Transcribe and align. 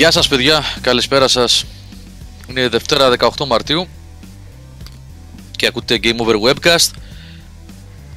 Γεια 0.00 0.10
σας 0.10 0.28
παιδιά, 0.28 0.62
καλησπέρα 0.80 1.28
σας. 1.28 1.64
Είναι 2.48 2.68
Δευτέρα 2.68 3.10
18 3.18 3.46
Μαρτίου 3.46 3.86
και 5.56 5.66
ακούτε 5.66 5.98
Game 6.02 6.16
Over 6.16 6.50
Webcast. 6.50 6.90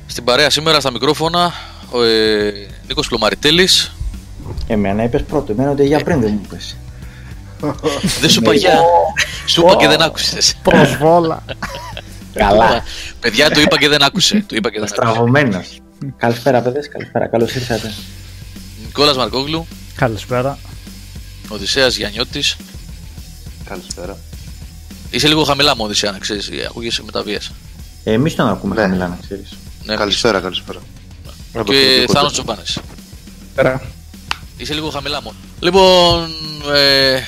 Στην 0.05 0.23
παρέα 0.23 0.49
σήμερα 0.49 0.79
στα 0.79 0.91
μικρόφωνα 0.91 1.53
ο 1.91 2.03
ε, 2.03 2.53
Νίκος 2.87 3.07
Πλωμαριτέλης. 3.07 3.95
Εμένα 4.67 5.03
είπες 5.03 5.23
πρώτο, 5.23 5.51
εμένα 5.51 5.71
ότι 5.71 5.85
για 5.85 5.99
πριν 5.99 6.21
δεν 6.21 6.33
μου 6.33 6.41
είπες. 6.45 6.77
δεν 8.21 8.29
σου 8.29 8.39
είπα 8.39 8.53
για. 8.53 8.79
Σου 9.45 9.61
είπα 9.61 9.75
και 9.75 9.87
δεν 9.87 10.01
άκουσες. 10.01 10.55
Προσβόλα. 10.63 11.43
Καλά. 12.33 12.83
Παιδιά 13.19 13.49
το 13.49 13.59
είπα 13.59 13.77
και 13.77 13.87
δεν 13.87 14.03
άκουσε. 14.03 14.43
Το 14.47 14.55
είπα 14.55 14.69
και 14.71 14.79
δεν 14.79 14.87
άκουσε. 14.87 15.09
Στραβωμένος. 15.11 15.81
καλησπέρα 16.17 16.61
παιδες, 16.61 16.89
καλησπέρα, 16.89 17.27
καλώς 17.27 17.55
ήρθατε. 17.55 17.93
Νικόλας 18.85 19.17
Μαρκόγλου, 19.17 19.67
Καλησπέρα. 19.95 20.57
Οδυσσέας 21.47 21.95
Γιαννιώτης. 21.95 22.55
Καλησπέρα. 23.65 24.17
Είσαι 25.09 25.27
λίγο 25.27 25.43
χαμηλά 25.43 25.75
μου 25.75 25.83
Οδυσσέα 25.85 26.11
να 26.11 26.17
ξέρεις, 26.17 26.49
ακούγεσαι 26.67 27.03
με 27.03 27.11
τα 27.11 27.23
βίας. 27.23 27.51
Εμείς 28.03 28.35
τον 28.35 28.47
ακούμε 28.47 28.75
Ναι. 28.75 28.81
χαμηλά 28.81 29.07
να 29.07 29.17
ξέρεις. 29.21 29.49
Ναι, 29.83 29.95
καλησπέρα, 29.95 30.39
καλησπέρα. 30.39 30.79
Και 31.63 32.05
Θάνος 32.11 32.31
Τσοπάνες. 32.31 32.79
Πέρα. 33.55 33.81
Είσαι 34.57 34.73
λίγο 34.73 34.89
χαμηλά 34.89 35.21
μόνο. 35.21 35.37
Λοιπόν, 35.59 36.29
ε, 36.73 37.19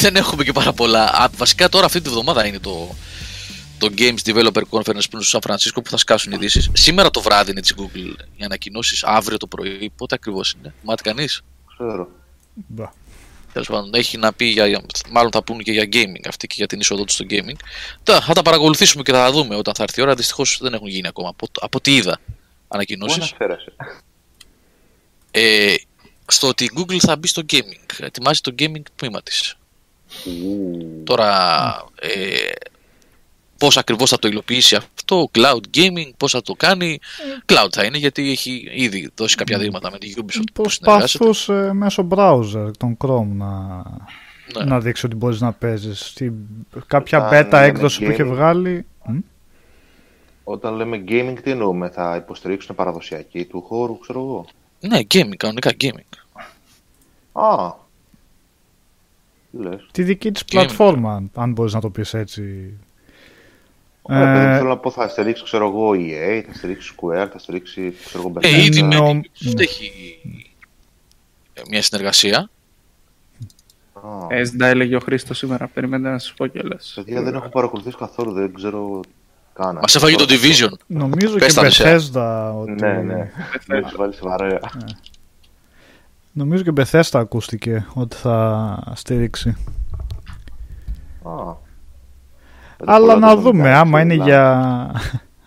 δεν 0.00 0.16
έχουμε 0.16 0.44
και 0.44 0.52
πάρα 0.52 0.72
πολλά. 0.72 1.04
Α, 1.04 1.28
βασικά 1.36 1.68
τώρα 1.68 1.86
αυτή 1.86 2.00
τη 2.00 2.08
βδομάδα 2.08 2.46
είναι 2.46 2.58
το, 2.58 2.94
το 3.78 3.88
Games 3.98 4.18
Developer 4.24 4.62
Conference 4.70 4.84
που 4.84 4.90
είναι 4.90 5.00
στο 5.02 5.22
Σαν 5.22 5.40
Φρανσίσκο 5.42 5.82
που 5.82 5.90
θα 5.90 5.96
σκάσουν 5.96 6.32
ειδήσεις. 6.32 6.70
Σήμερα 6.72 7.10
το 7.10 7.20
βράδυ 7.20 7.50
είναι 7.50 7.60
της 7.60 7.74
Google 7.78 8.14
οι 8.36 8.44
ανακοινώσεις. 8.44 9.04
Αύριο 9.04 9.36
το 9.36 9.46
πρωί. 9.46 9.92
Πότε 9.96 10.14
ακριβώς 10.14 10.54
είναι; 10.58 10.74
Μάτι 10.82 11.02
κανεί. 11.02 11.26
Ξέρω. 11.74 12.08
Μπα. 12.54 12.90
Τέλος 13.62 13.68
πάντων, 13.80 13.94
έχει 13.94 14.18
να 14.18 14.32
πει 14.32 14.44
για. 14.44 14.66
για- 14.66 14.80
Μάλλον 15.10 15.30
θα 15.30 15.42
πούνε 15.42 15.62
και 15.62 15.72
για 15.72 15.88
gaming 15.92 16.20
αυτή 16.28 16.46
και 16.46 16.54
για 16.56 16.66
την 16.66 16.80
είσοδό 16.80 17.04
τους 17.04 17.14
στο 17.14 17.24
gaming. 17.30 17.56
Τώρα 18.02 18.20
θα 18.20 18.32
τα 18.32 18.42
παρακολουθήσουμε 18.42 19.02
και 19.02 19.12
θα 19.12 19.18
τα 19.18 19.32
δούμε 19.32 19.56
όταν 19.56 19.74
θα 19.74 19.82
έρθει 19.82 20.00
η 20.00 20.02
ώρα. 20.02 20.14
Δυστυχώς 20.14 20.58
δεν 20.62 20.74
έχουν 20.74 20.86
γίνει 20.86 21.08
ακόμα. 21.08 21.28
Από, 21.28 21.46
από 21.60 21.78
ό,τι 21.78 21.94
είδα 21.94 22.20
Πού 22.26 22.34
ανακοινώσει. 22.68 23.14
αναφέρεσαι; 23.20 23.72
Ε, 25.30 25.74
στο 26.26 26.48
ότι 26.48 26.64
η 26.64 26.70
Google 26.76 26.96
θα 26.98 27.16
μπει 27.16 27.28
στο 27.28 27.42
gaming. 27.52 27.96
Ετοιμάζει 27.98 28.40
το 28.40 28.54
gaming 28.58 28.82
τμήμα 28.96 29.22
της. 29.22 29.54
Τώρα, 31.04 31.84
ε, 32.00 32.50
πώς 33.58 33.76
ακριβώς 33.76 34.10
θα 34.10 34.18
το 34.18 34.28
υλοποιήσει 34.28 34.74
αυτό, 34.76 35.30
cloud 35.32 35.60
gaming, 35.76 36.10
πώς 36.16 36.32
θα 36.32 36.42
το 36.42 36.52
κάνει. 36.52 36.98
Cloud 37.46 37.68
θα 37.72 37.84
είναι 37.84 37.98
γιατί 37.98 38.30
έχει 38.30 38.68
ήδη 38.74 39.10
δώσει 39.14 39.36
κάποια 39.36 39.58
δείγματα 39.58 39.90
με 39.90 39.98
τη 39.98 40.12
Ubisoft 40.16 40.44
που 40.52 40.68
συνεργάζεται. 40.68 41.18
Προσπαθούσε 41.18 41.72
μέσω 41.72 42.06
browser, 42.10 42.70
τον 42.78 42.96
Chrome, 43.04 43.26
να, 43.32 43.82
Ναι. 44.58 44.64
να 44.64 44.80
δείξει 44.80 45.06
ότι 45.06 45.14
μπορείς 45.14 45.40
να 45.40 45.52
παίζεις. 45.52 45.98
Στη... 46.00 46.32
Κάποια 46.86 47.26
Όταν 47.26 47.46
beta 47.46 47.50
λέμε 47.52 47.64
έκδοση 47.66 48.04
που 48.04 48.10
είχε 48.10 48.22
gaming. 48.22 48.26
βγάλει... 48.28 48.86
Μ; 49.06 49.18
Όταν 50.44 50.74
λέμε 50.74 51.04
gaming, 51.08 51.34
τι 51.42 51.50
εννοούμε, 51.50 51.88
θα 51.88 52.16
υποστηρίξουν 52.16 52.74
παραδοσιακή 52.74 53.44
του 53.44 53.62
χώρου, 53.62 53.98
ξέρω 53.98 54.20
εγώ. 54.20 54.46
Ναι, 54.80 54.98
gaming, 55.14 55.36
κανονικά 55.36 55.70
gaming. 55.80 56.18
Α. 57.32 57.72
Τι 59.50 59.58
λες. 59.62 59.86
Τη 59.92 60.02
δική 60.02 60.32
της 60.32 60.42
Gaming. 60.42 60.50
πλατφόρμα, 60.50 61.22
αν 61.34 61.52
μπορείς 61.52 61.72
να 61.72 61.80
το 61.80 61.90
πεις 61.90 62.14
έτσι. 62.14 62.72
Ωραία, 64.10 64.32
Ε, 64.32 64.34
παιδί 64.36 64.46
μου, 64.50 64.56
θέλω 64.56 64.68
να 64.68 64.76
πω, 64.78 64.90
θα 64.90 65.08
στηρίξει, 65.08 65.42
ξέρω 65.44 65.66
εγώ, 65.66 65.90
EA, 65.94 66.42
θα 66.46 66.54
στηρίξει 66.54 66.94
Square, 66.96 67.28
θα 67.32 67.38
στηρίξει, 67.38 67.94
ξέρω 68.04 68.22
εγώ, 68.28 68.32
Ε, 68.40 68.48
Bethesda. 68.48 68.64
ήδη 68.66 68.82
με 68.82 68.94
νο- 68.96 69.04
την 69.10 69.22
Ubisoft 69.52 69.60
έχει 69.60 69.92
μια 71.70 71.82
συνεργασία. 71.82 72.50
Α, 73.92 74.00
Έσντα 74.28 74.66
έλεγε 74.66 74.96
ο 74.96 75.00
Χρήστος 75.00 75.38
σήμερα. 75.38 75.66
Περιμένετε 75.68 76.10
να 76.10 76.18
σας 76.18 76.34
πω 76.34 76.46
κιόλας. 76.46 76.92
Παιδιά, 76.94 77.22
δεν 77.22 77.34
έχω 77.34 77.48
παρακολουθήσει 77.48 77.96
καθόλου, 77.96 78.32
δεν 78.32 78.54
ξέρω 78.54 79.00
καν. 79.52 79.78
Μας 79.80 79.94
έφαγε 79.94 80.16
το 80.16 80.24
Division. 80.28 80.72
Νομίζω 80.86 81.34
Πες 81.38 81.46
και 81.48 81.54
τα, 81.54 81.60
Οδυσσέα. 81.60 81.98
Bethesda 81.98 82.52
ότι... 82.60 82.70
Ναι, 82.72 82.92
ναι. 82.92 83.30
Δεν 83.66 83.82
τους 83.82 83.96
βάλει 83.96 84.14
βαρέα. 84.20 84.60
Νομίζω 86.32 86.62
και 86.62 86.72
Bethesda 86.76 87.08
ακούστηκε 87.20 87.86
ότι 87.94 88.16
θα 88.16 88.92
στηρίξει. 88.94 89.56
Α. 92.86 92.94
Αλλά 92.94 92.98
Πολλά 93.12 93.18
να 93.18 93.26
τα 93.26 93.36
δούμε, 93.36 93.50
δομικά, 93.50 93.80
άμα 93.80 94.00
είναι, 94.00 94.14
πολλά. 94.16 94.24
για... 94.28 94.90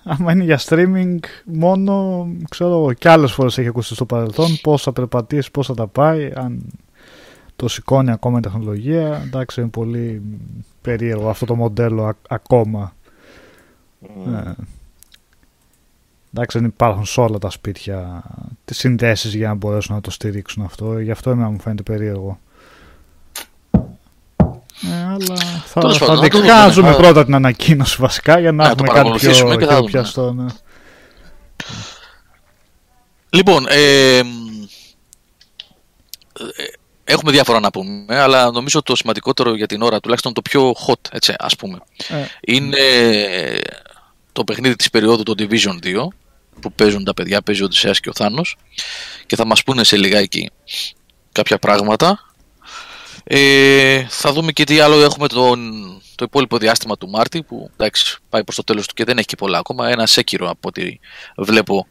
άμα 0.04 0.32
είναι 0.32 0.44
για 0.44 0.60
streaming 0.66 1.18
μόνο, 1.46 2.28
ξέρω 2.50 2.70
εγώ, 2.72 2.94
και 2.94 3.10
άλλες 3.10 3.32
φορές 3.32 3.58
έχει 3.58 3.68
ακούσει 3.68 3.96
στο 3.96 4.06
παρελθόν 4.06 4.48
πώς 4.62 4.82
θα 4.84 4.94
περπατήσει, 4.94 5.52
πώς 5.52 5.68
θα 5.68 5.74
τα 5.74 5.88
πάει, 5.88 6.32
αν 6.36 6.62
το 7.56 7.68
σηκώνει 7.68 8.12
ακόμα 8.12 8.38
η 8.38 8.42
τεχνολογία. 8.42 9.22
Εντάξει, 9.26 9.62
είναι 9.62 9.70
πολύ 9.70 10.22
περίεργο 10.82 11.30
αυτό 11.30 11.46
το 11.46 11.56
μοντέλο 11.56 12.04
α- 12.06 12.16
ακόμα. 12.30 12.94
Μμ. 14.00 14.34
Ε, 14.36 14.56
εντάξει, 16.34 16.58
δεν 16.60 16.68
υπάρχουν 16.68 17.06
σε 17.06 17.22
όλα 17.22 17.38
τα 17.38 17.50
σπίτια 17.50 18.24
τις 18.66 18.78
συνδέσεις 18.78 19.36
για 19.36 19.48
να 19.48 19.54
μπορέσουν 19.54 19.96
να 19.96 20.02
το 20.02 20.12
στηρίξουν 20.12 20.64
αυτό. 20.64 21.00
Γι' 21.00 21.12
αυτό 21.12 21.30
εμένα 21.30 21.50
μου 21.50 21.60
φαίνεται 21.60 21.84
περίεργο. 21.84 22.40
Ε, 24.90 25.04
αλλά 25.04 25.36
θα, 25.66 25.80
Τέλος 25.80 25.98
θα 25.98 26.06
πάντων, 26.06 26.24
να 26.24 26.30
το 26.30 26.38
δούμε, 26.38 26.48
διεκάζουμε 26.48 26.90
ναι. 26.90 26.96
πρώτα 26.96 27.26
την 27.26 27.36
ανακοίνωση 27.36 27.98
βασικά 28.00 28.40
για 28.40 28.52
να 28.52 28.68
Να 28.68 28.76
το 28.76 28.84
έχουμε 28.84 28.88
κάτι 28.88 29.10
πιο, 29.10 29.20
παρακολουθήσουμε 29.20 29.56
και 29.56 29.66
θα 29.66 29.68
πιο 29.68 29.78
δούμε, 29.78 29.92
πιαστό. 29.92 30.34
Ναι. 30.34 30.46
Λοιπόν, 33.30 33.66
ε, 33.70 34.22
μ, 34.24 34.64
ε, 36.56 36.64
έχουμε 37.04 37.32
διάφορα 37.32 37.60
να 37.60 37.70
πούμε, 37.70 38.20
αλλά 38.20 38.52
νομίζω 38.52 38.82
το 38.82 38.96
σημαντικότερο 38.96 39.56
για 39.56 39.68
την 39.68 39.82
ώρα, 39.82 40.00
τουλάχιστον 40.00 40.34
το 40.34 40.42
πιο 40.42 40.76
hot, 40.88 41.00
έτσι, 41.12 41.34
ας 41.38 41.56
πούμε, 41.56 41.78
Ε, 42.08 42.26
είναι 42.42 42.78
το 44.32 44.44
παιχνίδι 44.44 44.76
της 44.76 44.90
περίοδου 44.90 45.24
το 45.24 45.34
Division 45.38 45.80
2 45.84 46.08
που 46.60 46.74
παίζουν 46.74 47.04
τα 47.04 47.14
παιδιά, 47.14 47.42
παίζει 47.42 47.62
ο 47.62 47.66
Οδυσσέας 47.66 48.00
και 48.00 48.10
ο 48.10 48.14
Θάνος 48.16 48.58
και 49.26 49.36
θα 49.36 49.46
μας 49.46 49.64
πούνε 49.64 49.84
σε 49.84 49.98
λιγάκι 49.98 50.50
κάποια 51.32 51.58
πράγματα 51.60 52.31
ε, 53.24 54.06
θα 54.10 54.32
δούμε 54.34 54.52
και 54.52 54.64
τι 54.64 54.80
άλλο 54.80 55.02
έχουμε 55.04 55.28
τον, 55.28 55.72
το 56.16 56.26
υπόλοιπο 56.26 56.58
διάστημα 56.58 56.98
του 56.98 57.10
Μάρτη 57.10 57.44
που 57.44 57.70
εντάξει 57.78 58.18
πάει 58.30 58.44
προς 58.44 58.56
το 58.56 58.64
τέλος 58.64 58.88
του 58.88 58.94
και 58.94 59.04
δεν 59.04 59.18
έχει 59.18 59.28
και 59.28 59.36
πολλά 59.36 59.58
ακόμα 59.58 59.90
ένα 59.90 60.08
σέκυρο 60.08 60.50
από 60.50 60.68
ό,τι 60.68 61.00
βλέπω 61.38 61.88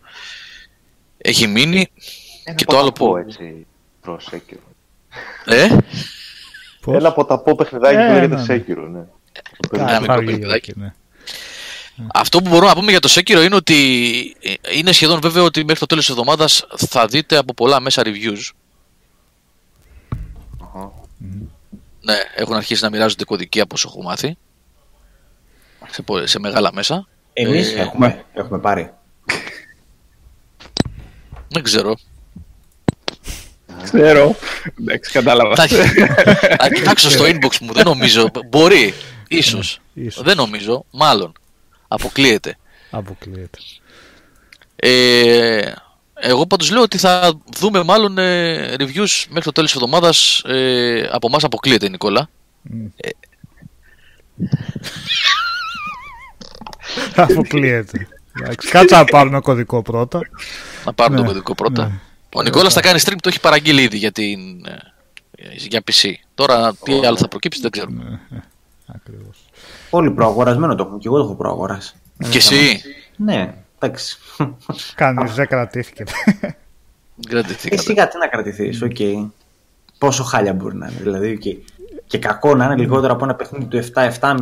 έχει 1.19 1.47
μείνει 1.47 1.91
Ένα 2.45 2.57
και 2.57 2.65
το 2.65 2.79
άλλο 2.79 2.93
ποταπό, 2.93 3.11
που- 3.11 3.17
έτσι, 3.17 3.67
προς 4.01 4.29
Sekiro. 4.33 4.59
ε, 5.45 5.69
πώς; 6.81 6.95
Ένα 6.97 7.13
ποταπό 7.13 7.55
παιχνιδάκι 7.55 7.97
Ε, 7.97 8.07
που 8.07 8.13
λέγεται 8.13 8.35
ναι, 8.35 8.43
ναι. 8.43 8.65
Sekiro, 8.67 8.89
ναι. 8.91 8.99
Ένα 9.79 9.87
Κάτι 9.87 10.01
μικρό 10.01 10.15
θα 10.15 10.19
βγει 10.19 10.27
παιχνιδάκι. 10.27 10.71
εκεί, 10.71 10.81
ναι. 10.81 10.93
Αυτό 12.15 12.39
που 12.43 12.49
μπορούμε 12.49 12.67
να 12.69 12.75
πούμε 12.75 12.91
για 12.91 13.01
το 13.01 13.09
Sekiro 13.15 13.43
είναι 13.45 13.55
ότι 13.55 13.77
ε, 14.41 14.55
είναι 14.79 14.93
σχεδόν 14.93 15.21
βέβαιο 15.21 15.45
ότι 15.45 15.61
μέχρι 15.65 15.79
το 15.81 15.87
τέλος 15.87 16.05
της 16.07 16.15
εβδομάδας 16.15 16.67
θα 16.77 17.07
δείτε 17.07 17.37
από 17.37 17.55
πολλά 17.55 17.81
μέσα 17.81 18.03
reviews. 18.05 18.51
Αχα. 20.63 20.93
Ναι, 22.11 22.17
έχουν 22.35 22.55
αρχίσει 22.55 22.83
να 22.83 22.91
μοιράζονται 22.91 23.25
κωδικοί 23.25 23.61
από 23.61 23.75
όσο 23.75 23.89
έχω 23.91 24.03
μάθει. 24.03 24.37
Σε, 25.91 26.03
πο- 26.03 26.27
σε 26.27 26.39
μεγάλα 26.39 26.73
μέσα. 26.73 27.09
Εμείς 27.33 27.73
Ε, 27.73 27.81
έχουμε, 27.81 28.25
έχουμε 28.35 28.59
πάρει. 28.59 28.91
Δεν 31.49 31.63
ξέρω. 31.63 31.97
Ξέρω. 33.83 34.35
Εντάξει, 34.81 35.11
κατάλαβα. 35.13 35.55
Θα, 35.55 35.67
θα 36.59 36.69
κοιτάξω 36.75 37.11
στο 37.11 37.25
inbox 37.25 37.59
μου. 37.61 37.73
Δεν 37.73 37.85
νομίζω. 37.85 38.31
Μπορεί. 38.49 38.95
Ίσως. 39.29 39.81
Ίσως. 39.95 40.23
Δεν 40.23 40.37
νομίζω. 40.37 40.85
Μάλλον. 40.91 41.33
Αποκλείεται. 41.89 42.57
Αποκλείεται. 42.91 43.59
Ε, 44.77 45.73
εγώ 46.21 46.47
πάντως 46.47 46.71
λέω 46.71 46.83
ότι 46.83 46.99
θα 46.99 47.33
δούμε 47.59 47.83
μάλλον 47.83 48.19
ε, 48.19 48.75
reviews 48.79 49.25
μέχρι 49.29 49.43
το 49.43 49.53
τέλος 49.53 49.73
της 49.73 49.81
εβδομάδας 49.83 50.43
ε, 50.47 51.09
από 51.13 51.27
εμάς 51.27 51.45
αποκλείεται 51.45 51.89
Νικόλα. 51.89 52.29
Αποκλείεται. 57.17 58.09
Εντάξει, 58.41 58.69
Κάτσε 58.71 58.97
να 58.97 59.05
πάρουμε 59.05 59.41
κωδικό 59.41 59.83
πρώτα. 59.83 60.21
Να 60.85 60.93
πάρουμε 60.93 61.17
Ναι, 61.19 61.23
το 61.27 61.29
κωδικό 61.33 61.55
πρώτα. 61.55 61.87
ναι. 61.87 62.01
Ο 62.35 62.43
Νικόλας 62.43 62.73
θα 62.75 62.81
κάνει 62.81 63.01
stream, 63.05 63.15
το 63.21 63.29
έχει 63.29 63.41
παραγγείλει 63.41 63.83
ήδη 63.83 63.97
για, 63.97 64.13
την, 64.13 64.39
ε, 64.67 64.77
για 65.57 65.83
PC. 65.91 66.13
Τώρα 66.35 66.75
τι 66.83 67.07
άλλο 67.07 67.17
θα 67.17 67.29
προκύψει 67.29 67.61
δεν 67.61 67.71
ξέρουμε. 67.71 68.03
Ναι, 68.29 68.39
ε, 68.39 68.43
Ακριβώς. 68.95 69.37
Όλοι 69.91 70.11
προαγορασμένο 70.11 70.75
το 70.75 70.83
έχουμε 70.83 70.99
και 70.99 71.09
εγώ 71.09 71.17
το 71.19 71.25
έχω 71.25 71.35
προαγοράσει. 71.35 71.95
Και 72.31 72.37
εσύ; 72.37 72.81
Ναι, 73.17 73.55
εντάξει. 73.81 74.19
Κανείς 74.95 75.35
δεν 75.35 75.47
κρατήθηκε. 75.47 76.05
Ε, 76.41 76.49
κρατηθήκατε. 77.29 77.83
σιγά 77.83 78.09
τι 78.09 78.19
να 78.19 78.27
κρατηθείς, 78.27 78.83
οκ. 78.83 78.97
Πόσο 79.99 80.23
χάλια 80.25 80.53
μπορεί 80.55 80.77
να 80.77 80.87
είναι, 80.87 81.01
δηλαδή, 81.03 81.33
οκ. 81.33 81.63
Και 82.07 82.19
κακό 82.19 82.55
να 82.55 82.65
είναι 82.65 82.77
λιγότερο 82.77 83.13
από 83.13 83.25
ένα 83.25 83.35
παιχνίδι 83.35 83.65
του 83.65 83.83
7-7,5 83.95 84.35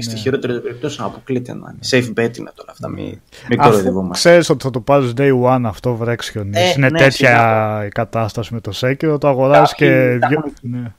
στη 0.00 0.16
χειρότερη 0.16 0.52
των 0.52 0.62
περιπτώσεων 0.62 1.08
να 1.08 1.14
αποκλείται 1.14 1.54
να 1.54 1.70
είναι. 1.70 1.78
Safe 1.90 2.08
bet 2.20 2.38
είναι 2.38 2.50
τώρα 2.54 2.70
αυτά, 2.70 2.88
μην, 2.88 3.20
μην 3.48 3.60
Αφού 3.60 3.68
κοροϊδευόμαστε. 3.70 4.28
ξέρεις 4.28 4.48
ότι 4.50 4.64
θα 4.64 4.70
το 4.70 4.80
πάρεις 4.80 5.12
day 5.16 5.42
one 5.42 5.62
αυτό 5.64 5.94
βρέξιον. 5.94 6.50
Ε, 6.54 6.72
είναι 6.76 6.88
ναι, 6.88 6.98
τέτοια 6.98 7.10
σιγά. 7.10 7.84
η 7.84 7.88
κατάσταση 7.88 8.54
με 8.54 8.60
το 8.60 8.72
Σέκυρο, 8.72 9.18
το 9.18 9.28
αγοράζεις 9.28 9.70
Κάποιοι 9.70 9.88
και... 9.88 10.18
τα 10.20 10.28
δυο- 10.28 10.38
έχουν- 10.38 10.52
Ναι. 10.82 10.92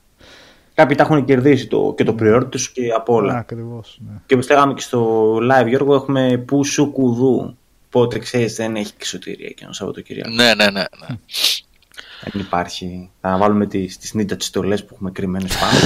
Κάποιοι 0.73 0.95
τα 0.95 1.03
έχουν 1.03 1.25
κερδίσει 1.25 1.67
το, 1.67 1.93
και 1.97 2.03
το 2.03 2.15
pre 2.19 2.43
τους 2.49 2.71
και 2.71 2.81
από 2.95 3.13
όλα. 3.13 3.37
Ακριβώς. 3.37 3.99
Ναι. 4.09 4.17
Και 4.25 4.33
όπως 4.33 4.49
λέγαμε 4.49 4.73
και 4.73 4.81
στο 4.81 5.33
live, 5.35 5.67
Γιώργο, 5.67 5.95
έχουμε 5.95 6.43
που 6.47 6.63
σου 6.65 6.91
κουδού. 6.91 7.57
Οπότε 7.91 8.19
ξέρεις, 8.19 8.55
δεν 8.55 8.75
έχει 8.75 8.91
εξωτηρία 8.95 9.47
εκείνο 9.49 9.73
Σαββατοκύριακο. 9.73 10.29
Ναι, 10.29 10.53
ναι, 10.53 10.69
ναι. 10.69 10.71
ναι. 10.71 11.07
Δεν 12.23 12.41
υπάρχει. 12.41 13.09
Θα 13.21 13.37
βάλουμε 13.37 13.67
τι 13.67 13.87
νύτα 14.13 14.35
τις 14.35 14.47
στολές 14.47 14.85
που 14.85 14.93
έχουμε 14.93 15.11
κρυμμένες 15.11 15.51
πάνω. 15.57 15.79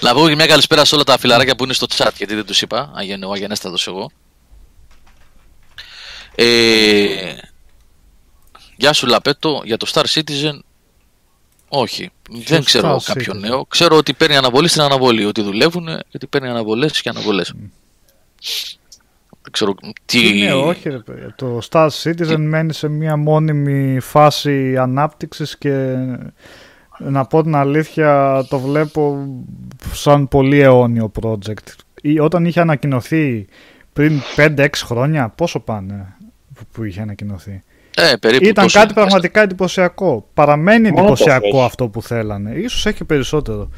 Να 0.00 0.14
πω 0.14 0.28
και 0.28 0.34
μια 0.34 0.46
καλησπέρα 0.46 0.84
σε 0.84 0.94
όλα 0.94 1.04
τα 1.04 1.18
φιλαράκια 1.18 1.56
που 1.56 1.64
είναι 1.64 1.72
στο 1.72 1.86
chat, 1.96 2.10
γιατί 2.16 2.34
δεν 2.34 2.46
τους 2.46 2.62
είπα. 2.62 2.92
Αγεν, 2.94 3.22
ο 3.22 3.30
αγενέστατο 3.30 3.76
εγώ. 3.86 4.10
Ε, 6.34 7.36
γεια 8.76 8.92
σου 8.92 9.06
Λαπέτο, 9.06 9.62
για 9.64 9.76
το 9.76 9.90
Star 9.92 10.04
Citizen 10.04 10.58
όχι, 11.68 12.10
δεν 12.30 12.64
ξέρω 12.64 12.96
Star 12.96 13.04
κάποιο 13.04 13.32
Citizen. 13.32 13.40
νέο. 13.40 13.66
Ξέρω 13.66 13.96
ότι 13.96 14.14
παίρνει 14.14 14.36
αναβολή 14.36 14.68
στην 14.68 14.80
αναβολή, 14.80 15.24
ότι 15.24 15.42
δουλεύουν 15.42 15.88
γιατί 16.08 16.26
παίρνει 16.26 16.48
αναβολές 16.48 17.00
και 17.00 17.08
αναβολές. 17.08 17.54
Δεν 19.42 19.52
ξέρω 19.52 19.74
τι. 20.04 20.42
Ναι, 20.44 20.52
όχι, 20.52 20.88
ρε, 20.88 20.98
παιδιά. 20.98 21.34
Το 21.36 21.58
Star 21.70 21.88
Citizen 22.02 22.38
μένει 22.38 22.72
σε 22.72 22.88
μια 22.88 23.16
μόνιμη 23.16 24.00
φάση 24.00 24.76
ανάπτυξης 24.76 25.58
και 25.58 25.96
να 26.98 27.24
πω 27.24 27.42
την 27.42 27.54
αλήθεια 27.54 28.42
το 28.48 28.58
βλέπω 28.58 29.28
σαν 29.92 30.28
πολύ 30.28 30.60
αιώνιο 30.60 31.12
project. 31.22 31.74
Ή 32.02 32.18
όταν 32.18 32.44
είχε 32.44 32.60
ανακοινωθεί 32.60 33.46
πριν 33.92 34.20
5-6 34.36 34.68
χρόνια, 34.74 35.28
πόσο 35.28 35.60
πάνε 35.60 36.16
που 36.72 36.84
είχε 36.84 37.00
ανακοινωθεί; 37.00 37.62
Ε, 37.96 38.14
περίπου 38.20 38.44
Ήταν 38.44 38.68
κάτι 38.68 38.94
πραγματικά 38.94 39.40
εντυπωσιακό. 39.40 40.28
Παραμένει 40.34 40.88
εντυπωσιακό 40.88 41.64
αυτό 41.64 41.88
που 41.88 42.02
θέλανε. 42.02 42.50
Ίσως 42.50 42.86
έχει 42.86 43.04
περισσότερο. 43.04 43.68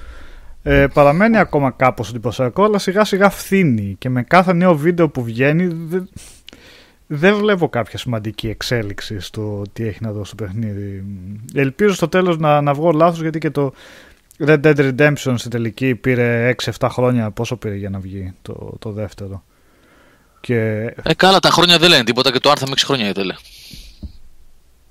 Ε, 0.67 0.87
παραμένει 0.87 1.39
ακόμα 1.39 1.71
κάπως 1.71 2.09
εντυπωσιακό, 2.09 2.65
αλλά 2.65 2.79
σιγά 2.79 3.05
σιγά 3.05 3.31
φθήνει. 3.31 3.97
Και 3.99 4.09
με 4.09 4.23
κάθε 4.23 4.53
νέο 4.53 4.77
βίντεο 4.77 5.09
που 5.09 5.23
βγαίνει 5.23 5.67
δεν, 5.67 6.09
δεν 7.07 7.37
βλέπω 7.37 7.69
κάποια 7.69 7.99
σημαντική 7.99 8.49
εξέλιξη 8.49 9.21
στο 9.21 9.63
τι 9.73 9.87
έχει 9.87 9.99
να 10.01 10.13
δώσει 10.13 10.33
στο 10.33 10.45
παιχνίδι. 10.45 11.05
Ελπίζω 11.55 11.95
στο 11.95 12.09
τέλος 12.09 12.39
να, 12.39 12.61
να 12.61 12.75
βγω 12.75 12.91
λάθος 12.91 13.21
γιατί 13.21 13.39
και 13.39 13.51
το 13.51 13.73
Red 14.39 14.61
Dead 14.65 14.77
Redemption 14.77 15.35
στην 15.37 15.51
τελική 15.51 15.95
πήρε 15.95 16.55
6-7 16.79 16.89
χρόνια. 16.91 17.31
Πόσο 17.31 17.57
πήρε 17.57 17.75
για 17.75 17.91
να 17.91 17.99
βγει 17.99 18.33
το, 18.43 18.77
το 18.79 18.91
δεύτερο; 18.91 19.45
Και... 20.41 20.59
Ε, 21.03 21.15
καλά, 21.17 21.39
τα 21.39 21.51
χρόνια 21.51 21.79
δεν 21.79 21.91
λένε 21.91 22.05
τίποτα 22.05 22.33
και 22.33 22.39
το 22.39 22.53
Artham 22.57 22.69
6 22.69 22.73
χρόνια 22.85 23.09
ήθελε. 23.09 23.35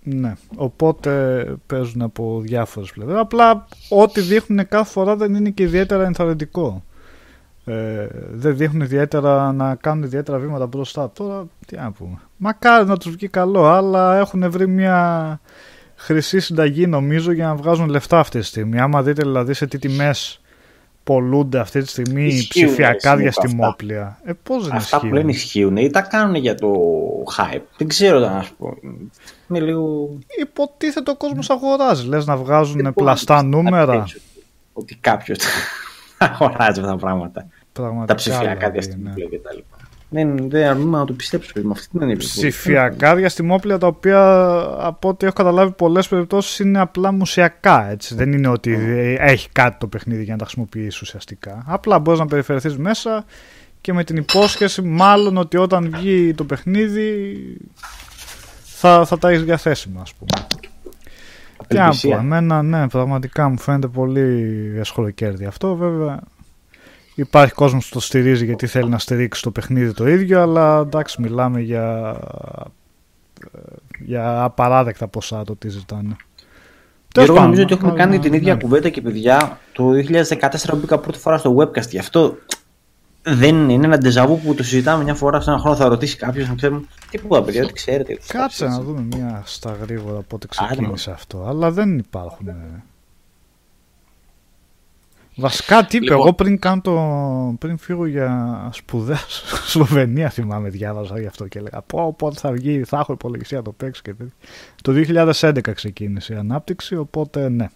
Ναι, 0.03 0.33
οπότε 0.55 1.45
παίζουν 1.65 2.01
από 2.01 2.39
διάφορες 2.41 2.91
πλευρές. 2.91 3.17
Απλά 3.17 3.67
ό,τι 3.89 4.21
δείχνουν 4.21 4.67
κάθε 4.67 4.91
φορά 4.91 5.15
δεν 5.15 5.35
είναι 5.35 5.49
και 5.49 5.63
ιδιαίτερα 5.63 6.05
ενθαρρυντικό. 6.05 6.83
Ε, 7.65 8.07
δεν 8.31 8.57
δείχνουν 8.57 8.81
ιδιαίτερα 8.81 9.51
να 9.51 9.75
κάνουν 9.75 10.03
ιδιαίτερα 10.03 10.37
βήματα 10.37 10.65
μπροστά. 10.65 11.11
Τώρα 11.11 11.45
τι 11.65 11.75
να 11.75 11.91
πούμε. 11.91 12.17
Μακάρι 12.37 12.85
να 12.85 12.97
τους 12.97 13.11
βγει 13.11 13.27
καλό, 13.27 13.65
αλλά 13.65 14.17
έχουν 14.17 14.51
βρει 14.51 14.67
μια 14.67 15.39
χρυσή 15.95 16.39
συνταγή 16.39 16.87
νομίζω 16.87 17.31
για 17.31 17.47
να 17.47 17.55
βγάζουν 17.55 17.89
λεφτά 17.89 18.19
αυτή 18.19 18.39
τη 18.39 18.45
στιγμή. 18.45 18.79
Άμα 18.79 19.03
δείτε 19.03 19.21
δηλαδή 19.21 19.53
σε 19.53 19.67
τι 19.67 19.77
τιμές 19.77 20.41
πολλούνται 21.03 21.59
αυτή 21.59 21.81
τη 21.81 21.87
στιγμή 21.87 22.25
ισχύουν, 22.25 22.65
ψηφιακά 22.65 23.15
διαστημόπλια. 23.15 24.19
Ε, 24.23 24.33
πώς 24.43 24.67
δεν 24.67 24.75
Αυτά 24.75 24.95
ισχύουν. 24.95 25.09
που 25.09 25.15
λένε 25.17 25.31
ισχύουν 25.31 25.77
ή 25.77 25.89
τα 25.89 26.01
κάνουν 26.01 26.35
για 26.35 26.55
το 26.55 26.73
hype. 27.37 27.61
Δεν 27.77 27.87
ξέρω 27.87 28.19
να 28.19 28.41
σου 28.41 28.55
πω. 28.57 28.77
Με 29.47 29.59
λίγο... 29.59 30.09
Υποτίθεται 30.41 31.11
ο 31.11 31.15
κόσμος 31.15 31.49
αγοράζει. 31.49 32.07
Λες 32.07 32.25
να 32.25 32.37
βγάζουν 32.37 32.93
πλαστά 32.93 33.43
νούμερα. 33.43 34.05
Ότι 34.73 34.95
κάποιος 34.95 35.39
αγοράζει 36.17 36.79
αυτά 36.79 36.91
τα 36.91 36.97
πράγματα. 36.97 37.47
Πραγματικά, 37.73 38.05
τα 38.07 38.15
ψηφιακά 38.15 38.53
δηλαδή, 38.53 38.71
διαστημόπλια 38.71 39.27
ναι. 39.31 39.37
κτλ. 39.37 39.57
Δεν, 40.13 40.49
δεν 40.49 40.69
αρνούμε 40.69 40.97
να 40.97 41.05
το 41.05 41.13
πιστέψουμε 41.13 41.63
με 41.63 41.71
αυτή 41.71 41.87
την 41.87 42.01
εντύπωση. 42.01 42.27
Ψηφιακά 42.27 43.15
διαστημόπλια 43.15 43.77
τα 43.77 43.87
οποία 43.87 44.19
από 44.79 45.09
ό,τι 45.09 45.25
έχω 45.25 45.35
καταλάβει 45.35 45.71
πολλές 45.71 46.07
περιπτώσεις 46.07 46.59
είναι 46.59 46.79
απλά 46.79 47.11
μουσιακά. 47.11 47.89
Έτσι. 47.89 48.15
Δεν 48.15 48.31
είναι 48.31 48.47
ότι 48.47 48.71
έχει 49.19 49.49
κάτι 49.51 49.77
το 49.79 49.87
παιχνίδι 49.87 50.23
για 50.23 50.31
να 50.31 50.37
τα 50.37 50.45
χρησιμοποιήσει 50.45 50.99
ουσιαστικά. 51.01 51.63
Απλά 51.65 51.99
μπορείς 51.99 52.19
να 52.19 52.25
περιφερθείς 52.25 52.77
μέσα 52.77 53.25
και 53.81 53.93
με 53.93 54.03
την 54.03 54.17
υπόσχεση 54.17 54.81
μάλλον 54.81 55.37
ότι 55.37 55.57
όταν 55.57 55.89
βγει 55.95 56.33
το 56.33 56.43
παιχνίδι 56.43 57.37
θα, 58.63 59.05
θα 59.05 59.17
τα 59.17 59.29
έχεις 59.29 59.43
διαθέσιμα 59.43 60.01
ας 60.01 60.13
πούμε. 60.13 60.47
Τι 61.67 61.77
να 61.77 61.93
πω, 62.01 62.17
εμένα 62.17 62.61
ναι, 62.61 62.87
πραγματικά 62.87 63.49
μου 63.49 63.59
φαίνεται 63.59 63.87
πολύ 63.87 64.31
εσχολοκέρδη 64.77 65.45
αυτό. 65.45 65.75
Βέβαια, 65.75 66.19
υπάρχει 67.15 67.53
κόσμος 67.53 67.87
που 67.87 67.93
το 67.93 67.99
στηρίζει 67.99 68.45
γιατί 68.45 68.67
θέλει 68.67 68.89
να 68.89 68.99
στηρίξει 68.99 69.41
το 69.41 69.51
παιχνίδι 69.51 69.93
το 69.93 70.07
ίδιο, 70.07 70.41
αλλά 70.41 70.79
εντάξει, 70.79 71.21
μιλάμε 71.21 71.61
για, 71.61 72.17
για 73.99 74.43
απαράδεκτα 74.43 75.07
ποσά 75.07 75.43
το 75.43 75.55
τι 75.55 75.69
ζητάνε. 75.69 76.15
Γιώργο, 77.13 77.41
νομίζω 77.41 77.63
ότι 77.63 77.73
έχουμε 77.73 77.93
κάνει 77.93 78.19
την 78.19 78.33
ίδια 78.33 78.53
ναι. 78.53 78.61
κουβέντα 78.61 78.89
και 78.89 79.01
παιδιά. 79.01 79.59
Το 79.71 79.89
2014 79.89 80.77
μπήκα 80.77 80.97
πρώτη 80.97 81.19
φορά 81.19 81.37
στο 81.37 81.55
webcast. 81.57 81.89
Γι' 81.89 81.97
αυτό 81.97 82.37
δεν 83.23 83.69
είναι 83.69 83.85
ένα 83.85 83.97
ντεζαβού 83.97 84.39
που 84.39 84.53
το 84.53 84.63
συζητάμε 84.63 85.03
μια 85.03 85.13
φορά 85.13 85.41
σε 85.41 85.49
ένα 85.49 85.59
χρόνο. 85.59 85.75
Θα 85.75 85.87
ρωτήσει 85.87 86.17
κάποιος 86.17 86.47
να 86.47 86.55
ξέρουμε. 86.55 86.81
Τι 87.09 87.17
που 87.17 87.43
παιδιά, 87.45 87.63
ότι 87.63 87.73
ξέρετε. 87.73 88.17
Κάτσε 88.27 88.65
να 88.65 88.81
δούμε 88.81 89.01
μια 89.01 89.41
στα 89.45 89.77
γρήγορα 89.81 90.19
πότε 90.19 90.47
ξεκίνησε 90.47 91.11
αυτό. 91.11 91.45
Αλλά 91.47 91.71
δεν 91.71 91.97
υπάρχουν. 91.97 92.49
Βασικά 95.35 95.85
τι 95.85 95.97
είπε, 95.97 96.05
Λοιπόν. 96.05 96.21
εγώ 96.21 96.33
πριν, 96.33 96.59
κάνω 96.59 96.81
το, 96.81 97.55
πριν 97.59 97.77
φύγω 97.77 98.05
για 98.05 98.69
σπουδές 98.73 99.25
στη 99.27 99.55
Σλοβενία 99.71 100.29
θυμάμαι 100.29 100.69
διάβαζα 100.69 101.19
γι' 101.19 101.25
αυτό 101.25 101.47
και 101.47 101.57
έλεγα 101.59 101.81
πω 101.81 102.13
πότε 102.17 102.39
θα 102.39 102.51
βγει, 102.51 102.83
θα 102.83 102.99
έχω 102.99 103.13
υπολογιστή 103.13 103.55
να 103.55 103.61
το 103.61 103.71
παίξω 103.71 104.01
και 104.03 104.13
τέτοια. 104.13 104.33
Το 104.81 105.23
2011 105.51 105.73
ξεκίνησε 105.73 106.33
η 106.33 106.37
ανάπτυξη 106.37 106.95
οπότε 106.95 107.49
ναι, 107.49 107.69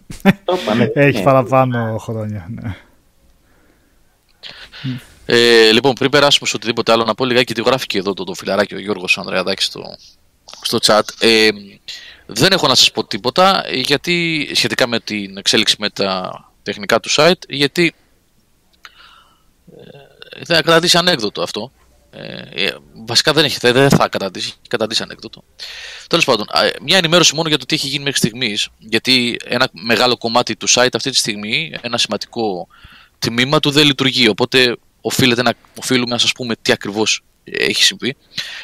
Το 0.44 0.58
είπα, 0.62 0.74
ναι. 0.74 0.84
έχει 0.94 1.18
Ναι. 1.18 1.24
παραπάνω 1.24 1.96
χρόνια. 1.98 2.46
Ναι. 2.50 2.76
Ε, 5.26 5.70
λοιπόν, 5.72 5.92
πριν 5.92 6.10
περάσουμε 6.10 6.48
σε 6.48 6.56
οτιδήποτε 6.56 6.92
άλλο, 6.92 7.04
να 7.04 7.14
πω 7.14 7.24
λιγάκι 7.24 7.54
τι 7.54 7.62
γράφει 7.62 7.86
και 7.86 7.98
εδώ 7.98 8.14
το, 8.14 8.24
το 8.24 8.34
φιλαράκι 8.34 8.74
ο 8.74 8.78
Γιώργος 8.78 9.18
Ανδρεαδάκης 9.18 9.66
στο, 9.66 9.82
στο 10.62 10.78
chat. 10.82 11.00
Ε, 11.18 11.48
δεν 12.26 12.52
έχω 12.52 12.66
να 12.66 12.74
σας 12.74 12.90
πω 12.90 13.04
τίποτα 13.04 13.64
γιατί, 13.72 14.48
σχετικά 14.54 14.86
με 14.86 15.00
την 15.00 15.36
εξέλιξη 15.36 15.76
με 15.78 15.90
τα 15.90 16.42
τεχνικά 16.68 17.00
του 17.00 17.10
site, 17.12 17.42
γιατί 17.48 17.94
ε, 20.38 20.44
θα 20.44 20.62
κρατήσει 20.62 20.96
ανέκδοτο 20.96 21.42
αυτό. 21.42 21.72
Ε, 22.10 22.64
ε, 22.64 22.74
βασικά 23.06 23.32
δεν, 23.32 23.44
έχει, 23.44 23.58
δεν 23.60 23.90
θα 23.90 24.08
κρατήσει, 24.08 24.48
έχει 24.48 24.68
κρατήσει 24.68 25.02
ανέκδοτο. 25.02 25.44
Τέλος 26.08 26.24
πάντων, 26.24 26.46
ε, 26.62 26.68
μια 26.82 26.96
ενημέρωση 26.96 27.34
μόνο 27.34 27.48
για 27.48 27.58
το 27.58 27.64
τι 27.64 27.74
έχει 27.74 27.86
γίνει 27.86 28.04
μέχρι 28.04 28.18
στιγμής, 28.18 28.68
γιατί 28.78 29.36
ένα 29.44 29.68
μεγάλο 29.72 30.16
κομμάτι 30.16 30.56
του 30.56 30.68
site 30.70 30.94
αυτή 30.94 31.10
τη 31.10 31.16
στιγμή, 31.16 31.72
ένα 31.80 31.98
σημαντικό 31.98 32.68
τμήμα 33.18 33.60
του 33.60 33.70
δεν 33.70 33.86
λειτουργεί. 33.86 34.28
Οπότε 34.28 34.76
οφείλεται 35.00 35.42
να, 35.42 35.52
οφείλουμε 35.78 36.10
να 36.10 36.18
σας 36.18 36.32
πούμε 36.32 36.54
τι 36.62 36.72
ακριβώς 36.72 37.22
έχει 37.52 37.82
συμβεί. 37.82 38.16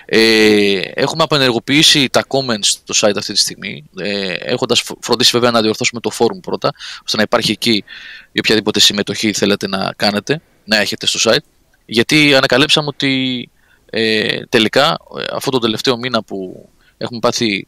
Ε, 0.05 0.81
έχουμε 0.95 1.23
απενεργοποιήσει 1.23 2.09
τα 2.09 2.25
comments 2.29 2.65
στο 2.65 3.09
site 3.09 3.17
αυτή 3.17 3.33
τη 3.33 3.39
στιγμή, 3.39 3.85
ε, 3.99 4.33
έχοντας 4.33 4.81
φ- 4.81 4.97
φροντίσει 5.01 5.31
βέβαια 5.33 5.51
να 5.51 5.63
διορθώσουμε 5.63 6.01
το 6.01 6.11
forum 6.19 6.41
πρώτα, 6.43 6.73
ώστε 7.05 7.17
να 7.17 7.23
υπάρχει 7.23 7.51
εκεί 7.51 7.85
η 8.33 8.39
οποιαδήποτε 8.39 8.81
συμμετοχή 8.81 9.33
θέλετε 9.33 9.69
να 9.69 9.93
κάνετε, 9.97 10.41
να 10.65 10.77
έχετε 10.77 11.07
στο 11.07 11.31
site. 11.31 11.45
Γιατί 11.87 12.35
ανακαλύψαμε 12.35 12.87
ότι 12.87 13.49
ε, 13.91 14.45
τελικά 14.49 14.99
ε, 15.19 15.25
αυτό 15.33 15.51
το 15.51 15.59
τελευταίο 15.59 15.97
μήνα 15.97 16.23
που 16.23 16.69
έχουμε 16.97 17.19
πάθει 17.19 17.67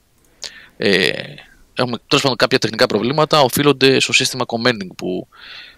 ε, 0.77 1.11
έχουμε 1.75 1.97
τέλος 2.07 2.23
πάντων 2.23 2.37
κάποια 2.37 2.59
τεχνικά 2.59 2.87
προβλήματα 2.87 3.41
οφείλονται 3.41 4.01
στο 4.01 4.13
σύστημα 4.13 4.45
commenting 4.47 4.95
που 4.97 5.29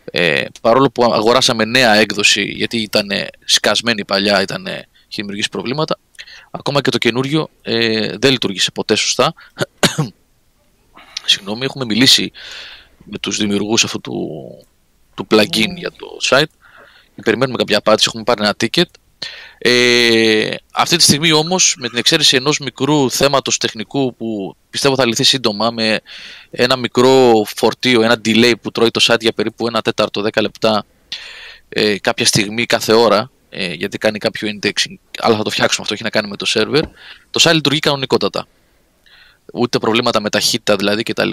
ε, 0.05 0.45
παρόλο 0.61 0.91
που 0.91 1.05
αγοράσαμε 1.05 1.65
νέα 1.65 1.95
έκδοση 1.95 2.43
γιατί 2.43 2.77
ήταν 2.77 3.09
σκασμένη 3.45 4.05
παλιά, 4.05 4.43
ήταν, 4.43 4.67
είχε 5.09 5.21
δημιουργήσει 5.21 5.49
προβλήματα. 5.49 5.99
Ακόμα 6.51 6.81
και 6.81 6.91
το 6.91 6.99
καινούριο 6.99 7.49
ε, 7.63 8.17
δεν 8.19 8.31
λειτουργήσε 8.31 8.71
ποτέ 8.71 8.95
σωστά. 8.95 9.35
Συγγνώμη, 11.25 11.65
έχουμε 11.65 11.85
μιλήσει 11.85 12.33
με 13.05 13.19
τους 13.19 13.37
δημιουργούς 13.37 13.85
αυτού 13.85 14.01
του, 14.01 14.19
του 15.15 15.27
plugin 15.31 15.75
για 15.77 15.91
το 15.91 16.07
site. 16.23 16.53
Και 17.15 17.23
περιμένουμε 17.23 17.57
κάποια 17.57 17.79
απάντηση, 17.79 18.05
έχουμε 18.09 18.23
πάρει 18.25 18.43
ένα 18.43 18.55
ticket. 18.61 18.91
Ε, 19.59 20.55
αυτή 20.73 20.97
τη 20.97 21.03
στιγμή 21.03 21.33
όμως 21.33 21.75
με 21.79 21.89
την 21.89 21.99
εξαίρεση 21.99 22.37
ενός 22.37 22.59
μικρού 22.59 23.11
θέματος 23.11 23.57
τεχνικού 23.59 24.15
που 24.15 24.57
πιστεύω 24.71 24.95
θα 24.95 25.07
λυθεί 25.07 25.25
σύντομα 25.25 25.71
με 25.71 26.01
ένα 26.51 26.77
μικρό 26.77 27.45
φορτίο, 27.57 28.03
ένα 28.03 28.21
delay 28.25 28.53
που 28.63 28.71
τρώει 28.71 28.91
το 28.91 29.05
site 29.09 29.21
για 29.21 29.33
περίπου 29.33 29.67
ένα 29.67 29.83
τέταρτο 29.83 30.23
10 30.33 30.41
λεπτά 30.41 30.85
ε, 31.69 31.99
κάποια 31.99 32.27
στιγμή 32.27 32.67
κάθε 32.67 32.93
ώρα 32.93 33.31
ε, 33.51 33.73
γιατί 33.73 33.99
κάνει 33.99 34.19
κάποιο 34.19 34.49
indexing. 34.49 34.95
Αλλά 35.19 35.37
θα 35.37 35.43
το 35.43 35.51
φτιάξουμε 35.51 35.83
αυτό, 35.83 35.95
έχει 35.95 36.03
να 36.03 36.11
κάνει 36.11 36.29
με 36.29 36.37
το 36.37 36.47
server. 36.55 36.83
Το 37.31 37.41
site 37.43 37.55
λειτουργεί 37.55 37.79
κανονικότατα. 37.79 38.47
Ούτε 39.53 39.79
προβλήματα 39.79 40.21
με 40.21 40.31
ταχύτητα 40.31 40.77
δηλαδή 40.77 41.03
κτλ. 41.03 41.31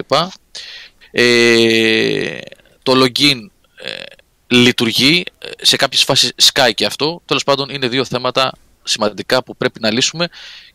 Ε, 1.10 2.38
το 2.82 3.04
login 3.04 3.46
ε, 3.76 4.02
λειτουργεί, 4.46 5.24
ε, 5.38 5.48
σε 5.60 5.76
κάποιες 5.76 6.02
φάσεις 6.02 6.32
σκάει 6.36 6.74
και 6.74 6.86
αυτό. 6.86 7.22
Τέλος 7.24 7.44
πάντων 7.44 7.68
είναι 7.68 7.88
δύο 7.88 8.04
θέματα 8.04 8.52
σημαντικά 8.82 9.44
που 9.44 9.56
πρέπει 9.56 9.80
να 9.80 9.90
λύσουμε. 9.90 10.28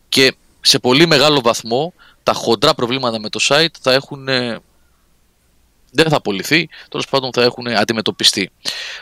Και 0.08 0.34
σε 0.60 0.78
πολύ 0.78 1.06
μεγάλο 1.06 1.40
βαθμό 1.40 1.94
τα 2.22 2.32
χοντρά 2.32 2.74
προβλήματα 2.74 3.20
με 3.20 3.28
το 3.28 3.40
site 3.42 3.74
θα 3.80 3.92
έχουν 3.92 4.28
δεν 5.92 6.08
θα 6.08 6.16
απολυθεί, 6.16 6.68
τέλος 6.88 7.06
πάντων 7.06 7.30
θα 7.32 7.42
έχουν 7.42 7.68
αντιμετωπιστεί. 7.68 8.50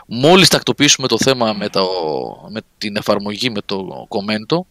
Μόλις 0.06 0.49
τακτοποιήσουμε 0.49 1.09
το 1.09 1.18
θέμα 1.18 1.52
με, 1.52 1.68
το, 1.68 1.88
με 2.50 2.61
την 2.78 2.97
εφαρμογή, 2.97 3.50
με 3.50 3.61
το 3.66 4.04
κομμέντο, 4.09 4.66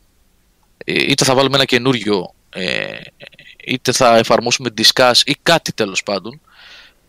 είτε 0.85 1.25
θα 1.25 1.35
βάλουμε 1.35 1.55
ένα 1.55 1.65
καινούριο, 1.65 2.33
είτε 3.65 3.91
θα 3.91 4.17
εφαρμόσουμε 4.17 4.69
discuss 4.77 5.13
ή 5.25 5.35
κάτι 5.43 5.73
τέλος 5.73 6.03
πάντων, 6.03 6.41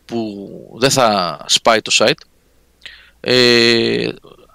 που 0.05 0.49
δεν 0.73 0.89
θα 0.89 1.39
σπάει 1.47 1.81
το 1.81 1.91
site, 1.99 2.21
ε, 3.19 4.09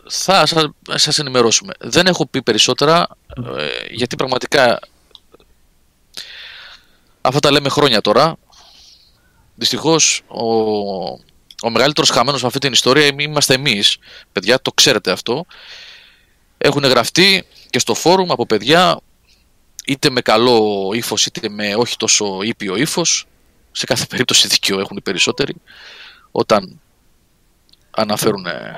θα 0.08 0.46
σας 0.94 1.18
ενημερώσουμε. 1.18 1.72
Δεν 1.78 2.06
έχω 2.06 2.26
πει 2.26 2.42
περισσότερα, 2.42 3.08
ε, 3.56 3.94
γιατί 3.94 4.16
πραγματικά 4.16 4.80
αυτά 7.20 7.40
τα 7.40 7.50
λέμε 7.50 7.68
χρόνια 7.68 8.00
τώρα. 8.00 8.36
Δυστυχώς 9.56 10.22
ο, 10.28 10.46
ο 11.62 11.70
μεγαλύτερος 11.70 12.10
χαμένος 12.10 12.40
σε 12.40 12.46
αυτή 12.46 12.58
την 12.58 12.72
ιστορία 12.72 13.14
είμαστε 13.18 13.54
εμείς. 13.54 13.96
Παιδιά, 14.32 14.60
το 14.60 14.72
ξέρετε 14.72 15.10
αυτό. 15.10 15.46
Έχουν 16.58 16.84
γραφτεί 16.84 17.44
και 17.70 17.78
στο 17.78 17.94
φόρουμ 17.94 18.32
από 18.32 18.46
παιδιά 18.46 19.00
είτε 19.86 20.10
με 20.10 20.20
καλό 20.20 20.90
ύφος 20.94 21.26
είτε 21.26 21.48
με 21.48 21.74
όχι 21.74 21.96
τόσο 21.96 22.42
ήπιο 22.42 22.76
ύφος 22.76 23.26
σε 23.72 23.86
κάθε 23.86 24.06
περίπτωση 24.10 24.48
δίκιο 24.48 24.80
έχουν 24.80 24.96
οι 24.96 25.00
περισσότεροι 25.00 25.54
όταν 26.30 26.80
αναφέρουν 27.90 28.46
ε, 28.46 28.76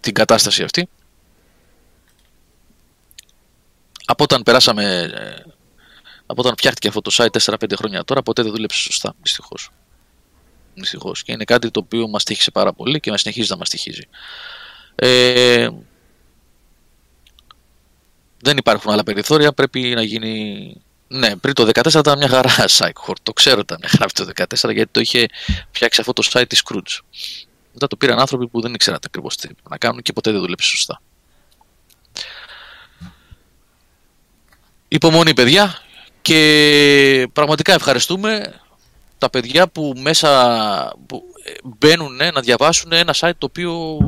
την 0.00 0.14
κατάσταση 0.14 0.62
αυτή. 0.62 0.88
Από 4.04 4.24
όταν 4.24 4.42
περάσαμε, 4.42 5.10
ε, 5.14 5.50
από 6.30 6.40
όταν 6.40 6.54
φτιάχτηκε 6.56 6.88
αυτό 6.88 7.00
το 7.00 7.10
site 7.14 7.38
4-5 7.40 7.54
χρόνια 7.76 8.04
τώρα, 8.04 8.22
ποτέ 8.22 8.42
δεν 8.42 8.52
δούλεψε 8.52 8.80
σωστά, 8.80 9.14
δυστυχώς. 9.22 9.70
Δυστυχώς. 10.74 11.22
Και 11.22 11.32
είναι 11.32 11.44
κάτι 11.44 11.70
το 11.70 11.80
οποίο 11.80 12.08
μας 12.08 12.24
τύχησε 12.24 12.50
πάρα 12.50 12.72
πολύ 12.72 13.00
και 13.00 13.10
μας 13.10 13.20
συνεχίζει 13.20 13.50
να 13.50 13.56
μας 13.56 13.68
τυχίζει. 13.68 14.08
Ε, 14.94 15.68
δεν 18.42 18.56
υπάρχουν 18.56 18.92
άλλα 18.92 19.02
περιθώρια, 19.02 19.52
πρέπει 19.52 19.80
να 19.80 20.02
γίνει 20.02 20.74
ναι, 21.08 21.36
πριν 21.36 21.54
το 21.54 21.70
2014 21.74 21.94
ήταν 21.94 22.18
μια 22.18 22.28
χαρά 22.28 22.50
Psychort. 22.76 23.20
Το 23.22 23.32
ξέρω 23.32 23.60
ήταν 23.60 23.78
μια 23.80 23.88
χαρά 23.88 24.06
το 24.14 24.28
2014 24.68 24.72
γιατί 24.74 24.90
το 24.90 25.00
είχε 25.00 25.26
φτιάξει 25.70 26.00
αυτό 26.00 26.12
το 26.12 26.28
site 26.32 26.48
της 26.48 26.62
Scrooge. 26.64 26.98
Μετά 27.72 27.86
το 27.86 27.96
πήραν 27.96 28.18
άνθρωποι 28.18 28.48
που 28.48 28.60
δεν 28.60 28.74
ήξεραν 28.74 29.00
ακριβώς 29.04 29.36
τι 29.36 29.48
να 29.70 29.78
κάνουν 29.78 30.02
και 30.02 30.12
ποτέ 30.12 30.30
δεν 30.30 30.40
δούλεψε 30.40 30.68
σωστά. 30.68 31.02
Υπομονή 34.88 35.34
παιδιά 35.34 35.82
και 36.28 37.28
πραγματικά 37.32 37.72
ευχαριστούμε 37.72 38.60
τα 39.18 39.30
παιδιά 39.30 39.68
που 39.68 39.94
μέσα 39.96 40.96
που 41.06 41.22
μπαίνουν 41.62 42.16
να 42.16 42.40
διαβάσουν 42.40 42.92
ένα 42.92 43.14
site 43.16 43.32
το 43.38 43.46
οποίο 43.46 43.98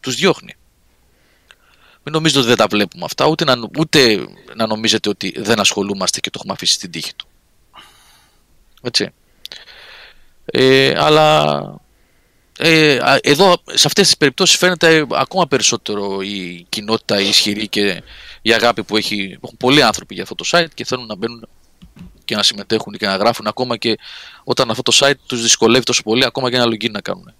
τους 0.00 0.14
διώχνει. 0.14 0.54
Μην 2.02 2.14
νομίζετε 2.14 2.38
ότι 2.38 2.48
δεν 2.48 2.56
τα 2.56 2.66
βλέπουμε 2.66 3.04
αυτά, 3.04 3.26
ούτε 3.26 3.44
να, 3.44 3.54
ούτε 3.78 4.26
να 4.54 4.66
νομίζετε 4.66 5.08
ότι 5.08 5.34
δεν 5.36 5.60
ασχολούμαστε 5.60 6.20
και 6.20 6.30
το 6.30 6.36
έχουμε 6.38 6.52
αφήσει 6.52 6.72
στην 6.72 6.90
τύχη 6.90 7.14
του. 7.14 7.26
Έτσι. 8.82 9.12
Ε, 10.44 10.94
αλλά 10.96 11.60
ε, 12.58 12.98
εδώ 13.20 13.62
σε 13.64 13.86
αυτές 13.86 14.06
τις 14.06 14.16
περιπτώσεις 14.16 14.56
φαίνεται 14.56 15.06
ακόμα 15.12 15.46
περισσότερο 15.46 16.20
η 16.22 16.66
κοινότητα 16.68 17.20
η 17.20 17.28
ισχυρή 17.28 17.68
και 17.68 18.02
η 18.46 18.52
αγάπη 18.52 18.82
που 18.82 18.96
έχει, 18.96 19.38
έχουν 19.44 19.56
πολλοί 19.56 19.82
άνθρωποι 19.82 20.14
για 20.14 20.22
αυτό 20.22 20.34
το 20.34 20.44
site 20.50 20.66
και 20.74 20.84
θέλουν 20.84 21.06
να 21.06 21.16
μπαίνουν 21.16 21.48
και 22.24 22.36
να 22.36 22.42
συμμετέχουν 22.42 22.92
και 22.92 23.06
να 23.06 23.16
γράφουν 23.16 23.46
ακόμα 23.46 23.76
και 23.76 23.98
όταν 24.44 24.70
αυτό 24.70 24.82
το 24.82 24.98
site 25.00 25.18
τους 25.26 25.42
δυσκολεύει 25.42 25.84
τόσο 25.84 26.02
πολύ 26.02 26.24
ακόμα 26.24 26.50
και 26.50 26.56
ένα 26.56 26.64
login 26.64 26.90
να 26.90 27.00
κάνουν. 27.00 27.34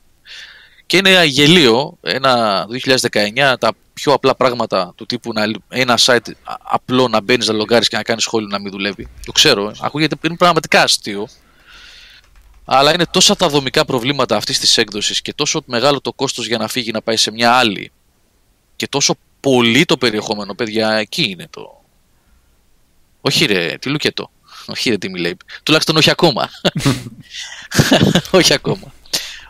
Και 0.87 0.97
είναι 0.97 1.25
γελίο, 1.25 1.99
ένα 2.01 2.65
2019, 3.11 3.55
τα 3.59 3.73
πιο 3.95 4.13
απλά 4.13 4.35
πράγματα 4.35 4.93
του 4.97 5.07
τύπου 5.07 5.33
να, 5.33 5.45
ένα 5.69 5.99
site 6.01 6.31
απλό 6.63 7.09
να 7.09 7.21
μπαίνεις 7.21 7.47
να 7.47 7.55
λογκάρεις 7.55 7.89
και 7.89 7.97
να 7.97 8.03
κάνεις 8.03 8.23
σχόλιο 8.23 8.49
να 8.49 8.59
μην 8.59 8.71
δουλεύει. 8.71 9.09
Το 9.27 9.33
ξέρω, 9.33 9.73
ακούγεται 9.81 10.17
είναι 10.23 10.37
πραγματικά 10.37 10.83
αστείο. 10.83 11.29
Αλλά 12.65 12.95
είναι 12.95 13.07
τόσα 13.11 13.37
τα 13.37 13.49
δομικά 13.49 13.85
προβλήματα 13.85 14.37
αυτής 14.37 14.59
της 14.59 14.79
έκδοσης 14.79 15.23
και 15.23 15.33
τόσο 15.33 15.63
μεγάλο 15.67 16.01
το 16.01 16.13
κόστος 16.13 16.47
για 16.47 16.59
να 16.59 16.69
φύγει 16.69 16.91
να 16.91 17.03
πάει 17.03 17.17
σε 17.17 17.31
μια 17.31 17.53
άλλη. 17.53 17.93
Και 18.77 18.89
τόσο 18.89 19.15
πολύ 19.41 19.85
το 19.85 19.97
περιεχόμενο, 19.97 20.55
παιδιά, 20.55 20.93
εκεί 20.93 21.23
είναι 21.23 21.47
το. 21.51 21.85
Όχι 23.21 23.45
ρε, 23.45 23.79
τι 23.79 23.89
λουκετό. 23.89 24.31
Όχι 24.67 24.91
ρε, 24.91 24.99
τι 24.99 25.09
μιλάει. 25.09 25.33
Τουλάχιστον 25.63 25.97
όχι 25.97 26.11
ακόμα. 26.11 26.51
όχι 28.31 28.55
ακόμα. 28.55 28.93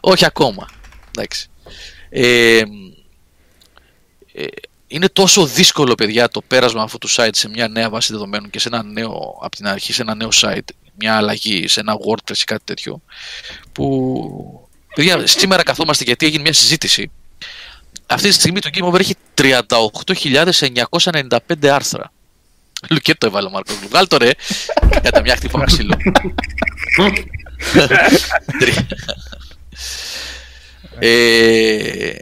όχι 0.01 0.25
ακόμα. 0.25 0.69
Εντάξει. 1.09 1.49
Ε, 2.09 2.63
ε, 4.33 4.47
είναι 4.87 5.09
τόσο 5.09 5.47
δύσκολο, 5.47 5.95
παιδιά, 5.95 6.29
το 6.29 6.43
πέρασμα 6.43 6.83
αυτού 6.83 6.99
του 6.99 7.11
site 7.11 7.29
σε 7.33 7.49
μια 7.49 7.69
νέα 7.69 7.91
βάση 7.91 8.13
δεδομένων 8.13 8.51
και 8.51 8.59
σε 8.59 8.69
ένα 8.69 8.83
νέο, 8.83 9.39
από 9.41 9.57
την 9.57 9.67
αρχή, 9.67 9.93
σε 9.93 10.03
ένα 10.03 10.15
νέο 10.15 10.29
site, 10.33 10.69
μια 10.95 11.17
αλλαγή, 11.17 11.69
σε 11.69 11.81
ένα 11.81 11.97
WordPress 11.97 12.37
ή 12.37 12.45
κάτι 12.45 12.63
τέτοιο, 12.65 13.01
που, 13.73 14.69
παιδιά, 14.95 15.27
σήμερα 15.27 15.63
καθόμαστε 15.63 16.05
γιατί 16.05 16.27
έγινε 16.27 16.43
μια 16.43 16.53
συζήτηση. 16.53 17.11
Αυτή 18.07 18.29
τη 18.29 18.35
στιγμή 18.35 18.61
το 18.61 18.71
Game 18.75 18.93
Over 18.93 19.01
έχει 19.01 19.15
38.995 19.35 21.67
άρθρα. 21.67 22.13
Λουκέτο 22.91 23.27
έβαλε 23.27 23.47
ο 23.47 23.51
Μάρκο. 23.51 23.73
Βγάλ 23.89 24.07
το 24.07 24.17
ρε. 24.17 24.31
Κατά 25.03 25.21
μια 25.21 25.37
χτύπα 25.37 25.65
ξύλο. 25.65 25.97
ε, 30.99 32.15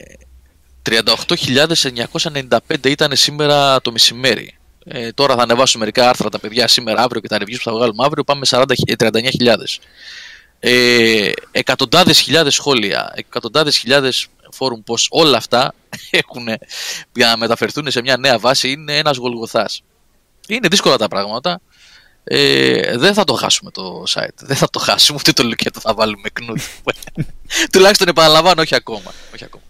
38.995 0.91 2.87
ήταν 2.87 3.17
σήμερα 3.17 3.81
το 3.81 3.93
μεσημέρι. 3.93 4.55
Ε, 4.85 5.13
τώρα 5.13 5.37
θα 5.37 5.43
ανεβάσω 5.43 5.79
μερικά 5.79 6.09
άρθρα 6.09 6.29
τα 6.29 6.39
παιδιά 6.39 6.69
σήμερα, 6.69 7.03
αύριο 7.03 7.21
και 7.21 7.29
τα 7.29 7.37
reviews 7.37 7.57
που 7.57 7.63
θα 7.63 7.73
βγάλουμε 7.73 8.05
αύριο. 8.05 8.25
Πάμε 8.25 8.47
39.000. 8.51 9.79
Ε, 10.61 11.31
εκατοντάδες 11.51 12.21
χιλιάδες 12.21 12.55
σχόλια, 12.55 13.13
εκατοντάδες 13.15 13.77
χιλιάδες 13.77 14.27
φόρουμ 14.55 14.83
πως 14.83 15.09
όλα 15.11 15.37
αυτά 15.37 15.75
έχουν 16.23 16.47
για 17.15 17.27
να 17.27 17.37
μεταφερθούν 17.37 17.91
σε 17.91 18.01
μια 18.01 18.17
νέα 18.17 18.39
βάση 18.39 18.71
είναι 18.71 18.97
ένας 18.97 19.17
γολγοθάς. 19.17 19.83
Είναι 20.49 20.69
δύσκολα 20.69 20.97
τα 20.97 21.09
πράγματα. 21.09 21.61
Ε, 22.25 22.97
δεν 22.97 23.15
θα 23.15 23.25
το 23.25 23.35
χάσουμε 23.35 23.71
το 23.71 24.03
site. 24.09 24.29
Δεν 24.37 24.57
θα 24.57 24.71
το 24.71 24.79
χάσουμε 24.79 25.19
ούτε 25.21 25.33
το 25.33 25.43
λουκέτο 25.43 25.81
θα 25.81 25.95
βάλουμε 25.95 26.29
κνούτ. 26.29 26.61
Τουλάχιστον 27.73 28.09
επαναλαμβάνω, 28.09 28.61
όχι 28.63 28.75
ακόμα. 28.75 29.13
Όχι 29.35 29.45
ακόμα. 29.45 29.63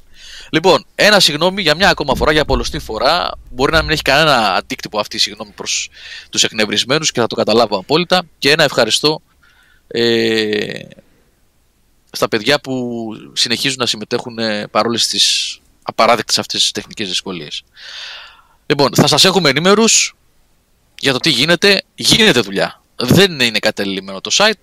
Λοιπόν, 0.51 0.87
ένα 0.95 1.21
συγγνώμη 1.21 1.63
για 1.63 1.75
μια 1.75 1.89
ακόμα 1.89 2.15
φορά, 2.15 2.33
για 2.33 2.45
πολλωστή 2.45 2.79
φορά. 2.79 3.31
Μπορεί 3.51 3.73
να 3.73 3.83
μην 3.83 3.91
έχει 3.91 4.03
κανένα 4.03 4.55
αντίκτυπο 4.55 4.99
αυτή 4.99 5.17
η 5.17 5.19
συγγνώμη 5.19 5.51
προς 5.51 5.91
τους 6.31 6.43
εκνευρισμένους 6.43 7.13
και 7.13 7.21
θα 7.21 7.27
το 7.27 7.35
καταλάβω 7.35 7.79
απόλυτα. 7.79 8.23
Και 8.39 8.51
ένα 8.51 8.65
ευχαριστώ 8.65 9.23
ε, 9.87 10.79
στα 12.15 12.29
παιδιά 12.29 12.61
που 12.61 13.09
συνεχίζουν 13.33 13.77
να 13.79 13.87
συμμετέχουν 13.87 14.39
ε, 14.39 14.67
παρόλες 14.67 15.07
τις 15.07 15.59
απαράδεκτες 15.83 16.39
αυτές 16.39 16.61
τις 16.61 16.71
τεχνικές 16.71 17.09
δυσκολίες. 17.09 17.65
Λοιπόν, 18.67 18.95
θα 18.95 19.07
σας 19.07 19.25
έχουμε 19.25 19.49
ενήμερους 19.49 20.17
για 20.99 21.13
το 21.13 21.19
τι 21.19 21.31
γίνεται. 21.31 21.83
Γίνεται 21.95 22.41
δουλειά. 22.41 22.83
Δεν 22.97 23.41
είναι 23.41 23.59
κατελημένο 23.59 24.21
το 24.21 24.31
site 24.33 24.63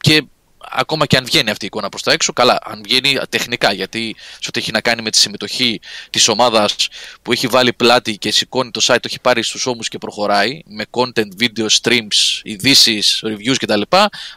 και 0.00 0.22
ακόμα 0.70 1.06
και 1.06 1.16
αν 1.16 1.24
βγαίνει 1.24 1.50
αυτή 1.50 1.64
η 1.64 1.66
εικόνα 1.66 1.88
προς 1.88 2.02
τα 2.02 2.12
έξω, 2.12 2.32
καλά, 2.32 2.58
αν 2.62 2.82
βγαίνει 2.82 3.18
τεχνικά, 3.28 3.72
γιατί 3.72 4.16
σε 4.18 4.48
ό,τι 4.48 4.60
έχει 4.60 4.70
να 4.70 4.80
κάνει 4.80 5.02
με 5.02 5.10
τη 5.10 5.18
συμμετοχή 5.18 5.80
της 6.10 6.28
ομάδας 6.28 6.88
που 7.22 7.32
έχει 7.32 7.46
βάλει 7.46 7.72
πλάτη 7.72 8.18
και 8.18 8.30
σηκώνει 8.30 8.70
το 8.70 8.80
site, 8.82 8.96
το 9.00 9.08
έχει 9.08 9.20
πάρει 9.20 9.42
στους 9.42 9.66
ώμους 9.66 9.88
και 9.88 9.98
προχωράει 9.98 10.62
με 10.66 10.84
content, 10.90 11.28
video, 11.40 11.66
streams, 11.82 12.40
ειδήσεις, 12.42 13.22
reviews 13.26 13.56
κτλ. 13.58 13.82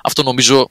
Αυτό 0.03 0.23
νομίζω 0.23 0.69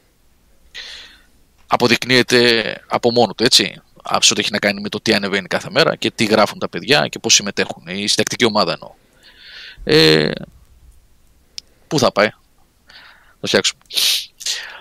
αποδεικνύεται 1.68 2.62
από 2.86 3.10
μόνο 3.12 3.32
του, 3.34 3.44
έτσι. 3.44 3.80
Σε 4.20 4.32
ό,τι 4.32 4.40
έχει 4.40 4.52
να 4.52 4.58
κάνει 4.58 4.80
με 4.80 4.88
το 4.88 5.00
τι 5.00 5.14
ανεβαίνει 5.14 5.46
κάθε 5.46 5.68
μέρα 5.70 5.96
και 5.96 6.10
τι 6.10 6.24
γράφουν 6.24 6.58
τα 6.58 6.68
παιδιά 6.68 7.08
και 7.08 7.18
πώς 7.18 7.34
συμμετέχουν. 7.34 7.86
Η 7.86 8.06
συντακτική 8.06 8.44
ομάδα 8.44 8.72
εννοώ. 8.72 8.90
Ε, 9.84 10.30
πού 11.86 11.98
θα 11.98 12.12
πάει, 12.12 12.28
θα 13.40 13.46
φτιάξουμε. 13.46 13.80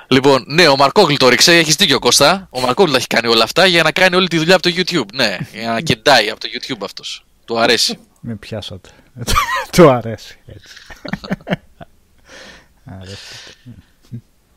Λοιπόν, 0.08 0.44
ναι, 0.48 0.68
ο 0.68 0.76
Μαρκόγλου 0.76 1.18
το 1.18 1.30
ρίξε, 1.30 1.58
έχεις 1.58 1.76
δίκιο 1.76 2.00
Κώστα. 2.00 2.48
Ο 2.52 2.62
Μαρκόγλου 2.62 2.92
τα 2.92 2.98
έχει 2.98 3.08
κάνει 3.08 3.28
όλα 3.28 3.44
αυτά 3.44 3.66
για 3.66 3.84
να 3.84 3.92
κάνει 3.92 4.16
όλη 4.16 4.28
τη 4.28 4.38
δουλειά 4.38 4.56
από 4.56 4.64
το 4.64 4.74
YouTube. 4.76 5.14
Ναι, 5.14 5.38
για 5.54 5.72
να 5.72 5.82
κεντάει 5.82 6.30
από 6.30 6.40
το 6.40 6.48
YouTube 6.52 6.84
αυτός. 6.84 7.26
Του 7.46 7.60
αρέσει. 7.60 8.00
Με 8.22 8.36
πιάσατε. 8.36 8.90
Του 9.72 9.90
αρέσει. 9.90 10.38
Έτσι. 10.46 10.76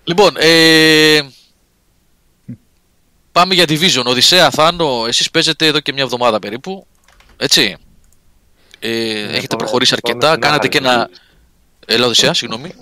Λοιπόν, 0.05 0.35
ε, 0.38 1.21
πάμε 3.40 3.55
για 3.55 3.64
Division. 3.68 4.05
Οδυσσέα, 4.05 4.50
Θάνο, 4.50 5.05
εσείς 5.07 5.31
παίζετε 5.31 5.66
εδώ 5.66 5.81
και 5.81 5.92
μια 5.92 6.03
εβδομάδα 6.03 6.38
περίπου. 6.38 6.87
Έτσι; 7.37 7.76
Ε, 8.79 8.90
έχετε 8.90 9.46
πάμε- 9.46 9.46
προχωρήσει 9.57 9.94
πάμε 9.94 10.03
αρκετά. 10.14 10.29
στην 10.29 10.40
Κάνατε 10.40 10.68
και 10.68 10.79
άχαρη 10.79 10.94
ένα. 10.94 11.11
Έλα, 11.87 12.05
Οδυσσέα, 12.07 12.35
συγγνώμη. 12.35 12.74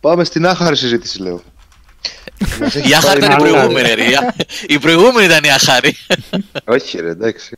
Πάμε 0.00 0.24
στην 0.24 0.46
άχαρη 0.46 0.76
συζήτηση, 0.76 1.22
λέω. 1.22 1.42
Μας 2.60 2.74
έχει 2.74 2.88
Η 2.88 2.94
Άχαρη 2.94 3.20
πάει 3.20 3.28
ήταν 3.30 3.30
η 3.30 3.48
άλλο. 3.48 3.52
προηγούμενη, 3.52 3.94
ρε. 3.94 4.04
Η- 4.04 4.16
Η 4.66 4.78
προηγούμενη 4.78 5.26
ήταν 5.26 5.44
η 5.44 5.50
Άχαρη. 5.50 5.96
Όχι, 6.64 7.00
ρε, 7.00 7.10
εντάξει. 7.10 7.56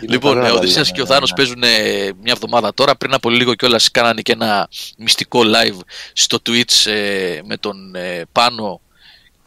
Είναι 0.00 0.12
Λοιπόν, 0.12 0.30
καλό 0.32 0.42
να 0.44 0.50
ο 0.50 0.52
τα 0.52 0.58
Οδυσσέας 0.58 0.86
λέμε, 0.86 0.96
και 0.96 1.02
ο 1.02 1.04
ναι, 1.04 1.10
Θάνος 1.14 1.30
ναι. 1.30 1.36
παίζουν 1.36 1.62
ε, 1.62 2.12
μια 2.22 2.32
εβδομάδα 2.32 2.74
τώρα. 2.74 2.96
Πριν 2.96 3.14
από 3.14 3.30
λίγο 3.30 3.54
κιόλας 3.54 3.90
κάνανε 3.90 4.20
και 4.20 4.32
ένα 4.32 4.68
μυστικό 4.98 5.40
live 5.44 5.78
στο 6.12 6.38
Twitch 6.46 6.86
ε, 6.90 7.40
με 7.44 7.56
τον 7.56 7.94
ε, 7.94 8.22
Πάνο 8.32 8.80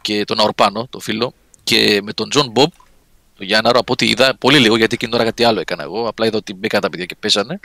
και 0.00 0.24
τον 0.24 0.40
Αορπάνο, 0.40 0.86
το 0.90 0.98
φίλο, 1.00 1.32
και 1.62 2.00
με 2.02 2.12
τον 2.12 2.30
Τζον 2.30 2.50
Μπομπ, 2.50 2.70
τον 3.36 3.46
Γιάνναρο, 3.46 3.78
από 3.78 3.92
ό,τι 3.92 4.08
είδα, 4.08 4.36
πολύ 4.36 4.58
λίγο 4.58 4.76
γιατί 4.76 4.94
εκείνη 4.94 5.10
την 5.10 5.20
ώρα 5.20 5.30
κάτι 5.30 5.44
άλλο 5.44 5.60
έκανα 5.60 5.82
εγώ. 5.82 6.08
Απλά 6.08 6.26
είδα 6.26 6.36
ότι 6.36 6.54
μπήκαν 6.54 6.80
τα 6.80 6.90
παιδιά 6.90 7.04
και 7.04 7.16
παίζανε. 7.20 7.60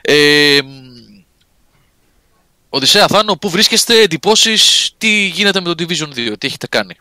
Ε, 0.00 0.58
μ, 0.64 0.96
Οδυσσέα, 2.68 3.06
Θάνο, 3.06 3.36
πού 3.36 3.50
βρίσκεστε, 3.50 4.00
εντυπώσεις, 4.00 4.92
τι 4.98 5.26
γίνεται 5.26 5.60
με 5.60 5.74
το 5.74 5.84
Division 5.84 6.08
2, 6.08 6.38
τι 6.38 6.46
έχετε 6.46 6.66
κάνει; 6.66 6.96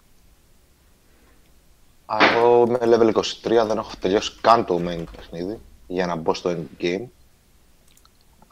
Α, 2.06 2.18
Εγώ 2.34 2.66
είμαι 2.68 2.80
level 2.82 3.14
23, 3.14 3.22
δεν 3.68 3.78
έχω 3.78 3.92
τελειώσει 4.00 4.32
καν 4.42 4.66
το 4.66 4.76
main 4.88 5.04
παιχνίδι 5.16 5.60
για 5.88 6.06
να 6.06 6.16
μπω 6.16 6.34
στο 6.34 6.50
endgame. 6.50 7.06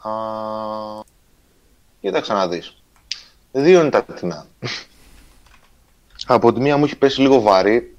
Α, 0.08 0.12
κοίταξε 2.00 2.32
να 2.32 2.48
δεις. 2.48 2.76
Δύο 3.52 3.80
είναι 3.80 3.90
τα 3.90 4.04
τεινά. 4.04 4.46
Από 6.26 6.52
τη 6.52 6.60
μία 6.60 6.76
μου 6.76 6.84
έχει 6.84 6.96
πέσει 6.96 7.20
λίγο 7.20 7.40
βαρύ, 7.40 7.96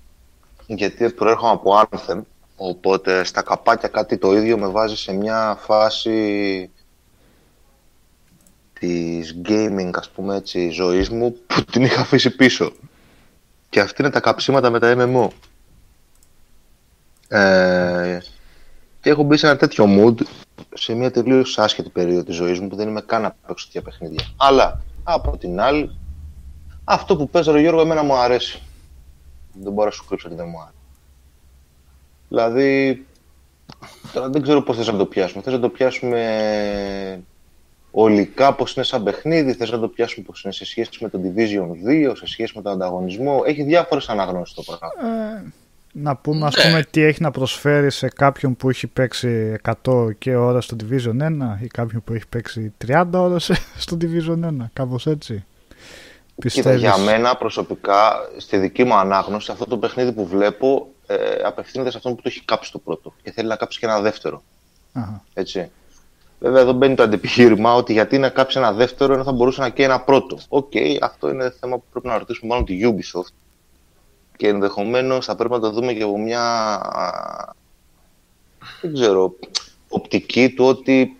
γιατί 0.66 1.12
προέρχομαι 1.12 1.52
από 1.52 1.82
Anthem, 1.82 2.22
οπότε 2.56 3.24
στα 3.24 3.42
καπάκια 3.42 3.88
κάτι 3.88 4.18
το 4.18 4.36
ίδιο 4.36 4.58
με 4.58 4.68
βάζει 4.68 4.96
σε 4.96 5.14
μια 5.14 5.58
φάση 5.60 6.70
της 8.80 9.42
gaming, 9.48 9.90
ας 9.94 10.10
πούμε 10.10 10.36
έτσι, 10.36 10.70
ζωής 10.70 11.10
μου, 11.10 11.36
που 11.48 11.64
την 11.64 11.84
είχα 11.84 12.02
αφήσει 12.02 12.36
πίσω. 12.36 12.72
Και 13.70 13.80
αυτή 13.80 14.02
είναι 14.02 14.12
τα 14.12 14.20
καψίματα 14.20 14.70
με 14.70 14.80
τα 14.80 14.96
MMO. 14.98 15.28
Ε, 17.28 18.20
και 19.02 19.10
έχω 19.10 19.24
μπει 19.24 19.38
σε 19.38 19.48
ένα 19.48 19.58
τέτοιο 19.58 19.86
mood 19.88 20.22
σε 20.74 20.94
μια 20.94 21.12
τελείως 21.12 21.58
άσχετη 21.58 21.90
περίοδο 21.90 22.24
της 22.24 22.36
ζωής 22.36 22.60
μου 22.60 22.68
που 22.68 22.76
δεν 22.76 22.88
είμαι 22.88 23.02
καν 23.02 23.22
να 23.22 23.36
παίξω 23.48 23.66
τέτοια 23.66 23.82
παιχνίδια. 23.82 24.26
Αλλά 24.38 24.82
από 25.04 25.38
την 25.38 25.60
άλλη, 25.60 25.98
αυτό 26.86 27.16
που 27.16 27.30
παίζω 27.30 27.52
ρε 27.52 27.60
Γιώργο 27.60 27.82
εμένα 27.82 28.04
μου 28.04 28.14
αρέσει. 28.16 28.62
Δεν 29.54 29.74
μπορώ 29.74 29.86
να 29.88 29.92
σου 29.96 30.06
κρύψω 30.08 30.28
ότι 30.28 30.36
δεν 30.38 30.48
μου 30.50 30.60
αρέσει. 30.62 30.74
Δηλαδή, 32.30 33.06
τώρα 34.14 34.30
δεν 34.30 34.42
ξέρω 34.42 34.62
πώς 34.62 34.78
θες 34.78 34.88
να 34.88 34.98
το 34.98 35.06
πιάσουμε. 35.06 35.42
Θες 35.44 35.54
να 35.54 35.60
το 35.60 35.70
πιάσουμε 35.70 37.24
ολικά 37.92 38.54
πώς 38.56 38.76
είναι 38.76 38.86
σαν 38.86 39.04
παιχνίδι, 39.04 39.54
θες 39.54 39.72
να 39.72 39.80
το 39.80 39.88
πιάσουμε 39.88 40.26
πώς 40.26 40.44
είναι 40.44 40.54
σε 40.54 40.66
σχέση 40.66 40.90
με 41.02 41.10
το 41.10 41.20
Division 41.24 41.88
2, 42.10 42.12
σε 42.16 42.28
σχέση 42.28 42.54
με 42.56 42.62
τον 42.62 42.72
ανταγωνισμό. 42.72 43.42
Έχει 43.46 43.64
διάφορες 43.64 44.10
αναγνώσεις 44.10 44.56
το 44.56 44.62
πράγμα. 44.64 44.88
Ε, 45.38 45.44
να 45.92 46.16
πούμε 46.16 46.46
ας 46.46 46.56
Ναι. 46.56 46.64
πούμε 46.64 46.84
τι 46.92 47.02
έχει 47.02 47.22
να 47.22 47.32
προσφέρει 47.32 47.92
σε 47.92 48.08
κάποιον 48.10 48.56
που 48.56 48.70
έχει 48.70 48.88
παίξει 48.88 49.56
100 49.84 50.12
και 50.18 50.36
ώρα 50.36 50.62
στο 50.62 50.76
Division 50.84 51.22
1 51.22 51.58
ή 51.62 51.68
κάποιον 51.68 52.02
που 52.04 52.14
έχει 52.14 52.28
παίξει 52.28 52.74
30 52.88 53.06
ώρες 53.14 53.52
στο 53.78 53.98
Division 54.02 54.46
1, 54.46 54.52
κάπως 54.74 55.08
έτσι. 55.08 55.46
Κοίτα, 56.36 56.48
Πιστεύεις. 56.48 56.82
για 56.82 56.98
μένα 56.98 57.36
προσωπικά, 57.36 58.14
στη 58.38 58.58
δική 58.58 58.84
μου 58.84 58.94
ανάγνωση, 58.96 59.52
αυτό 59.52 59.66
το 59.66 59.78
παιχνίδι 59.78 60.12
που 60.12 60.26
βλέπω 60.28 60.88
ε, 61.08 61.16
απευθύνεται 61.46 61.92
σε 61.92 61.98
αυτόν 61.98 62.16
που 62.16 62.22
το 62.22 62.28
έχει 62.32 62.46
κάψει 62.46 62.72
το 62.72 62.80
πρώτο 62.80 63.14
και 63.24 63.32
θέλει 63.32 63.48
να 63.48 63.56
κάψει 63.56 63.80
και 63.80 63.86
ένα 63.86 64.02
δεύτερο. 64.02 64.42
Αχα. 64.94 65.24
Έτσι. 65.34 65.72
Βέβαια, 66.40 66.62
εδώ 66.62 66.72
μπαίνει 66.72 66.96
το 66.96 67.04
αντεπιχείρημα 67.04 67.74
ότι 67.74 67.94
γιατί 67.94 68.18
να 68.18 68.30
κάψει 68.30 68.58
ένα 68.58 68.72
δεύτερο 68.72 69.14
ενώ 69.14 69.24
θα 69.24 69.32
μπορούσε 69.32 69.62
να 69.62 69.70
καίει 69.70 69.86
ένα 69.86 70.02
πρώτο. 70.02 70.38
Οκ, 70.50 70.72
αυτό 71.02 71.30
είναι 71.30 71.50
θέμα 71.60 71.78
που 71.78 71.84
πρέπει 71.92 72.08
να 72.08 72.18
ρωτήσουμε 72.18 72.48
μάλλον 72.50 72.66
τη 72.66 72.80
Ubisoft. 72.84 73.34
Και 74.38 74.48
ενδεχομένως 74.48 75.26
θα 75.26 75.36
πρέπει 75.36 75.54
να 75.54 75.60
το 75.60 75.70
δούμε 75.70 75.94
και 75.94 76.04
από 76.04 76.18
μια. 76.20 76.42
α, 76.76 77.54
δεν 78.82 78.94
ξέρω. 78.94 79.36
οπτική 79.90 80.54
του 80.54 80.66
ότι 80.66 81.18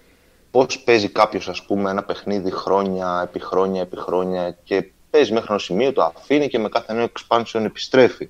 πώς 0.52 0.80
παίζει 0.80 1.10
κάποιος, 1.10 1.50
ας 1.50 1.66
πούμε, 1.66 1.90
ένα 1.90 2.04
παιχνίδι 2.04 2.52
χρόνια 2.52 3.22
επί 3.24 3.40
χρόνια 3.40 3.82
επί 3.82 3.98
χρόνια 3.98 4.58
και 4.64 4.90
παίζει 5.16 5.34
μέχρι 5.34 5.48
ένα 5.50 5.60
σημείο, 5.60 5.94
το 5.94 6.04
αφήνει 6.04 6.48
και 6.48 6.60
με 6.60 6.70
κάθε 6.70 6.94
νέο 6.94 7.08
expansion 7.12 7.64
επιστρέφει. 7.64 8.30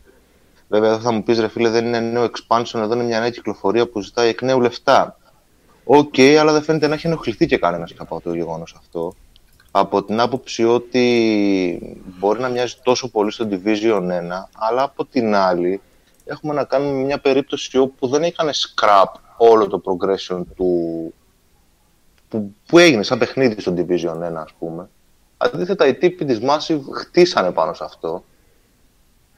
Βέβαια, 0.68 0.90
εδώ 0.90 1.00
θα 1.00 1.12
μου 1.12 1.24
πεις 1.24 1.40
ρε 1.40 1.48
φίλε, 1.48 1.70
δεν 1.70 1.86
είναι 1.86 2.00
νέο 2.00 2.24
expansion, 2.24 2.80
εδώ 2.80 2.94
είναι 2.94 3.04
μια 3.04 3.20
νέα 3.20 3.30
κυκλοφορία 3.30 3.88
που 3.88 4.02
ζητάει 4.02 4.30
εκ 4.30 4.42
νέου 4.42 4.62
λεφτά. 4.62 5.18
Οκ, 5.84 6.20
αλλά 6.40 6.52
δεν 6.52 6.64
φαίνεται 6.64 6.88
να 6.88 6.94
έχει 6.94 7.08
ενοχληθεί 7.08 7.46
και 7.46 7.58
κανένας 7.58 7.94
από 7.98 8.22
το 8.22 8.34
γεγονός 8.34 8.76
αυτό. 8.78 9.14
Από 9.72 10.04
την 10.04 10.20
άποψη 10.20 10.66
ότι 10.66 11.98
μπορεί 12.20 12.40
να 12.40 12.50
μοιάζει 12.50 12.76
τόσο 12.84 13.10
πολύ 13.10 13.32
στο 13.32 13.48
Division 13.52 14.02
1, 14.02 14.10
αλλά 14.54 14.84
από 14.84 15.06
την 15.06 15.36
άλλη 15.36 15.82
έχουμε 16.26 16.54
να 16.54 16.64
κάνουμε 16.64 16.92
με 16.92 17.04
μια 17.04 17.20
περίπτωση 17.20 17.78
όπου 17.78 18.08
δεν 18.08 18.24
είχαν 18.24 18.50
scrap 18.50 19.20
όλο 19.38 19.68
το 19.68 19.82
progression 19.86 20.42
του, 20.56 21.14
που, 22.30 22.54
που 22.66 22.78
έγινε 22.78 23.04
σαν 23.04 23.18
παιχνίδι 23.18 23.62
στο 23.62 23.74
Division 23.78 24.32
1, 24.32 24.34
ας 24.34 24.54
πούμε. 24.60 24.90
Αντίθετα, 25.38 25.88
οι 25.88 25.94
τύποι 25.94 26.26
της 26.26 26.40
Massive 26.42 26.82
χτίσανε 26.94 27.52
πάνω 27.52 27.74
σε 27.74 27.84
αυτό 27.84 28.24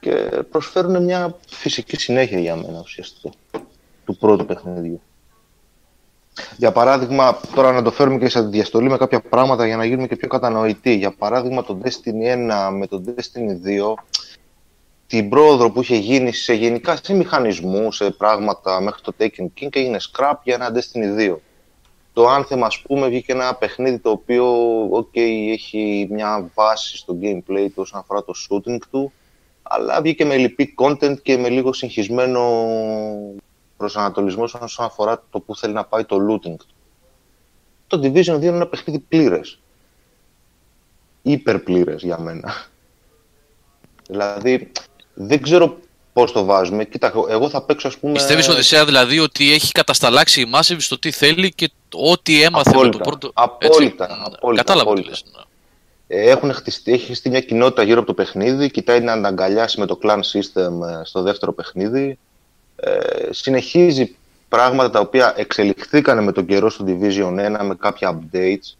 και 0.00 0.12
προσφέρουν 0.50 1.02
μια 1.02 1.36
φυσική 1.48 1.96
συνέχεια 1.96 2.38
για 2.38 2.56
μένα 2.56 2.80
ουσιαστικά 2.80 3.30
του 4.04 4.16
πρώτου 4.16 4.46
παιχνιδιού. 4.46 5.00
Για 6.56 6.72
παράδειγμα, 6.72 7.40
τώρα 7.54 7.72
να 7.72 7.82
το 7.82 7.90
φέρουμε 7.90 8.18
και 8.18 8.28
σε 8.28 8.40
διαστολή 8.40 8.88
με 8.88 8.96
κάποια 8.96 9.20
πράγματα 9.20 9.66
για 9.66 9.76
να 9.76 9.84
γίνουμε 9.84 10.06
και 10.06 10.16
πιο 10.16 10.28
κατανοητοί. 10.28 10.94
Για 10.94 11.10
παράδειγμα, 11.10 11.64
το 11.64 11.80
Destiny 11.84 12.50
1 12.68 12.70
με 12.72 12.86
το 12.86 13.02
Destiny 13.06 13.66
2, 13.66 13.94
την 15.06 15.28
πρόοδο 15.28 15.70
που 15.70 15.80
είχε 15.80 15.96
γίνει 15.96 16.32
σε 16.32 16.54
γενικά 16.54 16.98
σε 17.02 17.14
μηχανισμούς, 17.14 17.96
σε 17.96 18.10
πράγματα 18.10 18.80
μέχρι 18.80 19.02
το 19.02 19.12
Taken 19.18 19.44
King 19.44 19.68
και 19.70 19.78
έγινε 19.78 19.98
scrap 20.12 20.34
για 20.42 20.54
ένα 20.54 20.72
Destiny 20.74 21.32
2. 21.32 21.36
Το 22.12 22.36
Anthem, 22.36 22.60
ας 22.62 22.80
πούμε, 22.80 23.08
βγήκε 23.08 23.32
ένα 23.32 23.54
παιχνίδι 23.54 23.98
το 23.98 24.10
οποίο 24.10 24.46
ok, 24.90 25.18
έχει 25.52 26.08
μια 26.10 26.50
βάση 26.54 26.96
στο 26.96 27.18
gameplay 27.22 27.66
του 27.66 27.74
όσον 27.74 28.00
αφορά 28.00 28.24
το 28.24 28.32
shooting 28.48 28.78
του, 28.90 29.12
αλλά 29.62 30.00
βγήκε 30.00 30.24
με 30.24 30.36
λυπή 30.36 30.74
content 30.78 31.22
και 31.22 31.36
με 31.36 31.48
λίγο 31.48 31.72
συγχυσμένο 31.72 32.42
προσανατολισμός 33.76 34.54
όσον 34.54 34.86
αφορά 34.86 35.24
το 35.30 35.40
που 35.40 35.56
θέλει 35.56 35.72
να 35.72 35.84
πάει 35.84 36.04
το 36.04 36.16
looting 36.16 36.56
του. 36.56 36.66
Το 37.86 38.00
Division 38.02 38.34
2 38.34 38.42
είναι 38.42 38.46
ένα 38.46 38.66
παιχνίδι 38.66 38.98
πλήρες. 38.98 39.60
Υπερπλήρες 41.22 42.02
για 42.02 42.18
μένα. 42.18 42.54
Δηλαδή, 44.08 44.72
δεν 45.14 45.42
ξέρω 45.42 45.78
πώς 46.12 46.32
το 46.32 46.44
βάζουμε. 46.44 46.84
Κοίτα, 46.84 47.12
εγώ 47.28 47.48
θα 47.48 47.62
παίξω, 47.62 47.88
ας 47.88 47.98
πούμε. 47.98 48.12
Πιστεύεις, 48.12 48.48
Οδυσσέα, 48.48 48.84
δηλαδή 48.84 49.18
ότι 49.18 49.52
έχει 49.52 49.72
κατασταλάξει 49.72 50.40
η 50.40 50.50
Massive 50.54 50.76
στο 50.78 50.98
τι 50.98 51.10
θέλει 51.10 51.52
και 51.52 51.70
ό,τι 51.92 52.42
έμαθε 52.42 52.68
με 52.70 52.74
το 52.74 52.80
Απόλυτα, 52.80 53.04
πρώτο. 53.04 53.30
απόλυτα, 53.34 54.04
Έτσι. 54.04 54.20
απόλυτα, 54.34 54.62
Κατάλαβα 54.62 54.84
τι 54.94 55.00
απόλυτα. 55.00 55.08
λες. 55.10 55.24
ναι. 55.36 55.42
Ε, 56.10 56.30
Έχουν 56.30 56.52
χτιστεί, 56.52 56.92
έχει 56.92 57.04
χτιστεί 57.04 57.28
μια 57.30 57.40
κοινότητα 57.40 57.82
γύρω 57.82 57.98
από 57.98 58.06
το 58.06 58.14
παιχνίδι, 58.14 58.70
κοιτάει 58.70 59.00
να 59.00 59.12
ανταγκαλιάσει 59.12 59.80
με 59.80 59.86
το 59.86 59.98
clan 60.02 60.18
system 60.18 60.88
ε, 60.88 61.04
στο 61.04 61.22
δεύτερο 61.22 61.52
παιχνίδι. 61.52 62.18
Ε, 62.76 62.98
συνεχίζει 63.30 64.16
πράγματα 64.48 64.90
τα 64.90 65.00
οποία 65.00 65.34
εξελιχθήκαν 65.36 66.24
με 66.24 66.32
τον 66.32 66.46
καιρό 66.46 66.70
στο 66.70 66.84
Division 66.88 67.56
1 67.60 67.64
με 67.64 67.74
κάποια 67.78 68.18
updates, 68.20 68.74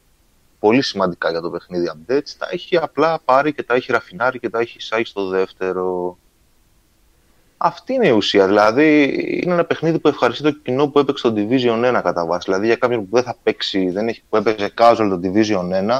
πολύ 0.58 0.82
σημαντικά 0.82 1.30
για 1.30 1.40
το 1.40 1.50
παιχνίδι 1.50 1.90
updates, 1.94 2.30
τα 2.38 2.48
έχει 2.50 2.76
απλά 2.76 3.20
πάρει 3.24 3.52
και 3.52 3.62
τα 3.62 3.74
έχει 3.74 3.92
ραφινάρει 3.92 4.38
και 4.38 4.50
τα 4.50 4.58
έχει 4.60 4.76
εισάγει 4.78 5.04
στο 5.04 5.26
δεύτερο. 5.26 6.18
Αυτή 7.60 7.92
είναι 7.92 8.06
η 8.06 8.10
ουσία. 8.10 8.46
Δηλαδή, 8.46 9.02
είναι 9.42 9.52
ένα 9.52 9.64
παιχνίδι 9.64 9.98
που 9.98 10.08
ευχαριστεί 10.08 10.42
το 10.42 10.50
κοινό 10.50 10.88
που 10.88 10.98
έπαιξε 10.98 11.30
το 11.30 11.34
Division 11.36 11.98
1 11.98 12.00
κατά 12.02 12.26
βάση. 12.26 12.42
Δηλαδή, 12.44 12.66
για 12.66 12.76
κάποιον 12.76 13.08
που 13.08 13.14
δεν 13.14 13.22
θα 13.22 13.36
παίξει, 13.42 13.90
δεν 13.90 14.08
έχει, 14.08 14.22
που 14.28 14.36
έπαιζε 14.36 14.72
casual 14.78 15.08
το 15.10 15.20
Division 15.22 15.90
1, 15.90 15.98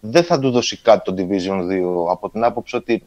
δεν 0.00 0.24
θα 0.24 0.38
του 0.38 0.50
δώσει 0.50 0.76
κάτι 0.76 1.12
το 1.12 1.14
Division 1.18 1.68
2. 2.06 2.10
Από 2.10 2.30
την 2.30 2.44
άποψη 2.44 2.76
ότι, 2.76 3.06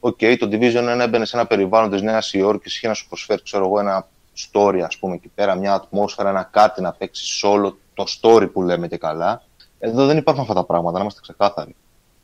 οκ, 0.00 0.18
το 0.38 0.48
Division 0.50 0.94
1 0.94 1.00
έμπαινε 1.00 1.24
σε 1.24 1.36
ένα 1.36 1.46
περιβάλλον 1.46 1.90
της 1.90 2.02
Νέας 2.02 2.32
Υόρκης, 2.32 2.76
είχε 2.76 2.88
να 2.88 2.94
σου 2.94 3.08
προσφέρει, 3.08 3.42
ξέρω 3.42 3.64
εγώ, 3.64 3.80
ένα 3.80 4.08
story, 4.52 4.80
ας 4.84 4.98
πούμε, 4.98 5.14
εκεί 5.14 5.30
πέρα, 5.34 5.54
μια 5.54 5.74
ατμόσφαιρα, 5.74 6.28
ένα 6.28 6.48
κάτι 6.52 6.80
να 6.82 6.92
παίξεις 6.92 7.44
solo, 7.44 7.72
το 7.94 8.04
story 8.20 8.52
που 8.52 8.62
λέμε 8.62 8.88
και 8.88 8.96
καλά. 8.96 9.42
Εδώ 9.78 10.06
δεν 10.06 10.16
υπάρχουν 10.16 10.42
αυτά 10.42 10.54
τα 10.54 10.64
πράγματα, 10.64 10.96
να 10.96 11.00
είμαστε 11.00 11.20
ξεκάθαροι. 11.20 11.76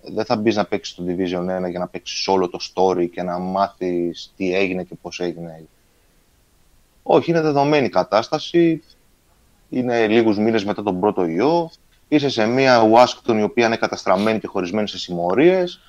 Δεν 0.07 0.25
θα 0.25 0.37
μπεις 0.37 0.57
να 0.57 0.65
παίξεις 0.65 0.95
το 0.95 1.05
Division 1.07 1.65
1 1.67 1.71
για 1.71 1.79
να 1.79 1.89
παίξεις 1.89 2.29
όλο 2.29 2.49
το 2.49 2.59
story 2.75 3.09
και 3.13 3.23
να 3.23 3.39
μάθεις 3.39 4.33
τι 4.37 4.55
έγινε 4.55 4.83
και 4.83 4.95
πώς 5.03 5.21
έγινε. 5.21 5.67
Όχι, 7.03 7.31
είναι 7.31 7.41
δεδομένη 7.41 7.87
η 7.87 7.89
κατάσταση. 7.89 8.83
Είναι 9.71 10.07
λίγους 10.07 10.39
μήνες 10.39 10.65
μετά 10.65 10.83
τον 10.83 11.01
πρώτο 11.01 11.27
ιό. 11.27 11.71
Είσαι 12.09 12.29
σε 12.29 12.47
μια 12.47 12.83
Ουάσιγκτον 12.83 13.39
η 13.39 13.43
οποία 13.43 13.67
είναι 13.67 13.77
καταστραμμένη 13.77 14.39
και 14.39 14.47
χωρισμένη 14.47 14.89
σε 14.89 14.99
συμμορίες. 14.99 15.81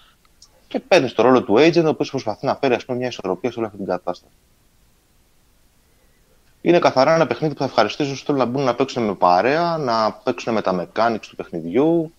και 0.67 0.79
παίρνεις 0.79 1.13
το 1.13 1.21
ρόλο 1.23 1.43
του 1.43 1.53
agent, 1.57 1.83
ο 1.85 1.87
οποίος 1.87 2.09
προσπαθεί 2.09 2.45
να 2.45 2.55
φέρει 2.55 2.73
ας 2.73 2.85
πούμε, 2.85 2.97
μια 2.97 3.07
ισορροπία 3.07 3.51
σε 3.51 3.57
όλη 3.57 3.67
αυτή 3.67 3.77
την 3.77 3.87
κατάσταση. 3.87 4.33
Είναι 6.61 6.79
καθαρά 6.79 7.15
ένα 7.15 7.27
παιχνίδι 7.27 7.53
που 7.53 7.59
θα 7.59 7.65
ευχαριστήσω 7.65 8.11
όσου 8.11 8.25
θέλουν 8.25 8.39
να 8.39 8.45
μπουν 8.45 8.63
να 8.63 8.75
παίξουν 8.75 9.03
με 9.03 9.13
παρέα, 9.15 9.77
να 9.77 10.13
παίξουν 10.13 10.53
με 10.53 10.61
τα 10.61 10.87
mechanics 10.93 11.25
του 11.29 11.35
παιχνιδιού, 11.35 12.13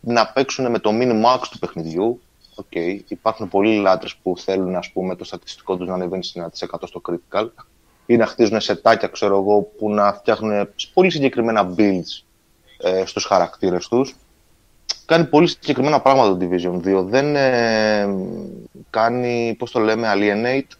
να 0.00 0.26
παίξουν 0.26 0.70
με 0.70 0.78
το 0.78 0.90
min 0.92 1.24
max 1.24 1.40
του 1.50 1.58
παιχνιδιού. 1.58 2.20
Okay. 2.56 2.98
Υπάρχουν 3.08 3.48
πολλοί 3.48 3.76
λάτρες 3.76 4.14
που 4.22 4.34
θέλουν 4.38 4.76
ας 4.76 4.90
πούμε, 4.90 5.16
το 5.16 5.24
στατιστικό 5.24 5.76
τους 5.76 5.88
να 5.88 5.94
ανεβαίνει 5.94 6.24
στην 6.24 6.42
1% 6.42 6.78
στο 6.84 7.00
critical 7.08 7.48
ή 8.06 8.16
να 8.16 8.26
χτίζουν 8.26 8.60
σετάκια, 8.60 9.08
ξέρω 9.08 9.36
εγώ, 9.36 9.60
που 9.60 9.90
να 9.90 10.12
φτιάχνουν 10.12 10.68
πολύ 10.94 11.10
συγκεκριμένα 11.10 11.74
builds 11.76 12.22
ε, 12.78 13.04
στους 13.06 13.24
χαρακτήρες 13.24 13.88
τους. 13.88 14.16
Κάνει 15.04 15.24
πολύ 15.24 15.46
συγκεκριμένα 15.46 16.00
πράγματα 16.00 16.36
το 16.36 16.46
Division 16.46 16.98
2. 16.98 17.04
Δεν 17.04 17.36
ε, 17.36 18.08
κάνει, 18.90 19.54
πώς 19.58 19.70
το 19.70 19.80
λέμε, 19.80 20.12
alienate. 20.14 20.76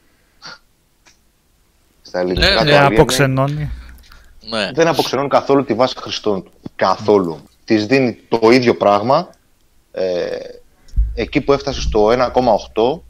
Στα 2.02 2.18
ελληνικά 2.18 2.64
ναι, 2.64 2.70
ναι, 2.70 2.78
αποξενώνει. 2.78 3.70
Ναι. 4.40 4.70
Δεν 4.74 4.86
αποξενώνει 4.86 5.28
καθόλου 5.28 5.64
τη 5.64 5.74
βάση 5.74 5.94
χρηστών 5.98 6.42
του. 6.42 6.52
Καθόλου. 6.76 7.42
Της 7.70 7.86
δίνει 7.86 8.18
το 8.28 8.50
ίδιο 8.50 8.76
πράγμα. 8.76 9.30
Ε, 9.92 10.38
εκεί 11.14 11.40
που 11.40 11.52
έφτασε 11.52 11.80
στο 11.80 12.08
1,8 12.08 13.00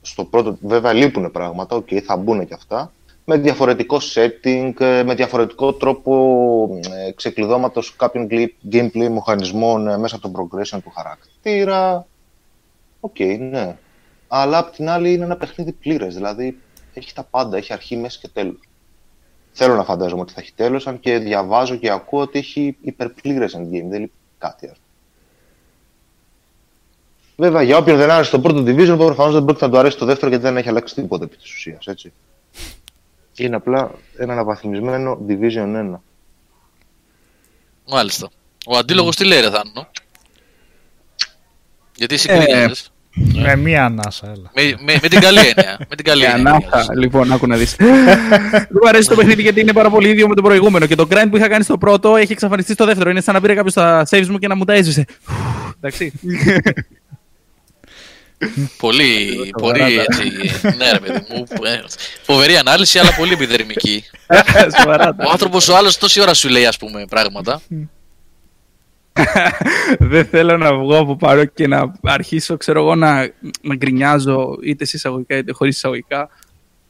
στο 0.00 0.24
πρώτο, 0.24 0.58
βέβαια 0.60 0.92
λείπουν 0.92 1.30
πράγματα, 1.30 1.76
ok, 1.76 1.98
θα 1.98 2.16
μπουν 2.16 2.46
και 2.46 2.54
αυτά, 2.54 2.92
με 3.24 3.36
διαφορετικό 3.36 3.98
setting, 4.14 4.72
ε, 4.78 5.02
με 5.02 5.14
διαφορετικό 5.14 5.72
τρόπο 5.72 6.80
ε, 7.06 7.12
ξεκλειδώματος 7.12 7.96
κάποιων 7.96 8.28
gameplay 8.72 9.08
μηχανισμών 9.10 9.88
ε, 9.88 9.98
μέσα 9.98 10.16
από 10.16 10.28
το 10.30 10.34
progression 10.40 10.78
του 10.84 10.92
χαρακτήρα. 10.94 12.06
OK, 13.00 13.16
okay, 13.18 13.36
ναι. 13.38 13.76
Αλλά 14.28 14.58
απ' 14.58 14.74
την 14.74 14.88
άλλη 14.88 15.12
είναι 15.12 15.24
ένα 15.24 15.36
παιχνίδι 15.36 15.72
πλήρες, 15.72 16.14
δηλαδή 16.14 16.58
έχει 16.94 17.14
τα 17.14 17.22
πάντα, 17.22 17.56
έχει 17.56 17.72
αρχή, 17.72 17.96
μέση 17.96 18.18
και 18.18 18.28
τέλος. 18.28 18.67
Θέλω 19.60 19.74
να 19.74 19.84
φαντάζομαι 19.84 20.20
ότι 20.20 20.32
θα 20.32 20.40
έχει 20.40 20.52
τέλος, 20.52 20.86
αν 20.86 21.00
και 21.00 21.18
διαβάζω 21.18 21.76
και 21.76 21.90
ακούω 21.90 22.20
ότι 22.20 22.38
έχει 22.38 22.76
υπερπλήρες 22.80 23.56
endgame, 23.56 23.88
δεν 23.88 24.00
λείπει 24.00 24.12
κάτι 24.38 24.66
αυτό. 24.66 24.82
Βέβαια, 27.36 27.62
για 27.62 27.76
όποιον 27.76 27.96
δεν 27.96 28.10
άρεσε 28.10 28.30
το 28.30 28.40
πρώτο 28.40 28.60
division, 28.60 28.94
προφανώς 28.98 29.32
δεν 29.32 29.44
πρόκειται 29.44 29.66
να 29.66 29.72
του 29.72 29.78
αρέσει 29.78 29.96
το 29.96 30.04
δεύτερο 30.04 30.28
γιατί 30.30 30.44
δεν 30.44 30.56
έχει 30.56 30.68
αλλάξει 30.68 30.94
τίποτα 30.94 31.24
επί 31.24 31.36
της 31.36 31.52
ουσίας. 31.52 31.86
Έτσι. 31.86 32.12
Είναι 33.36 33.56
απλά 33.56 33.90
ένα 34.16 34.32
αναβαθμισμένο 34.32 35.18
division 35.28 35.94
1. 35.94 36.00
Μάλιστα. 37.88 38.30
Ο 38.66 38.76
αντίλογος 38.76 39.16
τι 39.16 39.24
λέει, 39.24 39.40
ρε 39.40 39.50
Θάνο; 39.50 39.90
Γιατί 41.96 42.16
συγκρίνεσαι. 42.16 42.84
Ε, 42.86 42.97
με 43.34 43.56
μία 43.56 43.84
ανάσα, 43.84 44.26
έλα. 44.26 44.50
Με, 44.54 44.76
με, 44.84 44.98
με 45.02 45.08
την 45.08 45.20
καλή 45.20 45.38
έννοια. 45.38 45.76
με 45.88 45.96
την 45.96 46.04
καλή 46.04 46.24
έννοια. 46.24 46.52
Ανάσα, 46.70 46.94
λοιπόν, 46.96 47.32
άκου 47.32 47.46
να 47.46 47.56
δεις. 47.56 47.74
Δεν 47.76 48.68
μου 48.82 48.88
αρέσει 48.88 49.08
το 49.08 49.14
παιχνίδι 49.14 49.42
γιατί 49.42 49.60
είναι 49.60 49.72
πάρα 49.72 49.90
πολύ 49.90 50.08
ίδιο 50.08 50.28
με 50.28 50.34
το 50.34 50.42
προηγούμενο. 50.42 50.86
Και 50.86 50.94
το 50.94 51.06
grind 51.10 51.26
που 51.30 51.36
είχα 51.36 51.48
κάνει 51.48 51.64
στο 51.64 51.78
πρώτο 51.78 52.16
έχει 52.16 52.32
εξαφανιστεί 52.32 52.72
στο 52.72 52.84
δεύτερο. 52.84 53.10
Είναι 53.10 53.20
σαν 53.20 53.34
να 53.34 53.40
πήρε 53.40 53.54
κάποιος 53.54 53.74
τα 53.74 54.06
saves 54.10 54.26
μου 54.26 54.38
και 54.38 54.48
να 54.48 54.56
μου 54.56 54.64
τα 54.64 54.72
έζησε. 54.72 55.04
Εντάξει 55.80 56.12
πολύ, 58.76 59.50
πολύ 59.60 59.98
έτσι. 59.98 60.22
ναι, 60.76 60.90
ρε 60.92 60.98
παιδί 60.98 61.26
μου. 61.28 61.46
Ε, 61.64 61.80
φοβερή 62.22 62.56
ανάλυση, 62.56 62.98
αλλά 62.98 63.14
πολύ 63.14 63.32
επιδερμική. 63.32 64.04
ο 65.26 65.30
άνθρωπος 65.30 65.68
ο 65.68 65.76
άλλος 65.76 65.98
τόση 65.98 66.20
ώρα 66.20 66.34
σου 66.34 66.48
λέει, 66.48 66.66
ας 66.66 66.76
πούμε, 66.76 67.04
πράγματα. 67.10 67.60
Δεν 70.12 70.24
θέλω 70.24 70.56
να 70.56 70.74
βγω 70.74 70.98
από 70.98 71.16
παρό 71.16 71.44
και 71.44 71.66
να 71.66 71.92
αρχίσω, 72.02 72.56
ξέρω 72.56 72.80
εγώ, 72.80 72.94
να, 72.94 73.30
να 73.62 73.74
γκρινιάζω 73.74 74.58
είτε 74.62 74.84
εισαγωγικά 74.84 75.36
είτε 75.36 75.52
χωρίς 75.52 75.76
εισαγωγικά 75.76 76.28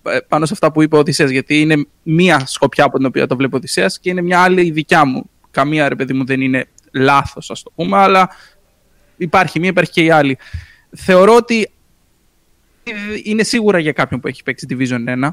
ε, 0.02 0.18
πάνω 0.28 0.46
σε 0.46 0.52
αυτά 0.52 0.72
που 0.72 0.82
είπε 0.82 0.96
ο 0.96 0.98
Οδυσσέας, 0.98 1.30
γιατί 1.30 1.60
είναι 1.60 1.86
μία 2.02 2.42
σκοπιά 2.46 2.84
από 2.84 2.96
την 2.96 3.06
οποία 3.06 3.26
το 3.26 3.36
βλέπω 3.36 3.54
ο 3.54 3.58
Οδυσσέας 3.58 3.98
και 3.98 4.10
είναι 4.10 4.22
μια 4.22 4.40
άλλη 4.40 4.66
η 4.66 4.70
δικιά 4.70 5.04
μου. 5.04 5.30
Καμία, 5.50 5.88
ρε 5.88 5.94
παιδί 5.94 6.12
μου, 6.12 6.24
δεν 6.24 6.40
είναι 6.40 6.68
λάθος, 6.92 7.50
ας 7.50 7.62
το 7.62 7.70
πούμε, 7.74 7.96
αλλά 7.96 8.28
υπάρχει 9.16 9.60
μία, 9.60 9.68
υπάρχει 9.68 9.90
και 9.90 10.02
η 10.02 10.10
άλλη 10.10 10.38
θεωρώ 10.96 11.34
ότι 11.34 11.70
είναι 13.22 13.42
σίγουρα 13.42 13.78
για 13.78 13.92
κάποιον 13.92 14.20
που 14.20 14.28
έχει 14.28 14.42
παίξει 14.42 14.66
Division 14.70 15.24
1. 15.24 15.28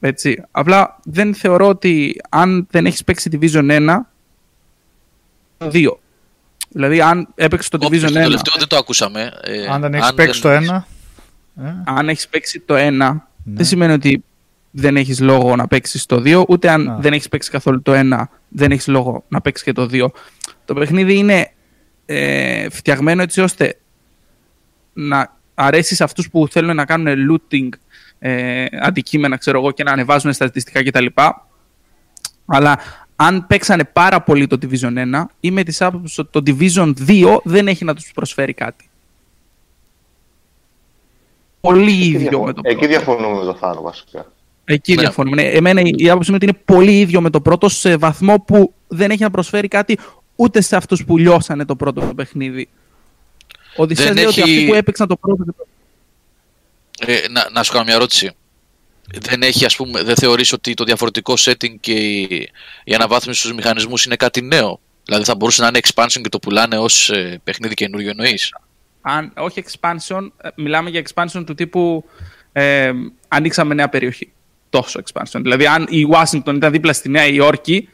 Έτσι. 0.00 0.42
Απλά 0.50 1.00
δεν 1.04 1.34
θεωρώ 1.34 1.68
ότι 1.68 2.20
αν 2.28 2.66
δεν 2.70 2.86
έχεις 2.86 3.04
παίξει 3.04 3.30
Division 3.32 3.88
1, 3.88 3.98
δύο. 5.70 5.98
Δηλαδή, 6.68 7.00
αν 7.00 7.28
έπαιξε 7.34 7.70
το 7.70 7.78
Division 7.80 8.04
1. 8.04 8.06
Το 8.06 8.12
τελευταίο 8.12 8.54
δεν 8.58 8.68
το 8.68 8.76
ακούσαμε. 8.76 9.32
Ε, 9.42 9.66
αν 9.66 9.80
δεν 9.80 9.94
έχεις 9.94 10.14
παίξει 10.14 10.40
το 10.40 10.48
1. 10.48 10.84
Ε. 11.64 11.74
Αν 11.84 12.08
έχεις 12.08 12.28
παίξει 12.28 12.60
το 12.60 12.74
1, 12.74 12.78
ναι. 12.78 13.20
δεν 13.44 13.64
σημαίνει 13.64 13.92
ότι 13.92 14.24
δεν 14.70 14.96
έχεις 14.96 15.20
λόγο 15.20 15.56
να 15.56 15.66
παίξεις 15.66 16.06
το 16.06 16.22
2, 16.24 16.44
ούτε 16.48 16.70
αν 16.70 16.96
δεν 17.00 17.12
έχεις 17.12 17.28
παίξει 17.28 17.50
καθόλου 17.50 17.82
το 17.82 17.92
1, 17.94 18.24
δεν 18.48 18.70
έχεις 18.70 18.86
λόγο 18.86 19.24
να 19.28 19.40
παίξεις 19.40 19.64
και 19.64 19.72
το 19.72 19.88
2. 19.92 20.06
Το 20.64 20.74
παιχνίδι 20.74 21.16
είναι 21.18 21.52
ε, 22.06 22.68
φτιαγμένο 22.70 23.22
έτσι 23.22 23.40
ώστε 23.40 23.78
να 24.92 25.36
αρέσεις 25.54 25.96
σε 25.96 26.04
αυτούς 26.04 26.30
που 26.30 26.48
θέλουν 26.48 26.76
να 26.76 26.84
κάνουν 26.84 27.14
looting 27.30 27.68
ε, 28.18 28.66
αντικείμενα 28.80 29.36
ξέρω 29.36 29.58
εγώ, 29.58 29.70
και 29.70 29.82
να 29.82 29.92
ανεβάζουν 29.92 30.32
στατιστικά 30.32 30.84
κτλ. 30.84 31.06
Αλλά 32.46 32.78
αν 33.16 33.46
παίξανε 33.46 33.84
πάρα 33.84 34.20
πολύ 34.20 34.46
το 34.46 34.58
Division 34.62 35.14
1 35.14 35.24
είμαι 35.40 35.62
της 35.62 35.82
άποψης 35.82 36.18
ότι 36.18 36.28
το 36.30 36.42
Division 36.46 36.92
2 37.08 37.36
δεν 37.44 37.68
έχει 37.68 37.84
να 37.84 37.94
τους 37.94 38.12
προσφέρει 38.14 38.52
κάτι. 38.52 38.88
Πολύ 41.60 41.92
εκεί 41.92 42.06
ίδιο 42.06 42.42
με 42.44 42.52
το 42.52 42.60
πρώτο. 42.60 42.68
Εκεί 42.70 42.86
διαφωνούμε 42.86 43.38
με 43.38 43.44
το 43.44 43.54
Θάνο 43.54 43.82
βασικά. 43.82 44.32
Εκεί 44.64 44.94
ναι. 44.94 45.00
διαφωνούμε. 45.00 45.42
Ναι, 45.42 45.48
εμένα 45.48 45.80
η 45.84 46.10
άποψη 46.10 46.28
είναι 46.28 46.36
ότι 46.36 46.44
είναι 46.44 46.60
πολύ 46.64 47.00
ίδιο 47.00 47.20
με 47.20 47.30
το 47.30 47.40
πρώτο 47.40 47.68
σε 47.68 47.96
βαθμό 47.96 48.40
που 48.40 48.74
δεν 48.88 49.10
έχει 49.10 49.22
να 49.22 49.30
προσφέρει 49.30 49.68
κάτι 49.68 49.98
ούτε 50.36 50.60
σε 50.60 50.76
αυτούς 50.76 51.04
που 51.04 51.18
λιώσανε 51.18 51.64
το 51.64 51.76
πρώτο 51.76 52.00
παιχνίδι. 52.00 52.68
Ο 53.76 53.82
Οδυσσέας 53.82 54.14
λέει 54.14 54.24
έχει... 54.24 54.40
ότι 54.40 54.50
αυτοί 54.50 54.66
που 54.66 54.74
έπαιξαν 54.74 55.08
το 55.08 55.16
πρώτο... 55.16 55.44
Ε, 56.98 57.28
να, 57.28 57.48
να 57.52 57.62
σου 57.62 57.72
κάνω 57.72 57.84
μια 57.84 57.94
ερώτηση. 57.94 58.30
Δεν, 59.12 59.42
έχει, 59.42 59.64
ας 59.64 59.76
πούμε, 59.76 60.02
δεν 60.02 60.16
θεωρείς 60.16 60.52
ότι 60.52 60.74
το 60.74 60.84
διαφορετικό 60.84 61.34
setting 61.38 61.74
και 61.80 61.92
η, 61.92 62.50
η 62.84 62.94
αναβάθμιση 62.94 63.38
στους 63.38 63.52
μηχανισμούς 63.52 64.04
είναι 64.04 64.16
κάτι 64.16 64.42
νέο; 64.42 64.80
Δηλαδή 65.04 65.24
θα 65.24 65.34
μπορούσε 65.34 65.62
να 65.62 65.68
είναι 65.68 65.80
expansion 65.82 66.20
και 66.22 66.28
το 66.28 66.38
πουλάνε 66.38 66.78
ως 66.78 67.10
ε, 67.10 67.40
παιχνίδι 67.44 67.74
καινούριο 67.74 68.10
εννοείς; 68.10 68.54
Αν, 69.00 69.32
όχι 69.36 69.64
expansion, 69.66 70.28
ε, 70.36 70.48
μιλάμε 70.54 70.90
για 70.90 71.02
expansion 71.06 71.42
του 71.46 71.54
τύπου 71.54 72.04
ε, 72.52 72.92
ανοίξαμε 73.28 73.74
νέα 73.74 73.88
περιοχή. 73.88 74.32
Τόσο 74.70 75.00
expansion. 75.04 75.40
Δηλαδή 75.42 75.66
αν 75.66 75.86
η 75.88 76.06
Washington 76.12 76.54
ήταν 76.54 76.70
δίπλα 76.70 76.92
στη 76.92 77.08
Νέα 77.08 77.26
Υόρκη 77.26 77.88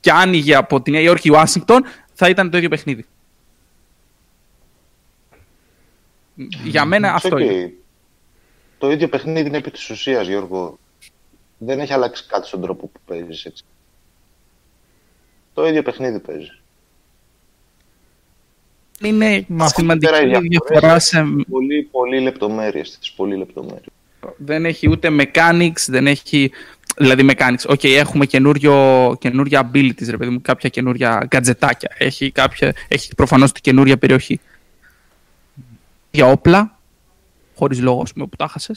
και 0.00 0.10
άνοιγε 0.10 0.54
από 0.54 0.82
τη 0.82 0.90
Νέα 0.90 1.00
Υόρκη 1.00 1.28
η 1.28 1.32
Washington 1.34 1.78
θα 2.12 2.28
ήταν 2.28 2.50
το 2.50 2.56
ίδιο 2.56 2.68
παιχνίδι. 2.68 3.04
Για 6.64 6.84
μένα 6.84 7.14
αυτό 7.14 7.38
είναι. 7.38 7.72
Το 8.84 8.90
ίδιο 8.90 9.08
παιχνίδι 9.08 9.48
είναι 9.48 9.56
επί 9.56 9.70
της 9.70 9.90
ουσίας, 9.90 10.26
Γιώργο. 10.26 10.78
Δεν 11.58 11.80
έχει 11.80 11.92
αλλάξει 11.92 12.24
κάτι 12.26 12.46
στον 12.46 12.60
τρόπο 12.60 12.86
που 12.86 13.00
παίζεις 13.06 13.44
έτσι. 13.44 13.64
Το 15.54 15.66
ίδιο 15.66 15.82
παιχνίδι 15.82 16.20
παίζει. 16.20 16.58
Είναι 19.00 19.44
μαθηματική 19.48 20.38
διαφορά 20.48 20.98
σε... 20.98 21.22
Πολύ, 21.50 21.82
πολύ 21.90 22.20
λεπτομέρειες, 22.20 22.98
τις 22.98 23.12
πολύ 23.12 23.36
λεπτομέρειες. 23.36 23.86
Δεν 24.36 24.64
έχει 24.64 24.90
ούτε 24.90 25.08
mechanics, 25.10 25.84
δεν 25.86 26.06
έχει... 26.06 26.50
Δηλαδή 26.96 27.28
mechanics, 27.30 27.70
ok, 27.70 27.84
έχουμε 27.84 28.26
καινούργια 28.26 29.70
abilities, 29.72 30.06
ρε 30.10 30.16
παιδί 30.16 30.30
μου, 30.30 30.40
κάποια 30.42 30.68
καινούρια 30.68 31.24
γκατζετάκια. 31.26 31.94
Έχει, 31.98 32.30
κάποια, 32.30 32.74
έχει 32.88 33.14
προφανώς 33.14 33.52
την 33.52 33.62
καινούρια 33.62 33.98
περιοχή 33.98 34.40
για 36.10 36.26
όπλα, 36.26 36.78
χωρίς 37.54 37.80
λόγος, 37.80 38.10
α 38.10 38.12
πούμε, 38.12 38.26
που 38.26 38.36
τα 38.36 38.48
χάσε. 38.48 38.74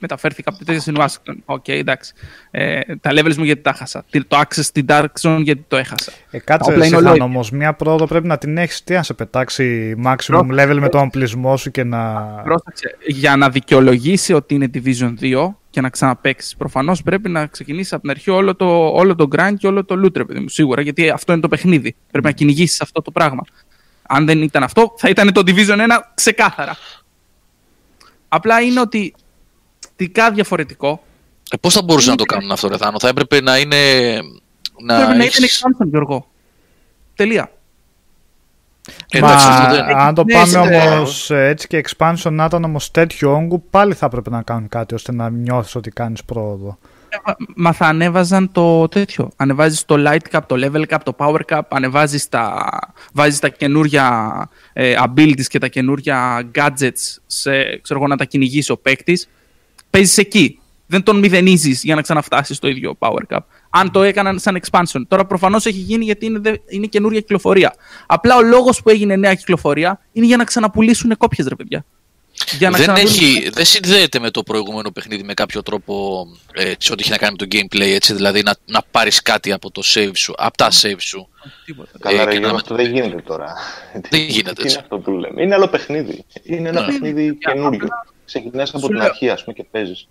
Μεταφέρθηκα 0.00 0.50
από 0.50 0.64
τέτοια 0.64 0.80
στην 0.80 0.96
Ουάσιγκτον. 0.96 1.42
OK, 1.44 1.64
okay, 1.66 1.72
εντάξει. 1.72 2.12
Ε, 2.50 2.80
τα 3.00 3.10
levels 3.12 3.34
μου 3.36 3.44
γιατί 3.44 3.62
τα 3.62 3.72
χάσα. 3.72 4.04
Το 4.28 4.40
access 4.40 4.62
στην 4.62 4.86
Dark 4.88 5.06
Zone 5.20 5.40
γιατί 5.42 5.64
το 5.68 5.76
έχασα. 5.76 6.12
Ε, 6.30 6.38
κάτσε 6.38 6.72
εσύ 6.72 6.94
όμως. 7.20 7.50
Μια 7.50 7.74
πρόοδο 7.74 8.06
πρέπει 8.06 8.26
να 8.26 8.38
την 8.38 8.56
έχεις. 8.58 8.84
Τι 8.84 8.96
αν 8.96 9.04
σε 9.04 9.14
πετάξει 9.14 9.94
maximum 10.04 10.46
level 10.50 10.76
με 10.80 10.88
τον 10.88 11.00
οπλισμό 11.00 11.56
σου 11.56 11.70
και 11.70 11.84
να. 11.84 12.20
Πρόσεξε. 12.44 12.96
Για 13.06 13.36
να 13.36 13.48
δικαιολογήσει 13.48 14.32
ότι 14.32 14.54
είναι 14.54 14.70
Division 14.74 15.14
2 15.20 15.54
και 15.70 15.80
να 15.80 15.88
ξαναπέξει, 15.88 16.56
προφανώς 16.56 17.02
πρέπει 17.02 17.28
να 17.28 17.46
ξεκινήσεις 17.46 17.92
από 17.92 18.00
την 18.00 18.10
αρχή 18.10 18.30
όλο 18.30 18.56
το, 18.56 18.86
όλο 18.86 19.14
το 19.14 19.28
grind 19.36 19.54
και 19.58 19.66
όλο 19.66 19.84
το 19.84 20.00
loot, 20.04 20.16
ρε 20.16 20.40
μου. 20.40 20.48
Σίγουρα, 20.48 20.80
γιατί 20.80 21.10
αυτό 21.10 21.32
είναι 21.32 21.40
το 21.40 21.48
παιχνίδι. 21.48 21.96
Πρέπει 22.10 22.26
να 22.26 22.32
κυνηγήσεις 22.32 22.80
αυτό 22.80 23.02
το 23.02 23.10
πράγμα. 23.10 23.42
Αν 24.10 24.26
δεν 24.26 24.42
ήταν 24.42 24.62
αυτό, 24.62 24.94
θα 24.96 25.08
ήταν 25.08 25.32
το 25.32 25.42
Division 25.46 25.76
1 25.76 25.98
ξεκάθαρα. 26.14 26.76
Απλά 28.28 28.60
είναι 28.60 28.80
ότι 28.80 29.14
τικά 29.96 30.30
διαφορετικό. 30.30 31.02
Ε, 31.50 31.56
πώς 31.56 31.74
θα 31.74 31.82
μπορούσαν 31.82 32.10
να 32.10 32.16
το 32.16 32.24
κάνουν 32.24 32.50
αυτό, 32.50 32.68
Ρεθάνο, 32.68 32.98
θα 32.98 33.08
έπρεπε 33.08 33.40
να 33.40 33.58
είναι... 33.58 33.76
Να 34.80 34.96
πρέπει 34.96 35.18
να 35.18 35.24
είναι 35.24 35.30
expansion, 35.32 35.88
Γιώργο. 35.90 36.30
Τελεία. 37.14 37.50
Μα, 39.20 39.32
αν 39.96 40.14
το 40.14 40.24
πάμε 40.24 40.76
όμως 40.76 41.30
έτσι 41.30 41.66
και 41.66 41.84
expansion 41.88 42.30
να 42.30 42.44
ήταν 42.44 42.64
όμως 42.64 42.90
τέτοιο 42.90 43.34
όγκο, 43.34 43.62
πάλι 43.70 43.94
θα 43.94 44.06
έπρεπε 44.06 44.30
να 44.30 44.42
κάνουν 44.42 44.68
κάτι 44.68 44.94
ώστε 44.94 45.12
να 45.12 45.30
νιώθεις 45.30 45.74
ότι 45.74 45.90
κάνεις 45.90 46.24
πρόοδο. 46.24 46.78
Μα 47.56 47.72
θα 47.72 47.86
ανέβαζαν 47.86 48.52
το 48.52 48.88
τέτοιο. 48.88 49.30
Ανεβάζεις 49.36 49.84
το 49.84 49.94
light 49.98 50.36
cap, 50.36 50.40
το 50.46 50.56
level 50.58 50.82
cap, 50.88 50.98
το 51.04 51.16
power 51.18 51.40
cap, 51.48 51.60
ανεβάζεις 51.68 52.28
τα, 52.28 52.68
βάζεις 53.12 53.38
τα 53.38 53.48
καινούρια 53.48 54.48
ε, 54.72 54.94
abilities 55.04 55.46
και 55.46 55.58
τα 55.58 55.68
καινούρια 55.68 56.50
gadgets 56.54 57.16
σε, 57.26 57.78
ξέρω 57.82 58.06
να 58.06 58.16
τα 58.16 58.24
κυνηγήσει 58.24 58.72
ο 58.72 58.76
παίκτης. 58.78 59.28
Παίζεις 59.90 60.18
εκεί. 60.18 60.60
Δεν 60.90 61.02
τον 61.02 61.18
μηδενίζεις 61.18 61.82
για 61.82 61.94
να 61.94 62.02
ξαναφτάσεις 62.02 62.56
στο 62.56 62.68
ίδιο 62.68 62.96
power 62.98 63.22
cap. 63.28 63.38
Αν 63.70 63.90
το 63.90 64.02
έκαναν 64.02 64.38
σαν 64.38 64.60
expansion. 64.60 65.02
Τώρα 65.08 65.26
προφανώς 65.26 65.66
έχει 65.66 65.78
γίνει 65.78 66.04
γιατί 66.04 66.26
είναι, 66.26 66.40
είναι 66.68 66.86
καινούρια 66.86 67.20
κυκλοφορία. 67.20 67.74
Απλά 68.06 68.36
ο 68.36 68.42
λόγος 68.42 68.82
που 68.82 68.90
έγινε 68.90 69.16
νέα 69.16 69.34
κυκλοφορία 69.34 70.00
είναι 70.12 70.26
για 70.26 70.36
να 70.36 70.44
ξαναπουλήσουν 70.44 71.16
κόπιες, 71.16 71.46
ρε 71.46 71.54
παιδιά 71.54 71.84
δεν, 72.56 72.94
έχει, 72.94 73.50
δεν 73.52 73.64
συνδέεται 73.64 74.18
με 74.18 74.30
το 74.30 74.42
προηγούμενο 74.42 74.90
παιχνίδι 74.90 75.22
με 75.22 75.34
κάποιο 75.34 75.62
τρόπο 75.62 76.26
έτσι, 76.52 76.92
ό,τι 76.92 77.02
έχει 77.02 77.10
να 77.10 77.16
κάνει 77.16 77.36
με 77.38 77.46
το 77.46 77.56
gameplay, 77.56 77.94
έτσι, 77.94 78.14
δηλαδή 78.14 78.42
να, 78.42 78.54
να 78.66 78.82
πάρεις 78.90 79.22
κάτι 79.22 79.52
από 79.52 79.70
το 79.70 79.82
save 79.84 80.10
σου, 80.14 80.34
από 80.36 80.56
τα 80.56 80.68
save 80.70 80.96
σου. 80.98 81.28
Καλά, 82.00 82.22
ε, 82.22 82.24
ρε, 82.24 82.48
αυτό 82.48 82.74
δεν 82.74 82.92
γίνεται 82.92 83.22
τώρα. 83.22 83.54
Δεν 84.10 84.20
γίνεται 84.20 84.62
έτσι. 84.62 84.68
Είναι 84.68 84.78
αυτό 84.82 84.98
που 84.98 85.10
λέμε; 85.10 85.42
Είναι 85.42 85.54
άλλο 85.54 85.68
παιχνίδι. 85.68 86.24
Είναι 86.42 86.68
ένα 86.68 86.80
ναι. 86.80 86.86
παιχνίδι 86.86 87.34
καινούριο. 87.34 87.88
Ξεκινάς 88.24 88.74
από 88.74 88.86
την 88.86 89.00
αρχή, 89.00 89.30
ας 89.30 89.44
πούμε, 89.44 89.56
και 89.56 89.64
παίζεις. 89.70 90.08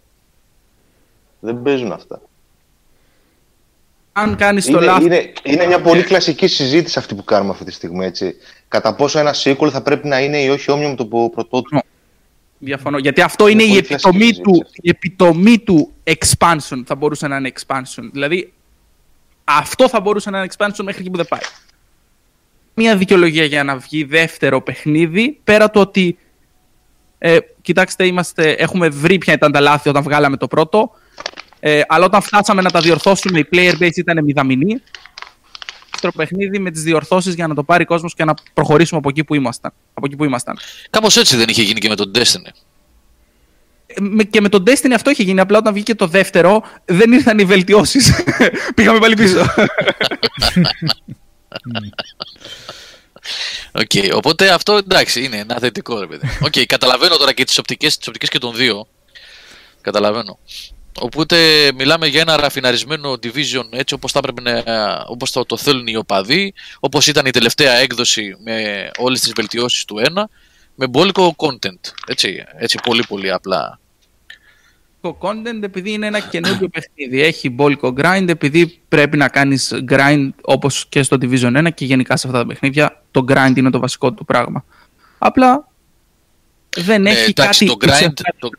Δεν 1.39 1.61
παίζουν 1.61 1.91
αυτά. 1.91 2.21
Αν 4.11 4.35
κάνεις 4.35 4.65
το 4.65 4.81
είναι, 4.81 4.95
Είναι, 5.01 5.33
είναι 5.43 5.65
μια 5.65 5.81
πολύ 5.81 6.03
κλασική 6.03 6.47
συζήτηση 6.47 6.99
αυτή 6.99 7.15
που 7.15 7.23
κάνουμε 7.23 7.51
αυτή 7.51 7.65
τη 7.65 7.71
στιγμή, 7.71 8.05
έτσι. 8.05 8.35
Κατά 8.67 8.95
πόσο 8.95 9.19
ένα 9.19 9.35
sequel 9.43 9.69
θα 9.71 9.81
πρέπει 9.81 10.07
να 10.07 10.19
είναι 10.19 10.41
ή 10.41 10.49
όχι 10.49 10.71
όμοιο 10.71 10.89
με 10.89 10.95
το 10.95 11.05
πρωτότυπο. 11.05 11.81
Διαφωνώ. 12.59 12.97
Γιατί 12.97 13.21
αυτό 13.21 13.47
είναι, 13.47 13.63
η 13.63 13.77
επιτομή, 13.77 14.33
του, 14.33 14.65
η 14.81 14.89
επιτομή 14.89 15.59
του 15.59 15.91
expansion. 16.03 16.81
Θα 16.85 16.95
μπορούσε 16.95 17.27
να 17.27 17.37
είναι 17.37 17.51
expansion. 17.53 18.09
Δηλαδή, 18.11 18.53
αυτό 19.43 19.89
θα 19.89 19.99
μπορούσε 19.99 20.29
να 20.29 20.37
είναι 20.37 20.47
expansion 20.57 20.83
μέχρι 20.83 21.01
εκεί 21.01 21.09
που 21.09 21.17
δεν 21.17 21.27
πάει. 21.27 21.39
Μία 22.73 22.97
δικαιολογία 22.97 23.43
για 23.43 23.63
να 23.63 23.77
βγει 23.77 24.03
δεύτερο 24.03 24.61
παιχνίδι, 24.61 25.39
πέρα 25.43 25.69
το 25.69 25.79
ότι. 25.79 26.17
Ε, 27.17 27.37
κοιτάξτε, 27.61 28.05
είμαστε, 28.05 28.51
έχουμε 28.51 28.89
βρει 28.89 29.17
ποια 29.17 29.33
ήταν 29.33 29.51
τα 29.51 29.59
λάθη 29.59 29.89
όταν 29.89 30.03
βγάλαμε 30.03 30.37
το 30.37 30.47
πρώτο. 30.47 30.91
Ε, 31.59 31.81
αλλά 31.87 32.05
όταν 32.05 32.21
φτάσαμε 32.21 32.61
να 32.61 32.69
τα 32.71 32.81
διορθώσουμε, 32.81 33.39
η 33.39 33.47
player 33.51 33.73
base 33.79 33.95
ήταν 33.95 34.23
μηδαμινή 34.23 34.81
δεύτερο 35.97 36.11
παιχνίδι 36.15 36.59
με 36.59 36.71
τις 36.71 36.83
διορθώσεις 36.83 37.33
για 37.35 37.47
να 37.47 37.55
το 37.55 37.63
πάρει 37.63 37.83
ο 37.83 37.85
κόσμος 37.85 38.13
και 38.13 38.23
να 38.23 38.33
προχωρήσουμε 38.53 38.99
από 38.99 39.09
εκεί 39.09 39.23
που 39.23 39.35
ήμασταν. 39.35 39.73
Από 39.93 40.05
εκεί 40.05 40.15
που 40.15 40.23
ήμασταν. 40.23 40.57
Κάπως 40.89 41.17
έτσι 41.17 41.35
δεν 41.35 41.49
είχε 41.49 41.61
γίνει 41.61 41.79
και 41.79 41.89
με 41.89 41.95
τον 41.95 42.11
Destiny. 42.15 42.51
Με, 43.99 44.23
και 44.23 44.41
με 44.41 44.49
τον 44.49 44.63
Destiny 44.67 44.91
αυτό 44.95 45.09
είχε 45.09 45.23
γίνει. 45.23 45.39
Απλά 45.39 45.57
όταν 45.57 45.73
βγήκε 45.73 45.95
το 45.95 46.07
δεύτερο, 46.07 46.63
δεν 46.85 47.11
ήρθαν 47.11 47.39
οι 47.39 47.45
βελτιώσεις. 47.45 48.23
Πήγαμε 48.75 48.99
πάλι 48.99 49.15
πίσω. 49.15 49.39
OK, 53.71 53.89
okay, 53.93 54.09
οπότε 54.13 54.49
αυτό 54.49 54.73
εντάξει 54.73 55.23
είναι 55.23 55.37
ένα 55.37 55.57
θετικό 55.59 55.99
ρε 55.99 56.07
παιδί. 56.07 56.27
OK, 56.41 56.53
okay, 56.55 56.65
καταλαβαίνω 56.65 57.17
τώρα 57.17 57.33
και 57.33 57.43
τις 57.43 57.57
οπτικές 57.57 57.97
τις 57.97 58.07
οπτικές 58.07 58.29
και 58.29 58.39
των 58.39 58.55
δύο. 58.55 58.87
Καταλαβαίνω. 59.81 60.39
Οπότε 61.01 61.37
μιλάμε 61.75 62.07
για 62.07 62.21
ένα 62.21 62.37
ραφιναρισμένο 62.37 63.11
division 63.11 63.67
έτσι 63.69 63.93
όπως, 63.93 64.11
θα 64.11 64.21
να, 64.41 64.63
όπως 65.07 65.31
το, 65.31 65.45
το 65.45 65.57
θέλουν 65.57 65.87
οι 65.87 65.95
οπαδοί, 65.95 66.53
όπως 66.79 67.07
ήταν 67.07 67.25
η 67.25 67.31
τελευταία 67.31 67.73
έκδοση 67.73 68.35
με 68.43 68.89
όλες 68.97 69.19
τις 69.19 69.31
βελτιώσεις 69.35 69.85
του 69.85 69.99
ένα, 69.99 70.29
με 70.75 70.87
μπόλικο 70.87 71.35
content, 71.37 71.91
έτσι, 72.07 72.43
έτσι 72.57 72.79
πολύ 72.83 73.03
πολύ 73.07 73.31
απλά. 73.31 73.79
Το 75.01 75.17
content 75.21 75.63
επειδή 75.63 75.91
είναι 75.91 76.07
ένα 76.07 76.19
καινούργιο 76.19 76.69
παιχνίδι, 76.69 77.21
έχει 77.21 77.49
μπόλικο 77.49 77.93
grind, 77.97 78.25
επειδή 78.27 78.81
πρέπει 78.87 79.17
να 79.17 79.27
κάνεις 79.27 79.73
grind 79.89 80.29
όπως 80.41 80.85
και 80.89 81.03
στο 81.03 81.17
Division 81.21 81.67
1 81.67 81.73
και 81.73 81.85
γενικά 81.85 82.17
σε 82.17 82.27
αυτά 82.27 82.39
τα 82.39 82.45
παιχνίδια, 82.45 83.03
το 83.11 83.25
grind 83.27 83.53
είναι 83.55 83.69
το 83.69 83.79
βασικό 83.79 84.13
του 84.13 84.25
πράγμα. 84.25 84.65
Απλά 85.17 85.67
δεν 86.77 87.05
ε, 87.05 87.09
έχει 87.09 87.29
εντάξει, 87.29 87.65
κάτι... 87.65 87.77
Το 87.77 87.87
grind, 87.87 88.13
το, 88.39 88.49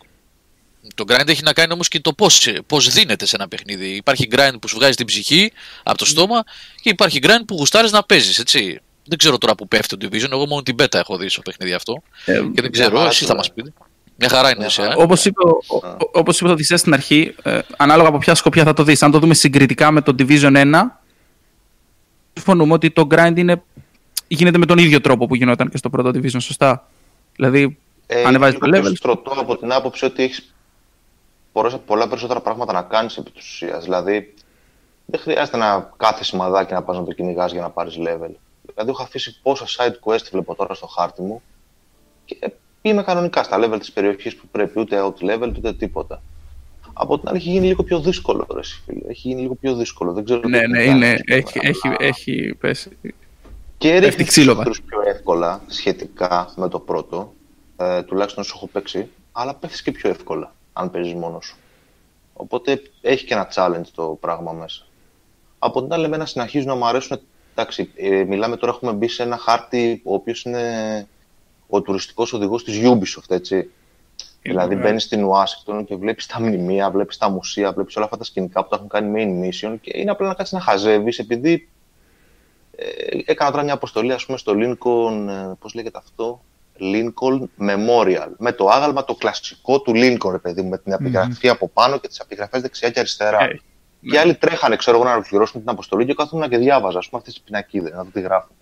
το 0.94 1.04
grind 1.08 1.28
έχει 1.28 1.42
να 1.42 1.52
κάνει 1.52 1.72
όμως 1.72 1.88
και 1.88 2.00
το 2.00 2.12
πώς 2.12 2.48
πώς 2.66 2.88
δίνεται 2.88 3.26
σε 3.26 3.36
ένα 3.36 3.48
παιχνίδι. 3.48 3.86
Υπάρχει 3.86 4.28
grind 4.30 4.54
που 4.60 4.68
σου 4.68 4.76
βγάζει 4.76 4.94
την 4.94 5.06
ψυχή 5.06 5.52
από 5.82 5.98
το 5.98 6.06
στόμα 6.06 6.44
και 6.80 6.90
υπάρχει 6.90 7.18
grind 7.22 7.42
που 7.46 7.54
γουστάρεις 7.54 7.92
να 7.92 8.02
παίζεις, 8.02 8.38
έτσι. 8.38 8.80
Δεν 9.04 9.18
ξέρω 9.18 9.38
τώρα 9.38 9.54
που 9.54 9.68
πέφτει 9.68 9.96
το 9.96 10.08
Division. 10.10 10.30
Εγώ 10.30 10.46
μόνο 10.46 10.62
την 10.62 10.74
beta 10.78 10.94
έχω 10.94 11.16
δει 11.16 11.28
στο 11.28 11.42
παιχνίδι 11.42 11.72
αυτό. 11.72 12.02
Ε, 12.24 12.40
και 12.54 12.62
δεν 12.62 12.70
ξέρω, 12.70 13.04
εσεί 13.04 13.24
θα 13.24 13.34
μας 13.34 13.52
πείτε. 13.52 13.72
Μια 14.16 14.28
χαρά 14.28 14.50
είναι 14.50 14.64
εσύ. 14.64 14.82
Ε. 14.82 14.94
Όπως 14.96 15.24
είπε, 15.24 15.40
όπως 16.12 16.40
είπε 16.40 16.54
το 16.54 16.76
στην 16.76 16.92
αρχή, 16.92 17.34
ε, 17.42 17.58
ανάλογα 17.76 18.08
από 18.08 18.18
ποια 18.18 18.34
σκοπιά 18.34 18.64
θα 18.64 18.72
το 18.72 18.82
δεις. 18.82 19.02
Αν 19.02 19.10
το 19.10 19.18
δούμε 19.18 19.34
συγκριτικά 19.34 19.90
με 19.90 20.02
το 20.02 20.14
Division 20.18 20.56
1, 20.56 21.00
συμφωνούμε 22.32 22.72
ότι 22.72 22.90
το 22.90 23.06
grind 23.10 23.32
είναι, 23.36 23.62
γίνεται 24.28 24.58
με 24.58 24.66
τον 24.66 24.78
ίδιο 24.78 25.00
τρόπο 25.00 25.26
που 25.26 25.34
γινόταν 25.34 25.68
και 25.70 25.76
στο 25.76 25.90
πρώτο 25.90 26.08
Division, 26.08 26.40
σωστά; 26.40 26.88
Δηλαδή, 27.36 27.78
ε, 28.06 28.24
ανεβάζει 28.24 28.56
το 28.58 28.70
level. 28.74 28.92
στρωτό 28.94 29.30
από 29.30 29.56
την 29.56 29.72
άποψη 29.72 30.04
ότι 30.04 30.22
έχεις 30.22 30.54
πολλά 31.86 32.08
περισσότερα 32.08 32.40
πράγματα 32.40 32.72
να 32.72 32.82
κάνεις 32.82 33.16
επί 33.16 33.30
της 33.30 33.44
ουσίας. 33.44 33.84
Δηλαδή, 33.84 34.34
δεν 35.06 35.20
χρειάζεται 35.20 35.56
να 35.56 35.90
κάθε 35.96 36.24
σημαδάκι 36.24 36.72
να 36.72 36.82
πας 36.82 36.96
να 36.96 37.04
το 37.04 37.12
κυνηγάς 37.12 37.52
για 37.52 37.60
να 37.60 37.70
πάρεις 37.70 37.94
level. 37.98 38.30
Δηλαδή, 38.62 38.90
έχω 38.90 39.02
αφήσει 39.02 39.40
πόσα 39.42 39.64
side 39.66 39.94
quest 40.04 40.24
βλέπω 40.30 40.54
τώρα 40.54 40.74
στο 40.74 40.86
χάρτη 40.86 41.22
μου 41.22 41.42
και 42.24 42.52
είμαι 42.82 43.02
κανονικά 43.02 43.42
στα 43.42 43.58
level 43.60 43.78
της 43.78 43.92
περιοχής 43.92 44.36
που 44.36 44.48
πρέπει, 44.50 44.80
ούτε 44.80 45.00
out 45.02 45.24
level 45.24 45.52
ούτε 45.56 45.72
τίποτα. 45.72 46.22
Από 46.92 47.18
την 47.18 47.28
άλλη, 47.28 47.38
έχει 47.38 47.50
γίνει 47.50 47.66
λίγο 47.66 47.82
πιο 47.82 48.00
δύσκολο, 48.00 48.46
ρε 48.54 48.60
φίλε. 48.84 49.08
Έχει 49.08 49.28
γίνει 49.28 49.40
λίγο 49.40 49.54
πιο 49.54 49.74
δύσκολο. 49.74 50.12
Δεν 50.12 50.24
ξέρω 50.24 50.48
ναι, 50.48 50.66
ναι, 50.66 50.82
είναι. 50.82 51.20
Έχει, 51.24 51.58
έχει, 51.62 51.94
έχει 51.98 52.54
πέσει. 52.60 52.98
Και 53.78 53.98
ρίχνεις 53.98 54.34
τους 54.64 54.82
πιο 54.82 55.00
εύκολα 55.06 55.62
σχετικά 55.66 56.52
με 56.56 56.68
το 56.68 56.78
πρώτο, 56.78 57.34
ε, 57.76 58.02
τουλάχιστον 58.02 58.42
όσο 58.42 58.52
έχω 58.56 58.66
παίξει, 58.66 59.08
αλλά 59.32 59.54
πέφτεις 59.54 59.82
και 59.82 59.92
πιο 59.92 60.10
εύκολα 60.10 60.52
αν 60.78 60.90
παίζεις 60.90 61.14
μόνος 61.14 61.46
σου. 61.46 61.56
Οπότε 62.32 62.82
έχει 63.00 63.24
και 63.24 63.34
ένα 63.34 63.48
challenge 63.54 63.86
το 63.94 64.16
πράγμα 64.20 64.52
μέσα. 64.52 64.86
Από 65.58 65.82
την 65.82 65.92
άλλη, 65.92 66.04
εμένα 66.04 66.26
συνεχίζουν 66.26 66.68
να 66.68 66.74
μου 66.74 66.86
αρέσουν. 66.86 67.20
Εντάξει, 67.52 67.90
ε, 67.96 68.24
μιλάμε 68.24 68.56
τώρα, 68.56 68.72
έχουμε 68.72 68.92
μπει 68.92 69.08
σε 69.08 69.22
ένα 69.22 69.36
χάρτη 69.36 70.02
ο 70.04 70.14
οποίος 70.14 70.42
είναι 70.42 71.06
ο 71.68 71.82
τουριστικός 71.82 72.32
οδηγός 72.32 72.64
της 72.64 72.80
Ubisoft, 72.84 73.30
έτσι. 73.30 73.70
δηλαδή, 74.42 74.74
μπαίνεις 74.74 75.02
στην 75.02 75.24
Ουάσιγκτον 75.24 75.84
και 75.84 75.96
βλέπεις 75.96 76.26
τα 76.26 76.40
μνημεία, 76.40 76.90
βλέπεις 76.90 77.16
τα 77.16 77.28
μουσεία, 77.28 77.72
βλέπεις 77.72 77.96
όλα 77.96 78.04
αυτά 78.04 78.16
τα 78.16 78.24
σκηνικά 78.24 78.62
που 78.62 78.68
τα 78.68 78.76
έχουν 78.76 78.88
κάνει 78.88 79.12
main 79.16 79.48
mission 79.48 79.76
και 79.80 79.92
είναι 79.94 80.10
απλά 80.10 80.28
να 80.28 80.34
κάτσεις 80.34 80.54
να 80.54 80.60
χαζεύεις 80.60 81.18
επειδή 81.18 81.68
ε, 82.76 83.18
έκανα 83.24 83.50
τώρα 83.50 83.62
μια 83.62 83.74
αποστολή, 83.74 84.12
ας 84.12 84.26
πούμε, 84.26 84.38
στο 84.38 84.52
Lincoln, 84.56 85.28
ε, 85.28 85.52
πώς 85.58 85.74
λέγεται 85.74 85.98
αυτό, 85.98 86.42
Lincoln 86.80 87.40
Memorial. 87.68 88.28
Με 88.38 88.52
το 88.52 88.68
άγαλμα 88.68 89.04
το 89.04 89.14
κλασικό 89.14 89.80
του 89.80 89.92
Lincoln, 89.94 90.30
ρε 90.30 90.38
παιδί 90.38 90.62
μου, 90.62 90.68
με 90.68 90.78
την 90.78 90.92
επιγραφή 90.92 91.48
από 91.48 91.68
πάνω 91.68 91.98
και 91.98 92.08
τις 92.08 92.18
επιγραφέ 92.18 92.60
δεξιά 92.60 92.90
και 92.90 92.98
αριστερά. 92.98 93.38
Hey, 93.40 93.56
και 94.00 94.10
ναι. 94.10 94.18
άλλοι 94.18 94.34
τρέχανε, 94.34 94.76
ξέρω 94.76 94.96
εγώ, 94.96 95.06
να 95.06 95.12
ολοκληρώσουν 95.12 95.60
την 95.60 95.70
αποστολή 95.70 96.06
και 96.06 96.14
κάθομαι 96.14 96.48
και 96.48 96.58
διάβαζα, 96.58 96.98
ας 96.98 97.08
πούμε, 97.08 97.20
αυτές 97.20 97.34
τις 97.34 97.42
πινακίδες, 97.42 97.92
να 97.92 98.04
το 98.04 98.10
τι 98.12 98.20
γράφουν. 98.20 98.56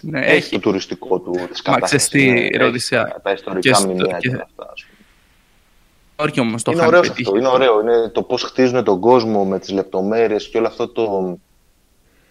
Ναι, 0.00 0.20
έχει 0.26 0.50
το 0.50 0.60
τουριστικό 0.60 1.18
του, 1.18 1.32
της 1.50 1.62
κατάστασης. 1.62 2.08
τι 2.08 2.30
ναι, 2.30 2.46
ερώτηση. 2.50 2.96
Τα 3.22 3.32
ιστορικά 3.32 3.86
μηνύα 3.86 4.18
και, 4.18 4.28
και 4.28 4.34
αυτά, 4.34 4.72
ας 4.72 4.84
πούμε. 6.16 6.46
όμως 6.46 6.62
το 6.62 6.72
είναι 6.72 6.86
ωραίος 6.86 7.08
αυτό, 7.08 7.36
είναι 7.36 7.48
ωραίο. 7.48 7.80
Είναι 7.80 8.08
το 8.08 8.22
πώς 8.22 8.42
χτίζουν 8.42 8.84
τον 8.84 9.00
κόσμο 9.00 9.44
με 9.44 9.58
τις 9.58 9.70
λεπτομέρειες 9.70 10.48
και 10.48 10.58
όλο 10.58 10.66
αυτό 10.66 10.88
το... 10.88 11.38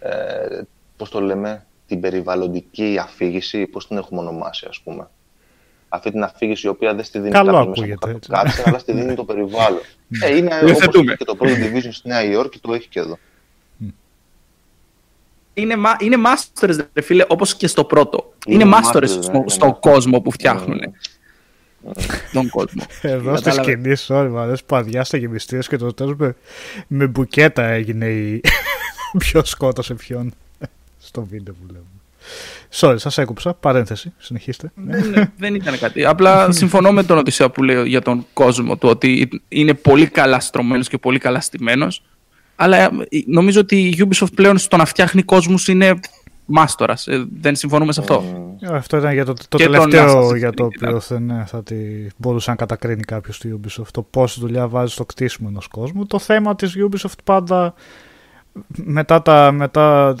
Ε, 0.00 0.60
πώς 0.96 1.10
το 1.10 1.20
λέμε, 1.20 1.66
την 1.86 2.00
περιβαλλοντική 2.00 2.98
αφήγηση, 3.00 3.66
πώς 3.66 3.86
την 3.86 3.96
έχουμε 3.96 4.20
ονομάσει 4.20 4.66
ας 4.68 4.80
πούμε. 4.80 5.08
Αυτή 5.88 6.10
την 6.10 6.22
αφήγηση 6.22 6.66
η 6.66 6.70
οποία 6.70 6.94
δεν 6.94 7.04
στη 7.04 7.18
δίνει 7.18 7.30
Καλό 7.30 7.56
ακούγεται, 7.56 8.10
έτσι. 8.10 8.30
κάτι, 8.30 8.62
αλλά 8.64 8.78
στη 8.78 8.92
δίνει 8.92 9.14
το 9.14 9.24
περιβάλλον. 9.24 9.80
ε, 10.22 10.36
είναι 10.36 10.50
όπως 10.62 11.16
και 11.16 11.24
το 11.24 11.34
πρώτο 11.34 11.54
division 11.54 11.88
στη 11.90 12.08
Νέα 12.08 12.24
Υόρκη, 12.24 12.58
το 12.58 12.72
έχει 12.72 12.88
και 12.88 13.00
εδώ. 13.00 13.18
Είναι, 15.54 15.74
είναι 16.00 16.16
masters, 16.26 16.76
ρε 16.92 17.00
φίλε, 17.00 17.24
όπως 17.28 17.56
και 17.56 17.66
στο 17.66 17.84
πρώτο. 17.84 18.32
Είναι, 18.46 18.64
είναι 18.64 18.76
masters 18.76 19.08
στο, 19.08 19.44
στο 19.46 19.78
κόσμο 19.80 20.20
που 20.20 20.30
φτιάχνουν. 20.30 20.80
Τον 22.32 22.48
κόσμο. 22.48 22.82
Εδώ 23.02 23.36
στη 23.36 23.50
σκηνή, 23.50 23.94
sorry, 24.06 24.28
μου 24.30 24.38
αρέσει 24.38 24.64
που 24.64 24.76
αδειάστε 24.76 25.16
γεμιστήρες 25.16 25.68
και 25.68 25.76
το 25.76 25.94
τέλος 25.94 26.16
με, 26.16 26.36
με 26.86 27.06
μπουκέτα 27.06 27.64
έγινε 27.64 28.06
η... 28.06 28.40
Ποιος 29.18 29.48
σκότωσε 29.48 29.94
ποιον 29.94 30.34
στο 31.14 31.24
βίντεο 31.24 31.54
που 31.54 31.72
λέμε. 31.72 31.84
Sorry, 32.70 32.94
σας 32.98 33.18
έκουψα. 33.18 33.54
Παρένθεση. 33.54 34.12
Συνεχίστε. 34.18 34.72
Δεν, 34.74 35.32
δεν 35.36 35.54
ήταν 35.54 35.78
κάτι. 35.78 36.04
Απλά 36.04 36.52
συμφωνώ 36.52 36.92
με 36.92 37.02
τον 37.02 37.18
Οδυσσέα 37.18 37.50
που 37.50 37.62
λέει 37.62 37.88
για 37.88 38.02
τον 38.02 38.26
κόσμο 38.32 38.76
του 38.76 38.88
ότι 38.88 39.28
είναι 39.48 39.74
πολύ 39.74 40.06
καλά 40.06 40.40
στρωμένος 40.40 40.88
και 40.88 40.98
πολύ 40.98 41.18
καλά 41.18 41.40
στημένος. 41.40 42.02
Αλλά 42.56 42.76
ε, 42.76 42.88
νομίζω 43.26 43.60
ότι 43.60 43.76
η 43.76 43.96
Ubisoft 43.98 44.32
πλέον 44.34 44.58
στο 44.58 44.76
να 44.76 44.84
φτιάχνει 44.84 45.22
κόσμους 45.22 45.68
είναι 45.68 46.00
μάστορας. 46.44 47.06
Ε, 47.06 47.26
δεν 47.40 47.56
συμφωνούμε 47.56 47.92
σε 47.92 48.00
αυτό. 48.00 48.24
Ε, 48.60 48.76
αυτό 48.76 48.96
ήταν 48.96 49.12
για 49.12 49.24
το, 49.24 49.32
το 49.48 49.56
τελευταίο 49.56 50.36
για 50.36 50.52
το 50.52 50.64
οποίο 50.64 51.02
ναι, 51.18 51.44
θα 51.46 51.62
τη 51.62 51.76
μπορούσε 52.16 52.50
να 52.50 52.56
κατακρίνει 52.56 53.02
κάποιος 53.02 53.38
τη 53.38 53.50
Ubisoft. 53.60 53.88
Το 53.92 54.02
πόση 54.02 54.40
δουλειά 54.40 54.68
βάζει 54.68 54.92
στο 54.92 55.04
κτίσιμο 55.04 55.48
ενός 55.50 55.66
κόσμου. 55.66 56.06
Το 56.06 56.18
θέμα 56.18 56.54
της 56.54 56.74
Ubisoft 56.76 57.18
πάντα 57.24 57.74
μετά, 58.76 59.22
τα, 59.22 59.52
μετά 59.52 60.16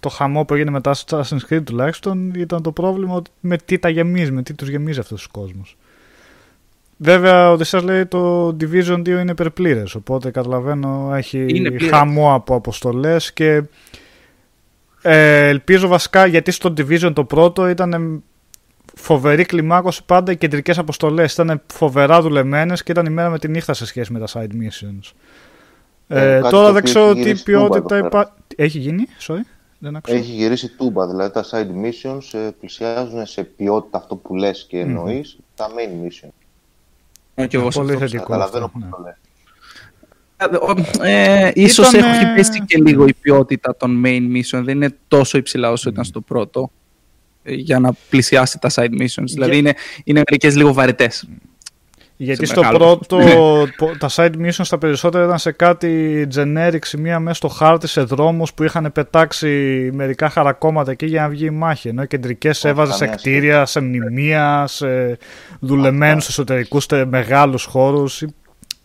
το 0.00 0.08
χαμό 0.08 0.44
που 0.44 0.54
έγινε 0.54 0.70
μετά 0.70 0.94
στο 0.94 1.20
Assassin's 1.20 1.52
Creed 1.52 1.62
τουλάχιστον 1.64 2.34
ήταν 2.34 2.62
το 2.62 2.72
πρόβλημα 2.72 3.22
με 3.40 3.56
τι 3.56 3.78
τα 3.78 3.88
γεμίζει, 3.88 4.30
με 4.30 4.42
τι 4.42 4.54
τους 4.54 4.68
γεμίζει 4.68 4.98
αυτούς 4.98 5.18
τους 5.18 5.30
κόσμους. 5.30 5.76
Βέβαια, 6.96 7.50
ο 7.50 7.56
Δησάς 7.56 7.82
λέει 7.82 8.06
το 8.06 8.46
Division 8.46 8.98
2 8.98 9.06
είναι 9.08 9.30
υπερπλήρες, 9.30 9.94
οπότε 9.94 10.30
καταλαβαίνω 10.30 11.12
έχει 11.14 11.62
χαμό 11.90 12.34
από 12.34 12.54
αποστολές 12.54 13.32
και 13.32 13.62
ε, 15.02 15.48
ελπίζω 15.48 15.88
βασικά 15.88 16.26
γιατί 16.26 16.50
στο 16.50 16.72
Division 16.76 17.12
το 17.14 17.24
πρώτο 17.24 17.68
ήταν 17.68 18.22
φοβερή 18.94 19.44
κλιμάκωση 19.44 20.04
πάντα 20.06 20.32
οι 20.32 20.36
κεντρικές 20.36 20.78
αποστολές 20.78 21.32
ήταν 21.32 21.62
φοβερά 21.72 22.20
δουλεμένες 22.20 22.82
και 22.82 22.92
ήταν 22.92 23.06
η 23.06 23.10
μέρα 23.10 23.30
με 23.30 23.38
τη 23.38 23.48
νύχτα 23.48 23.74
σε 23.74 23.86
σχέση 23.86 24.12
με 24.12 24.18
τα 24.18 24.26
side 24.32 24.52
missions. 24.52 25.12
Ε, 26.12 26.34
ε 26.34 26.40
τώρα 26.40 26.72
δεν 26.72 26.82
ξέρω 26.82 27.14
τι 27.14 27.34
ποιότητα 27.34 27.98
υπάρχει. 27.98 28.32
Έχει 28.56 28.78
γίνει, 28.78 29.06
sorry. 29.26 29.40
Δεν 29.78 29.96
άκουσα. 29.96 30.14
Έχει 30.14 30.32
γυρίσει 30.32 30.68
τούμπα, 30.68 31.06
δηλαδή 31.06 31.32
τα 31.32 31.44
side 31.50 31.84
missions 31.84 32.38
ε, 32.38 32.50
πλησιάζουν 32.60 33.26
σε 33.26 33.44
ποιότητα 33.44 33.98
αυτό 33.98 34.16
που 34.16 34.34
λες 34.34 34.66
και 34.68 34.78
εννοείς 34.78 35.36
mm-hmm. 35.38 35.44
τα 35.54 35.68
main 35.68 36.06
missions. 36.06 36.30
Ε, 37.34 37.46
και 37.46 37.56
εγώ 37.56 37.68
πολύ 37.68 37.96
θετικό. 37.96 38.22
Καταλαβαίνω 38.22 38.72
ναι. 38.74 38.88
το 40.48 40.76
Ε, 41.02 41.50
ίσως 41.54 41.92
Ήταν, 41.92 42.10
έχει 42.10 42.34
πέσει 42.34 42.64
και 42.66 42.78
λίγο 42.78 43.06
η 43.06 43.14
ποιότητα 43.20 43.76
των 43.76 44.02
main 44.04 44.36
mission. 44.36 44.62
Δεν 44.62 44.76
είναι 44.76 44.96
τόσο 45.08 45.38
υψηλά 45.38 45.70
όσο 45.70 45.88
ήταν 45.90 46.04
στο 46.04 46.20
πρώτο 46.20 46.70
για 47.44 47.78
να 47.78 47.92
πλησιάσει 48.10 48.58
τα 48.58 48.70
side 48.74 49.00
missions. 49.00 49.24
Δηλαδή 49.24 49.56
είναι, 49.56 49.74
είναι 50.04 50.22
μερικές 50.28 50.56
λίγο 50.56 50.72
βαρετές. 50.72 51.28
Γιατί 52.22 52.46
στο 52.46 52.60
πρώτο 52.60 53.18
τα 53.98 54.08
side 54.10 54.34
missions 54.36 54.66
τα 54.68 54.78
περισσότερα 54.78 55.24
ήταν 55.24 55.38
σε 55.38 55.52
κάτι 55.52 56.26
generic 56.34 56.78
σημεία 56.80 57.20
μέσα 57.20 57.34
στο 57.34 57.48
χάρτη 57.48 57.86
σε 57.86 58.02
δρόμους 58.02 58.54
που 58.54 58.62
είχαν 58.62 58.92
πετάξει 58.92 59.48
μερικά 59.92 60.28
χαρακόμματα 60.28 60.90
εκεί 60.90 61.06
για 61.06 61.22
να 61.22 61.28
βγει 61.28 61.46
η 61.46 61.50
μάχη. 61.50 61.88
Ενώ 61.88 62.02
οι 62.02 62.06
κεντρικές 62.06 62.64
έβαζε 62.64 62.92
σε 62.92 63.06
κτίρια, 63.06 63.66
σε 63.66 63.80
μνημεία, 63.80 64.66
σε 64.66 65.18
δουλεμένους 65.60 66.28
εσωτερικούς, 66.28 66.84
σε 66.84 67.04
μεγάλους 67.04 67.64
χώρους. 67.64 68.24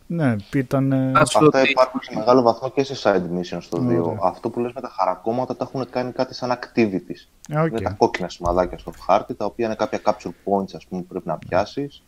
Ναι, 0.07 0.35
ήταν. 0.53 0.93
Αυτά 1.15 1.69
υπάρχουν 1.69 1.99
σε 2.03 2.15
μεγάλο 2.15 2.41
βαθμό 2.41 2.69
και 2.69 2.83
σε 2.83 2.95
side 3.03 3.39
missions 3.39 3.61
στο 3.61 3.77
2. 3.77 4.17
Αυτό 4.23 4.49
που 4.49 4.59
λες 4.59 4.71
με 4.75 4.81
τα 4.81 4.91
χαρακόμματα 4.97 5.55
τα 5.55 5.69
έχουν 5.73 5.89
κάνει 5.89 6.11
κάτι 6.11 6.33
σαν 6.33 6.51
activities. 6.51 7.53
Okay. 7.55 7.67
Είναι 7.67 7.81
τα 7.81 7.95
κόκκινα 7.97 8.29
σημαδάκια 8.29 8.77
στο 8.77 8.91
χάρτη, 9.05 9.33
τα 9.33 9.45
οποία 9.45 9.65
είναι 9.65 9.75
κάποια 9.75 9.99
capture 10.03 10.29
points 10.45 10.75
ας 10.75 10.85
πούμε, 10.89 11.01
που 11.01 11.07
πρέπει 11.07 11.27
να 11.27 11.37
πιάσεις 11.37 12.03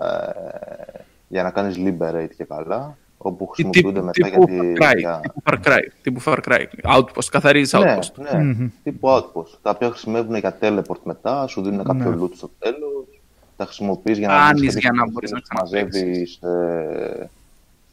ε, 0.00 1.00
για 1.28 1.42
να 1.42 1.50
κάνεις 1.50 1.76
liberate 1.78 2.30
και 2.36 2.44
καλά, 2.44 2.96
όπου 3.18 3.46
χρησιμοποιούνται 3.46 4.02
μετά 4.02 4.28
τύπου 4.28 4.44
για 4.48 4.60
τη... 4.60 4.72
Far 4.80 4.96
για... 4.98 5.20
Τύπου 5.22 5.42
Far 5.44 5.58
Cry, 5.64 5.80
τύπου 6.02 6.22
Far 6.24 6.38
Cry, 6.48 6.64
outpost, 6.82 7.26
καθαρίζεις 7.30 7.72
ναι, 7.72 7.98
outpost. 7.98 8.32
Ναι, 8.32 8.42
ναι 8.42 8.70
τύπου 8.82 9.08
outpost, 9.08 9.58
τα 9.62 9.70
οποία 9.70 9.90
χρησιμεύουν 9.90 10.36
για 10.36 10.58
teleport 10.60 11.00
μετά, 11.02 11.46
σου 11.46 11.62
δίνουν 11.62 11.84
κάποιο 11.84 12.10
ναι. 12.10 12.22
loot 12.22 12.30
στο 12.34 12.50
τέλος, 12.58 13.20
τα 13.56 13.64
χρησιμοποιείς 13.64 14.18
για 14.18 14.28
να, 14.28 14.46
Άνεις, 14.46 14.76
για 14.78 14.92
να 14.92 15.10
μπορείς 15.10 15.30
να 15.30 15.40
μαζεύεις, 15.58 16.36
ε, 16.36 17.30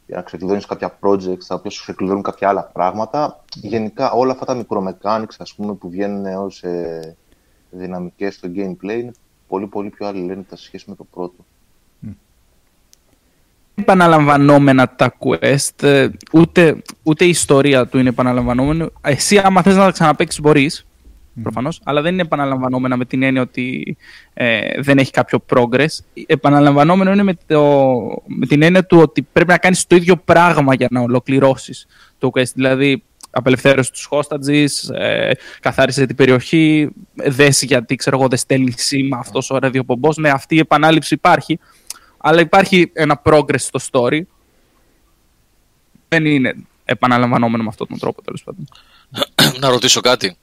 για 0.08 0.16
να 0.16 0.22
ξεκλειδώνεις 0.22 0.66
κάποια 0.66 0.98
projects, 1.02 1.44
τα 1.48 1.56
οποία 1.56 1.72
σου 1.72 1.82
ξεκλειδώνουν 1.82 2.24
κάποια 2.24 2.50
άλλα 2.50 2.64
πράγματα. 2.64 3.44
Γενικά 3.56 4.12
όλα 4.12 4.32
αυτά 4.32 4.46
τα 4.46 4.54
μικρομεκάνιξ, 4.54 5.40
ας 5.40 5.54
πούμε, 5.54 5.74
που 5.74 5.90
βγαίνουν 5.90 6.26
ως 6.26 6.64
ε, 6.64 7.16
δυναμικές 7.70 8.36
στο 8.36 8.50
gameplay 8.56 9.00
είναι 9.00 9.12
πολύ 9.48 9.68
πολύ 9.68 9.90
πιο 9.90 10.08
αλληλένητα 10.08 10.56
σε 10.56 10.64
σχέση 10.64 10.86
με 10.90 10.96
το 10.96 11.04
πρώτο 11.04 11.46
επαναλαμβανόμενα 13.76 14.90
τα 14.96 15.18
quest, 15.20 15.84
ε, 15.84 16.08
ούτε, 16.32 16.82
ούτε 17.04 17.26
η 17.26 17.30
ιστορία 17.30 17.88
του 17.88 17.98
είναι 17.98 18.10
επαναλαμβανόμενη. 18.10 18.88
Εσύ 19.02 19.38
άμα 19.38 19.62
θες 19.62 19.76
να 19.76 19.84
τα 19.84 19.92
ξαναπαίξεις 19.92 20.42
μπορείς, 20.42 20.86
mm. 20.86 21.40
προφανώς, 21.44 21.82
αλλά 21.84 22.02
δεν 22.02 22.14
είναι 22.14 22.22
επαναλαμβανόμενα 22.22 22.98
με 22.98 23.06
την 23.06 23.24
έννοια 23.24 23.42
ότι 23.42 23.98
ε, 24.34 24.82
δεν 24.82 24.98
έχει 24.98 25.12
κάποιο 25.12 25.44
progress. 25.56 25.98
Επαναλαμβανόμενο 26.26 27.12
είναι 27.12 27.24
με, 27.24 27.38
το, 27.46 27.64
με 28.26 28.46
την 28.46 28.62
έννοια 28.62 28.86
του 28.86 29.00
ότι 29.00 29.22
πρέπει 29.22 29.50
να 29.50 29.58
κάνεις 29.58 29.88
το 29.88 29.96
ίδιο 29.96 30.16
πράγμα 30.16 30.74
για 30.74 30.88
να 30.92 31.02
ολοκληρώσεις 31.02 31.86
το 32.18 32.32
quest. 32.34 32.52
Δηλαδή, 32.54 33.04
απελευθέρωσες 33.36 33.92
τους 33.92 34.10
hostages, 34.12 34.96
ε, 34.96 35.32
καθάρισε 35.60 36.06
την 36.06 36.16
περιοχή, 36.16 36.90
δέσει 37.14 37.66
γιατί 37.66 37.96
ξέρω 37.96 38.18
εγώ 38.20 38.28
δεν 38.28 38.38
στέλνει 38.38 38.74
σήμα 38.76 39.18
αυτός 39.18 39.50
ο 39.50 39.58
ραδιοπομπός. 39.58 40.18
Ναι, 40.18 40.30
αυτή 40.30 40.56
η 40.56 40.60
επανάληψη 40.60 41.14
υπάρχει, 41.14 41.60
αλλά 42.26 42.40
υπάρχει 42.40 42.92
ένα 42.94 43.22
progress 43.26 43.60
στο 43.60 43.80
story. 43.92 44.22
Δεν 46.08 46.26
είναι 46.26 46.56
επαναλαμβανόμενο 46.86 47.64
με 47.64 47.70
αυτόν 47.70 47.88
τον 47.88 48.00
τρόπο, 48.00 48.22
τέλος 48.22 48.44
πάντων. 48.44 48.68
Να 49.62 49.70
ρωτήσω 49.70 50.02
κάτι. 50.02 50.38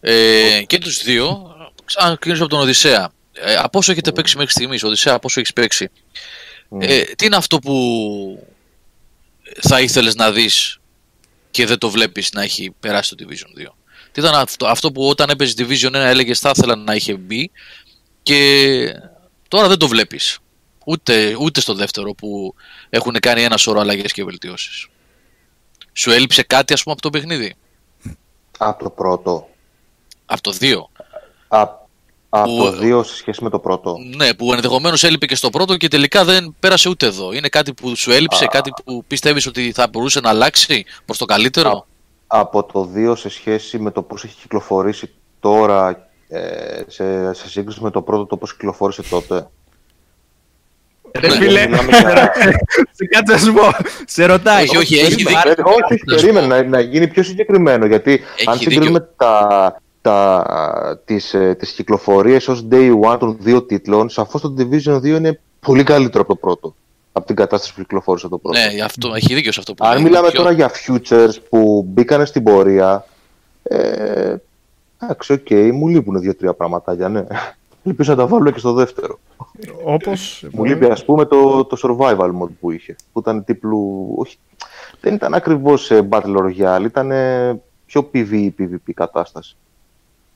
Ε, 0.00 0.62
και 0.66 0.78
τους 0.78 1.02
δύο, 1.02 1.54
αν 1.96 2.18
κρίνω 2.18 2.38
από 2.38 2.48
τον 2.48 2.60
Οδυσσέα, 2.60 3.10
ε, 3.32 3.54
από 3.54 3.78
όσο 3.78 3.92
έχετε 3.92 4.12
παίξει 4.12 4.36
μέχρι 4.36 4.50
στιγμής, 4.50 4.82
Οδυσσέα, 4.82 5.14
από 5.14 5.26
όσο 5.26 5.40
έχεις 5.40 5.52
παίξει, 5.52 5.90
ε, 6.78 7.02
τι 7.02 7.26
είναι 7.26 7.36
αυτό 7.36 7.58
που 7.58 8.46
θα 9.60 9.80
ήθελες 9.80 10.14
να 10.14 10.32
δεις 10.32 10.78
και 11.50 11.66
δεν 11.66 11.78
το 11.78 11.90
βλέπεις 11.90 12.32
να 12.32 12.42
έχει 12.42 12.74
περάσει 12.80 13.14
το 13.14 13.26
Division 13.28 13.60
2. 13.60 13.74
Τι 14.12 14.20
ήταν 14.20 14.34
αυτό, 14.34 14.66
αυτό 14.66 14.92
που 14.92 15.08
όταν 15.08 15.30
έπαιζε 15.30 15.54
Division 15.58 15.90
1 15.90 15.94
έλεγες 15.94 16.38
θα 16.38 16.52
ήθελα 16.56 16.76
να 16.76 16.94
είχε 16.94 17.14
μπει 17.14 17.50
και 18.22 19.00
τώρα 19.48 19.68
δεν 19.68 19.78
το 19.78 19.88
βλέπεις. 19.88 20.38
Ούτε, 20.88 21.36
ούτε 21.40 21.60
στο 21.60 21.74
δεύτερο 21.74 22.12
που 22.12 22.54
έχουν 22.90 23.12
κάνει 23.20 23.42
ένα 23.42 23.56
σωρό 23.56 23.80
αλλαγές 23.80 24.12
και 24.12 24.24
βελτιώσεις. 24.24 24.88
Σου 25.92 26.10
έλειψε 26.10 26.42
κάτι, 26.42 26.72
ας 26.72 26.82
πούμε, 26.82 26.94
από 26.94 27.02
το 27.02 27.10
παιχνίδι; 27.10 27.54
Από 28.58 28.82
το 28.82 28.90
πρώτο. 28.90 29.48
Από 30.26 30.40
το 30.42 30.50
δύο; 30.50 30.90
από 32.28 32.56
το 32.56 32.72
δύο 32.72 33.02
σε 33.02 33.16
σχέση 33.16 33.42
με 33.42 33.50
το 33.50 33.58
πρώτο. 33.58 33.96
Ναι, 34.16 34.34
που 34.34 34.52
ενδεχομένως 34.52 35.04
έλειπε 35.04 35.26
και 35.26 35.34
στο 35.34 35.50
πρώτο 35.50 35.76
και 35.76 35.88
τελικά 35.88 36.24
δεν 36.24 36.54
πέρασε 36.60 36.88
ούτε 36.88 37.06
εδώ. 37.06 37.32
Είναι 37.32 37.48
κάτι 37.48 37.74
που 37.74 37.96
σου 37.96 38.10
έλειψε, 38.10 38.46
κάτι 38.46 38.72
που 38.84 39.04
πιστεύεις 39.06 39.46
ότι 39.46 39.72
θα 39.72 39.88
μπορούσε 39.88 40.20
να 40.20 40.28
αλλάξει 40.28 40.84
προς 41.04 41.18
το 41.18 41.24
καλύτερο; 41.24 41.86
από 42.26 42.64
το 42.64 42.84
δύο 42.84 43.14
σε 43.14 43.28
σχέση 43.28 43.78
με 43.78 43.90
το 43.90 44.02
πώς 44.02 44.24
έχει 44.24 44.36
κυκλοφορήσει 44.36 45.14
τώρα 45.40 46.08
ε, 46.28 46.82
σε, 46.86 47.32
σε 47.32 47.48
σύγκριση 47.48 47.82
με 47.82 47.90
το 47.90 48.02
πρώτο 48.02 48.26
το 48.26 48.36
πώς 48.36 48.52
κυκλοφόρησε 48.52 49.02
τότε. 49.02 49.48
Ρε 51.20 51.30
φίλε, 51.30 51.60
σε 52.96 53.06
κάτσε 53.10 53.32
να 53.32 53.38
σου 53.38 53.52
πω, 53.52 53.62
σε 54.06 54.24
ρωτάει. 54.26 54.62
Όχι, 54.62 54.76
όχι, 54.76 54.98
έχει 54.98 55.24
Όχι, 55.90 56.04
περίμενε 56.04 56.62
να 56.62 56.80
γίνει 56.80 57.08
πιο 57.08 57.22
συγκεκριμένο, 57.22 57.86
γιατί 57.86 58.20
αν 58.44 58.58
συγκρίνουμε 58.58 59.08
τα, 59.16 59.80
τα, 60.00 61.00
τις, 61.04 61.34
ε, 61.34 61.54
τις 61.58 61.70
κυκλοφορίες 61.70 62.48
ως 62.48 62.66
day 62.70 63.00
one 63.00 63.18
των 63.18 63.36
δύο 63.40 63.62
τίτλων, 63.62 64.08
σαφώς 64.08 64.40
το 64.40 64.54
Division 64.58 64.96
2 64.96 65.04
είναι 65.04 65.40
πολύ 65.60 65.82
καλύτερο 65.82 66.22
από 66.22 66.32
το 66.32 66.38
πρώτο. 66.38 66.74
Από 67.12 67.26
την 67.26 67.36
κατάσταση 67.36 67.74
που 67.74 67.80
κυκλοφόρησε 67.80 68.28
το 68.28 68.38
πρώτο. 68.38 68.58
Ναι, 68.58 68.82
αυτό, 68.82 69.12
έχει 69.14 69.34
δίκιο 69.34 69.52
σε 69.52 69.60
αυτό 69.60 69.74
που 69.74 69.86
Αν 69.86 70.02
μιλάμε 70.02 70.30
τώρα 70.30 70.50
για 70.50 70.70
features 70.86 71.34
που 71.48 71.86
μπήκαν 71.88 72.26
στην 72.26 72.42
πορεία, 72.42 73.06
ε, 73.62 74.34
εντάξει, 75.02 75.32
OK, 75.32 75.46
okay, 75.48 75.70
μου 75.72 75.88
λείπουν 75.88 76.20
δύο-τρία 76.20 76.54
πραγματάκια, 76.54 77.08
ναι. 77.08 77.24
Ελπίζω 77.86 78.10
να 78.10 78.16
τα 78.16 78.26
βάλουν 78.26 78.50
και 78.50 78.58
στο 78.58 78.72
δεύτερο. 78.72 79.18
Όπως... 79.84 80.46
Μου 80.52 80.64
λείπει 80.64 80.84
ας 80.84 81.04
πούμε 81.04 81.24
το, 81.24 81.64
το 81.64 81.76
survival 81.82 82.30
mode 82.42 82.52
που 82.60 82.70
είχε. 82.70 82.96
Που 83.12 83.18
ήταν 83.18 83.44
τύπου... 83.44 84.14
Όχι, 84.16 84.38
δεν 85.00 85.14
ήταν 85.14 85.34
ακριβώς 85.34 85.90
Battle 86.10 86.36
Royale, 86.36 86.84
ήταν 86.84 87.12
πιο 87.86 88.10
PvE, 88.14 88.50
PvP 88.58 88.92
κατάσταση. 88.94 89.56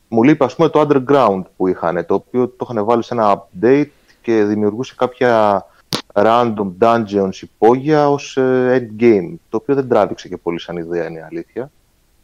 Μου 0.09 0.23
λείπει 0.23 0.45
ας 0.45 0.55
πούμε 0.55 0.69
το 0.69 0.89
Underground 0.89 1.43
που 1.57 1.67
είχαν, 1.67 2.07
το 2.07 2.15
οποίο 2.15 2.49
το 2.49 2.69
είχαν 2.71 2.85
βάλει 2.85 3.03
σε 3.03 3.15
ένα 3.15 3.45
update 3.45 3.89
και 4.23 4.45
δημιουργούσε 4.45 4.95
κάποια 4.97 5.65
random 6.13 6.73
dungeons 6.81 7.41
υπόγεια 7.41 8.11
ως 8.11 8.39
endgame, 8.71 9.35
το 9.49 9.57
οποίο 9.57 9.75
δεν 9.75 9.89
τράβηξε 9.89 10.29
και 10.29 10.37
πολύ 10.37 10.61
σαν 10.61 10.77
ιδέα, 10.77 11.07
είναι 11.07 11.19
η 11.19 11.23
αλήθεια. 11.23 11.71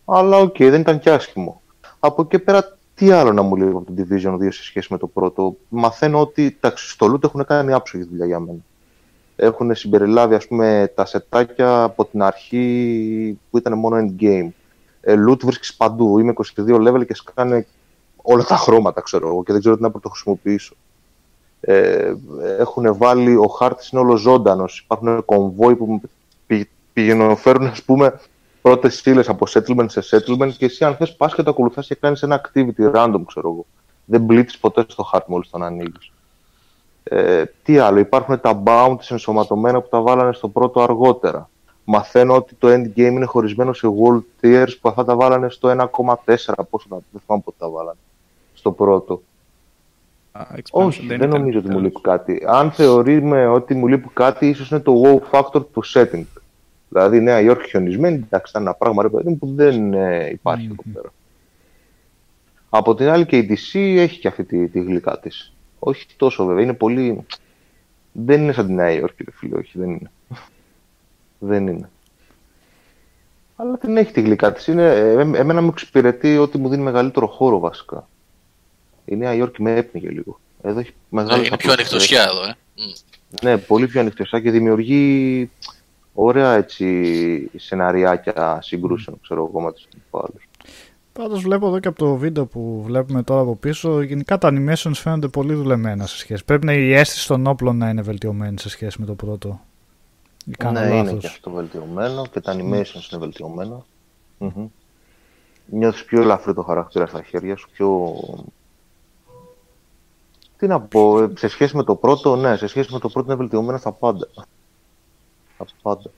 Αλλά 0.04 0.36
OK, 0.36 0.54
okay, 0.54 0.70
δεν 0.70 0.80
ήταν 0.80 0.98
και 0.98 1.10
άσχημο. 1.10 1.60
Από 1.98 2.22
εκεί 2.22 2.38
πέρα 2.38 2.75
τι 2.96 3.10
άλλο 3.10 3.32
να 3.32 3.42
μου 3.42 3.56
λέει 3.56 3.68
από 3.68 3.84
το 3.84 3.94
Division 3.96 4.34
2 4.34 4.48
σε 4.50 4.62
σχέση 4.62 4.88
με 4.90 4.98
το 4.98 5.06
πρώτο; 5.06 5.56
Μαθαίνω 5.68 6.20
ότι 6.20 6.56
τα 6.60 6.72
στο 6.76 7.12
loot 7.12 7.24
έχουν 7.24 7.44
κάνει 7.44 7.72
άψογη 7.72 8.04
δουλειά 8.04 8.26
για 8.26 8.40
μένα. 8.40 8.58
Έχουν 9.36 9.74
συμπεριλάβει 9.74 10.34
ας 10.34 10.46
πούμε 10.46 10.92
τα 10.94 11.04
σετάκια 11.04 11.82
από 11.82 12.04
την 12.04 12.22
αρχή 12.22 13.38
που 13.50 13.58
ήταν 13.58 13.78
μόνο 13.78 13.96
endgame. 13.96 14.48
Ε, 15.00 15.14
loot 15.28 15.40
βρίσκεις 15.40 15.74
παντού. 15.74 16.18
Είμαι 16.18 16.32
22 16.56 16.88
level 16.88 17.06
και 17.06 17.14
σκάνε 17.14 17.66
όλα 18.16 18.44
τα 18.44 18.56
χρώματα 18.56 19.00
ξέρω 19.00 19.28
εγώ 19.28 19.42
και 19.42 19.52
δεν 19.52 19.60
ξέρω 19.60 19.76
τι 19.76 19.82
να 19.82 19.90
πρωτοχρησιμοποιήσω. 19.90 20.74
Ε, 21.60 22.14
έχουν 22.58 22.96
βάλει, 22.96 23.36
ο 23.36 23.46
χάρτης 23.46 23.88
είναι 23.88 24.00
όλο 24.00 24.16
ζώντανος. 24.16 24.80
Υπάρχουν 24.84 25.24
κομβόι 25.24 25.74
που 25.76 26.00
πηγαίνουν, 26.92 27.36
φέρουν 27.36 27.66
ας 27.66 27.82
πούμε 27.82 28.20
πρώτες 28.66 28.98
στήλε 28.98 29.22
από 29.26 29.46
settlement 29.48 29.86
σε 29.86 30.02
settlement 30.10 30.52
και 30.58 30.64
εσύ, 30.64 30.84
αν 30.84 30.96
θες, 30.96 31.16
πας 31.16 31.34
και 31.34 31.42
το 31.42 31.50
ακολουθάς 31.50 31.86
και 31.86 31.94
κάνεις 31.94 32.22
ένα 32.22 32.40
activity 32.44 32.94
random, 32.94 33.20
ξέρω 33.26 33.48
εγώ. 33.48 33.66
Δεν 34.04 34.20
μπλίτσει 34.20 34.60
ποτέ 34.60 34.84
στο 34.88 35.10
hard 35.12 35.24
μόλις 35.26 35.50
τον 35.50 35.62
ανοίγεις. 35.62 36.12
Ε, 37.02 37.44
τι 37.62 37.78
άλλο, 37.78 37.98
υπάρχουν 37.98 38.40
τα 38.40 38.62
bounties 38.66 39.10
ενσωματωμένα 39.10 39.80
που 39.80 39.88
τα 39.88 40.00
βάλανε 40.00 40.32
στο 40.32 40.48
πρώτο 40.48 40.82
αργότερα. 40.82 41.50
Μαθαίνω 41.84 42.34
ότι 42.34 42.54
το 42.54 42.68
endgame 42.68 42.96
είναι 42.96 43.24
χωρισμένο 43.24 43.72
σε 43.72 43.88
world 43.88 44.44
tiers 44.44 44.70
που 44.80 44.88
αυτά 44.88 45.04
τα 45.04 45.16
βάλανε 45.16 45.48
στο 45.48 45.90
1,4. 45.94 46.54
Πόσο 46.70 46.88
τα, 46.88 46.98
δεν 47.10 47.20
θυμάμαι 47.26 47.42
πότε 47.44 47.56
τα 47.58 47.68
βάλανε. 47.68 47.98
Στο 48.54 48.72
πρώτο. 48.72 49.22
Όχι, 50.70 51.06
δεν, 51.06 51.18
δεν 51.18 51.28
νομίζω 51.28 51.58
ότι 51.58 51.68
μου 51.68 51.80
λείπει 51.80 52.00
κάτι. 52.00 52.42
Αν 52.46 52.70
θεωρούμε 52.70 53.46
ότι 53.46 53.74
μου 53.74 53.86
λείπει 53.86 54.08
κάτι, 54.12 54.48
ίσως 54.48 54.70
είναι 54.70 54.80
το 54.80 55.02
wow 55.04 55.38
factor 55.38 55.66
του 55.72 55.82
setting. 55.94 56.24
Δηλαδή, 56.88 57.20
Νέα 57.20 57.40
Υόρκη 57.40 57.68
χιονισμένη, 57.68 58.16
εντάξει, 58.16 58.50
ήταν 58.50 58.62
ένα 58.62 58.74
πράγμα 58.74 59.02
ρε 59.02 59.08
παιδί 59.08 59.34
που 59.34 59.54
δεν 59.54 59.94
ε, 59.94 60.28
υπάρχει 60.28 60.64
εδώ 60.64 60.82
πέρα. 60.92 61.12
Από 62.68 62.94
την 62.94 63.08
άλλη 63.08 63.26
και 63.26 63.36
η 63.36 63.46
DC 63.50 63.78
έχει 63.78 64.20
και 64.20 64.28
αυτή 64.28 64.44
τη, 64.44 64.68
τη 64.68 64.80
γλυκά 64.80 65.18
της. 65.18 65.52
Όχι 65.78 66.06
τόσο 66.16 66.44
βέβαια, 66.44 66.62
είναι 66.62 66.74
πολύ. 66.74 67.26
Δεν 68.12 68.42
είναι 68.42 68.52
σαν 68.52 68.66
τη 68.66 68.72
Νέα 68.72 68.90
Υόρκη, 68.90 69.24
ρε 69.24 69.30
φίλε, 69.30 69.56
όχι, 69.56 69.78
δεν 69.78 69.90
είναι. 69.90 70.10
δεν 71.50 71.66
είναι. 71.66 71.90
Αλλά 73.56 73.78
την 73.78 73.96
έχει 73.96 74.12
τη 74.12 74.20
γλυκά 74.20 74.52
της. 74.52 74.68
Ε, 74.68 75.30
εμένα 75.34 75.62
μου 75.62 75.68
εξυπηρετεί 75.68 76.36
ότι 76.36 76.58
μου 76.58 76.68
δίνει 76.68 76.82
μεγαλύτερο 76.82 77.26
χώρο 77.26 77.58
βασικά. 77.58 78.08
Η 79.04 79.16
Νέα 79.16 79.34
Υόρκη 79.34 79.62
με 79.62 79.76
έπνιγε 79.76 80.08
λίγο. 80.08 80.40
Εδώ 80.62 80.78
έχει 80.78 80.94
μεγάλη 81.08 81.40
ναι, 81.40 81.46
είναι 81.46 81.56
πιο 81.56 81.72
ανοιχτοσιά 81.72 82.22
εδώ, 82.22 82.44
ε. 82.44 82.56
Ναι, 83.42 83.58
πολύ 83.58 83.86
πιο 83.86 84.00
ανοιχτοσιά 84.00 84.40
και 84.40 84.50
δημιουργεί 84.50 85.50
ωραία 86.16 86.54
έτσι 86.54 87.50
σεναριάκια 87.56 88.58
συγκρούσεων, 88.62 89.18
ξέρω 89.22 89.48
εγώ, 89.50 89.60
με 89.60 89.72
τους 89.72 89.86
αντιπάλους. 89.92 90.48
Πάντως 91.12 91.42
βλέπω 91.42 91.66
εδώ 91.66 91.78
και 91.78 91.88
από 91.88 91.98
το 91.98 92.16
βίντεο 92.16 92.46
που 92.46 92.82
βλέπουμε 92.84 93.22
τώρα 93.22 93.40
από 93.40 93.56
πίσω, 93.56 94.02
γενικά 94.02 94.38
τα 94.38 94.50
animations 94.52 94.92
φαίνονται 94.94 95.28
πολύ 95.28 95.54
δουλεμένα 95.54 96.06
σε 96.06 96.16
σχέση. 96.16 96.44
Πρέπει 96.44 96.66
να 96.66 96.72
η 96.72 96.92
αίσθηση 96.92 97.28
των 97.28 97.46
όπλων 97.46 97.76
να 97.76 97.88
είναι 97.88 98.02
βελτιωμένη 98.02 98.58
σε 98.58 98.68
σχέση 98.68 99.00
με 99.00 99.06
το 99.06 99.14
πρώτο. 99.14 99.60
Ναι, 100.44 100.72
λάθος. 100.72 101.10
είναι 101.10 101.12
και 101.12 101.26
αυτό 101.26 101.50
βελτιωμένο 101.50 102.26
και 102.32 102.40
τα 102.40 102.52
animations 102.52 102.60
mm. 102.60 103.12
είναι 103.12 103.20
βελτιωμένα. 103.20 103.84
Mm-hmm. 104.40 104.66
Νιώθεις 105.66 106.04
πιο 106.04 106.20
ελαφρύ 106.20 106.54
το 106.54 106.62
χαρακτήρα 106.62 107.06
στα 107.06 107.22
χέρια 107.22 107.56
σου, 107.56 107.68
πιο 107.72 108.14
τι 110.56 110.66
να 110.66 110.80
πω, 110.80 111.22
ε, 111.22 111.30
σε 111.36 111.48
σχέση 111.48 111.76
με 111.76 111.82
το 111.82 111.94
πρώτο, 111.94 112.36
ναι, 112.36 112.56
σε 112.56 112.66
σχέση 112.66 112.92
με 112.92 112.98
το 112.98 113.08
πρώτο 113.08 113.32
είναι 113.32 113.40
βελτιωμένο 113.40 113.78
στα 113.78 113.92
πάντα. 113.92 114.28
Στα 115.56 115.66
πάντα. 115.82 116.10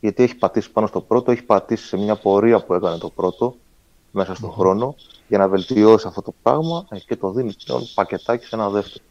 Γιατί 0.00 0.22
έχει 0.22 0.34
πατήσει 0.36 0.70
πάνω 0.70 0.86
στο 0.86 1.00
πρώτο, 1.00 1.30
έχει 1.30 1.42
πατήσει 1.42 1.86
σε 1.86 1.96
μια 1.96 2.16
πορεία 2.16 2.64
που 2.64 2.74
έκανε 2.74 2.98
το 2.98 3.10
πρώτο 3.10 3.56
μέσα 4.10 4.34
στον 4.34 4.50
χρόνο 4.50 4.94
για 5.28 5.38
να 5.38 5.48
βελτιώσει 5.48 6.06
αυτό 6.06 6.22
το 6.22 6.34
πράγμα 6.42 6.86
ε, 6.90 6.98
και 6.98 7.16
το 7.16 7.30
δίνει 7.30 7.52
πλέον 7.64 7.82
πακετάκι 7.94 8.46
σε 8.46 8.54
ένα 8.54 8.68
δεύτερο. 8.68 9.04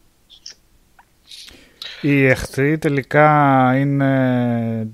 Οι 2.02 2.26
εχθροί 2.26 2.78
τελικά 2.78 3.78
είναι 3.78 4.88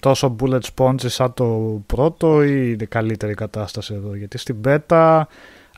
τόσο 0.00 0.36
bullet 0.40 0.60
sponges 0.74 1.08
σαν 1.08 1.34
το 1.34 1.80
πρώτο 1.86 2.44
ή 2.44 2.70
είναι 2.74 2.84
καλύτερη 2.84 3.34
κατάσταση 3.34 3.94
εδώ; 3.94 4.14
Γιατί 4.14 4.38
στην 4.38 4.60
πέτα 4.60 5.28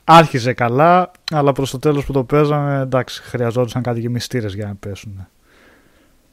άρχιζε 0.03 0.53
καλά, 0.53 1.11
αλλά 1.31 1.51
προς 1.51 1.71
το 1.71 1.79
τέλος 1.79 2.05
που 2.05 2.13
το 2.13 2.23
παίζαμε, 2.23 2.81
εντάξει, 2.81 3.21
χρειαζόντουσαν 3.21 3.81
κάτι 3.81 3.99
γεμιστήρε 3.99 4.47
για 4.47 4.65
να 4.65 4.75
πέσουν. 4.75 5.27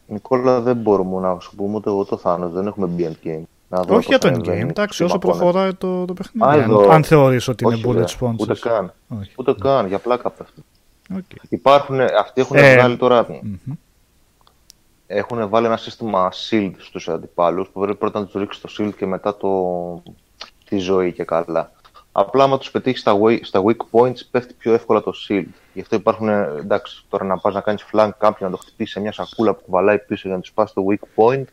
Νικόλα, 0.08 0.60
δεν 0.60 0.76
μπορούμε 0.76 1.20
να 1.20 1.40
σου 1.40 1.54
πούμε 1.56 1.74
ούτε 1.74 1.90
εγώ 1.90 2.04
το 2.04 2.16
Θάνος, 2.16 2.52
δεν 2.52 2.66
έχουμε 2.66 2.86
μπει 2.86 3.08
endgame. 3.10 3.42
Να 3.68 3.84
Όχι 3.96 4.06
για 4.08 4.18
το 4.18 4.28
endgame, 4.28 4.68
εντάξει, 4.68 5.04
όσο 5.04 5.18
προχωράει 5.18 5.74
το, 5.74 6.04
το 6.04 6.12
παιχνίδι. 6.12 6.60
αν, 6.60 6.90
αν 6.90 7.04
θεωρείς 7.04 7.48
ότι 7.48 7.64
είναι 7.64 7.80
bullet 7.84 8.04
sponges. 8.04 8.38
Ούτε 8.38 8.54
καν. 8.60 8.92
Όχι. 9.08 9.32
Ούτε 9.36 9.54
καν, 9.60 9.86
για 9.86 9.98
πλάκα 9.98 10.30
πέφτει. 10.30 10.64
Okay. 11.14 11.36
Υπάρχουν, 11.48 12.00
αυτοί 12.00 12.40
έχουν 12.40 12.56
ε, 12.56 12.74
βγάλει 12.74 12.96
τώρα. 12.96 13.26
Mm-hmm. 13.26 13.72
Έχουν 15.06 15.48
βάλει 15.48 15.66
ένα 15.66 15.76
σύστημα 15.76 16.32
shield 16.50 16.72
στους 16.78 17.08
αντιπάλους 17.08 17.68
που 17.68 17.80
πρέπει 17.80 17.98
πρώτα 17.98 18.20
να 18.20 18.26
τους 18.26 18.40
ρίξει 18.40 18.60
το 18.60 18.68
shield 18.78 18.92
και 18.96 19.06
μετά 19.06 19.36
το, 19.36 20.02
τη 20.68 20.78
ζωή 20.78 21.12
και 21.12 21.24
καλά. 21.24 21.72
Απλά 22.20 22.44
άμα 22.44 22.58
τους 22.58 22.70
πετύχεις 22.70 23.00
στα, 23.00 23.16
στα 23.42 23.62
weak 23.66 23.76
points, 23.90 24.16
πέφτει 24.30 24.54
πιο 24.54 24.72
εύκολα 24.72 25.02
το 25.02 25.12
shield. 25.28 25.46
Γι' 25.74 25.80
αυτό 25.80 25.96
υπάρχουν, 25.96 26.28
εντάξει, 26.28 27.04
τώρα 27.08 27.24
να 27.24 27.38
πας 27.38 27.54
να 27.54 27.60
κάνεις 27.60 27.84
flank 27.92 28.10
κάποιον 28.18 28.50
να 28.50 28.56
το 28.56 28.62
χτυπήσεις 28.62 28.92
σε 28.92 29.00
μια 29.00 29.12
σακούλα 29.12 29.54
που 29.54 29.62
κουβαλάει 29.64 29.98
πίσω 29.98 30.28
για 30.28 30.36
να 30.36 30.42
τους 30.42 30.52
πας 30.52 30.70
στο 30.70 30.84
weak 30.88 31.22
point. 31.22 31.44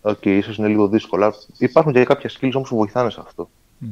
OK, 0.00 0.18
okay, 0.20 0.26
ίσως 0.26 0.56
είναι 0.56 0.68
λίγο 0.68 0.88
δύσκολο. 0.88 1.34
Υπάρχουν 1.58 1.92
και 1.92 2.04
κάποια 2.04 2.30
skills 2.30 2.50
όμως 2.54 2.68
που 2.68 2.76
βοηθάνε 2.76 3.10
σε 3.10 3.20
αυτό. 3.26 3.50
Mm. 3.82 3.86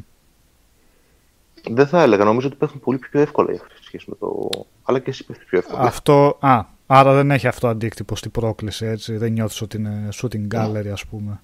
Δεν 1.70 1.86
θα 1.86 2.02
έλεγα, 2.02 2.24
νομίζω 2.24 2.46
ότι 2.46 2.56
πέφτουν 2.56 2.80
πολύ 2.80 2.98
πιο 2.98 3.20
εύκολα 3.20 3.54
σε 3.54 3.82
σχέση 3.82 4.04
με 4.08 4.16
το. 4.20 4.48
Αλλά 4.82 4.98
και 4.98 5.10
εσύ 5.10 5.24
πέφτεις 5.24 5.46
πιο 5.46 5.58
εύκολα. 5.58 5.80
Αυτό. 5.80 6.36
Α, 6.40 6.64
άρα 6.86 7.14
δεν 7.14 7.30
έχει 7.30 7.46
αυτό 7.46 7.68
αντίκτυπο 7.68 8.16
στην 8.16 8.30
πρόκληση, 8.30 8.86
έτσι. 8.86 9.16
Δεν 9.16 9.32
νιώθεις 9.32 9.60
ότι 9.60 9.76
είναι 9.76 10.08
shooting 10.14 10.54
gallery, 10.54 10.88
ας 10.92 11.06
πούμε 11.06 11.40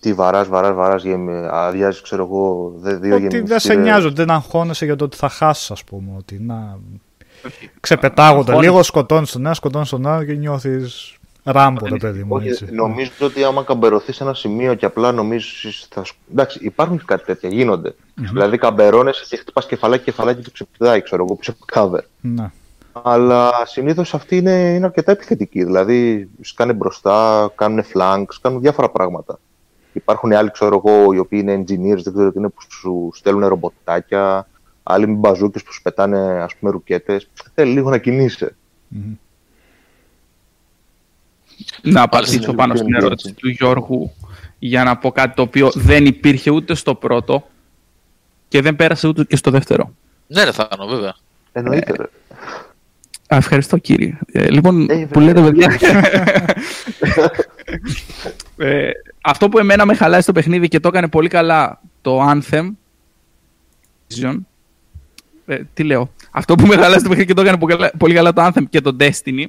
τι 0.00 0.12
βαράς, 0.14 0.48
βαράς, 0.48 0.74
βαράς, 0.74 1.04
αδειάζεις, 1.50 2.00
ξέρω 2.00 2.24
εγώ, 2.24 2.72
δύο 2.76 3.14
Ότι 3.14 3.40
δεν 3.40 3.58
σε 3.58 3.74
νοιάζει, 3.74 4.08
δεν 4.08 4.30
αγχώνεσαι 4.30 4.84
για 4.84 4.96
το 4.96 5.04
ότι 5.04 5.16
θα 5.16 5.28
χάσεις, 5.28 5.70
ας 5.70 5.84
πούμε. 5.84 6.10
Ότι 6.18 6.38
να. 6.40 6.78
Ξεπετάγονται 7.80 8.58
λίγο, 8.58 8.82
σκοτώνεις 8.82 9.32
τον 9.32 9.44
ένα, 9.44 9.54
σκοτώνεις 9.54 9.88
τον 9.88 10.06
άλλο 10.06 10.24
και 10.24 10.32
νιώθεις 10.32 11.16
ράμπο, 11.44 11.88
το 11.88 11.96
παιδί 11.96 12.24
μου. 12.24 12.38
Έτσι. 12.38 12.66
Νομίζω 12.70 13.10
ότι 13.20 13.44
άμα 13.44 13.62
καμπερωθείς 13.62 14.16
σε 14.16 14.22
ένα 14.22 14.34
σημείο 14.34 14.74
και 14.74 14.86
απλά 14.86 15.12
νομίζεις. 15.12 15.86
Θα... 15.90 16.02
Εντάξει, 16.30 16.58
υπάρχουν 16.62 16.98
και 16.98 17.04
κάτι 17.06 17.24
τέτοια, 17.24 17.48
γίνονται. 17.48 17.90
Mm-hmm. 17.90 18.24
Δηλαδή 18.32 18.58
καμπερώνε 18.58 19.10
και 19.28 19.36
χτυπάς 19.36 19.66
κεφαλάκι, 19.66 20.04
κεφαλάκι 20.04 20.38
και 20.38 20.44
του 20.44 20.52
ξεπηδάει, 20.52 21.02
ξέρω 21.02 21.24
εγώ, 21.24 21.34
πίσω 21.34 21.54
από 21.60 21.90
cover. 21.96 22.02
Ναι. 22.20 22.50
Αλλά 23.02 23.52
συνήθως 23.64 24.14
αυτοί 24.14 24.36
είναι, 24.36 24.74
είναι 24.74 24.84
αρκετά 24.84 25.12
επιθετικοί. 25.12 25.64
Δηλαδή, 25.64 26.28
σκάνε 26.40 26.72
μπροστά, 26.72 27.50
κάνουν 27.54 27.84
flanks, 27.94 28.34
κάνουν 28.40 28.60
διάφορα 28.60 28.88
πράγματα. 28.88 29.38
Υπάρχουν 29.92 30.32
άλλοι, 30.32 30.50
ξέρω 30.50 30.82
εγώ, 30.84 31.12
οι 31.12 31.18
οποίοι 31.18 31.38
είναι 31.42 31.54
engineers, 31.54 32.02
δεν 32.02 32.12
ξέρω 32.12 32.32
τι 32.32 32.38
είναι, 32.38 32.48
που 32.48 32.62
σου 32.68 33.10
στέλνουν 33.14 33.48
ρομποτάκια, 33.48 34.48
άλλοι 34.82 35.08
με 35.08 35.14
μπαζούκες 35.14 35.62
που 35.62 35.72
σου 35.72 35.82
πετάνε, 35.82 36.18
ας 36.18 36.56
πούμε, 36.56 36.72
ρουκέτες. 36.72 37.28
Θέλει 37.54 37.72
λίγο 37.72 37.90
να 37.90 37.98
κινείσαι. 37.98 38.56
Mm-hmm. 38.94 39.16
Να 41.82 42.02
απαντήσω 42.02 42.52
πάνω 42.54 42.74
στην 42.76 42.94
ερώτηση 42.94 43.32
του 43.32 43.48
Γιώργου 43.48 44.12
για 44.58 44.84
να 44.84 44.96
πω 44.96 45.10
κάτι 45.10 45.34
το 45.34 45.42
οποίο 45.42 45.70
δεν 45.74 46.06
υπήρχε 46.06 46.50
ούτε 46.50 46.74
στο 46.74 46.94
πρώτο 46.94 47.48
και 48.48 48.60
δεν 48.60 48.76
πέρασε 48.76 49.08
ούτε 49.08 49.24
και 49.24 49.36
στο 49.36 49.50
δεύτερο. 49.50 49.94
Ναι, 50.26 50.44
ρε 50.44 50.52
Θάνο, 50.52 50.86
βέβαια. 50.86 51.14
Εννοείται, 51.52 51.92
ρε. 51.96 52.04
Α, 53.32 53.36
ευχαριστώ 53.36 53.76
κύριε. 53.78 54.18
Ε, 54.32 54.50
λοιπόν, 54.50 54.90
ε, 54.90 55.06
που 55.06 55.20
λέτε 55.20 55.40
παιδιά. 55.40 55.78
ε, 58.56 58.90
αυτό 59.20 59.48
που 59.48 59.58
εμένα 59.58 59.86
με 59.86 59.94
χαλάει 59.94 60.20
στο 60.20 60.32
παιχνίδι 60.32 60.68
και 60.68 60.80
το 60.80 60.88
έκανε 60.88 61.08
πολύ 61.08 61.28
καλά 61.28 61.80
το 62.00 62.30
Anthem. 62.30 62.70
Ε, 65.46 65.58
τι 65.74 65.82
λέω. 65.82 66.10
Αυτό 66.30 66.54
που 66.54 66.66
με 66.66 66.76
χαλάει 66.76 66.98
στο 66.98 67.08
παιχνίδι 67.08 67.24
και 67.26 67.34
το 67.34 67.40
έκανε 67.40 67.58
πολύ 67.98 68.14
καλά 68.14 68.32
το 68.32 68.46
Anthem 68.46 68.62
και 68.70 68.80
το 68.80 68.96
Destiny 69.00 69.44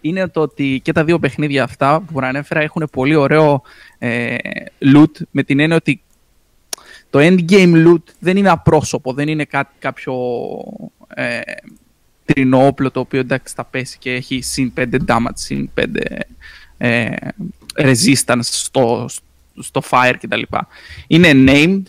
είναι 0.00 0.28
το 0.28 0.40
ότι 0.40 0.80
και 0.84 0.92
τα 0.92 1.04
δύο 1.04 1.18
παιχνίδια 1.18 1.62
αυτά 1.64 2.00
που 2.00 2.20
ανέφερα 2.20 2.60
έχουν 2.60 2.88
πολύ 2.92 3.14
ωραίο 3.14 3.62
ε, 3.98 4.36
loot 4.80 5.10
με 5.30 5.42
την 5.42 5.60
έννοια 5.60 5.76
ότι 5.76 6.02
το 7.10 7.18
endgame 7.22 7.86
loot 7.86 8.02
δεν 8.18 8.36
είναι 8.36 8.50
απρόσωπο, 8.50 9.12
δεν 9.12 9.28
είναι 9.28 9.44
κάτι, 9.44 9.74
κάποιο 9.78 10.14
ε, 11.14 11.40
τρινό 12.26 12.66
όπλο 12.66 12.90
το 12.90 13.00
οποίο 13.00 13.20
εντάξει 13.20 13.54
θα 13.54 13.64
πέσει 13.64 13.98
και 13.98 14.12
έχει 14.12 14.40
συν 14.40 14.72
5 14.76 14.86
damage, 15.06 15.34
συν 15.34 15.70
5 15.80 15.84
ε, 16.78 17.08
resistance 17.74 18.38
στο, 18.40 19.08
στο 19.58 19.82
fire 19.90 20.14
κτλ. 20.20 20.42
Είναι 21.06 21.30
named, 21.34 21.82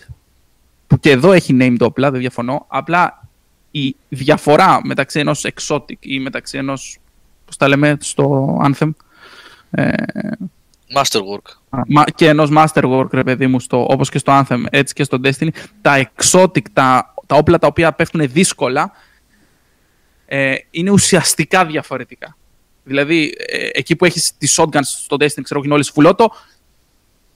που 0.88 1.00
και 1.00 1.12
εδώ 1.12 1.32
έχει 1.32 1.58
named 1.60 1.78
όπλα, 1.80 2.12
δεν 2.12 2.20
διαφωνώ, 2.20 2.66
απλά 2.68 3.28
η 3.72 3.96
διαφορά 4.10 4.80
μεταξύ 4.84 5.20
ενός 5.20 5.46
exotic 5.54 6.00
ή 6.00 6.20
μεταξύ 6.20 6.58
ενός, 6.58 7.00
πώς 7.46 7.58
τα 7.58 7.68
λέμε 7.68 7.98
στο 8.00 8.58
Anthem, 8.64 8.90
ε, 9.72 9.94
Masterwork. 10.96 11.76
Και 12.16 12.28
ενός 12.28 12.50
Masterwork, 12.54 13.08
ρε 13.12 13.24
παιδί 13.24 13.48
μου, 13.48 13.60
στο, 13.60 13.86
όπως 13.90 14.10
και 14.10 14.18
στο 14.18 14.44
Anthem, 14.44 14.64
έτσι 14.70 14.94
και 14.94 15.04
στο 15.04 15.20
Destiny, 15.24 15.50
τα 15.82 16.10
exotic, 16.16 16.62
τα, 16.74 17.14
τα 17.26 17.36
όπλα 17.36 17.60
τα 17.60 17.68
οποία 17.68 17.94
πέφτουν 17.94 18.32
δύσκολα, 18.32 18.92
ε, 20.30 20.55
είναι 20.71 20.89
ουσιαστικά 20.89 21.65
διαφορετικά. 21.65 22.38
Δηλαδή, 22.84 23.34
ε, 23.47 23.69
εκεί 23.71 23.95
που 23.95 24.05
έχεις 24.05 24.32
τη 24.38 24.53
shotgun 24.57 24.80
στο 24.82 25.17
Destiny, 25.19 25.41
ξέρω, 25.43 25.61
είναι 25.63 25.73
όλες 25.73 25.89
φουλότο, 25.89 26.32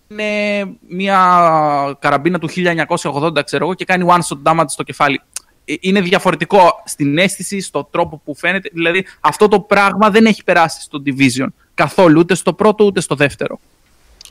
είναι 0.08 0.66
μια 0.88 1.98
καραμπίνα 2.00 2.40
του 2.40 2.50
1980, 2.50 3.44
ξέρω 3.44 3.66
εγώ, 3.66 3.74
και 3.74 3.86
κάνει 3.86 4.06
one 4.08 4.20
shot 4.20 4.52
damage 4.52 4.66
στο 4.68 4.84
κεφάλι. 4.84 5.22
Ε, 5.66 5.74
είναι 5.80 6.02
διαφορετικό 6.02 6.84
στην 6.86 7.18
αίσθηση, 7.18 7.62
στον 7.62 7.88
τρόπο 7.92 8.22
που 8.26 8.36
φαίνεται. 8.36 8.70
Δηλαδή, 8.74 9.06
αυτό 9.20 9.48
το 9.48 9.60
πράγμα 9.60 10.10
δεν 10.10 10.26
έχει 10.26 10.44
περάσει 10.44 10.82
στο 10.82 11.04
Division 11.06 11.48
καθόλου, 11.74 12.20
ούτε 12.20 12.36
στο 12.36 12.54
πρώτο 12.54 12.84
ούτε 12.84 13.02
στο 13.02 13.16
δεύτερο. 13.16 13.60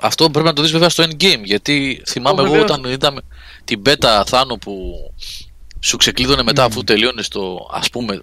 Αυτό 0.01 0.31
πρέπει 0.31 0.47
να 0.47 0.53
το 0.53 0.63
δεις 0.63 0.71
βέβαια 0.71 0.89
στο 0.89 1.05
endgame, 1.05 1.43
γιατί 1.43 2.03
θυμάμαι 2.07 2.43
εγώ 2.43 2.61
όταν 2.61 2.85
είδαμε 2.85 3.21
την 3.65 3.83
beta 3.87 4.23
Θάνο 4.27 4.57
που 4.57 4.95
σου 5.81 5.97
ξεκλείδωνε 5.97 6.43
μετά 6.43 6.65
αφού 6.65 6.85
τελείωνε 6.85 7.23
το 7.31 7.69
ας 7.73 7.91
πούμε 7.91 8.21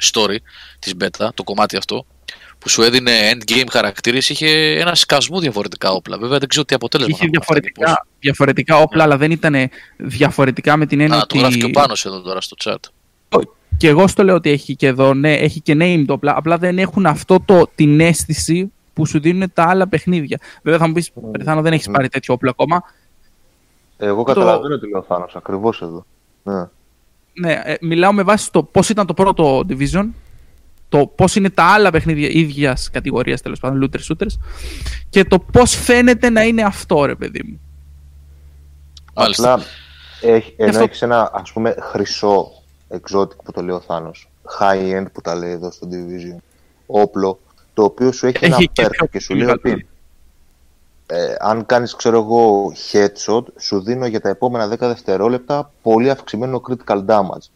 story 0.00 0.36
της 0.78 0.94
beta, 1.00 1.28
το 1.34 1.42
κομμάτι 1.42 1.76
αυτό, 1.76 2.06
που 2.58 2.68
σου 2.68 2.82
έδινε 2.82 3.12
endgame 3.32 3.66
χαρακτήρες, 3.70 4.28
είχε 4.28 4.78
ένα 4.78 4.94
σκασμό 4.94 5.40
διαφορετικά 5.40 5.90
όπλα. 5.90 6.18
Βέβαια 6.18 6.38
δεν 6.38 6.48
ξέρω 6.48 6.64
τι 6.64 6.74
αποτέλεσμα. 6.74 7.16
Είχε 7.16 7.26
διαφορετικά, 7.26 8.06
διαφορετικά 8.20 8.76
όπλα, 8.76 9.02
αλλά 9.02 9.16
δεν 9.16 9.30
ήταν 9.30 9.54
διαφορετικά 9.96 10.76
με 10.76 10.86
την 10.86 11.00
έννοια 11.00 11.16
ότι... 11.16 11.34
το 11.34 11.38
γράφει 11.38 11.58
και 11.58 11.64
ο 11.64 11.70
Πάνος 11.70 12.04
εδώ 12.04 12.20
τώρα 12.20 12.40
στο 12.40 12.56
chat. 12.64 12.90
Και 13.76 13.88
εγώ 13.88 14.06
στο 14.06 14.24
λέω 14.24 14.34
ότι 14.34 14.50
έχει 14.50 14.76
και 14.76 14.86
εδώ, 14.86 15.14
ναι, 15.14 15.32
έχει 15.32 15.60
και 15.60 15.76
named 15.78 16.04
όπλα, 16.08 16.36
απλά 16.36 16.58
δεν 16.58 16.78
έχουν 16.78 17.06
αυτό 17.06 17.40
το, 17.44 17.70
την 17.74 18.00
αίσθηση 18.00 18.72
που 18.92 19.06
σου 19.06 19.20
δίνουν 19.20 19.50
τα 19.54 19.68
άλλα 19.68 19.88
παιχνίδια. 19.88 20.40
Βέβαια 20.62 20.78
θα 20.78 20.86
μου 20.86 20.92
πεις, 20.92 21.10
Περιθάνο, 21.30 21.62
δεν 21.62 21.72
έχεις 21.72 21.88
πάρει 21.90 22.08
τέτοιο 22.08 22.34
όπλο 22.34 22.50
ακόμα. 22.50 22.82
Εγώ 23.98 24.22
καταλαβαίνω 24.22 24.78
τι 24.78 24.84
λέει 24.84 25.00
ο 25.00 25.04
Θάνος, 25.08 25.36
ακριβώς 25.36 25.82
εδώ. 25.82 26.06
Ναι. 26.42 26.68
Ναι, 27.40 27.60
ε, 27.64 27.74
μιλάω 27.80 28.12
με 28.12 28.22
βάση 28.22 28.52
το 28.52 28.62
πώς 28.62 28.88
ήταν 28.88 29.06
το 29.06 29.14
πρώτο 29.14 29.64
Division, 29.68 30.06
το 30.88 31.06
πώς 31.06 31.36
είναι 31.36 31.50
τα 31.50 31.64
άλλα 31.64 31.90
παιχνίδια 31.90 32.28
ίδιας 32.28 32.90
κατηγορίας, 32.90 33.40
τέλος 33.40 33.60
πάντων, 33.60 33.84
looters, 33.84 34.12
shooters, 34.12 34.38
και 35.10 35.24
το 35.24 35.38
πώς 35.38 35.74
φαίνεται 35.74 36.30
να 36.30 36.42
είναι 36.42 36.62
αυτό, 36.62 37.04
ρε 37.04 37.14
παιδί 37.14 37.42
μου. 37.46 37.60
Απλά, 39.12 39.60
έχει, 40.20 40.54
ενώ 40.56 40.70
αυτό... 40.70 40.82
έχεις 40.82 41.02
ένα, 41.02 41.30
ας 41.34 41.52
πούμε, 41.52 41.74
χρυσό 41.80 42.52
exotic 42.88 43.36
που 43.44 43.52
το 43.52 43.62
λέει 43.62 43.74
ο 43.76 43.80
Θάνος, 43.80 44.30
high-end 44.60 45.06
που 45.12 45.20
τα 45.20 45.34
λέει 45.34 45.50
εδώ 45.50 45.70
στο 45.70 45.88
Division, 45.90 46.38
όπλο, 46.86 47.40
το 47.74 47.82
οποίο 47.84 48.12
σου 48.12 48.26
έχει, 48.26 48.44
έχει 48.44 48.70
ένα 48.76 48.88
perk 48.88 49.08
και 49.10 49.20
σου 49.20 49.34
λέει 49.34 49.48
ότι 49.48 49.86
ε, 51.10 51.34
αν 51.38 51.66
κάνεις, 51.66 51.96
ξέρω 51.96 52.18
εγώ, 52.18 52.72
headshot, 52.92 53.42
σου 53.58 53.80
δίνω 53.82 54.06
για 54.06 54.20
τα 54.20 54.28
επόμενα 54.28 54.72
10 54.74 54.78
δευτερόλεπτα 54.78 55.72
πολύ 55.82 56.10
αυξημένο 56.10 56.62
critical 56.68 57.04
damage. 57.06 57.48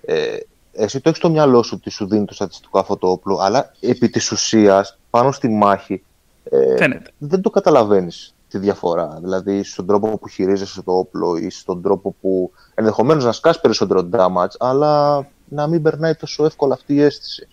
Ε, 0.00 0.36
εσύ 0.72 1.00
το 1.00 1.08
έχεις 1.08 1.18
στο 1.18 1.30
μυαλό 1.30 1.62
σου 1.62 1.74
ότι 1.78 1.90
σου 1.90 2.06
δίνει 2.08 2.24
το 2.24 2.34
στατιστικό 2.34 2.78
αυτό 2.78 2.96
το 2.96 3.08
όπλο, 3.08 3.38
αλλά 3.38 3.72
επί 3.80 4.08
της 4.08 4.32
ουσίας, 4.32 4.98
πάνω 5.10 5.32
στη 5.32 5.48
μάχη, 5.48 6.02
ε, 6.44 6.88
δεν 7.18 7.40
το 7.40 7.50
καταλαβαίνεις 7.50 8.34
τη 8.48 8.58
διαφορά. 8.58 9.18
Δηλαδή, 9.22 9.62
στον 9.62 9.86
τρόπο 9.86 10.18
που 10.18 10.28
χειρίζεσαι 10.28 10.82
το 10.82 10.92
όπλο 10.92 11.36
ή 11.36 11.50
στον 11.50 11.82
τρόπο 11.82 12.14
που 12.20 12.52
ενδεχομένως 12.74 13.24
να 13.24 13.32
σκάσει 13.32 13.60
περισσότερο 13.60 14.08
damage, 14.12 14.56
αλλά 14.58 15.26
να 15.48 15.66
μην 15.66 15.82
περνάει 15.82 16.14
τόσο 16.14 16.44
εύκολα 16.44 16.74
αυτή 16.74 16.94
η 16.94 17.02
αίσθηση. 17.02 17.48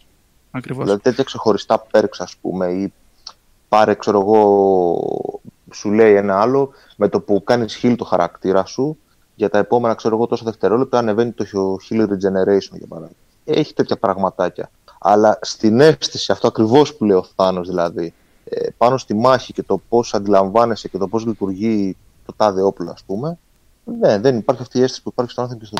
Ακριβώς. 0.51 0.83
Δηλαδή 0.83 1.01
τέτοια 1.01 1.23
ξεχωριστά 1.23 1.87
perks 1.91 2.17
ας 2.17 2.35
πούμε 2.41 2.67
ή 2.67 2.93
πάρε 3.69 3.93
ξέρω 3.93 4.19
εγώ 4.19 4.39
σου 5.71 5.91
λέει 5.91 6.13
ένα 6.13 6.41
άλλο 6.41 6.69
με 6.95 7.07
το 7.07 7.19
που 7.19 7.43
κάνεις 7.43 7.79
heal 7.81 7.95
το 7.97 8.03
χαρακτήρα 8.03 8.65
σου 8.65 8.97
για 9.35 9.49
τα 9.49 9.57
επόμενα 9.57 9.93
ξέρω 9.93 10.15
εγώ 10.15 10.27
τόσο 10.27 10.45
δευτερόλεπτα 10.45 10.97
ανεβαίνει 10.97 11.31
το 11.31 11.45
heal 11.89 12.01
regeneration 12.01 12.77
για 12.77 12.87
παράδειγμα. 12.87 13.15
Έχει 13.45 13.73
τέτοια 13.73 13.97
πραγματάκια. 13.97 14.69
Αλλά 14.99 15.39
στην 15.41 15.79
αίσθηση 15.79 16.31
αυτό 16.31 16.47
ακριβώς 16.47 16.95
που 16.95 17.05
λέει 17.05 17.17
ο 17.17 17.25
Θάνος 17.35 17.67
δηλαδή 17.67 18.13
ε, 18.45 18.67
πάνω 18.77 18.97
στη 18.97 19.13
μάχη 19.13 19.53
και 19.53 19.63
το 19.63 19.81
πώς 19.89 20.13
αντιλαμβάνεσαι 20.13 20.87
και 20.87 20.97
το 20.97 21.07
πώς 21.07 21.25
λειτουργεί 21.25 21.97
το 22.25 22.33
τάδε 22.37 22.61
όπλο 22.61 22.91
ας 22.91 23.03
πούμε 23.03 23.37
ναι, 23.85 24.19
δεν 24.19 24.37
υπάρχει 24.37 24.61
αυτή 24.61 24.77
η 24.77 24.81
αίσθηση 24.81 25.03
που 25.03 25.09
υπάρχει 25.11 25.31
στο 25.31 25.43
Anthem 25.43 25.57
και 25.59 25.65
στο, 25.65 25.77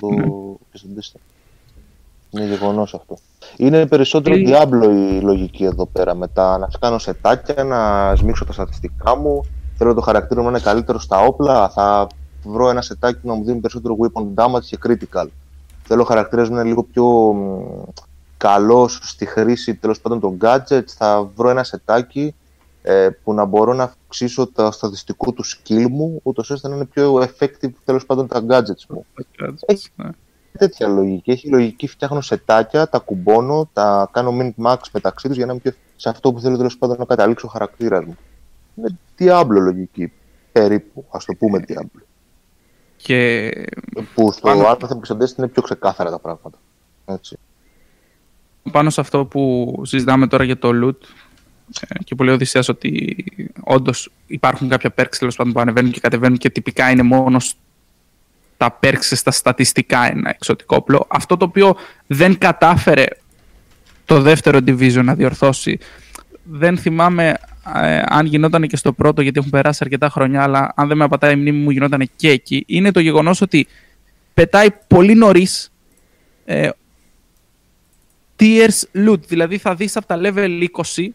και 0.72 0.78
στο 0.78 0.88
Destiny. 0.96 1.35
Είναι 2.36 2.46
γεγονός 2.46 2.94
αυτό. 2.94 3.18
Είναι 3.58 3.88
περισσότερο 3.88 4.36
διάμπλο 4.36 4.92
η 4.92 5.22
λογική 5.22 5.64
εδώ 5.64 5.86
πέρα. 5.86 6.16
Μετά 6.16 6.58
να 6.58 6.68
κάνω 6.80 6.98
σετάκια, 6.98 7.64
να 7.64 8.14
σμίξω 8.16 8.46
τα 8.46 8.54
στατιστικά 8.54 9.16
μου. 9.16 9.46
Θέλω 9.78 9.94
το 9.94 10.02
χαρακτήρα 10.02 10.42
μου 10.42 10.46
να 10.46 10.52
είναι 10.52 10.66
καλύτερο 10.66 11.00
στα 11.00 11.20
όπλα. 11.20 11.70
Θα 11.70 12.08
βρω 12.44 12.70
ένα 12.70 12.82
σετάκι 12.82 13.20
να 13.28 13.34
μου 13.34 13.44
δίνει 13.44 13.60
περισσότερο 13.60 13.98
weapon 14.02 14.24
damage 14.36 14.64
και 14.64 14.78
critical. 14.88 15.28
Θέλω 15.84 16.02
ο 16.02 16.06
χαρακτήρας 16.06 16.50
μου 16.50 16.56
να 16.56 16.60
είναι 16.60 16.70
λίγο 16.70 16.84
πιο 16.84 17.36
καλός 18.38 19.00
στη 19.04 19.26
χρήση 19.26 19.76
τέλος 19.76 20.02
πάντων 20.02 20.20
των 20.20 20.38
gadgets. 20.42 20.88
Θα 20.98 21.30
βρω 21.36 21.50
ένα 21.50 21.64
σετάκι 21.64 22.36
ε, 22.82 23.10
που 23.24 23.34
να 23.34 23.46
μπορώ 23.46 23.74
να 23.74 23.84
αυξήσω 23.84 24.48
το 24.48 24.72
στατιστικό 24.72 25.32
του 25.32 25.44
skill 25.46 25.88
μου, 25.90 26.20
ούτως 26.24 26.50
ώστε 26.50 26.68
να 26.68 26.76
είναι 26.76 26.86
πιο 26.86 27.16
effective 27.16 27.72
τέλος 27.86 28.06
πάντων 28.06 28.28
τα 28.28 28.46
gadgets 28.50 28.86
μου. 28.90 29.06
Έχει, 29.66 29.90
ναι 29.96 30.10
τέτοια 30.58 30.88
λογική. 30.88 31.32
Έχει 31.32 31.50
λογική, 31.50 31.88
φτιάχνω 31.88 32.22
σετάκια, 32.22 32.90
τα 32.90 33.00
κουμπώνω, 33.00 33.70
τα 33.74 34.10
κάνω 34.12 34.38
min 34.42 34.66
max 34.66 34.78
μεταξύ 34.92 35.28
τους 35.28 35.38
για 35.38 35.46
να 35.46 35.52
είμαι 35.52 35.62
πιο 35.62 35.72
σε 35.96 36.10
αυτό 36.10 36.34
που 36.34 36.40
θέλω 36.40 36.58
τέλος 36.58 36.78
πάντων 36.78 36.96
να 37.00 37.06
καταλήξω 37.06 37.48
ο 37.48 37.50
χαρακτήρας 37.50 38.06
μου. 38.06 38.18
Είναι 38.76 38.98
διάμπλο 39.16 39.60
λογική. 39.60 40.12
Περίπου, 40.52 41.06
ας 41.10 41.26
το 41.26 41.34
πούμε 41.34 41.60
διάμπλο. 41.60 42.02
Και... 42.96 43.52
Που 44.14 44.32
στο 44.32 44.42
πάνω... 44.42 44.72
Anthem 44.72 45.00
και 45.00 45.06
στο 45.06 45.18
Destiny 45.20 45.38
είναι 45.38 45.48
πιο 45.48 45.62
ξεκάθαρα 45.62 46.10
τα 46.10 46.20
πράγματα. 46.20 46.58
Έτσι. 47.06 47.38
Πάνω 48.72 48.90
σε 48.90 49.02
αυτό 49.02 49.26
που 49.26 49.74
συζητάμε 49.86 50.28
τώρα 50.28 50.44
για 50.44 50.58
το 50.58 50.70
loot 50.74 51.08
ε, 51.80 52.04
και 52.04 52.16
που 52.16 52.24
λέει 52.24 52.32
ο 52.32 52.36
Οδυσσέας 52.36 52.70
ότι 52.70 53.24
όντως 53.64 54.12
υπάρχουν 54.28 54.70
κάποια 54.70 54.94
perks 54.98 55.16
τέλος 55.20 55.36
πάντων 55.36 55.54
που 55.54 55.60
ανεβαίνουν 55.60 55.92
και 55.92 56.00
κατεβαίνουν 56.00 56.38
και 56.38 56.50
τυπικά 56.50 56.90
είναι 56.92 57.04
μόνο 57.04 57.40
τα 58.58 58.72
πέρξες 58.72 59.20
στα 59.20 59.32
στατιστικά 59.32 60.12
ένα 60.12 60.30
εξωτικό 60.30 60.76
όπλο. 60.76 61.06
Αυτό 61.10 61.38
το 61.38 61.46
οποίο 61.46 61.76
δεν 62.08 62.38
κατάφερε 62.38 63.06
το 64.06 64.22
δεύτερο 64.22 64.58
division 64.58 65.04
να 65.04 65.16
διορθώσει. 65.16 65.78
Δεν 66.44 66.78
θυμάμαι 66.78 67.34
ε, 67.76 68.02
αν 68.06 68.26
γινόταν 68.26 68.68
και 68.68 68.76
στο 68.76 68.94
πρώτο, 68.94 69.22
γιατί 69.22 69.40
έχουν 69.40 69.52
περάσει 69.52 69.80
αρκετά 69.82 70.10
χρόνια, 70.10 70.44
αλλά 70.44 70.74
αν 70.76 70.88
δεν 70.88 70.98
με 70.98 71.04
απατάει 71.04 71.34
η 71.34 71.36
μνήμη 71.36 71.58
μου, 71.58 71.70
γινόταν 71.70 72.10
και 72.16 72.30
εκεί. 72.30 72.64
Είναι 72.68 72.92
το 72.92 73.00
γεγονός 73.00 73.42
ότι 73.42 73.68
πετάει 74.34 74.68
πολύ 74.88 75.16
νωρίς 75.16 75.72
ε, 76.46 76.70
tiers 78.40 79.08
loot. 79.08 79.20
Δηλαδή 79.28 79.58
θα 79.58 79.76
δεις 79.76 79.98
από 79.98 80.08
τα 80.08 80.20
level 80.24 80.66
20 80.94 81.08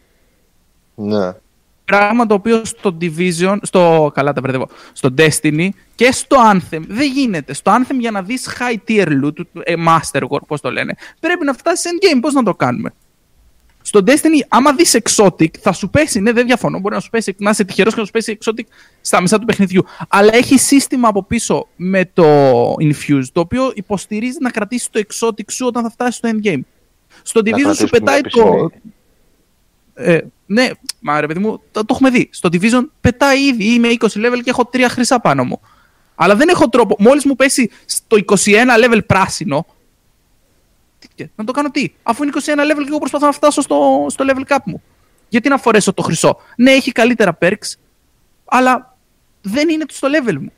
ναι. 0.95 1.31
Πράγμα 1.91 2.25
το 2.25 2.33
οποίο 2.33 2.65
στο 2.65 2.97
Division, 3.01 3.57
στο, 3.61 4.11
καλά 4.13 4.33
τα 4.33 4.41
μπερδεύω, 4.41 4.67
στο 4.93 5.13
Destiny 5.17 5.69
και 5.95 6.11
στο 6.11 6.37
Anthem 6.53 6.81
δεν 6.87 7.11
γίνεται. 7.11 7.53
Στο 7.53 7.71
Anthem 7.71 7.95
για 7.99 8.11
να 8.11 8.21
δεις 8.21 8.57
high 8.59 8.89
tier 8.89 9.07
loot, 9.07 9.33
ε, 9.63 9.73
master 9.87 10.21
πώς 10.47 10.61
το 10.61 10.71
λένε, 10.71 10.95
πρέπει 11.19 11.45
να 11.45 11.53
φτάσεις 11.53 11.91
endgame. 11.91 12.19
Πώς 12.21 12.33
να 12.33 12.43
το 12.43 12.55
κάνουμε. 12.55 12.93
Στο 13.81 13.99
Destiny, 14.05 14.45
άμα 14.47 14.73
δεις 14.73 14.99
exotic, 15.03 15.57
θα 15.59 15.71
σου 15.71 15.89
πέσει, 15.89 16.19
ναι 16.19 16.31
δεν 16.31 16.45
διαφωνώ, 16.45 16.79
μπορεί 16.79 16.95
να 16.95 17.01
σου 17.01 17.09
πέσει, 17.09 17.35
να 17.37 17.49
είσαι 17.49 17.63
τυχερός 17.63 17.93
και 17.93 17.99
να 17.99 18.05
σου 18.05 18.11
πέσει 18.11 18.37
exotic 18.41 18.63
στα 19.01 19.21
μισά 19.21 19.39
του 19.39 19.45
παιχνιδιού. 19.45 19.85
Αλλά 20.07 20.35
έχει 20.35 20.57
σύστημα 20.57 21.07
από 21.07 21.23
πίσω 21.23 21.67
με 21.75 22.05
το 22.13 22.23
Infuse, 22.79 23.25
το 23.31 23.39
οποίο 23.39 23.71
υποστηρίζει 23.73 24.37
να 24.39 24.49
κρατήσεις 24.49 24.89
το 24.89 25.01
exotic 25.07 25.51
σου 25.51 25.65
όταν 25.65 25.83
θα 25.83 25.89
φτάσεις 25.89 26.15
στο 26.15 26.29
endgame. 26.33 26.61
Στο 27.21 27.41
Division 27.45 27.75
σου 27.75 27.87
πετάει 27.87 28.21
το... 28.21 28.71
Ε, 29.93 30.19
ναι, 30.51 30.69
μα 30.99 31.19
ρε 31.19 31.27
παιδί 31.27 31.39
μου, 31.39 31.61
το, 31.71 31.85
το 31.85 31.93
έχουμε 31.93 32.09
δει. 32.09 32.29
Στο 32.31 32.49
Division 32.51 32.87
πετάει 33.01 33.45
ήδη. 33.45 33.73
Είμαι 33.73 33.87
20 33.99 34.05
level 34.05 34.39
και 34.43 34.49
έχω 34.49 34.65
τρία 34.65 34.89
χρυσά 34.89 35.19
πάνω 35.19 35.43
μου. 35.43 35.61
Αλλά 36.15 36.35
δεν 36.35 36.49
έχω 36.49 36.69
τρόπο. 36.69 36.95
Μόλις 36.99 37.25
μου 37.25 37.35
πέσει 37.35 37.69
στο 37.85 38.17
21 38.25 38.35
level 38.85 38.99
πράσινο. 39.05 39.65
Να 41.35 41.43
το 41.43 41.51
κάνω 41.51 41.71
τι; 41.71 41.93
Αφού 42.03 42.23
είναι 42.23 42.31
21 42.35 42.39
level 42.39 42.81
και 42.81 42.87
εγώ 42.87 42.97
προσπαθώ 42.97 43.25
να 43.25 43.31
φτάσω 43.31 43.61
στο, 43.61 44.05
στο 44.09 44.25
level 44.27 44.53
cap 44.53 44.63
μου. 44.65 44.81
Γιατί 45.29 45.49
να 45.49 45.57
φορέσω 45.57 45.93
το 45.93 46.01
χρυσό; 46.01 46.37
Ναι, 46.57 46.71
έχει 46.71 46.91
καλύτερα 46.91 47.37
perks, 47.41 47.73
αλλά 48.45 48.97
δεν 49.41 49.69
είναι 49.69 49.85
στο 49.89 50.07
level 50.11 50.37
μου. 50.41 50.51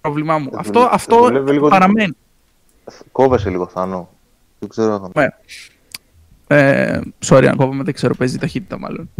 Πρόβλημά 0.00 0.38
μου. 0.38 0.50
αυτό 0.56 0.88
αυτό 0.92 1.30
παραμένει. 1.68 2.16
Κόβεσαι 3.12 3.50
λίγο, 3.50 3.66
Θάνο. 3.66 4.08
Δεν 4.58 4.68
ξέρω. 4.68 5.10
Yeah. 5.14 5.28
Ε, 6.46 7.00
sorry 7.26 7.46
αν 7.46 7.56
κόβομαι, 7.56 7.82
δεν 7.82 7.94
ξέρω, 7.94 8.14
παίζει 8.14 8.38
ταχύτητα 8.38 8.78
μάλλον. 8.78 9.10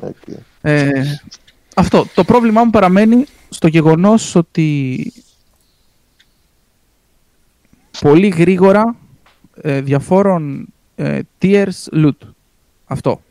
Okay. 0.00 0.34
Ε, 0.60 1.02
αυτό. 1.74 2.06
Το 2.14 2.24
πρόβλημά 2.24 2.64
μου 2.64 2.70
παραμένει 2.70 3.24
στο 3.48 3.66
γεγονός 3.66 4.34
ότι 4.34 5.12
πολύ 8.00 8.28
γρήγορα 8.28 8.96
ε, 9.60 9.80
διαφόρων 9.80 10.66
ε, 10.96 11.20
tiers 11.42 11.92
loot. 11.92 12.16
Αυτό. 12.84 13.22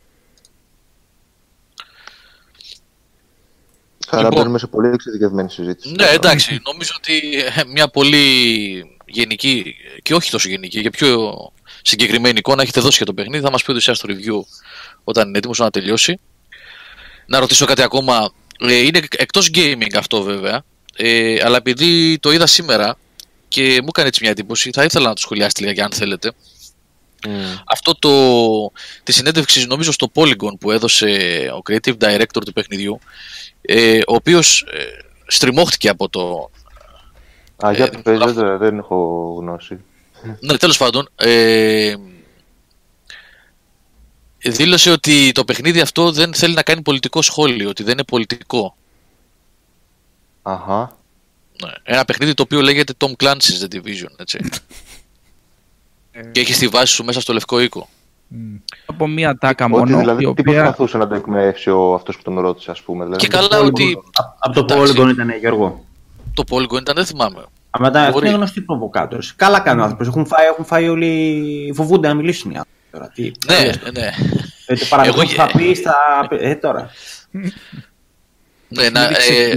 Άρα 4.10 4.22
λοιπόν, 4.22 4.38
μπαίνουμε 4.38 4.58
σε 4.58 4.66
πολύ 4.66 4.88
εξειδικευμένη 4.88 5.50
συζήτηση. 5.50 5.94
Ναι, 5.94 6.04
εντάξει. 6.04 6.60
Νομίζω 6.64 6.92
ότι 6.96 7.16
ε, 7.34 7.64
μια 7.72 7.88
πολύ 7.88 8.97
γενική 9.08 9.76
και 10.02 10.14
όχι 10.14 10.30
τόσο 10.30 10.48
γενική, 10.48 10.80
για 10.80 10.90
πιο 10.90 11.34
συγκεκριμένη 11.82 12.38
εικόνα 12.38 12.62
έχετε 12.62 12.80
δώσει 12.80 12.96
για 12.96 13.06
το 13.06 13.14
παιχνίδι. 13.14 13.44
Θα 13.44 13.50
μας 13.50 13.62
πει 13.62 13.70
ο 13.70 13.80
στο 13.80 14.08
review 14.08 14.40
όταν 15.04 15.28
είναι 15.28 15.38
έτοιμος 15.38 15.58
να 15.58 15.70
τελειώσει. 15.70 16.20
Να 17.26 17.38
ρωτήσω 17.38 17.64
κάτι 17.64 17.82
ακόμα. 17.82 18.32
Ε, 18.60 18.74
είναι 18.74 19.00
εκτός 19.16 19.50
gaming 19.54 19.94
αυτό 19.96 20.22
βέβαια. 20.22 20.64
Ε, 20.96 21.36
αλλά 21.44 21.56
επειδή 21.56 22.18
το 22.18 22.32
είδα 22.32 22.46
σήμερα 22.46 22.98
και 23.48 23.78
μου 23.82 23.88
έκανε 23.88 24.08
έτσι 24.08 24.20
μια 24.22 24.30
εντύπωση, 24.30 24.70
θα 24.72 24.84
ήθελα 24.84 25.08
να 25.08 25.14
το 25.14 25.20
σχολιάσετε 25.20 25.64
λίγα 25.64 25.84
αν 25.84 25.92
θέλετε. 25.92 26.32
Αυτό 27.64 27.94
το, 27.98 28.12
τη 29.02 29.12
συνέντευξη 29.12 29.66
νομίζω 29.66 29.92
στο 29.92 30.10
Polygon 30.14 30.58
που 30.60 30.70
έδωσε 30.70 31.06
ο 31.56 31.62
creative 31.70 31.96
director 31.98 32.42
του 32.44 32.52
παιχνιδιού 32.52 32.98
ε, 33.60 33.98
ο 33.98 34.14
οποίος 34.14 34.60
ε, 34.60 34.84
στριμώχτηκε 35.26 35.88
από 35.88 36.08
το... 36.08 36.50
Α, 37.66 37.72
για 37.72 37.90
ε, 38.04 38.56
δεν 38.56 38.78
έχω 38.78 39.36
γνώση. 39.40 39.78
Ναι, 40.40 40.56
τέλος 40.56 40.76
πάντων, 40.76 41.08
ε, 41.16 41.94
δήλωσε 44.38 44.90
ότι 44.90 45.32
το 45.32 45.44
παιχνίδι 45.44 45.80
αυτό 45.80 46.12
δεν 46.12 46.34
θέλει 46.34 46.54
να 46.54 46.62
κάνει 46.62 46.82
πολιτικό 46.82 47.22
σχόλιο, 47.22 47.68
ότι 47.68 47.82
δεν 47.82 47.92
είναι 47.92 48.04
πολιτικό. 48.04 48.76
Αχα. 50.42 50.96
Ναι. 51.64 51.72
Ένα 51.82 52.04
παιχνίδι 52.04 52.34
το 52.34 52.42
οποίο 52.42 52.60
λέγεται 52.60 52.92
Tom 52.98 53.24
Clancy's 53.24 53.64
The 53.64 53.74
Division, 53.74 54.12
έτσι. 54.18 54.38
Ε. 56.10 56.22
και 56.22 56.40
έχει 56.40 56.52
στη 56.52 56.68
βάση 56.68 56.92
σου 56.92 57.04
μέσα 57.04 57.20
στο 57.20 57.32
Λευκό 57.32 57.60
Οίκο. 57.60 57.88
Από 58.86 59.06
μία 59.06 59.38
τάκα 59.38 59.68
μόνο. 59.68 59.98
Δηλαδή, 59.98 60.34
τι 60.34 60.42
προσπαθούσε 60.42 60.98
να 60.98 61.08
το 61.08 61.14
εκμεύσει 61.14 61.70
ο 61.70 61.94
αυτός 61.94 62.16
που 62.16 62.22
τον 62.22 62.38
ρώτησε, 62.38 62.70
ας 62.70 62.82
πούμε. 62.82 63.04
Δηλαδή, 63.04 63.20
και 63.20 63.28
καλά 63.28 63.60
ότι... 63.60 63.98
Από 64.38 64.64
το 64.64 64.74
Polygon 64.74 65.08
ήταν, 65.10 65.30
Γιώργο. 65.40 65.84
Το 66.38 66.44
Polygon 66.50 66.80
ήταν, 66.80 66.94
δεν 66.94 67.06
θυμάμαι. 67.06 67.44
Αλλά 67.70 67.90
μετά 67.90 68.12
είναι 68.16 68.28
γνωστοί 68.28 68.60
προβοκάτορες. 68.60 69.32
Καλά 69.36 69.60
κάνουν 69.60 69.82
άνθρωποι. 69.82 70.06
Έχουν 70.06 70.26
φάει, 70.26 70.46
έχουν 70.46 70.64
φάει 70.64 70.88
όλοι. 70.88 71.72
Φοβούνται 71.74 72.08
να 72.08 72.14
μιλήσουν 72.14 72.50
οι 72.50 72.56
άνθρωποι. 72.56 73.34
Ναι, 73.46 73.70
ναι. 73.92 74.10
Ε, 74.66 74.74
το 74.74 74.86
παραδείγμα 74.88 75.22
που 75.22 75.28
θα 75.28 75.50
πεις 75.56 75.78
στα. 75.78 75.96
Ε, 76.30 76.54
τώρα. 76.54 76.90
Ναι, 78.68 78.90
να, 78.90 79.02
ε, 79.02 79.54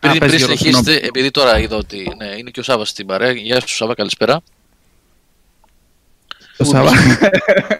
πριν, 0.00 0.18
πριν 0.18 0.38
συνεχίσετε, 0.38 0.94
επειδή 0.94 1.30
τώρα 1.30 1.58
είδα 1.58 1.76
ότι 1.76 2.14
ναι, 2.16 2.26
είναι 2.26 2.50
και 2.50 2.60
ο 2.60 2.62
Σάβα 2.62 2.84
στην 2.84 3.06
παρέα. 3.06 3.32
Γεια 3.32 3.60
σου, 3.60 3.74
Σάβα, 3.74 3.94
καλησπέρα. 3.94 4.40
Ο 6.56 6.64
Σάβα. 6.64 6.90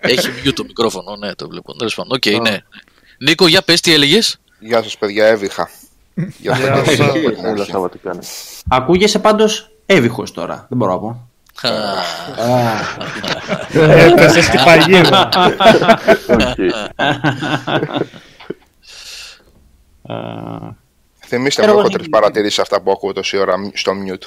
Έχει 0.01 0.31
βγει 0.31 0.53
το 0.53 0.65
μικρόφωνο, 0.65 1.17
ναι, 1.17 1.35
το 1.35 1.49
βλέπω. 1.49 1.77
Τέλος 1.77 1.95
πάντων, 1.95 2.13
οκ, 2.17 2.41
ναι. 2.43 2.59
Νίκο, 3.19 3.47
για 3.47 3.63
πες 3.63 3.81
τι 3.81 3.93
έλεγες. 3.93 4.41
Γεια 4.59 4.83
σας, 4.83 4.99
παιδιά, 4.99 5.27
έβηχα. 5.27 5.71
Γεια 6.15 6.57
σα. 8.67 8.77
Ακούγεσαι 8.77 9.19
πάντως 9.19 9.71
έβυχο 9.87 10.23
τώρα. 10.35 10.67
Δεν 10.69 10.79
μπορώ 10.79 10.93
να 10.93 10.99
πω. 10.99 11.29
Έπεσε 13.73 14.43
στην 14.43 14.61
παγίδα. 14.65 15.29
Θυμήστε 21.27 21.67
μου, 21.67 21.79
έχω 21.79 21.89
τρεις 21.89 22.09
παρατηρήσεις 22.09 22.59
αυτά 22.59 22.83
που 22.83 22.91
ακούω 22.91 23.13
τόση 23.13 23.37
ώρα 23.37 23.55
στο 23.75 23.93
mute. 24.07 24.27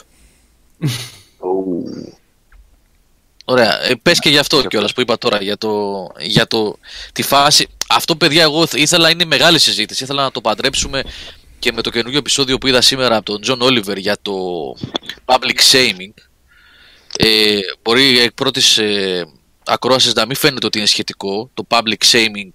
Ωραία. 3.45 3.83
Ε, 3.83 3.95
πες 4.01 4.19
και 4.19 4.29
γι' 4.29 4.37
αυτό 4.37 4.63
κιόλας 4.63 4.93
που 4.93 5.01
είπα 5.01 5.17
τώρα 5.17 5.41
για, 5.41 5.57
το, 5.57 6.07
για 6.19 6.47
το, 6.47 6.77
τη 7.13 7.23
φάση. 7.23 7.67
Αυτό, 7.89 8.15
παιδιά, 8.15 8.43
εγώ 8.43 8.65
ήθελα, 8.73 9.09
είναι 9.09 9.25
μεγάλη 9.25 9.59
συζήτηση. 9.59 10.03
Ήθελα 10.03 10.23
να 10.23 10.31
το 10.31 10.41
παντρέψουμε 10.41 11.03
και 11.65 11.71
με 11.71 11.81
το 11.81 11.89
καινούργιο 11.89 12.19
επεισόδιο 12.19 12.57
που 12.57 12.67
είδα 12.67 12.81
σήμερα 12.81 13.15
από 13.15 13.25
τον 13.25 13.41
Τζον 13.41 13.61
Όλιβερ 13.61 13.97
για 13.97 14.17
το 14.21 14.33
public 15.25 15.59
shaming. 15.71 16.13
Ε, 17.17 17.59
μπορεί 17.81 18.19
εκ 18.19 18.31
πρώτης 18.31 18.77
ε, 18.77 19.25
ακρόασης 19.65 20.13
να 20.13 20.25
μην 20.25 20.35
φαίνεται 20.35 20.65
ότι 20.65 20.77
είναι 20.77 20.87
σχετικό 20.87 21.49
το 21.53 21.67
public 21.69 22.05
shaming 22.11 22.51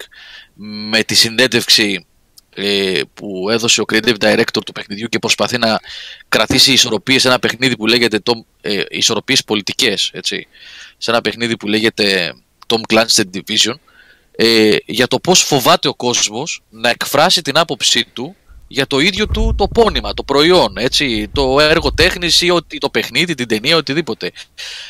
με 0.91 1.03
τη 1.03 1.15
συνέντευξη 1.15 2.07
ε, 2.55 3.01
που 3.15 3.51
έδωσε 3.51 3.81
ο 3.81 3.85
creative 3.93 4.17
director 4.19 4.63
του 4.67 4.73
παιχνιδιού 4.73 5.09
και 5.09 5.19
προσπαθεί 5.19 5.59
να 5.59 5.81
κρατήσει 6.29 6.73
ισορροπίες 6.73 7.21
σε 7.21 7.29
ένα 7.29 7.39
παιχνίδι 7.39 7.77
που 7.77 7.87
λέγεται 7.87 8.21
Tom, 8.25 8.41
ε, 8.61 8.83
ισορροπίες 8.89 9.45
πολιτικές 9.45 10.11
έτσι, 10.13 10.47
σε 10.99 11.11
ένα 11.11 11.21
παιχνίδι 11.21 11.57
που 11.57 11.69
λέγεται 11.69 12.35
Tom 12.67 12.95
Clancy's 12.95 13.25
Division 13.35 13.75
ε, 14.37 14.77
για 14.87 15.07
το 15.07 15.19
πώς 15.19 15.43
φοβάται 15.43 15.89
ο 15.89 15.95
κόσμος 15.95 16.63
να 16.69 16.89
εκφράσει 16.89 17.43
την 17.43 17.59
άποψή 17.59 18.05
του 18.13 18.37
για 18.73 18.87
το 18.87 18.99
ίδιο 18.99 19.27
του 19.27 19.55
το 19.57 19.69
πόνημα, 19.69 20.15
το 20.15 20.23
προϊόν, 20.23 20.77
έτσι, 20.77 21.29
το 21.33 21.61
έργο 21.61 21.93
τέχνης 21.93 22.41
ή 22.41 22.51
ότι, 22.51 22.79
το 22.79 22.91
παιχνίδι, 22.91 23.35
την 23.35 23.49
ταινία, 23.49 23.77
οτιδήποτε. 23.77 24.33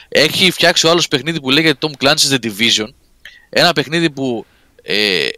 Έχει 0.08 0.50
φτιάξει 0.50 0.86
ο 0.86 0.90
άλλος 0.90 1.08
παιχνίδι 1.08 1.40
που 1.40 1.50
λέγεται 1.50 1.88
Tom 1.88 2.04
Clancy's 2.04 2.34
The 2.34 2.38
Division, 2.44 2.88
ένα 3.48 3.72
παιχνίδι 3.72 4.10
που 4.10 4.46
ε, 4.82 5.28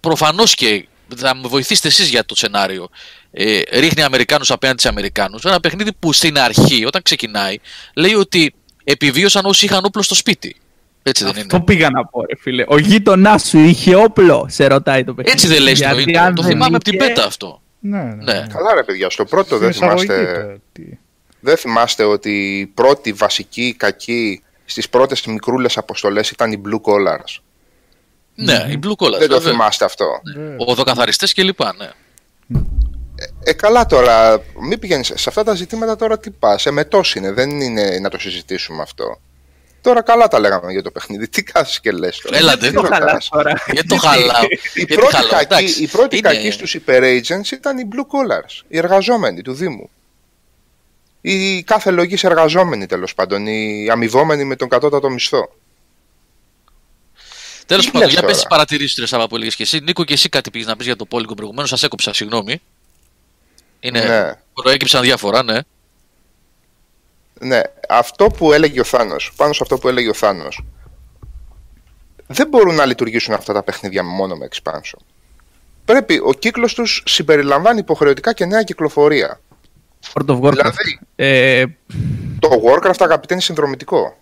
προφανώς 0.00 0.54
και 0.54 0.88
θα 1.16 1.34
με 1.34 1.48
βοηθήσετε 1.48 1.88
εσείς 1.88 2.08
για 2.08 2.24
το 2.24 2.34
σενάριο. 2.34 2.88
Ε, 3.30 3.60
ρίχνει 3.72 4.02
Αμερικάνους 4.02 4.50
απέναντι 4.50 4.80
σε 4.80 4.88
Αμερικάνους. 4.88 5.44
Ένα 5.44 5.60
παιχνίδι 5.60 5.92
που 5.92 6.12
στην 6.12 6.38
αρχή, 6.38 6.84
όταν 6.84 7.02
ξεκινάει, 7.02 7.56
λέει 7.94 8.14
ότι 8.14 8.54
επιβίωσαν 8.84 9.44
όσοι 9.44 9.64
είχαν 9.64 9.84
όπλο 9.84 10.02
στο 10.02 10.14
σπίτι. 10.14 10.56
Έτσι 11.02 11.24
δεν 11.24 11.36
Αυτό 11.36 11.56
είναι. 11.56 11.64
πήγα 11.64 11.90
να 11.90 12.06
πω, 12.06 12.24
ρε 12.24 12.36
φίλε. 12.36 12.64
Ο 12.68 12.78
γείτονάς 12.78 13.48
σου 13.48 13.58
είχε 13.58 13.94
όπλο, 13.94 14.46
σε 14.48 14.66
ρωτάει 14.66 15.04
το 15.04 15.14
παιχνίδι. 15.14 15.36
Έτσι 15.36 15.54
δεν 15.54 15.62
λέει 15.62 15.74
στο 15.74 15.98
ίδιο. 15.98 16.32
Το 16.34 16.42
θυμάμαι 16.42 16.76
από 16.76 16.84
την 16.84 16.98
πέτα 16.98 17.24
αυτό. 17.24 17.62
Ναι, 17.78 18.02
ναι, 18.02 18.14
ναι. 18.14 18.46
Καλά, 18.52 18.74
ρε 18.74 18.82
παιδιά, 18.82 19.10
στο 19.10 19.24
πρώτο 19.24 19.58
δεν 19.58 19.72
θυμάστε. 19.72 20.60
Δεν 21.40 21.56
θυμάστε 21.56 22.04
ότι 22.04 22.58
η 22.58 22.66
πρώτη 22.66 23.12
βασική 23.12 23.74
κακή 23.78 24.42
στις 24.64 24.88
πρώτες 24.88 25.26
μικρούλες 25.26 25.76
αποστολές 25.76 26.30
ήταν 26.30 26.52
οι 26.52 26.62
blue 26.64 26.80
collars. 26.90 27.40
Ναι, 28.34 28.66
οι 28.70 28.78
blue 28.82 29.04
collars. 29.04 29.18
Δεν 29.18 29.28
το 29.28 29.40
θυμάστε 29.40 29.84
αυτό. 29.84 30.06
Ναι. 30.36 30.54
Οδοκαθαριστές 30.58 31.32
και 31.32 31.42
λοιπά, 31.42 31.74
ναι. 31.78 31.90
Ε, 33.14 33.50
ε, 33.50 33.52
καλά 33.52 33.86
τώρα, 33.86 34.42
μην 34.68 34.78
πηγαίνει 34.78 35.04
σε 35.04 35.14
αυτά 35.26 35.44
τα 35.44 35.54
ζητήματα 35.54 35.96
τώρα 35.96 36.18
τι 36.18 36.30
πας. 36.30 36.66
Εμετό 36.66 37.00
είναι, 37.14 37.32
δεν 37.32 37.60
είναι 37.60 37.98
να 38.00 38.08
το 38.08 38.18
συζητήσουμε 38.18 38.82
αυτό. 38.82 39.20
Τώρα 39.82 40.02
καλά 40.02 40.28
τα 40.28 40.40
λέγαμε 40.40 40.72
για 40.72 40.82
το 40.82 40.90
παιχνίδι. 40.90 41.28
Τι 41.28 41.42
κάθεσαι 41.42 41.80
και 41.82 41.92
λες 41.92 42.18
τώρα. 42.18 42.36
Έλα, 42.36 42.56
δεν 42.56 42.72
το 42.72 42.82
χαλάω 42.82 43.18
τώρα. 43.30 43.62
Γιατί 43.66 43.88
το 43.88 43.96
χαλάω. 43.96 44.44
Η 44.74 44.86
πρώτη, 44.86 45.46
κακή, 45.48 45.82
η 45.82 45.86
πρώτη 45.86 46.16
είναι... 46.16 46.28
κακή 46.28 46.50
στους 46.50 46.74
υπερ 46.74 47.02
agents 47.02 47.50
ήταν 47.52 47.78
οι 47.78 47.88
blue 47.92 48.00
collars, 48.00 48.64
οι 48.68 48.78
εργαζόμενοι 48.78 49.42
του 49.42 49.52
Δήμου. 49.52 49.90
Οι 51.20 51.62
κάθε 51.62 51.90
λογής 51.90 52.24
εργαζόμενοι 52.24 52.86
τέλος 52.86 53.14
πάντων, 53.14 53.46
οι 53.46 53.88
αμοιβόμενοι 53.90 54.44
με 54.44 54.56
τον 54.56 54.68
κατώτατο 54.68 55.10
μισθό. 55.10 55.56
Τέλος 57.66 57.90
πάντων, 57.90 58.08
για 58.08 58.22
πες 58.22 58.38
τι 58.38 58.46
παρατηρήσεις 58.48 58.94
του 58.94 59.06
Σάβα 59.06 59.28
που 59.28 59.36
έλεγε 59.36 59.50
και 59.50 59.62
εσύ. 59.62 59.80
Νίκο, 59.80 60.04
και 60.04 60.12
εσύ 60.12 60.28
κάτι 60.28 60.50
πήγες 60.50 60.66
να 60.66 60.76
πεις 60.76 60.86
για 60.86 60.96
το 60.96 61.04
πόλικο 61.04 61.34
προηγουμένως. 61.34 61.68
Σας 61.68 61.82
έκοψα, 61.82 62.14
συγγνώμη. 62.14 62.62
Είναι... 63.80 64.00
Ναι. 64.00 64.32
Προέκυψαν 64.52 65.02
διάφορα, 65.02 65.42
ναι. 65.42 65.58
Ναι, 67.42 67.60
αυτό 67.88 68.26
που 68.26 68.52
έλεγε 68.52 68.80
ο 68.80 68.84
Θάνος, 68.84 69.32
πάνω 69.36 69.52
σε 69.52 69.58
αυτό 69.62 69.78
που 69.78 69.88
έλεγε 69.88 70.08
ο 70.08 70.14
Θάνος, 70.14 70.64
δεν 72.26 72.48
μπορούν 72.48 72.74
να 72.74 72.86
λειτουργήσουν 72.86 73.34
αυτά 73.34 73.52
τα 73.52 73.62
παιχνίδια 73.62 74.04
μόνο 74.04 74.36
με 74.36 74.48
expansion. 74.50 75.00
Πρέπει, 75.84 76.20
ο 76.24 76.32
κύκλος 76.32 76.74
τους 76.74 77.02
συμπεριλαμβάνει 77.06 77.78
υποχρεωτικά 77.78 78.32
και 78.32 78.44
νέα 78.44 78.62
κυκλοφορία. 78.62 79.40
World 80.12 80.30
of 80.30 80.40
Warcraft. 80.40 80.50
Δηλαδή, 80.50 80.98
ε... 81.16 81.64
το 82.38 82.48
Warcraft 82.64 82.98
αγαπητέ 82.98 83.34
είναι 83.34 83.42
συνδρομητικό. 83.42 84.16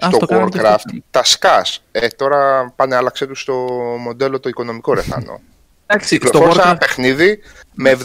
Στο 0.00 0.26
Warcraft, 0.28 0.98
τα 1.10 1.24
σκάς, 1.24 1.82
ε, 1.92 2.08
τώρα 2.08 2.72
πάνε 2.76 2.96
άλλαξε 2.96 3.26
τους 3.26 3.40
στο 3.40 3.54
μοντέλο 3.98 4.40
το 4.40 4.48
οικονομικό 4.48 4.94
ρεθάνο. 4.94 5.40
Εντάξει, 5.86 6.18
Κυκλοφόρησε 6.18 6.60
ένα 6.60 6.76
παιχνίδι 6.76 7.38
με 7.74 7.98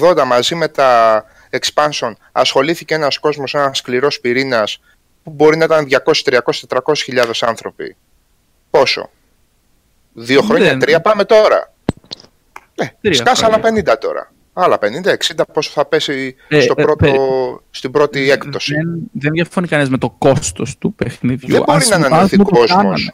70-80 0.00 0.24
μαζί 0.26 0.54
με 0.54 0.68
τα 0.68 1.24
expansion 1.50 2.12
ασχολήθηκε 2.32 2.94
ένας 2.94 3.18
κόσμος, 3.18 3.54
ένας 3.54 3.78
σκληρός 3.78 4.20
πυρήνας 4.20 4.80
που 5.22 5.30
μπορεί 5.30 5.56
να 5.56 5.64
ήταν 5.64 5.86
200, 6.04 6.22
300, 6.24 6.66
400 6.68 6.96
χιλιάδες 6.96 7.42
άνθρωποι. 7.42 7.96
Πόσο; 8.70 9.10
Δύο 10.12 10.42
χρόνια, 10.42 10.68
Δεν... 10.68 10.78
τρία 10.78 11.00
πάμε 11.00 11.24
τώρα. 11.24 11.72
Ε, 13.00 13.12
σκάσα 13.12 13.46
άλλα 13.46 13.60
50 13.62 13.98
τώρα. 14.00 14.32
Άλλα 14.52 14.78
50, 14.80 14.86
60 15.36 15.42
πόσο 15.52 15.70
θα 15.70 15.84
πέσει 15.84 16.36
ε, 16.48 16.60
στο 16.60 16.74
ε, 16.76 16.82
πρώτο, 16.82 17.62
στην 17.70 17.90
πρώτη 17.90 18.30
έκπτωση. 18.30 18.74
Δεν, 18.74 18.98
δεν 19.12 19.32
διαφωνεί 19.32 19.66
κανένα 19.68 19.90
με 19.90 19.98
το 19.98 20.10
κόστος 20.18 20.78
του 20.78 20.94
παιχνιδιού. 20.94 21.52
Δεν 21.52 21.62
μπορεί 21.62 21.86
να 21.86 21.96
ανανεωθεί 21.96 22.36
κόσμος. 22.36 23.12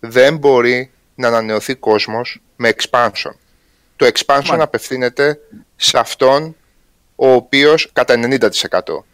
Δεν 0.00 0.36
μπορεί 0.36 0.90
να 1.14 1.28
ανανεωθεί 1.28 1.74
κόσμος 1.74 2.40
με 2.56 2.72
expansion. 2.76 3.34
Το 3.96 4.10
expansion 4.14 4.58
απευθύνεται 4.58 5.38
σε 5.76 5.98
αυτόν 5.98 6.56
ο 7.22 7.32
οποίος 7.32 7.90
κατά 7.92 8.14
90%. 8.14 9.04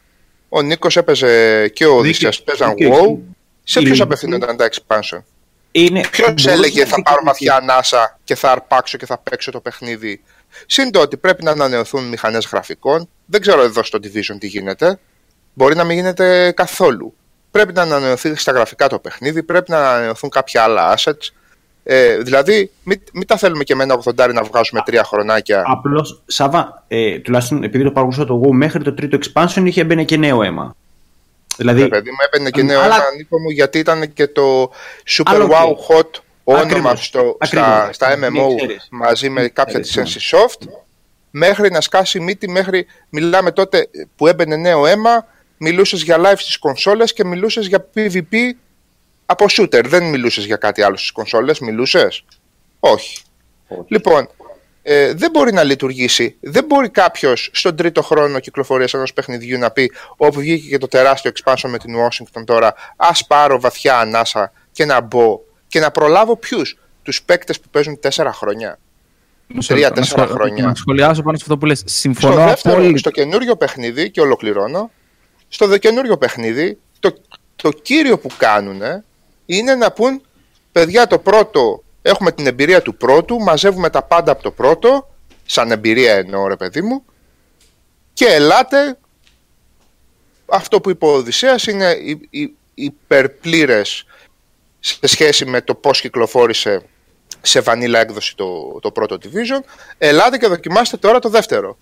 Ο 0.49 0.63
Νίκος 0.63 0.97
έπαιζε 0.97 1.69
και 1.69 1.87
ο 1.87 1.97
Οδύσσια 1.97 2.33
παίζαν 2.45 2.75
WoW. 2.79 3.19
Σε 3.65 3.81
ποιου 3.81 4.03
απευθύνονταν 4.03 4.57
τα 4.57 4.69
expansion; 4.71 5.23
Είναι... 5.71 6.01
Ποιος 6.11 6.47
έλεγε 6.47 6.85
θα 6.85 7.03
πάρω 7.03 7.21
βαθιά 7.25 7.55
ανάσα 7.55 8.19
και 8.25 8.35
θα 8.35 8.51
αρπάξω 8.51 8.99
και 8.99 9.07
θα 9.07 9.19
παίξω 9.19 9.51
το 9.51 9.61
παιχνίδι; 9.61 10.23
Συν 10.67 10.91
το 10.91 11.01
ότι 11.01 11.17
πρέπει 11.17 11.43
να 11.45 11.51
ανανεωθούν 11.51 12.05
μηχανές 12.05 12.47
γραφικών. 12.47 13.09
Δεν 13.27 13.41
ξέρω 13.41 13.63
εδώ 13.63 13.83
στο 13.83 13.99
Division 14.03 14.37
τι 14.39 14.47
γίνεται. 14.47 14.99
Μπορεί 15.55 15.75
να 15.75 15.85
μην 15.85 15.97
γίνεται 15.97 16.53
καθόλου. 16.57 17.15
Πρέπει 17.51 17.73
να 17.73 17.83
ανανεωθεί 17.83 18.35
στα 18.35 18.53
γραφικά 18.53 18.89
το 18.89 18.99
παιχνίδι, 18.99 19.43
πρέπει 19.43 19.71
να 19.71 19.79
ανανεωθούν 19.79 20.31
κάποια 20.31 20.63
άλλα 20.63 20.99
assets. 20.99 21.31
Ε, 21.89 22.16
δηλαδή, 22.16 22.70
μην, 22.82 23.01
μην, 23.12 23.26
τα 23.26 23.37
θέλουμε 23.37 23.64
και 23.64 23.74
με 23.74 23.82
ένα 23.82 23.99
80 24.05 24.32
να 24.32 24.43
βγάζουμε 24.43 24.82
τρία 24.84 25.05
χρονάκια. 25.05 25.62
Απλώς, 25.66 26.22
Σάβα, 26.26 26.84
ε, 26.89 27.18
τουλάχιστον 27.18 27.62
επειδή 27.62 27.84
το 27.84 27.91
παρακολουθούσα 27.91 28.26
το 28.26 28.43
WoW 28.45 28.53
μέχρι 28.53 28.82
το 28.82 28.95
τρίτο 28.95 29.18
expansion 29.22 29.62
είχε 29.64 29.84
μπαίνει 29.84 30.05
και 30.05 30.16
νέο 30.16 30.43
αίμα. 30.43 30.76
Δηλαδή, 31.57 31.82
ναι, 31.82 31.89
παιδί 31.89 32.11
μου 32.11 32.16
έπαιρνε 32.26 32.51
και 32.51 32.62
νέο 32.62 32.80
αλλά... 32.80 32.97
Νίκο 33.16 33.41
μου 33.41 33.51
γιατί 33.51 33.78
ήταν 33.78 34.12
και 34.12 34.26
το 34.26 34.72
Super 35.07 35.49
Wow 35.49 35.68
Hot 35.89 36.20
όνομα 36.45 36.97
στο, 36.97 37.39
στα, 37.41 37.93
στα 37.93 38.18
MMO 38.18 38.49
μαζί 38.91 39.28
με 39.28 39.49
κάποια 39.49 39.80
της 39.80 39.99
NCSoft 39.99 40.68
μέχρι 41.30 41.70
να 41.70 41.80
σκάσει 41.80 42.20
μύτη, 42.20 42.51
μέχρι 42.51 42.87
μιλάμε 43.09 43.51
τότε 43.51 43.89
που 44.16 44.26
έμπαινε 44.26 44.57
νέο 44.57 44.87
αίμα, 44.87 45.26
μιλούσες 45.57 46.03
για 46.03 46.16
live 46.18 46.37
στις 46.37 46.59
κονσόλες 46.59 47.12
και 47.12 47.24
μιλούσες 47.24 47.66
για 47.66 47.89
PvP 47.95 48.34
από 49.27 49.47
shooter. 49.49 49.85
Δεν 49.85 50.09
μιλούσες 50.09 50.45
για 50.45 50.57
κάτι 50.57 50.83
άλλο 50.83 50.97
στις 50.97 51.11
κονσόλες, 51.11 51.59
μιλούσες; 51.59 52.24
Όχι. 52.81 53.18
Λοιπόν, 53.89 54.29
ε, 54.83 55.12
δεν 55.12 55.31
μπορεί 55.31 55.53
να 55.53 55.62
λειτουργήσει. 55.62 56.37
Δεν 56.41 56.64
μπορεί 56.64 56.89
κάποιος 56.89 57.51
στον 57.53 57.77
τρίτο 57.77 58.03
χρόνο 58.03 58.39
κυκλοφορίας 58.39 58.95
ενός 58.95 59.12
παιχνιδιού 59.12 59.59
να 59.59 59.70
πει: 59.70 59.93
Όπου 60.16 60.41
βγήκε 60.41 60.68
και 60.68 60.79
το 60.79 60.89
τεράστιο 60.89 61.31
expansion 61.35 61.68
με 61.68 61.79
την 61.79 61.95
Washington 61.97 62.43
τώρα, 62.45 62.74
ας 62.97 63.27
πάρω 63.27 63.61
βαθιά 63.61 63.99
ανάσα 63.99 64.53
και 64.72 64.85
να 64.85 65.01
μπω 65.01 65.41
και 65.66 65.81
να 65.81 65.91
προλάβω 65.91 66.37
ποιους; 66.37 66.79
Τους 67.03 67.22
παίκτες 67.22 67.61
που 67.61 67.68
παίζουν 67.68 68.01
τέσσερα 68.01 68.33
χρόνια. 68.33 68.79
Τρία-τέσσερα 69.66 70.27
χρόνια. 70.27 70.64
Να 70.64 70.74
σχολιάσω 70.74 71.22
πάνω 71.22 71.37
σε 71.37 71.43
αυτό 71.43 71.59
που 71.59 71.66
λες. 71.66 71.83
Συμφωνώ 71.85 72.35
στο, 72.35 72.45
δεύτερο, 72.45 72.97
στο 72.97 73.11
καινούριο 73.11 73.57
παιχνίδι, 73.57 74.11
και 74.11 74.20
ολοκληρώνω, 74.20 74.91
στο 75.49 75.79
καινούριο 75.79 76.16
παιχνίδι, 76.18 76.79
το, 76.99 77.14
το 77.57 77.70
κύριο 77.70 78.18
που 78.18 78.29
κάνουν 78.37 78.83
είναι 79.47 79.75
να 79.75 79.93
πούν 79.93 80.23
παιδιά 80.73 81.07
το 81.07 81.19
πρώτο 81.19 81.81
Έχουμε 82.07 82.33
την 82.33 82.47
εμπειρία 82.47 82.83
του 82.83 82.97
πρώτου, 82.97 83.39
μαζεύουμε 83.39 83.91
τα 83.91 84.03
πάντα 84.03 84.33
από 84.33 84.43
το 84.43 84.51
πρώτο, 84.51 85.15
σαν 85.47 85.71
εμπειρία 85.71 86.13
εννοώ 86.13 86.47
ρε 86.47 86.57
παιδί 86.57 86.83
μου, 86.83 87.05
και 88.13 88.27
ελάτε, 88.27 88.99
αυτό 90.47 90.81
που 90.81 90.91
είπε 90.91 91.05
ο 91.05 91.09
Οδυσσέας 91.09 91.67
είναι 91.67 91.97
υπερπλήρες 92.75 94.07
σε 94.81 95.07
σχέση 95.07 95.45
με 95.45 95.61
το 95.61 95.75
πώς 95.75 96.01
κυκλοφόρησε 96.01 96.83
σε 97.43 97.61
βανίλα 97.61 97.99
έκδοση 97.99 98.37
το, 98.37 98.79
το 98.81 98.91
πρώτο 98.91 99.19
Division, 99.23 99.61
ελάτε 99.99 100.39
και 100.39 100.47
δοκιμάστε 100.47 100.97
τώρα 100.97 101.19
το 101.19 101.29
δεύτερο. 101.29 101.79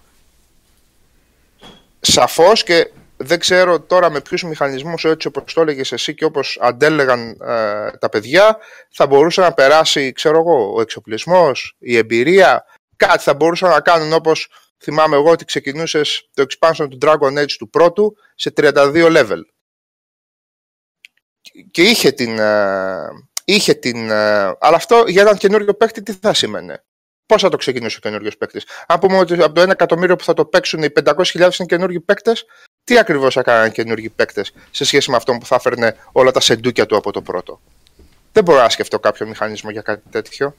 Σαφώς 2.01 2.63
και 2.63 2.91
δεν 3.17 3.39
ξέρω 3.39 3.81
τώρα 3.81 4.11
με 4.11 4.21
ποιους 4.21 4.43
μηχανισμούς, 4.43 5.05
έτσι 5.05 5.27
όπως 5.27 5.53
το 5.53 5.61
έλεγες 5.61 5.93
εσύ 5.93 6.15
και 6.15 6.25
όπως 6.25 6.59
αντέλεγαν 6.61 7.29
ε, 7.41 7.91
τα 7.91 8.09
παιδιά, 8.11 8.59
θα 8.91 9.07
μπορούσε 9.07 9.41
να 9.41 9.53
περάσει, 9.53 10.13
ξέρω 10.13 10.39
εγώ, 10.39 10.75
ο 10.75 10.81
εξοπλισμός, 10.81 11.77
η 11.79 11.97
εμπειρία. 11.97 12.65
Κάτι 12.97 13.23
θα 13.23 13.35
μπορούσαν 13.35 13.71
να 13.71 13.81
κάνουν 13.81 14.13
όπως 14.13 14.49
θυμάμαι 14.79 15.17
εγώ 15.17 15.31
ότι 15.31 15.45
ξεκινούσες 15.45 16.29
το 16.35 16.47
expansion 16.49 16.87
του 16.91 16.99
Dragon 17.01 17.39
Age 17.39 17.53
του 17.59 17.71
πρώτου 17.71 18.17
σε 18.35 18.53
32 18.57 19.17
level. 19.17 19.41
Και 21.71 21.83
είχε 21.83 22.11
την. 22.11 22.39
Ε, 22.39 23.09
είχε 23.45 23.75
την 23.75 24.11
ε, 24.11 24.43
αλλά 24.59 24.77
αυτό 24.77 25.05
για 25.07 25.23
έναν 25.23 25.37
καινούριο 25.37 25.75
παίκτη 25.75 26.03
τι 26.03 26.13
θα 26.13 26.35
σήμαινε; 26.35 26.85
Πώς 27.27 27.43
θα 27.43 27.49
το 27.49 27.57
ξεκινήσει 27.57 27.97
ο 27.97 28.01
καινούριος 28.01 28.37
παίκτης; 28.37 28.65
Αν 28.87 28.99
πούμε 28.99 29.19
ότι 29.19 29.43
από 29.43 29.55
το 29.55 29.63
1 29.63 29.69
εκατομμύριο 29.69 30.17
που 30.17 30.25
θα 30.25 30.35
το 30.35 30.45
παίξουν 30.45 30.83
οι 30.83 30.89
500.000 31.05 31.35
είναι 31.35 31.49
καινούργιοι 31.67 32.01
παίκτες, 32.01 32.45
τι 32.85 32.99
ακριβώς 32.99 33.35
θα 33.35 33.43
κάνανε 33.43 33.71
καινούργιοι 33.71 34.09
παίκτες 34.09 34.53
σε 34.71 34.85
σχέση 34.85 35.11
με 35.11 35.17
αυτό 35.17 35.33
που 35.33 35.47
θα 35.47 35.55
έφερνε 35.55 35.97
όλα 36.13 36.31
τα 36.31 36.41
σεντούκια 36.41 36.87
του 36.87 36.97
από 36.97 37.13
το 37.13 37.23
πρώτο; 37.23 37.61
Δεν 38.33 38.45
μπορώ 38.45 38.59
να 38.59 38.69
σκεφτώ 38.69 38.99
κάποιο 38.99 39.27
μηχανισμό 39.27 39.71
για 39.71 39.83
κάτι 39.83 40.03
τέτοιο. 40.11 40.55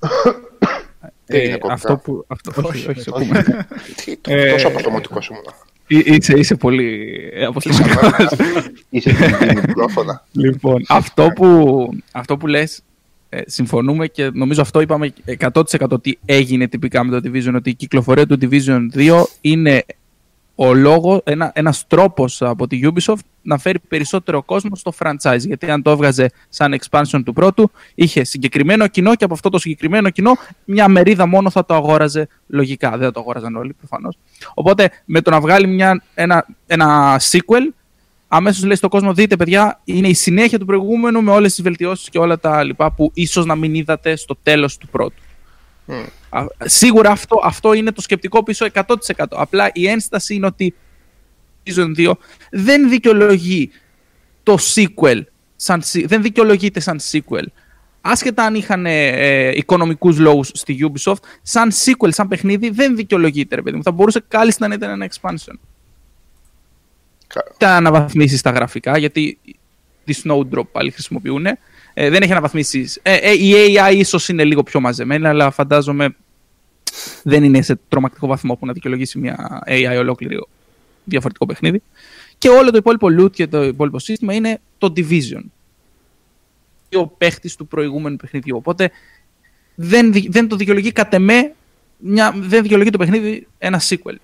Ε, 1.28 1.56
αυτό 1.70 1.96
που. 1.96 2.24
Αυτό, 2.26 2.52
όχι, 2.64 2.90
όχι, 2.90 3.10
όχι, 3.10 3.30
όχι. 3.98 4.16
Τόσο 4.50 4.68
αποστομωτικό 4.68 5.18
ήμουν. 5.30 5.44
Είσαι, 5.86 6.32
είσαι 6.32 6.54
πολύ 6.54 7.30
αποστομωτικό. 7.46 8.10
Είσαι 8.90 9.16
μικρόφωνα. 9.66 10.24
Λοιπόν, 10.32 10.84
αυτό 10.88 11.28
που, 11.34 11.88
αυτό 12.12 12.36
που 12.36 12.46
λες 12.46 12.82
ε, 13.28 13.40
συμφωνούμε 13.46 14.06
και 14.06 14.30
νομίζω 14.32 14.60
αυτό 14.60 14.80
είπαμε 14.80 15.12
100% 15.38 15.62
ότι 15.88 16.18
έγινε 16.24 16.68
τυπικά 16.68 17.04
με 17.04 17.20
το 17.20 17.30
Division, 17.30 17.54
ότι 17.54 17.70
η 17.70 17.74
κυκλοφορία 17.74 18.26
του 18.26 18.38
Division 18.40 18.80
2 18.94 19.22
είναι 19.40 19.84
ο 20.58 20.74
λόγο, 20.74 21.20
ένα, 21.24 21.50
ένας 21.54 21.86
τρόπος 21.86 22.42
από 22.42 22.66
τη 22.66 22.80
Ubisoft 22.82 23.18
να 23.42 23.58
φέρει 23.58 23.78
περισσότερο 23.78 24.42
κόσμο 24.42 24.76
στο 24.76 24.92
franchise. 24.98 25.38
Γιατί 25.38 25.70
αν 25.70 25.82
το 25.82 25.90
έβγαζε 25.90 26.30
σαν 26.48 26.78
expansion 26.80 27.20
του 27.24 27.32
πρώτου, 27.32 27.70
είχε 27.94 28.24
συγκεκριμένο 28.24 28.88
κοινό 28.88 29.14
και 29.14 29.24
από 29.24 29.34
αυτό 29.34 29.48
το 29.48 29.58
συγκεκριμένο 29.58 30.10
κοινό 30.10 30.32
μια 30.64 30.88
μερίδα 30.88 31.26
μόνο 31.26 31.50
θα 31.50 31.64
το 31.64 31.74
αγόραζε 31.74 32.28
λογικά. 32.46 32.90
Δεν 32.90 33.00
θα 33.00 33.10
το 33.10 33.20
αγόραζαν 33.20 33.56
όλοι 33.56 33.72
προφανώς. 33.72 34.18
Οπότε 34.54 34.90
με 35.04 35.20
το 35.20 35.30
να 35.30 35.40
βγάλει 35.40 35.66
μια, 35.66 36.02
ένα, 36.14 36.46
ένα 36.66 37.20
sequel 37.20 37.74
αμέσως 38.28 38.64
λέει 38.64 38.76
στον 38.76 38.90
κόσμο: 38.90 39.14
Δείτε, 39.14 39.36
παιδιά, 39.36 39.80
είναι 39.84 40.08
η 40.08 40.14
συνέχεια 40.14 40.58
του 40.58 40.64
προηγούμενου 40.64 41.22
με 41.22 41.30
όλες 41.30 41.54
τις 41.54 41.62
βελτιώσεις 41.62 42.08
και 42.08 42.18
όλα 42.18 42.38
τα 42.38 42.62
λοιπά 42.62 42.92
που 42.92 43.10
ίσως 43.14 43.46
να 43.46 43.54
μην 43.54 43.74
είδατε 43.74 44.16
στο 44.16 44.36
τέλος 44.42 44.76
του 44.78 44.88
πρώτου. 44.88 45.22
Mm. 45.88 46.46
Σίγουρα 46.64 47.10
αυτό, 47.10 47.40
αυτό 47.42 47.72
είναι 47.72 47.92
το 47.92 48.00
σκεπτικό 48.00 48.42
πίσω 48.42 48.66
100%. 48.72 48.94
Απλά 49.30 49.70
η 49.72 49.88
ένσταση 49.88 50.34
είναι 50.34 50.46
ότι 50.46 50.74
Season 51.66 52.08
2 52.08 52.12
δεν 52.50 52.88
δικαιολογεί 52.88 53.70
το 54.42 54.58
sequel, 54.74 55.20
σαν, 55.56 55.82
δεν 56.04 56.22
δικαιολογείται 56.22 56.80
σαν 56.80 57.00
sequel. 57.10 57.44
Άσχετα 58.00 58.44
αν 58.44 58.54
είχαν 58.54 58.86
ε, 58.86 59.48
οικονομικούς 59.48 60.18
λόγους 60.18 60.50
στη 60.54 60.78
Ubisoft, 60.80 61.22
σαν 61.42 61.70
sequel, 61.72 62.08
σαν 62.08 62.28
παιχνίδι, 62.28 62.70
δεν 62.70 62.96
δικαιολογείται, 62.96 63.54
ρε 63.54 63.62
παιδί 63.62 63.76
μου. 63.76 63.82
Θα 63.82 63.90
μπορούσε 63.90 64.24
κάλλιστα 64.28 64.68
να 64.68 64.74
ήταν 64.74 64.90
ένα 64.90 65.08
expansion 65.10 65.54
τα 67.58 67.76
αναβαθμίσεις 67.76 68.38
στα 68.38 68.50
γραφικά, 68.50 68.98
γιατί 68.98 69.38
τη 70.04 70.20
Snowdrop 70.24 70.66
πάλι 70.72 70.90
χρησιμοποιούν. 70.90 71.46
Ε, 71.94 72.10
δεν 72.10 72.22
έχει 72.22 72.32
αναβαθμίσεις. 72.32 72.98
Ε, 73.02 73.14
ε, 73.14 73.32
η 73.32 73.52
AI 73.54 73.94
ίσως 73.94 74.28
είναι 74.28 74.44
λίγο 74.44 74.62
πιο 74.62 74.80
μαζεμένη, 74.80 75.26
αλλά 75.26 75.50
φαντάζομαι 75.50 76.14
δεν 77.22 77.44
είναι 77.44 77.62
σε 77.62 77.78
τρομακτικό 77.88 78.26
βαθμό 78.26 78.54
που 78.54 78.66
να 78.66 78.72
δικαιολογήσει 78.72 79.18
μια 79.18 79.62
AI 79.66 79.96
ολόκληρη 79.98 80.46
διαφορετικό 81.04 81.46
παιχνίδι. 81.46 81.82
Και 82.38 82.48
όλο 82.48 82.70
το 82.70 82.76
υπόλοιπο 82.76 83.06
loot 83.20 83.32
και 83.32 83.46
το 83.46 83.62
υπόλοιπο 83.62 83.98
σύστημα 83.98 84.34
είναι 84.34 84.60
το 84.78 84.92
Division. 84.96 85.42
Ο 86.92 87.06
παίχτης 87.06 87.56
του 87.56 87.66
προηγούμενου 87.66 88.16
παιχνιδιού. 88.16 88.56
Οπότε 88.56 88.90
δεν, 89.74 90.12
δεν 90.28 90.48
το 90.48 90.56
δικαιολογεί 90.56 90.92
κατ' 90.92 91.14
εμέ, 91.14 91.52
μια, 91.96 92.34
δεν 92.36 92.62
δικαιολογεί 92.62 92.90
το 92.90 92.98
παιχνίδι 92.98 93.46
ένα 93.58 93.80
sequel. 93.88 94.14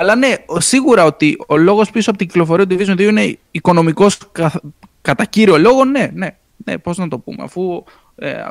Αλλά 0.00 0.16
ναι, 0.16 0.34
σίγουρα 0.58 1.04
ότι 1.04 1.38
ο 1.46 1.56
λόγος 1.56 1.90
πίσω 1.90 2.10
από 2.10 2.18
την 2.18 2.28
κυκλοφορία 2.28 2.66
του 2.66 2.76
Division 2.78 2.92
2 2.92 3.00
είναι 3.00 3.38
οικονομικός 3.50 4.18
κατά 5.02 5.24
κύριο 5.24 5.58
λόγο. 5.58 5.84
Ναι, 5.84 6.10
ναι, 6.12 6.36
ναι 6.56 6.78
πώς 6.78 6.96
να 6.96 7.08
το 7.08 7.18
πούμε. 7.18 7.42
Αφού 7.42 7.84
ε, 8.16 8.44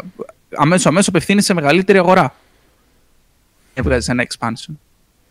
αμέσως 0.56 0.86
αμέσως 0.86 1.08
απευθύνει 1.08 1.42
σε 1.42 1.54
μεγαλύτερη 1.54 1.98
αγορά. 1.98 2.36
Έβγαζε 3.74 4.12
ένα 4.12 4.28
expansion. 4.28 4.74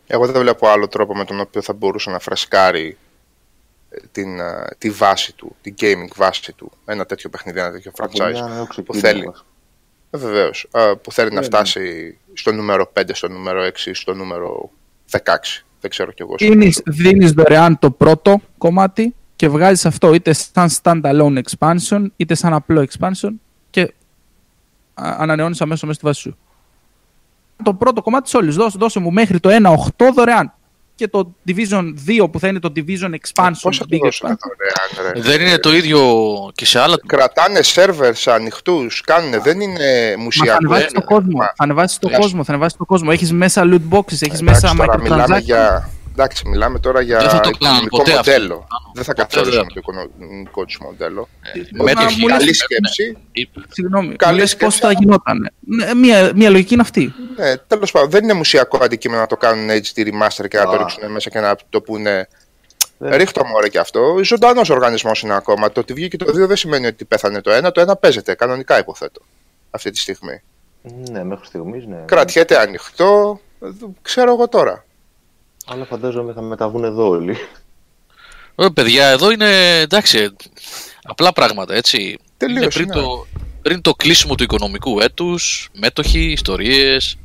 Εγώ 0.06 0.26
δεν 0.26 0.40
βλέπω 0.40 0.68
άλλο 0.68 0.88
τρόπο 0.88 1.16
με 1.16 1.24
τον 1.24 1.40
οποίο 1.40 1.62
θα 1.62 1.72
μπορούσε 1.72 2.10
να 2.10 2.18
φρεσκάρει 2.18 2.96
ε, 3.90 3.96
την, 4.12 4.40
ε, 4.40 4.66
τη 4.78 4.90
βάση 4.90 5.32
του, 5.32 5.56
την 5.60 5.74
gaming 5.80 6.14
βάση 6.16 6.52
του, 6.52 6.72
ένα 6.84 7.06
τέτοιο 7.06 7.30
παιχνίδι, 7.30 7.58
ένα 7.58 7.70
τέτοιο 7.70 7.92
franchise 7.96 8.82
που 8.84 8.94
θέλει. 8.94 9.32
Ε, 10.10 10.18
Βεβαίως. 10.18 10.68
Που 11.02 11.12
θέλει 11.12 11.30
να 11.30 11.42
φτάσει 11.42 12.18
στο 12.32 12.52
νούμερο 12.52 12.92
5, 13.00 13.02
στο 13.12 13.28
νούμερο 13.28 13.66
6, 13.66 13.70
στο 13.92 14.14
νούμερο 14.14 14.70
16. 15.10 15.20
Δεν 15.80 15.90
ξέρω 15.90 16.12
κι 16.12 16.22
εγώ. 16.22 16.34
Δίνεις, 16.38 16.82
δίνεις 16.86 17.32
δωρεάν 17.32 17.78
το 17.78 17.90
πρώτο 17.90 18.40
κομμάτι 18.58 19.14
και 19.36 19.48
βγάζεις 19.48 19.86
αυτό 19.86 20.14
είτε 20.14 20.32
σαν 20.32 20.68
standalone 20.82 21.40
expansion 21.42 22.06
είτε 22.16 22.34
σαν 22.34 22.54
απλό 22.54 22.86
expansion 22.90 23.30
και 23.70 23.94
ανανεώνεις 24.94 25.60
αμέσως 25.60 25.82
μέσα 25.82 25.94
στη 25.94 26.06
βάση 26.06 26.20
σου. 26.20 26.36
Το 27.62 27.74
πρώτο 27.74 28.02
κομμάτι 28.02 28.28
σε 28.28 28.36
όλους. 28.36 28.56
Δώσε, 28.56 28.78
δώσε 28.78 29.00
μου 29.00 29.12
μέχρι 29.12 29.40
το 29.40 29.48
1.8 29.96 30.12
δωρεάν 30.14 30.52
και 30.98 31.08
το 31.08 31.34
Division 31.48 31.94
2 32.22 32.30
που 32.30 32.38
θα 32.38 32.48
είναι 32.48 32.58
το 32.58 32.72
Division 32.76 33.10
Expansion. 33.10 33.52
Πώς 33.62 33.78
θα 33.78 33.86
το 33.86 33.96
δωρεάν, 33.98 35.12
ρε. 35.12 35.20
Δεν 35.20 35.40
είναι 35.40 35.58
το 35.58 35.74
ίδιο 35.74 36.00
και 36.54 36.66
σε 36.66 36.78
άλλα. 36.78 36.96
Κρατάνε 37.06 37.60
servers 37.74 38.32
ανοιχτούς, 38.32 39.00
κάνουν, 39.00 39.42
δεν 39.42 39.60
είναι 39.60 40.14
μουσιακό. 40.18 40.50
θα 40.50 40.56
ανεβάσεις 40.56 40.92
το 40.92 41.02
κόσμο. 41.02 41.42
Θα 41.42 41.54
ανεβάσεις 41.56 41.98
το 41.98 42.08
κόσμο. 42.08 42.44
Θα 42.44 42.52
ανεβάσεις 42.52 42.78
το 42.78 42.84
κόσμο. 42.84 43.08
Έχεις 43.12 43.32
μέσα 43.32 43.62
loot 43.64 43.96
boxes, 43.96 44.22
έχεις 44.22 44.42
μέσα 44.42 44.74
microtransactions. 44.78 45.97
Για... 46.18 46.24
Εντάξει, 46.24 46.48
μιλάμε 46.48 46.78
τώρα 46.78 47.00
για 47.00 47.42
οικονομικό 47.54 48.02
μοντέλο. 48.16 48.66
Δεν 48.94 49.04
θα 49.04 49.14
καθορίσουμε 49.14 49.66
το 49.66 49.74
οικονομικό 49.74 50.64
τους 50.64 50.78
μοντέλο. 50.78 51.28
Ε, 51.54 51.82
με 51.82 51.92
τη 51.94 52.24
καλή 52.26 52.54
σκέψη. 52.54 53.16
Συγγνώμη, 53.68 54.16
καλή 54.16 54.46
σκέψη. 54.46 54.64
Πώς 54.64 54.76
θα 54.76 54.92
γινόταν. 54.92 55.50
Ναι, 55.60 55.94
μία, 55.94 56.32
μία 56.34 56.50
λογική 56.50 56.72
είναι 56.72 56.82
αυτή. 56.82 57.14
Ναι, 57.36 57.56
Τέλος 57.56 57.90
πάντων, 57.90 58.10
δεν 58.10 58.24
είναι 58.24 58.32
μουσιακό 58.32 58.78
αντικείμενο 58.82 59.20
να 59.20 59.26
το 59.26 59.36
κάνουν 59.36 59.68
HD 59.70 60.00
remaster 60.00 60.48
και 60.48 60.58
να 60.58 60.64
το 60.64 60.76
ρίξουν 60.76 61.12
μέσα 61.12 61.30
και 61.30 61.40
να 61.40 61.56
το 61.70 61.80
πούνε. 61.80 62.28
Ρίχτω 62.98 63.44
μου 63.44 63.52
ωραία 63.54 63.68
και 63.68 63.78
αυτό. 63.78 64.20
Ζωντανός 64.22 64.70
οργανισμός 64.70 65.20
είναι 65.20 65.34
ακόμα. 65.34 65.72
Το 65.72 65.80
ότι 65.80 65.92
βγήκε 65.92 66.16
το 66.16 66.26
2 66.26 66.46
δεν 66.46 66.56
σημαίνει 66.56 66.86
ότι 66.86 67.04
πέθανε 67.04 67.40
το 67.40 67.50
ένα. 67.50 67.72
Το 67.72 67.80
ένα 67.80 67.96
παίζεται. 67.96 68.34
Κανονικά 68.34 68.78
υποθέτω. 68.78 69.20
Αυτή 69.70 69.90
τη 69.90 69.98
στιγμή. 69.98 70.42
Ναι, 71.10 71.24
μέχρι 71.24 71.46
στιγμής, 71.46 71.86
ναι. 71.86 72.02
Κρατιέται 72.04 72.58
ανοιχτό, 72.58 73.40
ξέρω 74.02 74.32
εγώ 74.32 74.48
τώρα. 74.48 74.84
Αλλά 75.68 75.84
φαντάζομαι 75.84 76.32
θα 76.32 76.42
μεταβούν 76.42 76.84
εδώ 76.84 77.08
όλοι. 77.08 77.36
Ε, 78.54 78.66
παιδιά, 78.74 79.06
εδώ 79.06 79.30
είναι 79.30 79.78
εντάξει, 79.78 80.36
απλά 81.02 81.32
πράγματα, 81.32 81.74
έτσι. 81.74 82.18
Τελείως, 82.36 82.60
είναι 82.60 82.68
πριν, 82.72 82.86
ναι. 82.86 82.94
το, 82.94 83.26
πριν 83.62 83.80
το 83.80 83.94
κλείσιμο 83.94 84.34
του 84.34 84.42
οικονομικού 84.42 85.00
έτους, 85.00 85.68
μέτοχοι, 85.72 86.32
ιστορίες, 86.32 87.18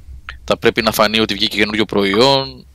θα 0.44 0.58
πρέπει 0.58 0.82
να 0.82 0.92
φανεί 0.92 1.20
ότι 1.20 1.34
βγήκε 1.34 1.58
καινούριο 1.58 1.86
προϊόν. 1.86 2.66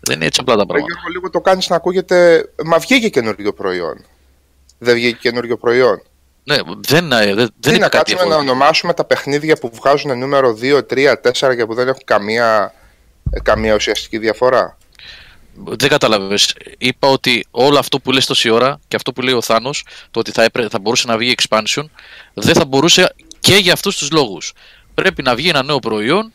Δεν 0.00 0.16
είναι 0.16 0.26
έτσι 0.26 0.40
απλά 0.40 0.54
τα 0.54 0.60
Ρε 0.60 0.66
πράγματα. 0.66 0.92
Γιώργο, 0.92 1.08
λίγο 1.08 1.30
το 1.30 1.40
κάνεις 1.40 1.68
να 1.68 1.76
ακούγεται, 1.76 2.48
μα 2.64 2.78
βγήκε 2.78 3.08
καινούριο 3.08 3.52
προϊόν. 3.52 4.04
Δεν 4.78 4.94
βγήκε 4.94 5.16
καινούριο 5.20 5.56
προϊόν. 5.56 6.02
Ναι, 6.44 6.56
δεν, 6.88 7.12
ε, 7.12 7.24
δεν, 7.24 7.34
δεν 7.34 7.52
Τι 7.60 7.70
είπε 7.70 7.78
να 7.78 7.88
κάτι 7.88 7.96
κάτσουμε 7.96 8.22
να 8.22 8.36
αυτό. 8.36 8.50
ονομάσουμε 8.50 8.94
τα 8.94 9.04
παιχνίδια 9.04 9.56
που 9.56 9.70
βγάζουν 9.74 10.18
νούμερο 10.18 10.58
2, 10.60 10.80
3, 10.90 11.14
4 11.48 11.56
και 11.56 11.66
που 11.66 11.74
δεν 11.74 11.88
έχουν 11.88 12.02
καμία, 12.04 12.74
ε, 13.30 13.40
καμία 13.40 13.74
ουσιαστική 13.74 14.18
διαφορά; 14.18 14.78
Δεν 15.64 15.88
κατάλαβες. 15.88 16.54
Είπα 16.78 17.08
ότι 17.08 17.46
όλο 17.50 17.78
αυτό 17.78 18.00
που 18.00 18.12
λες 18.12 18.26
τόση 18.26 18.50
ώρα 18.50 18.80
και 18.88 18.96
αυτό 18.96 19.12
που 19.12 19.20
λέει 19.22 19.34
ο 19.34 19.42
Θάνος, 19.42 19.84
το 20.10 20.20
ότι 20.20 20.30
θα, 20.30 20.42
έπρε, 20.42 20.68
θα 20.68 20.78
μπορούσε 20.78 21.06
να 21.06 21.16
βγει 21.16 21.34
expansion, 21.42 21.84
δεν 22.34 22.54
θα 22.54 22.64
μπορούσε 22.64 23.14
και 23.40 23.54
για 23.54 23.72
αυτούς 23.72 23.96
τους 23.96 24.10
λόγους. 24.10 24.52
Πρέπει 24.94 25.22
να 25.22 25.34
βγει 25.34 25.48
ένα 25.48 25.62
νέο 25.62 25.78
προϊόν, 25.78 26.32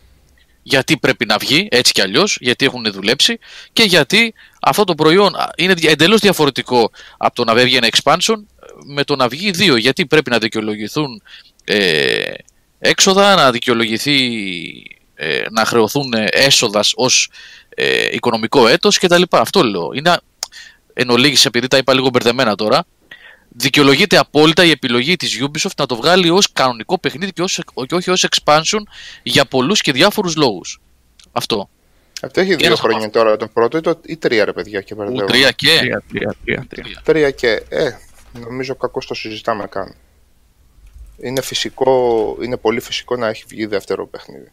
γιατί 0.63 0.97
πρέπει 0.97 1.26
να 1.26 1.38
βγει 1.38 1.67
έτσι 1.71 1.91
κι 1.91 2.01
αλλιώς, 2.01 2.38
γιατί 2.41 2.65
έχουν 2.65 2.91
δουλέψει 2.91 3.39
και 3.73 3.84
γιατί 3.84 4.34
αυτό 4.61 4.84
το 4.84 4.95
προϊόν 4.95 5.36
α, 5.36 5.49
είναι 5.57 5.73
δια- 5.73 5.91
εντελώς 5.91 6.19
διαφορετικό 6.19 6.91
από 7.17 7.36
το 7.36 7.43
να 7.43 7.55
βγει 7.55 7.76
ένα 7.76 7.88
expansion 7.91 8.36
με 8.86 9.03
το 9.03 9.15
να 9.15 9.28
βγει 9.28 9.51
δύο, 9.51 9.76
γιατί 9.76 10.05
πρέπει 10.05 10.30
να 10.30 10.38
δικαιολογηθούν 10.38 11.21
ε, 11.63 12.34
έξοδα, 12.80 13.36
να 13.36 13.51
δικαιολογηθεί 13.51 14.17
ε, 15.15 15.41
να 15.51 15.65
χρεωθούν 15.65 16.13
ε, 16.13 16.28
έσοδας 16.32 16.91
ως 16.95 17.30
ε, 17.76 18.07
οικονομικό 18.11 18.67
έτος 18.67 18.97
κτλ. 18.97 19.21
Αυτό 19.30 19.63
λέω. 19.63 19.91
Είναι 19.93 20.19
εν 20.93 21.09
ολίγης, 21.09 21.45
επειδή 21.45 21.67
τα 21.67 21.78
είπα 21.78 21.93
λίγο 21.93 22.09
μπερδεμένα 22.09 22.55
τώρα, 22.55 22.86
δικαιολογείται 23.49 24.17
απόλυτα 24.17 24.63
η 24.63 24.69
επιλογή 24.69 25.15
της 25.15 25.41
Ubisoft 25.41 25.76
να 25.78 25.86
το 25.86 25.95
βγάλει 25.95 26.30
ως 26.30 26.51
κανονικό 26.51 26.99
παιχνίδι 26.99 27.32
και, 27.32 27.41
ως, 27.41 27.59
και 27.88 27.95
όχι 27.95 28.09
ως 28.11 28.28
expansion 28.30 28.82
για 29.23 29.45
πολλούς 29.45 29.82
και 29.82 29.91
διάφορους 29.91 30.36
λόγους. 30.36 30.82
Αυτό. 31.32 31.69
Αυτό 32.21 32.39
έχει 32.41 32.55
δύο 32.55 32.65
Ένας 32.65 32.80
χρόνια 32.80 33.09
τώρα 33.09 33.38
το 33.38 33.47
πρώτο 33.47 33.78
ή, 33.78 33.82
το, 33.82 33.99
ή 34.05 34.17
τρία 34.17 34.45
ρε 34.45 34.53
παιδιά 34.53 34.82
και 34.82 34.93
Ου, 34.93 34.97
μπερδεύω. 34.97 35.26
τρία 35.26 35.51
και. 35.51 35.78
Τρία, 35.80 36.03
τρία, 36.09 36.36
τρία, 36.45 36.65
τρία. 36.69 37.01
Τρία 37.03 37.32
και, 37.32 37.63
ε, 37.69 37.91
νομίζω 38.32 38.76
κακώς 38.76 39.05
το 39.05 39.13
συζητάμε 39.13 39.67
καν. 39.67 39.95
Είναι 41.17 41.41
φυσικό, 41.41 42.38
είναι 42.41 42.57
πολύ 42.57 42.80
φυσικό 42.80 43.15
να 43.15 43.28
έχει 43.28 43.43
βγει 43.47 43.65
δεύτερο 43.65 44.07
παιχνίδι. 44.07 44.51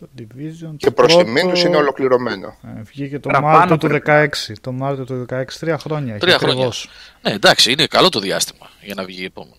Το 0.00 0.08
Division. 0.18 0.74
Και 0.76 0.86
το 0.86 0.92
προς 0.92 1.12
πρώτο, 1.12 1.24
τιμήν 1.24 1.48
τους 1.48 1.62
είναι 1.62 1.76
ολοκληρωμένο. 1.76 2.56
ε, 2.78 2.82
βγήκε 2.82 3.18
το 3.18 3.28
Παραπάνω 3.28 3.58
Μάρτιο 3.58 3.78
του 3.78 3.86
πρέπει. 3.86 4.30
16. 4.48 4.52
Το 4.60 4.72
Μάρτιο 4.72 5.04
του 5.04 5.26
16, 5.30 5.44
τρία 5.60 5.78
χρόνια. 5.78 6.10
έχει 6.14 6.20
Τρία 6.20 6.38
χρόνια. 6.38 6.54
ακριβώς. 6.54 6.88
Ναι, 7.22 7.32
εντάξει, 7.32 7.72
είναι 7.72 7.86
καλό 7.86 8.08
το 8.08 8.20
διάστημα 8.20 8.66
για 8.82 8.94
να 8.94 9.04
βγει 9.04 9.24
επόμενο. 9.24 9.56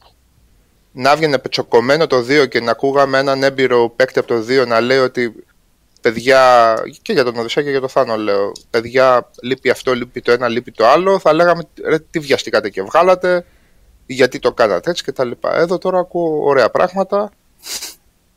Να 0.91 1.11
έβγαινε 1.11 1.37
πετσοκομμένο 1.37 2.07
το 2.07 2.17
2 2.17 2.47
και 2.49 2.59
να 2.59 2.71
ακούγαμε 2.71 3.17
έναν 3.17 3.43
έμπειρο 3.43 3.89
παίκτη 3.89 4.19
από 4.19 4.27
το 4.27 4.45
2 4.63 4.67
να 4.67 4.79
λέει 4.79 4.97
ότι 4.97 5.45
παιδιά, 6.01 6.73
και 7.01 7.13
για 7.13 7.23
τον 7.23 7.37
Οδυσσέα 7.37 7.63
και 7.63 7.69
για 7.69 7.79
τον 7.79 7.89
Θάνο 7.89 8.15
λέω, 8.17 8.51
παιδιά 8.69 9.31
λείπει 9.41 9.69
αυτό, 9.69 9.93
λείπει 9.93 10.21
το 10.21 10.31
ένα, 10.31 10.47
λείπει 10.47 10.71
το 10.71 10.87
άλλο, 10.87 11.19
θα 11.19 11.33
λέγαμε 11.33 11.63
ρε, 11.85 11.99
τι 11.99 12.19
βιαστήκατε 12.19 12.69
και 12.69 12.81
βγάλατε, 12.81 13.45
γιατί 14.05 14.39
το 14.39 14.53
κάνατε 14.53 14.89
έτσι 14.89 15.03
και 15.03 15.11
τα 15.11 15.25
λοιπά. 15.25 15.55
Εδώ 15.57 15.77
τώρα 15.77 15.99
ακούω 15.99 16.43
ωραία 16.43 16.69
πράγματα. 16.69 17.31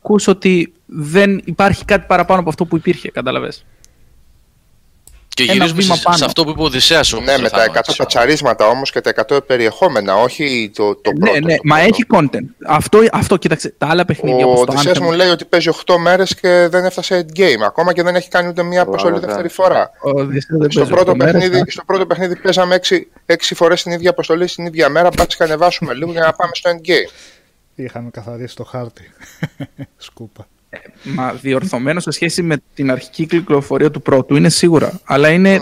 Ακούς 0.03 0.27
ότι 0.27 0.73
δεν 0.85 1.41
υπάρχει 1.45 1.85
κάτι 1.85 2.05
παραπάνω 2.07 2.39
από 2.39 2.49
αυτό 2.49 2.65
που 2.65 2.75
υπήρχε, 2.75 3.11
κατάλαβες; 3.11 3.65
Και 5.27 5.43
Ένα 5.43 5.53
γυρίζουμε 5.53 5.81
βήμα 5.81 5.95
σε, 5.95 6.01
πάνω. 6.03 6.17
σε 6.17 6.25
αυτό 6.25 6.43
που 6.43 6.49
είπε 6.49 6.61
ο 6.61 6.63
Οδυσσέας 6.63 7.13
όμως, 7.13 7.25
ναι, 7.25 7.35
ρε 7.35 7.41
με 7.41 7.49
τα 7.49 7.57
Θάνο, 7.57 7.71
100 7.71 7.75
έτσι. 7.77 7.95
πατσαρίσματα 7.97 8.67
όμως 8.67 8.91
και 8.91 9.01
τα 9.01 9.11
100 9.29 9.45
περιεχόμενα, 9.47 10.15
όχι 10.15 10.71
το, 10.75 10.95
το 10.95 11.11
πρώτο. 11.19 11.31
ναι, 11.31 11.39
ναι, 11.39 11.55
το 11.55 11.61
μα 11.65 11.75
πρώτο. 11.75 11.89
έχει 11.93 12.03
content. 12.13 12.65
Αυτό, 12.67 12.99
αυτό 13.11 13.37
κοίταξε. 13.37 13.73
Τα 13.77 13.87
άλλα 13.87 14.05
παιχνίδια 14.05 14.45
Ο 14.45 14.49
όπως 14.49 14.65
το 14.65 14.71
Οδυσσέας 14.71 14.97
Anthem, 14.97 15.01
μου 15.01 15.11
λέει 15.11 15.29
ότι 15.29 15.45
παίζει 15.45 15.69
8 15.85 15.95
μέρες 15.99 16.35
και 16.35 16.67
δεν 16.71 16.85
έφτασε 16.85 17.25
endgame, 17.27 17.61
ακόμα 17.65 17.93
και 17.93 18.03
δεν 18.03 18.15
έχει 18.15 18.29
κάνει 18.29 18.47
ούτε 18.47 18.63
μία 18.63 18.81
αποστολή 18.81 19.13
Ωραία. 19.15 19.27
δεύτερη 19.27 19.49
φορά. 19.49 19.91
ο 20.03 20.09
Οδυσσέας 20.09 20.59
δεν 20.59 20.71
Στο 20.71 20.79
παίζει 20.79 20.91
πρώτο, 20.91 21.11
οκτώ 21.11 21.25
μέρες, 21.25 21.41
παιχνίδι, 21.41 21.71
στο 21.71 21.83
πρώτο 21.85 22.05
παιχνίδι 22.05 22.35
παίζαμε 22.35 22.79
6, 22.89 22.95
6 23.25 23.35
φορές 23.55 23.83
την 23.83 23.91
ίδια 23.91 24.09
αποστολή 24.09 24.47
στην 24.47 24.65
ίδια 24.65 24.89
μέρα, 24.89 25.09
μπας 25.17 25.35
και 25.35 25.43
ανεβάσουμε 25.43 25.93
λίγο 25.93 26.11
για 26.11 26.21
να 26.21 26.33
πάμε 26.33 26.51
στο 26.53 26.69
endgame. 26.73 27.11
Είχαμε 27.75 28.09
καθαρίσει 28.09 28.55
το 28.55 28.63
χάρτη. 28.63 29.03
Σκούπα. 29.97 30.47
Μα 31.03 31.33
διορθωμένο 31.33 31.99
σε 31.99 32.11
σχέση 32.11 32.41
με 32.41 32.57
την 32.73 32.91
αρχική 32.91 33.25
κυκλοφορία 33.25 33.91
του 33.91 34.01
πρώτου 34.01 34.35
είναι 34.35 34.49
σίγουρα. 34.49 34.99
Αλλά 35.03 35.29
είναι, 35.29 35.61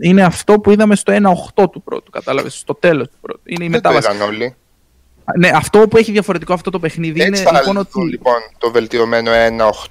είναι 0.00 0.22
αυτό 0.22 0.60
που 0.60 0.70
είδαμε 0.70 0.96
στο 0.96 1.12
1.8 1.54 1.70
του 1.70 1.82
πρώτου. 1.82 2.10
Κατάλαβες, 2.10 2.54
στο 2.54 2.74
τέλος 2.74 3.08
του 3.08 3.16
πρώτου. 3.20 3.40
Είναι 3.44 3.64
η 3.64 3.68
Δεν 3.68 3.82
το 3.82 3.88
μετάβαση. 3.90 4.16
είδαν 4.16 4.28
όλοι. 4.28 4.54
Ναι, 5.38 5.50
αυτό 5.54 5.88
που 5.88 5.96
έχει 5.96 6.12
διαφορετικό 6.12 6.52
αυτό 6.52 6.70
το 6.70 6.78
παιχνίδι 6.78 7.20
Έτσι 7.20 7.42
είναι 7.42 7.50
θα 7.50 7.58
λοιπόν 7.58 7.76
λοιπόν, 7.76 8.02
ότι. 8.02 8.10
λοιπόν 8.10 8.34
το 8.58 8.70
βελτιωμένο 8.70 9.30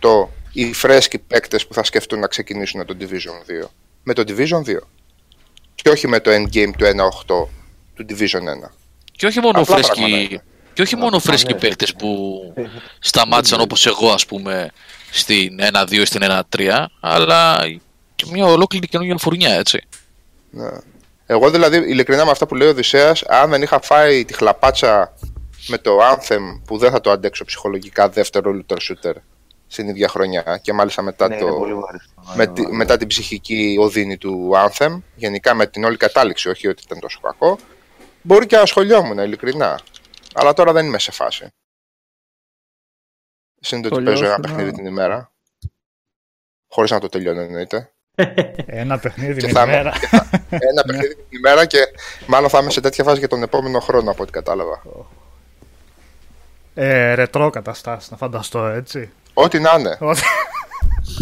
1.8 0.02 0.28
οι 0.52 0.74
φρέσκοι 0.74 1.20
παίκτες 1.20 1.68
που 1.68 1.74
θα 1.74 1.84
σκεφτούν 1.84 2.20
να 2.20 2.28
ξεκινήσουν 2.28 2.86
το 2.86 2.96
Division 3.00 3.64
2. 3.66 3.68
Με 4.04 4.14
το 4.14 4.24
Division 4.28 4.70
2. 4.70 4.78
Και 5.76 5.90
όχι 5.90 6.08
με 6.08 6.20
το 6.20 6.32
endgame 6.32 6.72
του 6.78 6.86
1.8 6.86 7.50
του 7.94 8.06
Division 8.10 8.66
1. 8.66 8.70
Και 9.12 9.26
όχι 9.26 9.40
μόνο 9.40 9.60
Απλά 9.60 9.76
φρέσκοι, 9.76 10.00
πράγματα 10.00 10.22
είναι. 10.22 10.44
Και 10.74 10.82
όχι 10.82 10.96
μόνο 10.96 11.20
φρέσκοι 11.20 11.54
ναι. 11.54 11.60
παίκτες 11.60 11.94
που 11.96 12.40
σταμάτησαν 13.00 13.60
όπως 13.62 13.86
εγώ 13.86 14.12
ας 14.12 14.26
πούμε 14.26 14.70
στην 15.12 15.60
1-2 15.74 15.92
ή 15.92 16.06
στην 16.06 16.22
1-3 16.58 16.86
αλλά 17.00 17.58
και 18.16 18.26
μια 18.32 18.46
ολόκληρη 18.46 18.88
καινούργια 18.88 19.18
φουρνιά 19.18 19.54
έτσι. 19.54 19.84
Ναι. 20.50 20.70
Εγώ 21.26 21.50
δηλαδή, 21.50 21.78
ειλικρινά 21.78 22.26
με 22.26 22.32
αυτά 22.32 22.46
που 22.46 22.56
λέει 22.56 22.68
ο 22.68 22.72
Οδυσσέας, 22.72 23.24
αν 23.24 23.50
δεν 23.50 23.62
είχα 23.62 23.80
φάει 23.82 24.26
τη 24.26 24.34
χλαπάτσα 24.34 25.14
με 25.68 25.78
το 25.78 25.98
Anthem 26.12 26.62
που 26.66 26.78
δεν 26.78 26.92
θα 26.92 27.02
το 27.02 27.12
αντέξω 27.12 27.46
ψυχολογικά 27.46 28.10
δεύτερο 28.10 28.52
looter 28.56 28.76
shooter 28.78 29.14
στην 29.68 29.88
ίδια 29.88 30.08
χρονιά 30.08 30.60
και 30.62 30.74
μάλιστα 30.74 31.02
μετά, 31.02 31.28
Ναι, 31.28 31.38
το, 31.38 31.48
είναι 31.48 31.56
πολύ 31.58 31.74
βαρύ. 31.74 31.98
με, 32.36 32.48
τη- 32.48 32.68
μετά 32.68 32.98
την 32.98 33.08
ψυχική 33.08 33.78
οδύνη 33.80 34.18
του 34.18 34.52
Anthem, 34.56 35.02
γενικά 35.16 35.54
με 35.54 35.68
την 35.68 35.84
όλη 35.84 35.98
κατάληξη, 35.98 36.50
όχι 36.50 36.68
ότι 36.68 36.84
ήταν 36.86 37.00
τόσο 37.00 37.20
κακό, 37.22 37.58
μπορεί 38.22 38.46
και 38.46 38.56
να 38.56 38.62
ασχολιόμουν 38.62 39.18
ειλικρινά. 39.18 39.80
Αλλά 40.34 40.54
τώρα 40.54 40.72
δεν 40.72 40.86
είμαι 40.86 41.00
σε 41.00 41.12
φάση. 41.12 41.48
Συνήθως 43.60 43.92
ότι 43.92 44.04
παίζω 44.04 44.26
ένα 44.26 44.34
Σχολιώσου, 44.34 44.42
παιχνίδι 44.42 44.70
να- 44.72 44.78
την 44.78 44.86
ημέρα. 44.86 45.32
Χωρίς 46.68 46.92
να 46.92 47.00
το 47.00 47.10
τελειώνω 47.10 47.42
εννοείται. 47.42 47.92
Ένα 48.66 49.00
παιχνίδι 49.00 49.40
Και 49.40 49.46
την 49.46 49.56
θα 49.56 49.64
είμαι- 49.64 49.74
ημέρα. 49.74 49.92
και 50.00 50.08
θα- 50.08 50.30
ένα 50.50 50.84
παιχνίδι 50.86 51.16
την 51.16 51.26
ημέρα 51.38 51.66
και 51.66 51.78
μάλλον 52.28 52.50
θα 52.50 52.60
είμαι 52.60 52.72
σε 52.72 52.82
τέτοια 52.82 53.04
φάση 53.04 53.20
για 53.20 53.28
τον 53.28 53.44
επόμενο 53.44 53.80
χρόνο 53.80 54.12
από 54.12 54.24
ό,τι 54.24 54.32
κατάλαβα. 54.32 54.82
Ε, 56.74 57.14
ρετρό 57.14 57.50
καταστάσεις, 57.50 58.12
να 58.12 58.18
φανταστώ 58.18 58.66
έτσι. 58.66 59.12
Ό,τι 59.34 59.60
να 59.60 59.76
είναι. 59.80 59.98
Ότι- 60.00 60.22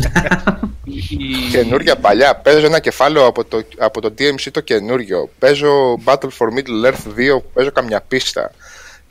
Καινούργια 1.51 1.95
παλιά. 1.95 2.35
Παίζω 2.35 2.65
ένα 2.65 2.79
κεφάλαιο 2.79 3.25
από 3.25 3.45
το, 3.45 3.61
από 3.77 4.01
το 4.01 4.07
DMC 4.17 4.51
το 4.51 4.61
καινούριο. 4.61 5.29
Παίζω 5.39 5.99
Battle 6.05 6.29
for 6.37 6.47
Middle 6.55 6.91
Earth 6.91 7.37
2, 7.37 7.41
παίζω 7.53 7.71
καμιά 7.71 8.01
πίστα. 8.01 8.51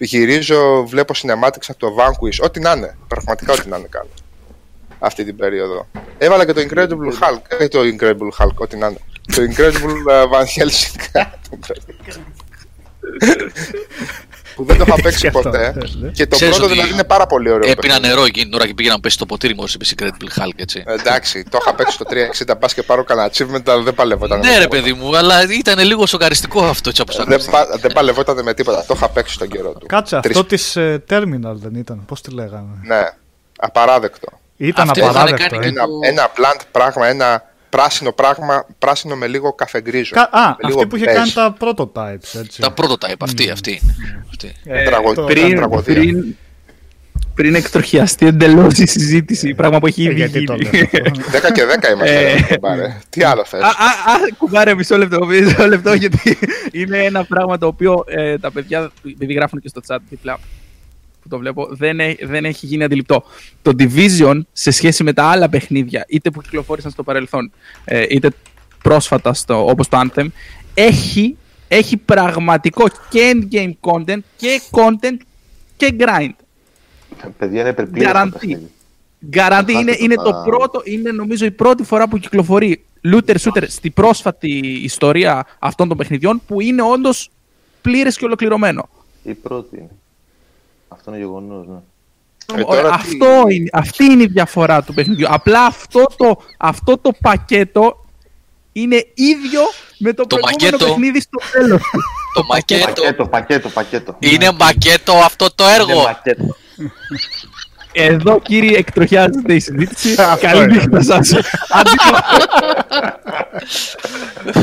Γυρίζω, 0.03 0.87
βλέπω 0.87 1.15
cinematics 1.17 1.67
από 1.69 1.79
το 1.79 1.97
Vanquish. 1.99 2.45
Ό,τι 2.45 2.61
να 2.61 2.73
είναι. 2.73 2.97
Πραγματικά 3.09 3.53
ό,τι 3.53 3.69
να 3.69 3.77
είναι 3.77 3.87
κάνω. 3.91 4.09
Αυτή 4.99 5.25
την 5.25 5.37
περίοδο. 5.37 5.87
Έβαλα 6.19 6.47
και 6.47 6.53
το 6.53 6.61
Incredible 6.61 7.13
Hulk. 7.21 7.43
Ε, 7.59 7.69
το 7.69 7.81
Incredible 7.81 8.31
Hulk, 8.39 8.55
ό,τι 8.55 8.77
να 8.77 8.87
είναι. 8.87 9.01
Το 9.35 9.43
Incredible 9.43 10.11
ε, 10.11 10.23
Van 10.33 10.45
Helsing. 10.57 10.97
που 14.61 14.67
δεν 14.67 14.79
το 14.79 14.85
είχα 14.89 14.95
παίξει 15.03 15.21
Και 15.21 15.27
αυτό, 15.27 15.41
ποτέ. 15.41 15.75
ναι. 16.01 16.11
Και 16.11 16.27
το 16.27 16.37
Ξέρεις 16.37 16.55
πρώτο 16.57 16.65
ότι 16.71 16.75
δηλαδή 16.75 16.93
είναι 16.93 17.05
πάρα 17.05 17.27
πολύ 17.27 17.51
ωραίο. 17.51 17.71
Έπινα 17.71 17.93
παιχνίδι. 17.95 18.15
νερό 18.15 18.25
εκείνη 18.25 18.45
την 18.45 18.55
ώρα 18.55 18.67
και 18.67 18.75
πήγα 18.75 18.91
να 18.93 19.01
πέσει 19.01 19.19
το 19.19 19.27
ποτήρι 19.27 19.55
μου 19.55 19.61
ως 19.63 19.75
είπε 19.75 19.85
Secret 19.97 20.41
Hulk 20.43 20.51
έτσι. 20.57 20.83
Εντάξει, 20.87 21.45
το 21.51 21.59
είχα 21.61 21.75
παίξει 21.75 21.95
στο 21.95 22.05
360 22.53 22.59
πας 22.59 22.75
και 22.75 22.83
πάρω 22.83 23.05
κανένα 23.05 23.31
achievement, 23.33 23.63
αλλά 23.67 23.83
δεν 23.83 23.95
παλευόταν. 23.95 24.39
ναι 24.39 24.47
με 24.49 24.53
ρε 24.57 24.61
τίποτα. 24.63 24.77
παιδί 24.83 24.93
μου, 24.93 25.17
αλλά 25.17 25.43
ήταν 25.59 25.79
λίγο 25.79 26.07
σοκαριστικό 26.07 26.65
αυτό 26.65 26.89
έτσι 26.89 27.03
όπως 27.03 27.17
Δεν, 27.17 27.33
άκουσα. 27.33 27.51
πα, 27.51 27.67
δεν 27.81 27.93
παλευόταν 27.93 28.43
με 28.43 28.55
τίποτα. 28.55 28.85
Το 28.87 28.95
είχα 28.97 29.09
παίξει 29.09 29.35
στον 29.35 29.49
καιρό 29.49 29.73
του. 29.73 29.87
Κάτσε, 29.87 30.21
Τρεις- 30.23 30.37
αυτό 30.37 30.49
της 30.49 30.77
Terminal 31.11 31.55
δεν 31.55 31.75
ήταν. 31.75 32.05
Πώς 32.07 32.21
τη 32.21 32.31
λέγανε; 32.31 32.67
Ναι, 32.83 33.03
απαράδεκτο. 33.59 34.29
Ήταν 34.57 34.89
Αυτό 34.91 35.01
είχαν 35.01 35.11
απαράδεκτο. 35.17 35.49
κάνει 35.57 35.67
ε. 35.67 35.71
και 35.71 35.75
Ένα, 35.79 35.85
το- 35.87 35.91
ένα 36.03 36.29
plant 36.37 36.61
πράγμα, 36.71 37.07
ένα 37.09 37.43
πράσινο 37.71 38.13
πράγμα, 38.13 38.67
πράσινο 38.79 39.17
με 39.17 39.27
λίγο 39.27 39.53
καφεγκρίζο. 39.53 40.15
Κα- 40.15 40.29
Α, 40.33 40.49
με 40.49 40.55
λίγο 40.69 40.79
αυτή 40.79 40.87
που 40.91 40.97
είχε 40.97 41.05
beige. 41.11 41.15
κάνει 41.15 41.31
τα 41.33 41.57
prototypes, 41.61 42.41
έτσι. 42.41 42.61
Τα 42.61 42.75
prototype 42.77 43.15
αυτή, 43.21 43.51
αυτή 43.51 43.71
είναι. 43.83 44.25
Αυτή. 44.29 44.53
Ε, 44.65 44.85
τραγω- 44.85 45.15
το- 45.15 45.23
πριν- 45.25 45.43
πριν, 45.45 45.57
τραγωδία. 45.57 45.95
πριν, 45.95 46.37
πριν 47.35 47.55
εκτροχιαστεί 47.55 48.27
εντελώς 48.27 48.79
η 48.79 48.87
συζήτηση, 48.87 49.55
πράγμα 49.55 49.79
που 49.79 49.87
έχει 49.87 50.03
ε, 50.03 50.05
ήδη 50.05 50.15
γιατί 50.15 50.45
το 50.45 50.55
γίνει. 50.55 50.71
λέω 50.93 51.03
αυτό. 51.11 51.49
10 51.49 51.53
και 51.53 51.63
10 51.65 51.93
είμαστε. 51.93 52.21
Ε. 52.21 52.33
ρε, 52.35 52.43
κουμπάρε. 52.55 52.99
Τι 53.11 53.23
άλλο 53.23 53.45
θες; 53.45 53.61
Α, 53.63 53.67
α, 53.67 53.69
α, 53.71 54.17
κουμπάρε, 54.39 54.75
μισό 54.75 54.99
λεπτό, 54.99 55.27
μισό 55.27 55.67
λεπτό, 55.67 55.93
γιατί 55.95 56.39
είναι 56.73 56.99
ένα 56.99 57.25
πράγμα 57.25 57.59
το 57.59 57.67
οποίο 57.67 58.05
ε, 58.07 58.39
τα 58.39 58.51
παιδιά, 58.51 58.91
επειδή 59.13 59.33
γράφουν 59.33 59.61
και 59.61 59.69
στο 59.69 59.81
chat 59.89 59.99
διπλά, 60.09 60.35
που 60.35 60.41
το 61.31 61.39
βλέπω, 61.39 61.69
δεν, 61.71 62.01
έ, 62.01 62.15
δεν 62.23 62.45
έχει 62.45 62.67
γίνει 62.67 62.85
αντιληπτό. 62.85 63.23
Το 63.63 63.73
Division 63.79 64.41
σε 64.53 64.71
σχέση 64.71 65.03
με 65.05 65.13
τα 65.13 65.25
άλλα 65.25 65.49
παιχνίδια, 65.49 66.05
είτε 66.09 66.31
που 66.31 66.41
κυκλοφόρησαν 66.41 66.91
στο 66.91 67.03
παρελθόν, 67.03 67.53
ε, 67.85 68.05
είτε 68.09 68.31
πρόσφατα 68.83 69.35
στο, 69.35 69.67
όπως 69.69 69.89
το 69.89 70.01
Anthem, 70.05 70.27
έχει, 70.75 71.37
έχει 71.69 71.97
πραγματικό 71.97 72.85
και 73.11 73.33
endgame 73.35 73.73
content 73.81 74.19
και 74.37 74.61
content 74.71 75.17
και 75.77 75.95
grind. 75.99 76.31
Παιδιά 77.39 77.61
είναι 77.61 77.69
υπερπλήρες 77.69 78.13
το 78.13 78.29
παιχνίδι. 78.33 78.71
Guarantee 79.33 79.63
Το 79.67 79.73
είναι, 79.73 79.83
χάσετε 79.91 80.05
είναι 80.05 80.15
τα- 80.15 80.23
το 80.23 80.43
πρώτο, 80.45 80.81
είναι 80.85 81.11
νομίζω 81.11 81.45
η 81.45 81.51
πρώτη 81.51 81.83
φορά 81.83 82.09
που 82.09 82.19
κυκλοφορεί 82.19 82.85
looter 83.13 83.35
shooter 83.41 83.63
στη 83.67 83.91
πρόσφατη 83.91 84.57
ιστορία 84.83 85.47
αυτών 85.59 85.89
των 85.89 85.97
παιχνιδιών 85.97 86.43
που 86.47 86.61
είναι 86.61 86.83
όντως 86.83 87.31
πλήρες 87.81 88.17
και 88.17 88.25
ολοκληρωμένο. 88.25 88.89
Η 89.23 89.35
πρώτη 89.35 89.77
είναι. 89.77 89.91
Αυτό 90.93 91.11
είναι 91.11 91.19
γεγονός, 91.19 91.67
ναι. 91.67 91.79
Ε, 92.61 92.63
Ωραία, 92.67 92.83
τώρα 92.83 92.97
τι- 92.97 93.03
αυτό 93.03 93.45
είναι, 93.49 93.69
αυτή 93.73 94.05
είναι 94.05 94.23
η 94.23 94.27
διαφορά 94.27 94.83
του 94.83 94.95
παιχνιδιού. 94.95 95.27
Απλά 95.31 95.65
αυτό 95.65 96.07
το, 96.17 96.43
αυτό 96.59 96.99
το 96.99 97.11
πακέτο 97.21 98.05
είναι 98.73 98.97
ίδιο 99.15 99.61
με 99.99 100.13
το, 100.13 100.27
Το 100.27 100.37
προηγούμενο 100.37 100.77
πακέτο. 100.77 100.85
παιχνίδι 100.85 101.21
στο 101.21 101.39
τέλος 101.53 101.81
του. 101.83 102.01
Το 102.35 102.45
μακέτο. 102.45 102.85
Πακέτο, 102.87 103.27
πακέτο, 103.27 103.69
πακέτο. 103.69 104.17
Είναι 104.19 104.51
μακέτο 104.59 105.13
αυτό 105.13 105.55
το 105.55 105.65
Είναι 105.65 105.73
έργο. 105.75 106.03
πακέτο. 106.03 106.57
Εδώ 107.93 108.41
κύριε 108.41 108.77
εκτροχιάζεται 108.79 109.55
η 109.55 109.59
συζήτηση. 109.61 110.15
Αυτό 110.23 110.47
Καλή 110.47 110.63
είναι. 110.63 110.73
νύχτα 110.75 111.03
σας. 111.03 111.31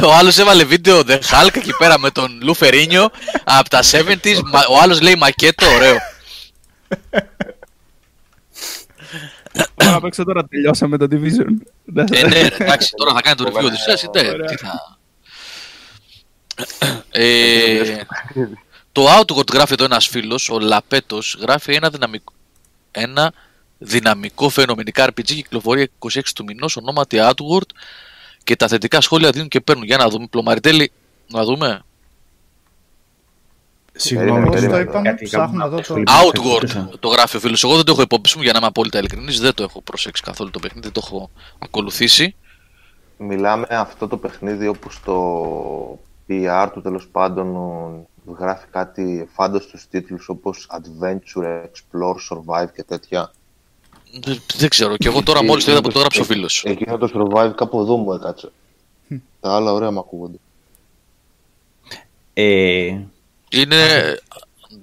Ο 0.03 0.13
άλλος 0.13 0.37
έβαλε 0.37 0.63
βίντεο 0.63 1.01
The 1.07 1.11
Hulk 1.19 1.55
εκεί 1.55 1.71
πέρα 1.77 1.99
με 1.99 2.09
τον 2.09 2.39
Λου 2.43 2.53
Φερίνιο 2.53 3.09
από 3.43 3.69
τα 3.69 3.79
70s. 3.91 4.39
Μα- 4.51 4.65
Ο 4.69 4.79
άλλος 4.81 5.01
λέει 5.01 5.15
μακέτο, 5.15 5.65
ωραίο. 5.75 5.95
Μπορώ 9.75 9.91
να 9.91 10.01
παίξω 10.01 10.23
τώρα, 10.23 10.45
τελειώσαμε 10.45 10.97
το 10.97 11.07
Division. 11.11 11.47
Ε, 12.11 12.27
ναι, 12.27 12.47
εντάξει, 12.57 12.93
τώρα 12.95 13.13
θα 13.13 13.21
κάνει 13.21 13.35
το 13.35 13.45
review 13.45 13.69
της 13.69 13.83
θέσης, 13.83 14.09
ναι, 14.13 14.29
Ωραία. 14.29 14.47
τι 14.47 14.55
θα... 14.55 14.97
Ε, 17.11 18.01
το 18.91 19.05
Outward 19.19 19.53
γράφει 19.53 19.73
εδώ 19.73 19.83
ένας 19.83 20.07
φίλος, 20.07 20.49
ο 20.49 20.59
Λαπέτος, 20.59 21.37
γράφει 21.41 21.73
ένα 21.73 21.89
δυναμικό, 21.89 22.33
ένα 22.91 23.33
δυναμικό 23.77 24.49
φαινομενικά 24.49 25.05
RPG 25.05 25.23
κυκλοφορία 25.23 25.87
26 25.99 26.21
του 26.35 26.43
μηνός, 26.43 26.77
ονόματι 26.77 27.17
Outward 27.19 27.69
και 28.43 28.55
τα 28.55 28.67
θετικά 28.67 29.01
σχόλια 29.01 29.29
δίνουν 29.29 29.47
και 29.47 29.61
παίρνουν. 29.61 29.85
Για 29.85 29.97
να 29.97 30.09
δούμε, 30.09 30.27
Πλωμαριτέλη, 30.27 30.91
να 31.27 31.43
δούμε. 31.43 31.81
Συγγνώμη, 33.97 34.39
Πώς 34.45 34.45
το 34.45 34.51
περίμενε. 34.51 34.81
είπαμε, 34.81 35.09
Κάτι 35.09 35.23
ψάχνω 35.25 35.45
κάπου 35.45 35.57
να 35.57 35.67
δω 35.67 35.77
το- 35.77 35.83
σχολείο. 35.83 36.03
Outward 36.07 36.89
το 36.99 37.07
γράφει 37.07 37.37
ο 37.37 37.39
φίλος. 37.39 37.63
Εγώ 37.63 37.75
δεν 37.75 37.85
το 37.85 37.91
έχω 37.91 38.01
υπόψη 38.01 38.37
μου 38.37 38.43
για 38.43 38.51
να 38.51 38.57
είμαι 38.57 38.67
απόλυτα 38.67 38.97
ειλικρινής, 38.99 39.39
δεν 39.39 39.53
το 39.53 39.63
έχω 39.63 39.81
προσέξει 39.81 40.21
καθόλου 40.23 40.49
το 40.49 40.59
παιχνίδι, 40.59 40.83
δεν 40.83 40.91
το 40.93 41.01
έχω 41.05 41.29
ακολουθήσει. 41.59 42.35
Μιλάμε 43.17 43.67
αυτό 43.69 44.07
το 44.07 44.17
παιχνίδι 44.17 44.67
όπου 44.67 44.89
στο 44.91 45.99
PR 46.29 46.69
του 46.73 46.81
τέλος 46.81 47.07
πάντων 47.11 47.55
ο- 47.55 48.07
γράφει 48.39 48.65
κάτι 48.71 49.29
φάνταστος 49.33 49.85
τίτλους 49.89 50.29
όπως 50.29 50.67
Adventure, 50.71 51.61
Explore, 51.63 52.15
Survive 52.29 52.67
και 52.75 52.83
τέτοια. 52.83 53.31
Δεν, 54.23 54.41
δεν 54.57 54.69
ξέρω, 54.69 54.97
και 54.97 55.07
εγώ 55.07 55.23
τώρα 55.23 55.43
μόλις 55.43 55.65
το 55.65 55.71
είδα 55.71 55.81
που 55.81 55.89
το 55.89 55.97
έγραψε 55.97 56.21
ο 56.21 56.23
φίλος. 56.23 56.63
Εκείνο 56.65 56.97
το 56.97 57.09
Survive 57.15 57.51
κάπου 57.55 57.79
εδώ 57.79 57.97
μου 57.97 58.11
έκατσε. 58.13 58.51
Τα 59.39 59.55
άλλα 59.55 59.71
ωραία 59.73 59.91
μου 59.91 59.99
ακούγονται. 59.99 60.37
Ε, 62.33 62.97
Είναι. 63.61 63.75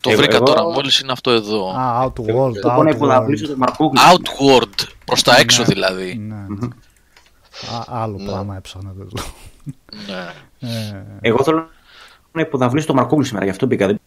Το 0.01 0.11
Εγώ- 0.11 0.19
βρήκα 0.19 0.37
εγώ- 0.37 0.45
τώρα 0.45 0.63
μόλις 0.65 1.01
είναι 1.01 1.13
αυτό 1.13 1.31
εδώ. 1.31 1.71
Α, 1.71 2.05
Outworld. 2.07 2.27
εγώ 2.29 2.49
να 2.53 2.77
Outworld. 2.77 2.95
υποδαβλήσω 2.95 3.47
τον 3.47 3.57
Μαρκούγλου. 3.59 4.01
Outward. 4.13 4.89
Προς 5.05 5.23
τα 5.23 5.37
έξω 5.39 5.63
Ναι. 5.63 5.69
δηλαδή. 5.69 6.15
Ναι. 6.15 6.35
Α, 7.75 7.85
άλλο 8.03 8.21
πράγμα 8.27 8.57
έψαχνα. 8.57 8.93
δεν 8.97 9.09
λέω. 9.15 9.25
Ναι. 10.07 10.69
Ε, 10.71 11.05
Εγώ 11.21 11.43
θέλω 11.45 11.69
να 12.33 12.41
υποδαβλήσω 12.41 12.87
τον 12.87 12.97
Μαρκούγλου 12.97 13.25
σήμερα, 13.25 13.45
γι' 13.45 13.51
αυτό 13.51 13.67
μπήκα. 13.67 13.87
Δεν- 13.87 14.01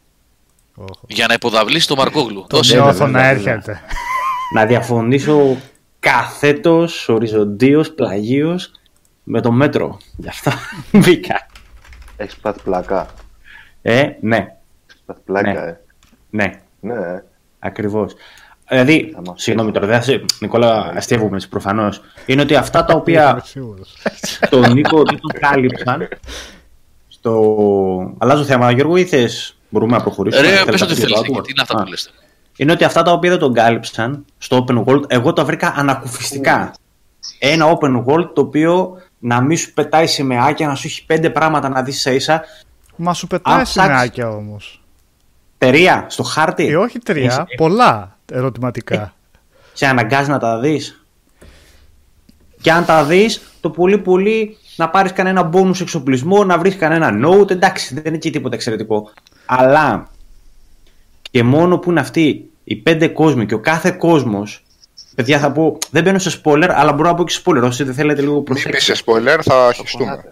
όχο. 0.76 0.99
Για 1.07 1.28
να 1.28 1.34
υποδαβλήσει 1.34 1.88
το 1.88 1.95
Μαρκόγλου. 1.95 2.45
Το 2.49 2.57
Δώσε. 2.57 2.74
βέβαια, 2.74 2.86
νιώθω 2.91 3.05
να 3.07 3.11
βέβαια. 3.11 3.30
έρχεται. 3.53 3.82
Να 4.53 4.65
διαφωνήσω 4.65 5.57
καθέτος, 5.99 7.09
οριζοντίως, 7.09 7.91
πλαγίως 7.91 8.72
με 9.24 9.41
το 9.41 9.51
μέτρο. 9.51 9.97
Γι' 10.15 10.28
αυτό 10.30 10.51
μπήκα. 10.99 11.47
Έχεις 12.18 12.36
πάθει 12.36 12.59
πλακά. 12.63 13.07
Ε, 13.82 14.09
ναι, 14.22 14.38
Έχεις 14.38 14.47
πάθει 14.47 14.57
πλάκα, 15.25 15.51
Ναι. 15.51 15.59
ε. 15.59 15.78
ναι, 16.29 16.62
Ναι, 16.79 16.93
ε. 16.93 17.24
ακριβώς. 17.59 18.13
Δηλαδή, 18.70 19.12
Θα 19.16 19.21
μας 19.25 19.42
συγγνώμη 19.42 19.71
πεις. 19.71 19.79
τώρα, 19.79 19.92
δεν 19.92 20.01
θα 20.01 20.12
σε... 20.12 20.25
Νικόλα, 20.39 20.92
αστείευομαι 20.96 21.39
προφανώς. 21.50 22.01
Είναι 22.25 22.42
ότι 22.42 22.55
αυτά 22.55 22.86
τα 22.86 22.93
οποία 22.93 23.29
Είμαι 23.29 23.42
σίγουρος. 23.43 23.97
τον 24.50 24.71
Νίκο 24.74 25.04
δεν 25.04 25.20
τον 25.20 25.32
κάλυψαν 25.39 26.08
στο... 27.08 28.13
Αλλάζω 28.17 28.43
θέμα, 28.43 28.71
Γιώργο, 28.71 28.96
ή 28.97 29.05
θες... 29.05 29.58
Μπορούμε 29.70 29.97
να 29.97 30.01
προχωρήσουμε; 30.04 30.47
Ρε, 30.47 30.55
Θέλεις 30.55 30.66
πες 30.71 30.79
να 30.79 30.86
ό,τι 30.86 30.96
πεις 30.96 31.04
για 31.05 31.16
το 31.16 31.21
θέλεις. 31.24 31.38
Outward? 31.38 31.43
Τι 31.43 31.51
είναι 31.51 31.62
αυτά 31.62 31.78
Α. 31.79 31.84
που 31.84 31.89
λες. 31.89 32.13
είναι 32.58 32.71
ότι 32.71 32.84
αυτά 32.84 33.01
τα 33.04 33.12
οποία 33.12 33.29
δεν 33.29 33.39
τον 33.39 33.54
κάλυψαν 33.54 34.25
στο 34.38 34.66
open 34.67 34.84
world, 34.86 35.01
εγώ 35.08 35.34
τα 35.34 35.46
βρήκα 35.46 35.74
ανακουφιστικά. 35.78 36.74
Ένα 37.39 37.66
open 37.78 38.04
world 38.05 38.29
το 38.34 38.42
οποίο 38.42 38.97
να 39.20 39.42
μην 39.42 39.58
σου 39.58 39.74
πετάει 39.74 40.08
σημαίακια, 40.08 40.67
να 40.67 40.75
σου 40.75 40.88
έχει 40.88 41.05
πέντε 41.05 41.29
πράγματα 41.29 41.70
να 41.70 41.84
δεις 41.84 41.96
ίσα 41.97 42.12
ίσα. 42.12 42.43
Μα 42.96 43.13
σου 43.13 43.28
πετάει 43.28 43.54
Αν 43.55 43.62
ψάξεις- 43.63 43.84
σημαίακια 43.84 44.29
όμως. 44.29 44.82
Τερία 45.58 46.05
στο 46.09 46.24
χάρτη; 46.24 46.67
Ε, 46.67 46.75
όχι 46.75 47.00
τρία, 47.00 47.25
Έχεις- 47.25 47.55
πολλά 47.58 48.17
ερωτηματικά. 48.32 49.13
Σε 49.74 49.86
αναγκάζει 49.86 50.29
να 50.29 50.39
τα 50.39 50.59
δεις. 50.59 51.01
Και 52.62 52.71
αν 52.71 52.86
τα 52.86 53.04
δεις, 53.04 53.42
το 53.62 53.70
πολύ 53.70 53.97
πολύ 53.97 54.58
να 54.75 54.89
πάρεις 54.89 55.13
κανένα 55.13 55.50
bonus 55.54 55.82
εξοπλισμό, 55.82 56.43
να 56.43 56.58
βρεις 56.58 56.75
κανένα 56.75 57.28
note, 57.28 57.51
εντάξει, 57.51 57.93
δεν 57.93 58.04
είναι 58.05 58.17
και 58.17 58.29
τίποτα 58.29 58.55
εξαιρετικό. 58.55 59.09
Αλλά 59.46 60.08
και 61.32 61.43
μόνο 61.43 61.78
που 61.78 61.89
είναι 61.92 62.00
αυτοί 62.00 62.50
οι 62.63 62.75
πέντε 62.75 63.08
κόσμοι 63.08 63.46
και 63.46 63.54
ο 63.54 63.59
κάθε 63.59 63.92
κόσμος, 63.92 64.63
παιδιά 65.16 65.39
θα 65.39 65.51
πω, 65.51 65.78
δεν 65.92 66.04
μπαίνω 66.04 66.20
σε 66.20 66.42
spoiler, 66.43 66.70
αλλά 66.75 66.93
μπορώ 66.93 67.09
να 67.09 67.16
πω 67.16 67.24
και 67.24 67.34
σε 67.34 67.42
spoiler, 67.46 67.62
όσοι 67.63 67.84
δεν 67.84 67.93
θέλετε 67.93 68.21
λίγο 68.21 68.34
Μην 68.34 68.43
πεις 68.43 68.62
προσέξτε. 68.63 68.96
σε 68.96 69.04
spoiler, 69.05 69.39
θα 69.43 69.71
χεστούμε. 69.75 70.24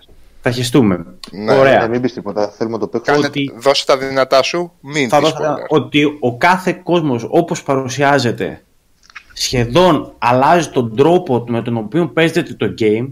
Θα 0.47 0.53
χεστούμε. 0.53 1.05
Ναι. 1.31 1.53
Ωραία. 1.53 1.84
Ε, 1.84 1.88
μην 1.88 2.01
πεις 2.01 2.13
τίποτα, 2.13 2.49
θέλουμε 2.49 2.76
να 2.76 2.81
το 2.81 2.88
παίξουμε. 2.88 3.15
Κάνε, 3.15 3.27
Ότι- 3.27 3.53
Δώσε 3.57 3.85
τα 3.85 3.97
δυνατά 3.97 4.41
σου, 4.43 4.72
μην 4.81 5.09
θα 5.09 5.19
πεις 5.19 5.30
δώσω 5.30 5.43
spoiler. 5.53 5.65
ότι 5.67 6.17
ο 6.19 6.38
κάθε 6.38 6.72
κόσμος 6.84 7.26
όπως 7.30 7.63
παρουσιάζεται 7.63 8.63
σχεδόν 9.34 10.13
αλλάζει 10.17 10.69
τον 10.69 10.95
τρόπο 10.95 11.43
με 11.47 11.61
τον 11.61 11.77
οποίο 11.77 12.07
παίζεται 12.07 12.53
το 12.53 12.73
game. 12.80 13.07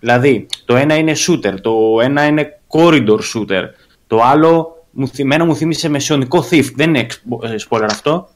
Δηλαδή, 0.00 0.46
το 0.64 0.76
ένα 0.76 0.94
είναι 0.94 1.12
shooter, 1.26 1.54
το 1.60 2.00
ένα 2.02 2.24
είναι 2.26 2.60
corridor 2.68 3.18
shooter, 3.34 3.62
το 4.06 4.22
άλλο 4.22 4.84
μου, 4.90 5.06
θυ- 5.08 5.20
εμένα 5.20 5.44
μου 5.44 5.56
θύμισε 5.56 5.88
μεσαιωνικό 5.88 6.44
thief. 6.50 6.64
Δεν 6.74 6.88
είναι 6.94 7.06
expo- 7.10 7.44
ε, 7.48 7.54
spoiler 7.68 7.86
αυτό. 7.90 8.28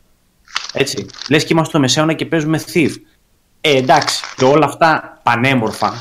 Έτσι. 0.73 1.07
Λες 1.31 1.43
και 1.45 1.49
είμαστε 1.53 1.71
στο 1.71 1.79
μεσαίωνα 1.81 2.13
και 2.13 2.27
παίζουμε 2.27 2.61
thief. 2.73 2.91
Ε, 3.61 3.77
εντάξει, 3.77 4.23
και 4.37 4.45
όλα 4.45 4.65
αυτά 4.67 5.21
πανέμορφα. 5.23 5.93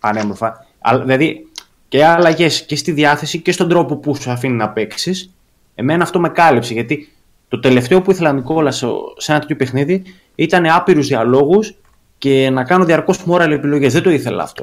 Πανέμορφα. 0.00 0.65
Αλλά, 0.88 1.04
δηλαδή, 1.04 1.46
και 1.88 2.04
αλλαγές 2.04 2.62
και 2.62 2.76
στη 2.76 2.92
διάθεση 2.92 3.40
και 3.40 3.52
στον 3.52 3.68
τρόπο 3.68 3.96
που 3.96 4.14
σου 4.14 4.30
αφήνει 4.30 4.54
να 4.54 4.68
παίξεις. 4.68 5.30
Εμένα 5.74 6.02
αυτό 6.02 6.20
με 6.20 6.28
κάλυψε 6.28 6.72
γιατί 6.72 7.12
το 7.48 7.60
τελευταίο 7.60 8.02
που 8.02 8.10
ήθελα 8.10 8.32
Νικόλας 8.32 8.76
σε 8.76 8.86
σε 9.16 9.32
ένα 9.32 9.40
τέτοιο 9.40 9.56
παιχνίδι 9.56 10.02
ήταν 10.34 10.66
άπειρους 10.66 11.06
διαλόγους 11.06 11.74
και 12.18 12.50
να 12.50 12.64
κάνω 12.64 12.84
διαρκώς 12.84 13.24
moral 13.26 13.50
επιλογές. 13.50 13.92
Δεν 13.92 14.02
το 14.02 14.10
ήθελα 14.10 14.42
αυτό. 14.42 14.62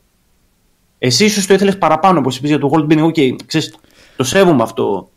Εσύ 0.99 1.25
ίσως 1.25 1.45
το 1.45 1.53
ήθελες 1.53 1.77
παραπάνω, 1.77 2.19
όπως 2.19 2.37
είπες 2.37 2.49
για 2.49 2.59
το 2.59 2.69
Gold 2.73 2.91
Bean. 2.91 2.97
Εγώ 2.97 3.11
και 3.11 3.35
ξέρεις, 3.45 3.75
το 4.15 4.23
σέβομαι 4.23 4.63
αυτό. 4.63 5.09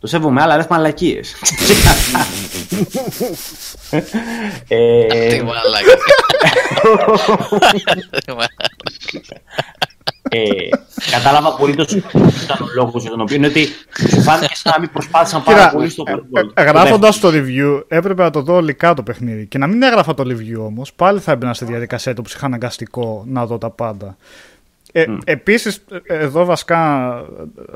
Το 0.00 0.06
σέβομαι, 0.06 0.42
αλλά 0.42 0.56
λε 0.56 0.66
μαλακίε. 0.70 1.20
ε, 4.68 5.06
Τι 5.28 5.42
μαλάκα. 5.42 5.96
ε, 10.34 10.68
κατάλαβα 11.10 11.48
απολύτως 11.48 11.86
ποιος 11.86 12.42
ήταν 12.42 12.56
ο 12.60 12.66
λόγος 12.74 13.02
για 13.02 13.10
τον 13.10 13.20
οποίο 13.20 13.36
είναι 13.36 13.46
ότι 13.46 13.66
σου 14.08 14.20
φάνηκε 14.22 14.54
σαν 14.54 14.72
να 14.74 14.80
μην 14.80 14.90
προσπάθησαν 14.92 15.42
πάρα 15.42 15.58
Κοίτα, 15.58 15.70
πολύ 15.72 15.88
στο 15.88 16.04
open 16.06 16.38
world. 16.38 16.50
ε, 16.54 16.62
γράφοντας 16.62 17.18
το 17.20 17.28
review, 17.32 17.82
έπρεπε 17.88 18.22
να 18.22 18.30
το 18.30 18.42
δω 18.42 18.54
ολικά 18.54 18.94
το 18.94 19.02
παιχνίδι. 19.02 19.46
Και 19.46 19.58
να 19.58 19.66
μην 19.66 19.82
έγραφα 19.82 20.14
το 20.14 20.22
review 20.26 20.64
όμως, 20.66 20.92
πάλι 20.92 21.20
θα 21.20 21.32
έμπαινα 21.32 21.54
στη 21.54 21.64
διαδικασία 21.64 22.14
του 22.14 22.22
ψυχαναγκαστικό 22.22 23.24
να 23.26 23.46
δω 23.46 23.58
τα 23.58 23.70
πάντα. 23.70 24.16
Ε, 24.94 25.04
Επίσης, 25.24 25.84
εδώ 26.06 26.44
βασικά 26.44 26.78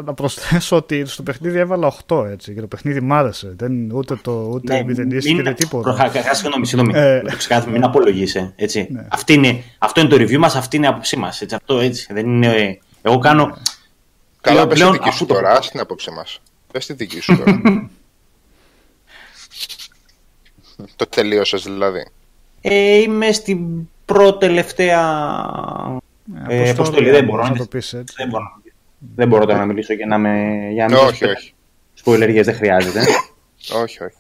να 0.05 0.15
προσθέσω 0.15 0.77
ότι 0.77 1.05
στο 1.07 1.23
παιχνίδι 1.23 1.59
έβαλα 1.59 1.93
8 2.09 2.25
έτσι. 2.31 2.55
Και 2.55 2.61
το 2.61 2.67
παιχνίδι 2.67 3.01
μ' 3.01 3.13
άρεσε. 3.13 3.55
Δεν, 3.57 3.91
ούτε 3.93 4.17
το 4.17 4.33
ούτε 4.53 4.75
Ναι, 4.75 4.83
μηδενίστηκε 4.85 5.35
μην- 5.35 5.47
ούτε 5.47 5.55
τίποτα. 5.55 5.95
Προχα- 5.95 6.23
κα- 6.23 6.35
Συγγνώμη, 6.35 6.67
συγγνώμη. 6.67 6.99
Ε. 6.99 7.21
Να 7.23 7.31
το 7.31 7.37
ξεκάθαρο, 7.37 7.71
μην 7.71 7.85
απολογείσαι. 7.85 8.53
Έτσι. 8.57 8.89
Ναι. 8.91 9.07
Αυτή 9.11 9.33
είναι, 9.33 9.63
αυτό 9.79 10.01
είναι 10.01 10.09
το 10.09 10.17
review 10.17 10.37
μας, 10.37 10.55
αυτή 10.55 10.77
είναι 10.77 10.87
η 10.87 10.89
άποψή 10.89 11.17
μας. 11.17 11.43
Αυτό 11.53 11.79
έτσι. 11.79 12.13
Δεν 12.13 12.27
είναι, 12.27 12.79
εγώ 13.03 13.19
κάνω. 13.19 13.57
Καλά, 14.41 14.61
πες 14.67 14.69
τη 14.69 14.75
πλέον 14.75 14.93
δική 14.93 15.09
αφού 15.09 15.17
σου 15.17 15.27
το- 15.27 15.35
τώρα, 15.35 15.63
στην 15.63 15.81
άποψή 15.81 16.11
μας. 16.11 16.41
Πες 16.73 16.87
τη 16.87 16.93
δική 16.93 17.21
σου 17.21 17.37
τώρα. 17.39 17.61
Το 20.97 21.07
τελείωσες 21.07 21.63
δηλαδή. 21.63 22.07
Ε, 22.61 22.97
είμαι 22.97 23.33
στην 23.33 23.89
πρώτη-τελευταία 24.05 25.01
ε, 26.49 26.71
αποστολή. 26.71 27.11
Δεν 27.11 27.25
μπορώ, 27.25 27.43
να 27.43 27.57
το 27.57 27.67
πεις 27.67 27.93
έτσι. 27.93 28.15
δεν 28.19 28.29
μπορώ. 28.29 28.61
Δεν 29.15 29.29
μπορώ 29.29 29.47
τώρα 29.47 29.59
να 29.59 29.67
μιλήσω 29.67 29.93
για 29.93 30.07
να 30.07 30.19
με. 30.19 30.69
Για 30.73 30.89
να 30.89 30.99
όχι, 30.99 31.25
όχι. 31.25 31.55
Σποϊλεριές 31.95 32.47
δεν 32.47 32.55
χρειάζεται. 32.55 33.01
όχι, 33.83 34.03
όχι. 34.03 34.17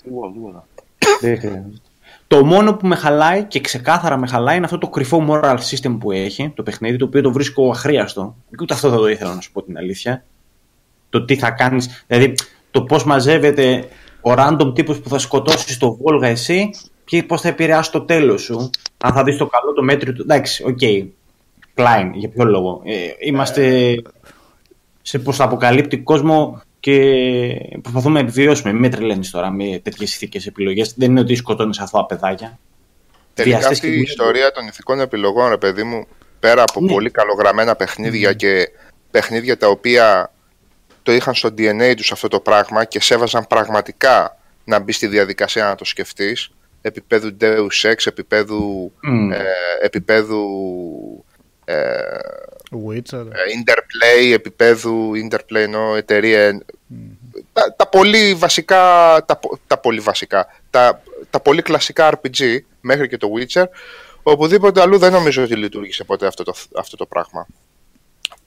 Δεν 1.20 1.39
χρειάζεται. 1.39 1.81
Το 2.28 2.45
μόνο 2.45 2.74
που 2.74 2.87
με 2.87 2.97
χαλάει 2.97 3.45
και 3.45 3.61
ξεκάθαρα 3.61 4.16
με 4.16 4.27
χαλάει 4.27 4.57
είναι 4.57 4.65
αυτό 4.65 4.78
το 4.78 4.89
κρυφό 4.89 5.27
moral 5.31 5.57
system 5.57 5.97
που 6.01 6.12
έχει 6.12 6.53
το 6.55 6.62
παιχνίδι, 6.62 6.97
το 6.97 7.05
οποίο 7.05 7.20
το 7.20 7.33
βρίσκω 7.33 7.70
αχρείαστο. 7.70 8.36
Και 8.51 8.57
ούτε 8.61 8.74
αυτό 8.74 8.91
θα 8.91 8.97
το 8.97 9.09
ήθελα 9.09 9.35
να 9.35 9.41
σου 9.41 9.53
πω 9.53 9.62
την 9.62 9.78
αλήθεια. 9.78 10.24
Το 11.11 11.24
τι 11.24 11.37
θα 11.37 11.51
κάνεις, 11.51 12.05
δηλαδή 12.07 12.35
το 12.70 12.83
πώς 12.83 13.05
μαζεύεται 13.05 13.89
ο 14.20 14.33
random 14.37 14.74
τύπος 14.74 15.01
που 15.01 15.09
θα 15.09 15.19
σκοτώσει 15.19 15.73
στο 15.73 15.99
Βόλγα 16.03 16.27
εσύ 16.27 16.70
και 17.05 17.23
πώς 17.23 17.41
θα 17.41 17.49
επηρεάσει 17.49 17.91
το 17.91 18.01
τέλος 18.01 18.43
σου. 18.43 18.70
Αν 18.99 19.12
θα 19.12 19.23
δεις 19.24 19.37
το 19.37 19.47
καλό, 19.47 19.73
το 19.73 19.83
μέτριο 19.83 20.12
του. 20.12 20.23
Εντάξει, 20.23 20.65
OK. 20.65 20.78
Okay. 20.81 21.07
Klein, 21.77 22.11
για 22.15 22.28
ποιο 22.28 22.44
λόγο. 22.44 22.82
Ε, 22.85 22.94
είμαστε 23.19 23.94
σε 25.03 25.20
αποκαλύπτει 25.39 25.98
κόσμο 25.98 26.62
και 26.81 26.98
προσπαθούμε 27.82 28.20
να 28.20 28.27
επιβιώσουμε. 28.27 28.73
Μην 28.73 28.81
με 28.81 28.89
τρελαίνεις 28.89 29.31
τώρα 29.31 29.51
με 29.51 29.81
τέτοιες 29.82 30.15
ηθικές 30.15 30.47
επιλογές. 30.47 30.94
Δεν 30.97 31.11
είναι 31.11 31.20
ότι 31.20 31.35
σκοτώνεις 31.35 31.78
αθώα 31.78 32.07
παιδάκια. 32.07 32.59
Τελικά 33.35 33.69
αυτή 33.69 33.89
η 33.89 34.01
ιστορία 34.01 34.53
των 34.53 34.66
ηθικών 34.66 35.01
επιλογών, 35.01 35.48
ρε 35.48 35.57
παιδί 35.57 35.82
μου, 35.82 36.07
πέρα 36.40 36.62
από 36.62 36.81
ναι. 36.81 36.93
πολύ 36.93 37.11
καλογραμμένα 37.11 37.77
παιχνίδια 37.77 38.31
mm. 38.31 38.36
και 38.36 38.69
παιχνίδια 39.11 39.57
τα 39.57 39.69
οποία 39.69 40.32
το 41.03 41.12
είχαν 41.12 41.35
στο 41.35 41.48
DNA 41.48 41.93
τους 41.97 42.12
αυτό 42.12 42.28
το 42.28 42.40
πράγμα 42.40 42.85
και 42.85 43.01
σέβαζαν 43.01 43.47
πραγματικά 43.47 44.39
να 44.65 44.78
μπει 44.78 44.93
στη 44.93 45.07
διαδικασία 45.07 45.65
να 45.65 45.74
το 45.74 45.85
σκεφτείς 45.85 46.51
επίπεδου 46.81 47.36
Deus 47.40 47.90
Ex, 47.90 47.94
επίπεδου, 48.05 48.93
mm. 49.09 49.32
ε, 49.32 49.44
επίπεδου 49.85 50.44
ε, 51.68 51.74
Witcher. 52.70 53.26
Ε, 53.32 53.40
Interplay, 53.59 54.32
επίπεδου 54.32 55.12
Interplay 55.14 55.56
ενώ 55.56 55.94
εταιρεία 55.94 56.60
mm. 56.60 57.40
τα, 57.52 57.74
τα, 57.76 57.88
πολύ 57.88 58.34
βασικά 58.34 58.76
τα, 59.26 59.38
τα 59.66 59.78
πολύ 59.78 60.01
βασικά 60.01 60.47
τα, 60.70 61.02
τα 61.30 61.40
πολύ 61.40 61.62
κλασικά 61.62 62.12
RPG 62.12 62.59
μέχρι 62.80 63.09
και 63.09 63.16
το 63.16 63.28
Witcher 63.36 63.64
οπουδήποτε 64.22 64.80
αλλού 64.80 64.98
δεν 64.98 65.12
νομίζω 65.12 65.43
ότι 65.43 65.56
λειτουργήσε 65.56 66.05
ποτέ 66.05 66.26
αυτό 66.26 66.43
το, 66.43 66.55
αυτό 66.76 66.97
το 66.97 67.06
πράγμα 67.06 67.47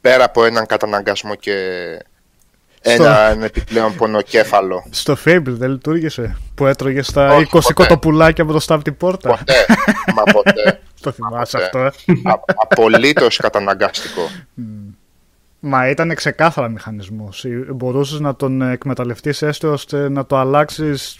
πέρα 0.01 0.23
από 0.23 0.43
έναν 0.45 0.65
καταναγκασμό 0.65 1.35
και 1.35 1.55
έναν 2.81 3.43
επιπλέον 3.43 3.95
πονοκέφαλο. 3.95 4.85
Στο 4.89 5.17
Fable 5.25 5.43
δεν 5.45 5.71
λειτουργήσε 5.71 6.37
που 6.55 6.65
έτρωγε 6.65 7.01
στα 7.01 7.47
20 7.51 7.59
κοτοπουλάκια 7.73 8.43
από 8.43 8.53
το 8.53 8.59
στάβ 8.59 8.81
την 8.81 8.97
πόρτα. 8.97 9.29
Ποτέ. 9.29 9.65
Μα 10.15 10.23
ποτέ. 10.23 10.79
το 11.01 11.11
θυμάσαι 11.11 11.57
αυτό, 11.57 11.79
ε. 11.79 11.91
Απολύτως 12.55 13.37
καταναγκαστικό. 13.37 14.29
Μα 15.59 15.89
ήταν 15.89 16.15
ξεκάθαρα 16.15 16.67
μηχανισμός. 16.67 17.45
Μπορούσες 17.73 18.19
να 18.19 18.35
τον 18.35 18.61
εκμεταλλευτείς 18.61 19.41
έστω 19.41 19.71
ώστε 19.71 20.09
να 20.09 20.25
το 20.25 20.37
αλλάξεις 20.37 21.19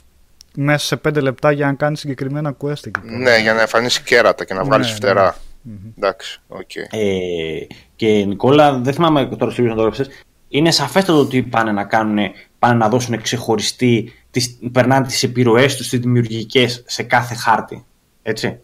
μέσα 0.56 0.86
σε 0.86 1.02
5 1.08 1.22
λεπτά 1.22 1.52
για 1.52 1.66
να 1.66 1.74
κάνεις 1.74 2.00
συγκεκριμένα 2.00 2.56
quest. 2.62 2.92
Ναι, 3.04 3.38
για 3.38 3.54
να 3.54 3.62
εμφανίσεις 3.62 4.02
κέρατα 4.02 4.46
και 4.46 4.54
να 4.54 4.64
βγάλεις 4.64 4.88
ναι, 4.88 4.96
φτερά. 4.96 5.36
Ναι. 5.62 5.74
Εντάξει, 5.98 6.42
οκ. 6.48 6.60
Okay. 6.60 6.98
Ε, 6.98 7.76
και 7.96 8.08
Νικόλα, 8.08 8.80
δεν 8.80 8.94
θυμάμαι 8.94 9.26
τώρα 9.26 9.52
στο 9.52 9.62
να 9.62 9.76
το 9.76 9.80
έγραψε 9.80 10.08
είναι 10.50 10.72
σαφέστατο 10.72 11.20
ότι 11.20 11.44
πάνε 11.44 11.72
να 11.72 11.84
κάνουν, 11.84 12.32
πάνε 12.60 12.74
να 12.74 12.90
δώσουν 12.90 13.22
ξεχωριστή, 13.22 14.14
τις, 14.32 14.60
περνάνε 14.72 15.06
τις 15.06 15.24
επιρροές 15.24 15.76
τους, 15.76 15.90
τις 15.90 16.00
δημιουργικές 16.00 16.84
σε 16.88 17.04
κάθε 17.04 17.36
χάρτη. 17.36 17.86
Έτσι. 18.22 18.60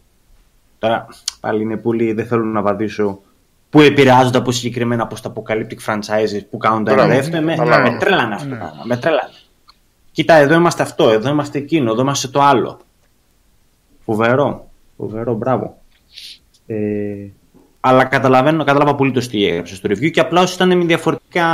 Τώρα, 0.80 1.08
πάλι 1.40 1.62
είναι 1.62 1.78
πολύ, 1.78 2.14
δεν 2.14 2.28
θέλω 2.28 2.44
να 2.44 2.62
βαδίσω 2.62 3.20
που 3.70 3.82
επηρεάζονται 3.82 4.38
από 4.38 4.52
συγκεκριμένα 4.52 5.08
τα 5.08 5.34
apocalyptic 5.34 5.78
franchises 5.86 6.42
που 6.50 6.58
κάνουν 6.58 6.84
τα 6.84 6.92
ένα 6.92 7.08
δεύτερο. 7.08 7.44
Με, 7.44 7.56
με 7.56 7.98
τρέλανε 8.00 8.36
αυτό. 8.36 8.48
Ναι. 8.48 8.58
Με 8.84 8.98
τρέλανε. 8.98 9.30
Κοίτα, 10.12 10.34
εδώ 10.34 10.56
είμαστε 10.56 10.84
αυτό, 10.84 11.10
εδώ 11.10 11.30
είμαστε 11.30 11.58
εκείνο, 11.58 11.92
εδώ 11.92 12.02
είμαστε 12.02 12.28
το 12.28 12.42
άλλο. 12.42 12.80
Φοβερό. 14.06 14.70
Φοβερό, 14.98 15.34
μπράβο. 15.34 15.78
Ε, 16.68 16.76
αλλά 17.88 18.06
καταλαβαίνω, 18.06 18.64
κατάλαβα 18.64 18.96
πολύ 18.96 19.12
το 19.12 19.28
τι 19.28 19.48
έγραψες 19.48 19.78
στο 19.78 19.90
review 19.92 20.12
και 20.12 20.20
απλά 20.20 20.48
ήταν 20.54 20.78
με 20.78 20.86
διαφορετικά, 20.86 21.48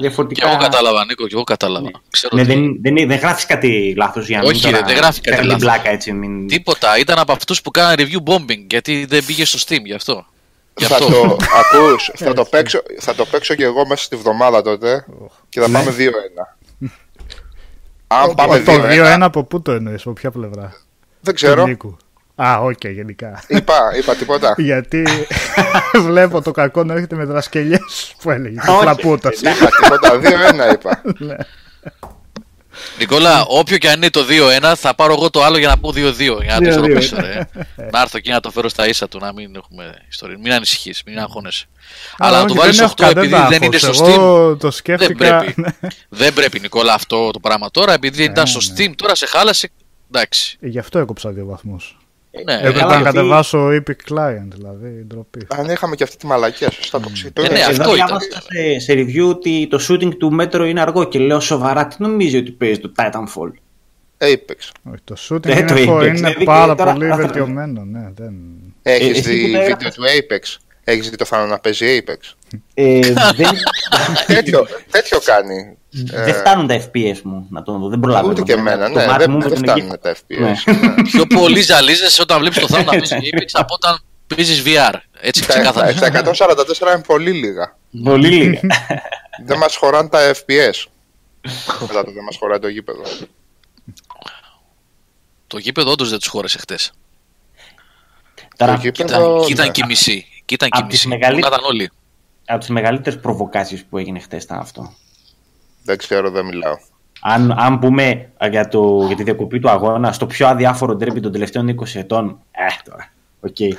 διαφορετικά. 0.00 0.46
Και 0.46 0.52
εγώ 0.52 0.62
κατάλαβα, 0.62 1.04
Νίκο, 1.04 1.26
και 1.26 1.34
εγώ 1.34 1.44
κατάλαβα. 1.44 1.84
Ναι. 1.84 1.90
Ξέρω 2.10 2.36
ναι, 2.36 2.44
δεν, 2.44 2.78
δεν, 2.82 2.94
δεν 2.94 3.18
γράφεις 3.18 3.46
κάτι 3.46 3.94
λάθος 3.96 4.28
για 4.28 4.38
να 4.38 4.44
Όχι, 4.44 4.66
μην 4.66 4.84
δεν 4.86 4.96
γράφει 4.96 5.20
κάτι 5.20 5.46
λάθος. 5.46 5.80
έτσι, 5.84 6.12
μην... 6.12 6.48
Τίποτα. 6.48 6.98
Ήταν 6.98 7.18
από 7.18 7.32
αυτούς 7.32 7.62
που 7.62 7.70
κάνανε 7.70 7.94
review 8.02 8.32
bombing 8.32 8.64
γιατί 8.68 9.04
δεν 9.08 9.24
πήγε 9.24 9.44
στο 9.44 9.58
Steam 9.66 9.82
γι' 9.84 9.94
αυτό. 9.94 10.26
θα, 10.74 10.98
Το, 10.98 11.36
ακούς, 11.60 12.10
θα, 12.14 12.32
το 12.32 12.44
παίξω, 12.44 12.82
θα 13.00 13.14
το 13.14 13.24
παίξω 13.24 13.54
και 13.54 13.64
εγώ 13.64 13.86
μέσα 13.86 14.04
στη 14.04 14.16
βδομάδα 14.16 14.62
τότε 14.62 15.06
και 15.48 15.60
θα 15.60 15.68
ναι. 15.68 15.78
πάμε 15.78 15.94
2-1. 15.98 16.88
Αν 18.06 18.34
πάμε 18.34 18.56
2-1. 18.56 18.64
Το 18.64 18.72
2-1 18.72 19.18
από 19.20 19.44
πού 19.44 19.62
το 19.62 19.72
εννοείς, 19.72 20.02
από 20.02 20.12
ποια 20.12 20.30
πλευρά; 20.30 20.72
Δεν 21.20 21.34
ξέρω. 21.34 21.76
Α, 22.42 22.58
OK, 22.60 22.72
okay, 22.72 22.92
γενικά. 22.92 23.42
Είπα, 23.46 23.96
είπα 23.98 24.14
τίποτα. 24.14 24.54
Γιατί 24.70 25.06
βλέπω 26.06 26.42
το 26.42 26.50
κακό 26.50 26.84
να 26.84 26.92
έρχεται 26.94 27.16
με 27.16 27.24
δρασκελιές 27.24 28.14
που 28.22 28.30
έλεγε. 28.30 28.60
Φλαπούτας. 28.80 29.40
Είπα 29.40 29.68
τίποτα. 29.82 30.20
2-1 30.70 30.72
είπα. 30.72 31.02
Ναι. 31.26 31.36
Νικόλα, 32.98 33.44
όποιο 33.48 33.78
και 33.78 33.88
αν 33.88 33.96
είναι 33.96 34.10
το 34.10 34.24
2-1, 34.62 34.72
θα 34.76 34.94
πάρω 34.94 35.12
εγώ 35.12 35.30
το 35.30 35.42
άλλο 35.42 35.58
για 35.58 35.68
να 35.68 35.78
πω 35.78 35.88
2-2. 35.88 35.92
Για 36.18 36.54
να 36.54 36.60
το 36.60 36.68
ισορροπήσω, 36.68 37.16
ρε. 37.20 37.48
να 37.92 38.00
έρθω 38.00 38.16
εκεί 38.16 38.30
να 38.30 38.40
το 38.40 38.50
φέρω 38.50 38.68
στα 38.68 38.88
ίσα 38.88 39.08
του, 39.08 39.18
να 39.18 39.32
μην 39.32 39.56
έχουμε 39.56 39.94
ιστορία. 40.08 40.38
Μην 40.38 40.52
ανησυχείς, 40.52 41.02
μην 41.06 41.18
αγχώνεσαι. 41.18 41.66
Αλλά, 42.18 42.40
να 42.40 42.46
του 42.46 42.54
βάλεις 42.54 42.82
8 42.96 43.04
επειδή 43.04 43.34
δεν 43.48 43.62
είναι 43.62 43.78
στο 43.78 43.92
Steam. 44.04 44.58
Το 44.58 44.70
σκέφτηκα. 44.70 45.38
Δεν 45.38 45.54
πρέπει. 45.54 45.74
δεν 46.08 46.32
πρέπει, 46.32 46.60
Νικόλα, 46.60 46.94
αυτό 46.94 47.30
το 47.30 47.40
πράγμα 47.40 47.70
τώρα, 47.70 47.92
επειδή 47.92 48.16
δεν 48.16 48.30
ήταν 48.30 48.46
στο 48.46 48.60
ναι. 48.60 48.84
Steam, 48.86 48.92
τώρα 48.96 49.14
σε 49.14 49.26
χάλασε. 49.26 49.70
Εντάξει. 50.10 50.56
Γι' 50.60 50.78
αυτό 50.78 50.98
έκοψα 50.98 51.30
δύο 51.30 51.44
βαθμούς. 51.44 51.96
Ναι, 52.44 52.54
Έπρεπε 52.54 52.84
να 52.84 53.02
κατεβάσω 53.02 53.68
Epic 53.68 54.12
Client, 54.14 54.48
δηλαδή 54.48 55.04
ντροπή. 55.06 55.46
Αν 55.48 55.70
είχαμε 55.70 55.94
και 55.94 56.02
αυτή 56.02 56.16
τη 56.16 56.26
μαλακία, 56.26 56.70
σωστά 56.70 57.00
το 57.00 57.10
ξέρω. 57.12 57.32
Ε, 57.34 57.52
ναι, 57.52 57.60
αυτό 57.60 57.94
ήταν. 57.94 58.18
Σε, 58.20 58.78
σε 58.78 58.92
review 58.92 59.28
ότι 59.28 59.66
το 59.70 59.86
shooting 59.88 60.16
του 60.18 60.36
Metro 60.40 60.66
είναι 60.66 60.80
αργό 60.80 61.04
και 61.04 61.18
λέω 61.18 61.40
σοβαρά, 61.40 61.86
τι 61.86 61.96
νομίζει 61.98 62.36
ότι 62.36 62.50
παίζει 62.50 62.80
το 62.80 62.92
Titanfall; 62.96 63.50
Apex. 64.18 64.70
Όχι, 64.90 65.00
το 65.04 65.16
shooting 65.28 65.46
ε, 65.46 65.58
είναι, 65.58 65.66
το 65.66 65.74
Apex, 65.74 66.06
είναι 66.06 66.12
δηλαδή, 66.12 66.44
πάρα 66.44 66.74
πολύ 66.74 67.12
βελτιωμένο. 67.12 67.84
Ναι, 67.84 68.10
δεν... 68.14 68.34
Έχεις 68.82 69.26
ε, 69.26 69.30
δει 69.30 69.44
βίντεο 69.44 69.76
του 69.76 70.02
Apex; 70.02 70.56
Έχεις 70.88 71.10
δει 71.10 71.16
το 71.16 71.24
φάνο 71.24 71.46
να 71.46 71.58
παίζει 71.58 72.02
Apex; 72.02 72.34
Ε, 72.74 73.00
δεν... 73.34 73.50
τέτοιο, 74.26 74.66
τέτοιο 74.90 75.20
κάνει. 75.24 75.76
Δεν 75.90 76.34
φτάνουν 76.34 76.66
τα 76.66 76.80
FPS 76.80 77.20
μου 77.22 77.46
να 77.50 77.62
το 77.62 77.78
δω. 77.78 77.88
Δεν 77.88 78.00
προλαβαίνω. 78.00 78.32
Ούτε 78.32 78.42
και 78.42 78.52
εμένα, 78.52 78.88
ναι. 78.88 79.06
Δεν, 79.18 79.40
δεν 79.40 79.56
φτάνουν 79.56 80.00
τα 80.00 80.14
FPS. 80.14 80.38
Ναι. 80.38 80.54
Πιο 81.02 81.26
πολύ 81.26 81.60
ζαλίζεσαι 81.60 82.22
όταν 82.22 82.38
βλέπεις 82.38 82.58
το 82.58 82.68
θάνατο 82.68 82.92
να 82.92 82.98
παίζει 82.98 83.16
Apex 83.32 83.46
από 83.52 83.74
όταν 83.74 83.98
παίζεις 84.26 84.62
VR. 84.66 84.94
Έτσι 85.20 85.46
ξεκάθαρα. 85.46 85.92
Στα 85.92 86.08
144 86.08 86.80
είναι 86.80 87.02
πολύ 87.06 87.32
λίγα. 87.32 87.76
Πολύ 88.04 88.28
λίγα. 88.28 88.60
Δεν 89.46 89.58
μας 89.58 89.76
χωράνε 89.76 90.08
τα 90.08 90.32
FPS. 90.32 90.84
Μετά 91.80 92.04
το 92.04 92.10
δεν 92.12 92.24
μας 92.24 92.36
χωράει 92.38 92.58
το 92.58 92.68
γήπεδο. 92.68 93.02
Το 95.46 95.58
γήπεδο 95.58 95.90
όντως 95.90 96.10
δεν 96.10 96.18
τους 96.18 96.28
χώρεσε 96.28 96.58
χτες. 96.58 96.92
Τώρα, 98.56 98.80
ήταν 99.48 99.70
και 99.70 99.84
μισή. 99.84 100.26
Κοίταν 100.46 100.68
και 100.68 100.84
μισή. 100.84 101.08
όλοι. 101.68 101.90
Από 102.46 102.58
τις 102.58 102.68
μεγαλύτερες 102.68 103.20
προβοκάσεις 103.20 103.84
που 103.84 103.98
έγινε 103.98 104.18
χτε 104.18 104.36
ήταν 104.36 104.58
αυτό. 104.58 104.92
Δεν 105.84 105.98
ξέρω, 105.98 106.30
δεν 106.30 106.44
μιλάω. 106.44 106.76
Αν, 107.20 107.54
αν 107.58 107.78
πούμε 107.78 108.30
για, 108.50 108.68
το, 108.68 109.04
για 109.06 109.16
τη 109.16 109.22
διακοπή 109.22 109.60
του 109.60 109.70
αγώνα 109.70 110.12
στο 110.12 110.26
πιο 110.26 110.46
αδιάφορο 110.46 110.96
τρέπι 110.96 111.20
των 111.20 111.32
τελευταίων 111.32 111.76
20 111.80 111.94
ετών. 111.94 112.38
Ε, 112.50 112.90
τώρα. 112.90 113.12
Okay. 113.46 113.76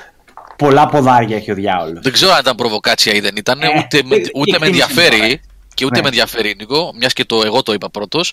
Πολλά 0.56 0.86
ποδάρια 0.86 1.36
έχει 1.36 1.50
ο 1.50 1.54
διάολος. 1.54 2.02
Δεν 2.02 2.12
ξέρω 2.12 2.32
αν 2.32 2.40
ήταν 2.40 2.54
προβοκάτσια 2.54 3.14
ή 3.14 3.20
δεν 3.20 3.36
ήταν. 3.36 3.62
Ε, 3.62 3.68
ούτε, 3.78 4.02
με, 4.04 4.16
ούτε 4.34 4.58
με 4.58 4.66
ενδιαφέρει. 4.66 5.40
Και 5.74 5.84
ούτε 5.84 5.96
ναι. 5.96 6.02
με 6.02 6.08
ενδιαφέρει, 6.08 6.54
Νίκο, 6.58 6.92
μιας 6.98 7.12
και 7.12 7.24
το 7.24 7.42
εγώ 7.44 7.62
το 7.62 7.72
είπα 7.72 7.90
πρώτος. 7.90 8.32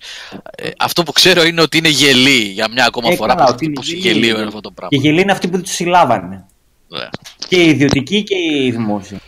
Ε, 0.55 0.69
αυτό 0.79 1.03
που 1.03 1.11
ξέρω 1.11 1.43
είναι 1.43 1.61
ότι 1.61 1.77
είναι 1.77 1.89
γελί 1.89 2.37
για 2.37 2.67
μια 2.71 2.85
ακόμα 2.85 3.07
ε, 3.11 3.15
φορά. 3.15 3.35
Πώς 3.73 3.91
γελίο 3.91 4.37
είναι 4.37 4.47
αυτό 4.47 4.61
το 4.61 4.71
πράγμα. 4.71 4.97
Και 4.97 5.07
γελί 5.07 5.21
είναι 5.21 5.31
αυτοί 5.31 5.47
που 5.47 5.61
τους 5.61 5.71
συλλάβανε. 5.71 6.45
Ναι. 6.87 7.09
Και 7.47 7.63
οι 7.63 7.69
ιδιωτικοί 7.69 8.23
και 8.23 8.35
οι 8.35 8.71
δημόσιοι. 8.71 9.19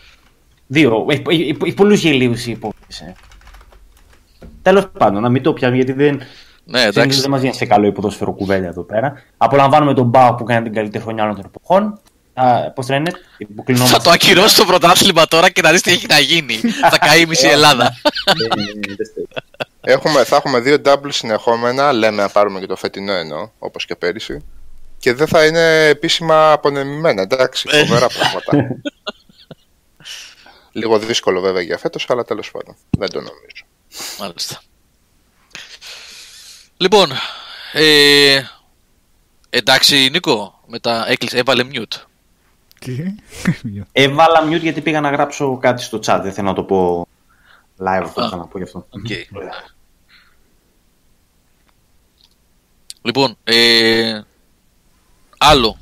Δύο. 0.67 1.05
Έχει 1.09 1.73
πολλού 1.75 1.93
γελίου 1.93 2.33
η 2.45 2.51
υπόθεση. 2.51 3.13
Τέλο 4.61 4.91
πάντων, 4.97 5.21
να 5.21 5.29
μην 5.29 5.41
το 5.43 5.53
πιάσουμε 5.53 5.83
γιατί 5.83 5.93
δεν. 5.93 6.21
Ναι, 6.63 6.81
εντάξει. 6.81 7.21
Δεν 7.21 7.29
μα 7.31 7.37
βγαίνει 7.37 7.53
σε 7.53 7.65
καλό 7.65 7.87
υποδόσφαιρο 7.87 8.33
κουβέλια 8.33 8.67
εδώ 8.67 8.83
πέρα. 8.83 9.23
Απολαμβάνουμε 9.37 9.93
τον 9.93 10.05
Μπάου 10.05 10.35
που 10.35 10.43
κάνει 10.43 10.63
την 10.63 10.73
καλύτερη 10.73 11.03
χρονιά 11.03 11.23
όλων 11.23 11.35
των 11.35 11.45
εποχών. 11.45 11.99
Πώ 12.75 12.85
το 12.85 12.93
λένε, 12.93 13.11
Θα 13.75 14.01
το 14.01 14.09
ακυρώσει 14.09 14.55
το 14.55 14.65
πρωτάθλημα 14.65 15.27
τώρα 15.27 15.49
και 15.49 15.61
να 15.61 15.71
δει 15.71 15.81
τι 15.81 15.91
έχει 15.91 16.05
να 16.09 16.19
γίνει. 16.19 16.55
θα 16.91 16.97
καεί 16.97 17.21
η 17.21 17.25
μισή 17.25 17.47
Ελλάδα. 17.47 17.93
έχουμε, 19.81 20.23
θα 20.23 20.35
έχουμε 20.35 20.59
δύο 20.59 20.77
double 20.85 21.09
συνεχόμενα. 21.09 21.93
Λέμε 21.93 22.21
να 22.21 22.29
πάρουμε 22.29 22.59
και 22.59 22.65
το 22.65 22.75
φετινό 22.75 23.13
ενώ, 23.13 23.51
όπω 23.59 23.79
και 23.85 23.95
πέρυσι. 23.95 24.45
Και 24.99 25.13
δεν 25.13 25.27
θα 25.27 25.45
είναι 25.45 25.85
επίσημα 25.87 26.51
απονεμημένα. 26.51 27.21
Εντάξει, 27.21 27.67
Ε. 27.71 27.85
φοβερά 27.85 28.07
πράγματα. 28.07 28.79
Λίγο 30.71 30.99
δύσκολο 30.99 31.41
βέβαια 31.41 31.61
για 31.61 31.77
φέτος, 31.77 32.09
αλλά 32.09 32.23
τέλος 32.23 32.51
πάντων. 32.51 32.75
Δεν 32.89 33.09
το 33.09 33.19
νομίζω. 33.19 33.65
Μάλιστα. 34.19 34.61
Λοιπόν, 36.77 37.11
ε, 37.73 38.41
εντάξει 39.49 40.09
Νίκο, 40.11 40.61
μετά 40.67 41.09
έκλεισε, 41.09 41.37
έβαλε 41.37 41.63
mute. 41.71 42.01
Τι; 42.79 43.03
Έβαλα 43.91 44.47
mute 44.47 44.59
γιατί 44.59 44.81
πήγα 44.81 45.01
να 45.01 45.09
γράψω 45.09 45.57
κάτι 45.57 45.81
στο 45.81 45.99
chat. 46.05 46.19
Δεν 46.23 46.33
θέλω 46.33 46.47
να 46.47 46.53
το 46.53 46.63
πω 46.63 47.07
live 47.79 48.01
αυτό 48.03 48.21
που 48.21 48.25
είχα 48.27 48.35
να 48.35 48.47
πω 48.47 48.57
γι' 48.57 48.63
αυτό. 48.63 48.87
Οκ. 48.89 49.09
Λοιπόν, 53.01 53.37
ε, 53.43 54.21
άλλο. 55.37 55.77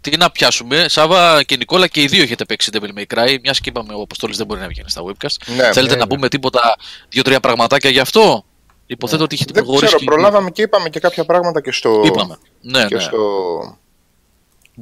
Τι 0.00 0.16
να 0.16 0.30
πιάσουμε. 0.30 0.88
Σάβα 0.88 1.42
και 1.42 1.56
Νικόλα 1.56 1.86
και 1.86 2.02
οι 2.02 2.06
δύο 2.06 2.22
έχετε 2.22 2.44
παίξει 2.44 2.70
Devil 2.72 2.98
May 2.98 3.14
Cry. 3.14 3.36
Μιας 3.42 3.60
και 3.60 3.68
είπαμε 3.68 3.94
ο 3.94 4.00
Αποστόλης 4.00 4.36
δεν 4.36 4.46
μπορεί 4.46 4.60
να 4.60 4.68
βγαίνει 4.68 4.90
στα 4.90 5.02
webcast. 5.02 5.36
Ναι, 5.56 5.72
Θέλετε 5.72 5.80
ναι, 5.82 5.90
να 5.90 5.96
ναι. 5.96 6.06
πούμε 6.06 6.28
τίποτα, 6.28 6.76
δύο-τρία 7.08 7.40
πραγματάκια 7.40 7.90
γι' 7.90 8.00
αυτό; 8.00 8.44
Υποθέτω 8.90 9.24
ότι 9.24 9.34
έχετε 9.34 9.52
Δεν 9.52 9.62
προχωρήσει. 9.62 9.94
ξέρω, 9.94 10.10
και- 10.10 10.16
προλάβαμε 10.16 10.50
και 10.50 10.62
είπαμε 10.62 10.88
και 10.88 11.00
κάποια 11.00 11.24
πράγματα 11.24 11.60
και 11.60 11.72
στο, 11.72 12.02
Είπαμε. 12.04 12.38
Ναι, 12.60 12.86
και 12.86 12.94
ναι. 12.94 13.00
στο 13.00 13.18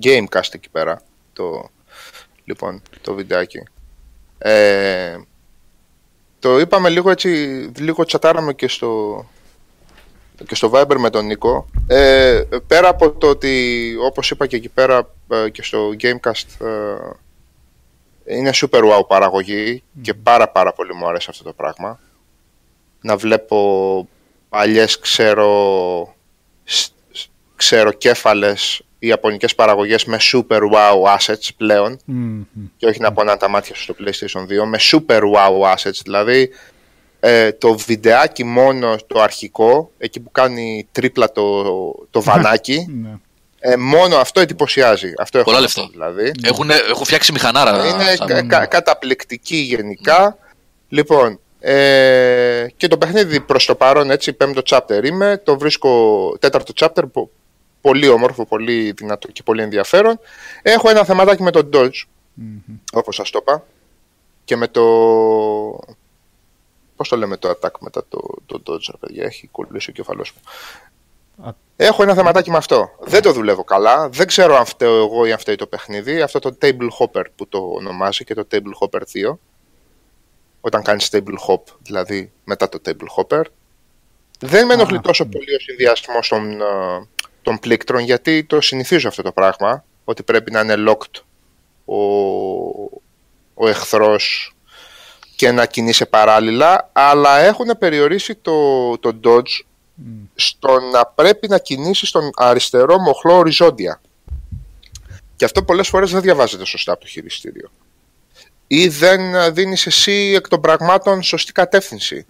Gamecast 0.02 0.48
εκεί 0.54 0.68
πέρα. 0.70 1.02
Το, 1.32 1.70
λοιπόν, 2.44 2.82
το 3.00 3.14
βιντεάκι. 3.14 3.62
Ε, 4.38 5.16
το 6.38 6.58
είπαμε 6.58 6.88
λίγο 6.88 7.10
έτσι, 7.10 7.28
λίγο 7.78 8.04
τσατάραμε 8.04 8.52
και 8.52 8.68
στο, 8.68 9.24
και 10.46 10.54
στο 10.54 10.70
Viber 10.74 10.96
με 10.98 11.10
τον 11.10 11.26
Νίκο. 11.26 11.66
Ε, 11.86 12.42
πέρα 12.66 12.88
από 12.88 13.10
το 13.10 13.26
ότι, 13.28 13.94
όπως 14.06 14.30
είπα 14.30 14.46
και 14.46 14.56
εκεί 14.56 14.68
πέρα 14.68 15.10
ε, 15.28 15.48
και 15.50 15.62
στο 15.62 15.90
Gamecast, 16.00 16.66
ε, 16.66 18.34
είναι 18.36 18.50
super 18.54 18.80
wow 18.80 19.06
παραγωγή 19.08 19.82
και 20.02 20.14
πάρα 20.14 20.48
πάρα 20.48 20.72
πολύ 20.72 20.94
μου 20.94 21.06
αρέσει 21.08 21.26
αυτό 21.30 21.44
το 21.44 21.52
πράγμα. 21.52 22.00
Να 23.00 23.16
βλέπω 23.16 24.08
παλιές 24.48 24.98
ξέρω, 24.98 26.14
σ- 26.64 26.90
σ- 27.12 27.28
ξέρω 27.56 27.92
κέφαλες 27.92 28.80
ιαπωνικές 28.98 29.54
παραγωγές 29.54 30.04
με 30.04 30.18
super 30.32 30.60
wow 30.60 31.16
assets 31.18 31.48
πλέον 31.56 31.98
Μμμ. 32.04 32.42
και 32.76 32.86
όχι 32.86 33.00
να 33.00 33.12
πονάνε 33.12 33.38
τα 33.38 33.48
μάτια 33.48 33.74
σου 33.74 33.82
στο 33.82 33.94
PlayStation 34.00 34.40
2 34.42 34.46
με 34.66 34.78
super 34.80 35.20
wow 35.20 35.74
assets 35.74 36.00
δηλαδή 36.04 36.50
ε, 37.28 37.52
το 37.52 37.74
βιντεάκι 37.76 38.44
μόνο 38.44 38.96
το 39.06 39.20
αρχικό 39.20 39.90
εκεί 39.98 40.20
που 40.20 40.30
κάνει 40.30 40.88
τρίπλα 40.92 41.32
το, 41.32 41.64
το 42.10 42.22
βανάκι 42.22 42.86
Ναι. 43.02 43.10
ε, 43.58 43.76
μόνο 43.76 44.16
αυτό 44.16 44.40
εντυπωσιάζει 44.40 45.12
αυτό 45.18 45.38
έχω 45.38 45.44
Πολλά 45.44 45.56
να 45.56 45.62
λεφτά. 45.62 45.80
πω, 45.82 45.88
δηλαδή 45.88 46.32
Έχουν, 46.42 46.70
έχουν 46.70 47.04
φτιάξει 47.04 47.32
μηχανάρα. 47.32 47.86
είναι 47.88 48.04
σαν- 48.16 48.26
κα- 48.28 48.42
κα- 48.46 48.66
καταπληκτική 48.66 49.56
γενικά. 49.56 50.38
Λοιπόν, 50.88 51.40
ε, 51.60 52.66
και 52.76 52.88
το 52.88 52.98
παιχνίδι 52.98 53.40
προς 53.40 53.64
το 53.66 53.74
παρόν, 53.74 54.10
έτσι, 54.10 54.32
πέμπτο 54.32 54.62
chapter 54.66 55.04
είμαι, 55.04 55.40
το 55.44 55.58
βρίσκω 55.58 55.90
τέταρτο 56.40 56.72
chapter, 56.76 57.02
πο- 57.12 57.30
πολύ 57.80 58.08
όμορφο, 58.08 58.46
πολύ 58.46 58.92
δυνατό 58.96 59.28
και 59.28 59.42
πολύ 59.42 59.62
ενδιαφέρον. 59.62 60.20
Έχω 60.62 60.88
ένα 60.90 61.04
θεματάκι 61.04 61.42
με 61.42 61.50
τον 61.50 61.70
Dodge, 61.72 62.02
όπως 62.92 63.14
σας 63.14 63.30
το 63.30 63.38
είπα, 63.42 63.64
και 64.44 64.56
με 64.56 64.68
το... 64.68 64.82
Πώς 66.96 67.08
το 67.08 67.16
λέμε 67.16 67.36
το 67.36 67.50
attack 67.50 67.78
μετά 67.80 68.04
το, 68.08 68.20
το 68.46 68.62
Dodge, 68.66 68.88
ρε 68.90 68.96
παιδιά, 69.00 69.24
έχει 69.24 69.46
κολλήσει 69.46 69.90
ο 69.90 69.92
κεφαλός 69.92 70.32
μου. 70.32 70.40
Α. 71.46 71.52
Έχω 71.76 72.02
ένα 72.02 72.14
θεματάκι 72.14 72.50
με 72.50 72.56
αυτό. 72.56 72.90
Δεν 73.00 73.22
το 73.22 73.32
δουλεύω 73.32 73.64
καλά. 73.64 74.08
Δεν 74.08 74.26
ξέρω 74.26 74.56
αν 74.56 74.64
φταίω 74.64 74.96
εγώ 74.96 75.26
ή 75.26 75.32
αν 75.32 75.38
φταίει 75.38 75.56
το 75.56 75.66
παιχνίδι. 75.66 76.20
Αυτό 76.22 76.38
το 76.38 76.56
table 76.60 76.88
hopper 76.98 77.24
που 77.36 77.48
το 77.48 77.58
ονομάζει 77.58 78.24
και 78.24 78.34
το 78.34 78.46
table 78.50 78.72
hopper 78.80 79.00
2. 79.30 79.36
Όταν 80.60 80.82
κάνεις 80.82 81.08
table 81.12 81.36
hop, 81.48 81.60
δηλαδή 81.82 82.32
μετά 82.44 82.68
το 82.68 82.80
table 82.84 83.06
hopper. 83.16 83.42
Δεν 84.38 84.66
με 84.66 84.74
ενοχλεί 84.74 84.96
Α, 84.96 85.00
τόσο 85.00 85.24
ναι. 85.24 85.30
πολύ 85.30 85.54
ο 85.54 85.58
συνδυασμός 85.60 86.28
των, 86.28 86.60
ε, 86.60 86.64
των 87.42 87.58
πλήκτρων 87.58 88.00
γιατί 88.00 88.44
το 88.44 88.60
συνηθίζω 88.60 89.08
αυτό 89.08 89.22
το 89.22 89.32
πράγμα. 89.32 89.84
Ότι 90.04 90.22
πρέπει 90.22 90.50
να 90.50 90.60
είναι 90.60 90.74
locked 90.88 91.20
ο, 91.84 91.96
ο 93.54 93.68
εχθρός 93.68 94.55
και 95.36 95.50
να 95.50 95.66
κινείσαι 95.66 96.06
παράλληλα. 96.06 96.90
Αλλά 96.92 97.38
έχουν 97.38 97.66
περιορίσει 97.78 98.34
το, 98.34 98.98
το 98.98 99.20
dodge 99.24 99.64
στο 100.34 100.80
να 100.80 101.06
πρέπει 101.06 101.48
να 101.48 101.58
κινήσεις 101.58 102.10
τον 102.10 102.30
αριστερό 102.36 102.98
μοχλό 102.98 103.36
οριζόντια. 103.36 104.00
Και 105.36 105.44
αυτό 105.44 105.62
πολλές 105.62 105.88
φορές 105.88 106.10
δεν 106.10 106.20
διαβάζεται 106.20 106.64
σωστά 106.64 106.92
από 106.92 107.00
το 107.00 107.06
χειριστήριο. 107.06 107.70
Ή 108.66 108.88
δεν 108.88 109.54
δίνεις 109.54 109.86
εσύ 109.86 110.32
εκ 110.36 110.48
των 110.48 110.60
πραγμάτων 110.60 111.22
σωστή 111.22 111.52
κατεύθυνση. 111.52 112.26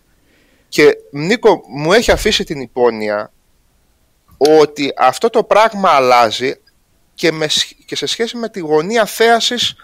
Και 0.69 0.97
Νίκο 1.11 1.63
μου 1.69 1.93
έχει 1.93 2.11
αφήσει 2.11 2.45
την 2.45 2.61
υπόνοια 2.61 3.33
ότι 4.37 4.93
αυτό 4.97 5.31
το 5.31 5.45
πράγμα 5.45 5.91
αλλάζει 5.91 6.55
και, 7.15 7.33
με, 7.33 7.49
σχ- 7.49 7.85
και 7.85 7.97
σε 7.97 8.07
σχέση 8.07 8.37
με 8.37 8.49
τη 8.49 8.61
γωνία 8.61 9.05
θέασης 9.05 9.75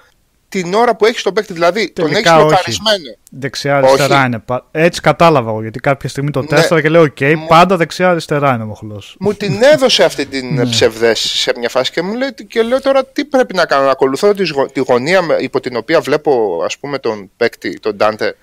την 0.53 0.74
ώρα 0.74 0.97
που 0.97 1.05
έχεις 1.07 1.23
τον 1.23 1.33
παίκτη. 1.35 1.53
Δηλαδή 1.53 1.91
τον 1.93 2.05
έχεις 2.05 2.15
Τελικά 2.16 2.37
όχι. 2.37 2.45
λοκαρισμένο. 2.45 3.16
Δεξιά-αριστερά 3.31 4.16
Όχι. 4.19 4.27
είναι. 4.27 4.39
πα- 4.39 4.66
Έτσι 4.70 5.01
κατάλαβα 5.01 5.51
εγώ 5.51 5.62
γιατί 5.62 5.79
κάποια 5.81 6.09
στιγμή 6.09 6.31
το 6.31 6.41
Ναι. 6.41 6.47
τέσταρα 6.47 6.81
και 6.81 6.89
λέω: 6.89 7.03
OK, 7.03 7.35
Μου- 7.35 7.47
πάντα 7.47 7.77
δεξιά-αριστερά 7.77 8.55
είναι 8.55 8.62
ο 8.62 8.66
μοχλός. 8.66 9.16
μου 9.20 9.35
την 9.35 9.62
έδωσε 9.62 10.05
αυτή 10.05 10.27
την 10.27 10.47
Ναι. 10.55 10.66
ψευδέστηση 10.66 11.37
σε 11.37 11.53
μια 11.59 11.69
φάση 11.69 11.91
και 11.93 12.03
μου 12.03 12.15
λέει 12.15 12.35
και 12.49 12.62
λέω 12.62 12.81
τώρα 12.81 13.05
τι 13.05 13.24
πρέπει 13.24 13.55
να 13.55 13.65
κάνω, 13.66 13.85
να 13.85 13.91
ακολουθώ 13.91 14.35
τη, 14.35 14.49
γω- 14.49 14.73
τη 14.73 14.81
γωνία 14.81 15.23
με- 15.23 15.37
υπό 15.41 15.61
την 15.61 15.77
οποία 15.77 16.01
βλέπω 16.01 16.61
ας 16.65 16.79
πούμε 16.79 16.99
τον 16.99 17.31
παίκτη, 17.37 17.79
τον 17.81 17.97
Ντάντε. 17.97 18.35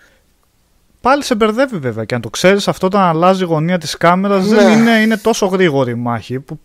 Πάλι 1.01 1.23
σε 1.23 1.35
μπερδεύει 1.35 1.77
βέβαια 1.77 2.03
και 2.05 2.15
αν 2.15 2.21
το 2.21 2.29
ξέρεις 2.29 2.67
αυτό 2.67 2.85
όταν 2.85 3.01
αλλάζει 3.01 3.43
η 3.43 3.45
γωνία 3.45 3.77
της 3.77 3.97
κάμερας 3.97 4.45
Ναι. 4.47 4.55
δεν 4.55 4.79
είναι, 4.79 4.91
είναι 4.91 5.17
τόσο 5.17 5.45
γρήγορη 5.45 5.91
η 5.91 5.95
μάχη. 5.95 6.39
Που... 6.39 6.59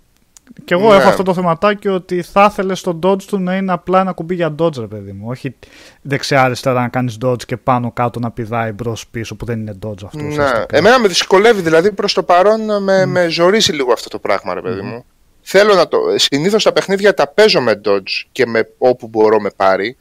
Και 0.65 0.75
εγώ 0.75 0.89
Ναι. 0.89 0.97
έχω 0.97 1.09
αυτό 1.09 1.23
το 1.23 1.35
θεματάκι 1.35 1.89
ότι 1.89 2.23
θα 2.23 2.49
ήθελες 2.51 2.81
το 2.81 2.99
dodge 3.03 3.23
του 3.23 3.39
να 3.39 3.57
είναι 3.57 3.73
απλά 3.73 4.01
ένα 4.01 4.13
κουμπί 4.13 4.35
για 4.35 4.55
dodge, 4.59 4.77
ρε 4.79 4.87
παιδί 4.87 5.13
μου. 5.13 5.27
Όχι 5.29 5.55
δεξιά-αριστερά 6.03 6.81
να 6.81 6.89
κάνεις 6.89 7.19
dodge 7.25 7.45
και 7.45 7.57
πάνω 7.57 7.93
κάτω 7.93 8.21
να 8.21 8.31
πηδάει 8.31 8.73
μπρο-πίσω 8.73 9.35
που 9.35 9.45
δεν 9.45 9.61
είναι 9.61 9.79
dodge 9.87 10.05
αυτός. 10.05 10.23
Ναι. 10.23 10.29
ουσιαστικά. 10.29 10.67
Εμένα 10.71 10.99
με 10.99 11.09
δυσκολεύει 11.09 11.61
δηλαδή 11.61 11.93
προς 11.93 12.13
το 12.13 12.23
παρόν 12.23 12.83
με, 12.83 13.07
με 13.07 13.29
ζορίζει 13.29 13.73
λίγο 13.73 13.93
αυτό 13.93 14.09
το 14.09 14.19
πράγμα 14.19 14.55
ρε 14.55 14.61
παιδί 14.61 14.81
μου. 14.81 15.05
Θέλω 15.43 15.75
να 15.75 15.89
το... 15.89 15.99
Συνήθως 16.17 16.63
τα 16.63 16.73
παιχνίδια 16.73 17.15
τα 17.15 17.27
παίζω 17.29 17.61
με 17.61 17.81
dodge 17.85 18.23
και 18.33 18.47
με 18.47 18.69
όπου 18.79 19.07
μπορώ 19.09 19.41
με 19.41 19.51
πάρει. 19.57 19.97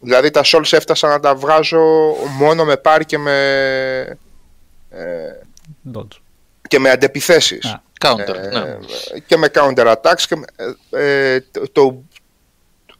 Δηλαδή 0.00 0.30
τα 0.30 0.40
Souls 0.44 0.72
έφτασα 0.72 1.08
να 1.08 1.20
τα 1.20 1.34
βγάζω 1.34 1.80
μόνο 2.38 2.64
με 2.64 2.76
πάρει 2.76 3.04
και 3.04 3.18
με, 3.18 3.36
ε, 4.90 5.06
Dodge. 5.94 6.16
Και 6.68 6.78
με 6.78 6.90
αντεπιθέσεις. 6.90 7.64
Α. 7.64 7.82
Counter, 8.00 8.34
Ε, 8.34 8.58
ναι. 8.58 8.76
και 9.26 9.36
με 9.36 9.50
counter 9.54 9.94
attacks 9.94 10.22
και 10.28 10.36
με, 10.36 10.44
ε, 10.90 11.34
ε, 11.34 11.40
το, 11.50 11.66
το, 11.72 12.02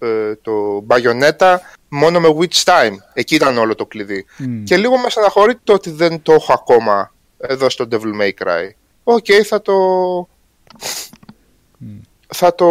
ε, 0.06 0.34
το 0.42 0.84
Bayonetta 0.88 1.56
μόνο 1.88 2.20
με 2.20 2.28
Witch 2.38 2.62
Time. 2.64 2.94
Εκεί 3.12 3.34
ήταν 3.34 3.58
όλο 3.58 3.74
το 3.74 3.86
κλειδί. 3.86 4.24
Μμ. 4.38 4.62
Και 4.62 4.76
λίγο 4.76 4.98
με 4.98 5.10
στεναχωρεί 5.10 5.54
το 5.64 5.72
ότι 5.72 5.90
δεν 5.90 6.22
το 6.22 6.32
έχω 6.32 6.52
ακόμα 6.52 7.12
εδώ 7.38 7.68
στο 7.70 7.86
Devil 7.90 8.20
May 8.20 8.30
Cry. 8.44 8.70
OK, 9.04 9.26
θα 9.44 9.62
το... 9.62 9.74
Θα 12.34 12.54
το... 12.54 12.66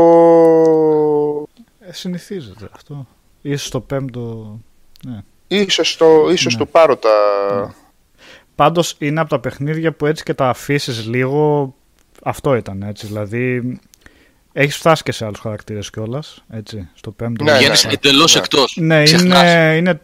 Ε, 1.80 1.92
συνηθίζεται 1.94 2.70
αυτό. 2.76 3.08
Ίσως 3.42 3.70
το 3.70 3.80
πέμπτο. 3.80 4.60
Ναι. 5.06 5.20
Ίσως, 5.48 5.98
το, 5.98 6.30
ίσως 6.30 6.54
Ναι. 6.54 6.60
του 6.60 6.68
πάρω 6.68 6.98
τα... 6.98 7.10
Πάντως 8.58 8.96
είναι 9.00 9.20
από 9.20 9.30
τα 9.30 9.40
παιχνίδια 9.40 9.92
που 9.92 10.06
έτσι 10.06 10.24
και 10.24 10.34
τα 10.34 10.50
αφήσεις 10.50 11.06
λίγο. 11.08 11.74
Αυτό 12.24 12.56
ήταν 12.56 12.82
έτσι. 12.82 13.06
Δηλαδή. 13.08 13.80
Έχεις 14.54 14.76
φτάσει 14.78 15.04
και 15.04 15.12
σε 15.12 15.26
άλλους 15.26 15.40
χαρακτήρες 15.40 15.90
κιόλας. 15.90 16.44
Έτσι. 16.50 16.90
Στο 16.94 17.12
πέμπτο. 17.12 17.44
Ναι, 17.44 17.58
Βγαίνεις 17.58 17.86
ναι. 17.86 17.92
εντελώς 17.92 18.34
Ναι. 18.36 18.40
εκτός. 18.42 18.78
Ναι, 18.80 19.04
Ξεχνάς. 19.04 19.42
είναι, 19.42 19.76
είναι 19.78 20.02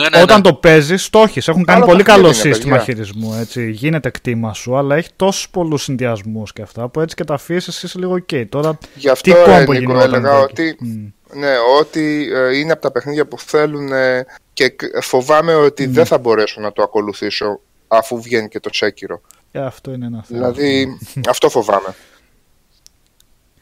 Ναι, 0.00 0.08
ναι, 0.08 0.16
ναι. 0.16 0.22
όταν 0.22 0.42
το 0.42 0.54
παίζεις, 0.54 1.10
το 1.10 1.18
έχεις. 1.20 1.48
Έχουν 1.48 1.64
κάνει 1.64 1.78
Άλλο 1.78 1.86
πολύ 1.90 2.02
παιχνίδι 2.02 2.22
καλό 2.28 2.34
είναι, 2.40 2.52
σύστημα 2.54 2.76
παιδιά. 2.76 2.94
χειρισμού. 2.94 3.34
Έτσι. 3.34 3.70
Γίνεται 3.70 4.10
κτήμα 4.10 4.54
σου, 4.54 4.76
αλλά 4.76 4.96
έχει 4.96 5.08
τόσους 5.16 5.48
πολλούς 5.50 5.82
συνδυασμούς 5.82 6.52
και 6.52 6.62
αυτά 6.62 6.88
που 6.88 7.00
έτσι 7.00 7.14
και 7.14 7.24
τα 7.24 7.34
αφήσεις 7.34 7.82
είσαι 7.82 7.98
λίγο 7.98 8.14
OK. 8.14 8.44
Τώρα 8.48 8.78
Γι' 8.94 9.08
αυτό 9.08 9.30
τι 9.32 9.36
ρε, 9.38 9.42
κόμπο 9.44 9.58
Νίκο, 9.58 9.72
γινόταν 9.72 10.14
έλεγα 10.14 10.28
εδώ 10.34 10.42
ότι, 10.42 10.62
εκεί. 10.62 10.84
Μμ. 10.84 11.38
ναι, 11.38 11.52
ότι 11.80 12.30
ε, 12.34 12.58
είναι 12.58 12.72
από 12.72 12.82
τα 12.82 12.90
παιχνίδια 12.92 13.26
που 13.26 13.38
θέλουν 13.38 13.92
ε, 13.92 14.26
και 14.52 14.68
κ- 14.68 15.02
φοβάμαι 15.02 15.54
ότι 15.54 15.86
δεν 15.86 16.04
θα 16.06 16.18
μπορέσω 16.18 16.60
να 16.60 16.72
το 16.72 16.82
ακολουθήσω 16.82 17.60
αφού 17.92 18.22
βγαίνει 18.22 18.48
και 18.48 18.60
το 18.60 18.70
Σέκυρο. 18.72 19.20
Ε, 19.52 19.60
αυτό 19.60 19.92
είναι 19.92 20.06
ένα 20.06 20.22
θέμα. 20.22 20.38
Δηλαδή, 20.50 20.98
αυτό 21.28 21.48
φοβάμαι. 21.48 21.94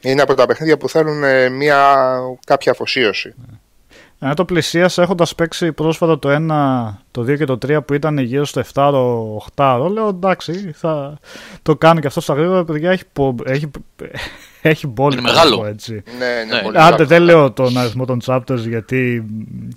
Είναι 0.01 0.23
από 0.23 0.35
τα 0.35 0.47
παιχνίδια 0.47 0.77
που 0.79 0.89
θέλουν 0.89 1.25
ε, 1.25 1.49
μια 1.49 1.97
κάποια 2.47 2.73
αφοσίωση. 2.73 3.35
Αν 4.21 4.35
το 4.35 4.45
πλησίασα 4.45 5.03
έχοντας 5.03 5.35
παίξει 5.35 5.73
πρόσφατα 5.73 6.19
το 6.19 6.29
1, 6.51 6.95
το 7.11 7.21
2 7.23 7.37
και 7.37 7.45
το 7.45 7.59
3 7.67 7.79
που 7.87 7.95
ήταν 7.95 8.19
γύρω 8.19 8.45
στο 8.45 8.63
7-8, 9.55 9.91
λέω 9.93 10.09
εντάξει, 10.09 10.73
θα 10.75 11.19
το 11.63 11.77
κάνω 11.77 12.01
και 12.01 12.07
αυτό 12.07 12.21
στα 12.21 12.35
γρήγορα. 12.35 12.65
Παιδιά 12.65 12.91
έχει, 12.91 13.03
έχει, 13.45 13.71
έχει 14.63 14.87
πολύ 14.89 15.19
Είναι 15.19 15.31
μεγάλο. 15.31 15.67
Έτσι. 15.67 16.03
Ναι, 16.19 16.27
ναι, 16.27 16.55
Ναι. 16.55 16.63
πολύ 16.63 16.77
Άντε, 16.79 16.91
μεγάλο. 16.91 17.07
δεν 17.07 17.23
λέω 17.23 17.53
τον 17.53 17.77
αριθμό 17.79 18.05
των 18.05 18.21
chapters 18.27 18.59
γιατί 18.69 19.25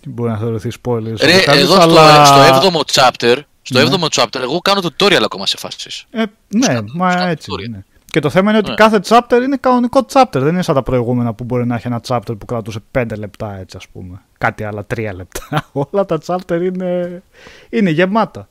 μπορεί 0.08 0.32
να 0.32 0.38
θεωρηθεί 0.38 0.70
spoilers. 0.84 1.18
Ρε, 1.22 1.40
Κάτι, 1.42 1.58
εγώ 1.58 1.74
στο, 1.74 1.82
αλλά- 1.82 2.26
στο 2.26 2.70
7ο 2.70 2.82
chapter, 2.92 3.38
στο 3.62 3.80
Ναι. 3.80 3.90
7ο 3.90 4.08
chapter, 4.22 4.40
εγώ 4.42 4.60
κάνω 4.60 4.82
tutorial 4.84 5.22
ακόμα 5.24 5.46
σε 5.46 5.58
φάσεις. 5.58 6.06
Ε, 6.12 6.24
ναι, 6.48 6.68
κάνω- 6.68 6.92
μα 6.94 7.14
κάνω 7.16 7.30
έτσι 7.30 7.52
story. 7.52 7.66
είναι. 7.66 7.86
Και 8.06 8.20
το 8.20 8.30
θέμα 8.30 8.50
είναι 8.50 8.60
ότι 8.60 8.70
Ναι. 8.70 8.76
κάθε 8.76 9.00
chapter 9.04 9.40
είναι 9.44 9.58
κανονικό 9.60 10.06
chapter. 10.14 10.26
Δεν 10.32 10.48
είναι 10.48 10.62
σαν 10.62 10.76
τα 10.76 10.84
προηγούμενα 10.84 11.34
που 11.34 11.44
μπορεί 11.44 11.66
να 11.66 11.76
έχει 11.76 11.88
ένα 11.88 12.02
chapter 12.08 12.38
που 12.38 12.46
κρατούσε 12.46 12.80
5 12.92 13.16
λεπτά, 13.18 13.58
έτσι 13.60 13.78
ας 13.78 13.88
πούμε. 13.88 14.22
Κάτι 14.38 14.64
άλλα 14.64 14.86
3 14.96 15.12
λεπτά. 15.16 15.66
Όλα 15.90 16.06
τα 16.06 16.20
chapter 16.26 16.62
είναι, 16.62 17.22
είναι 17.70 17.90
γεμάτα. 17.90 18.48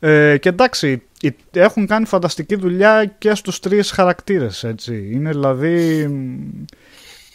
Ε, 0.00 0.36
και 0.38 0.48
εντάξει, 0.48 1.02
οι- 1.20 1.36
έχουν 1.52 1.86
κάνει 1.86 2.04
φανταστική 2.06 2.54
δουλειά 2.56 3.04
και 3.18 3.34
στους 3.34 3.60
τρεις 3.60 3.90
χαρακτήρες, 3.90 4.64
έτσι. 4.64 5.10
Είναι 5.12 5.30
δηλαδή 5.30 6.06
μ, 6.08 6.64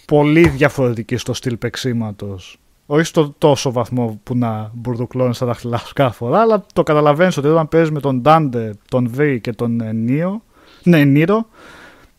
πολύ 0.05 0.47
διαφορετικοί 0.49 1.17
στο 1.17 1.33
στυλ 1.33 1.57
παίξήματος. 1.57 2.57
Όχι 2.85 3.03
στο 3.03 3.35
τόσο 3.37 3.71
βαθμό 3.71 4.19
που 4.23 4.35
να 4.37 4.71
μπουρδουκλώνεις 4.73 5.37
τα 5.37 5.45
δάχτυλά 5.45 5.77
σου 5.77 5.93
κάθε 5.93 6.15
φορά, 6.15 6.39
αλλά 6.41 6.65
το 6.73 6.83
καταλαβαίνεις 6.83 7.37
ότι 7.37 7.47
όταν 7.47 7.67
παίζεις 7.69 7.91
με 7.91 7.99
τον 7.99 8.21
Dante, 8.25 8.69
τον 8.89 9.11
V 9.17 9.37
και 9.41 9.51
τον 9.53 9.81
ε, 9.81 9.91
Neo, 10.07 10.39
ναι, 10.83 11.03
Νίρο, 11.03 11.47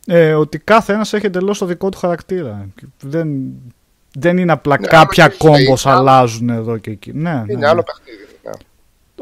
ε, 0.07 0.33
ότι 0.35 0.59
κάθε 0.59 0.93
ένας 0.93 1.13
έχει 1.13 1.27
εντελώς 1.27 1.59
το 1.59 1.67
δικό 1.67 1.89
του 1.89 1.99
χαρακτήρα. 1.99 2.69
Δεν, 3.01 3.29
δεν 4.19 4.39
είναι 4.39 4.53
απλά 4.53 4.79
Ναι, 4.81 4.87
κάποια 4.87 5.25
άλλο 5.25 5.33
και 5.33 5.39
κόμπος 5.49 5.85
είναι 5.85 5.93
άλλο. 5.95 6.01
αλλάζουν 6.11 6.49
εδώ 6.49 6.77
και 6.79 6.91
εκεί. 6.91 7.13
Ναι, 7.15 7.33
ναι, 7.33 7.45
Είναι 7.49 7.61
ναι. 7.61 7.67
άλλο 7.69 7.83
παιχνίδι. 7.83 8.27
ναι. 8.45 8.51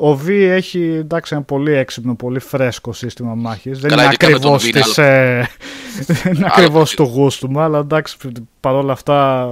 Ο 0.09 0.21
V 0.27 0.29
έχει 0.29 0.81
εντάξει, 0.83 1.35
ένα 1.35 1.45
πολύ 1.45 1.73
έξυπνο, 1.73 2.15
πολύ 2.15 2.39
φρέσκο 2.39 2.93
σύστημα 2.93 3.35
μάχης. 3.35 3.79
Δεν 3.79 3.91
Καλά, 3.91 4.03
είναι 4.03 4.12
ειδικά 4.21 4.31
με 4.33 4.39
τον 4.39 4.55
ακριβώς, 4.55 4.65
V 4.65 4.69
είναι 4.75 4.81
της, 4.81 4.99
ε, 4.99 5.49
δεν 6.07 6.33
είναι 6.35 6.45
Άλλο 6.45 6.47
ακριβώς 6.47 6.95
παιχνίδι. 6.95 7.12
του 7.12 7.19
γούστου 7.21 7.51
μου, 7.51 7.61
αλλά 7.61 7.79
εντάξει, 7.79 8.16
παρόλα 8.61 8.93
αυτά 8.93 9.49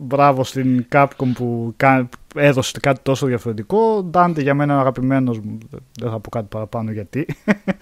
μπράβο 0.00 0.44
στην 0.44 0.86
Capcom 0.92 1.26
που 1.34 1.72
κα- 1.76 2.08
έδωσε 2.34 2.78
κάτι 2.80 3.00
τόσο 3.02 3.26
διαφορετικό. 3.26 4.10
Dante 4.14 4.36
για 4.38 4.54
μένα 4.54 4.72
είναι 4.72 4.80
αγαπημένος 4.82 5.38
μου, 5.40 5.58
δεν 6.00 6.10
θα 6.10 6.18
πω 6.18 6.30
κάτι 6.30 6.46
παραπάνω 6.50 6.90
γιατί. 6.90 7.26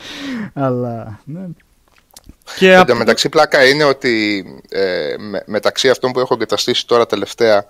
αλλά, 0.55 1.21
ναι. 1.25 1.41
Και 2.59 2.73
Εν 2.73 2.79
απ- 2.79 2.89
τω 2.89 2.95
μεταξύ, 2.97 3.29
πλάκα 3.29 3.65
είναι 3.69 3.85
ότι 3.85 4.45
ε, 4.69 5.15
με- 5.19 5.43
μεταξύ 5.47 5.91
αυτών 5.91 6.13
που 6.13 6.21
έχω 6.21 6.35
εγκαταστήσει 6.35 6.87
τώρα 6.87 7.07
τελευταία. 7.07 7.65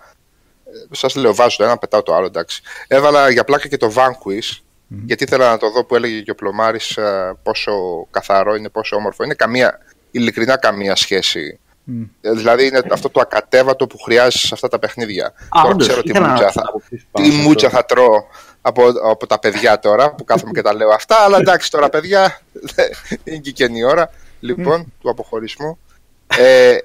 Σας 0.90 1.14
λέω, 1.14 1.34
βάζω 1.34 1.56
το 1.56 1.64
ένα, 1.64 1.78
πετάω 1.78 2.02
το 2.02 2.14
άλλο, 2.14 2.26
εντάξει. 2.26 2.62
Έβαλα 2.86 3.30
για 3.30 3.44
πλάκα 3.44 3.68
και 3.68 3.76
το 3.76 3.92
Vanquish, 3.94 4.58
γιατί 5.04 5.24
ήθελα 5.24 5.50
να 5.50 5.56
το 5.58 5.70
δω 5.70 5.84
που 5.84 5.94
έλεγε 5.94 6.20
και 6.20 6.30
ο 6.30 6.34
Πλωμάρης 6.34 6.98
πόσο 7.42 7.72
καθαρό 8.10 8.54
είναι, 8.54 8.68
πόσο 8.68 8.96
όμορφο 8.96 9.24
είναι. 9.24 9.34
Καμία, 9.34 9.78
ειλικρινά 10.10 10.56
καμία 10.56 10.96
σχέση. 10.96 11.58
Μμ. 11.84 12.02
Ε, 12.20 12.32
Δηλαδή 12.32 12.66
είναι 12.66 12.80
αυτό 12.92 13.10
το 13.10 13.20
ακατέβατο 13.20 13.86
που 13.86 13.98
χρειάζεσαι 13.98 14.46
σε 14.46 14.54
αυτά 14.54 14.68
τα 14.68 14.78
παιχνίδια. 14.78 15.32
τώρα 15.50 15.68
όντως, 15.68 15.86
ξέρω 15.86 16.02
τι 16.02 16.10
ήθελα 16.10 16.26
να 16.26 16.32
μούτσα 16.32 16.44
ρωτήσω 16.44 16.60
θα, 16.60 16.68
άποψή 16.68 16.98
σου 16.98 17.06
πάνω 17.10 17.26
τι 17.28 17.34
σε 17.34 17.42
μούτσα 17.42 17.66
αυτό. 17.66 17.78
θα 17.78 17.84
τρώω 17.84 18.24
από, 18.62 18.82
από 19.10 19.26
τα 19.26 19.38
παιδιά 19.38 19.78
τώρα 19.78 20.14
που 20.14 20.24
κάθομαι 20.24 20.52
και 20.52 20.62
τα 20.62 20.74
λέω 20.74 20.88
αυτά. 20.88 21.16
Αλλά 21.16 21.38
εντάξει 21.38 21.70
τώρα 21.70 21.88
παιδιά, 21.88 22.40
είναι 23.24 23.36
και 23.36 23.50
καινή 23.50 23.84
ώρα 23.84 24.10
λοιπόν 24.40 24.92
του 25.00 25.10
αποχωρισμού. 25.10 25.78
Ε, 26.36 26.76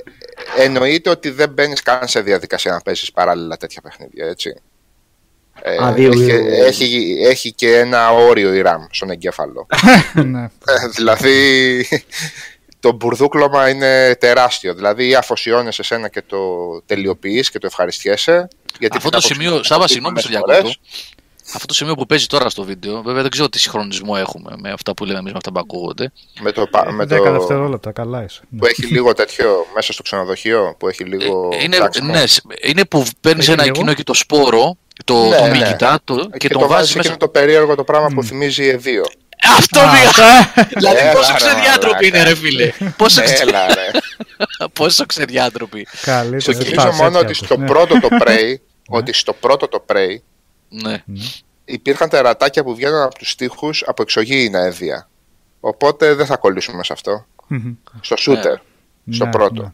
εννοείται 0.57 1.09
ότι 1.09 1.29
δεν 1.29 1.49
μπαίνεις 1.49 1.81
καν 1.81 2.07
σε 2.07 2.21
διαδικασία 2.21 2.71
να 2.71 2.81
παίζεις 2.81 3.11
παράλληλα 3.11 3.57
τέτοια 3.57 3.81
παιχνίδια, 3.81 4.27
έτσι. 4.27 4.61
Ε, 5.61 5.83
Α, 5.83 5.93
δύο, 5.93 6.11
έχει, 6.11 6.23
δύο. 6.23 6.65
έχει, 6.65 7.17
έχει 7.25 7.53
και 7.53 7.77
ένα 7.77 8.11
όριο 8.11 8.53
η 8.53 8.63
RAM 8.65 8.87
στον 8.89 9.09
εγκέφαλο. 9.09 9.67
ναι. 10.13 10.43
Ε, 10.43 10.87
δηλαδή 10.95 11.85
το 12.79 12.91
μπουρδούκλωμα 12.91 13.69
είναι 13.69 14.15
τεράστιο. 14.19 14.73
Δηλαδή 14.73 15.07
ή 15.07 15.15
αφοσιώνεσαι 15.15 15.83
σε 15.83 15.95
ένα 15.95 16.07
και 16.09 16.21
το 16.27 16.37
τελειοποιείς 16.85 17.49
και 17.51 17.59
το 17.59 17.67
ευχαριστιέσαι. 17.67 18.47
Γιατί 18.79 18.97
Αυτό 18.97 19.09
την 19.09 19.19
το 19.19 19.25
άποψη 19.25 19.33
σημείο, 19.33 19.51
μου 19.57 19.63
Σάβα, 19.63 19.81
το 19.81 19.87
συγγνώμη 19.87 20.19
είπαμε 20.19 20.35
στο 20.35 20.39
πολλές 20.45 20.61
διακόπτω. 20.61 20.79
Αυτό 21.53 21.65
το 21.65 21.73
σημείο 21.73 21.95
που 21.95 22.05
παίζει 22.05 22.25
τώρα 22.25 22.49
στο 22.49 22.63
βίντεο, 22.63 23.01
βέβαια 23.01 23.21
δεν 23.21 23.31
ξέρω 23.31 23.49
τι 23.49 23.59
συγχρονισμό 23.59 24.13
έχουμε 24.17 24.51
με 24.61 24.71
αυτά 24.71 24.93
που 24.93 25.05
λέμε 25.05 25.19
εμείς 25.19 25.31
με 25.31 25.37
αυτά 25.37 25.51
που 25.51 25.59
ακούγονται. 25.59 26.11
Με 26.39 26.51
το, 26.51 26.67
πα- 26.67 26.91
με 26.91 27.03
10 27.03 27.07
το, 27.07 27.31
δευτερόλεπτα, 27.31 27.91
καλά 27.91 28.23
είσαι. 28.23 28.41
Ναι. 28.49 28.59
που 28.59 28.65
έχει 28.65 28.85
λίγο 28.85 29.13
τέτοιο 29.13 29.65
μέσα 29.75 29.93
στο 29.93 30.03
ξενοδοχείο, 30.03 30.75
που 30.79 30.87
έχει 30.87 31.03
λίγο 31.03 31.49
Ε, 31.53 31.63
είναι, 31.63 31.77
ψάξιμο. 31.77 32.11
ναι, 32.11 32.23
είναι 32.61 32.85
που 32.85 33.05
παίρνεις 33.21 33.43
Έχει 33.43 33.51
ένα 33.53 33.63
λίγο. 33.63 33.75
εκείνο 33.75 33.93
και 33.93 34.03
το 34.03 34.13
σπόρο, 34.13 34.77
το, 35.05 35.23
Ναι, 35.27 35.37
το 35.37 35.43
ναι. 35.43 35.49
μύκητα, 35.49 35.99
το, 36.03 36.15
και, 36.15 36.37
και, 36.37 36.47
το 36.47 36.59
τον 36.59 36.67
βάζεις 36.67 36.69
βάζεις 36.69 36.95
μέσα. 36.95 37.09
εκείνο 37.09 37.17
το 37.17 37.27
περίεργο 37.39 37.75
το 37.75 37.83
πράγμα 37.83 38.07
που 38.07 38.23
θυμίζει 38.23 38.67
εδίο. 38.67 39.03
Αυτό 39.43 39.79
Α, 39.79 39.83
πήγα! 39.91 40.65
δηλαδή 40.67 40.97
Έλα, 40.99 41.11
πόσο 41.11 41.31
ρε, 41.31 41.37
ξεδιάτροποι 41.37 42.07
είναι, 42.07 42.17
μαλάκα. 42.17 42.33
ρε 42.33 42.39
φίλε. 42.39 42.71
Πόσο, 42.97 43.23
ξε... 43.23 43.33
Έλα, 43.43 43.65
ρε. 43.73 43.87
πόσο 44.73 45.05
ξεδιάτροποι. 45.05 45.87
Καλύτερα. 46.01 46.39
Στο 46.39 46.51
στα 46.51 46.61
θυμίζω 46.63 46.87
μόνο 46.91 47.03
τέτοια 47.03 47.19
ότι 47.19 47.27
τους, 47.27 47.37
στο 47.37 47.57
ναι. 47.57 47.65
πρώτο 47.65 47.99
το 47.99 48.07
Prey, 48.21 48.55
ότι 48.87 49.13
στο 49.13 49.33
πρώτο 49.33 49.67
το 49.67 49.85
Prey 49.87 50.15
Ναι. 50.69 51.03
υπήρχαν 51.65 52.09
τερατάκια 52.09 52.63
που 52.63 52.75
βγαίναν 52.75 53.01
από 53.01 53.17
τους 53.17 53.29
στίχους 53.31 53.83
από 53.87 54.01
εξωγήινα 54.01 54.59
έδεια. 54.59 55.09
Οπότε 55.59 56.13
δεν 56.13 56.25
θα 56.25 56.37
κολλήσουμε 56.37 56.83
σε 56.83 56.93
αυτό. 56.93 57.25
Μμμ. 57.47 57.73
Στο 58.01 58.15
shooter, 58.19 58.55
στο 59.11 59.25
Ναι, 59.25 59.31
πρώτο. 59.31 59.73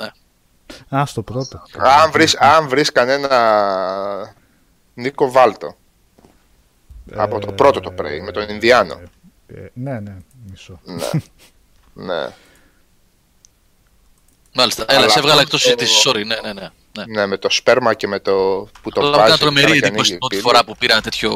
Ναι. 0.00 0.98
Α, 1.00 1.06
στο 1.06 1.22
πρώτο. 1.22 1.62
Αν 1.78 2.10
βρεις, 2.10 2.36
αν 2.36 2.68
βρεις 2.68 2.92
κανένα 2.92 4.34
Νίκο 4.94 5.30
Βάλτο 5.30 5.76
από 7.14 7.38
το 7.38 7.52
πρώτο 7.52 7.80
το 7.80 7.92
Prey 7.98 8.20
με 8.24 8.30
τον 8.32 8.48
Ινδιάνο. 8.48 9.00
Ε, 9.46 9.54
ναι, 9.72 10.00
ναι, 10.00 10.16
μισό. 10.50 10.80
Ναι. 10.84 11.04
ναι. 12.14 12.28
Μάλιστα. 14.54 14.84
Έλα, 14.88 14.98
Αλλά 14.98 15.08
σε 15.08 15.18
έβγαλα 15.18 15.40
αυτό 15.40 15.56
εκτός 15.56 15.62
το- 15.62 15.68
συζήτησης. 15.68 16.02
Sorry, 16.06 16.26
ναι, 16.26 16.36
ναι, 16.42 16.52
ναι. 16.52 16.68
ναι. 16.98 17.04
ναι, 17.20 17.26
με 17.26 17.36
το 17.36 17.50
σπέρμα 17.50 17.94
και 17.94 18.06
με 18.06 18.20
το 18.20 18.32
που 18.82 18.90
το 18.90 19.00
Αλλά 19.00 19.10
βάζει. 19.16 19.26
ήταν 19.26 19.38
τρομερή 19.38 19.66
και 19.66 19.86
εντύπωση 19.86 19.90
ανοίγει 19.92 20.08
την 20.10 20.18
πρώτη 20.18 20.34
πύλη. 20.36 20.46
φορά 20.46 20.64
που 20.64 20.76
πήρα 20.76 20.92
ένα 20.92 21.02
τέτοιο 21.02 21.30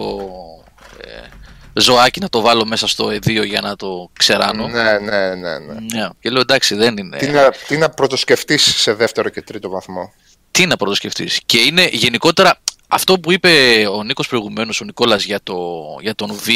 ε, 1.00 1.80
ζωάκι 1.80 2.20
να 2.20 2.28
το 2.28 2.40
βάλω 2.40 2.64
μέσα 2.66 2.86
στο 2.86 3.10
εδίο 3.10 3.42
για 3.42 3.60
να 3.60 3.76
το 3.76 4.10
ξεράνω. 4.18 4.68
Ναι, 4.68 4.98
ναι, 4.98 5.34
ναι. 5.34 5.58
ναι. 5.58 5.74
Ναι. 5.92 6.08
Και 6.20 6.30
λέω 6.30 6.40
εντάξει, 6.40 6.74
δεν 6.74 6.96
είναι. 6.96 7.16
Τι, 7.16 7.26
να, 7.28 7.50
τι 7.68 7.76
να 7.76 7.88
πρωτοσκεφτείς 7.90 8.62
σε 8.80 8.92
δεύτερο 8.94 9.28
και 9.28 9.42
τρίτο 9.42 9.68
βαθμό. 9.68 10.12
τι 10.50 10.66
να 10.66 10.76
πρωτοσκεφτείς. 10.76 11.40
Και 11.46 11.58
είναι 11.58 11.88
γενικότερα 11.92 12.58
αυτό 12.94 13.18
που 13.20 13.32
είπε 13.32 13.50
ο 13.92 14.02
Νίκος 14.02 14.28
προηγουμένως, 14.28 14.80
ο 14.80 14.84
Νικόλας 14.84 15.24
για, 15.24 15.40
το, 15.42 15.56
για 16.00 16.14
τον 16.14 16.30
V, 16.46 16.50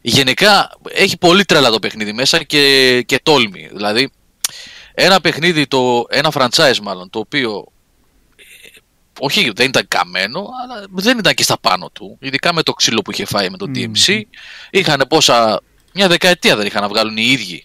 γενικά 0.00 0.70
έχει 0.90 1.18
πολύ 1.18 1.44
τρέλα 1.44 1.70
το 1.70 1.78
παιχνίδι 1.78 2.12
μέσα 2.12 2.42
και, 2.42 3.02
και 3.06 3.20
τόλμη. 3.22 3.68
Δηλαδή, 3.72 4.10
ένα 4.94 5.20
παιχνίδι, 5.20 5.66
το, 5.66 6.04
ένα 6.08 6.32
franchise 6.34 6.78
μάλλον, 6.82 7.10
το 7.10 7.18
οποίο 7.18 7.64
ε, 8.36 8.42
όχι 9.20 9.50
δεν 9.54 9.66
ήταν 9.68 9.84
καμένο, 9.88 10.40
αλλά 10.64 10.84
δεν 10.90 11.18
ήταν 11.18 11.34
και 11.34 11.42
στα 11.42 11.58
πάνω 11.60 11.90
του. 11.92 12.16
Ειδικά 12.20 12.54
με 12.54 12.62
το 12.62 12.72
ξύλο 12.72 13.02
που 13.02 13.10
είχε 13.10 13.24
φάει 13.24 13.50
με 13.50 13.56
το 13.56 13.66
DMC. 13.74 14.20
Είχαν 14.70 15.04
πόσα, 15.08 15.60
μια 15.94 16.08
δεκαετία 16.08 16.56
δεν 16.56 16.66
είχαν 16.66 16.82
να 16.82 16.88
βγάλουν 16.88 17.16
οι 17.16 17.26
ίδιοι 17.26 17.64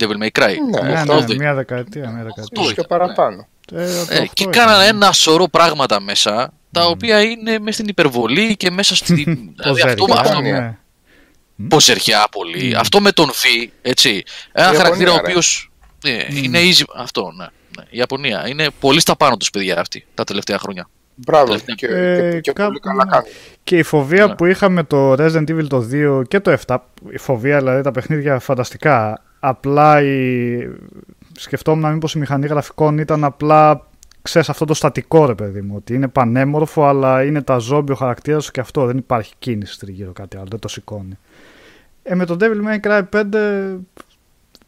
Devil 0.00 0.22
May 0.24 0.42
Cry. 0.42 0.54
Ναι, 0.72 0.88
Ναι, 0.88 0.98
αυτό 0.98 1.14
ναι, 1.14 1.24
δεν- 1.26 1.36
μια 1.36 1.54
δεκαετία, 1.54 2.02
μια 2.10 2.10
δεκαετία. 2.24 2.42
Αυτό 2.42 2.60
Ίσως 2.60 2.74
και 2.74 2.80
ήταν, 2.80 2.98
παραπάνω. 2.98 3.46
Ε, 3.72 4.00
αυτό 4.00 4.14
Ε, 4.14 4.26
και 4.32 4.42
ήταν. 4.42 4.52
κάνανε 4.52 4.86
ένα 4.86 5.12
σωρό 5.12 5.48
πράγματα 5.48 6.00
μέσα, 6.00 6.52
τα 6.72 6.84
οποία 6.86 7.22
είναι 7.22 7.58
μέσα 7.58 7.72
στην 7.72 7.88
υπερβολή 7.88 8.56
και 8.56 8.70
μέσα 8.70 8.96
στην. 8.96 9.16
δηλαδή 9.62 9.80
αυτό, 9.82 10.04
Ποζεριά, 10.04 10.20
αυτό, 10.20 10.40
ναι. 10.40 10.76
ποσεριά 11.68 12.26
πολύ. 12.30 12.74
Αυτό 12.76 13.00
με 13.00 13.12
τον 13.12 13.26
Β, 13.26 13.68
έτσι. 13.82 14.22
Ένα 14.52 14.64
Ιαπωνία, 14.66 14.82
χαρακτήρα 14.82 15.12
ο 15.12 15.14
ρε. 15.14 15.20
οποίος. 15.20 15.70
είναι 16.42 16.58
easy. 16.62 16.82
Αυτό, 16.94 17.32
ναι. 17.36 17.44
ναι. 17.76 17.84
Η 17.90 17.98
Ιαπωνία. 17.98 18.48
Είναι 18.48 18.66
πολύ 18.80 19.00
στα 19.00 19.16
πάνω 19.16 19.36
τους 19.36 19.50
παιδιά 19.50 19.80
αυτή 19.80 20.06
τα 20.14 20.24
τελευταία 20.24 20.58
χρόνια. 20.58 20.88
Μπράβο. 21.14 21.46
Τελευταία. 21.46 21.74
Και, 21.74 21.86
Ε, 21.86 22.30
και, 22.32 22.40
και 22.40 22.52
κάπου, 22.52 22.68
πολύ 22.68 22.80
καλά 22.80 23.04
ναι. 23.04 23.10
κάνει. 23.10 23.26
Και 23.64 23.78
η 23.78 23.82
φοβία 23.82 24.26
Ναι. 24.26 24.34
που 24.34 24.44
είχαμε 24.46 24.82
το 24.82 25.12
Resident 25.12 25.50
Evil 25.50 25.66
το 25.68 25.88
2 25.92 26.22
και 26.28 26.40
το 26.40 26.56
7, 26.66 26.76
η 27.10 27.18
φοβία 27.18 27.58
δηλαδή 27.58 27.82
τα 27.82 27.90
παιχνίδια 27.90 28.38
φανταστικά, 28.38 29.22
απλά 29.40 30.02
η... 30.02 30.58
σκεφτόμουν 31.38 31.92
μήπως 31.92 32.14
η 32.14 32.18
μηχανή 32.18 32.46
γραφικών 32.46 32.98
ήταν 32.98 33.24
απλά 33.24 33.87
ξέρεις 34.28 34.48
αυτό 34.48 34.64
το 34.64 34.74
στατικό 34.74 35.26
ρε 35.26 35.34
παιδί 35.34 35.60
μου, 35.60 35.72
ότι 35.76 35.94
είναι 35.94 36.08
πανέμορφο 36.08 36.84
αλλά 36.86 37.24
είναι 37.24 37.42
τα 37.42 37.58
ζόμπι 37.58 37.92
ο 37.92 37.94
χαρακτήρας 37.94 38.44
σου 38.44 38.50
και 38.50 38.60
αυτό, 38.60 38.86
δεν 38.86 38.96
υπάρχει 38.96 39.32
κίνηση 39.38 39.78
τριγύρω 39.78 40.12
κάτι 40.12 40.36
άλλο, 40.36 40.46
δεν 40.50 40.58
το 40.58 40.68
σηκώνει. 40.68 41.18
Ε, 42.02 42.14
με 42.14 42.24
το 42.24 42.36
Devil 42.40 42.68
May 42.68 42.88
Cry 42.88 43.02
5 43.12 43.78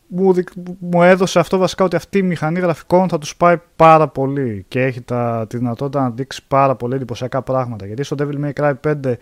μου, 0.07 0.33
δικ- 0.33 0.49
μου 0.79 1.03
έδωσε 1.03 1.39
αυτό 1.39 1.59
βασικά 1.59 1.85
ότι 1.85 1.97
αυτή 1.97 2.19
η 2.19 2.23
μηχανή 2.23 2.61
γραφικών 2.61 3.09
θα 3.09 3.19
τους 3.19 3.37
πάει 3.37 3.57
πάρα 3.77 4.09
πολύ 4.09 4.65
και 4.69 4.83
έχει 4.83 5.01
τα, 5.01 5.47
τη 5.49 5.57
δυνατότητα 5.57 6.01
να 6.01 6.11
δείξει 6.11 6.43
πάρα 6.49 6.75
πολύ 6.75 6.95
εντυπωσιακά 6.95 7.43
πράγματα. 7.43 7.87
Γιατί 7.87 8.03
στο 8.03 8.17
Devil 8.19 8.45
May 8.45 8.53
Cry 8.61 8.73
5 9.05 9.13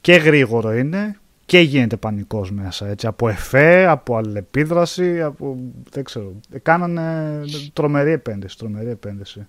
και 0.00 0.14
γρήγορο 0.14 0.72
είναι 0.74 1.16
και 1.46 1.58
γίνεται 1.58 1.96
πανικός 1.96 2.52
μέσα. 2.52 2.86
Έτσι, 2.88 3.06
από 3.06 3.28
εφέ, 3.28 3.86
από 3.86 4.16
αλληλεπίδραση, 4.16 5.22
από, 5.22 5.56
δεν 5.90 6.04
ξέρω. 6.04 6.32
Ε, 6.52 6.58
Κάνανε 6.58 7.40
τρομερή 7.72 8.10
επένδυση, 8.10 8.58
τρομερή 8.58 8.90
επένδυση. 8.90 9.46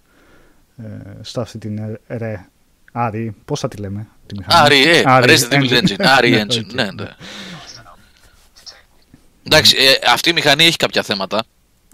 Ε, 0.78 0.84
στα 1.22 1.42
αυτή 1.42 1.58
την 1.58 1.78
ε, 1.78 2.18
RE. 2.18 2.46
RE, 2.92 3.36
πώς 3.46 3.60
θα 3.60 3.68
τη 3.68 3.78
λέμε, 3.78 4.08
τη 4.26 4.36
μηχανή; 4.38 4.60
RE, 4.66 4.90
ε, 4.90 5.02
RE, 5.06 5.36
Resident 5.38 5.54
Evil 5.54 5.70
Engine. 5.70 5.88
Engine. 5.88 5.96
RE 6.18 6.30
Ναι, 6.36 6.42
Engine, 6.42 6.66
OK. 6.66 6.74
ναι, 6.74 6.92
ναι. 6.92 7.08
Εντάξει, 9.44 9.78
ε, 9.78 10.12
αυτή 10.12 10.30
η 10.30 10.34
μηχανή 10.34 10.66
έχει 10.66 10.78
κάποια 10.78 11.04
θέματα. 11.04 11.44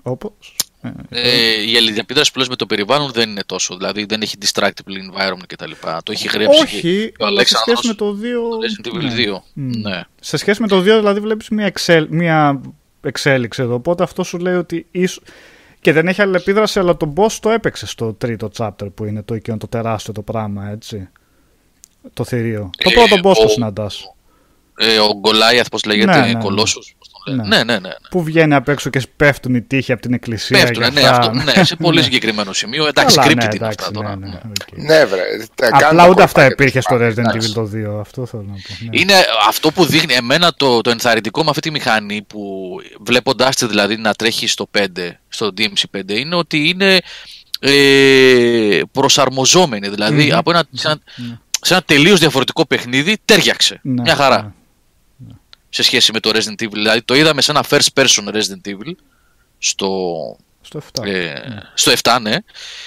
Όπως; 0.02 0.56
ε, 0.82 0.90
Ε, 1.10 1.70
η 1.72 1.78
αλληλεπίδραση 1.78 2.32
που 2.32 2.40
λες 2.40 2.48
με 2.48 2.56
το 2.56 2.66
περιβάλλον 2.66 3.12
δεν 3.12 3.30
είναι 3.30 3.44
τόσο. 3.46 3.78
Δηλαδή 3.78 4.06
δεν 4.06 4.22
έχει 4.22 4.36
distractible 4.46 4.70
environment 4.70 5.44
κτλ. 5.48 5.72
Το 6.04 6.12
έχει 6.12 6.28
γρέψει. 6.28 6.62
Όχι, 6.62 6.82
και 6.82 7.24
ο 7.24 7.26
αλλά 7.26 7.46
σε 7.46 7.56
σχέση 7.58 7.72
Αλέξανδρος 7.72 7.88
με 7.88 7.94
το 7.94 8.18
2... 8.22 8.70
στο 8.70 8.92
Resident 8.92 8.96
Evil 8.96 9.16
ναι. 9.16 9.34
2. 9.38 9.42
Μμ. 9.54 9.70
Ναι. 9.90 10.02
Σε 10.22 10.38
σχέση 10.38 10.62
με 10.62 10.68
το 10.68 10.78
2 10.78 10.82
δηλαδή 10.82 11.20
βλέπεις 11.20 11.50
μια, 11.50 11.66
εξέλ, 11.66 12.08
μια 12.10 12.62
εξέλιξη 13.02 13.62
εδώ, 13.62 13.74
οπότε 13.74 14.04
αυτό 14.04 14.24
σου 14.24 14.38
λέει 14.38 14.56
ότι 14.56 14.86
ίσως... 14.92 15.22
Και 15.82 15.92
δεν 15.94 16.08
έχει 16.08 16.22
αλληλεπίδραση, 16.22 16.80
αλλά 16.80 16.98
τον 16.98 17.14
boss 17.18 17.32
το 17.40 17.50
έπαιξε 17.50 17.86
στο 17.88 18.14
τρίτο 18.14 18.50
chapter 18.58 18.88
που 18.96 19.06
είναι 19.06 19.22
το 19.24 19.34
εκείνο 19.34 19.58
το 19.58 19.68
τεράστιο 19.68 20.14
το 20.14 20.22
πράγμα, 20.22 20.70
έτσι. 20.70 21.10
Το 22.14 22.24
θηρίο. 22.24 22.70
Το 22.78 22.90
Ε, 22.90 22.94
πρώτο 22.94 23.30
boss 23.30 23.36
ο- 23.40 23.42
το 23.42 23.48
συναντάς. 23.48 24.14
Ε, 24.78 25.00
ο 25.00 25.14
Γκολάιαθ, 25.20 25.68
πώς 25.70 25.84
λέγεται, 25.84 26.12
Ναι, 26.20 26.26
ναι, 26.26 26.34
ναι. 26.34 26.40
Κολόσους, 27.24 27.36
πώς 27.36 27.36
τον 27.36 27.36
λένε. 27.36 27.48
Ναι. 27.48 27.58
Ναι, 27.58 27.64
ναι, 27.64 27.74
ναι. 27.74 27.88
ναι. 27.88 27.94
Που 28.10 28.24
βγαίνει 28.24 28.54
απ' 28.54 28.70
έξω 28.70 28.90
και 28.90 29.02
πέφτουν 29.16 29.56
οι 29.56 29.62
τείχοι 29.62 29.92
από 29.92 30.02
την 30.02 30.14
εκκλησία. 30.14 30.60
Πέφτουνε, 30.60 30.86
και 30.86 30.92
ναι, 30.94 31.08
αυτά. 31.08 31.32
αυτό, 31.32 31.32
ναι, 31.60 31.64
σε 31.64 31.76
πολύ 31.76 32.04
συγκεκριμένο 32.08 32.54
σημείο. 32.54 32.88
Εντάξει, 32.88 33.16
Καλά, 33.16 33.28
scripted 33.28 33.36
ναι, 33.36 33.44
είναι 33.44 33.56
εντάξει, 33.56 33.78
αυτά 33.80 33.92
τώρα. 33.92 34.16
ναι, 34.16 34.26
ναι, 34.26 34.32
ναι. 34.32 34.40
οκ. 34.50 34.78
Ναι, 34.84 35.06
βρε. 35.06 35.22
τα 35.56 35.70
κάνουν 35.70 35.86
Απλά 35.88 36.04
τα 36.04 36.10
ούτε 36.10 36.24
αυτά 36.24 36.40
κόλπα 36.40 36.54
υπήρχε 36.54 36.74
και 36.74 36.82
στο 36.82 36.98
τα 36.98 37.08
Resident 37.10 37.24
πάντα. 37.24 37.40
Evil 37.40 37.52
το 37.54 37.98
2. 37.98 38.00
Αυτό 38.00 38.26
θέλω 38.26 38.44
να 38.48 38.54
πω. 38.54 38.60
ναι. 38.80 39.00
Είναι 39.00 39.14
αυτό 39.48 39.72
που 39.72 39.86
δείχνει 39.86 40.14
εμένα 40.14 40.54
το, 40.54 40.82
το 40.82 40.90
ενθαρρυντικό 40.90 41.44
με 41.44 41.50
αυτή 41.50 41.62
τη 41.62 41.72
μηχανή 41.72 42.22
που 42.28 42.76
βλέποντάς 43.00 43.56
τη 43.56 43.66
δηλαδή 43.68 43.98
να 43.98 44.14
τρέχει 44.14 44.48
στο 44.48 44.70
5, 44.78 44.86
στο 45.30 45.52
DMC5 45.58 46.02
είναι 46.12 46.36
ότι 46.36 46.70
είναι 46.70 47.00
ε, 47.60 48.80
προσαρμοζόμενη. 48.92 49.90
Δηλαδή 49.90 50.24
Μμμ. 50.30 50.38
από 50.38 50.52
ένα, 50.52 50.64
σε, 50.72 50.88
ένα, 50.88 51.00
σε 51.62 51.74
ένα 51.74 51.84
τελείως 51.86 52.20
διαφορετικό 52.20 52.66
παιχνίδι 52.66 53.18
τέριαξε. 53.26 53.80
Ναι, 53.84 54.02
Μια 54.02 54.16
χαρά. 54.16 54.54
Ναι. 55.72 55.84
Σε 55.84 55.84
σχέση 55.84 56.12
με 56.12 56.20
το 56.20 56.30
Resident 56.34 56.64
Evil. 56.64 56.72
Δηλαδή 56.72 57.02
το 57.02 57.16
είδαμε 57.16 57.42
σε 57.42 57.52
ένα 57.52 57.66
first 57.70 57.88
person 57.94 58.28
Resident 58.34 58.68
Evil 58.70 58.92
στο, 59.58 59.90
Στο 60.62 60.82
7. 60.94 61.06
ε, 61.06 61.34
στο 61.74 61.92
7, 62.02 62.18
ναι. 62.22 62.36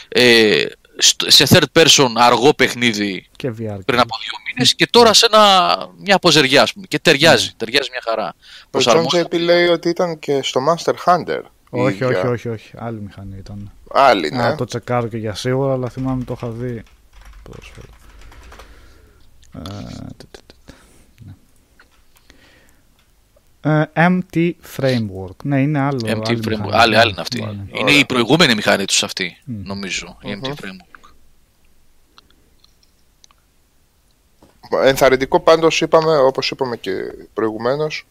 Ε, 0.09 0.65
στο- 0.99 1.31
σε 1.31 1.45
third 1.49 1.83
person 1.83 2.09
αργό 2.17 2.55
παιχνίδι 2.55 3.27
Και 3.37 3.49
VR. 3.49 3.79
πριν 3.85 3.99
από 4.01 4.15
δύο 4.21 4.33
μήνες 4.49 4.75
και 4.75 4.87
τώρα 4.87 5.13
σε 5.15 5.27
ένα, 5.33 5.77
μια 5.99 6.15
αποζεριά, 6.15 6.63
ας 6.63 6.73
πούμε. 6.73 6.87
Και 6.87 6.99
ταιριάζει, 6.99 7.53
ταιριάζει 7.57 7.89
μια 7.91 8.01
χαρά. 8.05 8.29
Ο 8.29 8.37
John 8.63 8.67
Προσαρμόζεται. 8.71 9.37
JP 9.37 9.41
λέει 9.41 9.67
ότι 9.67 9.89
ήταν 9.89 10.19
και 10.19 10.43
στο 10.43 10.61
Master 10.69 10.95
Hunter. 11.05 11.41
η 11.73 11.81
Όχι, 11.81 11.95
ίδια. 11.95 12.09
όχι, 12.09 12.27
όχι, 12.27 12.49
όχι. 12.49 12.71
Άλλη 12.77 13.01
μηχανή 13.01 13.37
ήταν. 13.39 13.73
Άλλη, 13.91 14.31
ναι. 14.31 14.37
Να 14.37 14.55
το 14.55 14.65
τσεκάρω 14.65 15.09
και 15.09 15.17
για 15.17 15.35
σίγουρα, 15.35 15.73
αλλά 15.73 15.89
θυμάμαι 15.91 16.25
το 16.25 16.33
είχα 16.37 16.49
δει 16.51 16.83
πρόσφατα. 17.43 17.87
Ε, 19.57 19.61
τε, 20.17 20.25
τε, 20.31 20.39
τε, 20.47 20.53
τε, 20.67 20.73
ναι. 21.25 21.31
Ε, 21.31 21.35
MT 23.95 24.51
Framework. 24.77 25.37
Ναι, 25.45 25.61
είναι 25.61 25.79
άλλο. 25.79 26.01
MT 26.05 26.11
άλλη 26.29 26.41
Framework. 26.45 26.49
μηχανή. 26.49 26.71
Άλλη, 26.73 26.97
άλλη 26.97 27.05
Ναι, 27.07 27.11
είναι 27.11 27.21
αυτή. 27.21 27.41
ναι, 27.41 27.47
ναι. 27.47 27.79
Είναι 27.79 27.91
η 27.91 28.05
προηγούμενη 28.07 28.55
μηχανή 28.55 28.85
τους 28.85 29.03
αυτή, 29.03 29.37
Μμ. 29.45 29.61
νομίζω. 29.67 30.17
Η 30.23 30.39
MT 30.43 30.47
Μμμ. 30.49 30.55
Framework. 30.63 31.11
Ενθαρρυντικό 34.85 35.41
πάντως 35.41 35.81
είπαμε, 35.81 36.17
όπως 36.17 36.51
είπαμε 36.51 36.77
και 36.77 36.93
προηγουμένως, 37.35 38.07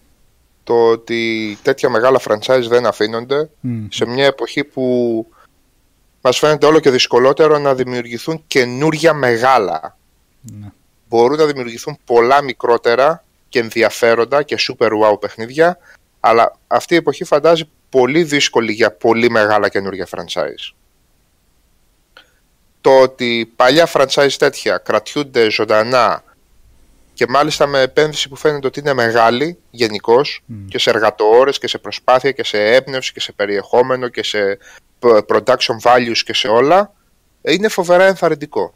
το 0.63 0.89
ότι 0.89 1.57
τέτοια 1.61 1.89
μεγάλα 1.89 2.19
franchise 2.27 2.65
δεν 2.67 2.85
αφήνονται 2.85 3.49
Μμ. 3.59 3.85
σε 3.89 4.05
μια 4.05 4.25
εποχή 4.25 4.63
που 4.63 5.27
μας 6.21 6.37
φαίνεται 6.39 6.65
όλο 6.65 6.79
και 6.79 6.89
δυσκολότερο 6.89 7.57
να 7.57 7.75
δημιουργηθούν 7.75 8.43
καινούρια 8.47 9.13
μεγάλα. 9.13 9.97
Ναι. 10.41 10.67
Μπορούν 11.09 11.37
να 11.37 11.45
δημιουργηθούν 11.45 11.97
πολλά 12.05 12.41
μικρότερα 12.41 13.23
και 13.53 13.59
ενδιαφέροντα 13.59 14.43
και 14.43 14.57
super 14.59 14.89
wow 15.03 15.19
παιχνίδια, 15.19 15.77
αλλά 16.19 16.57
αυτή 16.67 16.93
η 16.93 16.97
εποχή 16.97 17.23
φαντάζει 17.23 17.69
πολύ 17.89 18.23
δύσκολη 18.23 18.71
για 18.71 18.91
πολύ 18.91 19.29
μεγάλα 19.29 19.69
καινούρια 19.69 20.07
franchise. 20.11 20.73
Το 22.81 22.99
ότι 22.99 23.53
παλιά 23.55 23.89
franchise 23.93 24.31
τέτοια 24.37 24.77
κρατιούνται 24.77 25.49
ζωντανά 25.49 26.23
και 27.13 27.25
μάλιστα 27.29 27.67
με 27.67 27.81
επένδυση 27.81 28.29
που 28.29 28.35
φαίνεται 28.35 28.67
ότι 28.67 28.79
είναι 28.79 28.93
μεγάλη 28.93 29.57
γενικώς 29.71 30.41
Μμ. 30.45 30.65
και 30.67 30.79
σε 30.79 30.89
εργατοόρες 30.89 31.57
και 31.57 31.67
σε 31.67 31.77
προσπάθεια 31.77 32.31
και 32.31 32.43
σε 32.43 32.73
έμπνευση 32.73 33.13
και 33.13 33.19
σε 33.19 33.31
περιεχόμενο 33.31 34.07
και 34.07 34.23
σε 34.23 34.57
π- 34.99 35.25
production 35.27 35.77
values 35.83 36.17
και 36.25 36.33
σε 36.33 36.47
όλα 36.47 36.93
ε, 37.41 37.53
είναι 37.53 37.67
φοβερά 37.67 38.03
ενθαρρυντικό. 38.03 38.73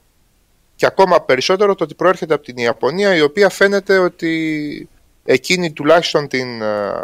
Και 0.77 0.85
ακόμα 0.85 1.21
περισσότερο 1.21 1.75
το 1.75 1.83
ότι 1.83 1.95
προέρχεται 1.95 2.33
από 2.33 2.43
την 2.43 2.57
Ιαπωνία 2.57 3.15
η 3.15 3.21
οποία 3.21 3.49
φαίνεται 3.49 3.97
ότι 3.97 4.89
εκείνη 5.23 5.73
τουλάχιστον 5.73 6.27
την, 6.27 6.61
ε, 6.61 7.03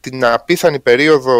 την 0.00 0.24
απίθανη 0.24 0.80
περίοδο 0.80 1.36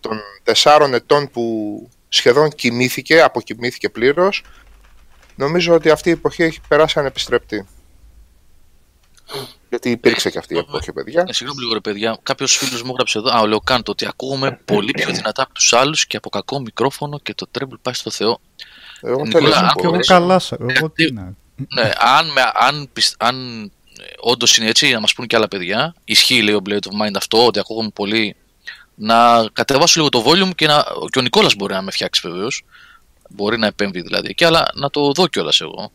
των 0.00 0.20
τεσσάρων 0.42 0.94
ετών 0.94 1.30
που 1.30 1.88
σχεδόν 2.08 2.50
κοιμήθηκε, 2.50 3.22
αποκοιμήθηκε 3.22 3.88
πλήρως 3.88 4.42
νομίζω 5.34 5.74
ότι 5.74 5.90
αυτή 5.90 6.08
η 6.08 6.12
εποχή 6.12 6.42
έχει 6.42 6.60
περάσει 6.68 6.98
ανεπιστρεπτή. 6.98 7.66
Γιατί 9.68 9.90
υπήρξε 9.90 10.30
και 10.30 10.38
αυτή 10.38 10.54
η 10.54 10.58
εποχή, 10.58 10.92
παιδιά. 10.92 11.24
Ε, 11.28 11.32
συγγνώμη 11.32 11.60
λίγο 11.60 11.72
ρε 11.72 11.80
παιδιά, 11.80 12.18
κάποιος 12.22 12.56
φίλος 12.56 12.82
μου 12.82 12.90
έγραψε 12.90 13.18
εδώ. 13.18 13.30
Α, 13.30 13.40
ο 13.40 13.46
Λεοκάντο, 13.46 13.92
ότι 13.92 14.06
ακούγουμε 14.06 14.60
πολύ 14.64 14.90
πιο 14.90 15.12
δυνατά 15.12 15.42
από 15.42 15.52
τους 15.52 15.72
άλλους 15.72 16.06
και 16.06 16.16
από 16.16 16.28
κακό 16.28 16.60
μικρόφωνο 16.60 17.18
και 17.18 17.34
το 17.34 17.46
τρέμπλ 17.50 17.74
πάει 17.82 17.94
στο 17.94 18.10
Θεό. 18.10 18.40
Εγώ 19.04 19.22
Νικόλα, 19.22 19.30
τέλος 19.44 19.56
αν 19.56 19.62
να 19.64 19.68
Και 19.68 19.74
πω. 19.74 19.80
εγώ 19.82 19.90
μπορείς- 19.90 20.08
καλά 20.08 20.38
σε. 20.38 20.56
Εγώ 20.60 20.70
Γιατί- 20.70 21.06
τι 21.06 21.12
να. 21.12 21.22
ναι, 21.74 21.90
αν, 22.18 22.26
με, 22.32 22.40
αν, 22.54 22.88
πισ- 22.92 23.14
αν 23.22 23.36
όντως 24.20 24.56
είναι 24.56 24.68
έτσι, 24.68 24.92
να 24.92 25.00
μας 25.00 25.12
πούνε 25.14 25.26
και 25.26 25.36
άλλα 25.36 25.48
παιδιά, 25.48 25.94
ισχύει 26.04 26.42
λέει 26.42 26.54
ο 26.54 26.60
Blade 26.68 26.72
of 26.72 27.06
Mind 27.06 27.12
αυτό, 27.16 27.46
ότι 27.46 27.58
ακούγουμε 27.58 27.88
πολύ. 27.94 28.36
Να 28.94 29.44
κατεβάσω 29.52 29.94
λίγο 30.00 30.08
το 30.08 30.24
volume 30.26 30.54
και, 30.54 30.66
να, 30.66 30.84
και 31.10 31.18
ο 31.18 31.22
Νικόλας 31.22 31.54
μπορεί 31.54 31.72
να 31.72 31.82
με 31.82 31.90
φτιάξει 31.90 32.28
βεβαίως. 32.28 32.64
Μπορεί 33.30 33.58
να 33.58 33.66
επέμβει 33.66 34.00
δηλαδή 34.00 34.28
εκεί, 34.28 34.44
αλλά 34.44 34.64
να 34.74 34.90
το 34.90 35.12
δω 35.12 35.26
κιόλας 35.28 35.60
εγώ. 35.60 35.90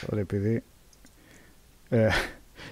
Sorry, 0.00 0.16
επειδή 0.18 0.62
ε, 1.88 2.08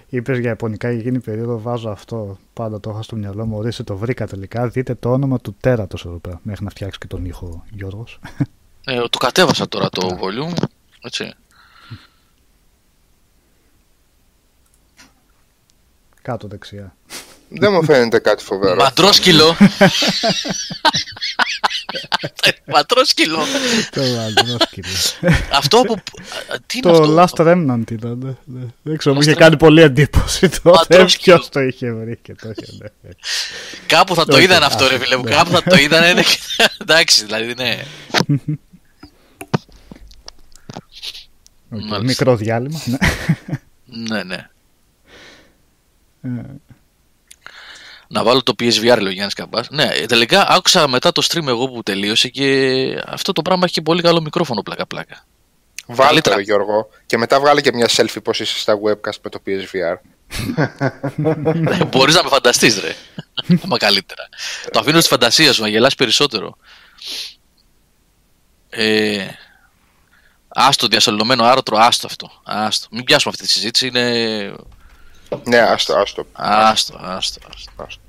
είπες 0.09 0.39
για 0.39 0.49
Ιαπωνικά 0.49 0.91
και 0.93 0.99
εκείνη 0.99 1.15
η 1.15 1.19
περίοδο, 1.19 1.59
βάζω 1.61 1.89
αυτό. 1.89 2.37
Πάντα 2.53 2.79
το 2.79 2.89
είχα 2.89 3.01
στο 3.01 3.15
μυαλό 3.15 3.45
μου. 3.45 3.57
Ορίστε, 3.57 3.83
το 3.83 3.97
βρήκα 3.97 4.27
τελικά. 4.27 4.67
Δείτε 4.67 4.95
το 4.95 5.11
όνομα 5.11 5.39
του 5.39 5.55
τέρατος 5.59 6.05
εδώ 6.05 6.17
πέρα. 6.17 6.39
Μέχρι 6.43 6.63
να 6.63 6.69
φτιάξει 6.69 6.97
και 6.99 7.07
τον 7.07 7.25
ήχο, 7.25 7.63
Γιώργος. 7.71 8.19
Ε, 8.85 9.01
το 9.09 9.17
κατέβασα 9.17 9.67
τώρα 9.67 9.89
το 9.89 10.19
volume. 10.21 10.63
Έτσι. 11.01 11.33
Κάτω 16.21 16.47
δεξιά. 16.47 16.95
Δεν 17.49 17.71
μου 17.71 17.83
φαίνεται 17.83 18.19
κάτι 18.19 18.43
φοβερό. 18.43 18.75
Ματρόσκυλο. 18.75 19.55
Ματρόσκυλο. 22.65 23.37
Το 23.91 24.01
άλλο, 24.01 24.57
σκύλο. 24.67 24.87
αυτό 25.51 25.81
που. 25.81 25.95
Τι 26.65 26.77
είναι 26.77 26.91
Το 26.97 27.19
αυτό; 27.21 27.45
Last 27.45 27.47
Remnant 27.51 27.91
ήταν. 27.91 28.17
ναι, 28.45 28.59
ναι. 28.59 28.65
Δεν 28.81 28.97
ξέρω, 28.97 29.15
μου 29.15 29.21
Last 29.21 29.23
είχε 29.25 29.33
Remnant. 29.35 29.39
κάνει 29.39 29.57
πολύ 29.57 29.81
εντύπωση 29.81 30.49
τότε. 30.49 30.69
Ματρόσκυλο. 30.69 31.35
Ποιος 31.35 31.49
το 31.49 31.59
είχε 31.59 31.91
βρει 31.93 32.19
και 32.21 32.35
το 32.35 32.49
είχε. 32.49 32.71
ναι. 33.01 33.09
Κάπου 33.87 34.15
θα 34.15 34.25
το 34.25 34.35
Όχι, 34.35 34.43
είδαν 34.43 34.63
αυτό, 34.63 34.87
ρε 34.87 34.93
άστο, 34.95 35.03
φίλε 35.03 35.17
μου. 35.17 35.23
ναι. 35.23 35.29
Κάπου 35.31 35.51
θα 35.51 35.63
το 35.63 35.75
είδαν. 35.75 36.15
ναι, 36.15 36.21
και- 36.21 36.37
Εντάξει, 36.81 37.23
δηλαδή, 37.25 37.53
ναι. 37.53 37.83
Οκ, 41.69 41.79
Μάλιστα. 41.79 42.03
Μικρό 42.03 42.35
διάλειμμα. 42.35 42.81
ναι. 42.85 42.97
Ναι, 43.85 44.23
ναι. 44.23 44.47
Ε, 46.21 46.45
Να 48.07 48.23
βάλω 48.23 48.43
το 48.43 48.53
PSVR, 48.59 48.81
λέει 48.99 49.07
ο 49.07 49.09
Γιάννης 49.09 49.33
Καμπάς. 49.33 49.69
Ναι, 49.69 49.83
ε, 49.93 50.05
τελικά 50.05 50.47
άκουσα 50.49 50.87
μετά 50.87 51.11
το 51.11 51.27
stream 51.31 51.47
εγώ 51.47 51.67
που 51.69 51.83
τελείωσε 51.83 52.27
και 52.29 53.03
αυτό 53.05 53.31
το 53.31 53.41
πράγμα 53.41 53.63
έχει 53.65 53.73
και 53.73 53.81
πολύ 53.81 54.01
καλό 54.01 54.21
μικρόφωνο 54.21 54.61
πλάκα-πλάκα. 54.61 55.25
Βάλτε 55.87 56.03
Καλύτερα. 56.13 56.35
το 56.35 56.41
Γιώργο 56.41 56.89
και 57.05 57.17
μετά 57.17 57.39
βγάλε 57.39 57.61
και 57.61 57.71
μια 57.73 57.89
selfie 57.89 58.23
πως 58.23 58.39
είσαι 58.39 58.59
στα 58.59 58.73
webcast 58.85 59.17
με 59.23 59.29
το 59.29 59.41
PSVR. 59.45 59.95
Μπορείς 61.87 62.15
να 62.15 62.23
με 62.23 62.29
φανταστείς, 62.29 62.79
ρε. 62.79 62.95
Ακόμα 63.53 63.77
καλύτερα. 63.77 64.29
το 64.71 64.79
αφήνω 64.79 64.99
στη 64.99 65.09
φαντασία 65.09 65.53
σου 65.53 65.61
να 65.61 65.67
γελάς 65.67 65.95
περισσότερο. 65.95 66.57
Ε, 68.69 69.25
άστο 70.57 70.87
διασωλωμένο 70.87 71.43
άρωτρο, 71.43 71.77
άστο 71.77 72.07
αυτό. 72.07 72.31
Άστο. 72.43 72.87
Μην 72.91 73.03
πιάσουμε 73.03 73.33
αυτή 73.35 73.45
τη 73.47 73.51
συζήτηση. 73.53 73.87
Είναι. 73.87 74.53
Ναι, 75.43 75.57
άστο, 75.59 75.93
άστο. 75.97 76.25
Άστο, 76.31 76.97
άστο. 77.01 77.39
άστο. 77.55 77.71
άστο. 77.83 77.99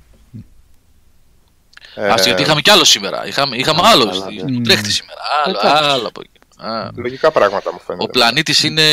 Άστο, 1.95 2.21
Ε, 2.21 2.23
γιατί 2.23 2.41
είχαμε 2.41 2.61
κι 2.61 2.69
άλλο 2.69 2.83
σήμερα. 2.83 3.27
Είχαμε, 3.27 3.55
είχαμε 3.57 3.81
Α, 3.81 3.89
άλλο. 3.89 4.05
καλά, 4.05 4.25
στη- 4.25 4.43
ναι. 4.43 4.51
που 4.57 4.61
τρέχει 4.61 4.91
σήμερα. 4.91 5.19
Άλλο, 5.45 5.57
Εντάξει. 5.59 5.83
άλλο 5.83 6.07
από 6.07 6.21
εκεί. 6.23 6.65
Α, 6.69 6.91
Λογικά 6.95 7.31
πράγματα 7.31 7.73
μου 7.73 7.79
φαίνεται. 7.85 8.03
Ο 8.03 8.07
πλανήτης 8.07 8.63
είναι 8.63 8.83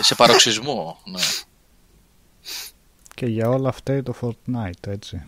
σε 0.00 0.14
παροξισμό. 0.14 0.98
Ναι. 1.04 1.20
Και 3.14 3.26
για 3.26 3.48
όλα 3.48 3.68
αυτά 3.68 4.02
το 4.02 4.14
Fortnite, 4.20 4.86
έτσι. 4.90 5.22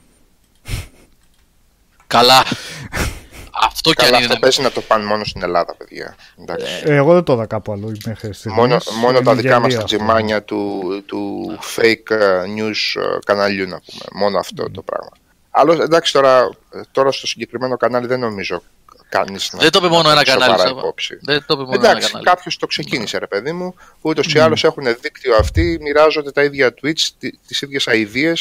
Καλά. 2.06 2.44
Αυτό 3.62 3.90
και 3.92 4.02
Καλά, 4.02 4.08
αν 4.16 4.22
αυτό 4.22 4.32
είναι. 4.32 4.40
παίζει 4.40 4.62
να 4.62 4.70
το 4.70 4.80
πάνε 4.80 5.04
μόνο 5.04 5.24
στην 5.24 5.42
Ελλάδα, 5.42 5.74
παιδιά. 5.76 6.16
Εντάξει. 6.40 6.82
Ε, 6.84 6.94
εγώ 6.94 7.12
δεν 7.14 7.22
το 7.22 7.32
είδα 7.32 7.46
κάπου 7.46 7.72
αλλού 7.72 7.92
μέχρι 8.06 8.32
στιγμής. 8.32 8.58
μόνο 8.58 8.76
μόνο 9.00 9.16
Είναι 9.16 9.24
τα 9.26 9.34
δικά 9.34 9.58
μας 9.60 9.62
γελίο 9.72 9.76
τα 9.78 9.84
αυτό. 9.84 9.96
τζιμάνια 9.96 10.42
του, 10.42 10.82
του 11.06 11.46
fake 11.76 12.10
ε, 12.10 12.42
news 12.56 13.00
ε, 13.02 13.18
καναλιού 13.24 13.66
να 13.68 13.80
πούμε. 13.80 14.04
Μόνο 14.24 14.38
αυτό 14.38 14.70
το 14.70 14.82
πράγμα. 14.82 15.10
Άλλος, 15.50 15.78
εντάξει 15.78 16.12
τώρα, 16.12 16.50
τώρα 16.92 17.12
στο 17.12 17.26
συγκεκριμένο 17.26 17.76
κανάλι 17.76 18.06
δεν 18.06 18.20
νομίζω 18.20 18.62
κανείς 19.08 19.52
να 19.52 19.58
Δεν 19.58 19.70
το 19.70 19.78
είπε 19.78 19.88
μόνο 19.88 20.02
να 20.02 20.10
ένα 20.10 20.22
παίρνει 20.22 20.30
κανάλι. 20.40 20.50
σοβαρά 20.52 20.68
Σάβα. 20.68 20.80
υπόψη. 20.80 21.18
Δεν 21.22 21.38
το 21.46 21.54
είπε 21.54 21.62
μόνο 21.62 21.74
ένα 21.74 21.88
Εντάξει, 21.88 22.06
κανάλι. 22.06 22.26
κάποιος 22.26 22.56
το 22.56 22.66
ξεκίνησε, 22.66 23.18
ρε 23.18 23.26
παιδί 23.26 23.52
μου. 23.52 23.74
Ούτως 24.00 24.32
ή 24.34 24.38
άλλως 24.38 24.64
έχουν 24.64 24.84
δίκτυο 25.00 25.34
αυτοί, 25.36 25.78
μοιράζονται 25.80 26.30
τα 26.32 26.42
ίδια 26.42 26.74
tweets, 26.82 27.08
τις 27.46 27.60
ίδιες 27.62 27.88
αειδίε, 27.88 28.32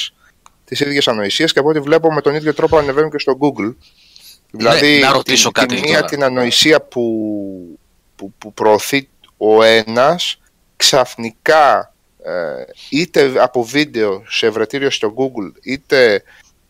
τις 0.65 0.79
ίδιες 0.79 1.07
ανοησίες 1.07 1.53
και 1.53 1.59
από 1.59 1.69
ό,τι 1.69 1.79
βλέπω 1.79 2.13
με 2.13 2.21
τον 2.21 2.35
ίδιο 2.35 2.53
τρόπο 2.53 2.77
ανεβαίνουν 2.77 3.11
και 3.11 3.19
στο 3.19 3.37
Google. 3.41 3.73
Δηλαδή, 4.51 4.93
Ναι, 4.93 4.99
να 4.99 5.11
ρωτήσω 5.11 5.51
την, 5.51 5.61
κάτι 5.61 5.75
τη 5.75 5.81
μία 5.81 5.95
τώρα. 5.95 6.07
την 6.07 6.23
ανοησία 6.23 6.81
που, 6.81 7.79
που, 8.15 8.33
που 8.37 8.53
προωθεί 8.53 9.09
ο 9.37 9.63
ένας 9.63 10.39
ξαφνικά 10.75 11.93
ε, 12.23 12.31
είτε 12.89 13.31
από 13.37 13.63
βίντεο 13.63 14.23
σε 14.27 14.45
ευρετήριο 14.45 14.89
στο 14.89 15.13
Google 15.17 15.51
είτε 15.63 16.23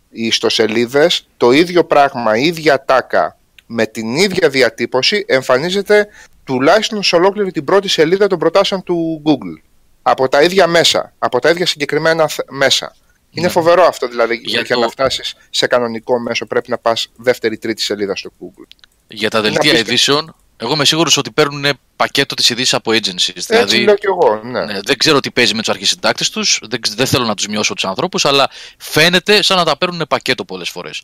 οι 0.10 0.26
ιστοσελίδες 0.26 1.28
το 1.38 1.52
ίδιο 1.52 1.84
πράγμα, 1.84 2.38
η 2.38 2.44
ίδια 2.46 2.86
τάκα 2.86 3.38
με 3.66 3.86
την 3.86 4.16
ίδια 4.16 4.50
διατύπωση 4.50 5.26
εμφανίζεται 5.28 6.08
τουλάχιστον 6.44 7.04
σε 7.04 7.16
ολόκληρη 7.16 7.52
την 7.52 7.64
πρώτη 7.64 7.88
σελίδα 7.88 8.28
των 8.28 8.40
προτάσεων 8.40 8.84
του 8.84 9.22
Google. 9.26 9.62
Από 10.02 10.30
τα 10.30 10.42
ίδια 10.42 10.68
μέσα, 10.68 11.14
από 11.20 11.40
τα 11.40 11.50
ίδια 11.50 11.66
συγκεκριμένα 11.66 12.28
θ- 12.28 12.52
μέσα. 12.52 12.96
Είναι 13.32 13.46
Ναι. 13.46 13.52
φοβερό 13.52 13.84
αυτό 13.86 14.08
δηλαδή 14.08 14.36
Για 14.46 14.62
για, 14.62 14.76
το- 14.76 14.82
να 14.82 14.90
φτάσεις 14.90 15.36
σε 15.50 15.68
κανονικό 15.68 16.20
μέσο 16.20 16.46
πρέπει 16.46 16.70
να 16.70 16.78
πας 16.78 17.08
δεύτερη-τρίτη 17.16 17.82
σελίδα 17.82 18.16
στο 18.16 18.32
Google. 18.42 18.68
Για 19.08 19.30
τα 19.30 19.38
Είναι 19.38 19.48
δελτία 19.50 19.70
απίστευτο. 19.72 19.92
ειδήσεων, 19.92 20.36
εγώ 20.58 20.74
είμαι 20.74 20.86
σίγουρος 20.86 21.18
ότι 21.18 21.32
παίρνουν 21.32 21.66
πακέτο 21.96 22.36
τη 22.36 22.48
ειδήσεις 22.52 22.74
από 22.74 22.92
agencies. 22.92 23.08
Έτσι 23.36 23.46
Δηλαδή, 23.48 23.84
λέω 23.84 23.96
κι 23.96 24.06
εγώ, 24.06 24.42
ναι. 24.44 24.66
ναι, 24.66 24.80
δεν 24.82 24.98
ξέρω 24.98 25.20
τι 25.20 25.32
παίζει 25.32 25.54
με 25.54 25.60
τους 25.60 25.70
αρχισυντάκτες 25.70 26.30
τους, 26.30 26.60
δεν, 26.70 26.82
ξ- 26.82 26.96
δεν 26.98 27.06
θέλω 27.06 27.26
να 27.26 27.34
τους 27.36 27.48
μειώσω 27.48 27.74
τους 27.74 27.86
ανθρώπους, 27.86 28.26
αλλά 28.26 28.50
φαίνεται 28.78 29.44
σαν 29.44 29.58
να 29.58 29.66
τα 29.66 29.78
παίρνουν 29.78 30.06
πακέτο 30.10 30.46
πολλές 30.46 30.70
φορές. 30.70 31.02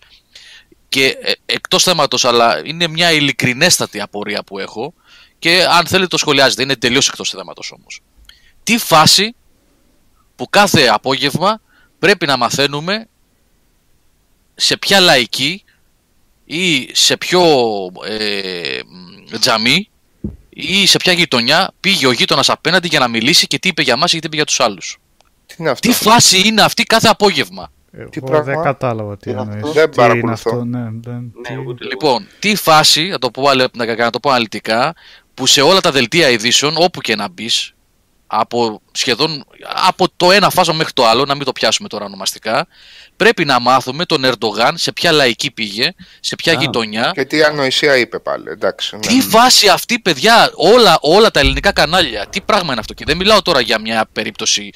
Και 0.90 1.06
ε, 1.22 1.32
εκτός 1.46 1.84
θέματος, 1.84 2.26
αλλά 2.26 2.62
είναι 2.66 2.88
μια 2.88 3.12
ειλικρινέστατη 3.12 4.02
απορία 4.02 4.44
που 4.44 4.60
έχω 4.60 4.94
και 5.40 5.66
αν 5.70 5.86
θέλετε 5.88 6.08
το 6.08 6.18
σχολιάζετε, 6.18 6.62
είναι 6.62 6.76
τελείως 6.76 7.08
εκτός 7.08 7.30
θέματος 7.30 7.72
όμως. 7.80 8.00
Τι 8.64 8.78
φάση 8.78 9.36
που 10.36 10.50
κάθε 10.50 10.88
απόγευμα 10.88 11.62
πρέπει 12.06 12.26
να 12.26 12.38
μαθαίνουμε 12.38 13.08
σε 14.56 14.78
ποια 14.78 15.00
λαϊκή 15.00 15.64
ή 16.46 16.90
σε 16.96 17.18
ποιο 17.18 17.42
ε, 18.08 18.80
μ, 19.32 19.38
τζαμί 19.40 19.90
ή 20.50 20.86
σε 20.86 20.98
ποια 20.98 21.14
γειτονιά 21.14 21.72
πήγε 21.80 22.08
ο 22.08 22.12
γείτονας 22.12 22.50
απέναντι 22.50 22.88
για 22.88 23.00
να 23.00 23.08
μιλήσει 23.08 23.48
και 23.48 23.60
τι 23.60 23.68
είπε 23.68 23.82
για 23.82 23.96
μας 23.98 24.12
και 24.12 24.20
τι 24.20 24.26
είπε 24.28 24.36
για 24.36 24.46
τους 24.46 24.60
άλλους. 24.60 24.98
Τι 25.46 25.56
είναι 25.58 25.70
αυτό; 25.70 25.88
Τι 25.90 25.96
φάση 25.96 26.42
είναι 26.48 26.62
αυτή 26.62 26.84
κάθε 26.84 27.08
απόγευμα; 27.08 27.72
Τι 27.92 27.98
Εγώ 28.18 28.26
πράγμα; 28.26 28.44
δεν 28.54 28.62
κατάλαβα 28.62 29.18
τι 29.18 29.24
Τι 29.24 29.30
είναι 29.30 29.42
εννοείς. 29.42 29.64
αυτό; 29.64 29.74
Δεν 29.74 29.92
Τι 29.92 30.02
είναι 30.02 30.08
παρακολουθώ. 30.08 30.50
αυτό, 30.52 30.64
ναι, 30.66 30.80
δεν, 30.92 31.32
τι- 31.44 31.54
Ναι, 31.54 31.60
ούτε 31.60 31.84
εγώ. 31.84 31.90
Λοιπόν, 31.90 32.28
τι 32.40 32.56
φάση, 32.56 33.08
να 33.08 33.20
το 33.20 33.32
πω, 33.32 33.48
άλλα- 33.50 33.68
να, 33.74 33.96
να 33.96 34.10
το 34.10 34.20
πω 34.20 34.30
αναλυτικά, 34.30 34.94
που 35.34 35.46
σε 35.46 35.62
όλα 35.62 35.80
τα 35.82 35.92
δελτία 35.92 36.30
ειδήσεων, 36.30 36.74
όπου 36.78 37.02
και 37.02 37.16
να 37.16 37.30
μπεις, 37.30 37.74
από 38.28 38.82
σχεδόν 38.92 39.46
από 39.88 40.06
το 40.18 40.32
ένα 40.32 40.50
φάσμα 40.50 40.74
μέχρι 40.74 40.94
το 40.94 41.06
άλλο, 41.08 41.26
να 41.26 41.36
μην 41.36 41.46
το 41.46 41.52
πιάσουμε 41.52 41.88
τώρα 41.88 42.06
ονομαστικά, 42.06 42.68
πρέπει 43.18 43.46
να 43.46 43.60
μάθουμε 43.60 44.06
τον 44.06 44.24
Ερντογάν 44.24 44.78
σε 44.78 44.92
ποια 44.92 45.12
λαϊκή 45.12 45.52
πήγε, 45.52 45.92
σε 46.20 46.36
ποια 46.36 46.54
Α. 46.54 46.56
γειτονιά, 46.60 47.12
Και 47.14 47.26
τι 47.26 47.44
ανοησία 47.44 47.98
είπε 47.98 48.20
πάλι, 48.20 48.50
εντάξει. 48.50 48.96
ναι. 48.96 49.02
Τι 49.08 49.20
βάση 49.22 49.68
αυτή, 49.68 50.00
παιδιά, 50.00 50.52
όλα, 50.56 50.98
όλα 51.02 51.32
τα 51.32 51.40
ελληνικά 51.40 51.72
κανάλια, 51.72 52.26
τι 52.30 52.42
πράγμα 52.42 52.72
είναι 52.72 52.80
αυτό. 52.80 52.94
Και 52.94 53.04
δεν 53.08 53.18
μιλάω 53.18 53.42
τώρα 53.42 53.60
για 53.62 53.80
μια 53.80 54.06
περίπτωση 54.14 54.70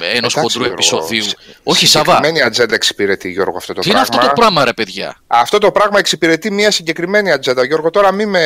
ενός 0.00 0.14
Εντάξει, 0.16 0.38
χοντρού 0.38 0.58
Γιώργο, 0.58 0.72
επεισοδίου. 0.72 1.22
σε- 1.22 1.36
Όχι, 1.62 1.86
Σαββά. 1.86 2.14
Συγκεκριμένη 2.14 2.46
ατζέντα 2.46 2.74
εξυπηρετεί, 2.74 3.30
Γιώργο, 3.30 3.56
αυτό 3.56 3.72
το 3.72 3.80
Τι 3.80 3.88
είναι 3.90 3.98
πράγμα. 3.98 4.16
αυτό 4.16 4.28
το 4.34 4.40
πράγμα, 4.40 4.64
ρε 4.64 4.72
παιδιά; 4.72 5.16
Αυτό 5.26 5.58
το 5.58 5.70
πράγμα 5.72 5.98
εξυπηρετεί 5.98 6.50
μια 6.50 6.70
συγκεκριμένη 6.70 7.32
ατζέντα. 7.32 7.64
Γιώργο, 7.64 7.90
τώρα 7.90 8.12
μη 8.12 8.26
με 8.26 8.40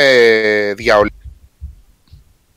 διαολεί. 0.77 1.13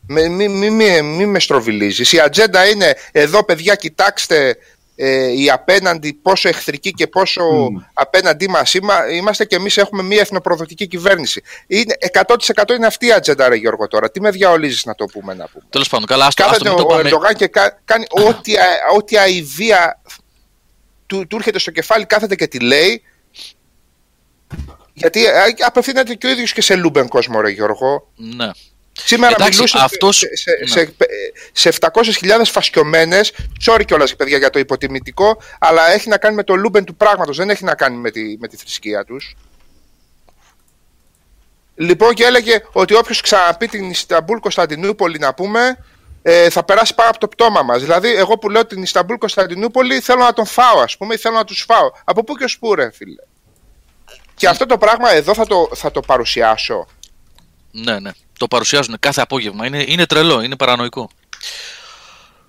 Μη, 0.07 0.29
μη, 0.29 0.47
μη, 0.47 0.69
μη, 0.69 1.01
μη 1.01 1.25
με 1.25 1.39
στροβιλίζεις. 1.39 2.11
Η 2.11 2.19
ατζέντα 2.19 2.67
είναι 2.69 2.95
εδώ 3.11 3.43
παιδιά 3.43 3.75
κοιτάξτε 3.75 4.57
ε, 4.95 5.31
οι 5.41 5.49
απέναντι 5.49 6.13
πόσο 6.13 6.47
εχθρικοί 6.49 6.91
και 6.91 7.07
πόσο 7.07 7.41
απέναντί 7.93 8.49
μας 8.49 8.73
είμα- 8.73 9.11
είμαστε 9.11 9.45
και 9.45 9.55
εμείς 9.55 9.77
έχουμε 9.77 10.03
μια 10.03 10.19
εθνοπροδοτική 10.21 10.87
κυβέρνηση. 10.87 11.41
Είναι, 11.67 11.95
100% 12.25 12.75
είναι 12.75 12.85
αυτή 12.85 13.05
η 13.05 13.11
ατζέντα 13.11 13.49
ρε 13.49 13.55
Γιώργο 13.55 13.87
τώρα. 13.87 14.11
Τι 14.11 14.21
με 14.21 14.29
διαολίζεις 14.31 14.85
να 14.85 14.95
το 14.95 15.05
πούμε 15.05 15.33
να 15.33 15.47
πούμε. 15.47 15.63
Τέλος 15.69 15.89
πάντων, 15.89 16.07
καλά, 16.07 16.25
άστο, 16.25 16.43
άστο 16.43 16.53
Κάθεται 16.63 16.69
μην 16.69 16.77
το 16.77 16.83
ο 16.83 16.97
πάμε. 16.97 17.09
Ερντογάν 17.09 17.35
και 17.35 17.47
κα- 17.47 17.81
κάνει 17.85 18.05
ό,τι, 18.09 18.57
α- 18.57 18.63
ό,τι 18.95 19.17
αηδία 19.17 20.01
του, 21.05 21.27
του 21.27 21.35
έρχεται 21.35 21.59
στο 21.59 21.71
κεφάλι, 21.71 22.05
κάθεται 22.05 22.35
και 22.35 22.47
τη 22.47 22.59
λέει. 22.59 23.01
Γιατί 24.93 25.27
α, 25.27 25.43
απευθύνεται 25.65 26.13
και 26.13 26.27
ο 26.27 26.29
ίδιος 26.29 26.53
και 26.53 26.61
σε 26.61 26.75
λούμπεν 26.75 27.07
κόσμο, 27.07 27.41
ρε 27.41 27.49
Γιώργο. 27.49 28.11
Ναι. 28.15 28.49
Σήμερα 28.93 29.33
Εντάξει, 29.33 29.55
μιλούσε 29.55 29.77
αυτός- 29.81 30.17
σε, 30.17 30.27
σε, 30.35 30.51
ναι. 30.59 30.67
σε, 31.51 31.71
σε 31.71 31.77
700.000 32.21 32.41
φασκιωμένες, 32.43 33.31
sorry 33.65 33.81
κιόλας 33.85 34.15
παιδιά 34.15 34.37
για 34.37 34.49
το 34.49 34.59
υποτιμητικό, 34.59 35.41
αλλά 35.59 35.91
έχει 35.91 36.09
να 36.09 36.17
κάνει 36.17 36.35
με 36.35 36.43
το 36.43 36.55
λούμπεν 36.55 36.83
του 36.83 36.95
πράγματος, 36.95 37.37
δεν 37.37 37.49
έχει 37.49 37.63
να 37.63 37.75
κάνει 37.75 37.97
με 37.97 38.11
τη, 38.11 38.37
με 38.39 38.47
τη 38.47 38.57
θρησκεία 38.57 39.03
τους. 39.05 39.35
Λοιπόν 41.75 42.13
και 42.13 42.23
έλεγε 42.23 42.63
ότι 42.71 42.95
όποιος 42.95 43.21
ξαναπεί 43.21 43.67
την 43.67 43.89
Ισταμπούλ 43.89 44.37
Κωνσταντινούπολη 44.37 45.19
να 45.19 45.33
πούμε 45.33 45.77
ε, 46.21 46.49
θα 46.49 46.63
περάσει 46.63 46.95
πάνω 46.95 47.09
από 47.09 47.19
το 47.19 47.27
πτώμα 47.27 47.61
μας. 47.61 47.81
Δηλαδή 47.81 48.15
εγώ 48.15 48.37
που 48.37 48.49
λέω 48.49 48.65
την 48.65 48.81
Ισταμπούλ 48.83 49.15
Κωνσταντινούπολη 49.17 49.99
θέλω 49.99 50.23
να 50.23 50.33
τον 50.33 50.45
φάω 50.45 50.79
ας 50.79 50.97
πούμε 50.97 51.13
ή 51.13 51.17
θέλω 51.17 51.35
να 51.35 51.43
τους 51.43 51.63
φάω. 51.67 51.91
Από 52.03 52.23
πού 52.23 52.35
και 52.35 52.43
ως 52.43 52.59
πού 52.59 52.75
ρε 52.75 52.91
φίλε. 52.91 53.21
Και 54.35 54.47
αυτό 54.47 54.65
το 54.65 54.77
πράγμα 54.77 55.11
εδώ 55.13 55.33
θα 55.33 55.45
το, 55.45 55.69
θα 55.75 55.91
το 55.91 55.99
παρουσιάσω. 55.99 56.87
Ναι, 57.73 57.99
ναι. 57.99 58.11
Το 58.37 58.47
παρουσιάζουν 58.47 58.95
κάθε 58.99 59.21
απόγευμα. 59.21 59.65
Είναι, 59.65 59.83
είναι 59.87 60.05
τρελό, 60.05 60.41
είναι 60.41 60.55
παρανοϊκό. 60.55 61.09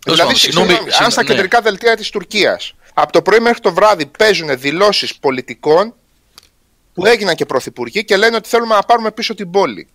Τέλος 0.04 0.18
Δηλαδή, 0.18 0.20
πάντων, 0.20 0.36
συγγνώμη, 0.36 0.68
συγγνώμη, 0.68 1.04
αν 1.04 1.10
στα 1.10 1.22
ναι. 1.22 1.28
κεντρικά 1.28 1.60
δελτία 1.60 1.96
της 1.96 2.10
Τουρκίας 2.10 2.74
από 2.94 3.12
το 3.12 3.22
πρωί 3.22 3.38
μέχρι 3.40 3.60
το 3.60 3.72
βράδυ 3.72 4.06
παίζουν 4.06 4.58
δηλώσεις 4.58 5.16
πολιτικών 5.16 5.94
που 6.94 7.06
έγιναν 7.06 7.34
και 7.34 7.46
πρωθυπουργοί 7.46 8.04
και 8.04 8.16
λένε 8.16 8.36
ότι 8.36 8.48
θέλουμε 8.48 8.74
να 8.74 8.82
πάρουμε 8.82 9.10
πίσω 9.10 9.34
την 9.34 9.50
πόλη. 9.50 9.88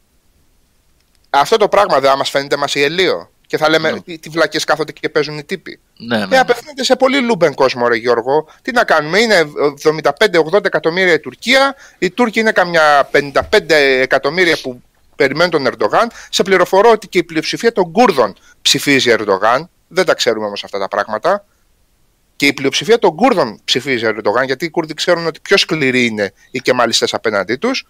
Αυτό 1.29 1.57
το 1.57 1.67
πράγμα 1.67 1.99
δεν 1.99 2.17
μας 2.17 2.29
φαίνεται 2.29 2.57
μας 2.57 2.75
ελίο. 2.75 3.31
Και 3.47 3.57
θα 3.57 3.69
λέμε 3.69 3.91
Ναι. 3.91 4.01
τι, 4.01 4.19
τι 4.19 4.29
βλακές 4.29 4.63
κάθονται 4.63 4.91
και 4.91 5.09
παίζουν 5.09 5.37
οι 5.37 5.43
τύποι. 5.43 5.79
Ναι, 5.97 6.17
ναι, 6.17 6.23
Ε, 6.23 6.27
ναι. 6.27 6.39
απευθύνεται 6.39 6.83
σε 6.83 6.95
πολύ 6.95 7.19
λούμπεν 7.21 7.53
κόσμο, 7.53 7.87
ρε 7.87 7.95
Γιώργο. 7.95 8.47
Τι 8.61 8.71
να 8.71 8.83
κάνουμε, 8.83 9.19
είναι 9.19 9.51
75-80 10.53 10.65
εκατομμύρια 10.65 11.13
η 11.13 11.19
Τουρκία, 11.19 11.75
οι 11.99 12.09
Τούρκοι 12.11 12.39
είναι 12.39 12.51
καμιά 12.51 13.09
55 13.11 13.41
εκατομμύρια 14.01 14.57
που 14.61 14.81
περιμένουν 15.19 15.51
τον 15.51 15.65
Ερντογάν. 15.65 16.11
Σε 16.29 16.43
πληροφορώ 16.43 16.89
ότι 16.91 17.07
και 17.07 17.17
η 17.17 17.23
πλειοψηφία 17.23 17.71
των 17.71 17.91
Κούρδων 17.91 18.35
ψηφίζει 18.61 19.09
Ερντογάν. 19.09 19.69
Δεν 19.87 20.05
τα 20.05 20.13
ξέρουμε 20.13 20.45
όμως 20.45 20.63
αυτά 20.63 20.79
τα 20.79 20.87
πράγματα. 20.87 21.45
Και 22.35 22.47
η 22.47 22.53
πλειοψηφία 22.53 22.99
των 22.99 23.15
Κούρδων 23.15 23.59
ψηφίζει 23.65 24.05
Ερντογάν, 24.05 24.43
γιατί 24.45 24.65
οι 24.65 24.69
Κούρδοι 24.69 24.93
ξέρουν 24.93 25.25
ότι 25.25 25.39
πιο 25.39 25.57
σκληροί 25.57 26.05
είναι 26.05 26.33
οι 26.51 26.59
κεμαλιστές 26.59 27.13
απέναντί 27.13 27.55
τους. 27.55 27.87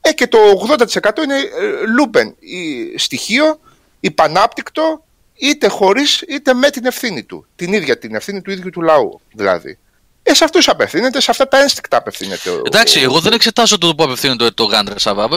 Ε, 0.00 0.12
και 0.12 0.26
το 0.26 0.38
80% 0.68 1.22
είναι 1.24 1.36
ε, 1.36 1.86
λούμπεν. 1.96 2.36
Η- 2.38 2.98
στοιχείο, 2.98 3.60
υπανάπτυκτο, 4.00 5.04
είτε 5.34 5.68
χωρίς 5.68 6.20
είτε 6.20 6.54
με 6.54 6.70
την 6.70 6.86
ευθύνη 6.86 7.22
του. 7.24 7.46
Την 7.56 7.72
ίδια 7.72 7.98
την 7.98 8.14
ευθύνη 8.14 8.42
του 8.42 8.50
ίδιου 8.50 8.70
του 8.70 8.82
λαού, 8.82 9.20
δηλαδή. 9.32 9.78
Ε, 10.26 10.34
σε 10.34 10.44
αυτούς 10.44 10.68
απευθύνεται, 10.68 11.20
σε 11.20 11.30
αυτά 11.30 11.48
τα 11.48 11.60
ένστικτα 11.60 11.96
απευθύνεται. 11.96 12.50
ο- 12.50 12.62
Εντάξει, 12.66 12.98
ο- 12.98 13.02
εγώ 13.02 13.20
δεν 13.20 13.32
εξετάζω 13.32 13.78
το 13.78 13.94
που 13.94 14.04
απευθύνεται 14.04 14.50
το 14.50 14.64
Γάντρε 14.64 14.98
Σαββά. 14.98 15.28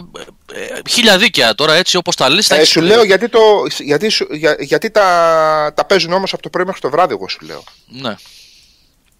Ε, 0.53 0.61
ε, 0.63 0.79
Χίλια 0.89 1.17
δίκαια 1.17 1.55
τώρα 1.55 1.73
έτσι 1.73 1.97
όπως 1.97 2.15
τα 2.15 2.29
λε. 2.29 2.41
Ε, 2.49 2.63
σου 2.63 2.81
λέω 2.81 3.03
γιατί, 3.03 3.29
το, 3.29 3.39
γιατί, 3.79 4.09
σου- 4.09 4.27
για- 4.33 4.55
γιατί 4.59 4.89
τα, 4.91 5.71
τα 5.75 5.85
παίζουν 5.85 6.13
όμως 6.13 6.33
από 6.33 6.41
το 6.41 6.49
πρωί 6.49 6.65
μέχρι 6.65 6.81
το 6.81 6.89
βράδυ, 6.89 7.13
εγώ 7.13 7.27
σου 7.29 7.39
λέω. 7.41 7.63
Ναι. 7.87 8.15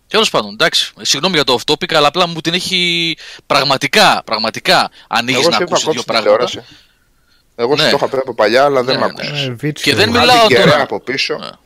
Τέλος 0.07 0.29
πάντων, 0.29 0.51
εντάξει. 0.53 0.93
Συγγνώμη 1.01 1.35
για 1.35 1.43
το 1.43 1.57
off 1.59 1.71
topic, 1.71 1.93
αλλά 1.93 2.07
απλά 2.07 2.27
μου 2.27 2.41
την 2.41 2.53
έχει 2.53 3.17
πραγματικά, 3.45 4.21
πραγματικά 4.25 4.91
ανοίγεις 5.07 5.39
Εγώ 5.41 5.49
να 5.49 5.55
σου 5.55 5.63
είπα 5.63 5.71
ακούσεις 5.75 5.85
κόψε 5.85 5.91
δύο 5.91 6.13
την 6.15 6.23
πράγματα. 6.23 6.45
τηλεόραση. 6.45 6.75
Εγώ 7.55 7.77
σου 7.77 7.83
Ναι. 7.83 7.89
το 7.89 7.95
είχα 7.97 8.07
πει 8.09 8.17
από 8.17 8.33
παλιά, 8.33 8.63
αλλά 8.63 8.83
δεν 8.83 8.95
Ναι, 8.99 9.01
με 9.05 9.07
ναι. 9.07 9.13
άκουσες. 9.27 9.45
Ε, 9.47 9.51
βίτσιο. 9.51 9.91
Και 9.91 9.97
δεν 9.97 10.09
είναι. 10.09 10.19
μιλάω 10.19 10.37
Άντε 10.37 10.47
κεραία 10.53 10.71
τώρα. 10.71 10.81
από 10.83 10.99
πίσω. 10.99 11.59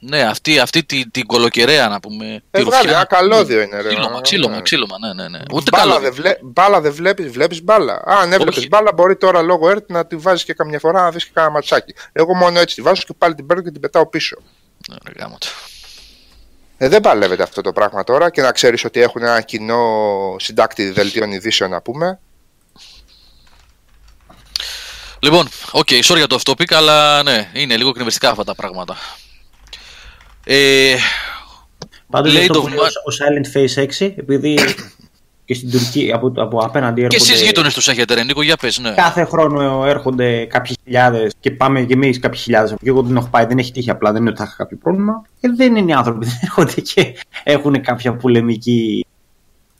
Ναι. 0.00 0.16
Ναι, 0.16 0.22
αυτή, 0.22 0.58
αυτή 0.58 0.84
την 0.84 1.10
την 1.10 1.26
κολοκεραία 1.26 1.88
να 1.88 2.00
πούμε. 2.00 2.42
Ε, 2.50 2.58
τη 2.58 2.64
βγάλε, 2.64 2.82
ρουφιά. 2.82 2.96
ένα 2.96 3.04
καλώδιο 3.04 3.60
είναι, 3.60 3.80
ρε. 3.80 3.88
Ξύλωμα, 3.88 4.14
Ναι. 4.14 4.20
ξύλωμα, 4.20 4.60
ξύλωμα, 4.60 4.96
ναι, 4.98 5.22
ναι. 5.22 5.28
ναι. 5.28 5.38
Ούτε 5.52 5.70
μπάλα, 5.70 5.92
καλό. 5.92 6.00
δεν 6.00 6.12
βλέ... 6.12 6.36
μπάλα 6.42 6.80
δεν 6.80 6.92
βλέπεις, 6.92 7.30
βλέπεις 7.30 7.62
μπάλα. 7.62 7.94
Α, 7.94 8.18
αν 8.20 8.32
έβλεπες 8.32 8.56
Όχι. 8.56 8.68
μπάλα 8.68 8.92
μπορεί 8.92 9.16
τώρα 9.16 9.42
λόγω 9.42 9.70
ΕΡΤ 9.70 9.90
να 9.90 10.06
τη 10.06 10.16
βάζεις 10.16 10.44
και 10.44 10.54
καμιά 10.54 10.78
φορά 10.78 11.02
να 11.02 11.10
δεις 11.10 11.24
και 11.24 11.30
κάνα 11.34 11.50
ματσάκι. 11.50 11.94
Εγώ 12.12 12.34
μόνο 12.34 12.58
έτσι 12.58 12.74
τη 12.74 12.82
βάζω 12.82 13.02
και 13.06 13.14
πάλι 13.18 13.34
την 13.34 13.46
παίρνω 13.46 13.62
και 13.62 13.70
την 13.70 13.80
πετάω 13.80 14.06
πίσω. 14.06 14.36
Ναι, 14.88 14.96
ρε, 15.06 15.12
γάμο 15.18 15.36
το. 15.38 15.46
Ε, 16.76 16.88
δεν 16.88 17.00
παλεύεται 17.00 17.42
αυτό 17.42 17.60
το 17.60 17.72
πράγμα 17.72 18.04
τώρα 18.04 18.30
και 18.30 18.42
να 18.42 18.52
ξέρεις 18.52 18.84
ότι 18.84 19.00
έχουν 19.00 19.22
ένα 19.22 19.40
κοινό 19.40 19.84
συντάκτη 20.38 20.90
δελτίων 20.90 21.32
ειδήσεων 21.32 21.70
να 21.70 21.80
πούμε. 21.82 22.18
Λοιπόν, 25.18 25.48
οκ, 25.70 25.86
okay, 25.90 26.00
sorry 26.02 26.16
για 26.16 26.26
το 26.26 26.38
off 26.42 26.50
topic, 26.50 26.74
αλλά 26.74 27.22
ναι, 27.22 27.50
είναι 27.52 27.76
λίγο 27.76 27.92
εκνευριστικά 27.92 28.30
αυτά 28.30 28.44
τα 28.44 28.54
πράγματα. 28.54 28.96
Ε, 30.52 30.94
Πάντως 32.10 32.32
λέει 32.32 32.46
το... 32.46 32.58
ο 32.58 33.12
Silent 33.18 33.56
Face 33.56 33.84
6, 34.00 34.12
επειδή 34.16 34.58
και 35.44 35.54
στην 35.54 35.70
Τουρκία 35.70 36.14
από, 36.14 36.32
από 36.36 36.58
απέναντι 36.58 37.02
έρχονται. 37.02 37.24
Και 37.24 37.32
εσείς 37.32 37.46
γείτονες 37.46 37.74
τους 37.74 37.88
έχετε, 37.88 38.14
Ρενίκο, 38.14 38.42
για 38.42 38.56
πες, 38.56 38.78
ναι. 38.78 38.94
Κάθε 38.94 39.24
χρόνο 39.24 39.84
έρχονται 39.86 40.44
κάποιε 40.44 40.74
χιλιάδες 40.84 41.32
και 41.40 41.50
πάμε 41.50 41.82
και 41.82 41.92
εμείς 41.92 42.18
κάποιε 42.18 42.40
χιλιάδες. 42.40 42.70
Και 42.70 42.88
εγώ 42.88 43.02
δεν 43.02 43.16
έχω 43.16 43.28
πάει, 43.30 43.46
δεν 43.46 43.58
έχει 43.58 43.72
τύχει 43.72 43.90
απλά, 43.90 44.12
δεν 44.12 44.20
είναι 44.20 44.30
ότι 44.30 44.38
θα 44.38 44.44
είχα 44.44 44.54
κάποιο 44.56 44.76
πρόβλημα. 44.82 45.24
Και 45.40 45.48
δεν 45.56 45.76
είναι 45.76 45.90
οι 45.90 45.94
άνθρωποι, 45.94 46.26
δεν 46.26 46.38
έρχονται 46.42 46.80
και 46.80 47.14
έχουν 47.42 47.82
κάποια 47.82 48.16
πολεμική 48.16 49.06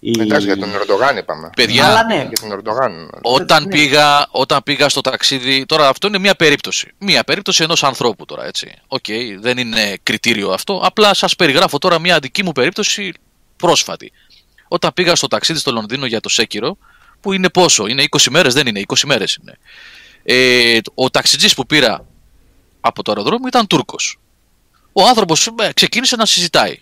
Εντάξει, 0.02 0.46
για 0.46 0.58
τον 0.58 0.74
Ερντογάν 0.74 1.16
είπαμε. 1.16 1.50
Παιδιά, 1.56 1.86
Αλλά 1.86 2.04
ναι. 2.04 2.26
για 2.28 2.38
τον 2.40 2.52
Ερντογάν. 2.52 3.10
Όταν, 3.22 3.62
ναι. 3.62 3.68
πήγα, 3.68 4.26
όταν 4.30 4.62
πήγα 4.62 4.88
στο 4.88 5.00
ταξίδι. 5.00 5.66
Τώρα 5.66 5.88
αυτό 5.88 6.06
είναι 6.06 6.18
μια 6.18 6.34
περίπτωση. 6.34 6.92
Μια 6.98 7.24
περίπτωση 7.24 7.62
ενός 7.62 7.84
ανθρώπου 7.84 8.24
τώρα, 8.24 8.46
έτσι. 8.46 8.74
Οκ, 8.86 9.04
okay, 9.08 9.36
δεν 9.40 9.58
είναι 9.58 9.98
κριτήριο 10.02 10.50
αυτό. 10.50 10.80
Απλά 10.84 11.14
σας 11.14 11.36
περιγράφω 11.36 11.78
τώρα 11.78 11.98
μια 11.98 12.18
δική 12.18 12.42
μου 12.44 12.52
περίπτωση 12.52 13.12
πρόσφατη. 13.56 14.12
Όταν 14.68 14.90
πήγα 14.94 15.14
στο 15.14 15.26
ταξίδι 15.26 15.58
στο 15.58 15.72
Λονδίνο 15.72 16.06
για 16.06 16.20
το 16.20 16.28
Σέκυρο, 16.28 16.76
που 17.20 17.32
είναι 17.32 17.48
πόσο, 17.50 17.86
είναι 17.86 18.04
20 18.10 18.26
μέρες, 18.30 18.54
δεν 18.54 18.66
είναι, 18.66 18.82
20 18.86 18.94
μέρες 19.06 19.38
είναι. 19.40 19.58
Ε, 20.22 20.78
ο 20.94 21.10
ταξιτζής 21.10 21.54
που 21.54 21.66
πήρα 21.66 22.04
από 22.80 23.02
το 23.02 23.10
αεροδρόμιο 23.10 23.48
ήταν 23.48 23.66
Τούρκος. 23.66 24.18
Ο 24.92 25.06
άνθρωπος 25.06 25.46
ε, 25.46 25.72
ξεκίνησε 25.74 26.16
να 26.16 26.26
συζητάει. 26.26 26.78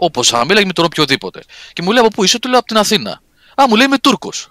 Όπως 0.00 0.28
θα 0.28 0.44
μίλαγε 0.44 0.66
με 0.66 0.72
τον 0.72 0.84
οποιοδήποτε. 0.84 1.40
Και 1.72 1.82
μου 1.82 1.90
λέει 1.90 2.00
από 2.00 2.08
πού 2.08 2.24
είσαι, 2.24 2.38
του 2.38 2.48
λέω 2.48 2.58
από 2.58 2.66
την 2.66 2.76
Αθήνα. 2.76 3.10
Α, 3.54 3.64
μου 3.68 3.76
λέει 3.76 3.86
είμαι 3.86 3.98
Τούρκος. 3.98 4.50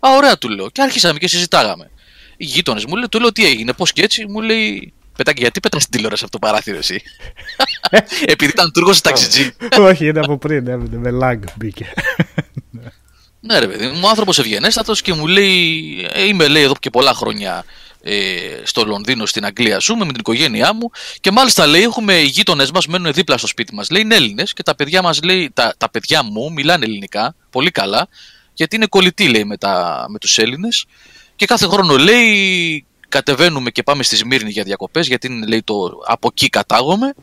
Α, 0.00 0.08
ωραία 0.16 0.38
του 0.38 0.48
λέω. 0.48 0.70
Και 0.70 0.82
άρχισαμε 0.82 1.18
και 1.18 1.28
συζητάγαμε. 1.28 1.90
Οι 2.36 2.44
γείτονες 2.44 2.84
μου 2.84 2.94
λέει, 2.96 3.08
του 3.10 3.20
λέω 3.20 3.32
τι 3.32 3.46
έγινε, 3.46 3.72
πώς 3.72 3.92
και 3.92 4.02
έτσι, 4.02 4.26
μου 4.26 4.40
λέει. 4.40 4.92
Πετάκι, 5.16 5.40
γιατί 5.40 5.60
πετάς 5.60 5.82
την 5.82 5.90
τηλεόραση 5.90 6.24
αυτό 6.24 6.38
το 6.38 6.46
παράθυρο 6.46 6.76
εσύ; 6.78 7.02
Επειδή 8.32 8.50
ήταν 8.50 8.72
Τούρκος 8.72 9.00
ταξιτζή. 9.00 9.52
Όχι, 9.78 10.06
είναι 10.06 10.20
από 10.20 10.38
πριν, 10.38 10.66
έμεινε 10.68 10.96
με 10.96 11.10
λάγκ 11.10 11.42
μπήκε. 11.56 11.92
ναι, 13.40 13.58
ρε 13.58 13.66
παιδί 13.66 13.86
μου, 13.86 14.08
άνθρωπος 14.08 14.38
ευγενέστατος 14.38 15.02
και 15.02 15.12
μου 15.12 15.26
λέει, 15.26 15.84
«Ε, 16.12 16.24
είμαι 16.24 16.48
λέει 16.48 16.62
εδώ 16.62 16.74
και 16.80 16.90
πολλά 16.90 17.14
χρόνια 17.14 17.64
ε, 18.02 18.14
στο 18.62 18.84
Λονδίνο, 18.84 19.26
στην 19.26 19.44
Αγγλία 19.44 19.78
ζούμε 19.78 20.04
με 20.04 20.10
την 20.10 20.20
οικογένειά 20.20 20.72
μου. 20.74 20.90
Και 21.20 21.30
μάλιστα 21.30 21.66
λέει 21.66 21.82
έχουμε 21.82 22.14
οι 22.14 22.26
γείτονε 22.26 22.66
μας 22.74 22.86
μένουν 22.86 23.12
δίπλα 23.12 23.38
στο 23.38 23.46
σπίτι 23.46 23.74
μας. 23.74 23.90
Λέει 23.90 24.02
είναι 24.02 24.14
Έλληνες 24.14 24.52
και 24.52 24.62
τα 24.62 24.74
παιδιά 24.74 25.02
μας 25.02 25.22
λέει, 25.22 25.50
τα, 25.54 25.74
τα 25.78 25.90
παιδιά 25.90 26.22
μου 26.22 26.52
μιλάνε 26.52 26.84
ελληνικά 26.84 27.34
πολύ 27.50 27.70
καλά 27.70 28.08
γιατί 28.54 28.76
είναι 28.76 28.86
κολλητοί 28.86 29.28
λέει 29.28 29.44
με, 29.44 29.56
τα, 29.56 30.06
με 30.08 30.18
τους 30.18 30.38
Έλληνες. 30.38 30.84
Και 31.36 31.46
κάθε 31.46 31.66
χρόνο 31.66 31.96
λέει 31.96 32.84
κατεβαίνουμε 33.08 33.70
και 33.70 33.82
πάμε 33.82 34.02
στη 34.02 34.16
Σμύρνη 34.16 34.50
για 34.50 34.62
διακοπές 34.62 35.06
γιατί 35.06 35.26
είναι, 35.26 35.46
λέει 35.46 35.62
το 35.62 36.00
από 36.06 36.28
εκεί 36.32 36.48
κατάγομαι. 36.48 37.14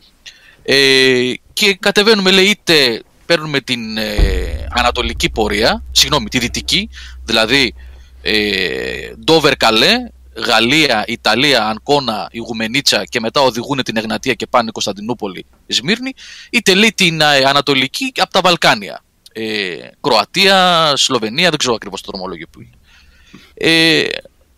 Ε, 0.62 1.32
και 1.52 1.74
κατεβαίνουμε 1.74 2.30
λέει 2.30 2.44
είτε 2.44 3.02
παίρνουμε 3.26 3.60
την 3.60 3.96
ε, 3.96 4.66
ανατολική 4.70 5.30
πορεία, 5.30 5.82
συγγνώμη 5.92 6.28
τη 6.28 6.38
δυτική 6.38 6.88
δηλαδή 7.24 7.74
ε, 8.22 9.12
Ντόβερ 9.24 9.56
Καλέ 9.56 9.92
Γαλλία, 10.46 11.04
Ιταλία, 11.06 11.66
Ανκόνα, 11.66 12.28
Ιγουμενίτσα 12.30 13.04
και 13.04 13.20
μετά 13.20 13.40
οδηγούν 13.40 13.82
την 13.82 13.96
Εγνατία 13.96 14.34
και 14.34 14.46
πάνε 14.46 14.70
Κωνσταντινούπολη, 14.70 15.46
Σμύρνη, 15.66 16.12
είτε 16.50 16.74
λέει 16.74 16.92
την 16.94 17.20
ε, 17.20 17.24
Ανατολική 17.24 18.12
από 18.16 18.32
τα 18.32 18.40
Βαλκάνια. 18.40 19.02
Ε, 19.32 19.76
Κροατία, 20.00 20.92
Σλοβενία, 20.96 21.48
δεν 21.48 21.58
ξέρω 21.58 21.74
ακριβώς 21.74 22.00
το 22.00 22.10
δρομολόγιο 22.10 22.46
που 22.50 22.60
είναι. 22.60 22.70
Ε, 23.54 24.06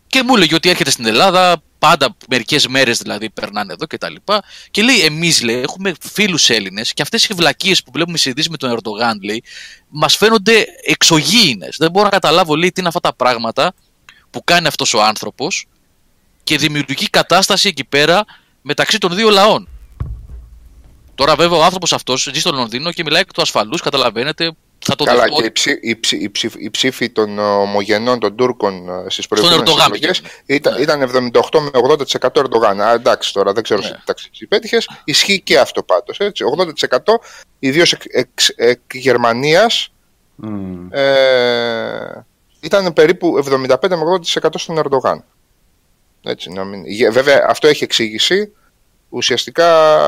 και 0.06 0.22
μου 0.22 0.36
έλεγε 0.36 0.54
ότι 0.54 0.68
έρχεται 0.68 0.90
στην 0.90 1.06
Ελλάδα, 1.06 1.62
πάντα 1.78 2.16
μερικές 2.28 2.66
μέρες 2.66 2.98
δηλαδή 2.98 3.30
περνάνε 3.30 3.72
εδώ 3.72 3.86
κτλ. 3.86 4.14
Και, 4.24 4.40
και 4.70 4.82
λέει, 4.82 5.00
εμείς 5.00 5.42
λέει, 5.42 5.60
έχουμε 5.60 5.94
φίλους 6.00 6.50
Έλληνες 6.50 6.92
και 6.92 7.02
αυτές 7.02 7.24
οι 7.24 7.34
βλακίες 7.34 7.82
που 7.82 7.90
βλέπουμε 7.94 8.18
σε 8.18 8.32
με 8.50 8.56
τον 8.56 8.70
Ερντογάν, 8.70 9.20
λέει, 9.22 9.44
μας 9.88 10.16
φαίνονται 10.16 10.66
εξωγήινες. 10.84 11.76
Δεν 11.78 11.90
μπορώ 11.90 12.04
να 12.04 12.10
καταλάβω, 12.10 12.56
λέει, 12.56 12.72
τι 12.72 12.80
είναι 12.80 12.88
αυτά 12.88 13.00
τα 13.00 13.14
πράγματα 13.14 13.72
που 14.30 14.44
κάνει 14.44 14.66
αυτός 14.66 14.94
ο 14.94 15.02
άνθρωπος 15.02 15.66
και 16.44 16.58
δημιουργεί 16.58 17.10
κατάσταση 17.10 17.68
εκεί 17.68 17.84
πέρα 17.84 18.24
μεταξύ 18.62 18.98
των 18.98 19.14
δύο 19.14 19.30
λαών. 19.30 19.68
Τώρα 21.14 21.34
βέβαια 21.34 21.58
ο 21.58 21.64
άνθρωπος 21.64 21.92
αυτός 21.92 22.30
ζει 22.32 22.40
στο 22.40 22.52
Λονδίνο 22.52 22.92
και 22.92 23.02
μιλάει 23.02 23.20
εκ 23.20 23.32
του 23.32 23.42
ασφαλούς, 23.42 23.80
καταλαβαίνετε, 23.80 24.52
θα 24.84 24.96
το 24.96 25.04
Καλά, 25.04 25.28
και 25.28 25.44
η, 25.80 26.00
ψή, 26.00 26.30
η, 26.58 26.70
ψήφοι 26.70 27.10
των 27.10 27.38
ομογενών 27.38 28.18
των 28.18 28.36
Τούρκων 28.36 28.88
ε, 28.88 29.10
στις 29.10 29.28
προηγούμενες 29.28 29.74
εκλογές 29.74 30.22
ήταν, 30.46 30.74
ναι. 30.74 30.80
ήταν 30.80 31.32
78 31.32 31.60
με 31.60 31.70
80% 32.20 32.36
Ερντογάν. 32.36 32.80
Α, 32.80 32.92
εντάξει 32.92 33.32
τώρα, 33.32 33.52
δεν 33.52 33.62
ξέρω 33.62 33.80
ναι. 33.80 34.14
τι 34.38 34.46
πέτυχες. 34.46 34.88
Ισχύει 35.04 35.40
και 35.40 35.58
αυτό 35.58 35.82
πάντως. 35.82 36.18
Έτσι. 36.18 36.44
80% 36.98 36.98
ιδίως 37.58 37.92
εκ, 37.92 38.02
εκ, 38.06 38.28
εκ 38.56 38.80
Γερμανίας 38.92 39.92
mm. 40.42 40.48
ε, 40.90 42.24
ήταν 42.60 42.92
περίπου 42.92 43.44
75 43.66 43.76
80% 44.44 44.48
στον 44.54 44.78
Ερντογάν. 44.78 45.24
Έτσι, 46.22 46.50
να 46.50 46.64
μην... 46.64 46.82
Βέβαια 47.12 47.46
αυτό 47.48 47.68
έχει 47.68 47.84
εξήγηση. 47.84 48.52
Ουσιαστικά 49.08 49.98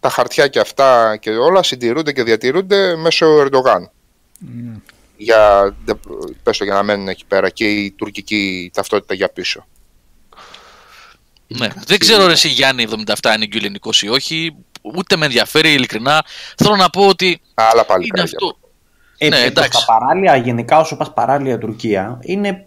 τα 0.00 0.10
χαρτιά 0.10 0.48
και 0.48 0.58
αυτά 0.58 1.16
και 1.16 1.30
όλα 1.30 1.62
συντηρούνται 1.62 2.12
και 2.12 2.22
διατηρούνται 2.22 2.96
μέσω 2.96 3.26
Ερντογάν. 3.26 3.90
Mm. 4.40 4.80
Για, 5.16 5.74
πες 6.42 6.58
το, 6.58 6.64
για 6.64 6.74
να 6.74 6.82
μένουν 6.82 7.08
εκεί 7.08 7.24
πέρα 7.24 7.50
και 7.50 7.70
η 7.70 7.90
τουρκική 7.90 8.70
ταυτότητα 8.74 9.14
για 9.14 9.28
πίσω. 9.28 9.66
Ναι. 11.46 11.68
Δεν 11.86 11.98
ξέρω 11.98 12.26
ρε 12.26 12.32
εσύ 12.32 12.48
Γιάννη 12.48 12.86
77 12.90 13.14
είναι 13.34 13.48
ελληνικός 13.54 14.02
ή 14.02 14.08
όχι. 14.08 14.56
Ούτε 14.82 15.16
με 15.16 15.24
ενδιαφέρει 15.24 15.72
ειλικρινά. 15.72 16.24
Θέλω 16.56 16.76
να 16.76 16.90
πω 16.90 17.08
ότι 17.08 17.40
Άλλα 17.54 17.84
πάλι 17.84 18.06
είναι 18.06 18.22
αυτό. 18.22 18.58
Ε, 19.18 19.28
ναι, 19.28 19.36
εντάξει. 19.36 19.86
Τα 19.86 19.92
παράλια, 19.92 20.36
γενικά 20.36 20.78
όσο 20.78 20.96
πας 20.96 21.12
παράλια 21.12 21.58
Τουρκία, 21.58 22.18
είναι, 22.22 22.66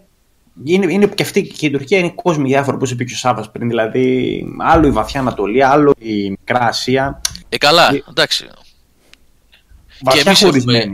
είναι, 0.64 0.92
είναι 0.92 1.06
και 1.06 1.22
αυτή 1.22 1.42
και 1.42 1.66
η 1.66 1.70
Τουρκία 1.70 1.98
είναι 1.98 2.12
κόσμοι 2.14 2.48
διάφοροι, 2.48 2.76
όπως 2.76 2.90
είπε 2.90 3.04
και 3.04 3.12
ο 3.12 3.16
Σάββας 3.16 3.50
πριν, 3.50 3.68
δηλαδή 3.68 4.44
άλλο 4.58 4.86
η 4.86 4.90
βαθιά 4.90 5.20
Ανατολή, 5.20 5.64
άλλο 5.64 5.94
η 5.98 6.30
Μικρά 6.30 6.58
Ασία. 6.58 7.20
Ε, 7.48 7.56
καλά, 7.56 7.90
και... 7.90 8.04
εντάξει. 8.08 8.46
και 10.12 10.22
εμείς, 10.26 10.42
έχουμε, 10.42 10.84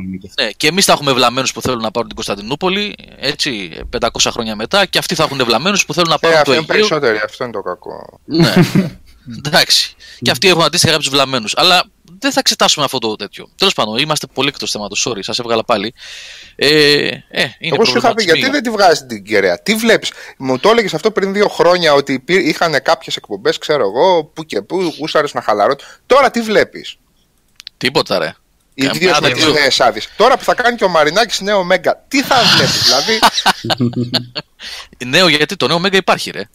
ναι, 0.40 0.50
και 0.56 0.66
εμείς 0.66 0.84
θα 0.84 0.92
έχουμε 0.92 1.12
βλαμμένους 1.12 1.52
που 1.52 1.60
θέλουν 1.60 1.80
να 1.80 1.90
πάρουν 1.90 2.08
την 2.08 2.16
Κωνσταντινούπολη, 2.16 2.94
έτσι, 3.16 3.70
500 4.00 4.08
χρόνια 4.30 4.56
μετά, 4.56 4.86
και 4.86 4.98
αυτοί 4.98 5.14
θα 5.14 5.22
έχουν 5.22 5.44
βλαμμένους 5.44 5.86
που 5.86 5.94
θέλουν 5.94 6.10
να 6.10 6.18
πάρουν 6.18 6.38
ε, 6.38 6.42
το 6.42 6.50
Αιγαίο. 6.52 6.62
Αυτό 6.62 6.74
είναι 6.74 6.80
περισσότεροι, 6.80 7.20
αυτό 7.24 7.44
είναι 7.44 7.52
το 7.52 7.60
κακό. 7.60 8.20
Ναι, 8.24 8.52
εντάξει. 9.46 9.94
και 10.20 10.30
αυτοί 10.30 10.48
έχουν 10.48 10.62
αντίστοιχα 10.62 10.92
κάποιους 10.92 11.10
βλαμμένους. 11.10 11.56
Αλλά 11.56 11.84
δεν 12.18 12.32
θα 12.32 12.40
εξετάσουμε 12.40 12.84
αυτό 12.84 12.98
το 12.98 13.16
τέτοιο. 13.16 13.48
Τέλος 13.56 13.74
πάντων, 13.74 13.98
είμαστε 13.98 14.26
πολύ 14.32 14.48
εκτός 14.48 14.70
θέματος. 14.70 15.06
Sorry, 15.08 15.18
σας 15.20 15.38
έβγαλα 15.38 15.64
πάλι. 15.64 15.94
Ε, 16.56 17.06
ε, 17.30 17.42
είναι 17.58 17.74
Εγώ 17.74 17.84
σου 17.84 17.96
είχα 17.96 18.14
πει, 18.14 18.22
γιατί 18.22 18.50
δεν 18.50 18.62
τη 18.62 18.70
βγάζεις 18.70 19.06
την 19.06 19.24
κεραία; 19.24 19.62
Τι 19.62 19.74
βλέπεις; 19.74 20.12
Μου 20.38 20.58
το 20.58 20.68
έλεγες 20.70 20.94
αυτό 20.94 21.10
πριν 21.10 21.32
δύο 21.32 21.48
χρόνια 21.48 21.92
ότι 21.92 22.24
είχαν 22.26 22.82
κάποιες 22.82 23.16
εκπομπές, 23.16 23.58
ξέρω 23.58 23.82
εγώ, 23.82 24.24
που 24.24 24.44
και 24.44 24.62
που 24.62 24.94
γούσταρε 24.98 25.26
να 25.32 25.42
χαλαρώ. 25.42 25.74
Τώρα 26.06 26.30
τι 26.30 26.40
βλέπεις; 26.40 26.96
Τίποτα, 27.76 28.18
ρε. 28.18 28.34
Ιδίω 28.74 29.16
με 29.20 29.30
τι 29.30 29.52
νέε 29.52 29.68
άδειε. 29.78 30.02
Τώρα 30.16 30.38
που 30.38 30.44
θα 30.44 30.54
κάνει 30.54 30.76
και 30.76 30.84
ο 30.84 30.88
Μαρινάκης 30.88 31.40
νέο 31.40 31.64
Μέγκα, 31.64 32.04
τι 32.08 32.22
θα 32.22 32.36
βλέπεις, 32.56 32.82
δηλαδή; 32.82 33.18
νέο 35.16 35.28
γιατί 35.28 35.56
το 35.56 35.66
νέο 35.66 35.78
Μέγκα 35.78 35.96
υπάρχει, 35.96 36.30
ρε. 36.30 36.48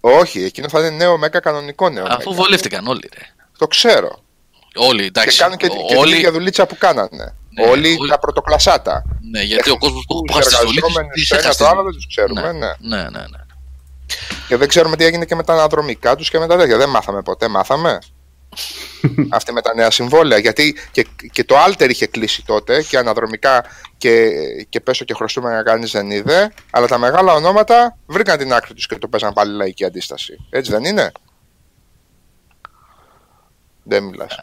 Όχι, 0.00 0.44
εκείνο 0.44 0.68
θα 0.68 0.78
είναι 0.78 0.90
νέο 0.90 1.18
Μέγκα 1.18 1.40
κανονικό 1.40 1.88
νέο. 1.88 2.06
Αφού 2.08 2.34
βολεύτηκαν 2.34 2.86
όλοι, 2.86 3.08
ρε. 3.14 3.24
Το 3.58 3.66
ξέρω. 3.66 4.24
Όλοι, 4.76 5.04
εντάξει. 5.04 5.36
Και 5.36 5.42
κάνουν 5.42 5.56
και, 5.56 5.66
και 5.66 5.94
την 6.02 6.12
ίδια 6.12 6.32
δουλίτσα 6.32 6.66
που 6.66 6.76
κάνανε. 6.78 7.34
Ναι, 7.50 7.70
όλοι, 7.70 7.96
όλοι 8.00 8.10
τα 8.10 8.18
πρωτοκλασάτα. 8.18 9.04
Ναι, 9.30 9.42
γιατί 9.42 9.70
ο 9.70 9.78
κόσμος 9.78 10.04
που 10.06 10.24
έχει 10.28 10.42
στη 10.42 10.66
δουλειά 10.66 10.82
του. 10.82 11.36
ένα 11.38 11.54
το 11.54 11.66
άλλο 11.66 11.82
δεν 11.82 11.92
τους 11.92 12.06
ξέρουμε. 12.06 12.40
Ναι, 12.40 12.50
ναι. 12.50 12.96
ναι, 12.96 13.02
ναι, 13.02 13.18
ναι. 13.18 13.38
Και 14.48 14.56
δεν 14.56 14.68
ξέρουμε 14.68 14.96
τι 14.96 15.04
έγινε 15.04 15.24
και 15.24 15.34
με 15.34 15.42
τα 15.42 15.52
αναδρομικά 15.52 16.16
τους 16.16 16.30
και 16.30 16.38
με 16.38 16.46
τα 16.46 16.56
τέτοια. 16.56 16.76
Δεν 16.76 16.88
μάθαμε 16.88 17.22
ποτέ, 17.22 17.48
μάθαμε. 17.48 17.98
Αυτή 19.36 19.52
με 19.52 19.60
τα 19.60 19.74
νέα 19.74 19.90
συμβόλαια. 19.90 20.38
Γιατί 20.38 20.76
και, 20.90 21.06
και 21.30 21.44
το 21.44 21.54
Alter 21.66 21.88
είχε 21.88 22.06
κλείσει 22.06 22.44
τότε 22.44 22.82
και 22.82 22.98
αναδρομικά 22.98 23.64
και, 23.98 24.30
και 24.68 24.80
πέσω 24.80 25.04
και 25.04 25.14
χρωστούμε 25.14 25.50
να 25.50 25.62
κάνεις 25.62 25.90
δεν 25.90 26.10
είδε. 26.10 26.52
Αλλά 26.70 26.86
τα 26.86 26.98
μεγάλα 26.98 27.32
ονόματα 27.32 27.98
βρήκαν 28.06 28.38
την 28.38 28.52
άκρη 28.52 28.74
τους 28.74 28.86
και 28.86 28.98
το 28.98 29.08
παίζαν 29.08 29.32
πάλι 29.32 29.56
λαϊκή 29.56 29.84
αντίσταση. 29.84 30.46
Έτσι 30.50 30.70
δεν 30.70 30.84
είναι; 30.84 31.12
Δεν 33.88 34.04
μιλάς. 34.04 34.34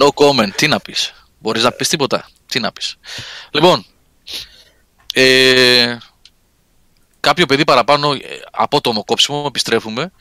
no 0.00 0.08
comment. 0.14 0.50
Τι 0.56 0.66
να 0.66 0.80
πεις. 0.80 1.14
Μπορείς 1.38 1.62
να 1.62 1.72
πεις 1.72 1.88
τίποτα. 1.88 2.28
Τι 2.46 2.60
να 2.60 2.72
πεις. 2.72 2.96
Λοιπόν, 3.50 3.84
ε, 5.14 5.96
κάποιο 7.20 7.46
παιδί 7.46 7.64
παραπάνω, 7.64 8.12
ε, 8.12 8.18
από 8.50 8.80
το 8.80 9.02
κόψιμο, 9.06 9.44
επιστρέφουμε, 9.46 10.12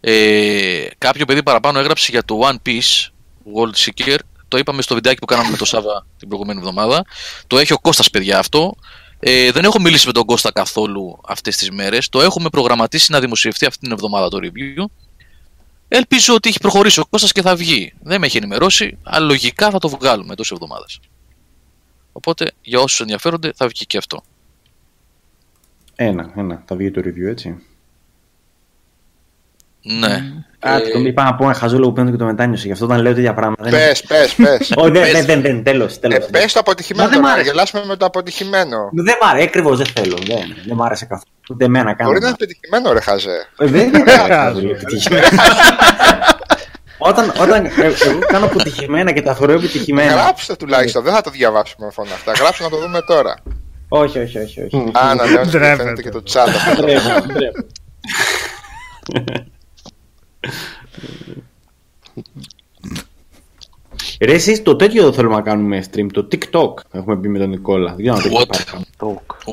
ε, 0.00 0.86
κάποιο 0.98 1.24
παιδί 1.24 1.42
παραπάνω 1.42 1.78
έγραψε 1.78 2.10
για 2.10 2.24
το 2.24 2.40
One 2.42 2.56
Piece 2.68 3.08
World 3.56 3.74
Seeker. 3.74 4.18
Το 4.48 4.58
είπαμε 4.58 4.82
στο 4.82 4.94
βιντεάκι 4.94 5.18
που 5.18 5.26
κάναμε 5.26 5.50
με 5.50 5.56
το 5.56 5.64
Σάβα 5.64 6.06
την 6.18 6.28
προηγούμενη 6.28 6.58
εβδομάδα. 6.58 7.04
Το 7.46 7.58
έχει 7.58 7.72
ο 7.72 7.78
Κώστας 7.78 8.10
παιδιά 8.10 8.38
αυτό 8.38 8.74
Ε, 9.24 9.50
δεν 9.50 9.64
έχω 9.64 9.80
μιλήσει 9.80 10.06
με 10.06 10.12
τον 10.12 10.24
Κώστα 10.24 10.52
καθόλου 10.52 11.20
αυτές 11.26 11.56
τις 11.56 11.70
μέρες. 11.70 12.08
Το 12.08 12.20
έχουμε 12.20 12.48
προγραμματίσει 12.48 13.12
να 13.12 13.20
δημοσιευτεί 13.20 13.66
αυτή 13.66 13.78
την 13.78 13.92
εβδομάδα 13.92 14.28
το 14.28 14.38
review. 14.42 14.84
Ελπίζω 15.94 16.34
ότι 16.34 16.48
έχει 16.48 16.58
προχωρήσει 16.58 17.00
ο 17.00 17.06
Κώστας 17.10 17.32
και 17.32 17.42
θα 17.42 17.56
βγει. 17.56 17.92
Δεν 18.02 18.20
με 18.20 18.26
έχει 18.26 18.36
ενημερώσει, 18.36 18.98
αλλά 19.02 19.26
λογικά 19.26 19.70
θα 19.70 19.78
το 19.78 19.88
βγάλουμε 19.88 20.32
εντός 20.32 20.52
εβδομάδας. 20.52 21.00
Οπότε 22.12 22.52
για 22.62 22.80
όσους 22.80 23.00
ενδιαφέρονται 23.00 23.52
θα 23.54 23.66
βγει 23.66 23.86
και 23.86 23.98
αυτό. 23.98 24.22
Ένα, 25.94 26.32
ένα. 26.36 26.62
Θα 26.66 26.76
βγει 26.76 26.90
το 26.90 27.00
review 27.04 27.26
έτσι. 27.26 27.62
Ναι. 29.82 30.22
Α, 30.64 30.76
Ε, 30.76 30.80
το 30.92 30.98
είπα 30.98 31.24
να 31.24 31.34
πω 31.34 31.44
ένα 31.44 31.54
χαζούλο 31.54 31.86
που 31.86 31.92
παίρνω 31.92 32.10
και 32.10 32.16
το 32.16 32.24
μετάνιωσε. 32.24 32.66
Γι' 32.66 32.72
αυτό 32.72 32.84
όταν 32.84 33.00
λέω 33.00 33.14
τέτοια 33.14 33.34
πράγματα. 33.34 33.62
δεν- 33.62 33.72
Πες, 33.72 34.02
πες, 34.02 34.34
πες. 34.34 34.72
Όχι, 34.76 34.90
δεν, 34.90 35.12
δεν, 35.12 35.24
δεν, 35.24 35.42
δεν, 35.42 35.62
τέλος, 35.64 35.96
Ε, 35.96 35.98
τέλος. 35.98 36.26
πες 36.30 36.52
το 36.52 36.58
αποτυχημένο, 36.60 37.08
Μα 37.08 37.14
δεν 37.14 37.22
μ' 37.22 37.26
να 37.26 37.32
άρεσε. 37.32 37.48
γελάσουμε 37.50 37.82
με 37.86 37.96
το 37.96 38.04
αποτυχημένο. 38.06 38.88
Δεν 38.92 39.16
μ' 39.22 39.26
αρέσει, 39.26 39.44
ακριβώς 39.46 39.76
δεν 39.78 39.86
θέλω. 39.86 40.16
Δεν, 40.26 40.56
δεν 40.66 40.76
μ' 40.76 40.82
άρεσε 40.82 41.04
καθόλου. 41.04 41.30
Ούτε 41.50 41.64
εμένα 41.64 41.94
καν. 41.94 42.06
Μπορεί 42.06 42.20
να 42.20 42.26
είναι 42.26 42.36
πετυχημένο, 42.36 42.92
ρε 42.92 43.00
Χαζέ. 43.00 43.46
Ε, 43.58 43.66
Δεν 43.66 43.86
είναι 43.88 44.02
καθόλου 44.28 44.70
επιτυχημένο. 44.70 45.26
Όταν, 46.98 47.32
όταν 47.40 47.64
ε, 47.64 47.70
εγώ 48.06 48.18
κάνω 48.26 48.44
αποτυχημένα 48.44 49.12
και 49.12 49.22
τα 49.22 49.34
θεωρώ 49.34 49.52
επιτυχημένα. 49.52 50.12
Γράψτε 50.12 50.56
τουλάχιστον, 50.56 51.02
δεν 51.02 51.12
θα 51.14 51.20
το 51.20 51.30
διαβάσουμε 51.30 51.86
με 51.86 51.92
φωνά 51.92 52.14
αυτά. 52.14 52.32
Γράψτε 52.32 52.62
να 52.64 52.70
το 52.70 52.76
δούμε 52.76 53.00
τώρα. 53.06 53.34
Όχι, 53.88 54.18
όχι, 54.18 54.38
όχι. 54.38 54.62
όχι. 54.62 54.76
Α, 54.92 55.14
να 55.14 55.24
λέω 55.26 55.44
Ντρέπεται. 55.46 55.76
φαίνεται 55.76 56.02
και 56.02 56.10
το 56.10 56.22
chat. 56.32 56.46
αυτό. 60.48 60.62
Ντρέπομαι, 61.00 61.44
ντρέπομαι. 62.82 63.04
Ρε 64.20 64.32
εσείς 64.32 64.62
το 64.62 64.76
τέτοιο 64.76 65.12
θέλουμε 65.12 65.34
να 65.34 65.40
κάνουμε 65.42 65.84
stream, 65.92 66.06
το 66.12 66.28
TikTok 66.32 66.74
έχουμε 66.92 67.16
πει 67.16 67.28
με 67.28 67.38
τον 67.38 67.48
Νικόλα. 67.48 67.94
Δεν 67.94 68.12
ξέρω 68.14 68.16
αν 68.16 68.22
το 68.22 68.38
What? 68.40 68.54
έχεις 68.54 68.64
πάρει. 68.70 68.84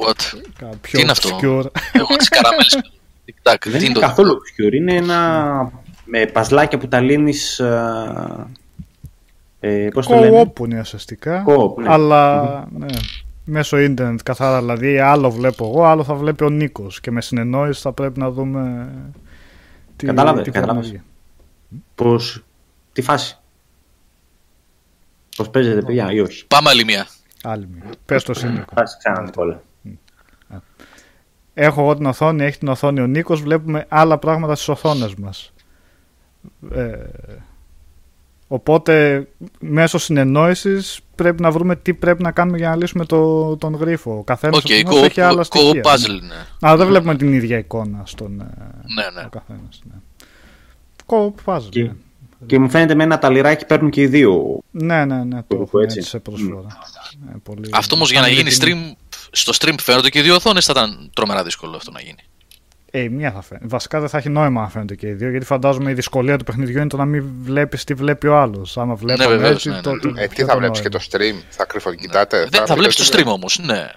What? 0.07 0.39
Πιο 0.81 0.91
Τι 0.91 1.01
είναι 1.01 1.11
αυτό; 1.11 1.29
obscure. 1.29 1.65
Έχω 1.91 2.15
τις 2.15 2.29
καραμέλες. 2.29 2.79
Tic-tac. 3.25 3.31
Δεν 3.43 3.59
Τι 3.61 3.69
είναι 3.77 3.85
είναι 3.85 3.93
το- 3.93 3.99
καθόλου 3.99 4.31
obscure, 4.33 4.73
είναι 4.73 4.93
ένα 4.95 5.71
με 6.05 6.25
παζλάκια 6.25 6.77
που 6.77 6.87
τα 6.87 6.99
λύνεις... 6.99 7.59
ε, 7.59 8.47
ε, 9.59 9.87
πώς 9.93 10.07
το 10.07 10.15
λένε; 10.19 10.41
Co-op 10.55 10.59
είναι 10.65 10.79
ουσιαστικά. 10.79 11.43
Co-op, 11.47 11.75
ναι. 11.81 11.89
Αλλά 11.89 12.43
ναι, 12.77 12.85
μέσω 13.43 13.79
ίντερνετ 13.79 14.19
καθαρά. 14.23 14.59
Δηλαδή, 14.59 14.99
άλλο 14.99 15.31
βλέπω 15.31 15.65
εγώ, 15.65 15.83
άλλο 15.83 16.03
θα 16.03 16.13
βλέπει 16.13 16.43
ο 16.43 16.49
Νίκος. 16.49 16.99
Και 17.01 17.11
με 17.11 17.21
συνεννόηση 17.21 17.81
θα 17.81 17.91
πρέπει 17.91 18.19
να 18.19 18.31
δούμε. 18.31 18.89
Τι, 19.99 20.05
Κατάλαβες, 20.05 20.43
τι 20.43 20.51
κατάλαβες. 20.51 20.85
εφαρμογή. 20.85 21.03
Πώς, 21.95 22.43
τι 22.93 23.01
φάση; 23.01 23.37
Πώς 25.37 25.49
παίζετε 25.49 25.81
παιδιά 25.81 26.11
ή 26.11 26.19
όχι; 26.19 26.45
Πάμε 26.47 26.69
άλλη 26.69 26.83
μία. 26.85 27.07
Άλλη 27.43 27.67
μία. 27.73 27.83
Πες 28.05 28.23
το 28.23 28.33
Νίκο. 28.47 28.73
Φάση 28.75 28.97
ξανά 28.97 29.21
Νικόλα. 29.21 29.61
Έχω 31.53 31.81
εγώ 31.81 31.95
την 31.95 32.05
οθόνη, 32.05 32.43
έχει 32.43 32.57
την 32.57 32.67
οθόνη 32.67 32.99
ο 33.01 33.07
Νίκος. 33.07 33.41
Βλέπουμε 33.41 33.85
άλλα 33.89 34.17
πράγματα 34.17 34.55
στις 34.55 34.67
οθόνες 34.67 35.15
μας. 35.15 35.53
Ε, 36.71 36.95
οπότε 38.47 39.27
μέσω 39.59 39.97
συνεννόησης 39.97 40.99
πρέπει 41.23 41.41
να 41.41 41.51
βρούμε 41.51 41.75
τι 41.75 41.93
πρέπει 41.93 42.23
να 42.23 42.31
κάνουμε 42.31 42.57
για 42.57 42.69
να 42.69 42.75
λύσουμε 42.75 43.05
το, 43.05 43.55
τον 43.57 43.75
γρίφο. 43.75 44.17
Ο 44.17 44.23
καθένας 44.23 44.57
Οκ, 44.57 44.69
έχει 44.69 45.21
άλλα 45.21 45.43
στοιχεία. 45.43 45.81
co-op 45.83 46.00
puzzle 46.00 46.21
είναι. 46.21 46.45
Αλλά 46.61 46.77
δεν 46.77 46.87
βλέπουμε 46.87 47.15
την 47.15 47.33
ίδια 47.33 47.57
εικόνα 47.57 48.01
στον 48.05 48.39
ε, 48.41 48.43
Ναι, 48.95 49.03
ναι. 49.21 49.25
ο 49.25 49.29
καθένας. 49.29 49.81
Ναι. 49.83 49.95
Co-puzzle. 51.05 51.69
Και, 51.69 51.81
ναι. 51.83 51.91
και 52.45 52.59
μου 52.59 52.69
φαίνεται 52.69 52.95
με 52.95 53.03
ένα 53.03 53.19
ταλιράκι 53.19 53.65
παίρνουν 53.65 53.89
και 53.89 54.01
οι 54.01 54.07
δύο. 54.07 54.59
Ναι, 54.71 55.05
ναι, 55.05 55.23
ναι, 55.23 55.35
το 55.35 55.45
Κάπου 55.47 55.61
έχουμε 55.61 55.83
έτσι. 55.83 55.97
έτσι 55.97 56.09
σε 56.09 56.19
προσφορά. 56.19 56.67
Ε, 57.29 57.35
πολύ- 57.43 57.69
Αυτό 57.73 57.95
όμως 57.95 58.11
για 58.11 58.19
να 58.21 58.25
Κάνει 58.27 58.37
γίνει 58.39 58.49
την- 58.49 58.61
stream, 58.61 58.95
στο 59.31 59.53
stream 59.59 59.75
φαίνονται 59.81 60.09
και 60.09 60.19
οι 60.19 60.21
δύο 60.21 60.35
οθόνες, 60.35 60.65
θα 60.65 60.71
ήταν 60.75 61.09
τρομερά 61.13 61.43
δύσκολο 61.43 61.75
αυτό 61.75 61.91
να 61.91 62.01
γίνει. 62.01 62.23
Ε, 62.91 62.99
η 62.99 63.09
μία 63.09 63.31
θα 63.31 63.41
φαίνεται. 63.41 63.67
Βασικά 63.67 63.99
δεν 63.99 64.09
θα 64.09 64.17
έχει 64.17 64.29
νόημα 64.29 64.61
να 64.61 64.69
φαίνονται 64.69 64.95
και 64.95 65.07
οι 65.07 65.11
δύο, 65.13 65.29
γιατί 65.29 65.45
φαντάζομαι 65.45 65.91
η 65.91 65.93
δυσκολία 65.93 66.37
του 66.37 66.43
παιχνιδιού 66.43 66.77
είναι 66.79 66.87
το 66.87 66.97
να 66.97 67.05
μην 67.05 67.25
βλέπεις 67.41 67.83
τι 67.83 67.93
βλέπει 67.93 68.27
ο 68.27 68.37
άλλος. 68.37 68.77
Άμα 68.77 68.95
βλέπει 68.95 69.27
βεβαίως, 69.27 69.51
έτσι, 69.51 69.69
ναι, 69.69 69.75
ναι. 69.75 69.81
τότε. 69.81 70.07
Ε, 70.15 70.27
τι 70.27 70.35
ποιο 70.35 70.45
θα 70.45 70.51
το 70.53 70.59
βλέπεις 70.59 70.81
και 70.81 70.89
νόημα. 70.89 71.05
το 71.09 71.39
stream, 71.39 71.43
θα 71.49 71.65
κρυφοκοιτάτε. 71.65 72.47
Δεν 72.51 72.65
θα 72.65 72.75
βλέπεις 72.75 72.95
το 72.95 73.17
stream 73.17 73.25
όμως. 73.25 73.59
Ναι, 73.63 73.73
ναι. 73.73 73.87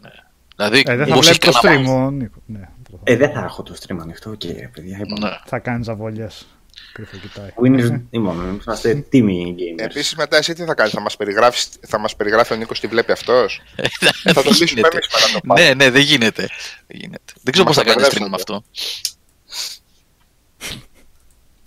Δηλαδή, 0.57 0.83
Ε, 0.87 0.97
δεν 0.97 1.07
θα 1.07 1.13
όπως 1.15 1.27
βλέπεις 1.27 1.29
έχει 1.29 1.39
το 1.39 1.59
κανένα 1.61 1.83
stream 1.83 1.87
μάτι. 1.87 2.07
ο 2.07 2.11
Νίκο. 2.11 2.43
Ναι, 2.47 2.59
προφανώς. 2.83 3.03
Ε, 3.05 3.17
δεν 3.17 3.31
θα 3.33 3.41
έχω 3.45 3.63
το 3.63 3.75
stream 3.81 3.97
ανοιχτό 4.01 4.35
και 4.35 4.69
παιδιά 4.73 4.99
είπαμε. 5.01 5.29
Ναι. 5.29 5.37
Θα 5.45 5.59
κάνεις 5.59 5.89
αβολιές. 5.89 6.47
Κρυφό 6.93 7.17
κοιτάει. 7.17 7.49
Winners, 7.63 8.01
είπαμε, 8.11 8.59
είμαστε 8.63 8.95
τίμοι 8.95 9.55
gamers. 9.59 9.85
Επίσης, 9.85 10.15
μετά 10.15 10.37
εσύ 10.37 10.53
τι 10.55 10.65
θα 10.65 10.75
κάνεις, 10.75 10.93
θα 10.93 11.01
μας 11.01 11.17
περιγράφεις, 11.17 11.69
θα 11.87 11.99
μας 11.99 12.17
περιγράφει 12.17 12.53
ο 12.53 12.57
Νίκος 12.57 12.81
τι 12.81 12.87
βλέπει 12.87 13.13
αυτός; 13.13 13.63
Ε, 13.77 13.83
θα 14.33 14.33
το 14.33 14.43
δεν 14.43 14.45
λύσουμε 14.45 14.71
γίνεται. 14.71 14.89
εμεί 14.97 15.07
μετά 15.13 15.33
το 15.33 15.41
πάμε. 15.47 15.63
Ναι, 15.63 15.75
ναι, 15.75 15.91
δεν 15.91 16.03
γίνεται. 16.03 16.49
Δεν, 16.87 16.97
γίνεται. 17.01 17.33
δεν 17.43 17.53
ξέρω 17.53 17.67
πώς 17.67 17.77
Μας 17.77 17.85
θα 17.87 17.93
το 17.93 17.99
κάνει 17.99 18.09
stream 18.13 18.19
μπερδέψατε. 18.19 18.29
με 18.29 18.35
αυτό. 18.35 18.65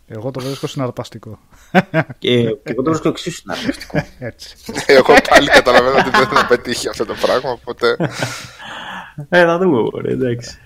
Εγώ 0.07 0.31
το 0.31 0.39
βρίσκω 0.39 0.68
συναρπαστικό. 0.68 1.39
Και, 1.72 2.43
και 2.43 2.57
εγώ 2.64 2.81
το 2.81 2.89
βρίσκω 2.89 3.10
εξίσου 3.10 3.35
συναρπαστικό. 3.38 4.06
Έτσι. 4.19 4.56
Εγώ 4.85 5.15
πάλι 5.30 5.47
καταλαβαίνω 5.49 5.97
ότι 5.97 6.10
δεν 6.10 6.27
θα 6.27 6.45
πετύχει 6.47 6.88
αυτό 6.88 7.06
το 7.06 7.14
πράγμα. 7.22 7.49
Οπότε 7.52 7.95
ε, 9.30 9.45
θα 9.45 9.57
δούμε, 9.57 9.89
ωραία, 9.91 10.14
εντάξει. 10.14 10.57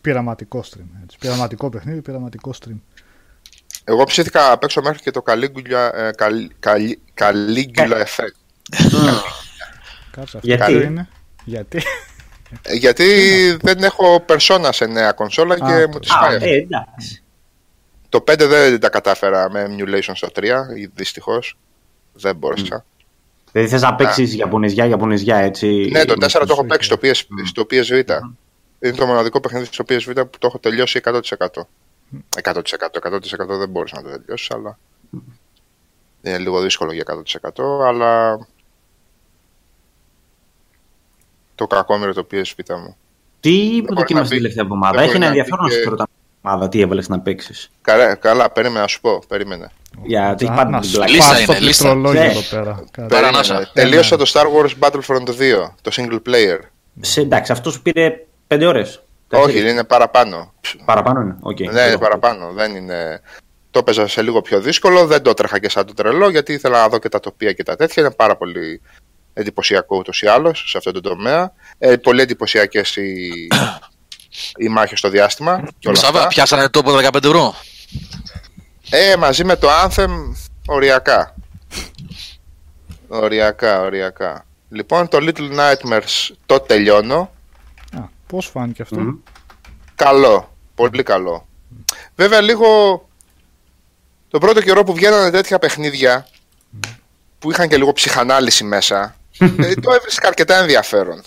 Πειραματικό 0.00 0.64
stream. 0.64 0.86
Έτσι. 1.02 1.16
Πειραματικό 1.20 1.70
παιχνίδι, 1.70 2.02
πειραματικό 2.02 2.54
stream. 2.62 2.80
Εγώ 3.88 4.04
ψήθηκα 4.04 4.52
απ' 4.52 4.62
έξω 4.64 4.82
μέχρι 4.82 4.98
και 4.98 5.10
το 5.10 5.22
Caligula, 5.26 5.90
ε, 5.94 6.10
Cal- 6.18 6.66
Cal- 6.66 6.94
Caligula 7.20 8.02
Effect. 8.04 8.36
Κάτσε 10.10 10.36
αυτό. 10.36 10.40
Γιατί; 10.42 10.64
ποιο 10.72 10.80
είναι; 10.80 11.08
Γιατί; 11.44 11.82
Ε, 12.62 12.74
Γιατί 12.74 13.06
δεν 13.60 13.82
έχω 13.84 14.24
persona 14.28 14.68
σε 14.72 14.86
νέα 14.86 15.12
κονσόλα 15.12 15.56
και 15.56 15.72
Α, 15.72 15.88
μου 15.88 15.98
τη 15.98 16.08
Α, 16.10 16.18
πάει. 16.18 16.36
ε, 16.40 16.56
εντάξει. 16.56 17.22
Το 18.08 18.20
5 18.20 18.46
δεν 18.48 18.80
τα 18.80 18.88
κατάφερα 18.88 19.50
με 19.50 19.66
emulation 19.70 20.12
στο 20.14 20.28
3, 20.34 20.42
δυστυχώς. 20.94 21.58
Δεν 22.12 22.36
μπόρεσα. 22.36 22.84
Δηλαδή 23.52 23.70
θες 23.70 23.82
να 23.82 23.94
παίξεις 23.94 24.34
Ιαπωνεζιά, 24.34 24.86
Ιαπωνεζιά, 24.86 25.36
έτσι. 25.36 25.88
Ναι, 25.92 26.04
το 26.04 26.14
4 26.20 26.46
το 26.46 26.52
έχω 26.52 26.62
Switch, 26.62 26.68
παίξει 26.68 26.88
στο, 26.88 26.98
PS, 27.02 27.14
στο 27.44 27.66
PSV. 27.70 28.04
Είναι 28.80 28.96
το 28.96 29.06
μοναδικό 29.06 29.40
παιχνίδι 29.40 29.64
στο 29.70 29.84
PSV 29.88 30.14
που 30.14 30.38
το 30.38 30.46
έχω 30.46 30.58
τελειώσει 30.58 31.00
100%. 31.04 31.20
100%, 32.42 32.54
100% 33.02 33.58
δεν 33.58 33.68
μπορούσα 33.68 33.96
να 33.96 34.02
το 34.02 34.18
τελειώσεις, 34.18 34.50
αλλά 34.50 34.78
είναι 36.22 36.38
λίγο 36.38 36.60
δύσκολο 36.60 36.92
για 36.92 37.04
100%, 37.04 37.86
αλλά 37.86 38.38
το 41.54 41.66
κακόμοιρο 41.66 42.12
το 42.14 42.26
PSV 42.30 42.54
μου. 42.68 42.96
Τι 43.40 43.50
είπε 43.76 43.86
το 43.86 43.92
μπορεί 43.94 44.06
κοινό 44.06 44.18
να 44.20 44.26
στην 44.26 44.36
πει- 44.36 44.42
τελευταία 44.42 44.64
δεν 44.64 44.72
εβδομάδα; 44.72 44.92
μπορεί 44.94 45.06
Έχει 45.06 45.16
ένα 45.16 45.26
να 45.26 45.32
πει 45.32 45.38
ενδιαφέρον 45.38 45.64
να 45.66 45.70
και- 45.74 45.82
σου 45.82 45.90
ρωτάμε 45.90 46.08
εβδομάδα 46.42 46.68
τι 46.68 46.80
έβαλες 46.80 47.08
να 47.08 47.20
παίξεις. 47.20 47.70
Καλά, 47.82 48.14
καλά, 48.14 48.50
περίμενα 48.50 48.80
να 48.80 48.86
σου 48.86 49.00
πω, 49.00 49.22
περίμενε. 49.28 49.70
Γιατί 50.04 50.44
έχει 50.44 50.52
Α, 50.52 50.56
πάρει 50.56 50.70
να 50.70 50.80
την 50.80 50.88
σου 50.88 50.94
πλάκα. 50.96 51.10
Λίστα 51.12 51.32
πάω 51.32 51.40
στο 51.42 51.52
είναι, 51.52 51.60
λίστα. 51.60 51.82
πληκτρολόγιο 51.84 52.20
Ναι. 52.20 52.26
εδώ 52.30 52.40
πέρα. 52.50 52.72
Κάτσε. 52.74 52.90
Πέρα 52.94 53.06
περίμενε. 53.08 53.26
ανάσα. 53.36 53.70
Τελείωσα 53.72 54.16
το 54.16 54.30
Star 54.34 54.44
Wars 54.46 54.70
Battlefront 54.80 55.28
2, 55.38 55.74
το 55.82 55.90
single 55.94 56.20
player. 56.28 56.58
Σε, 57.00 57.20
εντάξει, 57.20 57.52
αυτός 57.52 57.72
σου 57.72 57.82
πήρε 57.82 58.24
5 58.48 58.66
ώρες. 58.66 59.02
Όχι, 59.30 59.44
Τέσσερις. 59.44 59.72
είναι 59.72 59.84
παραπάνω. 59.84 60.54
Παραπάνω 60.84 61.20
είναι. 61.20 61.36
Okay. 61.42 61.72
Ναι, 61.72 61.80
είναι 61.80 61.98
παραπάνω. 61.98 62.52
Δεν 62.52 62.74
είναι... 62.76 63.20
Το 63.70 63.78
έπαιζα 63.78 64.06
σε 64.06 64.22
λίγο 64.22 64.40
πιο 64.40 64.60
δύσκολο, 64.60 65.06
δεν 65.06 65.22
το 65.22 65.30
έτρεχα 65.30 65.58
και 65.58 65.68
σαν 65.68 65.86
το 65.86 65.94
τρελό 65.94 66.30
γιατί 66.30 66.52
ήθελα 66.52 66.80
να 66.80 66.88
δω 66.88 66.98
και 66.98 67.08
τα 67.08 67.20
τοπία 67.20 67.52
και 67.52 67.62
τα 67.62 67.76
τέτοια. 67.76 68.02
Είναι 68.02 68.12
πάρα 68.12 68.36
πολύ 68.36 68.80
εντυπωσιακό 69.32 69.96
ούτως 69.96 70.22
ή 70.22 70.26
άλλως 70.26 70.64
σε 70.68 70.78
αυτό 70.78 70.92
το 70.92 71.00
τομέα. 71.00 71.52
Ε, 71.78 71.96
πολύ 71.96 72.20
εντυπωσιακές 72.20 72.96
οι, 72.96 73.30
οι 74.62 74.68
μάχες 74.68 74.98
στο 74.98 75.08
διάστημα. 75.08 75.68
Και 75.78 75.88
όλα 75.88 75.96
Σάβα, 75.96 76.18
αυτά. 76.18 76.28
πιάσανε 76.28 76.68
τόπο 76.68 76.92
15 76.96 77.24
ευρώ. 77.24 77.54
Ε, 78.90 79.16
μαζί 79.16 79.44
με 79.44 79.56
το 79.56 79.68
Anthem, 79.84 80.10
οριακά. 80.66 81.34
Οριακά, 83.08 83.80
οριακά. 83.80 84.46
Λοιπόν, 84.68 85.08
το 85.08 85.18
Little 85.20 85.58
Nightmares 85.58 86.34
το 86.46 86.60
τελειώνω. 86.60 87.30
Α, 88.26 88.30
πώς 88.30 88.46
φάνηκε 88.46 88.82
αυτό; 88.82 89.00
Μμμ. 89.00 89.16
Καλό. 89.94 90.54
Πολύ 90.74 91.02
καλό. 91.02 91.46
Βέβαια, 92.14 92.40
λίγο 92.40 92.68
το 94.30 94.38
πρώτο 94.38 94.62
καιρό 94.62 94.84
που 94.84 94.94
βγαίνανε 94.94 95.30
τέτοια 95.30 95.58
παιχνίδια 95.58 96.26
που 97.38 97.50
είχαν 97.50 97.68
και 97.68 97.76
λίγο 97.76 97.92
ψυχανάλυση 97.92 98.64
μέσα, 98.64 99.16
ε, 99.38 99.74
το 99.74 99.92
έβρισκα 99.92 100.28
αρκετά 100.28 100.56
ενδιαφέρον. 100.56 101.22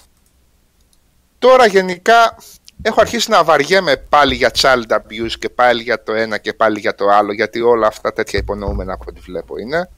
Τώρα 1.39 1.65
γενικά 1.65 2.37
έχω 2.81 3.01
αρχίσει 3.01 3.29
να 3.29 3.43
βαριέμαι 3.43 3.97
πάλι 3.97 4.35
για 4.35 4.51
child 4.55 4.91
abuse 4.91 5.31
και 5.39 5.49
πάλι 5.49 5.81
για 5.81 6.03
το 6.03 6.13
ένα 6.13 6.37
και 6.37 6.53
πάλι 6.53 6.79
για 6.79 6.95
το 6.95 7.09
άλλο, 7.09 7.33
γιατί 7.33 7.61
όλα 7.61 7.87
αυτά 7.87 8.13
τέτοια 8.13 8.39
υπονοούμενα 8.39 8.93
από 8.93 9.05
ό,τι 9.07 9.19
βλέπω 9.19 9.57
είναι. 9.57 9.89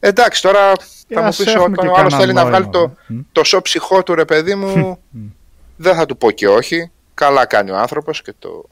Εντάξει, 0.00 0.42
τώρα 0.42 0.70
Ε, 1.08 1.14
θα 1.14 1.20
μου 1.20 1.26
ας 1.26 1.36
πεις 1.36 1.46
έχουμε 1.46 1.62
όταν 1.62 1.74
και 1.74 1.86
ο 1.86 1.94
άλλος 1.96 2.12
κανένα 2.12 2.18
θέλει 2.18 2.32
να 2.32 2.44
βγάλει 2.46 2.68
νόημα, 2.72 2.88
το, 2.88 3.14
μ. 3.14 3.18
το 3.32 3.44
σο 3.44 3.62
ψυχό 3.62 4.02
του 4.02 4.14
ρε 4.14 4.24
παιδί 4.24 4.54
μου, 4.54 4.98
δεν 5.80 5.94
θα 5.94 6.06
του 6.06 6.16
πω 6.16 6.30
και 6.30 6.48
όχι. 6.48 6.90
Καλά 7.14 7.46
κάνει 7.46 7.70
ο 7.70 7.76
άνθρωπος 7.76 8.22
και 8.22 8.34
το, 8.38 8.64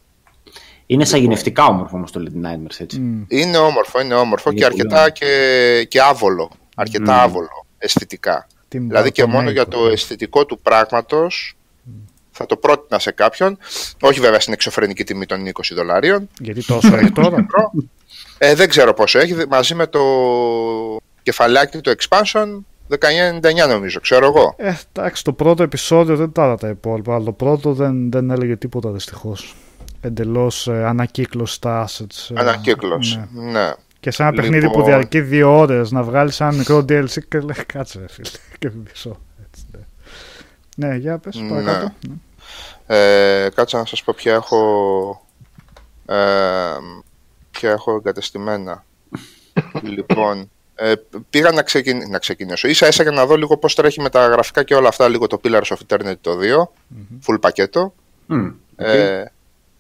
Είναι 0.87 1.05
σαγηνευτικά 1.05 1.65
όμορφο 1.65 1.97
όμως 1.97 2.13
το 2.13 2.23
Little 2.27 2.47
Nightmares, 2.47 2.77
έτσι. 2.79 3.01
Μμ. 3.01 3.25
Είναι 3.29 3.57
όμορφο, 3.57 4.01
είναι 4.01 4.15
όμορφο 4.15 4.51
Είναι 4.51 4.61
και 4.61 4.67
πολύ 4.67 4.81
αρκετά 4.81 5.11
και, 5.11 5.87
και 5.89 6.01
άβολο. 6.01 6.51
Αρκετά 6.75 7.13
Μμμ. 7.13 7.21
άβολο 7.21 7.67
αισθητικά. 7.79 8.47
Τι 8.69 8.79
Δηλαδή 8.79 9.13
και 9.13 9.25
μόνο 9.25 9.43
Μπαρτομέικο. 9.43 9.71
για 9.71 9.79
το 9.81 9.93
αισθητικό 9.93 10.47
του 10.47 10.59
πράγματος 10.59 11.57
Θα 12.31 12.47
το 12.47 12.57
πρότεινα 12.57 12.99
σε 12.99 13.11
κάποιον. 13.11 13.59
Όχι 14.01 14.21
βέβαια 14.21 14.41
στην 14.41 14.53
εξωφρενική 14.53 15.05
τιμή 15.05 15.27
των 15.27 15.47
20 15.47 15.51
δολαρίων. 15.75 16.29
Γιατί 16.41 16.65
τόσο 16.65 16.97
έχει 16.97 17.13
τώρα. 17.13 17.47
Ε, 18.39 18.55
δεν 18.55 18.69
ξέρω 18.69 18.95
πόσο 18.95 19.19
έχει. 19.19 19.35
Μαζί 19.49 19.75
με 19.75 19.87
το 19.87 20.01
κεφαλάκι 21.23 21.81
του 21.81 21.95
expansion 21.99 22.59
1999 22.91 23.69
νομίζω, 23.69 24.01
ξέρω 24.01 24.27
εγώ. 24.27 24.55
Ε, 24.57 24.75
εντάξει, 24.93 25.25
το 25.25 25.33
πρώτο 25.33 25.63
επεισόδιο 25.63 26.17
δεν 26.17 26.33
τα 26.33 26.55
τα 26.55 26.69
υπόλοιπα, 26.69 27.15
αλλά 27.15 27.25
το 27.25 27.33
πρώτο 27.33 27.73
δεν, 27.73 28.11
δεν 28.11 28.31
έλεγε 28.31 28.57
τίποτα 28.57 28.91
δυστυχώς. 28.91 29.57
Εντελώς 30.01 30.69
ε, 30.69 30.85
ανακύκλωση 30.85 31.61
τα 31.61 31.89
assets. 31.89 32.37
Ε, 32.37 32.41
ανακύκλωση, 32.41 33.29
ναι. 33.33 33.51
ναι. 33.51 33.73
Και 34.01 34.11
σε 34.11 34.23
ένα 34.23 34.31
λοιπόν... 34.31 34.51
παιχνίδι 34.51 34.73
που 34.73 34.83
διαρκεί 34.83 35.21
δύο 35.21 35.59
ώρες 35.59 35.91
να 35.91 36.03
βγάλεις 36.03 36.41
ένα 36.41 36.53
μικρό 36.53 36.79
DLC 36.79 37.25
και 37.29 37.39
λέει 37.39 37.65
κάτσε, 37.67 38.05
φίλε. 38.09 38.29
Και 38.59 38.71
μισό. 38.85 39.21
Έτσι, 39.45 39.65
ναι. 39.73 40.89
ναι, 40.89 40.97
για 40.97 41.19
πες, 41.19 41.37
ναι. 41.37 41.49
παρακάτω. 41.49 41.93
Ναι. 42.09 42.15
Ε, 42.97 43.49
κάτσε 43.55 43.77
να 43.77 43.85
σας 43.85 44.03
πω 44.03 44.13
ποια 44.17 44.35
έχω. 44.35 45.27
Ε, 46.07 46.17
ποια 47.51 47.71
έχω 47.71 47.95
εγκατεστημένα. 47.95 48.85
λοιπόν, 49.97 50.51
ε, 50.81 50.93
πήγα 51.31 51.51
να, 51.51 51.63
ξεκιν... 51.63 52.11
να 52.11 52.19
ξεκινήσω. 52.19 52.69
Ίσα 52.69 52.87
ίσα 52.89 53.03
για 53.03 53.13
να 53.13 53.27
δω 53.27 53.37
λίγο 53.37 53.57
πώς 53.57 53.75
τρέχει 53.75 54.01
με 54.01 54.11
τα 54.11 54.27
γραφικά 54.27 54.63
και 54.63 54.75
όλα 54.75 54.89
αυτά, 54.89 55.09
λίγο 55.09 55.27
το 55.27 55.41
Pillars 55.45 55.63
of 55.63 55.77
Eternity 55.87 56.15
το 56.21 56.39
2, 56.41 56.63
mm-hmm. 56.63 57.19
full 57.27 57.41
πακέτο. 57.41 57.95
Mm, 58.29 58.55
ε, 58.77 59.25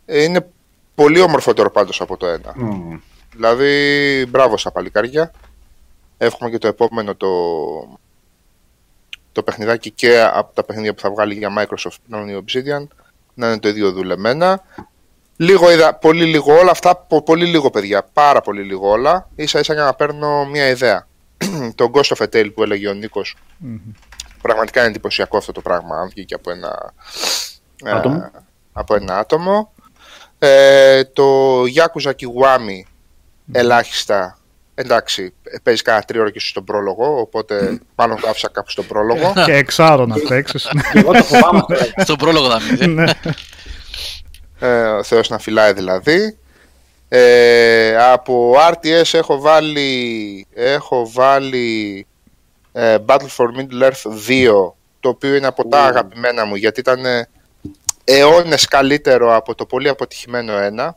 είναι 0.06 0.48
πολύ 0.94 1.20
ομορφότερο 1.20 1.70
πάντως 1.70 2.00
από 2.00 2.16
το 2.16 2.26
1. 2.26 2.36
Mm. 2.36 3.00
Δηλαδή, 3.32 4.26
μπράβο 4.28 4.56
στα 4.56 4.72
παλικάρια. 4.72 5.32
Εύχομαι 6.18 6.50
και 6.50 6.58
το 6.58 6.68
επόμενο 6.68 7.14
το, 7.14 7.28
το 9.32 9.42
παιχνιδάκι 9.42 9.90
και 9.90 10.20
από 10.20 10.54
τα 10.54 10.64
παιχνίδια 10.64 10.94
που 10.94 11.00
θα 11.00 11.10
βγάλει 11.10 11.34
για 11.34 11.50
Microsoft 11.58 11.96
πλέον 12.08 12.28
η 12.28 12.44
Obsidian 12.44 12.86
να 13.34 13.46
είναι 13.46 13.58
το 13.58 13.68
ίδιο 13.68 13.92
δουλεμένα. 13.92 14.62
Λίγο 15.40 15.70
είδα, 15.70 15.94
πολύ 15.94 16.24
λίγο 16.24 16.58
όλα 16.58 16.70
αυτά, 16.70 16.96
πολύ 17.24 17.46
λίγο 17.46 17.70
παιδιά, 17.70 18.06
πάρα 18.12 18.40
πολύ 18.40 18.62
λίγο 18.62 18.88
όλα. 18.88 19.28
Ίσα 19.34 19.58
ίσα 19.58 19.74
για 19.74 19.84
να 19.84 19.94
παίρνω 19.94 20.46
μια 20.46 20.68
ιδέα. 20.68 21.06
το 21.74 21.90
Ghost 21.94 22.16
of 22.16 22.24
a 22.24 22.28
Tale 22.34 22.50
που 22.54 22.62
έλεγε 22.62 22.88
ο 22.88 22.92
νικο 22.92 23.22
Πραγματικά 24.42 24.80
είναι 24.80 24.88
εντυπωσιακό 24.88 25.36
αυτό 25.36 25.52
το 25.52 25.60
πράγμα, 25.60 25.96
αν 25.96 26.08
βγήκε 26.08 26.34
από 26.34 26.50
ένα 26.50 26.92
ε, 27.84 27.90
άτομο. 27.90 28.30
από 28.72 28.94
ένα 28.94 29.18
άτομο. 29.18 29.72
Ε, 30.38 31.04
το 31.04 31.62
Yakuza 31.62 32.10
Kiwami 32.10 32.82
ελάχιστα 33.52 34.38
Εντάξει, 34.80 35.34
παίζει 35.62 35.82
κάνα 35.82 36.02
τρία 36.02 36.30
και 36.30 36.40
στον 36.40 36.64
πρόλογο, 36.64 37.20
οπότε 37.20 37.78
μάλλον 37.94 38.20
το 38.20 38.28
άφησα 38.28 38.48
κάπου 38.48 38.70
στον 38.70 38.86
πρόλογο. 38.86 39.32
και 39.44 39.52
εξάρω 39.52 40.06
να 40.06 40.16
παίξεις. 40.28 40.68
Εγώ 40.92 41.12
το 41.12 41.22
φοβάμαι. 41.22 41.62
Στον 42.04 42.16
πρόλογο 42.16 42.50
θα 42.50 42.60
μείνει. 42.60 43.10
Ναι. 44.58 44.68
Ε, 44.68 44.86
ο 44.86 45.02
Θεός 45.02 45.28
να 45.28 45.38
φυλάει 45.38 45.72
δηλαδή. 45.72 46.36
Ε, 47.08 47.96
από 47.96 48.54
RTS 48.72 49.12
έχω 49.12 49.40
βάλει, 49.40 50.46
έχω 50.54 51.10
βάλει 51.12 52.06
ε, 52.72 52.96
Battle 53.06 53.28
for 53.36 53.46
Middle 53.46 53.82
Earth 53.82 54.28
2 54.28 54.72
το 55.00 55.08
οποίο 55.08 55.34
είναι 55.34 55.46
από 55.46 55.68
τα 55.68 55.84
αγαπημένα 55.84 56.44
μου 56.44 56.54
γιατί 56.54 56.80
ήταν 56.80 57.00
αιώνες 58.04 58.64
καλύτερο 58.64 59.36
από 59.36 59.54
το 59.54 59.66
πολύ 59.66 59.88
αποτυχημένο 59.88 60.52
ένα 60.52 60.96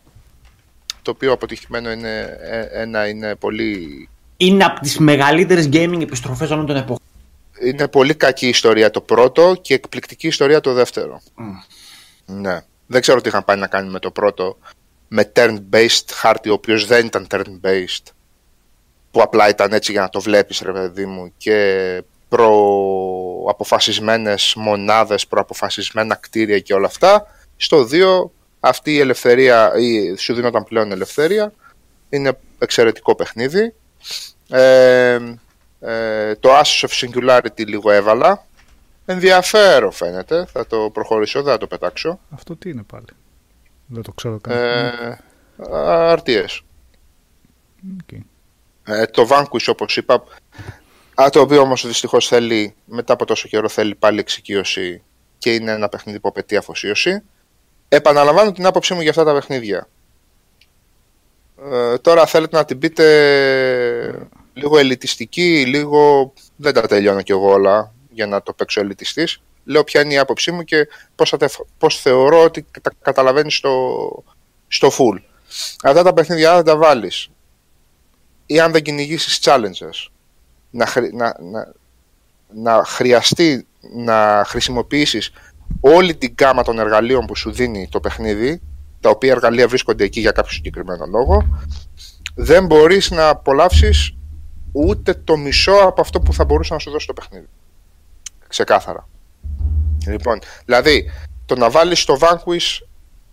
το 1.01 1.11
οποίο 1.11 1.31
αποτυχημένο 1.31 1.91
είναι, 1.91 2.37
ένα 2.73 3.07
είναι 3.07 3.35
πολύ... 3.35 4.09
Είναι 4.37 4.63
από 4.63 4.79
τις 4.79 4.97
μεγαλύτερες 4.97 5.69
gaming 5.71 6.01
επιστροφές 6.01 6.49
όλων 6.49 6.65
των 6.65 6.75
εποχών. 6.75 6.99
Είναι 7.63 7.87
πολύ 7.87 8.15
κακή 8.15 8.47
ιστορία 8.47 8.91
το 8.91 9.01
πρώτο 9.01 9.55
και 9.61 9.73
εκπληκτική 9.73 10.27
ιστορία 10.27 10.59
το 10.59 10.73
δεύτερο. 10.73 11.21
Ναι. 12.25 12.61
Δεν 12.91 13.01
ξέρω 13.01 13.21
τι 13.21 13.29
είχαν 13.29 13.45
πάει 13.45 13.57
να 13.57 13.67
κάνει 13.67 13.89
με 13.89 13.99
το 13.99 14.11
πρώτο, 14.11 14.57
με 15.07 15.31
turn-based 15.35 16.05
χάρτη, 16.11 16.49
ο 16.49 16.53
οποίος 16.53 16.85
δεν 16.85 17.05
ήταν 17.05 17.27
turn-based, 17.31 18.03
που 19.11 19.21
απλά 19.21 19.49
ήταν 19.49 19.73
έτσι 19.73 19.91
για 19.91 20.01
να 20.01 20.09
το 20.09 20.21
βλέπεις 20.21 20.59
ρε 20.59 20.71
παιδί 20.71 21.05
μου 21.05 21.33
και 21.37 22.01
προαποφασισμένες 22.29 24.53
μονάδες, 24.55 25.27
προαποφασισμένα 25.27 26.15
κτίρια 26.15 26.59
και 26.59 26.73
όλα 26.73 26.87
αυτά. 26.87 27.25
Στο 27.57 27.87
2 27.91 28.29
αυτή 28.59 28.93
η 28.93 28.99
ελευθερία, 28.99 29.73
ή 29.77 30.15
σου 30.15 30.33
δίνονταν 30.33 30.63
πλέον 30.63 30.91
ελευθερία, 30.91 31.53
είναι 32.09 32.37
εξαιρετικό 32.59 33.15
παιχνίδι. 33.15 33.73
Ε, 34.49 35.19
ε, 35.79 36.35
το 36.35 36.59
Ashes 36.59 36.87
of 36.87 36.89
Singularity 36.99 37.67
λίγο 37.67 37.91
έβαλα, 37.91 38.45
Ενδιαφέρον 39.05 39.91
φαίνεται. 39.91 40.45
Θα 40.45 40.67
το 40.67 40.89
προχωρήσω, 40.93 41.41
δεν 41.41 41.51
θα 41.51 41.57
το 41.57 41.67
πετάξω. 41.67 42.19
Αυτό 42.29 42.55
τι 42.55 42.69
είναι 42.69 42.83
πάλι; 42.83 43.05
Δεν 43.85 44.03
το 44.03 44.11
ξέρω 44.11 44.39
καν. 44.39 44.57
Ε, 44.57 45.19
RTS. 46.13 46.59
Okay. 47.97 48.19
Ε, 48.83 49.05
το 49.05 49.27
Vanquish 49.29 49.67
όπως 49.67 49.97
είπα, 49.97 50.23
α, 51.21 51.29
το 51.29 51.39
οποίο 51.39 51.61
όμως 51.61 51.87
δυστυχώς 51.87 52.27
θέλει, 52.27 52.75
μετά 52.85 53.13
από 53.13 53.25
τόσο 53.25 53.47
καιρό 53.47 53.69
θέλει 53.69 53.95
πάλι 53.95 54.19
εξοικείωση 54.19 55.01
και 55.37 55.53
είναι 55.53 55.71
ένα 55.71 55.89
παιχνίδι 55.89 56.19
που 56.19 56.27
απαιτεί 56.27 56.55
αφοσίωση. 56.55 57.21
Επαναλαμβάνω 57.89 58.51
την 58.51 58.65
άποψή 58.65 58.93
μου 58.93 59.01
για 59.01 59.09
αυτά 59.09 59.23
τα 59.23 59.33
παιχνίδια. 59.33 59.87
Ε, 61.71 61.97
τώρα 61.97 62.25
θέλετε 62.25 62.57
να 62.57 62.65
την 62.65 62.79
πείτε 62.79 64.27
λίγο 64.53 64.77
ελιτιστική, 64.77 65.65
λίγο... 65.65 66.33
Δεν 66.55 66.73
τα 66.73 66.81
τελειώνω 66.81 67.21
κι 67.21 67.31
εγώ 67.31 67.51
όλα 67.51 67.93
για 68.13 68.27
να 68.27 68.41
το 68.41 68.53
παίξω 68.53 68.79
ελιτιστής. 68.79 69.41
Λέω 69.63 69.83
ποια 69.83 70.01
είναι 70.01 70.13
η 70.13 70.17
άποψή 70.17 70.51
μου 70.51 70.63
και 70.63 70.87
πώς, 71.15 71.35
πώς 71.77 72.01
θεωρώ 72.01 72.43
ότι 72.43 72.65
τα 72.81 72.91
καταλαβαίνεις 73.01 73.55
στο, 73.55 74.23
στο 74.67 74.87
full. 74.87 75.21
Αυτά 75.83 76.03
τα 76.03 76.13
παιχνίδια 76.13 76.55
δεν 76.55 76.63
τα 76.63 76.77
βάλεις 76.77 77.29
ή 78.45 78.59
αν 78.59 78.71
δεν 78.71 78.83
κυνηγήσεις 78.83 79.39
challenges 79.43 80.11
να, 80.69 80.85
να, 81.13 81.35
να, 81.41 81.73
να 82.53 82.83
χρειαστεί 82.85 83.67
να 83.95 84.43
χρησιμοποιήσεις 84.47 85.31
όλη 85.79 86.15
την 86.15 86.33
γάμα 86.39 86.63
των 86.63 86.79
εργαλείων 86.79 87.25
που 87.25 87.35
σου 87.35 87.51
δίνει 87.51 87.87
το 87.91 87.99
παιχνίδι 87.99 88.61
τα 88.99 89.09
οποία 89.09 89.31
εργαλεία 89.31 89.67
βρίσκονται 89.67 90.03
εκεί 90.03 90.19
για 90.19 90.31
κάποιο 90.31 90.51
συγκεκριμένο 90.51 91.05
λόγο 91.05 91.45
δεν 92.35 92.65
μπορείς 92.65 93.11
να 93.11 93.29
απολαύσεις 93.29 94.15
ούτε 94.71 95.13
το 95.13 95.37
μισό 95.37 95.71
από 95.71 96.01
αυτό 96.01 96.19
που 96.19 96.33
θα 96.33 96.45
μπορούσε 96.45 96.73
να 96.73 96.79
σου 96.79 96.91
δώσει 96.91 97.07
το 97.07 97.13
παιχνίδι. 97.13 97.47
Ξεκάθαρα. 98.51 99.07
Λοιπόν, 100.07 100.39
δηλαδή, 100.65 101.11
το 101.45 101.55
να 101.55 101.69
βάλεις 101.69 102.05
το 102.05 102.17
Vanquish 102.21 102.85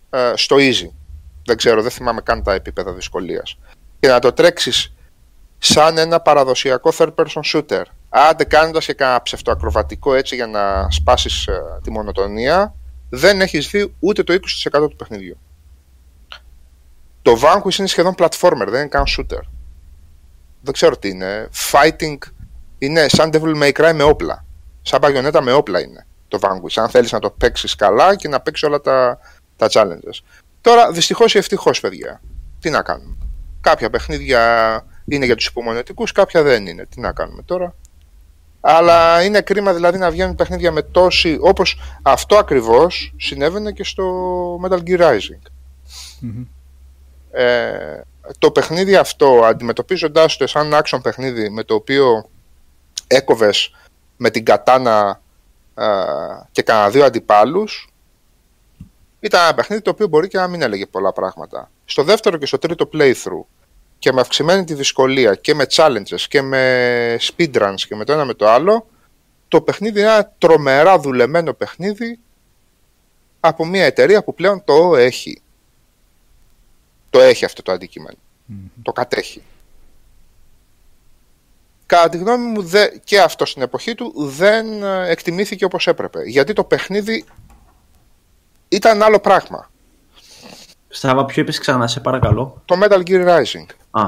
ε, 0.09 0.33
στο 0.35 0.55
easy. 0.59 0.89
Δεν 1.45 1.57
ξέρω, 1.57 1.81
δεν 1.81 1.91
θυμάμαι 1.91 2.21
καν 2.21 2.43
τα 2.43 2.53
επίπεδα 2.53 2.93
δυσκολίας. 2.93 3.57
Και 3.99 4.07
να 4.07 4.19
το 4.19 4.33
τρέξεις 4.33 4.93
σαν 5.57 5.97
ένα 5.97 6.19
παραδοσιακό 6.19 6.91
third 6.97 7.13
person 7.15 7.41
shooter. 7.53 7.83
Άντε 8.09 8.43
κάνοντας 8.43 8.85
και 8.85 8.93
κανένα 8.93 9.21
ψευτοακροβατικό 9.21 10.13
έτσι 10.13 10.35
για 10.35 10.47
να 10.47 10.91
σπάσεις 10.91 11.47
ε, 11.47 11.61
τη 11.83 11.91
μονοτονία, 11.91 12.75
δεν 13.09 13.41
έχεις 13.41 13.69
δει 13.69 13.95
ούτε 13.99 14.23
το 14.23 14.33
20% 14.33 14.39
του 14.71 14.95
παιχνιδιού. 14.95 15.37
Το 17.21 17.39
Vanquish 17.41 17.77
είναι 17.77 17.87
σχεδόν 17.87 18.15
platformer, 18.17 18.67
δεν 18.67 18.79
είναι 18.79 18.87
καν 18.87 19.03
shooter. 19.07 19.41
Δεν 20.61 20.73
ξέρω 20.73 20.97
τι 20.97 21.09
είναι. 21.09 21.49
Fighting 21.71 22.17
είναι 22.77 23.07
σαν 23.07 23.29
Devil 23.33 23.63
May 23.63 23.71
Cry 23.71 23.93
με 23.95 24.03
όπλα 24.03 24.47
σαν 24.81 24.99
παγιονέτα 24.99 25.41
με 25.41 25.51
όπλα 25.51 25.81
είναι 25.81 26.05
το 26.27 26.39
Vanquish. 26.41 26.73
Αν 26.75 26.89
θέλεις 26.89 27.11
να 27.11 27.19
το 27.19 27.29
παίξεις 27.29 27.75
καλά 27.75 28.15
και 28.15 28.27
να 28.27 28.39
παίξεις 28.39 28.67
όλα 28.67 28.81
τα, 28.81 29.19
τα 29.55 29.67
challenges. 29.71 30.23
Τώρα, 30.61 30.91
δυστυχώς 30.91 31.33
ή 31.33 31.37
ευτυχώς, 31.37 31.79
παιδιά. 31.79 32.21
Τι 32.59 32.69
να 32.69 32.81
κάνουμε; 32.81 33.17
Κάποια 33.61 33.89
παιχνίδια 33.89 34.85
είναι 35.05 35.25
για 35.25 35.35
τους 35.35 35.45
υπομονετικούς, 35.45 36.11
κάποια 36.11 36.43
δεν 36.43 36.67
είναι. 36.67 36.85
Τι 36.85 36.99
να 36.99 37.11
κάνουμε 37.11 37.41
τώρα; 37.41 37.75
Αλλά 38.59 39.23
είναι 39.23 39.41
κρίμα 39.41 39.73
δηλαδή 39.73 39.97
να 39.97 40.11
βγαίνουν 40.11 40.35
παιχνίδια 40.35 40.71
με 40.71 40.81
τόση. 40.81 41.37
όπως 41.41 41.79
αυτό 42.01 42.37
ακριβώς 42.37 43.13
συνέβαινε 43.17 43.71
και 43.71 43.83
στο 43.83 44.05
Metal 44.63 44.79
Gear 44.87 44.99
Rising. 44.99 45.51
Ε, 47.31 48.01
το 48.39 48.51
παιχνίδι 48.51 48.95
αυτό, 48.95 49.41
αντιμετωπίζοντάς 49.43 50.37
το 50.37 50.47
σαν 50.47 50.73
action 50.73 50.99
παιχνίδι 51.01 51.49
με 51.49 51.63
το 51.63 51.73
οποίο 51.73 52.29
έκοβες 53.07 53.71
με 54.21 54.29
την 54.29 54.45
κατάνα 54.45 55.21
και 56.51 56.61
κανένα 56.61 56.89
δύο 56.89 57.05
αντιπάλους 57.05 57.89
ήταν 59.19 59.41
ένα 59.41 59.53
παιχνίδι 59.53 59.81
το 59.81 59.89
οποίο 59.89 60.07
μπορεί 60.07 60.27
και 60.27 60.37
να 60.37 60.47
μην 60.47 60.61
έλεγε 60.61 60.85
πολλά 60.85 61.13
πράγματα. 61.13 61.71
Στο 61.85 62.03
δεύτερο 62.03 62.37
και 62.37 62.45
στο 62.45 62.57
τρίτο 62.57 62.89
playthrough 62.93 63.45
και 63.99 64.11
με 64.11 64.21
αυξημένη 64.21 64.63
τη 64.63 64.73
δυσκολία 64.73 65.35
και 65.35 65.53
με 65.53 65.65
challenges 65.69 66.21
και 66.27 66.41
με 66.41 67.17
speedruns 67.21 67.81
και 67.87 67.95
με 67.95 68.05
το 68.05 68.13
ένα 68.13 68.25
με 68.25 68.33
το 68.33 68.49
άλλο 68.49 68.87
το 69.47 69.61
παιχνίδι 69.61 69.99
είναι 69.99 70.09
ένα 70.09 70.33
τρομερά 70.37 70.99
δουλεμένο 70.99 71.53
παιχνίδι 71.53 72.19
από 73.39 73.65
μια 73.65 73.85
εταιρεία 73.85 74.23
που 74.23 74.33
πλέον 74.33 74.63
το 74.63 74.95
έχει. 74.95 75.41
Το 77.09 77.19
έχει 77.19 77.45
αυτό 77.45 77.61
το 77.61 77.71
αντικειμενο 77.71 78.17
Το 78.81 78.91
κατέχει 78.91 79.41
κατά 81.89 82.09
τη 82.09 82.17
γνώμη 82.17 82.45
μου 82.45 82.63
και 83.03 83.19
αυτό 83.21 83.45
στην 83.45 83.61
εποχή 83.61 83.95
του 83.95 84.13
δεν 84.15 84.83
ε, 84.83 85.09
εκτιμήθηκε 85.09 85.65
όπως 85.65 85.87
έπρεπε. 85.87 86.19
Γιατί 86.25 86.53
το 86.53 86.63
παιχνίδι 86.63 87.25
ήταν 88.69 89.03
άλλο 89.03 89.19
πράγμα. 89.19 89.69
Στραβά, 90.87 91.25
ποιο 91.25 91.41
είπες 91.41 91.59
ξανά, 91.59 91.87
σε 91.87 91.99
παρακαλώ. 91.99 92.61
Το 92.65 92.75
Metal 92.83 93.01
Gear 93.07 93.27
Rising. 93.27 93.65
Α, 93.91 94.01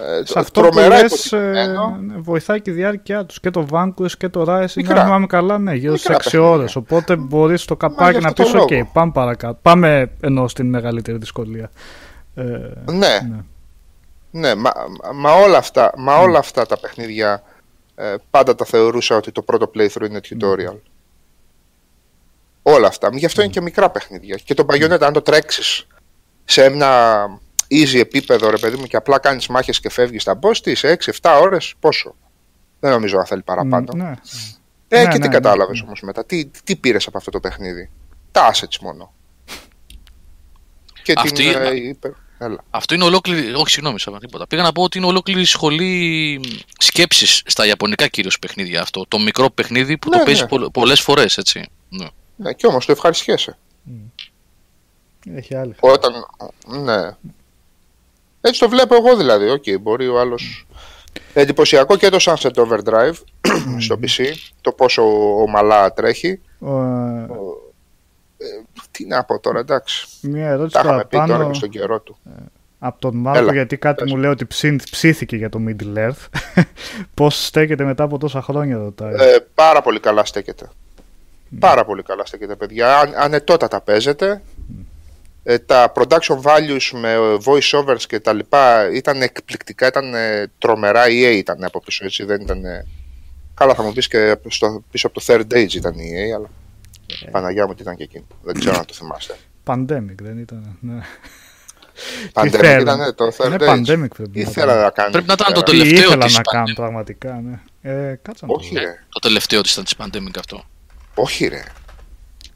Ε, 0.00 0.22
Σε 0.24 0.38
αυτό 0.38 0.60
που 0.62 0.78
λες, 0.78 1.32
ε, 1.32 1.74
βοηθάει 2.18 2.60
και 2.60 2.70
η 2.70 2.74
διάρκεια 2.74 3.26
τους 3.26 3.40
και 3.40 3.50
το 3.50 3.66
Vanquish 3.70 4.10
και 4.18 4.28
το 4.28 4.44
Rising. 4.48 4.72
Μικρά. 4.76 4.94
Αν 5.00 5.04
θυμάμαι 5.04 5.26
καλά, 5.26 5.58
ναι, 5.58 5.74
γύρω 5.74 5.96
στις 5.96 6.08
Μικρά 6.08 6.22
6 6.24 6.24
παιχνίδια. 6.24 6.48
ώρες. 6.50 6.76
Οπότε 6.76 7.16
μπορείς 7.16 7.64
το 7.64 7.74
γι' 7.74 7.86
καπάκι 7.86 8.18
να 8.20 8.28
αυτό 8.28 8.42
πεις, 8.42 8.52
το 8.52 8.58
οκ, 8.60 8.70
λόγο. 8.70 8.90
πάμε 8.92 9.12
παρακάτω. 9.12 9.58
Πάμε 9.62 10.10
ενώ 10.20 10.48
στην 10.48 10.68
μεγαλύτερη 10.68 11.18
δυσκολία. 11.18 11.70
Ε, 12.34 12.42
Ναι, 12.92 13.20
ναι. 13.30 13.38
Ναι, 14.32 14.54
μα, 14.54 14.72
μα, 15.14 15.32
όλα 15.32 15.58
αυτά, 15.58 15.92
μα 15.96 16.16
όλα 16.18 16.38
αυτά 16.38 16.66
τα 16.66 16.78
παιχνίδια 16.78 17.42
ε, 17.94 18.14
πάντα 18.30 18.54
τα 18.54 18.64
θεωρούσα 18.64 19.16
ότι 19.16 19.32
το 19.32 19.42
πρώτο 19.42 19.70
playthrough 19.74 20.06
είναι 20.08 20.20
tutorial. 20.28 20.76
Όλα 22.62 22.86
αυτά. 22.86 23.08
Γι' 23.12 23.26
αυτό 23.26 23.42
είναι 23.42 23.50
και 23.50 23.60
μικρά 23.60 23.90
παιχνίδια. 23.90 24.36
Και 24.36 24.54
το 24.54 24.66
Bayonetta, 24.68 25.00
αν 25.02 25.12
το 25.12 25.22
τρέξεις 25.22 25.86
σε 26.44 26.64
ένα 26.64 27.24
easy 27.70 27.94
επίπεδο, 27.98 28.50
ρε 28.50 28.58
παιδί 28.58 28.76
μου, 28.76 28.84
και 28.86 28.96
απλά 28.96 29.18
κάνεις 29.18 29.46
μάχες 29.46 29.80
και 29.80 29.90
φεύγεις 29.90 30.22
στα 30.22 30.38
boss, 30.42 30.56
τι 30.62 30.74
σε 30.74 30.88
6-7 31.20 31.38
ώρες, 31.40 31.74
πόσο. 31.80 32.14
Δεν 32.80 32.90
νομίζω 32.90 33.16
να 33.16 33.24
θέλει 33.24 33.42
παραπάνω. 33.42 33.92
Ναι. 33.96 34.12
Ε, 34.88 34.96
Ναι, 34.96 35.02
και 35.02 35.06
ναι, 35.06 35.12
τι 35.12 35.18
ναι. 35.18 35.28
κατάλαβες 35.28 35.80
όμως 35.82 36.00
μετά; 36.02 36.24
Τι, 36.24 36.46
τι 36.64 36.76
πήρες 36.76 37.06
από 37.06 37.18
αυτό 37.18 37.30
το 37.30 37.40
παιχνίδι; 37.40 37.90
Τα 38.32 38.52
assets 38.52 38.78
μόνο. 38.80 39.14
Και 41.02 41.12
Αυτή- 41.16 41.32
την. 41.32 41.60
ε, 41.62 41.74
είπε- 41.74 42.14
Έλα. 42.42 42.64
Αυτό 42.70 42.94
είναι 42.94 43.04
ολόκληρη. 43.04 43.54
Όχι, 43.54 43.70
συγγνώμη, 43.70 44.00
Σάβα, 44.00 44.18
τίποτα. 44.18 44.46
Πήγα 44.46 44.62
να 44.62 44.72
πω 44.72 44.82
ότι 44.82 44.98
είναι 44.98 45.06
ολόκληρη 45.06 45.44
σχολή 45.44 46.40
σκέψης 46.78 47.42
στα 47.46 47.66
ιαπωνικά 47.66 48.08
κυρίως 48.08 48.38
παιχνίδια 48.38 48.80
αυτό. 48.80 49.04
Το 49.08 49.18
μικρό 49.18 49.50
παιχνίδι 49.50 49.98
που 49.98 50.08
Ναι, 50.08 50.18
το 50.18 50.24
παίζεις 50.24 50.46
ναι. 50.50 50.70
πολλές 50.70 51.00
φορές, 51.00 51.38
έτσι. 51.38 51.68
Ναι. 51.88 52.06
Ναι, 52.36 52.52
και 52.52 52.66
όμως 52.66 52.86
το 52.86 52.92
ευχαριστιέσαι. 52.92 53.58
Έχει 55.34 55.54
άλλη. 55.54 55.74
Όταν. 55.80 56.12
Ναι. 56.66 57.16
Έτσι 58.40 58.60
το 58.60 58.68
βλέπω 58.68 58.94
εγώ 58.94 59.16
δηλαδή. 59.16 59.48
Οκ, 59.48 59.64
μπορεί 59.80 60.08
ο 60.08 60.20
άλλο. 60.20 60.38
Εντυπωσιακό 61.34 61.96
και 61.96 62.08
το 62.08 62.16
Sunset 62.20 62.52
Overdrive 62.54 63.14
στο 63.84 63.98
PC. 64.02 64.24
Το 64.60 64.72
πόσο 64.72 65.02
ομαλά 65.42 65.92
τρέχει. 65.92 66.40
Ε, 66.60 67.26
Τι 68.92 69.06
να 69.06 69.24
πω 69.24 69.38
τώρα, 69.40 69.58
εντάξει. 69.58 70.06
Μία 70.22 70.48
ερώτηση 70.48 70.74
Τα 70.74 70.80
είχαμε 70.84 71.04
πει 71.04 71.08
τώρα 71.16 71.26
παραπάνω 71.26 71.50
και 71.50 71.56
στον 71.56 71.68
καιρό 71.68 72.00
του. 72.00 72.16
από 72.78 73.00
τον 73.00 73.16
Μάρκο, 73.16 73.38
Έλα, 73.42 73.52
γιατί 73.52 73.76
κάτι 73.76 74.02
πες. 74.02 74.12
μου 74.12 74.18
λέει 74.18 74.30
ότι 74.30 74.46
ψήν- 74.46 74.90
ψήθηκε 74.90 75.36
για 75.36 75.48
το 75.48 75.58
Middle 75.68 75.98
Earth. 75.98 76.28
Πώς 77.14 77.44
στέκεται 77.46 77.84
μετά 77.84 78.02
από 78.04 78.18
τόσα 78.18 78.42
χρόνια, 78.42 78.76
ρωτάει. 78.76 79.12
Ε, 79.14 79.36
πάρα 79.54 79.82
πολύ 79.82 80.00
καλά 80.00 80.24
στέκεται. 80.24 80.68
Πάρα 81.58 81.84
πολύ 81.84 82.02
καλά 82.02 82.26
στέκεται, 82.26 82.54
παιδιά. 82.54 82.98
Αν, 82.98 83.12
ανετότατα 83.16 83.80
παίζεται. 83.80 84.42
Ε, 85.44 85.58
τα 85.58 85.92
production 85.94 86.40
values 86.42 86.90
με 86.92 87.14
voice 87.44 87.80
overs 87.84 88.00
και 88.08 88.20
τα 88.20 88.32
λοιπά 88.32 88.90
ήταν 88.92 89.22
εκπληκτικά, 89.22 89.86
ήταν 89.86 90.14
ε, 90.14 90.50
τρομερά 90.58 91.04
EA 91.06 91.34
ήταν 91.36 91.64
από 91.64 91.80
πίσω, 91.80 92.04
έτσι 92.04 92.24
δεν 92.24 92.40
ήταν... 92.40 92.64
ε, 92.64 92.86
Καλά 93.54 93.74
θα 93.74 93.82
μου 93.82 93.92
πεις 93.92 94.08
και 94.08 94.36
στο, 94.48 94.82
πίσω 94.90 95.06
από 95.06 95.20
το 95.20 95.24
third 95.28 95.54
age 95.54 95.72
ήταν 95.74 95.94
η 95.98 96.10
EA, 96.14 96.36
αλλά 96.36 96.50
Παναγιά 97.30 97.66
μου 97.66 97.74
τι 97.74 97.82
ήταν 97.82 97.96
και 97.96 98.02
εκείνο. 98.02 98.24
Δεν 98.42 98.54
ξέρω 98.58 98.76
αν 98.78 98.84
το 98.86 98.94
θυμάστε. 98.94 99.36
Pandemic 99.64 100.14
δεν 100.22 100.38
ήταν. 100.38 100.76
Ναι. 100.80 101.00
Pandemic 102.32 102.48
θέλουν; 102.50 102.80
ήταν 102.80 103.00
ε, 103.00 103.12
το 103.12 103.32
third 103.36 103.48
Ναι, 103.50 103.56
age. 103.60 103.68
Pandemic 103.70 104.08
πρέπει 104.16 104.30
να 104.34 104.40
Ήθελα 104.40 104.72
ήταν. 104.72 104.82
να 104.82 104.90
κάνω. 104.90 105.10
Πρέπει 105.10 105.26
να 105.26 105.32
ήταν 105.32 105.52
το 105.52 105.62
Τι 105.62 105.70
τελευταίο 105.70 105.98
ήθελα 106.04 106.24
της 106.24 106.34
να 106.36 106.42
κάνω 106.42 106.64
Pandemic. 106.66 106.74
πραγματικά, 106.74 107.40
ναι. 107.44 107.60
Ε, 107.90 108.18
κάτσα 108.22 108.46
να 108.46 108.52
το 108.52 108.58
Όχι 108.58 108.74
δω. 108.74 108.80
ρε, 108.80 109.04
Το 109.08 109.18
τελευταίο 109.18 109.60
της 109.60 109.72
ήταν 109.72 109.84
της 109.84 109.94
Pandemic 109.98 110.36
αυτό. 110.38 110.64
όχι 111.14 111.46
ρε. 111.46 111.62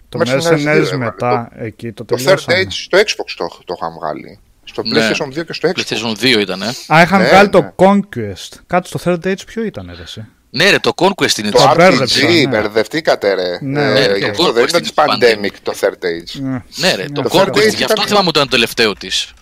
Το 0.09 0.19
Mercenaries 0.23 0.41
Mercenaries 0.43 0.57
δύο 0.57 0.70
έβαλε. 0.73 0.97
μετά, 0.97 1.51
εκεί 1.55 1.93
το 1.93 2.05
Το 2.05 2.15
third 2.15 2.19
τελειώσαμε. 2.19 2.62
age 2.62 2.66
στο 2.73 2.99
Xbox 2.99 3.35
το, 3.37 3.49
το 3.65 3.74
είχαν 3.77 3.93
βγάλει. 3.95 4.39
Στο 4.65 4.83
Ναι. 4.87 5.09
PlayStation 5.11 5.27
2 5.41 5.45
και 5.47 5.53
στο 5.53 5.69
Xbox. 5.69 5.81
PlayStation 5.81 6.12
2 6.37 6.41
ήταν. 6.41 6.62
Ε. 6.62 6.73
Α, 6.95 7.03
είχαν 7.03 7.20
Ναι, 7.20 7.27
βγάλει 7.28 7.49
ναι. 7.53 7.61
το 7.61 7.73
Conquest. 7.77 8.59
Κάτι 8.66 8.89
στο 8.89 8.99
Third 9.05 9.27
Age 9.27 9.47
ποιο 9.47 9.65
ήταν, 9.65 9.93
ρε, 9.97 10.03
εσύ; 10.03 10.27
Ναι, 10.57 10.70
ρε, 10.70 10.78
το 10.78 10.93
Conquest 10.97 11.39
είναι 11.39 11.51
Το 11.51 11.57
της- 11.57 11.62
Το 11.66 11.70
RPG, 11.70 11.77
μπέρδεψα, 11.77 12.27
ναι. 12.28 12.47
μπερδευτήκατε 12.49 13.35
ρε. 13.35 13.59
Ναι, 13.61 13.83
Ε, 13.83 13.93
ναι, 13.93 14.15
γι' 14.16 14.20
το 14.24 14.27
αυτό 14.31 14.53
δεν 14.53 14.65
Conquest 14.65 14.69
ήταν 14.69 14.83
είναι 14.83 14.89
της 14.89 14.93
Pandemic. 14.95 15.45
Pandemic 15.45 15.57
το 15.62 15.73
third 15.81 16.05
age. 16.05 16.41
Ναι. 16.41 16.62
Ναι, 16.77 16.95
ρε, 16.95 17.05
το 17.09 17.23
Το 17.23 17.28
Third 17.33 17.43
Conquest, 17.43 17.49
Age 17.51 17.55
γι' 17.55 17.83
αυτό 17.83 17.93
ήταν- 17.93 18.07
θυμάμαι 18.07 18.28
ότι 18.28 18.39
ήταν 18.39 18.43
το 18.43 18.49
τελευταίο 18.49 18.93
της. 18.93 19.33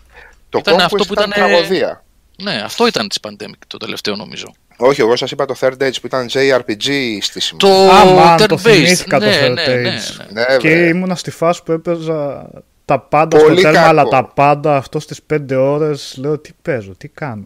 Το 0.48 0.58
Ήταν 0.58 0.74
Conquest 0.74 0.82
αυτό 0.84 1.04
που 1.04 1.12
ήταν 1.12 1.30
ήταν, 1.30 1.42
ε, 1.44 1.46
τραγωδία. 1.48 2.04
Ναι, 2.42 2.62
αυτό 2.64 2.86
ήταν 2.86 3.08
της 3.08 3.18
Pandemic, 3.28 3.58
το 3.66 3.76
τελευταίο 3.76 4.16
νομίζω. 4.16 4.54
Όχι, 4.76 5.00
εγώ 5.00 5.16
σας 5.16 5.30
είπα 5.30 5.44
το 5.44 5.54
third 5.60 5.72
age 5.82 5.92
που 6.00 6.06
ήταν 6.06 6.26
JRPG 6.32 6.88
στη 7.20 7.40
σημεία. 7.40 7.58
Το 7.58 7.90
Α, 7.90 8.02
man, 8.36 8.42
turn 8.42 8.46
το 8.48 8.54
based. 8.54 8.58
θυμήθηκα 8.58 9.18
το 9.18 9.24
ναι, 9.26 9.38
Third 9.46 9.52
ναι, 9.52 9.66
ναι, 9.74 9.98
Age. 9.98 10.24
ναι. 10.32 10.40
Ναι, 10.50 10.56
Και 10.56 10.68
βρε. 10.68 10.86
ήμουνα 10.86 11.14
στη 11.14 11.30
φάση 11.30 11.62
που 11.62 11.72
έπαιζα 11.72 12.48
τα 12.84 13.00
πάντα 13.00 13.38
Πολύ 13.38 13.52
στο 13.60 13.62
τέρμα, 13.62 13.78
κακό. 13.78 13.88
αλλά 13.88 14.04
τα 14.08 14.24
πάντα 14.34 14.76
αυτό 14.76 15.00
στις 15.00 15.20
5 15.32 15.56
ώρες 15.56 16.14
λέω 16.18 16.38
τι 16.38 16.50
παίζω, 16.62 16.94
τι 16.98 17.08
κάνω. 17.08 17.44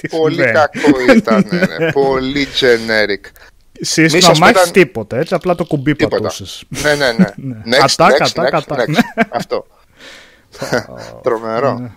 Τι 0.00 0.08
Πολύ 0.08 0.34
συμβαίνει. 0.34 0.52
κακό 0.52 1.12
ήταν, 1.16 1.46
ρε. 1.78 1.92
Πολύ 2.02 2.46
generic. 2.60 3.24
Μη 3.80 3.86
Σύστημα 3.86 4.22
σας 4.22 4.38
μάχης 4.38 4.56
πέταν- 4.56 4.72
τίποτα, 4.72 5.16
έτσι 5.16 5.34
απλά 5.34 5.54
το 5.54 5.64
κουμπί 5.64 5.94
Τίποτα. 5.96 6.16
πατούσες. 6.22 6.64
ναι, 6.68 6.94
ναι, 6.94 7.12
ναι. 7.12 7.26
Ναι. 7.64 7.76
Next, 7.78 7.94
Ατάκ, 7.98 8.16
next, 8.16 8.26
ατάκ, 8.36 8.54
next, 8.54 8.56
ατάκ. 8.72 8.88
next. 8.88 9.24
Αυτό. 9.38 9.66
Τρομερό. 11.22 11.78
Ναι. 11.78 11.90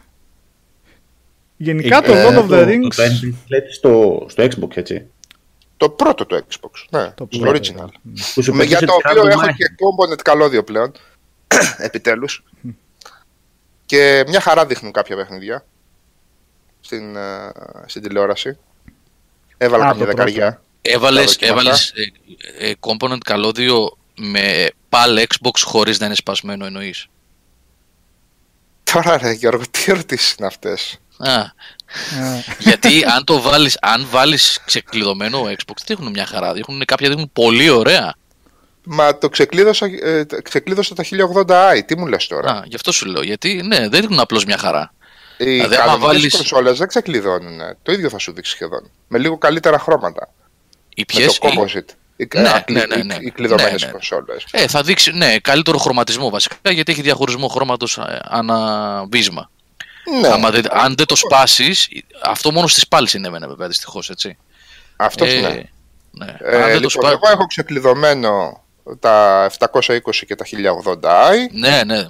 Γενικά 1.58 2.02
το 2.02 2.14
Ε, 2.14 2.26
Lord 2.28 2.38
of 2.38 2.44
the 2.44 2.48
το- 2.48 2.62
Rings 2.62 2.94
Το 2.96 3.04
Ending 3.04 3.34
λέτε 3.48 3.72
στο, 3.72 4.26
στο 4.30 4.44
Xbox, 4.44 4.78
έτσι. 4.78 5.06
Το 5.78 5.90
πρώτο 5.90 6.26
το 6.26 6.36
Xbox. 6.50 6.86
Ναι, 6.90 7.12
Το 7.16 7.28
στο 7.32 7.40
πρώτο, 7.40 7.60
original. 7.60 7.88
Που 8.34 8.42
σου 8.42 8.54
Με, 8.54 8.64
για 8.64 8.80
πετούσε 8.80 8.98
το 9.04 9.10
τη 9.10 9.10
οποίο 9.10 9.24
random 9.24 9.28
έχω 9.30 9.40
μάχη. 9.40 9.54
και 9.58 9.66
component 9.66 10.22
καλώδιο 10.22 10.64
πλέον. 10.64 10.92
Επιτέλους. 11.78 12.44
και 13.86 14.24
μια 14.28 14.40
χαρά 14.40 14.66
δείχνουν 14.66 14.92
κάποια 14.92 15.16
παιχνίδια 15.16 15.66
στην, 16.86 17.16
ε, 17.16 17.52
στην 17.86 18.02
τηλεόραση. 18.02 18.58
Έβαλα 19.58 19.84
Α, 19.84 19.88
κάποια 19.88 20.06
το 20.06 20.12
πρώτο. 20.12 20.24
δεκαριά. 20.32 20.62
Έβαλες, 20.82 21.26
Τα 21.26 21.32
δοκιμάτα. 21.32 21.54
έβαλες 21.62 21.94
ε, 22.60 22.70
ε, 22.70 22.74
component 22.80 23.18
καλώδιο 23.26 23.98
με 24.16 24.70
PAL 24.90 25.18
Xbox 25.20 25.52
χωρίς 25.64 26.00
να 26.00 26.06
είναι 26.06 26.16
σπασμένο 26.16 26.66
εννοείς; 26.66 27.08
Τώρα 28.94 29.18
ρε 29.18 29.32
Γιώργο, 29.32 29.64
τι 29.72 29.84
ερωτήσεις 29.88 30.34
είναι 30.38 30.48
αυτές; 30.48 30.98
Α, 31.18 31.40
Ε, 31.40 32.44
γιατί 32.60 33.04
αν 33.06 33.24
το 33.24 33.42
βάλεις, 33.42 33.78
αν 33.82 34.08
βάλεις 34.10 34.60
ξεκλειδωμένο 34.66 35.44
Xbox, 35.44 35.76
δείχνουν 35.86 36.12
μια 36.12 36.26
χαρά. 36.26 36.54
Δείχνουν, 36.54 36.86
κάποια 36.86 37.10
δείχνουν 37.10 37.30
πολύ 37.34 37.70
ωραία. 37.70 38.16
Μα 38.84 39.18
το 39.18 39.30
ξεκλείδωσα, 39.30 39.86
ε, 40.02 40.26
το- 40.26 40.42
ξεκλείδωσα 40.42 40.96
τα 40.96 41.04
1080i. 41.04 41.84
Τι 41.86 41.98
μου 41.98 42.08
λες 42.08 42.28
τώρα; 42.28 42.52
Α, 42.52 42.64
γι' 42.66 42.76
αυτό 42.76 42.92
σου 42.92 43.06
λέω. 43.06 43.22
Γιατί 43.24 43.62
ναι, 43.64 43.78
δεν 43.90 44.02
δείχνουν 44.02 44.20
απλώς 44.20 44.46
μια 44.46 44.58
χαρά. 44.58 44.94
Οι 45.44 45.54
δηλαδή, 45.54 45.76
άμα 45.76 45.86
κανονικές 45.86 46.08
βάλεις- 46.08 46.36
κονσόλες 46.36 46.78
δεν 46.78 46.88
ξεκλειδώνουν. 46.88 47.60
Το 47.84 47.92
ίδιο 47.92 48.10
θα 48.10 48.18
σου 48.18 48.34
δείξει 48.34 48.52
σχεδόν. 48.52 48.90
Με 49.08 49.18
λίγο 49.18 49.38
καλύτερα 49.38 49.80
χρώματα. 49.80 50.30
Οι 50.96 51.00
Με 51.00 51.04
ποιες, 51.06 51.38
το 51.40 51.48
οι- 51.48 51.58
composite. 51.58 51.94
Οι, 52.16 52.28
Ναι, 52.36 52.50
α, 52.50 52.64
ναι, 52.70 52.86
ναι, 52.86 52.96
ναι. 53.04 53.14
οι, 53.14 53.26
οι 53.26 53.32
κλειδωμένες 53.32 53.82
Ναι, 53.82 53.86
ναι. 53.86 53.92
κονσόλες. 53.92 54.46
Ε, 54.52 54.68
θα 54.68 54.82
δείξει, 54.82 55.12
ναι, 55.12 55.40
καλύτερο 55.40 55.78
χρωματισμό 55.78 56.30
βασικά, 56.30 56.56
γιατί 56.72 56.92
έχει 56.92 57.02
διαχωρισμό 57.02 57.48
χρώματος 57.48 57.98
ε, 57.98 58.20
ανά 58.24 59.06
βίσμα. 59.12 59.50
Ναι, 60.22 60.28
Άμα 60.28 60.52
δεν- 60.52 60.68
αν 60.72 60.96
δεν 60.96 61.06
το 61.06 61.16
σπάσεις, 61.16 61.88
αυτό 62.24 62.52
μόνο 62.52 62.68
στις 62.68 62.88
πάλι 62.88 63.08
συνέβαινε 63.08 63.48
βέβαια 63.48 63.68
δυστυχώς, 63.68 64.10
έτσι. 64.10 64.38
αυτός 64.96 65.34
Ε, 65.34 65.40
ναι. 65.40 65.50
ναι. 66.12 66.36
Ε, 66.40 66.56
αν 66.56 66.62
δεν 66.64 66.72
το 66.72 66.74
λοιπόν, 66.74 66.90
σπάσεις... 66.90 67.18
εγώ 67.22 67.32
έχω 67.34 67.46
ξεκλειδωμένο 67.46 68.64
τα 69.00 69.46
720 69.60 70.26
και 70.28 70.36
τα 70.36 70.46
1080i. 70.46 71.36
Ναι, 71.52 71.82
ναι. 71.86 72.06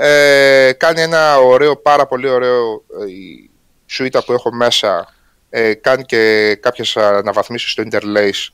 Ε, 0.00 0.72
κάνει 0.76 1.00
ένα 1.00 1.36
ωραίο, 1.38 1.76
πάρα 1.76 2.06
πολύ 2.06 2.28
ωραίο 2.28 2.84
ε, 3.06 3.10
η 3.10 3.50
σουίτα 3.86 4.24
που 4.24 4.32
έχω 4.32 4.52
μέσα. 4.54 5.14
Ε, 5.50 5.74
κάνει 5.74 6.04
και 6.04 6.54
κάποιες 6.62 6.96
αναβαθμίσεις 6.96 7.70
στο 7.70 7.82
interlace. 7.90 8.48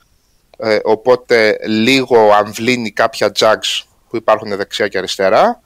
Ε, 0.59 0.79
οπότε 0.85 1.59
λίγο 1.67 2.33
αμβλύνει 2.33 2.91
κάποια 2.93 3.33
jugs 3.39 3.83
που 4.09 4.17
υπάρχουν 4.17 4.57
δεξιά 4.57 4.89
και 4.89 4.99
αριστερά. 4.99 5.61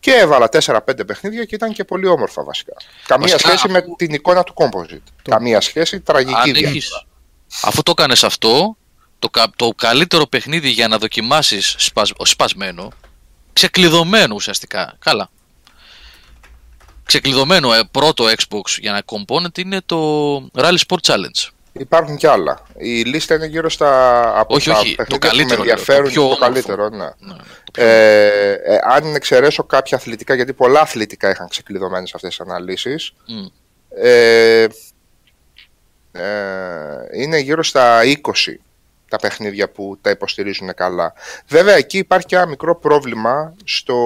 Και 0.00 0.12
έβαλα 0.12 0.48
4-5 0.52 0.78
παιχνίδια 1.06 1.44
και 1.44 1.54
ήταν 1.54 1.72
και 1.72 1.84
πολύ 1.84 2.06
όμορφα 2.06 2.44
βασικά. 2.44 2.72
Καμία 3.06 3.28
Βασικά, 3.32 3.48
σχέση 3.48 3.68
με 3.72 3.78
αφού- 3.78 3.96
την 3.96 4.14
εικόνα 4.14 4.42
του 4.42 4.54
composite. 4.56 5.02
Καμία 5.22 5.60
σχέση, 5.60 6.00
τραγική 6.00 6.34
Αν 6.38 6.42
διαφορά. 6.44 6.68
έχεις, 6.68 7.06
αφού 7.62 7.82
το 7.82 7.94
κάνεις 7.94 8.24
αυτό, 8.24 8.76
το, 9.18 9.28
κα- 9.28 9.50
το 9.56 9.68
καλύτερο 9.76 10.26
παιχνίδι 10.26 10.68
για 10.68 10.88
να 10.88 10.98
δοκιμάσεις 10.98 11.74
σπασ, 11.78 12.12
σπασμένο, 12.22 12.92
ξεκλειδωμένο 13.60 14.34
ουσιαστικά, 14.34 14.96
καλά. 14.98 15.28
Ξεκλειδωμένο 17.04 17.72
ε, 17.74 17.80
πρώτο 17.90 18.24
Xbox 18.24 18.78
για 18.78 18.92
να 18.92 19.02
component 19.06 19.58
είναι 19.58 19.80
το 19.86 20.36
Rally 20.54 20.76
Sport 20.88 21.00
Challenge. 21.12 21.50
Υπάρχουν 21.72 22.16
κι 22.16 22.26
άλλα. 22.26 22.66
Η 22.78 23.02
λίστα 23.02 23.34
είναι 23.34 23.46
γύρω 23.46 23.70
στα 23.70 24.22
από 24.38 24.54
Όχι, 24.54 24.70
τα 24.70 24.78
όχι, 24.78 24.94
το 24.94 25.18
παιχνίδια 25.18 25.28
καλύτερο 25.28 25.56
που 25.56 25.58
με 25.60 25.66
λέω, 25.66 25.66
το 25.66 25.70
ενδιαφέρουν 25.70 26.10
πιο 26.10 26.20
το, 26.20 26.26
όμορφο. 26.26 26.44
καλύτερο. 26.44 26.88
Ναι. 26.88 26.96
Ναι, 26.96 27.36
το 27.64 27.70
πιο- 27.72 27.84
Ε, 27.84 28.52
ε, 28.52 28.78
αν 28.90 29.14
εξαιρέσω 29.14 29.64
κάποια 29.64 29.96
αθλητικά, 29.96 30.34
γιατί 30.34 30.52
πολλά 30.52 30.80
αθλητικά 30.80 31.30
είχαν 31.30 31.48
ξεκλειδωμένες 31.48 32.14
αυτές 32.14 32.36
τις 32.36 32.46
αναλύσεις, 32.46 33.12
Μμ. 33.26 33.46
ε, 34.02 34.66
ε, 36.12 36.28
είναι 37.14 37.38
γύρω 37.38 37.62
στα 37.62 38.00
20 38.04 38.60
τα 39.08 39.16
τα 39.16 39.28
παιχνίδια 39.28 39.70
που 39.70 39.98
τα 40.00 40.10
υποστηρίζουν 40.10 40.74
καλά. 40.74 41.12
Βέβαια 41.48 41.74
εκεί 41.74 41.98
υπάρχει 41.98 42.26
και 42.26 42.36
ένα 42.36 42.46
μικρό 42.46 42.76
πρόβλημα 42.76 43.54
στο 43.64 43.96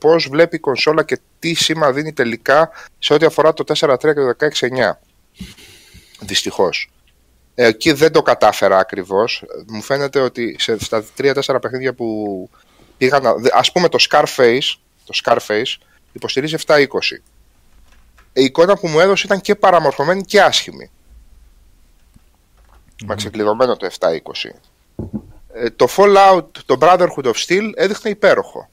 πώς 0.00 0.28
βλέπει 0.28 0.56
η 0.56 0.58
κονσόλα 0.58 1.04
και 1.04 1.18
τι 1.38 1.54
σήμα 1.54 1.92
δίνει 1.92 2.12
τελικά 2.12 2.70
σε 2.98 3.12
ό,τι 3.12 3.26
αφορά 3.26 3.52
το 3.52 3.64
4.3 3.74 3.98
και 3.98 4.12
το 4.12 4.36
16.9. 4.38 4.48
Δυστυχώς. 6.20 6.90
Εκεί 7.54 7.92
δεν 7.92 8.12
το 8.12 8.22
κατάφερα 8.22 8.78
ακριβώς. 8.78 9.44
Μου 9.66 9.82
φαίνεται 9.82 10.20
ότι 10.20 10.56
σε, 10.58 10.78
στα 10.78 11.04
3-4 11.18 11.56
παιχνίδια 11.60 11.94
που 11.94 12.50
πήγαν, 12.96 13.22
ας 13.52 13.72
πούμε 13.72 13.88
το 13.88 13.98
Scarface, 14.10 14.74
το 15.04 15.20
Scarface 15.24 15.74
υποστηρίζει 16.12 16.56
7-20. 16.66 16.84
Η 18.32 18.44
εικόνα 18.44 18.76
που 18.76 18.88
μου 18.88 19.00
έδωσε 19.00 19.26
ήταν 19.26 19.40
και 19.40 19.54
παραμορφωμένη 19.54 20.22
και 20.22 20.42
άσχημη. 20.42 20.90
Mm. 23.02 23.06
Με 23.06 23.14
ξεκλειδωμένο 23.14 23.76
το 23.76 23.88
7-20. 23.98 24.08
Ε, 25.52 25.70
το 25.70 25.86
Fallout, 25.96 26.46
το 26.66 26.76
Brotherhood 26.80 27.24
of 27.24 27.34
Steel 27.46 27.70
έδειχνε 27.74 28.10
υπέροχο. 28.10 28.68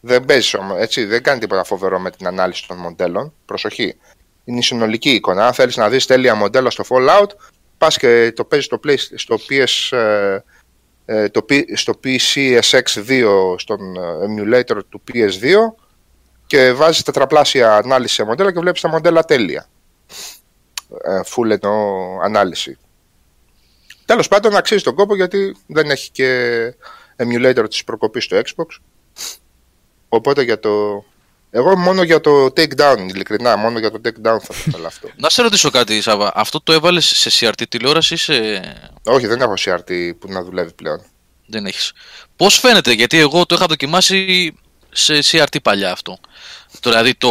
Δεν 0.00 0.24
παίζει 0.24 0.58
όμως, 0.58 0.78
έτσι, 0.78 1.04
δεν 1.04 1.22
κάνει 1.22 1.40
τίποτα 1.40 1.64
φοβερό 1.64 1.98
με 1.98 2.10
την 2.10 2.26
ανάλυση 2.26 2.68
των 2.68 2.76
μοντέλων. 2.76 3.32
Προσοχή. 3.44 3.96
Είναι 4.44 4.58
η 4.58 4.62
συνολική 4.62 5.10
εικόνα. 5.10 5.46
Αν 5.46 5.52
θέλεις 5.52 5.76
να 5.76 5.88
δεις 5.88 6.06
τέλεια 6.06 6.34
μοντέλα 6.34 6.70
στο 6.70 6.84
Fallout, 6.88 7.30
πας 7.78 7.96
και 7.96 8.32
το 8.36 8.44
παίζεις 8.44 8.66
στο, 8.66 8.80
play, 8.84 8.96
στο 9.14 9.36
PS. 9.48 9.96
Ε, 9.96 10.38
ε, 11.04 11.28
το, 11.28 11.44
στο 11.74 12.00
PC 12.04 12.60
SX2 12.70 13.54
στον 13.56 13.78
emulator 14.28 14.78
του 14.88 15.02
PS2 15.12 15.54
και 16.46 16.72
βάζεις 16.72 17.02
τετραπλάσια 17.02 17.76
ανάλυση 17.76 18.14
σε 18.14 18.24
μοντέλα 18.24 18.52
και 18.52 18.60
βλέπεις 18.60 18.80
τα 18.80 18.88
μοντέλα 18.88 19.24
τέλεια. 19.24 19.66
Ε, 21.04 21.20
full 21.34 21.50
εννοώ 21.50 22.18
ανάλυση. 22.22 22.78
Τέλος 24.04 24.28
πάντων 24.28 24.56
αξίζει 24.56 24.82
τον 24.82 24.94
κόπο 24.94 25.14
γιατί 25.14 25.56
δεν 25.66 25.90
έχει 25.90 26.10
και 26.10 26.28
emulator 27.16 27.64
της 27.68 27.84
προκοπής 27.84 28.24
στο 28.24 28.36
Xbox. 28.36 28.76
Οπότε 30.08 30.42
για 30.42 30.60
το... 30.60 31.04
Εγώ 31.50 31.76
μόνο 31.76 32.02
για 32.02 32.20
το 32.20 32.44
takedown, 32.44 32.96
ειλικρινά, 33.08 33.56
μόνο 33.56 33.78
για 33.78 33.90
το 33.90 34.00
takedown 34.04 34.36
θα 34.40 34.54
ήθελα 34.66 34.86
αυτό. 34.86 35.08
Να 35.22 35.30
σε 35.30 35.42
ρωτήσω 35.42 35.70
κάτι, 35.70 36.00
Σάβα. 36.00 36.32
Αυτό 36.34 36.60
το 36.60 36.72
έβαλες 36.72 37.06
σε 37.06 37.30
CRT 37.32 37.62
τηλεόραση 37.68 38.14
ή 38.14 38.16
σε... 38.16 38.34
Όχι, 39.04 39.26
δεν 39.26 39.40
έχω 39.40 39.54
CRT 39.58 40.10
που 40.18 40.28
να 40.28 40.42
δουλεύει 40.42 40.72
πλέον. 40.72 41.02
Δεν 41.46 41.66
έχεις. 41.66 41.92
Πώς 42.36 42.58
φαίνεται, 42.58 42.92
γιατί 42.92 43.18
εγώ 43.18 43.46
το 43.46 43.54
είχα 43.54 43.66
δοκιμάσει 43.66 44.54
σε 44.92 45.18
CRT 45.22 45.56
παλιά 45.62 45.92
αυτό. 45.92 46.18
Δηλαδή 46.82 47.14
το, 47.14 47.30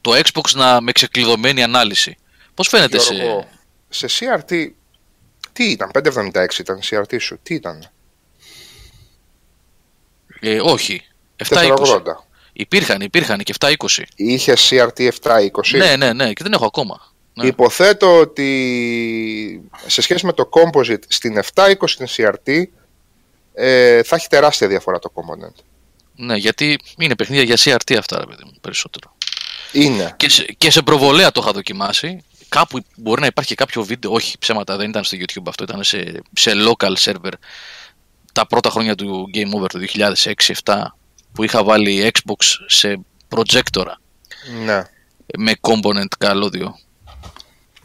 το 0.00 0.12
Xbox 0.24 0.50
να 0.54 0.80
με 0.80 0.92
ξεκλειδωμένη 0.92 1.62
ανάλυση. 1.62 2.16
Πώς 2.56 2.68
φαίνεται 2.68 2.98
Γιώργο, 2.98 3.48
σε... 3.88 4.08
Σε 4.08 4.26
CRT, 4.26 4.68
τι 5.52 5.64
ήταν, 5.64 5.90
576 5.94 6.58
ήταν 6.58 6.80
CRT 6.90 7.20
σου, 7.20 7.38
τι 7.42 7.54
ήταν; 7.54 7.90
Ε, 10.40 10.60
όχι, 10.60 11.02
720. 11.48 12.02
Υπήρχαν, 12.52 13.00
υπήρχαν 13.00 13.38
και 13.38 13.54
720. 13.58 13.74
Είχε 14.14 14.54
CRT 14.70 15.10
720. 15.22 15.48
Ναι, 15.76 15.96
ναι, 15.96 16.12
ναι, 16.12 16.32
και 16.32 16.42
δεν 16.42 16.52
έχω 16.52 16.66
ακόμα. 16.66 17.12
Ναι. 17.34 17.46
Υποθέτω 17.46 18.18
ότι 18.18 19.70
σε 19.86 20.00
σχέση 20.00 20.26
με 20.26 20.32
το 20.32 20.48
Composite 20.52 21.02
στην 21.08 21.40
720 21.54 21.74
στην 21.84 22.06
CRT 22.16 22.62
ε, 23.54 24.02
θα 24.02 24.16
έχει 24.16 24.28
τεράστια 24.28 24.68
διαφορά 24.68 24.98
το 24.98 25.12
component. 25.14 25.62
Ναι, 26.16 26.36
γιατί 26.36 26.78
είναι 26.98 27.16
παιχνίδια 27.16 27.54
για 27.54 27.56
CRT 27.58 27.96
αυτά, 27.98 28.18
ρε 28.18 28.26
παιδί 28.26 28.42
μου, 28.44 28.52
περισσότερο. 28.60 29.16
Είναι. 29.72 30.14
Και 30.16 30.28
σε, 30.28 30.44
και 30.58 30.70
σε 30.70 30.82
προβολέα 30.82 31.32
το 31.32 31.40
είχα 31.42 31.52
δοκιμάσει. 31.52 32.24
Κάπου 32.48 32.80
μπορεί 32.96 33.20
να 33.20 33.26
υπάρχει 33.26 33.54
κάποιο 33.54 33.82
βίντεο, 33.82 34.12
όχι 34.12 34.38
ψέματα, 34.38 34.76
δεν 34.76 34.88
ήταν 34.88 35.04
στο 35.04 35.16
YouTube 35.20 35.44
αυτό, 35.46 35.64
ήταν 35.64 35.84
σε, 35.84 36.22
σε 36.32 36.52
local 36.54 36.94
server 36.98 37.32
τα 38.32 38.46
πρώτα 38.46 38.70
χρόνια 38.70 38.94
του 38.94 39.30
Game 39.34 39.60
Over 39.60 39.66
του 39.68 39.80
2006-2007 40.64 40.82
που 41.32 41.42
είχα 41.42 41.64
βάλει 41.64 42.12
Xbox 42.12 42.44
σε 42.66 43.00
projectora 43.34 43.92
ναι. 44.64 44.82
με 45.38 45.52
component 45.60 46.08
καλώδιο 46.18 46.78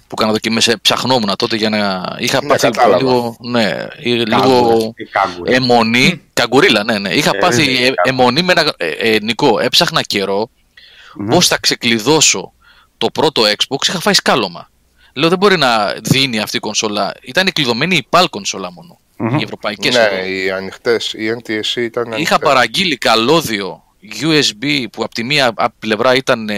που 0.08 0.16
κάνα 0.16 0.32
δοκιμές 0.32 0.76
ψαχνόμουν 0.82 1.36
τότε 1.36 1.56
για 1.56 1.70
να 1.70 2.04
είχα 2.20 2.42
ναι, 2.42 2.48
πάθει 2.48 2.70
λίγο, 2.98 3.38
ναι, 3.40 3.88
λίγο 4.04 4.94
αιμονή, 5.44 6.22
καγκουρίλα, 6.34 6.84
ναι, 6.84 7.00
ναι. 7.00 7.14
Είχα 7.14 7.32
ε, 7.34 7.38
πάθει 7.38 7.86
ε, 7.86 7.92
αιμονή 8.04 8.42
με 8.42 8.52
ένα, 8.52 8.74
ε, 8.78 8.88
ε, 8.88 9.20
Νικό, 9.22 9.60
έψαχνα 9.60 10.02
καιρό 10.02 10.50
mm-hmm. 10.50 11.30
πώς 11.30 11.48
θα 11.48 11.58
ξεκλειδώσω 11.60 12.54
το 13.02 13.12
πρώτο 13.12 13.42
Xbox, 13.44 13.88
είχα 13.88 14.00
φάει 14.00 14.14
σκάλωμα. 14.14 14.70
Λέω 15.14 15.30
δεν 15.30 15.38
μπορεί 15.38 15.58
να 15.58 15.94
δίνει 16.04 16.40
αυτή 16.40 16.58
η 16.58 16.60
κονσόλα, 16.60 17.14
ήταν 17.22 17.48
η 17.48 17.52
κλειδωμένη 17.52 17.96
η 17.96 18.08
PAL 18.10 18.26
κονσόλα 18.30 18.72
μόνο, 18.72 19.00
mm-hmm. 19.18 19.40
οι 19.40 19.44
ευρωπαϊκές. 19.44 19.96
Ναι, 19.96 20.28
οι 20.28 20.52
ανοιχτές, 20.52 21.14
οι 21.14 21.36
NTSC 21.38 21.76
ήταν 21.76 22.04
ανοιχτές. 22.04 22.26
Είχα 22.26 22.40
παραγγείλει 22.40 22.98
καλώδιο 22.98 23.84
USB 24.22 24.86
που 24.92 25.04
από 25.04 25.14
τη 25.14 25.24
μία 25.24 25.54
πλευρά 25.80 26.16
ήταν 26.16 26.50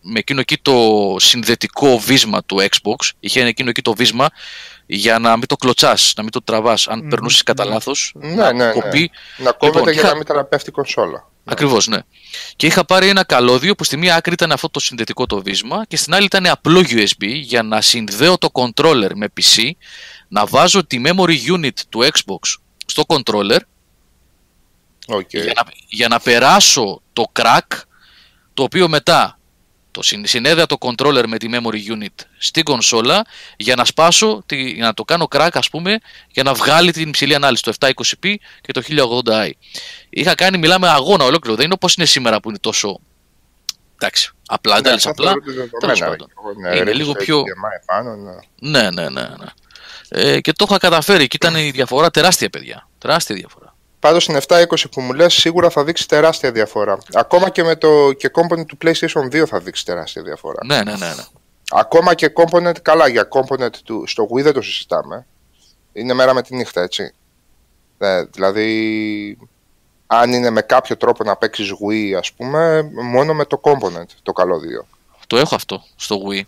με 0.00 0.18
εκείνο 0.18 0.40
εκεί 0.40 0.58
το 0.58 1.16
συνδετικό 1.18 1.98
βίσμα 1.98 2.44
του 2.44 2.56
Xbox. 2.60 3.10
Είχε 3.20 3.44
εκείνο 3.44 3.68
εκεί 3.68 3.82
το 3.82 3.94
βίσμα 3.94 4.28
για 4.86 5.18
να 5.18 5.36
μην 5.36 5.46
το 5.46 5.56
κλωτσάς, 5.56 6.12
να 6.16 6.22
μην 6.22 6.32
το 6.32 6.42
τραβάς. 6.42 6.88
Αν 6.88 7.04
mm. 7.04 7.08
περνούσες 7.08 7.42
κατά 7.42 7.64
λάθος, 7.64 8.12
ναι, 8.14 8.34
να 8.34 8.52
ναι, 8.52 8.64
ναι. 8.64 8.72
κοπεί. 8.72 9.10
Να 9.36 9.52
κόβεται 9.52 9.78
λοιπόν, 9.78 9.92
για 9.92 10.02
είχα... 10.02 10.10
να 10.10 10.16
μην 10.16 10.26
τραπεύει 10.26 10.64
η 10.66 10.70
κονσόλα. 10.70 11.30
Ακριβώς, 11.44 11.86
ναι. 11.86 11.98
Και 12.56 12.66
είχα 12.66 12.84
πάρει 12.84 13.08
ένα 13.08 13.24
καλώδιο 13.24 13.74
που 13.74 13.84
στη 13.84 13.96
μία 13.96 14.14
άκρη 14.14 14.32
ήταν 14.32 14.52
αυτό 14.52 14.68
το 14.68 14.80
συνδετικό 14.80 15.26
το 15.26 15.42
βίσμα 15.42 15.84
και 15.88 15.96
στην 15.96 16.14
άλλη 16.14 16.24
ήταν 16.24 16.46
απλό 16.46 16.80
USB 16.80 17.26
για 17.40 17.62
να 17.62 17.80
συνδέω 17.80 18.38
το 18.38 18.48
controller 18.52 19.10
με 19.14 19.28
PC, 19.40 19.70
να 20.28 20.46
βάζω 20.46 20.86
τη 20.86 21.02
memory 21.04 21.36
unit 21.56 21.78
του 21.88 22.00
Xbox 22.00 22.54
στο 22.86 23.02
controller 23.06 23.58
okay. 25.06 25.24
για, 25.28 25.52
να, 25.56 25.62
για 25.88 26.08
να 26.08 26.20
περάσω 26.20 27.02
το 27.12 27.24
crack 27.32 27.80
το 28.54 28.62
οποίο 28.62 28.88
μετά 28.88 29.38
το 29.92 30.02
συνέδεα 30.22 30.66
το 30.66 30.76
controller 30.80 31.24
με 31.26 31.38
τη 31.38 31.48
memory 31.52 31.92
unit 31.92 32.24
στην 32.38 32.64
κονσόλα 32.64 33.24
για 33.56 33.74
να 33.74 33.84
σπάσω, 33.84 34.44
για 34.48 34.84
να 34.84 34.94
το 34.94 35.04
κάνω 35.04 35.28
crack 35.30 35.50
ας 35.52 35.70
πούμε, 35.70 35.98
για 36.28 36.42
να 36.42 36.54
βγάλει 36.54 36.92
την 36.92 37.08
υψηλή 37.08 37.34
ανάλυση, 37.34 37.62
το 37.62 37.72
720p 37.78 38.34
και 38.60 38.72
το 38.72 38.82
1080i. 38.88 39.50
Είχα 40.10 40.34
κάνει, 40.34 40.58
μιλάμε 40.58 40.88
αγώνα 40.88 41.24
ολόκληρο, 41.24 41.56
δεν 41.56 41.64
είναι 41.64 41.74
όπως 41.74 41.94
είναι 41.94 42.06
σήμερα 42.06 42.40
που 42.40 42.48
είναι 42.48 42.58
τόσο... 42.58 43.00
Εντάξει, 43.94 44.30
απλά, 44.46 44.80
ναι, 44.80 44.94
απλά. 45.02 45.32
Ναι, 46.62 46.76
είναι 46.76 46.92
λίγο 46.92 47.12
πιο... 47.12 47.42
ναι. 48.60 48.80
ναι, 48.80 48.90
ναι, 48.90 49.08
ναι. 49.08 49.22
ναι. 49.22 49.46
Ε, 50.14 50.40
και 50.40 50.52
το 50.52 50.66
είχα 50.68 50.78
καταφέρει 50.78 51.26
και 51.26 51.36
ήταν 51.36 51.54
η 51.54 51.70
διαφορά 51.70 52.10
τεράστια, 52.10 52.50
παιδιά. 52.50 52.88
Τεράστια 52.98 53.34
διαφορά. 53.34 53.61
Πάντως 54.02 54.22
στην 54.22 54.38
720 54.48 54.64
που 54.90 55.00
μου 55.00 55.12
λες 55.12 55.34
σίγουρα 55.34 55.70
θα 55.70 55.84
δείξει 55.84 56.08
τεράστια 56.08 56.52
διαφορά. 56.52 56.98
Ακόμα 57.12 57.50
και 57.50 57.62
με 57.62 57.76
το 57.76 58.12
και 58.12 58.30
component 58.34 58.66
του 58.66 58.76
PlayStation 58.84 59.42
2 59.42 59.44
θα 59.46 59.58
δείξει 59.60 59.84
τεράστια 59.84 60.22
διαφορά. 60.22 60.58
Ναι, 60.64 60.76
ναι, 60.76 60.96
ναι. 60.96 61.06
ναι. 61.06 61.24
Ακόμα 61.70 62.14
και 62.14 62.32
component, 62.36 62.80
καλά 62.82 63.08
για 63.08 63.28
component 63.30 63.70
του, 63.84 64.04
στο 64.06 64.28
Wii 64.34 64.42
δεν 64.42 64.52
το 64.52 64.62
συζητάμε. 64.62 65.26
Είναι 65.92 66.14
μέρα 66.14 66.34
με 66.34 66.42
τη 66.42 66.56
νύχτα, 66.56 66.80
έτσι. 66.80 67.14
Ναι, 67.98 68.24
δηλαδή, 68.24 69.38
αν 70.06 70.32
είναι 70.32 70.50
με 70.50 70.60
κάποιο 70.60 70.96
τρόπο 70.96 71.24
να 71.24 71.36
παίξεις 71.36 71.72
Wii, 71.88 72.12
ας 72.18 72.32
πούμε, 72.32 72.90
μόνο 72.92 73.34
με 73.34 73.44
το 73.44 73.60
component, 73.62 74.06
το 74.22 74.32
καλώδιο. 74.32 74.86
Το 75.26 75.36
έχω 75.36 75.54
αυτό 75.54 75.82
στο 75.96 76.16
Wii. 76.28 76.42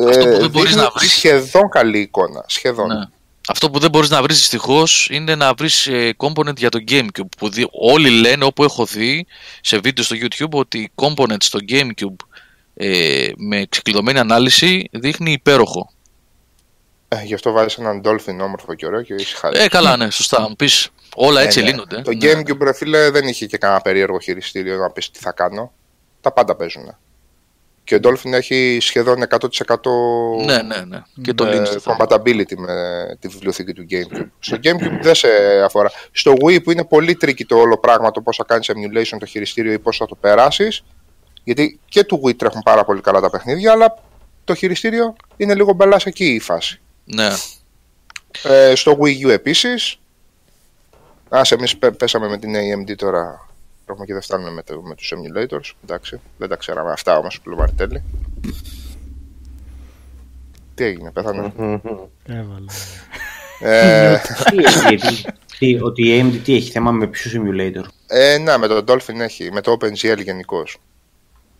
Ε, 0.00 0.08
αυτό 0.08 0.24
που 0.24 0.38
δεν 0.38 0.50
μπορείς 0.50 0.74
να 0.74 0.90
βρεις... 0.90 1.10
Σχεδόν 1.10 1.68
καλή 1.68 1.98
εικόνα, 1.98 2.44
σχεδόν. 2.46 2.86
Ναι. 2.86 3.04
Αυτό 3.50 3.70
που 3.70 3.78
δεν 3.78 3.90
μπορείς 3.90 4.10
να 4.10 4.22
βρεις 4.22 4.36
δυστυχώς 4.36 5.08
είναι 5.10 5.34
να 5.34 5.54
βρεις 5.54 5.86
ε, 5.86 6.14
component 6.16 6.56
για 6.56 6.68
το 6.68 6.78
Gamecube. 6.88 7.28
Που 7.38 7.50
όλοι 7.70 8.10
λένε 8.10 8.44
όπου 8.44 8.64
έχω 8.64 8.84
δει 8.84 9.26
σε 9.60 9.78
βίντεο 9.78 10.04
στο 10.04 10.16
YouTube 10.20 10.50
ότι 10.50 10.92
component 10.94 11.36
στο 11.38 11.58
Gamecube 11.68 12.26
ε, 12.74 13.28
με 13.36 13.66
ξεκλειδωμένη 13.68 14.18
ανάλυση 14.18 14.88
δείχνει 14.92 15.32
υπέροχο. 15.32 15.90
Ε, 17.08 17.22
γι' 17.22 17.34
αυτό 17.34 17.52
βάζεις 17.52 17.78
έναν 17.78 18.00
Dolphin 18.04 18.38
όμορφο 18.40 18.74
και 18.74 18.86
ωραίο 18.86 19.02
και 19.02 19.14
είσαι 19.14 19.36
χαρή. 19.36 19.58
Ε, 19.58 19.68
καλά, 19.68 19.96
ναι, 19.96 20.10
σωστά. 20.10 20.48
Μου 20.48 20.56
πεις, 20.56 20.88
όλα 21.14 21.40
έτσι 21.40 21.58
ε, 21.58 21.62
ναι. 21.62 21.70
λύνονται. 21.70 22.02
Το 22.02 22.12
ναι. 22.12 22.32
Gamecube, 22.32 22.60
ρε 22.60 22.74
φίλε, 22.74 23.10
δεν 23.10 23.28
είχε 23.28 23.46
και 23.46 23.58
κανένα 23.58 23.80
περίεργο 23.80 24.18
χειριστήριο 24.18 24.76
να 24.76 24.90
πεις 24.90 25.10
τι 25.10 25.18
θα 25.18 25.32
κάνω. 25.32 25.72
Τα 26.20 26.32
πάντα 26.32 26.56
παίζουν. 26.56 26.96
Και 27.88 27.94
ο 27.94 27.98
Dolphin 28.02 28.32
έχει 28.32 28.78
σχεδόν 28.80 29.16
100% 29.28 29.46
ναι, 30.44 30.62
ναι, 30.62 30.80
ναι. 30.86 31.02
Και 31.22 31.34
το 31.34 31.46
compatibility 31.84 32.54
με 32.56 32.74
τη 33.20 33.28
βιβλιοθήκη 33.28 33.72
του 33.72 33.86
GameCube. 33.90 34.28
Στο 34.38 34.56
GameCube 34.62 34.98
δεν 35.02 35.14
σε 35.14 35.28
αφορά. 35.64 35.90
Στο 36.10 36.32
Wii 36.32 36.62
που 36.62 36.70
είναι 36.70 36.84
πολύ 36.84 37.14
tricky 37.14 37.44
το 37.44 37.56
όλο 37.56 37.78
πράγμα 37.78 38.10
το 38.10 38.20
πώς 38.20 38.36
θα 38.36 38.44
κάνεις 38.44 38.70
emulation 38.70 39.16
το 39.18 39.26
χειριστήριο 39.26 39.72
ή 39.72 39.78
πώς 39.78 39.96
θα 39.96 40.06
το 40.06 40.14
περάσεις 40.14 40.84
γιατί 41.44 41.78
και 41.88 42.04
του 42.04 42.20
Wii 42.24 42.36
τρέχουν 42.36 42.62
πάρα 42.64 42.84
πολύ 42.84 43.00
καλά 43.00 43.20
τα 43.20 43.30
παιχνίδια 43.30 43.72
αλλά 43.72 43.98
το 44.44 44.54
χειριστήριο 44.54 45.14
είναι 45.36 45.54
λίγο 45.54 45.72
μπελάς 45.72 46.06
εκεί 46.06 46.24
η 46.24 46.40
φάση. 46.40 46.80
Ναι. 47.04 47.28
Ε, 48.42 48.74
στο 48.74 48.98
Wii 49.00 49.26
U 49.26 49.28
επίσης 49.28 49.98
Ας 51.28 51.52
εμείς 51.52 51.78
πέσαμε 51.78 52.28
με 52.28 52.38
την 52.38 52.54
AMD 52.54 52.94
τώρα 52.96 53.47
Έχουμε 53.88 54.04
και 54.06 54.12
δεν 54.12 54.22
φτάνουμε 54.22 54.50
με, 54.50 54.62
το, 54.62 54.82
με 54.82 54.94
τους 54.94 55.12
emulators. 55.16 55.72
Εντάξει, 55.84 56.20
δεν 56.38 56.48
τα 56.48 56.56
ξέραμε 56.56 56.92
αυτά 56.92 57.18
όμως 57.18 57.40
που 57.40 57.64
τέλει. 57.76 58.02
Τι 60.74 60.84
έγινε, 60.84 61.10
πέθανε. 61.10 61.52
Έβαλε. 62.26 62.72
Ε, 63.60 64.18
τι, 65.58 65.82
ότι 65.82 66.08
η 66.08 66.20
AMD 66.22 66.40
τι 66.44 66.54
έχει 66.54 66.70
θέμα 66.70 66.90
με 66.90 67.06
ποιο 67.06 67.30
simulator. 67.34 67.84
ε, 68.06 68.38
να, 68.38 68.58
με 68.58 68.66
τον 68.66 68.84
Dolphin 68.86 69.18
έχει, 69.20 69.52
με 69.52 69.60
το 69.60 69.76
OpenGL 69.80 70.22
γενικώς. 70.22 70.78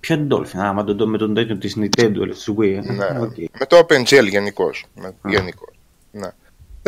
Ποιο 0.01 0.15
είναι 0.15 0.27
το 0.27 0.41
Dolphin, 0.41 0.59
α, 0.59 0.73
με 0.75 0.85
τον, 0.85 1.09
με 1.11 1.19
τον 1.19 1.35
τέτοιο 1.35 1.59
της 1.59 1.77
Nintendo, 1.79 2.29
της 2.31 2.51
Wii. 2.59 2.65
ε. 2.65 2.93
Ναι. 2.93 3.21
Οκ. 3.21 3.37
Με 3.59 3.67
το 3.69 3.79
OpenGL 3.79 4.29
γενικώς. 4.29 4.85
Γενικώς. 5.29 5.79
Ναι. 6.11 6.29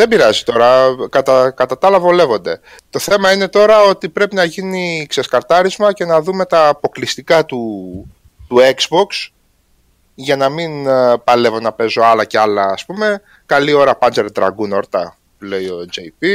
Δεν 0.01 0.09
πειράζει 0.09 0.43
τώρα, 0.43 0.97
κατά, 1.10 1.51
κατά 1.51 1.78
τα 1.78 1.86
άλλα 1.86 2.01
βολεύονται. 2.01 2.60
Το 2.90 2.98
θέμα 2.98 3.32
είναι 3.32 3.48
τώρα 3.48 3.82
ότι 3.82 4.09
πρέπει 4.09 4.35
να 4.35 4.44
γίνει 4.44 5.06
ξεσκαρτάρισμα 5.09 5.93
και 5.93 6.05
να 6.05 6.20
δούμε 6.20 6.44
τα 6.44 6.68
αποκλειστικά 6.68 7.44
του, 7.44 7.59
του 8.48 8.56
Xbox 8.56 9.31
για 10.14 10.36
να 10.36 10.48
μην 10.48 10.86
ε, 10.86 11.16
παλεύω 11.24 11.60
να 11.60 11.72
παίζω 11.72 12.02
άλλα 12.02 12.24
και 12.24 12.39
άλλα 12.39 12.62
ας 12.62 12.85
πούμε. 12.85 13.22
Καλή 13.47 13.72
ώρα 13.72 13.98
Panzer 14.01 14.27
Dragoon 14.35 14.70
ορτά, 14.70 15.16
λέει 15.39 15.66
ο 15.66 15.86
JP. 15.97 16.27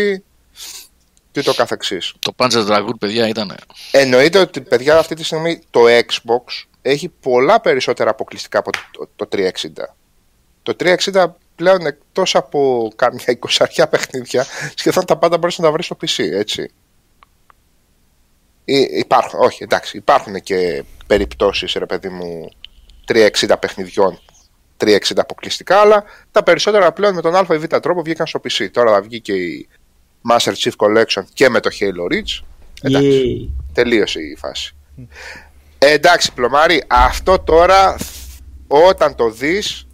Και 1.32 1.42
το 1.42 1.54
καθεξής. 1.54 2.14
Το 2.20 2.34
Panzer 2.38 2.68
Dragoon, 2.68 3.00
παιδιά, 3.00 3.28
ήταν. 3.28 3.56
Εννοείται 3.92 4.40
ότι 4.40 4.62
παιδιά 4.62 4.98
αυτή 4.98 5.16
τη 5.16 5.24
στιγμή 5.24 5.62
το 5.70 5.82
Xbox 5.88 6.66
έχει 6.82 7.10
πολλά 7.10 7.62
περισσότερα 7.62 8.10
αποκλειστικά 8.10 8.60
από 8.60 8.72
το, 8.72 9.10
το 9.16 9.28
360. 9.32 9.48
Το 10.64 10.76
360 10.80 11.26
πλέον 11.56 11.86
εκτός 11.86 12.36
από 12.36 12.92
κάμια 12.96 13.24
εικοσαριά 13.28 13.88
παιχνίδια 13.88 14.46
σχεδόν 14.76 15.06
τα 15.06 15.18
πάντα 15.18 15.38
μπορείς 15.38 15.58
να 15.58 15.64
τα 15.66 15.72
βρεις 15.72 15.86
στο 15.86 15.98
PC, 16.02 16.24
έτσι. 16.32 16.72
Ή- 18.66 18.90
Υπάρχουν, 18.98 19.40
όχι, 19.40 19.64
εντάξει, 19.64 19.98
υπάρχουν 19.98 20.42
και 20.42 20.84
περιπτώσεις, 21.08 21.74
ρε 21.74 21.86
παιδί 21.86 22.10
μου, 22.10 22.50
360 23.06 23.58
παιχνιδιών, 23.60 24.20
360 24.78 24.98
αποκλειστικά, 25.16 25.80
αλλά 25.80 26.04
τα 26.32 26.44
περισσότερα 26.44 26.92
πλέον 26.92 27.14
με 27.14 27.22
τον 27.22 27.36
α 27.36 27.46
ή 27.50 27.58
β 27.58 27.64
τρόπο 27.66 28.02
βγήκαν 28.02 28.28
στο 28.28 28.40
PC. 28.44 28.68
Τώρα 28.72 28.92
θα 28.92 29.02
βγει 29.02 29.22
και 29.22 29.34
η 29.34 29.68
Master 30.32 30.54
Chief 30.54 30.72
Collection 30.78 31.24
και 31.34 31.50
με 31.50 31.60
το 31.60 31.70
Halo 31.80 32.14
Reach. 32.14 32.44
Εντάξει. 32.82 33.50
Yay. 33.52 33.64
Τελείωσε 33.74 34.20
η 34.20 34.36
φάση. 34.40 34.76
Ε, 35.78 35.92
εντάξει, 35.92 36.34
Πλωμάρη, 36.34 36.84
αυτό 36.88 37.40
τώρα 37.40 37.98
όταν 38.68 39.16
το 39.16 39.30
δεις 39.30 39.85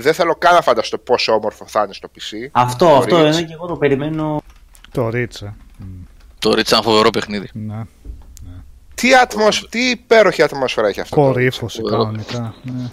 δεν 0.00 0.14
θέλω 0.14 0.34
καν 0.34 0.54
να 0.54 0.60
φανταστώ 0.62 0.98
πόσο 0.98 1.32
όμορφο 1.32 1.66
θα 1.66 1.82
είναι 1.84 1.92
στο 1.92 2.08
PC. 2.14 2.48
Αυτό, 2.52 2.86
Το 2.86 2.96
αυτό 2.96 3.16
Reach. 3.20 3.32
είναι 3.32 3.42
και 3.42 3.52
εγώ 3.52 3.66
το 3.66 3.76
περιμένω. 3.76 4.42
Το 4.92 5.08
Ρίτσα. 5.08 5.56
Το 6.38 6.50
Ritz 6.50 6.58
ήταν 6.58 6.82
φοβερό 6.82 7.10
παιχνίδι. 7.10 7.48
Ναι. 7.52 7.82
Τι, 8.94 9.14
ατμοσ... 9.14 9.66
τι 9.68 9.90
υπέροχη 9.90 10.42
ατμόσφαιρα 10.42 10.88
έχει 10.88 11.00
αυτό. 11.00 11.16
το 11.16 11.22
Κορύφωση 11.22 11.80
Ωραίο. 11.84 11.98
κανονικά. 11.98 12.54
Ναι. 12.62 12.90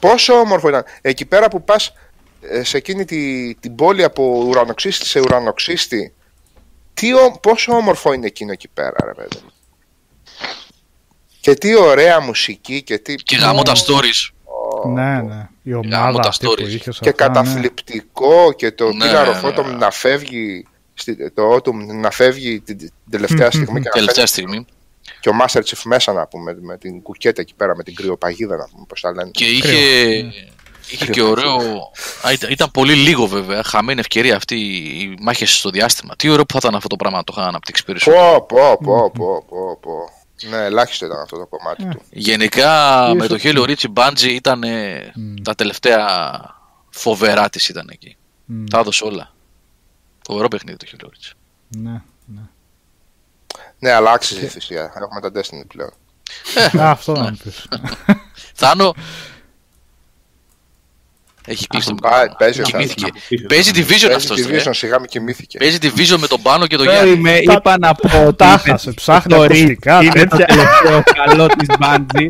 Πόσο 0.00 0.32
όμορφο 0.34 0.68
ήταν. 0.68 0.84
Εκεί 1.00 1.26
πέρα 1.26 1.48
που 1.48 1.64
πας 1.64 1.92
ε, 2.40 2.62
σε 2.64 2.76
εκείνη 2.76 3.04
τη, 3.04 3.54
την 3.54 3.74
πόλη 3.74 4.04
από 4.04 4.44
ουρανοξύστη 4.46 5.06
σε 5.06 5.20
ουρανοξύστη, 5.20 6.14
τι, 6.94 7.12
ο- 7.14 7.38
πόσο 7.42 7.72
όμορφο 7.76 8.12
είναι 8.12 8.26
εκείνο 8.26 8.52
εκεί 8.52 8.68
πέρα, 8.68 8.96
ρε 9.04 9.12
παιδί 9.14 9.38
μου. 9.44 9.50
Και 11.40 11.54
τι 11.54 11.76
ωραία 11.76 12.20
μουσική 12.20 12.82
και 12.82 12.98
τι... 12.98 13.14
Και 13.14 13.36
γαμώ 13.36 13.62
τα 13.62 13.72
stories. 13.74 14.30
ναι, 14.94 15.20
ναι. 15.22 15.48
Η 15.66 15.70
Γάμο 15.70 15.86
ομάδα 16.08 16.18
τα 16.20 16.28
αυτή 16.28 16.46
που 16.46 16.52
stories. 16.52 16.68
είχε 16.68 16.92
σε 16.92 17.00
και 17.00 17.08
αυτά, 17.08 17.26
ναι. 17.28 17.34
καταθλιπτικό 17.34 18.52
και 18.56 18.72
το 18.72 18.92
Ναι, 18.92 19.04
Pillar 19.04 19.26
ναι, 19.26 19.40
of 19.42 19.44
Autumn 19.58 19.64
ναι. 19.66 19.72
να 19.76 19.90
φεύγει 19.90 20.66
στη- 20.94 21.30
το 21.30 21.54
Autumn 21.54 21.86
να 22.00 22.10
φεύγει 22.10 22.60
την 22.60 22.78
την 22.78 22.90
τελευταία 23.10 23.50
στιγμή 23.50 23.80
και, 23.80 23.88
να 23.88 23.94
Τελευταία 23.94 24.26
φεύγει 24.26 24.48
στιγμή. 24.48 24.64
και 25.20 25.28
ο 25.28 25.32
Master 25.42 25.58
Chief 25.58 25.80
μέσα 25.84 26.12
να 26.12 26.26
πούμε 26.26 26.56
με 26.60 26.78
την 26.78 27.02
κουκέτα 27.02 27.40
εκεί 27.40 27.54
πέρα 27.54 27.76
με 27.76 27.82
την 27.82 27.94
κρυοπαγίδα 27.94 28.56
να 28.56 28.68
πούμε 28.72 28.84
πώς 28.88 29.00
τα 29.00 29.12
λένε 29.12 29.30
Και 29.30 29.44
είχε, 29.44 29.76
είχε 30.90 31.06
και 31.06 31.22
ωραίο. 31.22 31.56
Α, 32.26 32.32
ήταν, 32.32 32.50
ήταν 32.50 32.70
πολύ 32.70 32.94
λίγο 32.94 33.26
βέβαια. 33.26 33.62
Χαμένη 33.62 34.00
ευκαιρία 34.00 34.36
αυτή 34.36 34.54
οι 34.56 35.16
μάχε 35.20 35.46
στο 35.46 35.70
διάστημα. 35.70 36.16
Τι 36.16 36.28
ωραίο 36.28 36.44
που 36.46 36.52
θα 36.52 36.58
ήταν 36.62 36.74
αυτό 36.74 36.88
το 36.88 36.96
πράγμα 36.96 37.16
να 37.18 37.24
το 37.24 37.32
είχαν 37.36 37.48
αναπτύξει 37.48 37.84
περισσότερο. 37.84 38.40
πω 38.42 38.46
πω 38.46 38.80
πω 38.84 39.12
πω 39.16 39.44
πω 39.48 39.78
πω 39.80 40.10
ναι 40.42 40.56
ελάχιστο 40.56 41.06
ήταν 41.06 41.20
αυτό 41.20 41.38
το 41.38 41.46
κομμάτι 41.46 41.84
του 41.84 42.02
Γενικά 42.10 43.04
Ίσως 43.06 43.18
με 43.18 43.26
το 43.26 43.36
Halo 43.42 43.70
Reach 43.70 43.82
η 43.82 43.92
Bungie 43.94 44.30
ήταν 44.30 44.62
ε, 44.62 45.12
τα 45.42 45.54
τελευταία 45.54 46.30
φοβερά 46.90 47.48
της 47.48 47.68
ήταν 47.68 47.88
εκεί. 47.92 48.16
Μμ. 48.44 48.64
Τα 48.64 48.78
έδωσε 48.78 49.04
όλα. 49.04 49.34
Φοβερό 50.26 50.48
παιχνίδι 50.48 50.76
το 50.76 50.86
Halo 50.92 51.04
Reach. 51.04 51.32
Ναι, 51.68 52.02
ναι. 52.26 52.40
ναι 53.78 53.92
αλλά 53.92 54.10
άξιζε 54.10 54.44
η 54.44 54.48
θυσία 54.48 54.92
έχουμε 54.94 55.20
τα 55.20 55.40
Destiny 55.40 55.66
πλέον 55.66 55.90
Α, 56.80 56.90
Αυτό 56.90 57.12
να 57.12 57.30
μου 57.30 57.36
πεις. 57.42 57.66
Θάνο. 58.60 58.94
Έχει 61.48 61.66
κλείσει 61.66 61.88
το 61.88 61.94
Πάει, 61.94 62.12
μικρόφωνο. 62.12 62.36
παίζει 62.38 62.60
ο 62.60 62.64
Κοιμήθηκε. 62.64 63.00
Θάνος. 63.00 63.46
Παίζει 63.48 63.70
Division 63.74 63.86
Παίζει 63.88 64.06
αυτός 64.06 64.36
τη 64.42 64.50
ρε. 64.50 64.58
Vision 64.62 64.70
σιγά 64.72 64.98
μην 64.98 65.08
κοιμήθηκε 65.08 65.58
Παίζει 65.58 65.78
Division 65.82 66.16
με 66.18 66.26
τον 66.26 66.42
πάνω 66.42 66.66
και 66.66 66.76
τον 66.76 66.86
Sorry, 66.86 66.90
Γιάννη. 66.90 67.16
με 67.16 67.40
Τα- 67.44 67.52
είπα 67.52 67.76
να 67.78 67.94
πω 67.94 68.24
ότι 68.26 68.36
τα 68.36 68.58
είπε 68.60 68.70
χάσε, 68.70 68.92
ψάχνει 68.92 69.34
το 69.34 69.40
Reach 69.42 69.44
ακουστικά, 69.44 70.02
είναι 70.02 70.26
το 70.26 70.36
τέτοια. 70.36 70.46
τελευταίο 70.46 71.02
καλό 71.24 71.46
της 71.46 71.68
Bungie. 71.80 72.28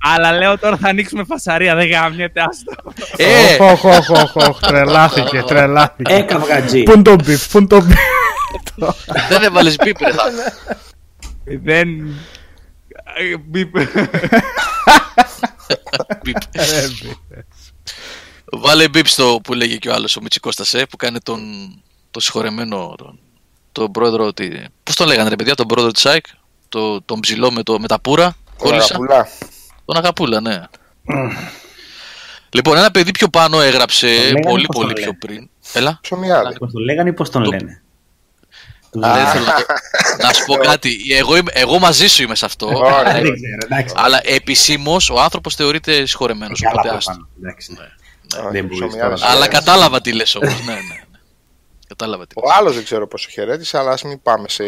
Αλλά 0.00 0.32
λέω 0.32 0.58
τώρα 0.58 0.76
θα 0.76 0.88
ανοίξουμε 0.88 1.24
φασαρία, 1.24 1.74
δεν 1.74 1.88
γάμιεται, 1.88 2.40
άστο. 2.48 2.92
Ε, 3.16 3.56
Οχ, 3.62 3.84
οχ, 3.84 4.08
οχ, 4.10 4.36
οχ, 4.36 4.60
τρελάθηκε, 4.60 5.42
τρελάθηκε. 5.46 6.14
Ε, 6.14 6.20
καυγατζή. 6.22 6.82
Πού 6.82 6.92
είναι 6.92 7.02
το 7.02 7.14
μπιπ, 7.14 7.38
πού 7.50 7.58
είναι 7.58 7.66
το 7.66 7.80
μπιπ. 7.80 7.96
δεν 9.28 9.42
έβαλες 9.42 9.76
μπίπ 9.84 10.00
ρε 10.00 10.12
Θάνο. 10.12 10.42
Δεν... 11.62 11.88
Ε, 13.18 13.36
μπιπ. 13.46 13.76
Μπιπ. 16.22 16.36
Βάλε 18.54 18.88
μπίπ 18.88 19.06
στο 19.06 19.40
που 19.42 19.54
λέγε 19.54 19.76
και 19.76 19.88
ο 19.88 19.92
άλλος 19.94 20.16
ο 20.16 20.20
Μητσικώστας 20.22 20.74
ε, 20.74 20.86
που 20.86 20.96
κάνει 20.96 21.20
τον, 21.20 21.40
τον 22.10 22.22
συγχωρεμένο 22.22 22.94
τον, 22.98 23.18
τον 23.72 23.90
πρόεδρο 23.90 24.32
τη... 24.32 24.48
Πώς 24.82 24.94
τον 24.94 25.06
λέγανε 25.06 25.28
ρε 25.28 25.36
παιδιά, 25.36 25.54
τον 25.54 25.66
πρόεδρο 25.66 25.92
της 25.92 26.06
ΑΕΚ 26.06 26.24
το, 26.68 27.02
τον 27.02 27.20
ψηλό 27.20 27.50
με, 27.52 27.62
το, 27.62 27.78
με 27.80 27.88
τα 27.88 28.00
πουρα 28.00 28.24
Ωραία, 28.56 28.70
κόλλησα. 28.70 28.94
πουλά. 28.94 29.28
Τον 29.84 29.96
αγαπούλα, 29.96 30.40
ναι. 30.40 30.62
λοιπόν, 32.50 32.76
ένα 32.76 32.90
παιδί 32.90 33.10
πιο 33.10 33.28
πάνω 33.28 33.60
έγραψε 33.60 34.06
λέγανε 34.06 34.40
πολύ 34.48 34.66
πώς 34.66 34.76
πολύ 34.76 34.92
τον 34.92 34.94
πιο 34.94 35.04
λένε. 35.04 35.18
πριν. 35.18 35.48
Έλα. 35.72 35.98
Ψωμιάδη. 36.02 36.58
Πώς 36.58 36.72
το 36.72 36.78
λέγανε 36.78 37.08
ή 37.08 37.12
πώς 37.12 37.30
τον 37.30 37.42
Το- 37.42 37.50
λένε; 37.50 37.82
Τους 38.90 39.00
Δεν 39.00 39.10
λένε. 39.14 39.28
θέλω 39.30 39.44
να, 39.44 39.54
το- 39.54 39.64
να 40.26 40.32
σου 40.32 40.44
πω 40.44 40.54
κάτι. 40.70 40.98
Εγώ, 41.10 41.36
είμαι- 41.36 41.52
εγώ 41.54 41.78
μαζί 41.78 42.06
σου 42.06 42.22
είμαι 42.22 42.34
σε 42.34 42.44
αυτό. 42.44 42.66
Ωραία. 42.66 42.96
Α, 42.98 43.02
Δεν 43.12 43.22
ξέρω, 43.22 43.58
εντάξει. 43.64 43.94
αλλά 43.98 44.20
επισήμως 44.24 45.10
ο 45.10 45.20
άνθρωπος 45.20 45.54
θεωρείται 45.54 46.04
συγχωρεμένος. 46.06 46.60
Καλά 46.60 46.72
Οπότε 46.74 46.88
από 46.88 46.96
άστο. 46.96 47.16
Πάνω, 48.36 48.48
εντάξει. 48.48 48.48
Όχι, 48.48 48.52
Δεν 48.52 48.64
μπορείς 48.64 48.78
ψωμιάδης. 48.88 49.20
τώρα. 49.20 49.32
Αλλά 49.32 49.48
κατάλαβα 49.48 50.00
τι 50.00 50.12
λες 50.12 50.34
όμως. 50.34 50.64
ναι, 50.64 50.72
ναι, 50.72 50.78
ναι. 50.78 51.00
Κατάλαβα 51.88 52.26
τι 52.26 52.34
Ο 52.36 52.42
άλλος 52.58 52.74
δεν 52.74 52.84
ξέρω 52.84 53.06
πόσο 53.06 53.28
χαιρέτησε, 53.30 53.78
αλλά 53.78 53.90
ας 53.90 54.02
μην 54.02 54.22
πάμε 54.22 54.48
σε 54.48 54.64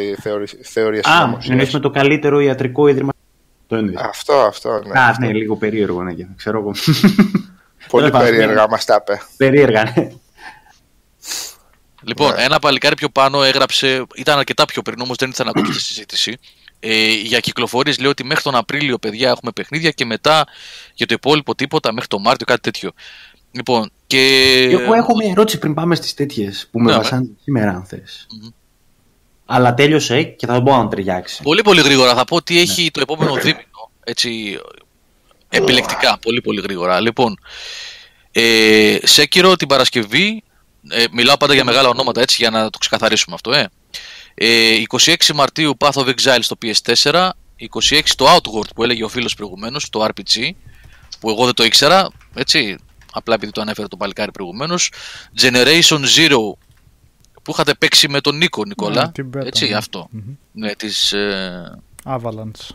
θεωρίες 0.62 1.05
Α, 1.07 1.39
εννοείς 1.49 1.73
με 1.73 1.81
το 1.81 1.91
καλύτερο 1.91 2.41
ιατρικό 2.41 2.89
ίδρυμα. 2.89 3.12
Το 3.66 3.77
εννοείς. 3.77 3.97
Αυτό, 3.99 4.32
αυτό, 4.35 4.82
ναι. 4.86 5.01
Α, 5.01 5.16
ναι, 5.20 5.32
λίγο 5.32 5.57
περίεργο, 5.57 6.03
ναι, 6.03 6.12
και 6.12 6.27
ξέρω 6.36 6.59
εγώ. 6.59 6.70
Πολύ 7.89 8.05
Τέλος 8.05 8.11
πάντων, 8.11 8.36
περίεργα 8.36 8.69
μας 8.69 8.85
τα 8.85 8.99
είπε. 9.01 9.20
Περίεργα, 9.36 9.93
ναι. 9.97 10.09
Λοιπόν, 12.07 12.32
ένα 12.36 12.59
παλικάρι 12.59 12.95
πιο 12.95 13.09
πάνω 13.09 13.43
έγραψε, 13.43 14.05
ήταν 14.15 14.39
αρκετά 14.39 14.65
πιο 14.65 14.82
πριν, 14.82 15.01
όμως 15.01 15.16
δεν 15.16 15.31
ήθελα 15.31 15.51
να 15.55 15.61
ακούσει 15.61 15.78
τη 15.78 15.85
συζήτηση. 15.85 16.36
Ε, 16.81 17.09
για 17.12 17.41
κυκλοφορίες 17.41 17.99
λέει 17.99 18.11
ότι 18.11 18.24
μέχρι 18.24 18.43
τον 18.43 18.55
Απρίλιο, 18.55 18.99
παιδιά, 18.99 19.31
έχουμε 19.31 19.53
παιχνίδια 19.53 19.91
και 19.91 20.05
μετά 20.05 20.47
για 20.95 21.07
το 21.07 21.15
υπόλοιπο 21.15 21.55
τίποτα 21.55 21.93
μέχρι 21.93 22.09
τον 22.09 22.20
Μάρτιο, 22.20 22.47
κάτι 22.47 22.61
τέτοιο. 22.61 22.91
Λοιπόν, 23.55 23.90
και. 24.06 24.48
Εγώ 24.70 24.94
έχω 24.94 25.16
μια 25.16 25.31
ερώτηση 25.31 25.59
πριν 25.59 25.74
πάμε 25.74 25.94
στις 25.94 26.14
τέτοιες 26.14 26.68
που 26.70 26.81
με 26.81 26.90
Ναι, 26.90 26.97
βασάνε 26.97 27.28
σήμερα, 27.43 27.70
αν 27.70 27.85
θες. 27.85 28.26
Αλλά 29.47 29.74
τέλειωσε 29.74 30.22
και 30.22 30.47
θα 30.47 30.55
το 30.55 30.62
πω 30.62 30.76
να 30.76 30.89
ταιριάξει. 30.89 31.43
Πολύ 31.43 31.62
πολύ 31.62 31.81
γρήγορα 31.81 32.14
θα 32.14 32.24
πω 32.24 32.43
τι 32.43 32.60
έχει 32.60 32.90
το 32.90 33.01
επόμενο 33.01 33.35
δίμηνο. 33.35 33.90
Έτσι, 34.05 34.59
επιλεκτικά, 35.48 36.18
πολύ 36.18 36.40
πολύ 36.40 36.60
γρήγορα. 36.60 37.01
Λοιπόν, 37.01 37.39
ε, 38.32 38.98
Σέκυρο 39.02 39.56
την 39.56 39.68
Παρασκευή, 39.68 40.43
ε, 40.89 41.05
μιλάω 41.12 41.36
πάντα 41.36 41.55
για 41.55 41.64
μεγάλα 41.64 41.89
ονόματα 41.89 42.20
έτσι 42.20 42.36
για 42.40 42.51
να 42.51 42.70
το 42.70 42.78
ξεκαθαρίσουμε 42.78 43.35
αυτό. 43.35 43.52
Ε. 43.52 43.68
Ε, 44.35 44.82
26 45.01 45.14
Μαρτίου 45.35 45.76
Path 45.78 45.93
of 45.93 46.06
Exile 46.06 46.39
στο 46.40 46.56
PS4, 46.62 47.28
26 47.90 48.01
το 48.16 48.26
Outward 48.35 48.68
που 48.74 48.82
έλεγε 48.82 49.05
ο 49.05 49.09
φίλος 49.09 49.35
προηγουμένως, 49.35 49.90
το 49.90 50.05
RPG, 50.05 50.51
που 51.20 51.31
εγώ 51.31 51.44
δεν 51.44 51.55
το 51.55 51.64
ήξερα, 51.64 52.10
έτσι, 52.35 52.76
απλά 53.15 53.35
επειδή 53.35 53.53
το 53.53 53.61
ανέφερε 53.61 53.89
το 53.89 53.97
παλικάρι 53.97 54.31
προηγουμένως. 54.31 54.93
Generation 55.41 55.99
Zero 56.16 56.39
που 57.43 57.51
είχατε 57.53 57.74
παίξει 57.74 58.09
με 58.09 58.20
τον 58.20 58.36
Νίκο 58.36 58.65
Νικόλα, 58.65 59.03
Ναι, 59.05 59.12
την 59.12 59.31
beta, 59.36 59.47
έτσι, 59.47 59.69
ναι. 59.69 59.74
αυτό. 59.77 60.07
Μμμ. 60.11 60.23
Ναι, 60.53 60.74
της, 60.74 61.12
ε, 61.12 61.78
Avalanche. 62.05 62.74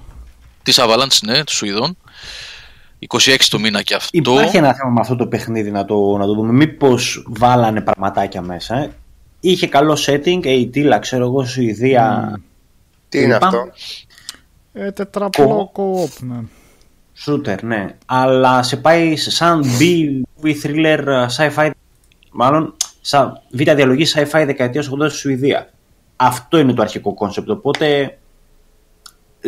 της 0.63 0.79
Avalanche, 0.81 1.19
ναι, 1.23 1.43
του 1.43 1.53
Σουηδών. 1.53 1.97
26 3.07 3.35
το 3.49 3.59
μήνα 3.59 3.81
και 3.81 3.95
αυτό. 3.95 4.09
Υπάρχει 4.17 4.57
ένα 4.57 4.73
θέμα 4.73 4.89
με 4.89 4.99
αυτό 4.99 5.15
το 5.15 5.27
παιχνίδι 5.27 5.71
να 5.71 5.85
το, 5.85 6.17
να 6.17 6.25
το 6.25 6.33
δούμε. 6.33 6.51
Μήπως 6.53 7.25
βάλανε 7.27 7.81
πραγματάκια 7.81 8.41
μέσα. 8.41 8.77
Ε. 8.77 8.91
Είχε 9.39 9.67
καλό 9.67 9.97
setting, 10.05 10.45
ATLA, 10.45 10.97
ξέρω 10.99 11.25
εγώ, 11.25 11.45
Σουηδία. 11.45 12.39
Τι 13.09 13.21
είναι 13.21 13.35
Είπα. 13.35 13.45
αυτό; 13.47 13.69
Ε, 14.73 14.91
τετραπλό 14.91 15.69
Κο- 15.73 16.05
co-op, 16.05 16.23
ναι. 16.27 16.39
Shooter, 17.25 17.63
ναι. 17.63 17.95
Αλλά 18.05 18.63
σε 18.63 18.77
πάει 18.77 19.15
σαν 19.15 19.63
B, 19.79 19.83
thriller, 20.63 21.03
ε, 21.07 21.25
sci-fi, 21.37 21.69
μάλλον 22.31 22.75
σαν 23.01 23.41
β' 23.51 23.73
διαλογή 23.73 24.05
sci-fi 24.13 24.43
δεκαετίας 24.45 24.89
80 24.89 25.09
στη 25.09 25.17
Σουηδία. 25.17 25.69
Αυτό 26.15 26.57
είναι 26.57 26.73
το 26.73 26.81
αρχικό 26.81 27.13
concept, 27.13 27.49
οπότε 27.49 28.17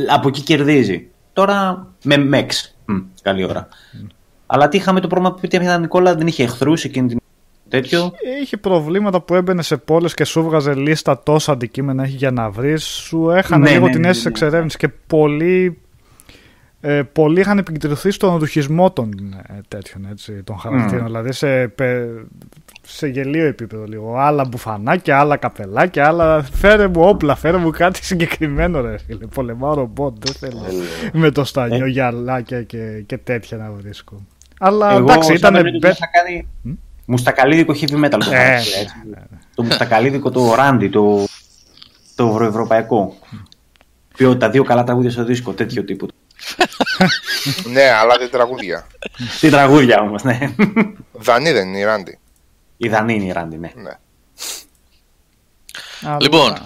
από 0.07 0.27
εκεί 0.27 0.41
κερδίζει. 0.41 1.07
Τώρα 1.34 1.88
με 2.03 2.30
Mex. 2.31 2.49
καλή 3.22 3.43
ώρα. 3.43 3.68
Αλλά 4.45 4.68
τι 4.68 4.77
είχαμε 4.77 4.99
το 4.99 5.07
πρόβλημα 5.07 5.34
που 5.34 5.39
είπε 5.43 5.77
Νικόλα, 5.77 6.15
δεν 6.15 6.27
είχε 6.27 6.43
εχθρούς 6.43 6.84
εκείνη 6.84 7.07
την 7.07 7.19
τέτοιο. 7.72 8.11
Είχε 8.41 8.57
προβλήματα 8.57 9.22
που 9.22 9.35
έμπαινε 9.35 9.61
σε 9.61 9.77
πόλε 9.77 10.10
και 10.10 10.23
σου 10.23 10.43
βγάζε 10.43 10.73
λίστα 10.73 11.23
τόσα 11.23 11.52
αντικείμενα 11.52 12.03
έχει 12.03 12.15
για 12.15 12.31
να 12.31 12.49
βρεις. 12.49 12.84
Σου 12.84 13.30
έχανε 13.30 13.64
ναι, 13.64 13.72
λίγο 13.72 13.85
ναι, 13.85 13.91
την 13.91 14.02
ναι, 14.02 14.07
αίσθηση 14.07 14.27
ναι, 14.27 14.34
εξερεύνησης 14.34 14.80
και 14.80 14.88
πολλοί, 15.07 15.81
ε, 16.82 17.02
πολλοί 17.12 17.40
είχαν 17.40 17.58
επικεντρωθεί 17.58 18.12
στον 18.12 18.38
ρουχισμό 18.38 18.91
των 18.91 19.12
ε, 19.48 19.60
τέτοιων 19.68 20.08
έτσι, 20.12 20.44
των 20.44 20.58
χαρακτήρων. 20.58 21.06
Δηλαδή 21.06 21.32
σε, 21.32 21.74
σε 22.82 23.08
γελίο 23.08 23.45
επίπεδο 23.45 23.84
λίγο. 23.84 24.18
Άλλα 24.18 24.45
μπουφανάκια, 24.45 25.20
άλλα 25.20 25.38
καπελάκια, 25.38 26.08
άλλα. 26.08 26.44
Φέρε 26.44 26.88
μου 26.88 27.02
όπλα, 27.02 27.36
φέρε 27.36 27.58
μου 27.58 27.70
κάτι 27.70 28.06
συγκεκριμένο 28.06 28.82
ρε 28.82 28.98
φίλε. 28.98 29.26
Πολεμάω 29.26 29.74
ρομπότ, 29.74 30.16
δεν 30.26 30.34
θέλω 30.34 30.62
με 31.14 31.32
το 31.32 31.44
στανιό 31.44 31.86
ε. 31.86 31.90
γυαλάκια 31.90 32.64
και, 32.64 33.03
και 33.06 33.18
τέτοια 33.18 33.58
να 33.58 33.72
βρίσκω. 33.72 34.26
Αλλά 34.60 34.91
Εγώ, 34.91 35.12
εντάξει, 35.12 35.34
ήταν. 35.34 35.53
Κάνει... 35.53 36.48
Μουστακαλίδικο 37.06 37.74
heavy 37.74 38.06
metal 38.06 38.20
το 38.20 38.32
ε, 38.32 38.53
έτσι. 38.53 38.88
Το 39.56 39.64
μουστακαλίδικο 39.64 40.32
το 40.32 40.56
ράντι, 40.56 40.90
το, 40.90 41.26
το 42.16 42.28
ευρωευρωπαϊκό. 42.28 43.16
Ποιο 44.14 44.38
τα 44.38 44.49
δύο 44.49 44.64
καλά 44.64 44.84
τραγούδια 44.84 45.12
στο 45.12 45.24
δίσκο, 45.24 45.52
τέτοιο 45.52 45.84
τύπου. 45.84 46.08
ναι, 47.74 47.90
αλλά 47.92 48.18
δεν 48.18 48.30
τραγούδια. 48.30 48.88
Τι 49.40 49.50
τραγούδια 49.50 50.02
όμως, 50.02 50.24
ναι. 50.24 50.54
Δανή 51.12 51.52
δεν 51.52 51.68
είναι 51.68 51.78
η 51.78 51.84
Ράντι. 51.84 52.20
Η 52.78 52.90
Δανή 52.90 53.14
είναι 53.14 53.26
η 53.26 53.32
Ράντι, 53.32 53.58
ναι. 53.58 53.72
ναι. 53.76 53.98
Λοιπόν, 56.20 56.58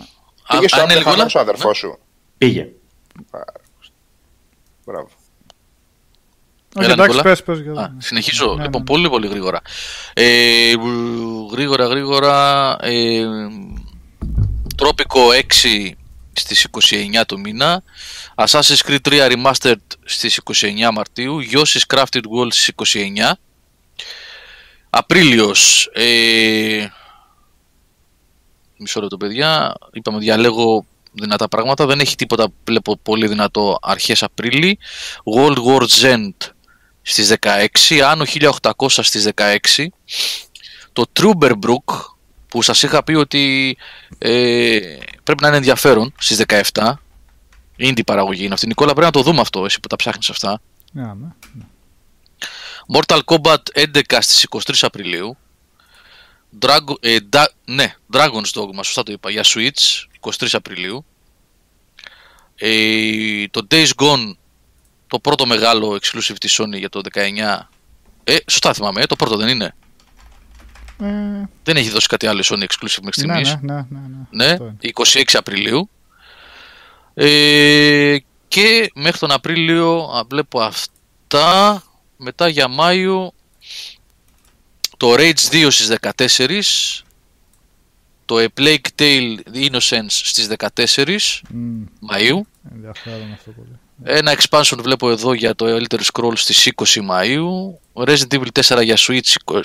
πήγε 0.49 0.67
στο 0.67 0.81
Άμερικανό 0.81 1.25
ο 1.35 1.39
αδερφό 1.39 1.73
σου. 1.73 1.99
Πήγε. 2.37 2.67
Μπράβο. 4.85 5.09
Έλα, 6.79 6.93
εντάξει, 6.93 7.21
πες, 7.21 7.43
πες, 7.43 7.57
Α, 7.59 7.91
συνεχίζω. 7.97 8.55
Ναι, 8.55 8.63
λοιπόν, 8.63 8.81
ναι. 8.81 8.87
πολύ 8.87 9.09
πολύ 9.09 9.27
γρήγορα. 9.27 9.61
Ε, 10.13 10.73
γρήγορα, 11.51 11.85
γρήγορα. 11.85 12.77
Ε, 12.81 13.25
τρόπικο 14.75 15.21
6 15.63 15.91
στις 16.33 16.67
29 16.71 17.25
του 17.27 17.39
μήνα. 17.39 17.83
Assassin's 18.35 18.81
Creed 18.85 18.97
3 19.09 19.31
Remastered 19.31 19.75
στις 20.05 20.41
29 20.43 20.89
Μαρτίου. 20.93 21.39
Yoshi's 21.51 21.95
Crafted 21.95 22.21
World 22.37 22.53
στις 22.53 22.71
29. 22.75 23.31
Απρίλιος. 24.89 25.89
Ε, 25.93 26.87
μισό 28.77 29.01
λεπτό 29.01 29.17
παιδιά. 29.17 29.75
Είπαμε 29.93 30.19
διαλέγω 30.19 30.85
δυνατά 31.11 31.47
πράγματα. 31.47 31.85
Δεν 31.85 31.99
έχει 31.99 32.15
τίποτα 32.15 32.47
βλέπω 32.65 32.97
πολύ 32.97 33.27
δυνατό 33.27 33.77
αρχές 33.81 34.23
Απρίλη. 34.23 34.77
World 35.35 35.57
War 35.57 35.85
Z 36.01 36.29
στις 37.01 37.33
16, 37.41 37.99
Άνω 37.99 38.25
1800 38.25 38.87
στις 38.87 39.29
16, 39.35 39.85
το 40.93 41.05
Trooberbrook 41.19 41.93
που 42.47 42.61
σας 42.61 42.83
είχα 42.83 43.03
πει 43.03 43.13
ότι 43.13 43.77
ε, 44.17 44.79
πρέπει 45.23 45.41
να 45.41 45.47
είναι 45.47 45.57
ενδιαφέρον 45.57 46.13
στις 46.19 46.43
17, 46.73 46.93
είναι 47.75 48.03
παραγωγή 48.03 48.45
είναι 48.45 48.53
αυτή. 48.53 48.67
Νικόλα 48.67 48.91
πρέπει 48.91 49.05
να 49.05 49.11
το 49.11 49.21
δούμε 49.21 49.41
αυτό, 49.41 49.65
εσύ 49.65 49.79
που 49.79 49.87
τα 49.87 49.95
ψάχνεις 49.95 50.29
αυτά. 50.29 50.61
Yeah, 50.87 50.91
ναι, 50.93 51.27
ναι. 51.53 51.65
Mortal 52.93 53.19
Kombat 53.25 53.57
11 53.73 54.01
στις 54.19 54.47
23 54.49 54.73
Απριλίου. 54.81 55.37
Drago, 56.59 56.93
ε, 56.99 57.17
ναι, 57.65 57.95
Dragon's 58.13 58.51
Dogma, 58.53 58.83
σωστά 58.83 59.03
το 59.03 59.11
είπα, 59.11 59.29
για 59.29 59.43
Switch, 59.45 60.03
23 60.19 60.47
Απριλίου. 60.51 61.05
Ε, 62.55 63.47
το 63.51 63.67
Days 63.69 63.89
Gone 63.95 64.31
το 65.07 65.19
πρώτο 65.19 65.45
μεγάλο 65.45 65.97
exclusive 66.01 66.35
της 66.39 66.61
Sony 66.61 66.77
για 66.77 66.89
το 66.89 67.01
19. 67.13 67.69
Ε, 68.23 68.37
σωστά 68.47 68.73
θυμάμαι, 68.73 69.01
ε, 69.01 69.05
το 69.05 69.15
πρώτο 69.15 69.37
δεν 69.37 69.47
είναι. 69.47 69.75
Ε... 70.99 71.07
Δεν 71.63 71.75
έχει 71.77 71.89
δώσει 71.89 72.07
κάτι 72.07 72.27
άλλο 72.27 72.41
Sony 72.43 72.63
exclusive 72.63 73.01
μέχρι 73.01 73.11
στιγμής. 73.11 73.57
Ναι, 73.61 73.73
ναι, 73.73 73.85
ναι, 73.89 74.47
ναι, 74.47 74.57
ναι. 74.57 74.89
26 74.93 75.23
Απριλίου. 75.33 75.89
Ε, 77.17 78.17
και 78.47 78.91
μέχρι 78.95 79.19
τον 79.19 79.31
Απρίλιο 79.31 80.09
βλέπω 80.29 80.61
αυτά. 80.61 81.83
Μετά 82.17 82.47
για 82.47 82.67
Μάιο 82.67 83.31
το 84.97 85.13
Rage 85.13 85.51
2 85.51 85.67
στις 85.69 85.95
14 86.01 87.03
το 88.25 88.35
A 88.39 88.47
Plague 88.59 88.87
Tale 88.99 89.37
Innocence 89.53 90.05
στις 90.09 90.49
14 90.57 90.69
mm. 90.75 91.07
Μαΐου 92.09 92.39
Ενδιαφέρον 92.71 93.31
αυτό 93.31 93.51
πολύ 93.51 93.79
ένα 94.03 94.37
expansion 94.37 94.77
βλέπω 94.81 95.09
εδώ 95.09 95.33
για 95.33 95.55
το 95.55 95.65
Elder 95.65 95.99
Scrolls 96.11 96.37
στις 96.37 96.71
20 96.75 96.85
Μαΐου. 97.09 97.47
Resident 97.93 98.39
Evil 98.39 98.47
4 98.77 98.83
για 98.83 98.97
Switch 98.97 99.33
21 99.45 99.61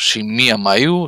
Μαΐου. 0.66 1.05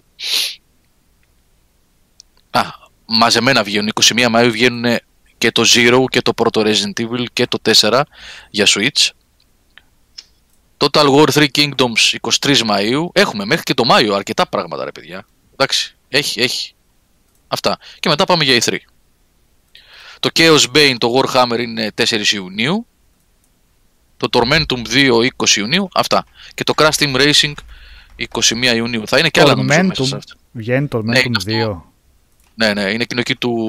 Α, 2.51 2.63
μαζεμένα 3.07 3.63
βγαίνουν. 3.63 3.91
21 4.03 4.27
Μαΐου 4.35 4.49
βγαίνουν 4.51 4.99
και 5.43 5.53
το 5.53 5.65
Zero 5.75 6.05
και 6.09 6.23
το 6.23 6.33
πρώτο 6.35 6.63
Resident 6.65 7.03
Evil 7.03 7.25
και 7.33 7.47
το 7.47 7.59
4 7.81 8.03
για 8.51 8.67
Switch. 8.69 9.11
Total 10.77 11.07
War 11.15 11.29
3 11.33 11.47
Kingdoms 11.55 12.31
23 12.41 12.57
Μαΐου. 12.69 13.07
Έχουμε 13.13 13.45
μέχρι 13.45 13.63
και 13.63 13.75
το 13.75 13.85
Μάιο 13.85 14.15
αρκετά 14.15 14.49
πράγματα 14.49 14.85
ρε 14.85 14.93
παιδιά. 14.93 15.27
Εντάξει, 15.53 15.97
έχει, 16.09 16.41
έχει. 16.41 16.75
Αυτά. 17.49 17.79
Και 18.01 18.09
μετά 18.09 18.25
πάμε 18.25 18.45
για 18.45 18.59
E3. 18.63 18.77
Το 20.21 20.31
Chaos 20.35 20.65
Bane, 20.75 20.95
το 20.99 21.21
Warhammer 21.21 21.59
είναι 21.59 21.91
4 21.97 22.27
Ιουνίου 22.33 22.87
το 24.17 24.29
Tormentum 24.33 24.83
2 24.95 25.29
20 25.37 25.57
Ιουνίου, 25.57 25.89
αυτά. 25.95 26.25
Και 26.55 26.65
το 26.65 26.73
Crash 26.77 26.97
Team 26.99 27.17
Racing 27.17 27.53
21 28.17 28.75
Ιουνίου. 28.75 29.09
Θα 29.09 29.19
είναι 29.19 29.29
και 29.29 29.41
άλλα 29.41 29.55
νομίζω 29.55 29.83
μέσα 29.83 30.05
σε 30.05 30.17
αυτά. 30.17 30.35
Βγαίνει 30.53 30.89
το 30.89 30.99
Tormentum 30.99 31.45
ναι, 31.45 31.65
2. 31.67 31.81
Ναι, 32.55 32.75
ναι, 32.75 32.91
είναι 32.91 33.03
εκείνο 33.03 33.21
εκεί 33.21 33.37
του 33.37 33.69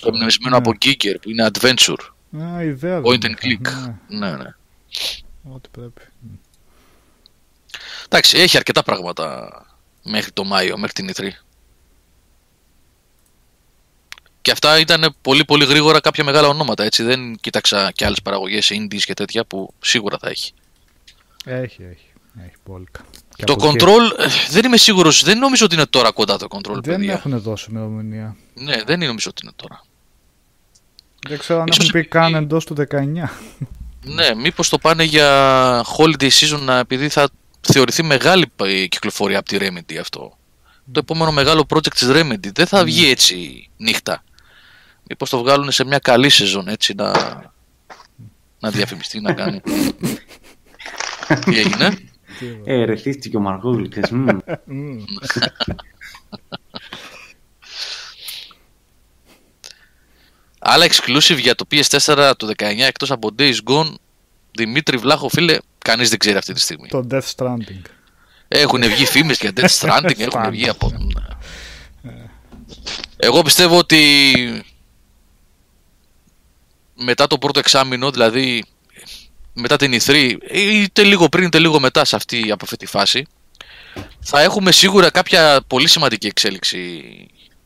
το 0.00 0.08
εμπνευσμένο 0.08 0.56
από 0.56 0.72
Giger 0.84 1.14
που 1.22 1.30
είναι 1.30 1.50
Adventure. 1.52 2.10
Α, 2.40 2.62
ιδέα 2.62 3.00
Point 3.04 3.24
and 3.24 3.34
click. 3.44 3.92
Ναι, 4.08 4.30
ναι. 4.30 4.36
ναι. 4.36 4.54
Ό,τι 5.52 5.68
πρέπει. 5.68 6.02
Εντάξει, 8.04 8.38
έχει 8.38 8.56
αρκετά 8.56 8.82
πράγματα 8.82 9.50
μέχρι 10.02 10.32
το 10.32 10.44
Μάιο, 10.44 10.78
μέχρι 10.78 10.92
την 10.92 11.10
E3. 11.14 11.30
Και 14.44 14.50
αυτά 14.50 14.78
ήταν 14.78 15.14
πολύ 15.22 15.44
πολύ 15.44 15.64
γρήγορα 15.64 16.00
κάποια 16.00 16.24
μεγάλα 16.24 16.48
ονόματα. 16.48 16.84
Έτσι. 16.84 17.02
Δεν 17.02 17.36
κοίταξα 17.40 17.90
και 17.92 18.04
άλλες 18.04 18.22
παραγωγές 18.22 18.72
indies 18.74 19.00
και 19.00 19.14
τέτοια 19.14 19.44
που 19.44 19.74
σίγουρα 19.80 20.18
θα 20.18 20.28
έχει. 20.28 20.52
Έχει, 21.44 21.82
έχει. 21.82 22.06
Έχει 22.44 22.54
πολύ. 22.62 22.86
Το 23.44 23.56
control 23.58 24.18
ε, 24.18 24.26
δεν 24.50 24.64
είμαι 24.64 24.76
σίγουρος, 24.76 25.22
δεν 25.24 25.38
νομίζω 25.38 25.64
ότι 25.64 25.74
είναι 25.74 25.86
τώρα 25.86 26.10
κοντά 26.12 26.36
το 26.36 26.46
control. 26.50 26.82
Δεν 26.82 26.96
παιδιά. 26.96 27.12
έχουν 27.12 27.40
δώσει 27.40 27.66
ημερομηνία. 27.70 28.36
Ναι, 28.54 28.82
δεν 28.86 28.98
νομίζω 28.98 29.30
ότι 29.30 29.40
είναι 29.44 29.52
τώρα. 29.56 29.84
Δεν 31.28 31.38
ξέρω 31.38 31.60
αν 31.60 31.68
έχουν 31.70 31.86
πει 31.86 32.04
καν 32.04 32.34
εντός 32.34 32.64
του 32.64 32.76
19. 32.90 33.04
Ναι, 34.04 34.34
μήπως 34.34 34.68
το 34.68 34.78
πάνε 34.78 35.04
για 35.04 35.84
holiday 35.96 36.28
season 36.30 36.68
επειδή 36.68 37.08
θα 37.08 37.28
θεωρηθεί 37.60 38.02
μεγάλη 38.02 38.52
κυκλοφορία 38.88 39.38
από 39.38 39.48
τη 39.48 39.56
Remedy 39.60 39.96
αυτό. 40.00 40.36
Το 40.92 41.00
επόμενο 41.00 41.32
μεγάλο 41.32 41.66
project 41.68 41.94
της 41.94 42.08
Remedy 42.10 42.52
δεν 42.54 42.66
θα 42.66 42.84
βγει 42.84 43.10
έτσι 43.10 43.68
νύχτα. 43.76 44.24
Μήπως 45.08 45.30
το 45.30 45.38
βγάλουν 45.38 45.70
σε 45.70 45.84
μια 45.84 45.98
καλή 45.98 46.28
σεζόν 46.28 46.68
έτσι 46.68 46.94
να, 46.94 47.12
να 48.58 48.70
διαφημιστεί, 48.70 49.20
να 49.20 49.32
κάνει. 49.32 49.60
Τι 51.44 51.58
έγινε; 51.58 51.98
Ε, 52.64 52.84
ρεθίστηκε 52.84 53.36
ο 53.36 53.40
Μαργούλης. 53.40 54.12
Άλλα 60.58 60.86
exclusive 60.86 61.38
για 61.38 61.54
το 61.54 61.66
PS4 61.70 62.32
το 62.36 62.46
19 62.56 62.78
εκτός 62.78 63.10
από 63.10 63.28
Days 63.38 63.56
Gone 63.66 63.94
Δημήτρη 64.56 64.96
Βλάχο 64.96 65.28
φίλε, 65.28 65.56
κανείς 65.78 66.08
δεν 66.08 66.18
ξέρει 66.18 66.36
αυτή 66.36 66.52
τη 66.52 66.60
στιγμή. 66.60 66.88
Το 66.88 67.06
Death 67.10 67.34
Stranding. 67.36 67.82
Έχουν 68.48 68.82
βγει 68.82 69.06
φήμες 69.06 69.38
για 69.38 69.52
Death 69.56 69.78
Stranding, 69.78 70.18
έχουν 70.18 70.50
βγει 70.50 70.68
από... 70.68 70.92
Εγώ 73.16 73.42
πιστεύω 73.42 73.78
ότι 73.78 74.04
μετά 76.94 77.26
το 77.26 77.38
πρώτο 77.38 77.58
εξάμεινο, 77.58 78.10
δηλαδή 78.10 78.64
μετά 79.54 79.76
την 79.76 80.00
E3, 80.00 80.36
είτε 80.52 81.02
λίγο 81.02 81.28
πριν 81.28 81.44
είτε 81.44 81.58
λίγο 81.58 81.80
μετά 81.80 82.04
σε 82.04 82.16
αυτή, 82.16 82.50
από 82.50 82.64
αυτή 82.64 82.76
τη 82.76 82.86
φάση, 82.86 83.26
θα 84.20 84.40
έχουμε 84.40 84.72
σίγουρα 84.72 85.10
κάποια 85.10 85.60
πολύ 85.66 85.88
σημαντική 85.88 86.26
εξέλιξη 86.26 87.02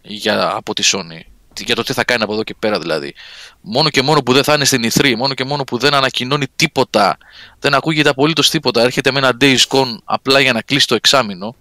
για, 0.03 0.53
από 0.55 0.75
τη 0.75 0.83
Sony. 0.87 1.21
για 1.65 1.75
το 1.75 1.83
τι 1.83 1.93
θα 1.93 2.05
κάνει 2.05 2.23
από 2.23 2.33
εδώ 2.33 2.43
και 2.43 2.55
πέρα 2.59 2.79
δηλαδή. 2.79 3.15
Μόνο 3.61 3.91
και 3.91 4.03
μόνο 4.03 4.23
που 4.23 4.33
δεν 4.33 4.45
θα 4.45 4.55
είναι 4.55 4.65
στην 4.65 4.91
E3, 4.93 5.15
μόνο 5.17 5.35
και 5.35 5.45
μόνο 5.45 5.65
που 5.65 5.79
δεν 5.79 5.95
ανακοινώνει 5.95 6.47
τίποτα, 6.57 7.19
δεν 7.59 7.75
ακούγεται 7.75 8.09
απολύτως 8.09 8.51
τίποτα. 8.51 8.83
Έρχεται 8.83 9.11
με 9.11 9.19
ένα 9.19 9.37
Days 9.41 9.67
Gone 9.69 9.97
απλά 10.05 10.41
για 10.41 10.53
να 10.53 10.63
κλείσει 10.63 10.87
το 10.87 10.95
εξάμεινο. 10.95 11.55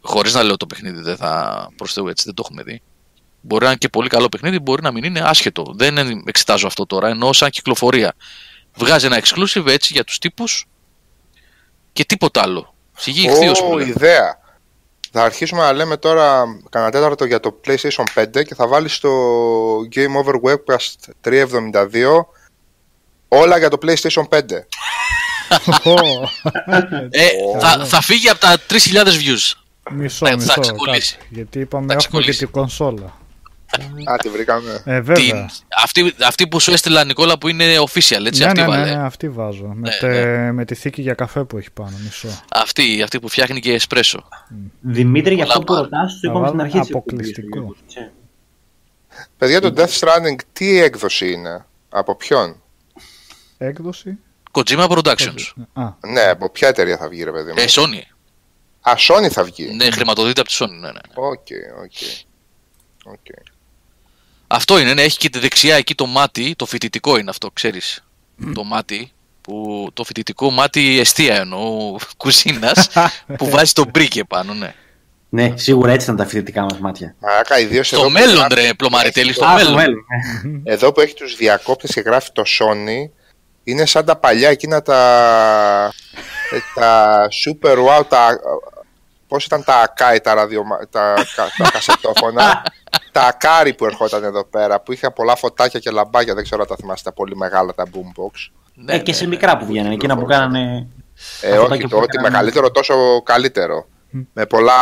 Χωρίς 0.00 0.34
να 0.34 0.42
λέω 0.42 0.56
το 0.56 0.66
παιχνίδι 0.66 1.00
δεν 1.00 1.16
θα 1.16 1.68
προσθέτω 1.76 2.08
έτσι, 2.08 2.24
δεν 2.24 2.34
το 2.34 2.42
έχουμε 2.44 2.62
δει. 2.62 2.82
Μπορεί 3.40 3.62
να 3.62 3.70
είναι 3.70 3.78
και 3.78 3.88
πολύ 3.88 4.08
καλό 4.08 4.28
παιχνίδι, 4.28 4.58
μπορεί 4.58 4.82
να 4.82 4.92
μην 4.92 5.04
είναι 5.04 5.20
άσχετο. 5.20 5.72
Δεν 5.76 6.22
εξετάζω 6.24 6.66
αυτό 6.66 6.86
τώρα, 6.86 7.08
εννοώ 7.08 7.32
σαν 7.32 7.50
κυκλοφορία. 7.50 8.14
Βγάζει 8.76 9.06
ένα 9.06 9.22
exclusive 9.22 9.66
έτσι 9.66 9.92
για 9.92 10.04
τους 10.04 10.18
τύπους 10.18 10.66
και 11.92 12.04
τίποτα 12.04 12.42
άλλο. 12.42 12.74
Σιγή 12.96 13.28
Ω, 13.28 13.78
ιδέα. 13.78 14.38
Θα 15.12 15.22
αρχίσουμε 15.24 15.60
να 15.60 15.72
λέμε 15.72 15.96
τώρα 15.96 16.44
κανένα 16.70 16.90
τέταρτο 16.90 17.24
για 17.24 17.40
το 17.40 17.60
PlayStation 17.66 18.04
5 18.14 18.44
και 18.44 18.54
θα 18.54 18.66
βάλεις 18.68 18.94
στο 18.94 19.10
Game 19.94 20.24
Over 20.24 20.34
Webcast 20.50 20.94
372 21.24 22.26
όλα 23.28 23.58
για 23.58 23.68
το 23.68 23.78
PlayStation 23.82 24.22
5. 24.28 24.40
ε, 27.10 27.28
θα, 27.60 27.84
θα 27.84 28.00
φύγει 28.00 28.28
από 28.28 28.40
τα 28.40 28.56
3.000 28.68 28.78
views. 29.06 29.52
Μισό, 29.90 30.26
μισό. 30.36 30.62
γιατί 31.28 31.58
είπαμε 31.58 31.94
έχουμε 31.94 32.22
και 32.22 32.32
την 32.32 32.50
κονσόλα. 32.50 33.16
Α, 34.04 34.16
τη 34.16 34.28
βρήκαμε. 34.28 34.82
Ε, 34.84 35.00
βέβαια. 35.00 35.50
αυτή, 35.82 36.14
αυτή 36.26 36.48
που 36.48 36.60
σου 36.60 36.72
έστειλα 36.72 37.04
Νικόλα 37.04 37.38
που 37.38 37.48
είναι 37.48 37.64
official, 37.78 38.24
έτσι, 38.26 38.42
ναι, 38.42 38.46
αυτή 38.46 38.60
ναι, 38.60 38.66
βάλε. 38.66 38.84
Ναι, 38.84 39.02
αυτή 39.02 39.28
βάζω. 39.28 39.72
με, 39.74 39.90
ναι, 40.02 40.08
ναι. 40.08 40.52
με 40.52 40.64
τη 40.64 40.74
θήκη 40.74 41.02
για 41.02 41.14
καφέ 41.14 41.44
που 41.44 41.58
έχει 41.58 41.70
πάνω, 41.70 41.96
μισό. 42.04 42.28
Αυτή, 42.52 43.02
αυτή 43.02 43.20
που 43.20 43.28
φτιάχνει 43.28 43.60
και 43.60 43.72
εσπρέσο. 43.72 44.28
Δημήτρη, 44.80 45.34
για 45.34 45.44
αυτό 45.44 45.60
που 45.60 45.74
ρωτάς, 45.74 46.12
σου 46.12 46.26
είπαμε 46.26 46.46
στην 46.46 46.60
αρχή 46.60 46.78
Αποκλειστικό. 46.78 47.76
Παιδιά, 49.38 49.60
το 49.60 49.72
Death 49.76 49.98
Stranding 49.98 50.36
τι 50.52 50.78
έκδοση 50.78 51.32
είναι, 51.32 51.66
από 51.88 52.14
ποιον; 52.14 52.62
Έκδοση; 53.58 54.18
Kojima 54.50 54.88
Productions. 54.88 55.64
Ναι, 56.06 56.22
από 56.22 56.50
ποια 56.50 56.68
εταιρεία 56.68 56.96
θα 56.96 57.08
βγει 57.08 57.24
ρε 57.24 57.32
παιδί 57.32 57.50
μου; 57.50 57.56
Ε, 57.58 57.64
Sony. 57.68 58.02
Α, 58.80 58.92
Sony 59.08 59.28
θα 59.30 59.44
βγει. 59.44 59.74
Ναι, 59.74 59.90
χρηματοδοτείται 59.90 60.40
από 60.40 60.50
τη 60.50 60.56
Sony, 60.58 60.80
ναι, 60.80 60.90
ναι. 60.92 61.00
Οκ, 61.14 61.46
οκ. 61.82 61.92
Okay. 63.14 63.55
Αυτό 64.46 64.78
είναι, 64.78 64.94
ναι, 64.94 65.02
έχει 65.02 65.18
και 65.18 65.30
τη 65.30 65.38
δεξιά 65.38 65.76
εκεί 65.76 65.94
το 65.94 66.06
μάτι, 66.06 66.54
το 66.56 66.66
φοιτητικό 66.66 67.18
είναι 67.18 67.30
αυτό, 67.30 67.50
ξέρεις. 67.50 68.04
Το 68.54 68.64
μάτι, 68.64 69.12
που, 69.40 69.88
το 69.92 70.04
φοιτητικό 70.04 70.50
μάτι 70.50 70.98
εστία 70.98 71.36
εννοώ, 71.36 71.96
κουζίνας, 72.16 72.88
που 73.36 73.48
βάζει 73.54 73.72
τον 73.72 73.88
μπρίκε 73.90 74.24
πάνω, 74.24 74.54
ναι. 74.54 74.74
Ναι, 75.28 75.52
σίγουρα 75.56 75.92
έτσι 75.92 76.04
ήταν 76.04 76.16
τα 76.16 76.26
φοιτητικά 76.26 76.62
μας 76.62 76.78
μάτια. 76.78 77.14
Μαράκα, 77.18 77.58
ιδίως 77.58 77.86
στο 77.86 78.10
μέλλον, 78.10 78.46
ρε, 78.52 78.74
πλωμαριτέλη, 78.74 79.32
στο 79.32 79.46
μέλλον. 79.46 79.74
Ναι. 79.74 79.92
Εδώ 80.72 80.92
που 80.92 81.00
έχει 81.00 81.14
τους 81.14 81.36
διακόπτες 81.36 81.92
και 81.92 82.00
γράφει 82.00 82.32
το 82.32 82.42
Sony, 82.46 83.10
είναι 83.64 83.86
σαν 83.86 84.04
τα 84.04 84.16
παλιά 84.16 84.48
εκείνα 84.48 84.82
τα, 84.82 85.00
ε, 86.52 86.80
τα 86.80 87.28
super 87.44 87.76
wow, 87.76 88.02
τα 88.08 88.40
Πώς 89.28 89.44
ήταν 89.44 89.64
τα 89.64 89.80
ακάι, 89.80 90.20
τα, 90.20 90.34
ραδιο, 90.34 90.62
τα, 90.90 91.14
τα 91.36 91.70
κασετόφωνα, 91.72 92.62
τα 93.12 93.22
ακάρι 93.22 93.74
που 93.74 93.86
ερχόταν 93.86 94.24
εδώ 94.24 94.44
πέρα, 94.44 94.80
που 94.80 94.92
είχε 94.92 95.10
πολλά 95.10 95.36
φωτάκια 95.36 95.80
και 95.80 95.90
λαμπάκια, 95.90 96.34
δεν 96.34 96.44
ξέρω 96.44 96.62
αν 96.62 96.68
τα 96.68 96.76
θυμάστε, 96.76 97.10
τα 97.10 97.16
πολύ 97.16 97.36
μεγάλα 97.36 97.74
τα 97.74 97.84
boombox. 97.92 98.50
Ναι, 98.74 98.94
ε, 98.94 98.98
και 98.98 99.12
σε 99.12 99.26
μικρά 99.26 99.56
που 99.56 99.66
βγαίνανε, 99.66 99.94
εκείνα 99.94 100.16
που 100.16 100.24
κάνανε... 100.24 100.86
Ε, 101.40 101.58
όχι, 101.58 101.88
το 101.88 101.96
ότι 101.96 102.20
μεγαλύτερο 102.20 102.70
τόσο 102.70 103.22
καλύτερο. 103.22 103.86
Με 104.32 104.46
πολλά 104.46 104.72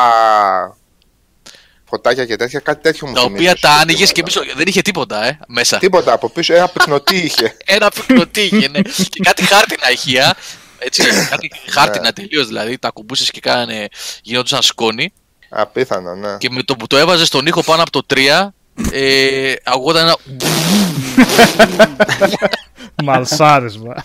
φωτάκια 1.84 2.26
και 2.26 2.36
τέτοια, 2.36 2.60
κάτι 2.60 2.82
τέτοιο 2.82 3.06
μου 3.06 3.14
Τα 3.14 3.22
οποία 3.22 3.56
τα 3.60 3.70
άνοιγες 3.70 4.12
και 4.12 4.22
πίσω 4.22 4.40
δεν 4.56 4.66
είχε 4.66 4.82
τίποτα 4.82 5.24
ε, 5.24 5.38
μέσα. 5.46 5.78
Τίποτα 5.78 6.12
από 6.12 6.30
πίσω, 6.30 6.54
ένα 6.54 6.68
πυκνοτή 6.68 7.16
είχε. 7.16 7.56
ένα 7.76 7.88
πυκνοτή 7.88 8.40
είχε, 8.40 8.68
ναι. 8.68 8.80
και 8.80 9.20
κάτι 9.22 9.42
χάρτινα 9.42 9.90
ηχεία 9.90 10.34
έτσι, 10.78 11.02
κάτι 11.30 11.51
χάρτινα 11.70 12.12
τελείω 12.12 12.44
δηλαδή. 12.44 12.78
Τα 12.78 12.90
κουμπούσε 12.90 13.30
και 13.30 13.40
κάνανε, 13.40 13.88
γίνονταν 14.22 14.62
σκόνη. 14.62 15.12
Απίθανο, 15.48 16.14
ναι. 16.14 16.36
Και 16.38 16.51
με 16.51 16.62
το 16.62 16.76
που 16.76 16.86
το 16.86 16.96
έβαζες 16.96 17.26
στον 17.26 17.46
ήχο 17.46 17.62
πάνω 17.62 17.82
από 17.82 17.90
το 17.90 18.02
3, 18.14 18.48
ε, 18.92 19.52
αγόταν 19.64 20.02
ένα. 20.06 20.16
Μαλσάρισμα. 23.05 24.05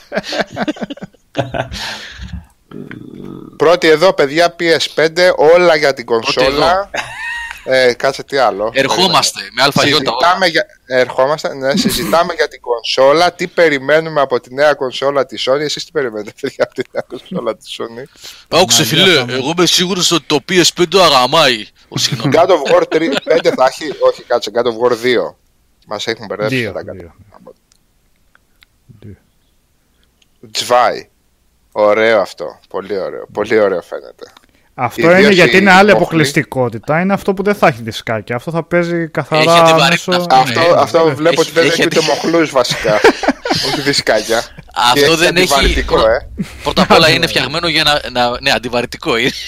Πρώτη 3.57 3.87
εδώ, 3.87 4.13
παιδιά, 4.13 4.55
PS5, 4.59 5.09
όλα 5.37 5.75
για 5.75 5.93
την 5.93 6.05
κονσόλα. 6.05 6.89
Ε, 7.63 7.93
κάτσε 7.93 8.23
τι 8.23 8.37
άλλο. 8.37 8.71
Ερχόμαστε 8.73 9.39
με 9.51 9.61
αλφαγιώτα. 9.61 10.11
Για... 10.49 10.65
Ερχόμαστε, 10.85 11.53
ναι, 11.53 11.75
συζητάμε 11.75 12.33
για 12.33 12.47
την 12.47 12.61
κονσόλα. 12.61 13.33
Τι 13.33 13.47
περιμένουμε 13.47 14.21
από 14.21 14.39
τη 14.39 14.53
νέα 14.53 14.73
κονσόλα 14.73 15.25
τη 15.25 15.43
Sony. 15.45 15.59
Εσεί 15.59 15.85
τι 15.85 15.91
περιμένετε, 15.91 16.31
παιδιά, 16.41 16.63
από 16.63 16.73
τη 16.73 16.81
νέα 16.91 17.03
κονσόλα 17.07 17.55
τη 17.57 17.75
Sony. 17.77 18.03
Άκουσε, 18.47 18.83
φίλε, 18.83 19.19
εγώ 19.19 19.53
είμαι 19.57 19.65
σίγουρο 19.65 20.01
ότι 20.11 20.23
το 20.27 20.39
PS5 20.49 20.97
αγαμάει. 21.03 21.65
God 22.33 22.47
of 22.47 22.73
War 22.73 22.83
3, 22.89 23.13
5 23.23 23.53
θα 23.55 23.65
έχει. 23.65 23.93
Όχι, 23.99 24.23
κάτσε, 24.23 24.51
God 24.53 24.63
of 24.63 24.91
War 24.91 24.91
2. 24.91 25.33
Μα 25.87 25.97
έχουν 26.05 26.25
μπερδέψει 26.25 26.71
τα 26.73 26.83
κάτω. 26.83 27.13
Τζβάι. 30.51 31.09
Ωραίο 31.71 32.21
αυτό. 32.21 32.59
Πολύ 32.69 32.97
ωραίο. 32.97 33.25
Πολύ 33.33 33.59
ωραίο 33.59 33.81
φαίνεται. 33.81 34.31
Αυτό 34.81 35.17
είναι 35.17 35.29
γιατί 35.29 35.57
είναι 35.57 35.71
άλλη 35.71 35.91
αποκλειστικότητα. 35.91 37.01
Είναι 37.01 37.13
αυτό 37.13 37.33
που 37.33 37.43
δεν 37.43 37.55
θα 37.55 37.67
έχει 37.67 37.81
δισκάκια. 37.81 38.35
Αυτό 38.35 38.51
θα 38.51 38.63
παίζει 38.63 39.07
καθαρά 39.07 39.75
μέσω... 39.89 40.11
Αυτό, 40.29 40.61
αυτό 40.75 41.15
βλέπω 41.15 41.41
ότι 41.41 41.51
δεν 41.51 41.65
έχει 41.65 41.83
ούτε 41.83 42.01
μοχλούς 42.01 42.51
βασικά. 42.51 42.99
Όχι 43.67 43.81
δισκάκια. 43.81 44.43
Αυτό 44.91 45.15
δεν 45.15 45.35
έχει. 45.35 45.79
Ε. 45.79 46.45
Πρώτα 46.63 46.81
απ' 46.81 46.91
όλα 46.91 47.09
είναι 47.09 47.27
φτιαγμένο 47.27 47.67
για 47.67 47.83
να. 48.11 48.39
Ναι, 48.41 48.51
αντιβαρυτικό 48.51 49.17
είναι. 49.17 49.31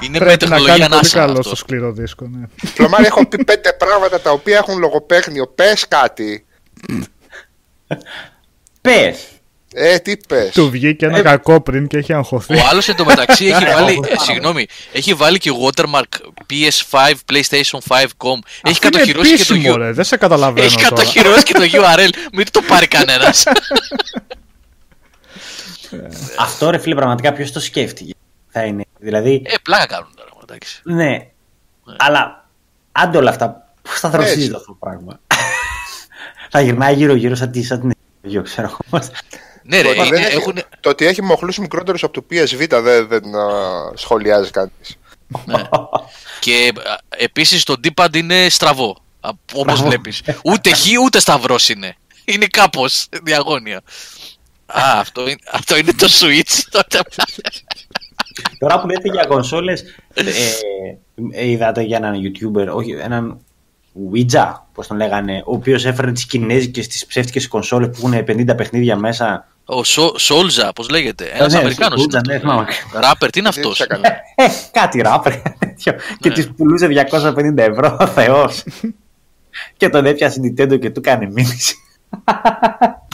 Είναι 0.00 0.18
με 0.18 0.36
τεχνολογία 0.36 0.88
να 0.88 0.96
πολύ 0.96 1.10
καλό 1.10 1.42
στο 1.42 1.56
σκληρό 1.56 1.92
δίσκο. 1.92 2.26
Ναι. 2.26 2.46
Φλωμάρι, 2.74 3.04
έχω 3.06 3.26
πει 3.26 3.44
πέντε 3.50 3.72
πράγματα 3.72 4.20
τα 4.20 4.30
οποία 4.30 4.56
έχουν 4.56 4.78
λογοπαίγνιο. 4.78 5.46
Πες 5.46 5.88
κάτι. 5.88 6.46
Πες. 8.80 9.16
Ε, 9.72 9.98
τι 9.98 10.16
πες. 10.16 10.52
Του 10.52 10.70
βγήκε 10.70 11.06
ένα 11.06 11.18
ε, 11.18 11.22
κακό 11.22 11.60
πριν 11.60 11.86
και 11.86 11.96
έχει 11.96 12.12
αγχωθεί. 12.12 12.54
Ο 12.54 12.66
άλλος 12.70 12.88
εντωμεταξύ 12.88 13.46
έχει 13.46 13.64
βάλει. 13.64 14.00
ε, 14.08 14.18
συγγνώμη, 14.18 14.66
έχει 14.92 15.14
βάλει 15.14 15.38
και 15.38 15.50
watermark 15.64 16.02
PS5, 16.50 17.12
PlayStation 17.32 17.78
5.com. 17.88 18.38
Έχει 18.62 18.80
κατοχυρώσει 18.80 19.36
και 19.36 19.44
το 19.44 19.74
URL. 19.74 19.90
Δεν 19.92 20.04
σε 20.04 20.16
καταλαβαίνω. 20.16 20.66
Έχει 20.66 20.76
κατοχυρώσει 20.76 21.42
και 21.42 21.52
το 21.52 21.62
URL. 21.72 22.08
Μην 22.32 22.50
το 22.50 22.62
πάρει 22.62 22.86
κανένας. 22.86 23.44
Αυτό 26.38 26.70
ρε 26.70 26.78
φίλε, 26.78 26.94
πραγματικά 26.94 27.32
ποιος 27.32 27.52
το 27.52 27.60
σκέφτηκε. 27.60 28.12
Θα 28.48 28.64
είναι. 28.64 28.84
Δηλαδή... 28.98 29.42
Ε, 29.44 29.54
πλάκα 29.62 29.86
κάνουν 29.86 30.10
τώρα. 30.16 30.28
Εντάξει. 30.42 30.80
Ναι. 30.84 31.04
ναι. 31.04 31.26
Αλλά 31.98 32.48
άντε 32.92 33.18
όλα 33.18 33.30
αυτά. 33.30 33.72
Πώς 33.82 34.00
θα 34.00 34.08
δροσίζει 34.08 34.52
αυτό 34.54 34.66
το 34.66 34.76
πράγμα; 34.80 35.20
θα 36.50 36.60
γυρνάει 36.60 36.94
γύρω-γύρω 36.94 37.34
σαν 37.34 37.50
την. 37.50 37.92
ξέρω 38.42 38.76
ναι, 39.68 39.80
ρε, 39.80 39.94
το, 39.94 40.02
ότι 40.02 40.24
έχουν... 40.24 40.58
το 40.80 40.88
ότι 40.88 41.06
έχει 41.06 41.22
μοχλούς 41.22 41.58
μικρότερους 41.58 42.02
από 42.02 42.12
το 42.12 42.24
PSV 42.30 42.66
δεν, 42.68 43.08
δεν 43.08 43.22
uh, 43.22 43.92
σχολιάζει 43.94 44.50
κανείς. 44.50 44.98
ναι. 45.44 45.62
Και 46.40 46.72
επίσης 47.08 47.64
το 47.64 47.74
D-pad 47.84 48.16
είναι 48.16 48.48
στραβό. 48.48 48.96
Όπως 49.54 49.82
βλέπεις. 49.82 50.22
Ούτε 50.44 50.70
χ 50.70 50.86
ούτε 51.04 51.20
σταυρός 51.20 51.68
είναι. 51.68 51.96
Είναι 52.24 52.46
κάπως 52.46 53.06
διαγώνια. 53.22 53.76
Α, 54.66 54.98
αυτό 54.98 55.22
είναι, 55.28 55.38
αυτό 55.52 55.76
είναι 55.76 55.92
το 55.92 56.06
Switch. 56.20 56.82
Τώρα 58.58 58.80
που 58.80 58.86
λέτε 58.86 59.10
για 59.12 59.24
κονσόλες, 59.24 59.84
ε, 60.14 60.22
ε, 61.32 61.50
είδατε 61.50 61.82
για 61.82 61.96
έναν 61.96 62.14
YouTuber, 62.14 62.74
όχι, 62.74 62.90
έναν 62.90 63.40
Ouija, 63.94 64.52
πώς 64.72 64.86
τον 64.86 64.96
λέγανε, 64.96 65.42
ο 65.46 65.52
οποίος 65.52 65.84
έφερε 65.84 66.12
τις 66.12 66.26
κινέζικες, 66.26 66.86
τις 66.88 67.06
ψεύτικες 67.06 67.48
κονσόλες 67.48 67.88
που 67.88 68.08
έχουν 68.08 68.24
50 68.24 68.56
παιχνίδια 68.56 68.96
μέσα 68.96 69.48
ο 69.70 69.84
Σόλζα, 70.18 70.72
πώς 70.72 70.88
λέγεται. 70.88 71.24
Ένας 71.24 71.52
ναι, 71.52 71.58
Αμερικάνος. 71.58 72.06
Ναι, 72.06 72.38
ράπερ, 72.92 73.30
τι 73.30 73.38
είναι 73.38 73.48
αυτός; 73.48 73.80
Ε, 73.80 73.88
κάτι 74.70 75.00
ράπερ. 75.00 75.32
και 76.20 76.30
της 76.30 76.50
πουλούσε 76.56 76.86
250 76.86 77.62
ευρώ, 77.62 77.96
ο 78.00 78.06
Θεός. 78.06 78.64
και 79.76 79.88
τον 79.88 80.06
έπιασε 80.06 80.40
Nintendo 80.44 80.80
και 80.80 80.90
του 80.90 81.00
κάνει 81.00 81.26
μήνυση. 81.26 81.76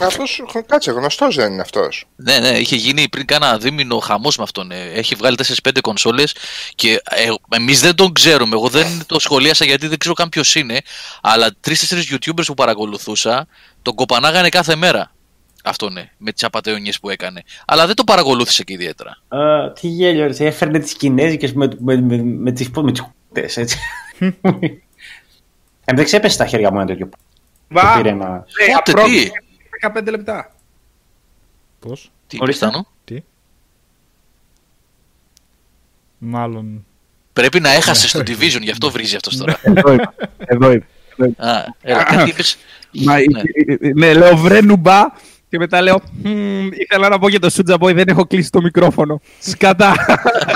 Αυτός, 0.01 0.41
κάτσε, 0.67 0.91
γνωστός 0.91 1.35
δεν 1.35 1.51
είναι 1.51 1.61
αυτός. 1.61 2.05
Ναι, 2.15 2.39
ναι, 2.39 2.47
είχε 2.47 2.75
γίνει 2.75 3.09
πριν 3.09 3.25
κάνα 3.25 3.57
δίμηνο 3.57 3.99
χαμός 3.99 4.37
με 4.37 4.43
αυτόν. 4.43 4.71
Ε. 4.71 4.91
Έχει 4.93 5.15
βγάλει 5.15 5.35
4-5 5.35 5.81
κονσόλες 5.81 6.35
και 6.75 7.01
ε, 7.09 7.29
εμείς 7.55 7.81
δεν 7.81 7.95
τον 7.95 8.13
ξέρουμε. 8.13 8.55
Εγώ 8.55 8.67
δεν 8.67 8.87
το 9.05 9.19
σχολίασα 9.19 9.65
γιατί 9.65 9.87
δεν 9.87 9.97
ξέρω 9.97 10.13
καν 10.13 10.29
ποιος 10.29 10.55
είναι. 10.55 10.81
Αλλά 11.21 11.49
3-4 11.67 11.71
YouTubers 12.11 12.45
που 12.45 12.53
παρακολουθούσα 12.53 13.47
τον 13.81 13.95
κοπανάγανε 13.95 14.49
κάθε 14.49 14.75
μέρα. 14.75 15.11
Αυτό 15.67 15.89
ναι, 15.89 16.09
με 16.17 16.31
τις 16.31 16.43
απαταιωνίε 16.43 16.91
που 17.01 17.09
έκανε. 17.09 17.43
Αλλά 17.65 17.85
δεν 17.85 17.95
το 17.95 18.03
παρακολούθησε 18.03 18.63
και 18.63 18.73
ιδιαίτερα. 18.73 19.17
Uh, 19.27 19.75
τι 19.79 19.87
γέλιο, 19.87 20.27
ρε. 20.27 20.45
Έφερνε 20.45 20.79
τις 20.79 20.93
Κινέζικες 20.93 21.53
με, 21.53 21.69
με, 21.79 22.01
με, 22.01 22.23
με 22.23 22.51
τις 22.51 22.69
με 22.69 22.91
έτσι. 23.33 23.77
Ε, 25.87 25.95
δεν 25.95 26.05
ξέπεσε 26.05 26.33
στα 26.33 26.45
χέρια 26.45 26.71
μου 26.71 26.77
ένα 26.77 26.85
τέτοιο. 26.87 27.09
Βα, 27.69 27.93
πήρε 27.95 28.09
ένα- 28.09 28.45
ε, 28.67 28.71
Πότε, 28.73 28.91
απρό- 28.91 29.05
τι; 29.05 29.29
15 29.99 30.09
λεπτά. 30.09 30.55
Πώς, 31.79 32.11
Τι 32.27 32.37
Ορίστε. 32.41 32.65
πιθανό. 32.65 32.87
τι; 33.03 33.21
Μάλλον. 36.17 36.85
Πρέπει 37.33 37.59
να 37.59 37.69
έχασες 37.69 38.09
στο 38.09 38.19
Division, 38.19 38.61
γι' 38.61 38.71
αυτό 38.71 38.91
βρίζει 38.91 39.15
αυτός 39.15 39.37
τώρα. 39.37 39.59
Εδώ 39.63 39.91
είμαι. 39.91 40.13
Εδώ 40.37 40.71
είμαι. 40.71 40.85
Α, 41.37 41.63
έλα, 41.81 42.03
κάτι 42.03 42.29
είπες; 42.29 42.57
Μα, 42.91 43.15
Ναι. 43.17 43.23
ναι. 43.79 43.91
ναι, 43.93 44.13
λέω 44.13 44.37
βρε 44.37 44.61
νουμπά 44.61 45.01
και 45.55 45.61
μετά 45.61 45.81
λέω 45.81 46.01
«Μμμ, 46.23 46.69
ήθελα 46.71 47.09
να 47.09 47.19
πω 47.19 47.29
για 47.29 47.39
το 47.39 47.49
Σούτζα 47.49 47.75
Boy, 47.79 47.93
δεν 47.95 48.07
έχω 48.07 48.25
κλείσει 48.25 48.49
το 48.49 48.61
μικρόφωνο. 48.61 49.21
Σκατά. 49.39 49.93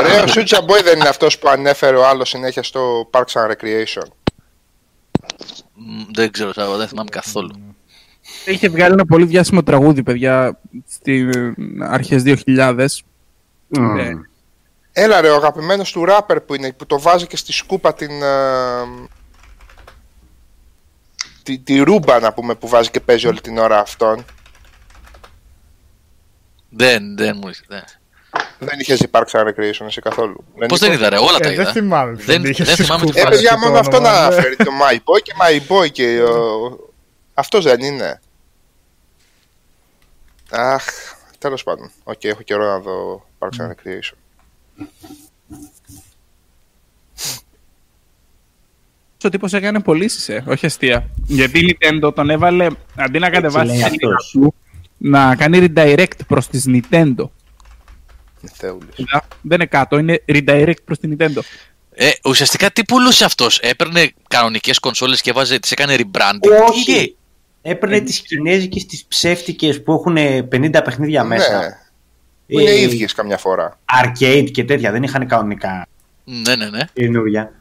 Ρε, 0.01 0.21
ο 0.21 0.27
Σούτσα 0.27 0.59
Boy 0.59 0.83
δεν 0.83 0.99
είναι 0.99 1.07
αυτός 1.07 1.39
που 1.39 1.49
ανέφερε 1.49 1.95
ο 1.97 2.07
άλλος 2.07 2.29
συνέχεια 2.29 2.63
στο 2.63 3.09
Parks 3.11 3.19
and 3.33 3.51
Recreation. 3.51 4.07
Μ, 5.73 6.01
Δεν 6.13 6.31
ξέρω, 6.31 6.53
Σάββα, 6.53 6.77
δεν 6.77 6.87
θυμάμαι 6.87 7.09
καθόλου. 7.09 7.51
Είχε 8.45 8.69
βγάλει 8.69 8.93
ένα 8.93 9.05
πολύ 9.05 9.25
διάσημο 9.25 9.63
τραγούδι, 9.63 10.03
παιδιά, 10.03 10.59
στι 10.89 11.29
αρχές 11.79 12.23
2000. 12.25 12.85
Ναι. 13.67 14.09
Έλα 14.91 15.21
ρε, 15.21 15.29
ο 15.29 15.35
αγαπημένος 15.35 15.91
του 15.91 16.05
ράπερ 16.05 16.41
που 16.41 16.55
είναι, 16.55 16.73
που 16.73 16.85
το 16.85 16.99
βάζει 16.99 17.27
και 17.27 17.37
στη 17.37 17.51
σκούπα 17.51 17.93
την... 17.93 18.21
ε, 18.21 19.07
τη, 21.43 21.59
τη 21.59 21.79
Roomba 21.79 22.19
να 22.19 22.33
πούμε 22.33 22.55
που 22.55 22.67
βάζει 22.67 22.89
και 22.89 22.99
παίζει 22.99 23.27
όλη 23.27 23.41
την 23.41 23.57
ώρα 23.57 23.79
αυτόν. 23.79 24.25
Δεν, 26.69 27.17
δεν 27.17 27.37
μου 27.41 27.47
ήρθε. 27.47 27.63
δεν. 27.67 27.83
Δεν 28.59 28.79
είχες 28.79 28.97
δει 28.99 29.07
Parks 29.11 29.31
and 29.31 29.47
Recreation 29.47 29.85
εσύ 29.85 30.01
καθόλου. 30.01 30.43
Πώς 30.67 30.79
δεν 30.79 30.91
είδα, 30.91 31.09
ρε, 31.09 31.17
όλα 31.17 31.37
τα 31.39 31.47
Ε, 31.49 31.53
είδα. 31.53 31.63
δεν 31.63 31.73
θυμάμαι 31.73 32.15
ποιον 32.15 32.25
Δεν, 32.25 32.51
είχε 32.51 32.63
δεν 32.63 32.73
στη 32.73 32.83
θυμάμαι 32.83 33.05
τι 33.05 33.11
σκούπα. 33.11 33.27
Ε, 33.27 33.31
φάση. 33.31 33.35
παιδιά, 33.35 33.51
το 33.51 33.57
μόνο 33.67 33.79
αυτό 33.79 33.95
όνομα, 33.97 34.11
να 34.13 34.19
ναι. 34.19 34.25
αναφέρει 34.25 34.55
το 34.55 34.71
My 34.81 34.93
Boy 34.95 35.21
και 35.23 35.33
My 35.41 35.71
Boy 35.71 35.91
και 35.91 36.21
ο... 36.21 36.89
Αυτός 37.33 37.63
δεν 37.63 37.79
είναι. 37.81 38.21
Αχ, 40.51 40.85
τέλος 41.37 41.63
πάντων. 41.63 41.91
Οκ, 42.03 42.23
έχω 42.23 42.41
καιρό 42.41 42.65
να 42.65 42.79
δω 42.79 43.25
Parks 43.39 43.61
and 43.61 43.67
Recreation. 43.69 44.17
Ο 49.23 49.29
τύπος 49.29 49.53
έκανε 49.53 49.79
πωλήσεις, 49.79 50.29
ε, 50.29 50.43
όχι 50.47 50.65
αστεία. 50.65 51.09
Γιατί 51.25 51.59
η 51.59 51.77
Nintendo 51.81 52.15
τον 52.15 52.29
έβαλε 52.29 52.67
αντί 52.95 53.19
να 53.19 53.29
κατεβάσει 53.29 53.65
λέει 53.65 53.75
τη 53.75 53.81
σελίδα 53.81 54.07
αυτός. 54.07 54.29
του, 54.31 54.55
να 55.01 55.35
κάνει 55.35 55.65
redirect 55.75 56.25
προς 56.27 56.47
τη 56.47 56.59
Nintendo. 56.65 57.29
Θεούλης. 58.53 58.95
Είδα, 58.95 59.27
Δεν 59.41 59.57
είναι 59.59 59.65
κάτω, 59.65 59.97
είναι 59.97 60.23
redirect 60.27 60.83
προς 60.85 60.99
τη 60.99 61.09
Nintendo. 61.11 61.39
Ε, 61.93 62.09
ουσιαστικά 62.25 62.71
τι 62.71 62.83
πουλούσε 62.85 63.25
αυτός; 63.25 63.59
Έπαιρνε 63.59 64.11
κανονικές 64.27 64.79
κονσόλες 64.79 65.21
και 65.21 65.31
βάζε, 65.31 65.59
τις 65.59 65.71
έκανε 65.71 65.95
rebranding; 65.97 66.39
Τι 66.41 66.49
είχε; 66.79 66.97
Όχι. 66.97 67.15
Έπαιρνε 67.61 67.99
τις 67.99 68.19
κινέζικες, 68.19 68.85
τις 68.85 69.05
ψεύτικες 69.05 69.83
που 69.83 69.93
έχουν 69.93 70.17
50 70.51 70.81
παιχνίδια 70.83 71.23
μέσα. 71.23 71.59
Ναι, 71.59 71.67
που 72.47 72.59
είναι 72.59 72.69
Ε, 72.69 72.81
ίδιες 72.81 73.13
καμιά 73.13 73.37
φορά. 73.37 73.79
Arcade 74.03 74.49
και 74.51 74.63
τέτοια, 74.63 74.91
δεν 74.91 75.03
είχαν 75.03 75.27
κανονικά 75.27 75.87
Ναι, 76.23 76.55
ναι, 76.55 76.69
ναι. 76.69 76.81
καινούργια. 76.93 77.58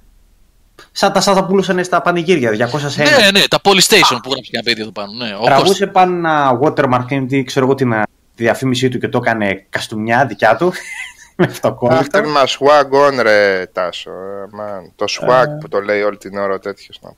Σαν 0.93 1.13
τα, 1.13 1.21
σαν 1.21 1.35
τα 1.35 1.45
πουλούσαν 1.47 1.85
στα 1.85 2.03
πανηγύρια, 2.03 2.71
200 2.73 2.79
σε 2.87 3.03
ένα. 3.03 3.11
Ναι, 3.19 3.31
ναι, 3.31 3.41
τα 3.49 3.61
Polystation 3.63 4.19
που 4.23 4.31
γράψει 4.31 4.51
ένα 4.53 4.63
παιδί 4.63 4.81
εδώ 4.81 4.91
πάνω. 4.91 5.13
Ναι, 5.13 5.35
ο 5.41 5.45
Τραβούσε 5.45 5.67
Κώστας. 5.69 5.91
πάνω 5.93 6.17
ένα 6.17 6.59
watermark 6.63 7.27
ή 7.29 7.43
ξέρω 7.45 7.65
εγώ 7.65 7.75
την, 7.75 7.91
τη 8.35 8.43
διαφήμιση 8.43 8.89
του 8.89 8.99
και 8.99 9.09
το 9.09 9.19
έκανε 9.19 9.67
καστούμια 9.71 10.27
δικιά 10.27 10.57
του. 10.57 10.73
με 11.41 11.45
Αχ, 11.45 11.51
αυτοκόλλητο. 11.51 12.07
τέρμα 12.11 12.41
swag 12.47 13.07
on 13.09 13.23
ρε 13.23 13.67
Τάσο. 13.73 14.11
ε, 14.11 14.45
man. 14.61 14.91
Το 14.97 15.05
swag 15.09 15.47
που 15.61 15.69
το 15.69 15.81
λέει 15.81 16.03
όλη 16.03 16.17
την 16.17 16.39
ώρα 16.39 16.55
ο 16.55 16.59
τέτοιος. 16.59 16.99
να. 17.03 17.11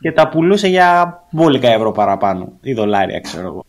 και 0.00 0.12
τα 0.12 0.28
πουλούσε 0.28 0.68
για 0.68 1.20
μπόλικα 1.30 1.68
ευρώ 1.68 1.92
παραπάνω. 1.92 2.52
Ή 2.60 2.72
δολάρια, 2.74 3.20
ξέρω 3.20 3.46
εγώ. 3.46 3.64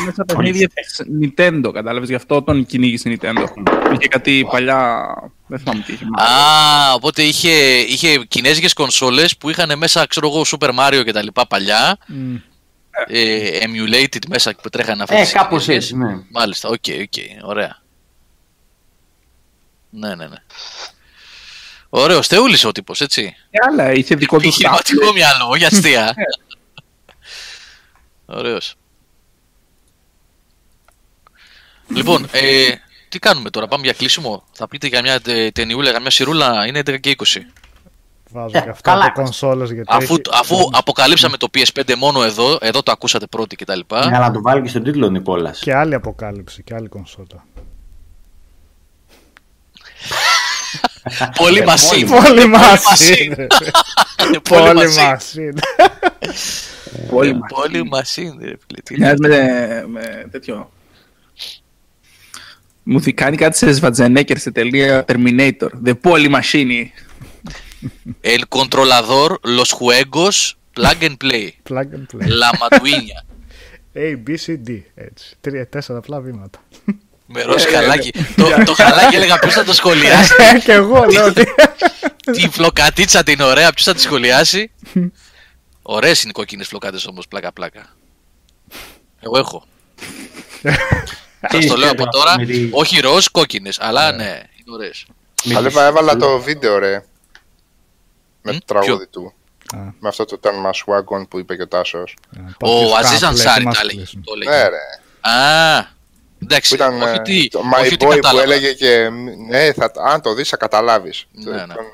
Είναι 0.00 0.12
σαν 0.16 0.24
παιχνίδια 0.26 0.68
της 0.68 1.02
Nintendo, 1.22 1.70
κατάλαβες. 1.72 2.08
Γι' 2.08 2.14
αυτό 2.14 2.42
τον 2.42 2.66
κυνήγησε 2.66 3.08
η 3.10 3.18
Nintendo. 3.20 3.44
Είχε 3.92 4.08
κάτι 4.08 4.46
παλιά. 4.50 5.04
Δεν 5.46 5.58
θυμάμαι 5.58 5.82
τι 5.86 5.92
είχε. 5.92 6.04
Α, 6.04 6.92
οπότε 6.94 7.22
είχε, 7.22 7.50
είχε 7.78 8.24
κινέζικες 8.28 8.72
κονσόλες 8.72 9.36
που 9.36 9.50
είχαν 9.50 9.78
μέσα, 9.78 10.06
ξέρω 10.06 10.28
εγώ, 10.28 10.42
Super 10.46 10.70
Mario 10.78 11.02
και 11.04 11.12
τα 11.12 11.22
λοιπά 11.22 11.46
παλιά. 11.46 11.98
Μμ. 12.06 12.34
Ε, 13.06 13.58
emulated 13.62 14.26
μέσα 14.28 14.54
που 14.62 14.68
τρέχανε 14.68 15.02
αυτές 15.02 15.18
Ε, 15.18 15.22
τις 15.22 15.32
κάπως 15.32 15.64
κινέζικες. 15.64 15.90
έτσι, 15.90 15.96
ναι. 15.96 16.22
Μάλιστα, 16.30 16.68
οκ, 16.68 16.84
οκ, 17.00 17.48
ωραία. 17.48 17.82
Ναι, 19.90 20.14
ναι, 20.14 20.26
ναι. 20.26 20.36
Ωραίος, 21.88 22.26
θεούλης 22.26 22.64
ο 22.64 22.72
τύπος, 22.72 23.00
έτσι. 23.00 23.36
Και 23.50 23.58
άλλα, 23.70 23.92
είχε 23.92 24.14
δικό 24.14 24.36
του 24.36 24.42
Επιχειρηματικό 24.46 25.12
μυαλό, 25.12 25.48
όχι 25.48 25.64
αστεία. 25.64 26.14
Ωραίος. 28.26 28.74
Λοιπόν, 31.94 32.28
ε, 32.32 32.72
τι 33.08 33.18
κάνουμε 33.18 33.50
τώρα, 33.50 33.66
πάμε 33.68 33.82
για 33.84 33.92
κλείσιμο; 33.92 34.44
Θα 34.52 34.68
πείτε 34.68 34.86
για 34.86 35.02
μια 35.02 35.20
τε- 35.20 35.52
ταινιούλα, 35.54 35.90
για 35.90 36.00
μια 36.00 36.10
σιρούλα, 36.10 36.66
είναι 36.66 36.78
11 36.78 36.98
και 37.00 37.10
20. 37.10 37.40
Βάζω 38.30 38.58
Ε, 38.58 38.60
και 38.60 38.68
αυτά 38.68 38.90
καλά. 38.90 39.04
από 39.04 39.22
κονσόλες 39.22 39.70
γιατί 39.70 39.88
Αφού, 39.92 40.12
έχει- 40.14 40.22
αφού 40.40 40.68
αποκαλύψαμε 40.72 41.36
το 41.36 41.48
PS5 41.54 41.94
μόνο 41.96 42.22
εδώ, 42.22 42.58
εδώ 42.60 42.82
το 42.82 42.92
ακούσατε 42.92 43.26
πρώτοι 43.26 43.56
κτλ. 43.56 43.80
Ναι, 43.90 43.96
αλλά 44.16 44.18
να 44.18 44.30
το 44.30 44.40
βάλει 44.42 44.62
και 44.62 44.68
στον 44.68 44.82
τίτλο 44.82 45.06
ο 45.06 45.10
Νικόλας. 45.10 45.58
Και 45.58 45.74
άλλη 45.74 45.94
αποκάλυψη 45.94 46.62
και 46.62 46.74
άλλη 46.74 46.88
κονσόλα. 46.88 47.44
Πολύ 51.36 51.64
μασί. 51.64 52.04
Πολύ 52.04 52.46
μας 52.46 52.84
μασί. 52.84 53.24
είναι. 53.24 53.46
Πολύ 54.16 54.40
Πολύ 54.48 54.74
μασί. 54.74 55.00
μας 55.00 55.34
είναι. 55.34 55.60
Πολύ 57.10 57.32
μας. 57.34 57.50
Πολύ 57.54 57.84
μασί, 57.84 58.22
ρε 58.40 58.54
φίλε. 58.66 58.80
Τι 58.84 58.98
Μοιάζει 58.98 59.16
με, 59.18 59.84
με 59.88 60.28
τέτοιο. 60.30 60.70
Μου 62.82 63.00
δει 63.00 63.12
κάνει 63.12 63.36
κάτι 63.36 63.56
σε 63.56 63.72
Σβατζενέκερ 63.72 64.38
σε 64.38 64.50
τελεία 64.50 65.04
Terminator. 65.08 65.68
The 65.84 65.94
Poly 66.02 66.40
Machine. 66.40 66.86
El 68.22 68.42
controlador, 68.48 69.40
los 69.42 69.70
juegos, 69.78 70.56
plug 70.76 71.00
and 71.08 71.16
play. 71.24 71.46
Plug 71.70 71.88
and 71.96 72.06
play. 72.12 72.28
La 72.40 72.50
Matuiña. 72.60 73.18
A, 73.94 74.16
B, 74.24 74.36
C, 74.46 74.56
D. 74.68 74.80
Έτσι. 74.94 75.36
Τρία, 75.40 75.68
τέσσερα 75.68 75.98
απλά 75.98 76.20
βήματα. 76.20 76.62
Με 77.26 77.42
ροζ 77.42 77.64
χαλάκι. 77.64 78.12
το, 78.36 78.64
το 78.64 78.74
χαλάκι 78.74 79.16
έλεγα 79.16 79.38
ποιος 79.38 79.54
θα 79.54 79.64
το 79.64 79.72
σχολιάσει. 79.72 80.32
Ε, 80.54 80.58
και 80.58 80.72
εγώ 80.72 81.04
λέω 81.04 81.26
ότι. 81.26 81.44
Τη 82.32 82.48
φλοκατίτσα 82.48 83.22
την 83.22 83.40
ωραία, 83.40 83.72
ποιος 83.72 83.86
θα 83.86 83.94
τη 83.94 84.00
σχολιάσει. 84.00 84.70
Ωραίες 85.82 86.22
είναι 86.22 86.30
οι 86.30 86.38
κόκκινες 86.38 86.68
φλοκάτες 86.68 87.06
όμως, 87.06 87.28
πλάκα 87.28 87.52
πλάκα. 87.52 87.96
Εγώ 89.20 89.38
έχω. 89.38 89.66
Σας 91.50 91.66
το 91.66 91.76
λέω 91.76 91.90
από 91.90 92.08
τώρα, 92.08 92.38
Με 92.38 92.44
τη- 92.46 92.68
όχι 92.72 93.00
ροζ, 93.00 93.26
κόκκινες, 93.32 93.80
αλλά 93.80 94.12
ναι, 94.12 94.24
είναι 94.24 94.74
ωραίες. 94.74 95.06
με 95.44 95.54
Αλλά 95.54 95.68
τις- 95.68 95.76
έβαλα 95.76 96.16
το 96.16 96.38
βίντεο 96.40 96.78
ρε. 96.78 97.04
Με 98.42 98.52
Μμ, 98.52 98.56
το 98.58 98.64
τραγούδι 98.64 99.06
του. 99.06 99.32
Α, 99.74 99.78
Με 100.00 100.08
αυτό 100.08 100.24
το 100.24 100.40
Turn 100.42 100.48
My 100.66 100.70
Swag 100.70 101.18
On 101.18 101.28
που 101.28 101.38
είπε 101.38 101.56
και 101.56 101.62
ο 101.62 101.68
Τάσος. 101.68 102.16
Ο 102.60 102.70
Αζίζ 102.96 103.02
Κάποιος 103.02 103.22
Ανσάρι 103.22 103.64
κάπου 103.64 103.74
τα 103.74 103.80
έχει 103.82 103.90
έλεγε. 103.90 104.00
μας 104.00 104.24
το 104.24 104.32
έλεγε. 104.34 104.50
Ναι 104.50 104.68
ρε. 104.68 104.76
Α, 105.20 105.82
Που 105.84 106.38
εντάξει, 106.42 106.74
ήταν 106.74 107.02
όχι 107.02 107.10
ε, 107.14 107.18
ότι, 107.18 107.48
το 107.48 107.58
όχι 107.58 107.68
My 107.74 107.78
ότι 107.84 107.94
Boy 107.94 107.98
που 107.98 108.08
κατάλαβα. 108.08 108.42
έλεγε 108.42 108.72
και 108.72 109.08
ναι, 109.48 109.72
θα, 109.72 109.92
αν 110.04 110.20
το 110.20 110.34
δεις 110.34 110.48
θα 110.48 110.56
καταλάβεις. 110.56 111.26
Ναι, 111.32 111.44
Τον- 111.44 111.54
ναι. 111.54 111.74
Τον, 111.74 111.84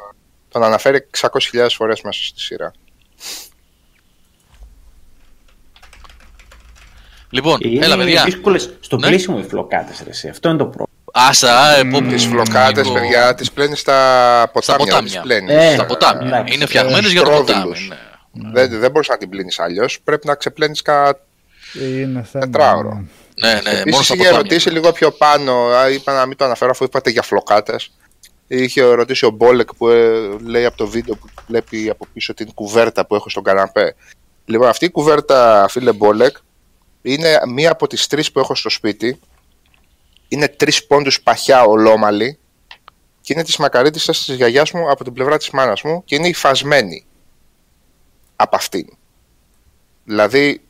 τον 0.49 0.63
αναφέρει 0.63 1.09
600.000 1.21 1.67
φορές 1.77 2.01
μέσα 2.03 2.23
στη 2.25 2.41
σειρά. 2.41 2.73
Λοιπόν, 7.31 7.59
Είναι 7.63 7.85
έλα 7.85 7.97
παιδιά. 7.97 8.25
δύσκολες 8.25 8.77
στο 8.81 8.97
Ναι. 8.97 9.07
κλείσιμο 9.09 9.37
οι 9.45 9.49
φλοκάτες 9.49 10.01
ρε 10.05 10.11
εσύ. 10.11 10.29
Αυτό 10.29 10.49
είναι 10.49 10.59
το 10.59 10.65
πρόβλημα. 10.65 10.89
Άσα, 11.13 11.77
ε, 11.77 11.85
πω, 11.85 12.01
Τις 12.03 12.25
πω, 12.25 12.31
φλοκάτες, 12.31 12.87
λίγο- 12.87 12.99
παιδιά, 12.99 13.35
τις 13.35 13.53
πλένεις 13.53 13.81
στα 13.81 14.51
ποτάμια. 14.53 14.85
δεν 14.85 14.87
ποτάμια. 14.87 15.11
τις 15.11 15.21
πλένεις. 15.21 15.55
Ε, 15.71 15.75
Στα 15.75 15.87
ποτάμια. 15.87 16.27
εντάξει. 16.27 16.55
Είναι 16.55 16.67
φτιαγμένες 16.67 17.13
για 17.13 17.23
το 17.23 17.31
Στρόβιλους. 17.31 17.89
ποτάμι. 17.89 18.01
ναι. 18.33 18.51
Δεν, 18.53 18.81
δεν 18.81 18.91
μπορείς 18.91 19.09
να 19.09 19.17
την 19.17 19.29
πλύνεις 19.29 19.59
αλλιώς. 19.59 20.01
Πρέπει 20.05 20.27
να 20.27 20.35
ξεπλένεις 20.35 20.83
κα... 20.83 21.21
Είναι 21.81 22.27
θέμα. 22.33 22.45
Τετράωρο. 22.45 22.93
ναι. 22.95 23.53
Ναι, 23.53 23.53
ναι, 23.53 23.61
μόνο 23.71 23.79
Επίσης 23.81 24.05
στα 24.05 24.15
είχε 24.15 24.23
ποτάμια. 24.25 24.43
ρωτήσει 24.43 24.71
λίγο 24.71 24.93
πιο 24.93 25.11
πάνω, 25.11 25.53
α, 25.67 25.91
είπα 25.91 26.13
να 26.13 26.27
μην 26.27 26.37
το 26.37 26.45
αναφέρω 26.45 26.71
αφού 26.71 26.85
είπατε 26.85 27.11
για 27.11 27.23
φλοκάτες. 27.23 27.91
Είχε 28.47 28.83
ρωτήσει 28.83 29.25
ο 29.25 29.31
Μπόλεκ 29.31 29.75
που 29.75 29.89
ε, 29.89 30.11
λέει 30.47 30.65
από 30.65 30.77
το 30.77 30.87
βίντεο 30.87 31.15
που 31.17 31.27
βλέπει 31.47 31.89
από 31.91 32.07
πίσω 32.13 32.35
την 32.35 32.55
κουβέρτα 32.55 33.07
που 33.07 33.15
έχω 33.15 33.29
στον 33.31 33.43
καναπέ. 33.43 33.95
Λοιπόν, 34.45 34.69
αυτή 34.69 34.85
η 34.85 34.91
κουβέρτα, 34.91 35.67
φίλε 35.69 35.93
Μπόλεκ, 35.93 36.37
είναι 37.03 37.41
μία 37.49 37.71
από 37.71 37.87
τις 37.87 38.07
τρεις 38.07 38.33
που 38.33 38.39
έχω 38.39 38.55
στο 38.55 38.71
σπίτι. 38.71 39.21
Είναι 40.29 40.49
τρεις 40.49 40.87
πόντους 40.87 41.23
παχιά 41.23 41.65
ολόμαλη 41.65 42.39
και 43.21 43.33
είναι 43.33 43.45
της 43.45 43.57
μακαρίτησας 43.57 44.25
της 44.25 44.35
γιαγιάς 44.35 44.71
μου 44.71 44.91
από 44.91 45.05
την 45.05 45.13
πλευρά 45.13 45.37
της 45.37 45.51
μάνας 45.51 45.83
μου 45.83 46.05
και 46.05 46.15
είναι 46.15 46.29
υφασμένη 46.29 47.07
από 48.37 48.57
αυτήν. 48.57 48.87
Δηλαδή 50.05 50.61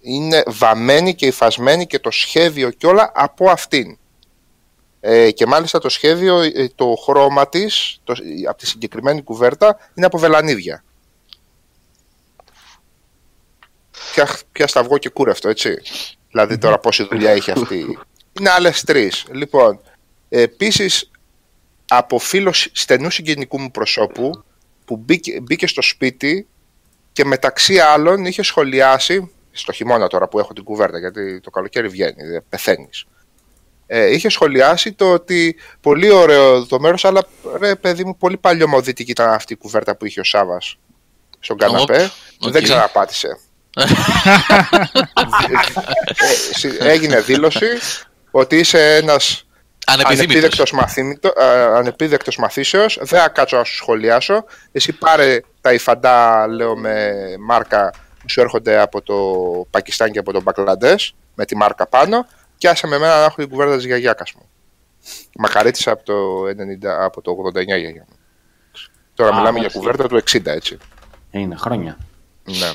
είναι 0.00 0.42
βαμμένη 0.46 1.14
και 1.14 1.26
υφασμένη 1.26 1.86
και 1.86 1.98
το 1.98 2.10
σχέδιο 2.10 2.70
και 2.70 2.86
όλα 2.86 3.12
από 3.14 3.50
αυτήν. 3.50 3.98
Ε, 5.00 5.30
και 5.30 5.46
μάλιστα 5.46 5.78
το 5.78 5.88
σχέδιο, 5.88 6.40
ε, 6.40 6.68
το 6.74 6.94
χρώμα 7.04 7.48
της, 7.48 8.00
το, 8.04 8.14
από 8.48 8.58
τη 8.58 8.66
συγκεκριμένη 8.66 9.22
κουβέρτα, 9.22 9.78
είναι 9.94 10.06
από 10.06 10.18
βελανίδια. 10.18 10.84
Πια, 14.12 14.38
πια 14.52 14.66
σταυγό 14.66 14.98
και 14.98 15.08
κούρευτο, 15.08 15.48
έτσι. 15.48 15.78
Δηλαδή 16.30 16.58
τώρα 16.58 16.78
πόση 16.78 17.06
δουλειά 17.10 17.30
έχει 17.30 17.50
αυτή. 17.50 17.98
Είναι 18.38 18.50
άλλες 18.50 18.84
τρεις. 18.84 19.26
Λοιπόν, 19.30 19.80
επίσης 20.28 21.10
από 21.88 22.18
φίλος 22.18 22.68
στενού 22.72 23.10
συγγενικού 23.10 23.60
μου 23.60 23.70
προσώπου 23.70 24.44
που 24.84 24.96
μπήκε, 24.96 25.40
μπήκε 25.40 25.66
στο 25.66 25.82
σπίτι 25.82 26.46
και 27.12 27.24
μεταξύ 27.24 27.78
άλλων 27.78 28.24
είχε 28.24 28.42
σχολιάσει, 28.42 29.30
στο 29.52 29.72
χειμώνα 29.72 30.06
τώρα 30.06 30.28
που 30.28 30.38
έχω 30.38 30.52
την 30.52 30.64
κουβέρτα, 30.64 30.98
γιατί 30.98 31.40
το 31.40 31.50
καλοκαίρι 31.50 31.88
βγαίνει, 31.88 32.24
δεν 32.24 32.44
πεθαίνεις. 32.48 33.04
Ε, 33.86 34.12
είχε 34.12 34.28
σχολιάσει 34.28 34.92
το 34.92 35.12
ότι 35.12 35.56
πολύ 35.80 36.10
ωραίο 36.10 36.66
το 36.66 36.80
μέρος, 36.80 37.04
αλλά 37.04 37.26
ρε 37.58 37.76
παιδί 37.76 38.04
μου, 38.04 38.16
πολύ 38.16 38.36
παλιωμοδίτικη 38.36 39.10
ήταν 39.10 39.28
αυτή 39.28 39.52
η 39.52 39.56
κουβέρτα 39.56 39.96
που 39.96 40.06
είχε 40.06 40.20
ο 40.20 40.24
Σάβα 40.24 40.58
στον 41.40 41.56
καναπέ. 41.56 42.10
Okay. 42.10 42.50
Δεν 42.50 42.62
ξαναπάτησε. 42.62 43.38
Ε, 46.78 46.88
έγινε 46.88 47.20
δήλωση 47.20 47.66
ότι 48.30 48.56
είσαι 48.56 48.96
ένας 48.96 49.46
ανεπίδεκτος, 49.86 50.72
μαθήμητο, 50.72 51.32
ανεπίδεκτος 51.74 52.36
μαθήσεως. 52.36 52.98
Δεν 53.02 53.20
θα 53.20 53.28
κάτσω 53.28 53.56
να 53.56 53.64
σου 53.64 53.74
σχολιάσω. 53.74 54.44
Εσύ 54.72 54.92
πάρε 54.92 55.40
τα 55.60 55.72
υφαντά, 55.72 56.46
λέω 56.46 56.76
με 56.76 57.12
μάρκα 57.40 57.90
που 58.22 58.28
σου 58.28 58.40
έρχονται 58.40 58.80
από 58.80 59.02
το 59.02 59.16
Πακιστάν 59.70 60.10
και 60.10 60.18
από 60.18 60.32
τον 60.32 60.42
Μπαγκλαντές, 60.42 61.14
με 61.34 61.44
τη 61.44 61.56
μάρκα 61.56 61.86
πάνω, 61.86 62.26
και 62.58 62.68
άσε 62.68 62.86
με 62.86 62.98
μένα 62.98 63.18
να 63.18 63.24
έχω 63.24 63.34
την 63.36 63.48
κουβέρτα 63.48 63.76
της 63.76 63.84
γιαγιάκας 63.84 64.32
μου. 64.32 64.48
Μακαρίτησα 65.38 65.90
από 65.90 66.04
το, 66.04 66.42
90, 66.42 66.86
από 67.00 67.20
το 67.20 67.36
89 67.54 67.64
γιαγιά 67.64 68.04
μου. 68.08 68.16
Τώρα 69.14 69.30
Α, 69.30 69.38
μιλάμε 69.38 69.58
για 69.58 69.68
κουβέρτα 69.68 70.08
του 70.08 70.22
60, 70.30 70.46
έτσι. 70.46 70.78
Είναι 71.30 71.56
χρόνια. 71.56 71.98
Ναι. 72.44 72.72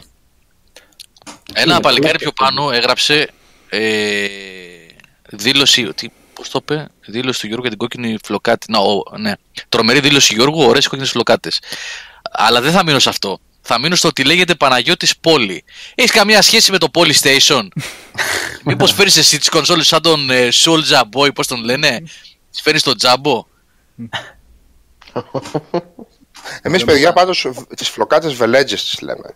Ένα 1.53 1.79
παλικάρι 1.79 2.17
πιο 2.17 2.31
πάνω 2.31 2.71
έγραψε 2.71 3.29
ε, 3.69 4.27
δήλωση 5.29 5.85
ότι. 5.85 6.11
Πώς 6.33 6.49
το 6.49 6.59
είπε, 6.61 6.87
δήλωση 7.05 7.39
του 7.39 7.47
Γιώργου 7.47 7.67
για 7.67 7.77
την 7.77 7.79
κόκκινη 7.79 8.17
φλοκάτη. 8.23 8.71
Να, 8.71 8.79
ο, 8.79 9.03
ναι. 9.17 9.33
Τρομερή 9.69 9.99
δήλωση 9.99 10.33
Γιώργου, 10.33 10.61
ωραίες 10.61 10.87
κόκκινες 10.87 11.09
φλοκάτες. 11.11 11.59
Αλλά 12.31 12.61
δεν 12.61 12.71
θα 12.71 12.83
μείνω 12.83 12.99
σε 12.99 13.09
αυτό. 13.09 13.39
Θα 13.61 13.79
μείνω 13.79 13.95
στο 13.95 14.07
ότι 14.07 14.23
λέγεται 14.23 14.55
Παναγιώτης 14.55 15.17
Πόλη. 15.17 15.63
Έχεις 15.95 16.11
καμία 16.11 16.41
σχέση 16.41 16.71
με 16.71 16.77
το 16.77 16.87
Polystation. 16.93 17.67
Μήπως 18.63 18.93
φέρεις 18.93 19.17
εσύ 19.17 19.39
τις 19.39 19.49
κονσόλες 19.49 19.87
σαν 19.87 20.01
τον 20.01 20.29
ε, 20.29 20.47
Soulja 20.53 21.01
Boy, 21.13 21.33
πώς 21.33 21.47
τον 21.47 21.63
λένε; 21.63 22.03
Τις 22.51 22.61
φέρεις 22.61 22.83
τον 22.83 22.97
Τζάμπο; 22.97 23.45
Εμείς, 26.61 26.83
παιδιά, 26.83 27.13
πάντως 27.13 27.47
τις 27.75 27.89
φλοκάτες 27.89 28.33
βελέτζες 28.33 28.83
τις 28.85 29.01
λέμε. 29.01 29.35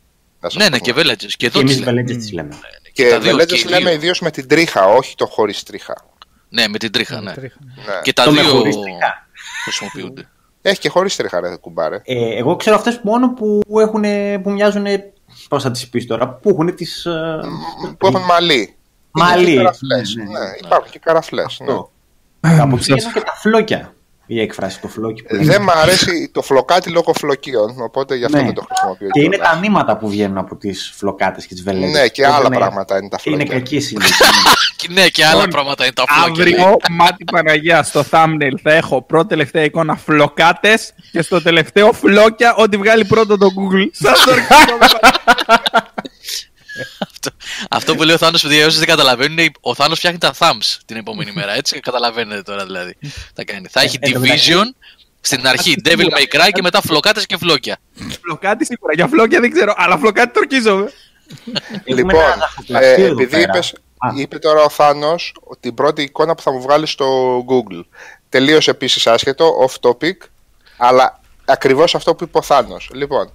Ναι, 0.53 0.69
ναι, 0.69 0.79
και 0.79 0.93
βελέτζε. 0.93 1.27
Και, 1.27 1.49
και 1.49 1.59
εμείς 1.59 1.83
βελέτζε 1.83 2.15
τις 2.15 2.31
λέμε. 2.31 2.59
Και, 2.93 3.03
και 3.03 3.17
βελέτζε 3.17 3.67
λέμε 3.67 3.91
ιδίως 3.91 4.19
με 4.19 4.31
την 4.31 4.47
τρίχα, 4.47 4.85
όχι 4.85 5.15
το 5.15 5.25
χωρίς 5.25 5.63
τρίχα. 5.63 5.95
Ναι, 6.49 6.67
με 6.67 6.77
την 6.77 6.91
τρίχα, 6.91 7.21
ναι. 7.21 7.31
ναι. 7.31 7.47
Και 8.03 8.13
τα 8.13 8.31
δύο 8.31 8.63
χρησιμοποιούνται. 9.63 10.29
Έχει 10.61 10.79
και 10.79 10.89
χωρίς 10.89 11.15
τρίχα, 11.15 11.39
ρε 11.39 11.55
κουμπάρε. 11.55 12.01
Ε, 12.03 12.37
εγώ 12.37 12.55
ξέρω 12.55 12.75
αυτές 12.75 12.99
μόνο 13.03 13.33
που, 13.33 13.61
έχουν, 13.79 14.03
που 14.41 14.51
μοιάζουν. 14.51 14.85
Πώς 15.49 15.63
θα 15.63 15.71
τις 15.71 15.89
πεις 15.89 16.07
τώρα, 16.07 16.29
που 16.29 16.49
έχουν 16.49 16.75
τις. 16.75 17.07
που 17.97 18.07
έχουν 18.07 18.21
μαλλί. 18.21 18.75
Μαλλί. 19.11 19.55
Ναι, 19.55 19.61
ναι, 19.61 20.51
υπάρχουν 20.63 20.91
και 20.91 20.99
καραφλές. 20.99 21.59
Ναι. 21.65 21.73
Από 22.61 22.75
εκεί 22.75 23.11
και 23.13 23.21
τα 23.21 23.35
φλόκια 23.35 23.93
η 24.33 24.41
έκφραση 24.41 24.81
το 24.81 24.87
φλόκι. 24.87 25.23
Που 25.23 25.43
δεν 25.43 25.61
μου 25.61 25.71
αρέσει 25.71 26.29
το 26.33 26.41
φλοκάτι 26.41 26.89
λόγω 26.89 27.13
φλοκίων, 27.13 27.75
οπότε 27.81 28.15
γι' 28.15 28.25
αυτό 28.25 28.37
ναι. 28.37 28.43
δεν 28.43 28.53
το 28.53 28.65
χρησιμοποιώ. 28.67 29.09
Και 29.09 29.21
είναι 29.21 29.37
τα 29.37 29.55
νήματα 29.55 29.97
που 29.97 30.09
βγαίνουν 30.09 30.37
από 30.37 30.55
τις 30.55 30.93
φλοκάτες 30.95 31.45
και 31.45 31.53
τις 31.53 31.63
βελέτες. 31.63 31.91
Ναι, 31.91 32.07
και 32.07 32.25
άλλα 32.25 32.45
είναι... 32.45 32.55
πράγματα 32.55 32.97
είναι 32.97 33.09
τα 33.09 33.17
φλόκια. 33.17 33.45
Είναι 33.45 33.53
κακή 33.53 33.79
συνήθεια. 33.89 34.25
ναι, 34.89 35.07
και 35.07 35.25
άλλα 35.25 35.47
πράγματα 35.47 35.83
είναι 35.83 35.93
τα 35.93 36.03
φλόκια. 36.07 36.43
Αύριο, 36.43 36.77
μάτι 36.89 37.23
Παναγία, 37.23 37.83
στο 37.83 38.03
thumbnail 38.11 38.53
θα 38.61 38.71
έχω 38.71 39.01
πρώτη 39.01 39.27
τελευταία 39.27 39.63
εικόνα 39.63 39.95
φλοκάτες 39.95 40.93
και 41.11 41.21
στο 41.21 41.41
τελευταίο 41.41 41.91
φλόκια 41.91 42.55
ό,τι 42.55 42.77
βγάλει 42.77 43.05
πρώτο 43.05 43.37
το 43.37 43.47
Google. 43.47 43.87
Σας 43.91 44.23
το 44.23 44.31
αυτό, 46.99 47.29
αυτό 47.69 47.95
που 47.95 48.03
λέει 48.03 48.15
ο 48.15 48.17
Θάνος, 48.17 48.41
παιδιά, 48.41 48.65
όσοι 48.65 48.77
δεν 48.77 48.87
καταλαβαίνουν, 48.87 49.51
ο 49.61 49.75
Θάνος 49.75 49.97
φτιάχνει 49.97 50.19
τα 50.19 50.33
thumbs 50.37 50.77
την 50.85 50.97
επόμενη 50.97 51.31
μέρα. 51.31 51.53
Έτσι, 51.53 51.79
καταλαβαίνετε 51.79 52.41
τώρα 52.41 52.65
δηλαδή. 52.65 52.97
Θα, 53.33 53.43
κάνει. 53.43 53.67
θα 53.69 53.81
έχει 53.81 53.99
division 54.01 54.65
στην 55.21 55.47
αρχή, 55.47 55.75
Devil 55.85 56.05
May 56.05 56.35
Cry 56.35 56.49
και 56.51 56.61
μετά 56.61 56.81
φλοκάτες 56.81 57.25
και 57.25 57.37
φλόκια. 57.37 57.77
Φλοκάτε 58.21 58.63
σίγουρα, 58.63 58.93
για 58.93 59.07
φλόκια 59.07 59.39
δεν 59.39 59.51
ξέρω, 59.51 59.73
αλλά 59.77 59.97
φλοκάτε 59.97 60.31
τορκίζομαι. 60.33 60.91
λοιπόν, 61.85 62.21
ε, 62.67 63.05
επειδή 63.05 63.41
είπες, 63.41 63.73
είπε 64.15 64.39
τώρα 64.39 64.61
ο 64.61 64.69
Θάνος 64.69 65.33
την 65.59 65.73
πρώτη 65.73 66.01
εικόνα 66.01 66.35
που 66.35 66.41
θα 66.41 66.51
μου 66.51 66.61
βγάλεις 66.61 66.89
στο 66.91 67.37
Google. 67.49 67.83
Τελείω 68.29 68.59
επίσης 68.65 69.07
άσχετο, 69.07 69.67
off 69.67 69.89
topic, 69.89 70.17
αλλά 70.77 71.19
ακριβώς 71.45 71.95
αυτό 71.95 72.15
που 72.15 72.23
είπε 72.23 72.37
ο 72.37 72.41
Θάνος. 72.41 72.89
Λοιπόν, 72.93 73.33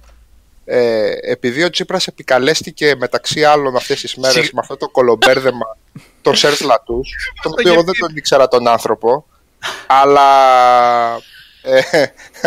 ε, 0.69 1.11
επειδή 1.21 1.63
ο 1.63 1.69
Τσίπρας 1.69 2.07
επικαλέστηκε 2.07 2.95
μεταξύ 2.97 3.43
άλλων 3.43 3.75
αυτές 3.75 4.01
τις 4.01 4.15
μέρες 4.15 4.51
με 4.51 4.59
αυτό 4.59 4.77
το 4.77 4.89
κολομπέρδεμα 4.89 5.77
τον 6.21 6.35
Σέρτ 6.35 6.59
Λατούς, 6.59 7.15
τον 7.43 7.51
οποίο 7.51 7.73
εγώ 7.73 7.83
δεν 7.83 7.93
τον 7.99 8.15
ήξερα 8.15 8.47
τον 8.47 8.67
άνθρωπο, 8.67 9.25
αλλά... 9.87 10.25
Ε, 11.61 11.81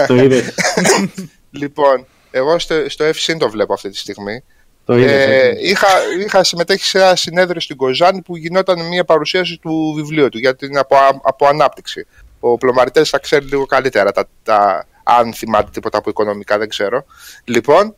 το 0.07 0.15
είδε. 0.15 0.55
λοιπόν, 1.61 2.07
εγώ 2.31 2.59
στο, 2.59 2.89
στο 2.89 3.09
FC 3.09 3.37
το 3.39 3.51
βλέπω 3.51 3.73
αυτή 3.73 3.91
τη 3.91 3.97
στιγμή. 3.97 4.45
Το 4.85 4.97
είδες, 4.97 5.27
ε, 5.27 5.57
είχα, 5.61 5.89
είχα 6.25 6.45
συμμετέχει 6.45 6.85
σε 6.85 6.99
ένα 6.99 7.17
συνέδριο 7.17 7.61
στην 7.61 7.77
Κοζάνη 7.77 8.23
που 8.23 8.37
γινόταν 8.37 8.87
μια 8.87 9.05
παρουσίαση 9.05 9.59
του 9.59 9.93
βιβλίου 9.97 10.29
του 10.29 10.39
για 10.39 10.57
την 10.57 10.79
από, 10.79 10.97
από 11.23 11.47
ανάπτυξη. 11.47 12.07
Ο 12.41 12.59
Πλωμαριτές 12.59 13.09
θα 13.09 13.19
ξέρει 13.19 13.45
λίγο 13.45 13.67
καλύτερα 13.67 14.13
τα, 14.13 14.29
τα, 14.43 14.87
αν 15.03 15.35
θυμάται 15.35 15.71
τίποτα 15.73 15.99
από 15.99 16.11
οικονομικά, 16.11 16.59
δεν 16.59 16.69
ξέρω. 16.69 17.05
Λοιπόν, 17.45 17.95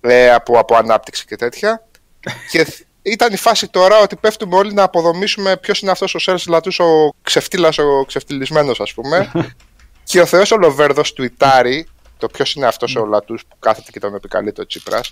ε, 0.00 0.30
από, 0.30 0.58
από 0.58 0.76
ανάπτυξη 0.76 1.26
και 1.26 1.36
τέτοια. 1.36 1.86
και 2.50 2.66
ήταν 3.02 3.32
η 3.32 3.36
φάση 3.36 3.68
τώρα 3.68 3.98
ότι 3.98 4.16
πέφτουμε 4.16 4.56
όλοι 4.56 4.72
να 4.72 4.82
αποδομήσουμε 4.82 5.56
ποιος 5.56 5.80
είναι 5.80 5.90
αυτός 5.90 6.14
ο 6.14 6.18
Σέρς 6.18 6.46
Λατούς, 6.46 6.78
ο 6.78 7.14
ξεφτύλας, 7.22 7.78
ο 7.78 8.04
ξεφτυλισμένος, 8.06 8.80
ας 8.80 8.94
πούμε. 8.94 9.32
και 10.04 10.20
ο 10.20 10.26
Θεός 10.26 10.50
ο 10.50 10.56
Λοβέρδο 10.56 11.02
του 11.14 11.22
Ιτάρι, 11.22 11.86
το 12.18 12.26
ποιος 12.26 12.54
είναι 12.54 12.66
αυτός 12.66 12.96
ο 12.96 13.06
Λατούς 13.06 13.44
που 13.48 13.56
κάθεται 13.58 13.90
και 13.90 14.00
τον 14.00 14.14
επικαλείται 14.14 14.60
ο 14.60 14.66
Τσίπρας. 14.66 15.10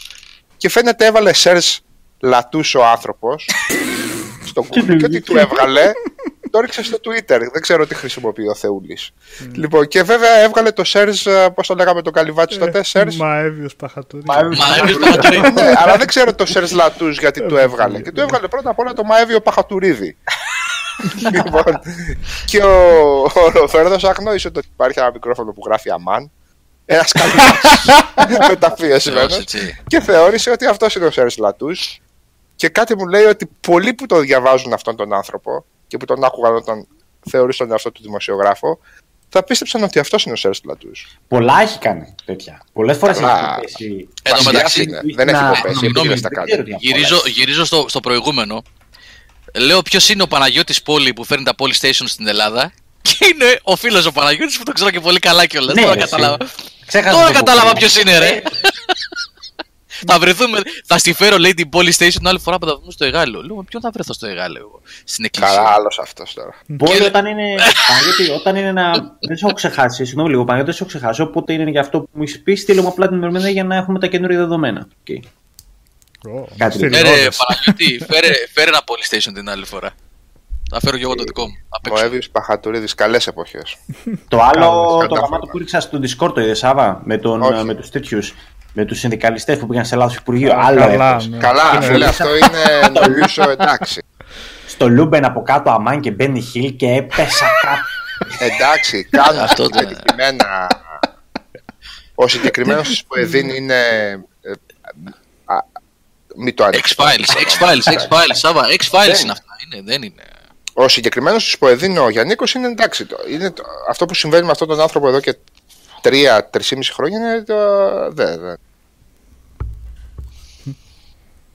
Και 0.56 0.68
φαίνεται 0.68 1.06
έβαλε 1.06 1.32
Σέρς 1.32 1.81
Λατούς 2.20 2.74
ο 2.74 2.84
άνθρωπος. 2.84 3.48
στο 4.44 4.66
Google 4.70 4.97
και 4.98 5.08
τι 5.08 5.20
του 5.20 5.36
έβγαλε 5.36 5.92
το 6.52 6.58
έριξε 6.58 6.82
στο 6.82 6.98
Twitter. 7.05 7.39
Δεν 7.52 7.60
ξέρω 7.60 7.86
τι 7.86 7.94
χρησιμοποιεί 7.94 8.48
ο 8.48 8.55
Θεούλης. 8.55 9.10
Mm. 9.10 9.50
Λοιπόν, 9.52 9.89
και 9.89 10.02
βέβαια 10.02 10.36
έβγαλε 10.36 10.70
το 10.70 10.84
Σέρζ, 10.84 11.26
πώς 11.55 11.66
το 11.66 11.74
λέγαμε 11.74 12.02
το 12.02 12.10
καλυβάτσι 12.10 12.58
τότε, 12.58 12.82
Σέρζ; 12.82 13.16
Μαέβιο 13.16 13.68
Παχατούρη. 13.76 14.24
Ναι, 15.55 15.72
αλλά 15.76 15.97
δεν 15.97 16.06
ξέρω 16.06 16.34
το 16.34 16.47
Σέρζ 16.47 16.72
Λατούς 16.72 17.18
γιατί 17.18 17.47
το 17.47 17.58
έβγαλε. 17.58 18.00
Και 18.00 18.12
του 18.12 18.20
έβγαλε 18.20 18.48
πρώτα 18.48 18.70
απ' 18.70 18.78
όλα 18.78 18.92
το 18.92 19.05
Μαέβιο 19.05 19.40
Παχατουρίδη. 19.40 20.16
λοιπόν, 21.32 21.81
και 22.47 22.58
ο, 22.58 23.22
ο 23.22 23.50
Ροφέρδο 23.52 24.08
αγνώρισε 24.08 24.48
ότι 24.48 24.68
υπάρχει 24.72 24.98
ένα 24.98 25.10
μικρόφωνο 25.12 25.52
που 25.52 25.62
γράφει 25.66 25.90
Αμάν. 25.90 26.31
Ένας 26.86 27.12
καλή 27.12 27.32
μεταφίεσμένο. 28.48 29.36
και 29.86 30.00
θεώρησε 30.00 30.50
ότι 30.50 30.66
αυτός 30.66 30.94
είναι 30.94 31.05
ο 31.05 31.10
Σέρζ 31.10 31.36
Λατούς. 31.36 32.00
Και 32.56 32.68
κάτι 32.68 32.97
μου 32.97 33.06
λέει 33.06 33.24
ότι 33.24 33.50
πολλοί 33.60 33.94
που 33.94 34.06
το 34.06 34.18
διαβάζουν 34.18 34.72
αυτόν 34.72 34.97
τον 34.97 35.12
άνθρωπο 35.12 35.64
και 35.92 35.98
που 35.98 36.04
τον 36.04 36.24
άκουγαν 36.24 36.54
όταν 36.54 36.86
θεωρεί 37.30 37.56
τον 37.56 37.70
εαυτό 37.70 37.92
του 37.92 38.02
δημοσιογράφο, 38.02 38.78
θα 39.28 39.42
πίστεψαν 39.42 39.82
ότι 39.82 39.98
αυτός 39.98 40.24
είναι 40.24 40.32
ο 40.32 40.36
Σέρς 40.36 40.60
Πλατού. 40.60 40.90
Πολλά 41.28 41.60
έχει 41.60 41.78
κάνει 41.78 42.14
τέτοια. 42.24 42.62
Πολλές 42.72 42.96
φορές 42.96 43.18
έχει 43.18 43.28
πέσει. 43.60 44.08
Εν 44.22 44.34
τω 44.36 44.42
μεταξύ, 44.42 44.86
δεν 45.14 45.28
έχει 45.28 45.86
υποπέσει. 45.86 46.28
Γυρίζω, 46.78 47.22
γυρίζω 47.26 47.64
στο, 47.64 47.84
στο 47.88 48.00
προηγούμενο. 48.00 48.62
Λέω 49.54 49.82
ποιος 49.82 50.08
είναι 50.08 50.22
ο 50.22 50.26
Παναγιώτης 50.26 50.82
Πόλη 50.82 51.12
που 51.12 51.24
φέρνει 51.24 51.44
τα 51.44 51.54
Polystation 51.58 52.04
στην 52.04 52.26
Ελλάδα. 52.26 52.72
Και 53.02 53.16
είναι 53.34 53.58
ο 53.62 53.76
φίλος 53.76 54.06
ο 54.06 54.12
Παναγιώτης 54.12 54.58
που 54.58 54.62
το 54.62 54.72
ξέρω 54.72 54.90
και 54.90 55.00
πολύ 55.00 55.18
καλά 55.18 55.46
κιόλας. 55.46 55.74
Ναι, 55.74 55.82
τώρα 55.82 55.96
κατάλαβα. 55.96 56.36
Τώρα 57.12 57.32
κατάλαβα 57.32 57.72
ποιος 57.72 57.96
είναι, 57.96 58.18
ρε. 58.18 58.42
θα 60.10 60.18
βρεθούμε. 60.18 60.60
Θα 60.86 60.98
στη 60.98 61.12
φέρω, 61.12 61.36
λέει 61.36 61.55
την 61.55 61.68
Polystation 61.72 62.12
την 62.12 62.26
άλλη 62.28 62.39
φορά 62.39 62.58
που 62.58 62.66
θα 62.66 62.76
βρούμε 62.76 62.92
στο 62.92 63.05
Εγάλο. 63.05 63.42
Λέω, 63.42 63.64
ποιον 63.68 63.82
θα 63.82 63.90
βρεθώ 63.90 64.12
στο 64.12 64.26
Εγάλο 64.26 64.58
εγώ. 64.58 64.81
Στην 65.05 65.24
εκκλησία; 65.24 65.56
Καλά, 65.56 65.68
άλλος 65.68 65.98
αυτός 65.98 66.34
τώρα. 66.34 66.55
Μπορεί 66.66 67.02
όταν 67.02 67.26
είναι. 67.26 67.55
Παναγιώτη, 67.89 68.31
όταν 68.31 68.56
είναι 68.56 68.68
ένα. 68.68 69.16
Δεν 69.20 69.36
σε 69.36 69.44
έχω 69.44 69.55
ξεχάσει. 69.55 70.05
Συγγνώμη 70.05 70.28
λίγο, 70.31 70.44
Παναγιώτη, 70.44 70.70
δεν 70.70 70.74
σε 70.78 70.82
έχω 70.82 70.98
ξεχάσει. 70.98 71.22
Οπότε 71.22 71.52
είναι 71.52 71.70
για 71.70 71.81
αυτό 71.81 72.00
που 72.00 72.08
μου 72.12 72.22
έχεις 72.22 72.42
πει. 72.42 72.55
Στείλε 72.55 72.81
μου 72.81 72.89
απλά 72.89 73.08
την 73.08 73.16
ημερομηνία 73.16 73.50
για 73.50 73.64
να 73.64 73.76
έχουμε 73.76 73.98
τα 73.98 74.06
καινούργια 74.06 74.39
δεδομένα. 74.39 74.89
Okay. 75.06 75.20
Oh, 76.28 76.44
Κάτι 76.56 76.78
φέρε, 76.78 77.28
Παναγιώτη, 77.36 78.05
φέρε, 78.08 78.32
φέρε 78.52 78.68
ένα 78.68 78.81
Polystation 78.84 79.32
την 79.34 79.50
άλλη 79.50 79.64
φορά. 79.64 79.94
Θα 80.74 80.81
φέρω 80.81 80.97
και 80.97 81.02
εγώ 81.02 81.14
το 81.14 81.22
δικό 81.22 81.47
μου. 81.47 81.55
Ο 81.92 82.00
Εύη 82.00 82.28
Παχατουρίδης, 82.32 82.94
καλές 82.94 83.26
εποχές. 83.26 83.76
το 84.28 84.40
άλλο, 84.42 84.98
το 85.08 85.14
γαμάτο 85.14 85.47
που 85.47 85.58
ρίξα 85.58 85.81
στο 85.81 85.98
Discord 85.98 86.34
το 86.34 86.40
είδες 86.40 86.58
Σάβα 86.58 87.02
με, 87.05 87.18
τον, 87.18 87.64
με 87.64 87.74
τους 87.74 87.90
τέτοιους 87.90 88.34
με 88.73 88.84
τους 88.84 88.99
συνδικαλιστές 88.99 89.59
που 89.59 89.67
πήγαν 89.67 89.84
σε 89.84 89.97
λάθος 89.97 90.15
Υπουργείο. 90.17 90.52
Α, 90.52 90.67
Άλλο 90.67 90.81
καλά, 90.81 91.10
έπος. 91.10 91.28
ναι. 91.28 91.36
Καλά, 91.39 91.78
Ναι. 91.78 91.84
φίλε, 91.86 92.05
αυτό 92.07 92.36
είναι 92.36 92.89
νομίζω 93.01 93.51
εντάξει. 93.51 94.02
Στο 94.67 94.89
Λούμπεν 94.89 95.25
από 95.25 95.42
κάτω 95.42 95.70
Αμάν 95.70 96.01
και 96.01 96.10
Μπένι 96.10 96.41
Χιλ 96.41 96.76
και 96.76 96.86
έπεσα 96.86 97.47
κάτω. 97.62 97.81
Εντάξει, 98.52 99.05
κάτω 99.10 99.41
Αυτό 99.41 99.67
δεν- 99.68 99.89
συγκεκριμένα. 99.89 100.67
Ο 102.15 102.28
συγκεκριμένος 102.28 102.89
της 102.89 103.05
Ποεδίν 103.05 103.49
είναι. 103.49 103.75
ε, 104.41 104.51
α, 105.44 105.57
Μην 106.36 106.55
το 106.55 106.65
ανοίξεις. 106.65 106.97
X-Files, 106.99 107.36
X-Files, 107.36 107.92
X-Files, 107.92 108.33
Σάβα, 108.33 108.62
X-Files 108.62 109.23
είναι 109.23 109.33
αυτά. 109.33 109.44
Είναι, 109.73 109.83
δεν 109.84 110.02
είναι. 110.02 110.23
Ο 110.75 110.89
συγκεκριμένος 110.89 111.44
της 111.44 111.59
Ποεδίν, 111.59 111.99
ο 111.99 112.09
Γιάννικος, 112.10 112.55
είναι 112.55 112.67
εντάξει. 112.67 113.05
Το, 113.07 113.17
είναι 113.31 113.51
το, 113.51 113.62
αυτό 113.89 114.07
που 114.07 114.15
συμβαίνει 114.15 114.44
με 114.44 114.51
αυτόν 114.51 114.68
τον 114.68 114.81
άνθρωπο 114.81 115.09
εδώ 115.09 115.20
και 115.20 115.36
τρία-τρισήμιση 116.02 116.92
χρόνια 116.92 117.18
είναι 117.18 117.42
το. 117.42 117.55
Δε, 118.12 118.36
δε. 118.36 118.55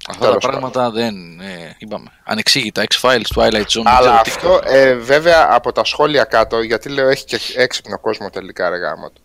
Αυτά 0.09 0.21
τα 0.21 0.27
Τέλος 0.27 0.45
πράγματα 0.45 0.91
δεν. 0.91 1.39
Ε, 1.39 1.75
είπαμε. 1.77 2.11
Ανεξήγητα. 2.23 2.83
X-Files, 2.93 3.21
Twilight 3.35 3.61
Zone. 3.61 3.83
δεν 3.83 3.87
Αλλά 3.87 4.21
ξέρω 4.21 4.21
τι- 4.23 4.29
αυτό 4.29 4.59
ε, 4.63 4.93
βέβαια 4.93 5.47
από 5.51 5.71
τα 5.71 5.83
σχόλια 5.83 6.23
κάτω, 6.23 6.61
γιατί 6.61 6.89
λέω 6.89 7.07
έχει 7.09 7.25
και 7.25 7.39
έξυπνο 7.55 7.99
κόσμο 7.99 8.29
τελικά 8.29 8.69
ρε 8.69 8.77
γάμο 8.77 9.09
του. 9.09 9.21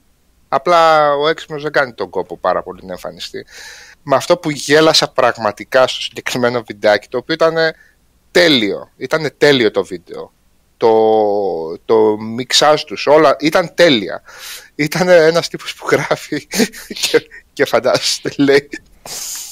Απλά 0.49 1.12
ο 1.15 1.28
έξυπνος 1.28 1.62
δεν 1.62 1.73
κάνει 1.73 1.92
τον 1.92 2.10
κόπο 2.10 2.36
πάρα 2.36 2.62
πολύ 2.62 2.81
να 2.84 2.92
εμφανιστεί. 2.92 3.47
Με 4.02 4.17
αυτό 4.17 4.36
που 4.36 4.51
γέλασα 4.51 5.09
πραγματικά 5.09 5.86
στο 5.86 6.01
συγκεκριμένο 6.01 6.62
βιντεάκι, 6.67 7.09
το 7.09 7.18
οποίο 7.18 7.34
ήταν 7.34 7.57
τέλειο. 8.31 8.91
Ήταν 8.97 9.34
τέλειο 9.39 9.70
το 9.70 9.84
βίντεο. 9.84 10.33
Το, 10.76 11.78
το 11.84 12.17
μιξάζ 12.18 12.83
τους, 12.83 13.07
όλα 13.07 13.36
ήταν 13.39 13.75
τέλεια. 13.75 14.23
Ήταν 14.83 15.09
ένας 15.09 15.49
τύπος 15.49 15.75
που 15.75 15.86
γράφει 15.91 16.47
και, 17.11 17.27
και 17.52 17.65
φαντάζεστε 17.65 18.33
λέει 18.36 18.69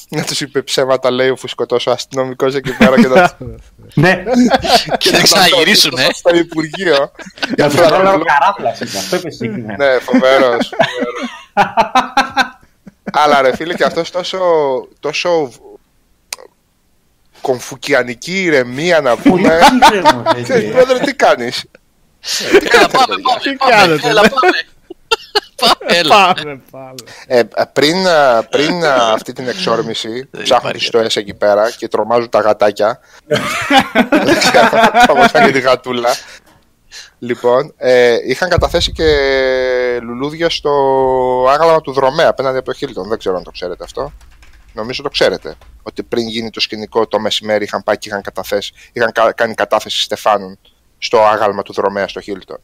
να 0.09 0.25
τους 0.25 0.41
είπε 0.41 0.63
ψέματα 0.63 1.11
λέει 1.11 1.29
αφού 1.29 1.49
σκοτώσει 1.49 1.89
ο 1.89 1.93
αστυνομικός 1.93 2.55
εκεί 2.55 2.77
πέρα 2.77 3.01
και 3.01 3.07
να 3.09 3.37
Ναι, 3.95 4.23
Και 4.99 5.11
δεν 5.11 5.23
ξαναγυρίσουν, 5.23 5.99
ε. 5.99 6.07
στο 6.13 6.37
Υπουργείο. 6.37 7.13
για 7.57 7.67
αυτό 7.67 7.83
το 7.89 8.03
λόγος 8.03 8.23
καράφλα 8.27 8.75
ήταν. 8.75 9.01
Αυτό 9.01 9.17
είπε 9.17 9.31
συγκεκριμένα. 9.31 9.85
ναι, 9.93 9.99
φοβερός. 9.99 10.73
Αλλά 13.13 13.41
ρε 13.43 13.57
φίλε 13.57 13.75
και 13.75 13.85
αυτός 13.85 14.11
τόσο, 14.11 14.39
τόσο 15.01 15.51
κομφουκιανική 17.41 18.43
ηρεμία 18.43 19.01
να 19.01 19.17
πούμε. 19.17 19.59
Ξέρεις, 20.43 20.71
Πρόεδρε, 20.71 20.99
τι 20.99 21.15
κάνεις; 21.15 21.65
Έλα, 22.73 22.89
πάμε, 22.89 23.15
πάμε, 23.23 23.57
πάμε. 23.59 23.77
κάνετε, 23.77 24.09
Έλα, 24.09 24.23
ναι. 24.23 24.29
πάμε. 24.29 24.59
Πάμε, 25.61 25.99
έλα. 25.99 26.35
Πάμε, 26.35 26.61
πάμε. 26.71 26.95
Ε, 27.27 27.43
πριν, 27.73 28.09
α, 28.09 28.43
πριν 28.51 28.85
α, 28.85 29.13
αυτή 29.13 29.33
την 29.33 29.49
εξόρμηση, 29.49 30.29
ψάχνουν 30.31 30.47
υπάρχει. 30.59 30.73
τις 30.79 30.87
στοές 30.87 31.17
εκεί 31.17 31.35
πέρα 31.35 31.71
και 31.71 31.89
τρομάζουν 31.89 32.29
τα 32.29 32.41
γατάκια. 32.41 33.01
Δεν 34.11 34.39
ξέρω, 34.39 34.69
όπως 35.09 35.27
ήταν 35.27 35.47
και 35.47 35.53
τη 35.53 35.61
γατούλα. 35.61 36.09
Λοιπόν, 37.19 37.75
ε, 37.77 38.17
είχαν 38.27 38.49
καταθέσει 38.49 38.93
και 38.93 39.05
λουλούδια 40.03 40.51
στο 40.51 40.71
άγαλμα 41.51 41.81
του 41.81 41.93
δρομέα 41.93 42.29
απέναντι 42.29 42.57
από 42.57 42.67
το 42.67 42.73
Χίλτον. 42.73 43.09
Δεν 43.09 43.19
ξέρω 43.19 43.37
αν 43.37 43.43
το 43.43 43.51
ξέρετε 43.51 43.85
αυτό. 43.85 44.13
Νομίζω 44.73 45.03
το 45.03 45.09
ξέρετε. 45.09 45.55
Ότι 45.83 46.03
πριν 46.03 46.29
γίνει 46.29 46.51
το 46.51 46.61
σκηνικό 46.61 47.07
το 47.07 47.19
μεσημέρι 47.21 47.65
είχαν 47.65 47.83
πάει 47.83 47.99
και 47.99 48.09
είχαν, 48.09 48.23
καταθέσει, 48.23 48.73
είχαν 48.93 49.13
κα- 49.13 49.33
κάνει 49.33 49.55
κατάθεση 49.55 50.01
στεφάνων 50.03 50.59
στο 50.99 51.21
άγαλμα 51.25 51.63
του 51.63 51.73
δρομέα 51.73 52.09
στο 52.09 52.21
Χίλτον. 52.21 52.59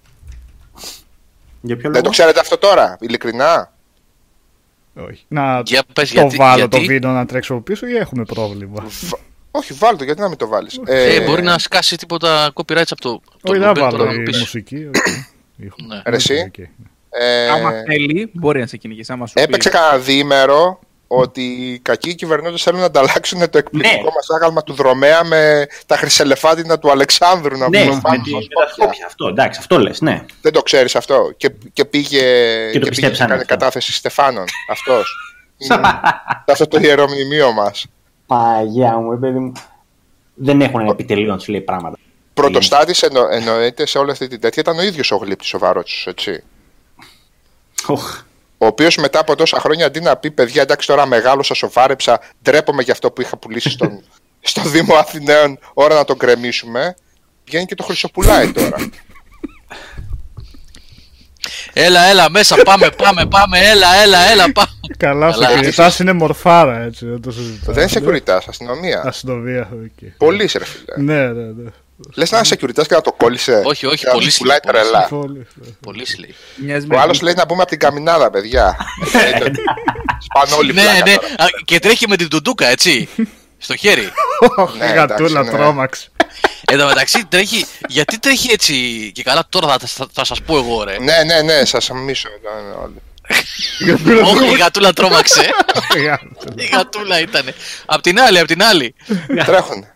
Για 1.66 1.76
ποιο 1.76 1.82
Δεν 1.90 1.92
το 1.92 1.98
λόγο; 1.98 2.10
ξέρετε 2.10 2.40
αυτό 2.40 2.58
τώρα, 2.58 2.96
ειλικρινά; 3.00 3.72
Όχι. 4.94 5.24
Να 5.28 5.62
Για 5.64 5.82
πες, 5.92 6.08
το 6.12 6.20
γιατί- 6.20 6.36
βάλω 6.36 6.56
γιατί; 6.56 6.78
το 6.78 6.84
βίντεο 6.84 7.10
να 7.10 7.26
τρέξω 7.26 7.52
από 7.54 7.62
πίσω 7.62 7.86
ή 7.86 7.96
έχουμε 7.96 8.24
πρόβλημα; 8.24 8.84
Β- 8.88 9.18
Όχι, 9.50 9.72
βάλ 9.72 9.96
το, 9.96 10.04
γιατί 10.04 10.20
να 10.20 10.28
μην 10.28 10.38
το 10.38 10.46
βάλεις. 10.48 10.80
Ε, 10.86 11.20
μπορεί 11.20 11.42
να 11.42 11.58
σκάσει 11.58 11.96
τίποτα 11.96 12.52
copyrights 12.54 12.82
από 12.90 13.00
το. 13.00 13.20
το 13.42 13.52
Όχι, 13.52 13.58
δεν 13.60 13.70
Lupin, 13.70 13.78
βάλω 13.78 13.96
τώρα 13.96 14.12
να 14.12 14.20
η 14.20 14.22
πεις. 14.22 14.38
μουσική. 14.38 14.76
όχι. 14.94 15.26
Ήχο. 15.56 15.76
Ναι. 15.86 16.02
Ρε 16.06 16.16
εσύ. 16.16 16.44
Οκ. 16.46 16.58
ε, 17.10 17.48
Άμα 17.48 17.70
θέλει, 17.86 18.30
μπορεί 18.32 18.60
να 18.60 18.66
σε 18.66 18.76
κυνηγήσει. 18.76 19.12
Άμα 19.12 19.26
σου 19.26 19.32
πει. 19.32 19.40
έπαιξε 19.42 19.68
κανένα 19.68 19.98
διήμερο 19.98 20.78
ότι 21.08 21.40
οι 21.42 21.78
κακοί 21.78 22.14
κυβερνώντες 22.14 22.62
θέλουν 22.62 22.80
να 22.80 22.86
ανταλλάξουν 22.86 23.50
το 23.50 23.58
εκπληκτικό 23.58 24.02
Ναι. 24.04 24.10
μας 24.14 24.26
άγαλμα 24.36 24.62
του 24.62 24.72
δρομέα 24.72 25.24
με 25.24 25.66
τα 25.86 25.96
χρυσελεφάντινα 25.96 26.78
του 26.78 26.90
Αλεξάνδρου. 26.90 27.56
Να 27.58 27.68
Ναι, 27.68 27.78
πούμε 27.82 27.94
με 27.94 28.00
πάνω 28.02 28.22
τη- 28.22 28.28
στα 28.30 28.38
με 28.38 28.44
τα 28.44 28.66
σπίτια. 28.68 28.84
Σκόπια. 28.84 29.06
Αυτό, 29.06 29.26
εντάξει, 29.28 29.58
αυτό 29.60 29.78
λες, 29.78 30.00
ναι. 30.00 30.24
Δεν 30.40 30.52
το 30.52 30.62
ξέρεις 30.62 30.96
αυτό. 30.96 31.32
Και, 31.36 31.50
και 31.72 31.84
πήγε 31.84 32.18
Και 32.18 32.64
το 32.66 32.70
και 32.72 32.78
πήγε 32.78 32.88
πιστέψανε 32.88 33.28
κάνει 33.28 33.40
αυτό. 33.42 33.54
κατάθεση 33.54 33.92
Στεφάνων. 33.92 34.44
Αυτός. 34.70 35.14
αυτό 36.46 36.66
το 36.66 36.78
ιερό 36.80 37.08
μνημείο 37.08 37.52
μας. 37.52 37.86
Παγιά 38.26 38.96
μου, 38.96 39.12
ε, 39.12 39.16
παιδί 39.16 39.38
μου. 39.38 39.52
Δεν 40.34 40.60
έχουν 40.60 40.86
επιτελείο 40.88 41.30
να 41.30 41.36
τους 41.36 41.48
λέει 41.48 41.60
πράγματα. 41.60 41.96
Πρωτοστάτης 42.34 43.02
εννο, 43.02 43.26
εννοείται 43.30 43.86
σε 43.86 43.98
όλη 43.98 44.10
αυτή 44.10 44.28
την 44.28 44.40
τέτοια 44.40 44.62
ήταν 44.62 44.78
ο 44.78 44.82
ίδιος 44.82 45.10
ο 45.10 45.16
γλύπτης 45.16 45.54
ο 45.54 45.58
Βαρότσο, 45.58 46.10
έτσι. 46.10 46.42
Οχ. 47.86 48.22
Ο 48.58 48.66
οποίος 48.66 48.96
μετά 48.96 49.18
από 49.18 49.36
τόσα 49.36 49.60
χρόνια 49.60 49.86
αντί 49.86 50.00
να 50.00 50.16
πει 50.16 50.30
παιδιά, 50.30 50.62
εντάξει 50.62 50.86
τώρα 50.86 51.06
μεγάλωσα, 51.06 51.54
σοβάρεψα, 51.54 52.20
ντρέπομαι 52.42 52.82
για 52.82 52.92
αυτό 52.92 53.10
που 53.10 53.20
είχα 53.20 53.36
πουλήσει 53.36 53.70
στον, 53.70 54.02
στο 54.50 54.62
Δήμο 54.62 54.94
Αθηναίων, 54.94 55.58
ώρα 55.74 55.94
να 55.94 56.04
τον 56.04 56.18
κρεμίσουμε, 56.18 56.94
βγαίνει 57.44 57.64
και 57.64 57.74
το 57.74 57.82
χρυσοπουλάει 57.82 58.52
τώρα. 58.52 58.76
Έλα, 61.72 62.02
έλα, 62.04 62.30
μέσα, 62.30 62.56
πάμε, 62.56 62.90
πάμε, 62.90 63.26
πάμε. 63.26 63.58
Έλα, 63.58 63.94
έλα, 63.94 64.18
έλα, 64.30 64.52
πάμε. 64.52 64.70
Καλά, 64.96 65.32
στο 65.32 65.40
Καλά, 65.40 65.60
κινητά 65.60 65.92
είναι 66.00 66.12
μορφάρα 66.12 66.78
έτσι. 66.78 67.06
Δεν 67.06 67.20
το 67.20 67.30
συζητάω. 67.30 67.74
Δεν 67.74 67.88
είναι 67.88 68.20
security, 68.26 68.38
αστυνομία. 68.48 69.02
Αστυνομία, 69.04 69.68
οκ. 69.72 70.10
Πολύ 70.16 70.50
ρε 70.58 70.64
φίλε. 70.64 70.94
Ναι, 70.96 71.32
ναι, 71.32 71.52
ναι. 71.52 71.70
Λες 72.14 72.30
να 72.30 72.38
είναι 72.38 72.46
security 72.50 72.86
και 72.86 72.94
να 72.94 73.00
το 73.00 73.12
κόλλησε. 73.12 73.62
Όχι, 73.64 73.86
όχι, 73.86 73.96
και 73.96 74.06
να 74.06 74.12
πολύ 74.12 74.28
του 74.30 74.34
πουλάει 74.36 74.58
πολύ 74.60 74.74
τρελά. 74.78 75.06
Πολύ, 75.08 75.46
ναι. 75.54 75.66
Πολύ 75.80 76.06
λέει. 76.18 76.34
Μοιάζει 76.56 76.86
με 76.86 76.96
Ο 76.96 77.00
άλλος 77.00 77.20
λέει 77.20 77.34
να 77.36 77.44
μπούμε 77.44 77.60
από 77.62 77.70
την 77.70 77.78
καμινάδα, 77.78 78.30
παιδιά. 78.30 78.76
Εννοείται 79.12 79.44
ότι 79.44 79.60
Σπάνε 80.20 80.54
όλοι 80.54 80.72
Ναι, 80.72 80.82
πλάκα 80.82 81.10
ναι. 81.10 81.14
τώρα. 81.14 81.26
Α, 81.42 81.46
Και 81.64 81.78
τρέχει 81.78 82.08
με 82.08 82.16
την 82.16 82.28
τουντούκα, 82.28 82.66
έτσι. 82.66 83.08
Στο 83.58 83.76
χέρι. 83.76 84.08
Ωχ, 84.56 84.74
Ναι, 84.76 84.84
η 84.84 84.92
γατούλα 84.92 85.28
εντάξει, 85.40 85.50
ναι. 85.50 85.58
τρόμαξε. 85.58 86.08
Εν 86.64 86.78
τω 86.78 86.86
μεταξύ 86.86 87.24
τρέχει. 87.28 87.66
Γιατί 87.88 88.18
τρέχει 88.18 88.52
έτσι. 88.52 88.74
Και 89.14 89.22
καλά, 89.22 89.46
τώρα 89.48 89.68
θα, 89.68 89.78
θα, 89.86 90.06
θα 90.12 90.24
σας 90.24 90.42
πω 90.42 90.56
εγώ, 90.56 90.84
ρε. 90.84 90.98
Ναι, 90.98 91.22
ναι, 91.24 91.42
ναι, 91.42 91.64
σας 91.64 91.90
μίσω. 91.90 92.28
ναι, 92.42 92.68
ναι, 92.68 92.74
όλοι. 92.82 93.02
Όχι, 94.24 94.54
η 94.54 94.56
γατούλα 94.56 94.92
τρόμαξε. 94.92 95.40
Η 95.96 96.00
γατούλα. 96.02 96.54
η 96.56 96.68
γατούλα 96.72 97.20
ήταν. 97.20 97.42
Απ' 97.86 98.00
την 98.02 98.20
άλλη, 98.20 98.38
απ' 98.38 98.46
την 98.46 98.62
άλλη. 98.62 98.94
Τρέχουν. 99.46 99.86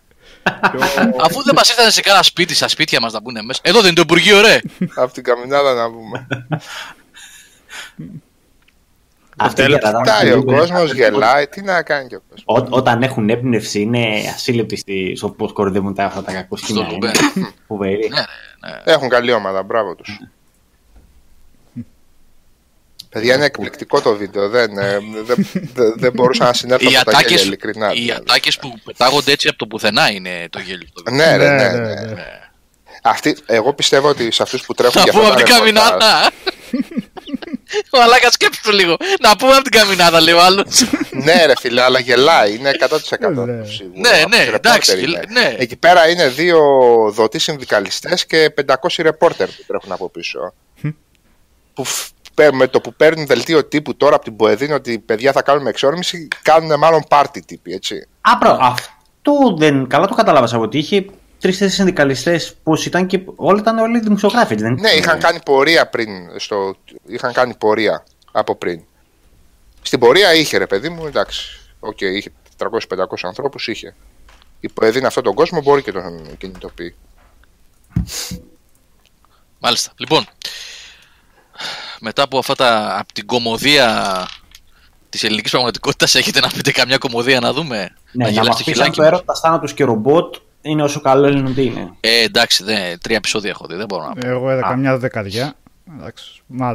Αφού 1.20 1.43
δεν 1.43 1.55
μας 1.55 1.69
ήρθαν 1.69 1.91
σε 1.91 2.01
κάνα 2.01 2.23
σπίτι, 2.23 2.55
στα 2.55 2.69
σπίτια 2.69 3.01
μας 3.01 3.12
να 3.12 3.20
μπουν 3.20 3.44
μέσα. 3.44 3.60
Εδώ 3.65 3.78
δεν 3.78 3.86
είναι 3.86 3.94
το 3.94 4.01
Υπουργείο, 4.01 4.41
ρε. 4.41 4.59
Από 4.94 5.12
την 5.12 5.23
καμινάδα 5.23 5.75
να 5.75 5.89
μπούμε. 5.89 6.27
Αυτή 9.36 9.60
η 9.60 9.65
τέλος, 9.65 9.78
καταδάφη 9.81 10.10
Κοιτάει 10.10 10.33
ο 10.33 10.43
του 10.43 10.51
Uber, 10.51 10.57
κόσμος, 10.59 10.93
γελάει. 10.93 11.47
Τι 11.47 11.62
να 11.62 11.83
κάνει 11.83 12.09
και 12.09 12.17
ο 12.17 12.20
κόσμος. 12.28 12.67
Ό- 12.70 12.77
Όταν 12.77 13.02
έχουν 13.02 13.31
έμπνευση 13.31 13.81
είναι 13.81 14.23
ασύλληπτοι 14.35 14.77
στη- 14.77 15.12
στο 15.17 15.28
πώς 15.31 15.52
κορυδεύουν 15.52 15.94
τα 15.94 16.05
αυτά 16.05 16.23
τα 16.23 16.33
κακό 16.33 16.57
Στο 16.57 16.86
Λουμπέν. 16.91 17.12
Φοβερή. 17.67 18.09
Ναι, 18.09 18.17
ρε, 18.70 18.73
ναι. 18.85 18.93
Έχουν 18.93 19.09
καλή 19.09 19.33
ομάδα, 19.33 19.62
μπράβο 19.62 19.94
τους. 19.94 20.19
Παιδιά, 23.10 23.34
είναι 23.34 23.44
εκπληκτικό 23.44 24.00
το 24.00 24.14
βίντεο. 24.16 24.48
Δεν, 24.48 24.78
ε, 24.78 24.98
δεν, 25.24 25.47
δεν, 25.74 25.94
δεν 25.97 26.12
μπορούσα 26.12 26.44
να 26.44 26.52
συνέλθω 26.52 26.90
Οι 26.90 26.97
από 26.97 27.05
τα 27.05 27.10
γέλια, 27.10 27.26
ατάκες, 27.26 27.44
ειλικρινά. 27.44 27.92
οι 27.92 28.00
δηλαδή. 28.00 28.20
ατάκες 28.20 28.56
που 28.58 28.74
πετάγονται 28.84 29.32
έτσι 29.32 29.48
από 29.48 29.58
το 29.58 29.66
πουθενά 29.66 30.10
είναι 30.10 30.47
το 30.50 30.58
γέλιο. 30.58 30.89
Το 31.05 31.10
Ναι, 31.10 31.36
ρε, 31.36 31.48
Ναι, 31.48 31.68
ναι, 31.68 31.68
ναι, 31.68 31.94
ναι. 31.94 32.00
ναι. 32.12 32.24
Αυτοί, 33.02 33.36
εγώ 33.47 33.72
πιστεύω 33.74 34.08
ότι 34.08 34.30
σε 34.30 34.42
αυτούς 34.42 34.62
που 34.64 34.74
τρέχουν 34.74 34.94
Να 34.97 35.02
για 35.02 35.12
πούμε 35.12 35.24
αυτά 35.24 35.40
από 35.40 35.48
τα 35.50 35.56
την 35.56 35.64
ρεπορτάζ- 35.64 35.92
καμινάδα. 35.98 36.30
Ο 37.92 38.00
Αλάκα 38.02 38.30
σκέψου 38.30 38.62
το 38.62 38.70
λίγο. 38.72 38.97
Να 39.20 39.36
πούμε 39.36 39.52
από 39.52 39.62
την 39.62 39.72
καμινάδα, 39.80 40.20
λέει 40.20 40.34
ο 40.34 40.42
άλλος. 40.42 40.66
Ναι, 41.10 41.44
ρε 41.47 41.52
φίλε, 41.60 41.82
αλλά 41.82 41.98
γελάει. 41.98 42.55
Είναι 42.55 42.70
100% 42.80 42.89
Ναι. 42.89 43.64
σίγουρο. 43.66 44.00
Ναι, 44.00 44.08
Από 44.22 44.28
ναι, 44.28 44.44
τους 44.44 44.55
εντάξει, 44.55 44.94
ρεπόρτερ 44.94 44.98
είναι. 45.30 45.40
ναι. 45.40 45.55
Εκεί 45.58 45.76
πέρα 45.76 46.08
είναι 46.10 46.28
δύο 46.28 46.60
δοτοί 47.14 47.39
συνδικαλιστές 47.39 48.26
και 48.26 48.55
500 48.66 49.02
ρεπόρτερ 49.02 49.47
που 49.48 49.62
τρέχουν 49.66 49.92
από 49.92 50.08
πίσω. 50.08 50.55
που 51.74 51.84
φ- 51.84 52.08
πέ- 52.12 52.19
με 52.52 52.67
το 52.67 52.81
που 52.81 52.94
παίρνουν 52.94 53.26
δελτίο 53.26 53.65
τύπου 53.65 53.97
τώρα 53.97 54.15
από 54.15 54.25
την 54.25 54.36
Ποεδίν 54.36 54.73
ότι 54.73 54.99
παιδιά 54.99 55.33
θα 55.33 55.42
κάνουμε 55.42 55.70
εξόρμηση, 55.70 56.28
κάνουν 56.42 56.78
μάλλον 56.78 57.02
πάρτι 57.09 57.41
τύποι, 57.41 57.73
έτσι. 57.73 58.09
Άπρο, 58.20 58.59
αυτό 58.60 59.55
δεν. 59.59 59.86
Καλά 59.86 60.07
το 60.07 60.15
κατάλαβα 60.15 60.57
από 60.57 60.65
ότι 60.65 60.78
είχε 60.78 61.05
τρει-τέσσερι 61.41 61.70
συνδικαλιστές. 61.70 62.55
Πώς 62.62 62.86
ήταν 62.86 63.07
και 63.07 63.20
όλοι 63.36 63.60
ήταν 63.60 63.78
όλοι 63.78 64.00
δημοσιογράφοι. 64.00 64.55
Δεν 64.55 64.73
Ναι, 64.73 64.91
είχαν 64.91 65.18
κάνει 65.18 65.39
πορεία 65.44 65.86
πριν. 65.89 66.09
Στο... 66.36 66.76
Είχαν 67.07 67.33
κάνει 67.33 67.55
πορεία 67.55 68.05
από 68.33 68.57
πριν. 68.57 68.83
Στην 69.83 69.99
πορεία 69.99 70.34
είχε 70.34 70.59
ρε 70.59 70.67
παιδί 70.67 70.89
μου, 70.89 71.07
εντάξει. 71.07 71.60
Οκ, 71.81 72.00
είχε 72.00 72.33
300-500 72.59 72.67
ανθρώπους, 73.23 73.68
είχε. 73.68 73.94
Η 74.60 74.68
Ποεδίν 74.68 75.07
αυτόν 75.07 75.23
τον 75.23 75.34
κόσμο 75.34 75.62
μπορεί 75.62 75.83
και 75.83 75.92
τον 75.92 76.36
κινητοποιεί. 76.39 76.94
Μάλιστα. 79.59 79.92
Λοιπόν, 79.97 80.26
μετά 82.00 82.22
από 82.22 82.38
αυτά 82.38 82.54
τα. 82.54 82.98
από 82.98 83.12
την 83.12 83.26
κομμωδία 83.26 84.28
της 85.08 85.24
ελληνικής 85.24 85.50
πραγματικότητας 85.50 86.14
έχετε 86.14 86.40
να 86.40 86.48
πείτε 86.48 86.70
καμιά 86.70 86.98
κομμωδία 86.98 87.40
να 87.40 87.52
δούμε; 87.52 87.94
Ναι, 88.12 88.24
να 88.24 88.32
να 88.32 88.44
μας 88.44 88.62
πει 88.62 88.82
αν 88.82 88.92
το 88.92 89.02
έρωτα 89.02 89.34
θάνατο 89.34 89.66
και 89.66 89.84
ρομπότ 89.84 90.34
είναι 90.62 90.82
όσο 90.82 91.00
καλό 91.00 91.28
είναι 91.28 91.48
ότι 91.48 91.64
είναι. 91.64 91.92
Ε, 92.00 92.22
εντάξει, 92.22 92.64
δε, 92.64 92.96
τρία 92.96 93.16
επεισόδια 93.16 93.50
έχω 93.50 93.66
δει, 93.66 93.74
δεν 93.74 93.86
μπορώ 93.86 94.08
να 94.08 94.14
πω. 94.14 94.28
Εγώ 94.28 94.52
είδα 94.52 94.60
καμιά 94.60 94.98
δεκαριά. 94.98 95.54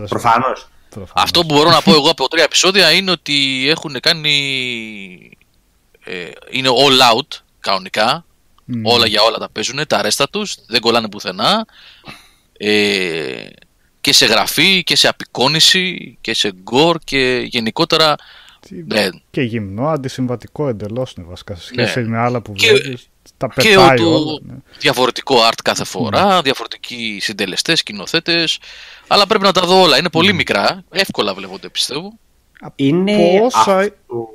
Προφανώς. 0.09 0.67
Αυτό 1.13 1.45
που 1.45 1.55
μπορώ 1.55 1.69
να 1.69 1.81
πω 1.81 1.91
εγώ 1.91 2.09
από 2.09 2.27
τρία 2.27 2.43
επεισόδια 2.43 2.91
είναι 2.91 3.11
ότι 3.11 3.67
έχουν 3.69 3.99
κάνει. 3.99 5.37
Ε, 6.03 6.29
είναι 6.49 6.69
all 6.69 7.15
out 7.15 7.27
κανονικά. 7.59 8.25
Όλα 8.83 9.07
για 9.07 9.21
όλα 9.21 9.37
τα 9.37 9.49
παίζουν, 9.49 9.87
τα 9.87 9.97
αρέστα 9.97 10.29
τους, 10.29 10.55
δεν 10.67 10.81
κολλάνε 10.81 11.09
πουθενά. 11.09 11.65
Ε, 12.57 13.45
και 14.05 14.13
σε 14.13 14.25
γραφή 14.25 14.83
και 14.83 14.95
σε 14.95 15.07
απεικόνηση 15.07 16.17
και 16.21 16.33
σε 16.33 16.53
γκορ 16.53 16.97
και 17.03 17.45
γενικότερα. 17.49 18.15
Ναι. 18.85 19.09
Και 19.31 19.41
γυμνό, 19.41 19.87
αντισυμβατικό 19.87 20.67
εντελώς 20.67 21.13
είναι 21.13 21.25
βασικά 21.29 21.55
σε 21.55 21.65
σχέση 21.65 21.99
ναι. 22.01 22.07
με 22.07 22.17
άλλα 22.17 22.41
που 22.41 22.53
βλέπεις. 22.57 23.09
Τα 23.37 23.49
πετάει 23.49 23.97
και 23.97 24.03
όλα. 24.03 24.39
Ναι. 24.41 24.55
Διαφορετικό 24.79 25.35
art 25.49 25.59
κάθε 25.63 25.83
φορά, 25.83 26.41
διαφορετικοί 26.41 27.17
συντελεστές, 27.21 27.79
σκηνοθέτες. 27.79 28.59
Αλλά 29.07 29.27
πρέπει 29.27 29.43
να 29.43 29.51
τα 29.51 29.61
δω 29.61 29.81
όλα. 29.81 29.97
Είναι 29.97 30.09
πολύ 30.09 30.33
μικρά, 30.33 30.83
εύκολα 30.89 31.33
βλέπονται 31.33 31.69
πιστεύω. 31.69 32.13
Είναι. 32.75 33.39
Πόσα... 33.39 33.77
Αυτό... 33.77 34.29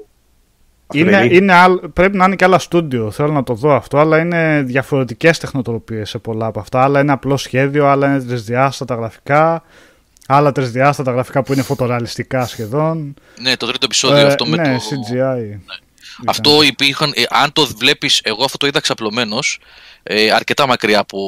Είναι, 0.92 1.28
είναι 1.30 1.54
πρέπει 1.92 2.16
να 2.16 2.24
είναι 2.24 2.36
και 2.36 2.44
άλλα 2.44 2.58
στούντιο, 2.58 3.10
θέλω 3.10 3.32
να 3.32 3.42
το 3.42 3.54
δω 3.54 3.74
αυτό, 3.74 3.98
αλλά 3.98 4.18
είναι 4.18 4.62
διαφορετικές 4.62 5.38
τεχνοτροπίες 5.38 6.08
σε 6.08 6.18
πολλά 6.18 6.46
από 6.46 6.60
αυτά. 6.60 6.82
Άλλα 6.82 7.00
είναι 7.00 7.12
απλό 7.12 7.36
σχέδιο, 7.36 7.86
άλλα 7.86 8.06
είναι 8.06 8.22
τρισδιάστατα 8.22 8.94
γραφικά, 8.94 9.62
άλλα 10.26 10.52
τρισδιάστατα 10.52 11.10
γραφικά 11.10 11.42
που 11.42 11.52
είναι 11.52 11.62
φωτορεαλιστικά 11.62 12.46
σχεδόν. 12.46 13.14
Ναι, 13.40 13.56
το 13.56 13.66
τρίτο 13.66 13.84
επεισόδιο 13.84 14.26
αυτό 14.26 14.46
με 14.46 14.56
ναι, 14.56 14.76
το... 14.78 14.80
CGI. 14.80 15.38
Ναι. 15.38 15.56
Αυτό 16.26 16.62
υπήρχαν, 16.62 17.12
ε, 17.14 17.22
αν 17.28 17.52
το 17.52 17.66
βλέπεις, 17.76 18.20
εγώ 18.24 18.44
αυτό 18.44 18.56
το 18.56 18.66
είδα 18.66 18.80
ξαπλωμένος, 18.80 19.60
ε, 20.02 20.30
αρκετά 20.30 20.66
μακριά 20.66 20.98
από, 20.98 21.18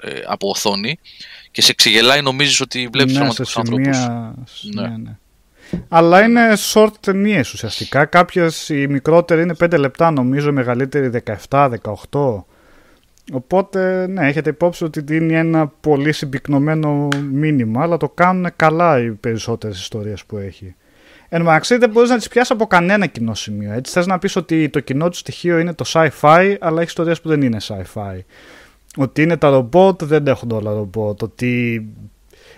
ε, 0.00 0.10
από 0.26 0.48
οθόνη 0.48 0.98
και 1.50 1.62
σε 1.62 1.72
ξεγελάει 1.72 2.22
νομίζεις 2.22 2.60
ότι 2.60 2.88
βλέπεις 2.92 3.12
ναι, 3.12 3.18
πραγματικούς 3.18 3.56
ανθρώπους. 3.56 3.98
Ναι. 4.74 4.82
ναι, 4.82 4.96
ναι. 4.96 5.16
Αλλά 5.88 6.22
είναι 6.24 6.40
short 6.72 6.90
ταινίες 7.00 7.52
ουσιαστικά. 7.52 8.04
Κάποιες 8.04 8.68
οι 8.68 8.86
μικρότεροι 8.86 9.42
είναι 9.42 9.54
5 9.64 9.78
λεπτά 9.78 10.10
νομίζω, 10.10 10.48
οι 10.48 10.52
μεγαλύτεροι 10.52 11.22
17-18. 11.50 12.44
Οπότε, 13.32 14.06
ναι, 14.06 14.28
έχετε 14.28 14.50
υπόψη 14.50 14.84
ότι 14.84 15.16
είναι 15.16 15.38
ένα 15.38 15.66
πολύ 15.66 16.12
συμπυκνωμένο 16.12 17.08
μήνυμα, 17.32 17.82
αλλά 17.82 17.96
το 17.96 18.08
κάνουν 18.08 18.46
καλά 18.56 18.98
οι 18.98 19.10
περισσότερες 19.10 19.80
ιστορίες 19.80 20.24
που 20.24 20.36
έχει. 20.36 20.74
Εν 21.28 21.42
μεταξύ 21.42 21.76
δεν 21.76 21.90
μπορείς 21.90 22.10
να 22.10 22.16
τις 22.16 22.28
πιάσεις 22.28 22.50
από 22.50 22.66
κανένα 22.66 23.06
κοινό 23.06 23.34
σημείο. 23.34 23.72
Έτσι 23.72 23.92
θες 23.92 24.06
να 24.06 24.18
πεις 24.18 24.36
ότι 24.36 24.68
το 24.68 24.80
κοινό 24.80 25.08
του 25.08 25.16
στοιχείο 25.16 25.58
είναι 25.58 25.74
το 25.74 25.84
sci-fi, 25.88 26.56
αλλά 26.60 26.80
έχει 26.80 26.88
ιστορίες 26.88 27.20
που 27.20 27.28
δεν 27.28 27.42
είναι 27.42 27.56
sci-fi. 27.62 28.18
Ότι 28.96 29.22
είναι 29.22 29.36
τα 29.36 29.50
ρομπότ, 29.50 30.04
δεν 30.04 30.26
έχουν 30.26 30.50
όλα 30.50 30.72
ρομπότ. 30.72 31.22
Ότι 31.22 31.86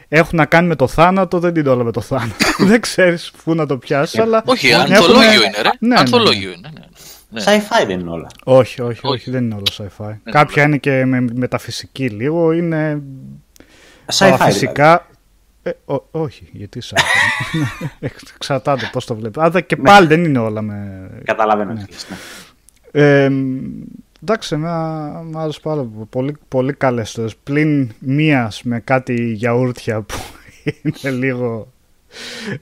έχουν 0.09 0.39
να 0.39 0.45
κάνει 0.45 0.69
με 0.69 0.77
το 0.77 0.87
θάνατο, 0.87 1.39
δεν 1.39 1.57
είναι 1.57 1.69
όλα 1.69 1.85
με 1.85 1.93
το 1.93 2.01
θάνατο. 2.01 2.47
δεν 2.71 2.81
ξέρεις 2.81 3.33
πού 3.45 3.55
να 3.55 3.67
το 3.67 3.79
πιάσει. 3.79 4.21
αλλά 4.21 4.43
όχι, 4.47 4.73
ανθολόγιο 4.73 5.43
είναι, 5.43 5.61
ρε. 5.63 5.71
Ναι, 5.79 5.95
ανθολόγιο 5.99 6.51
είναι. 6.51 6.71
Ναι. 6.75 6.85
Ναι. 7.29 7.43
Sci-fi 7.45 7.87
δεν 7.87 8.01
είναι 8.01 8.11
όλα. 8.11 8.29
Όχι, 8.45 8.83
όχι, 8.83 9.01
όχι, 9.03 9.31
δεν 9.31 9.45
είναι 9.45 9.55
όλα 9.55 9.65
sci-fi. 9.73 10.09
Ναι, 10.09 10.33
Κάποια 10.33 10.63
είναι 10.63 10.77
και 10.77 11.05
με 11.05 11.21
μεταφυσική 11.21 12.09
λίγο, 12.09 12.53
είναι. 12.53 13.03
Sci-fi. 14.13 14.39
Φυσικά. 14.41 15.07
Ε, 15.63 15.71
ό, 15.85 16.05
όχι, 16.11 16.49
γιατί 16.53 16.83
sci-fi. 16.85 17.87
Εξαρτάται 18.35 18.89
πώς 18.93 19.07
το 19.07 19.15
βλέπεις. 19.15 19.43
Αλλά 19.43 19.61
και 19.61 19.77
πάλι 19.77 20.07
δεν 20.07 20.25
είναι 20.25 20.39
όλα 20.39 20.63
με. 20.63 21.09
Καταλαβαίνω. 21.25 21.73
Ναι. 21.73 21.85
Ε, 22.91 23.31
Εντάξει, 24.23 24.57
μου 24.57 25.39
άρεσε 25.39 25.61
πάρα 25.63 25.89
πολύ. 26.11 26.37
Πολύ 26.49 26.73
καλές 26.73 27.09
ιστορίε. 27.09 27.35
Πλην 27.43 27.91
μίας 27.99 28.63
με 28.63 28.81
κάτι 28.81 29.33
γιαούρτια 29.33 30.01
που 30.01 30.17
είναι 30.83 31.15
λίγο. 31.15 31.69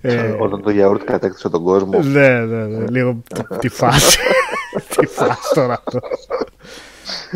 Ε, 0.00 0.34
Όταν 0.39 0.62
το 0.62 0.70
γιαούρτι 0.70 1.05
κατέκτησε 1.05 1.49
τον 1.49 1.62
κόσμο. 1.62 2.02
Ναι, 2.02 2.28
ναι, 2.44 2.66
ναι 2.66 2.86
λίγο 2.89 3.23
τη 3.58 3.68
φάση. 3.68 4.18
τη 4.97 5.07
φάση 5.07 5.55
τώρα 5.55 5.83
αυτό. 5.86 5.99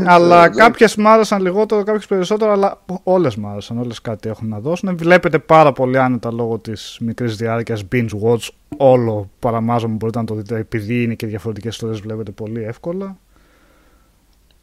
αλλά 0.04 0.48
κάποιες 0.48 0.96
μ' 0.96 1.06
άρεσαν 1.06 1.42
λιγότερο, 1.42 1.82
κάποιες 1.82 2.06
περισσότερο, 2.06 2.52
αλλά 2.52 2.80
όλες 3.02 3.36
μ' 3.36 3.46
άρεσαν. 3.46 3.78
Όλες 3.78 4.00
κάτι 4.00 4.28
έχουν 4.28 4.48
να 4.48 4.58
δώσουν. 4.60 4.96
Βλέπετε 4.96 5.38
πάρα 5.38 5.72
πολύ 5.72 5.98
άνετα 5.98 6.32
λόγω 6.32 6.58
της 6.58 6.98
μικρής 7.00 7.36
διάρκειας 7.36 7.84
binge 7.92 8.10
watch. 8.22 8.48
Όλο 8.76 9.30
παραμάζω 9.38 9.88
μπορείτε 9.88 10.18
να 10.18 10.24
το 10.24 10.34
δείτε. 10.34 10.58
Επειδή 10.58 11.02
είναι 11.02 11.14
και 11.14 11.26
διαφορετικές 11.26 11.72
ιστορίες, 11.72 12.00
βλέπετε 12.00 12.30
πολύ 12.30 12.64
εύκολα. 12.64 13.16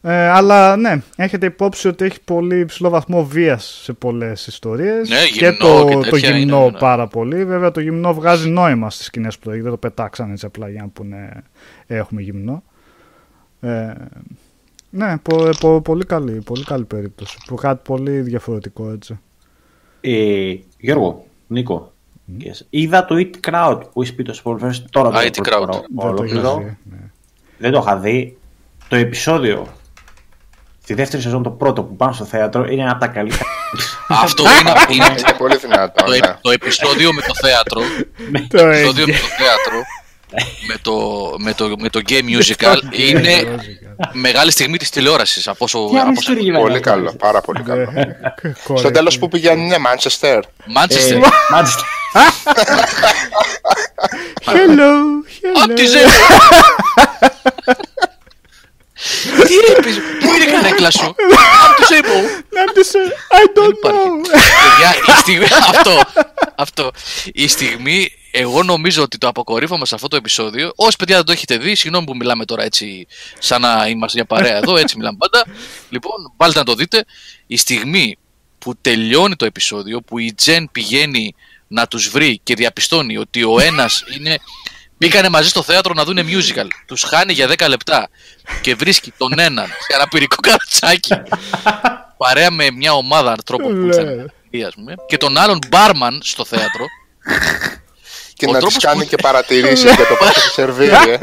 Ε, 0.08 0.30
αλλά 0.30 0.76
ναι, 0.76 1.02
έχετε 1.16 1.46
υπόψη 1.46 1.88
ότι 1.88 2.06
έχει 2.06 2.22
πολύ 2.22 2.60
υψηλό 2.60 2.90
βαθμό 2.90 3.26
βίας 3.26 3.80
σε 3.84 3.94
πολλές 3.94 4.48
ιστορίες. 4.48 5.10
Ναι, 5.10 5.26
και 5.38 5.52
το, 5.52 5.88
και 5.88 6.10
το 6.10 6.16
γυμνό 6.16 6.58
είναι, 6.58 6.70
ναι. 6.72 6.78
πάρα 6.78 7.08
πολύ. 7.08 7.46
Βέβαια 7.46 7.72
το 7.72 7.80
γυμνό 7.80 8.14
βγάζει 8.14 8.50
νόημα 8.50 8.90
στις 8.90 9.06
σκηνές 9.06 9.38
που 9.38 9.50
το 9.50 9.52
Δεν 9.52 9.64
το 9.64 9.78
πετάξανε 9.78 10.32
έτσι 10.32 10.46
απλά 10.46 10.70
για 10.70 10.82
να 10.82 10.88
πούνε 10.88 11.44
έχουμε 11.88 12.22
γυμνό. 12.22 12.64
Ε, 13.60 13.94
ναι, 14.90 15.18
πο, 15.18 15.50
πο, 15.60 15.82
πολύ, 15.82 16.06
καλή, 16.06 16.42
πολύ 16.42 16.64
καλή 16.64 16.84
περίπτωση. 16.84 17.38
Που 17.48 17.56
κάτι 17.56 17.82
πολύ 17.84 18.20
διαφορετικό 18.20 18.92
έτσι. 18.92 19.20
Ε, 20.02 20.56
Γιώργο, 20.78 21.26
Νίκο, 21.48 21.94
mm. 22.40 22.52
είδα 22.70 23.06
το 23.06 23.16
Eat 23.18 23.50
Crowd 23.50 23.80
που 23.94 24.04
είσαι 24.04 24.14
πει 24.14 24.24
το 24.24 24.58
τώρα. 24.90 25.10
το 25.10 25.20
Eat 25.20 25.48
Crowd. 25.48 25.70
Δεν 26.28 26.42
το, 26.42 26.60
ναι. 26.60 27.12
Δεν 27.58 27.72
το 27.72 27.80
είχα 27.86 27.98
δει. 27.98 28.38
Το 28.88 28.96
επεισόδιο 28.96 29.68
Στη 30.86 30.94
δεύτερη 30.94 31.22
σεζόν 31.22 31.44
το 31.44 31.50
πρώτο 31.50 31.84
που 31.84 31.96
πάνω 31.96 32.14
στο 32.14 32.26
θέατρο 32.26 32.66
είναι 32.66 32.82
ένα 32.82 32.92
από 32.92 33.00
τα 33.00 33.08
καλύτερα. 33.08 33.44
Αυτό 34.08 34.44
είναι, 34.44 34.74
είναι, 34.94 35.16
είναι 35.20 35.34
πολύ 35.38 35.58
δυνατό. 35.58 36.04
Το, 36.04 36.12
ναι. 36.12 36.20
το 36.42 36.52
επεισόδιο 36.52 37.14
με 37.14 37.22
το 37.22 37.34
θέατρο. 37.36 37.82
Ναι. 38.32 38.48
το 38.50 38.68
επεισόδιο 38.68 39.06
με 39.06 39.12
το 39.14 39.28
θέατρο. 39.38 39.84
με, 40.68 40.76
το, 40.82 40.94
με, 41.38 41.54
το, 41.54 41.76
με 41.78 41.90
το 41.90 42.02
game 42.10 42.40
musical 42.40 42.80
είναι 43.10 43.58
μεγάλη 44.12 44.52
στιγμή 44.52 44.78
της 44.78 44.90
τηλεόρασης 44.90 45.48
από 45.48 45.66
όσο, 45.66 45.80
από 45.80 46.60
Πολύ 46.60 46.80
καλό, 46.80 47.16
πάρα 47.16 47.42
πολύ 47.42 47.64
καλό. 47.64 47.88
Στο 48.76 48.92
τέλος 48.92 49.20
που 49.20 49.28
πηγαίνουν 49.28 49.66
είναι 49.66 49.78
Manchester. 49.78 50.40
Manchester. 50.78 51.20
Hello, 54.46 54.94
hello. 55.42 56.06
Τι 59.48 59.54
είπες, 59.54 59.96
πού 60.20 60.34
είναι 60.36 60.44
η 60.44 60.48
καρέκλα 60.48 60.92
σου, 60.92 61.16
από 61.64 61.76
τους 61.76 61.88
Apple. 62.00 62.24
I 63.30 63.44
don't 63.58 63.92
know. 63.92 64.26
η 65.08 65.20
στιγμή, 65.20 65.46
αυτό, 65.74 66.02
αυτό, 66.56 66.92
η 67.34 67.48
στιγμή, 67.48 68.12
εγώ 68.32 68.64
νομίζω 68.64 69.04
ότι 69.04 69.18
το 69.18 69.28
αποκορύφωμα 69.28 69.86
σε 69.86 69.96
αυτό 69.96 70.08
το 70.08 70.16
επεισόδιο, 70.16 70.72
όσοι 70.76 70.96
παιδιά 70.98 71.16
δεν 71.16 71.26
το 71.26 71.32
έχετε 71.32 71.58
δει, 71.58 71.76
συγγνώμη 71.76 72.06
που 72.06 72.16
μιλάμε 72.16 72.46
τώρα 72.46 72.64
έτσι, 72.64 73.08
σαν 73.40 73.62
να 73.62 73.88
είμαστε 73.88 74.18
μια 74.18 74.26
παρέα 74.26 74.58
εδώ, 74.58 74.78
έτσι 74.78 74.98
μιλάμε 74.98 75.18
πάντα. 75.20 75.46
Λοιπόν, 75.90 76.34
βάλτε 76.38 76.60
να 76.60 76.66
το 76.66 76.74
δείτε. 76.76 77.06
Η 77.48 77.58
στιγμή 77.58 78.18
που 78.60 78.76
τελειώνει 78.82 79.36
το 79.36 79.46
επεισόδιο, 79.46 80.02
που 80.02 80.20
η 80.20 80.34
Τζεν 80.34 80.70
πηγαίνει 80.72 81.36
να 81.68 81.88
τους 81.88 82.10
βρει 82.10 82.40
και 82.44 82.56
διαπιστώνει 82.56 83.18
ότι 83.18 83.44
ο 83.44 83.60
ένας 83.60 84.04
είναι 84.18 84.38
Μπήκανε 84.98 85.30
μαζί 85.30 85.50
στο 85.50 85.62
θέατρο 85.62 85.94
να 85.94 86.04
δούνε 86.04 86.24
musical. 86.28 86.68
Τους 86.86 87.04
χάνει 87.04 87.34
για 87.34 87.48
10 87.48 87.66
λεπτά 87.70 88.10
και 88.62 88.76
βρίσκει 88.76 89.14
τον 89.18 89.40
έναν 89.40 89.68
σε 89.88 89.96
ένα 89.96 90.08
πυρικό 90.08 90.36
καρτσάκι 90.42 91.22
παρέα 92.18 92.52
με 92.52 92.72
μια 92.72 92.94
ομάδα 92.94 93.32
ανθρώπων 93.32 93.82
που 93.82 93.88
ήταν 93.88 94.32
και 95.08 95.18
τον 95.18 95.38
άλλον 95.38 95.60
μπάρμαν 95.70 96.20
στο 96.24 96.46
θέατρο. 96.46 96.86
Και 98.38 98.48
να 98.48 98.60
τους 98.60 98.78
κάνει 98.78 99.04
που... 99.04 99.10
και 99.10 99.16
παρατηρήσεις 99.16 99.96
για 99.96 100.08
το 100.08 100.16
πώς 100.16 100.32
θα 100.32 100.40
σερβίρει. 100.40 101.10
Ε. 101.10 101.18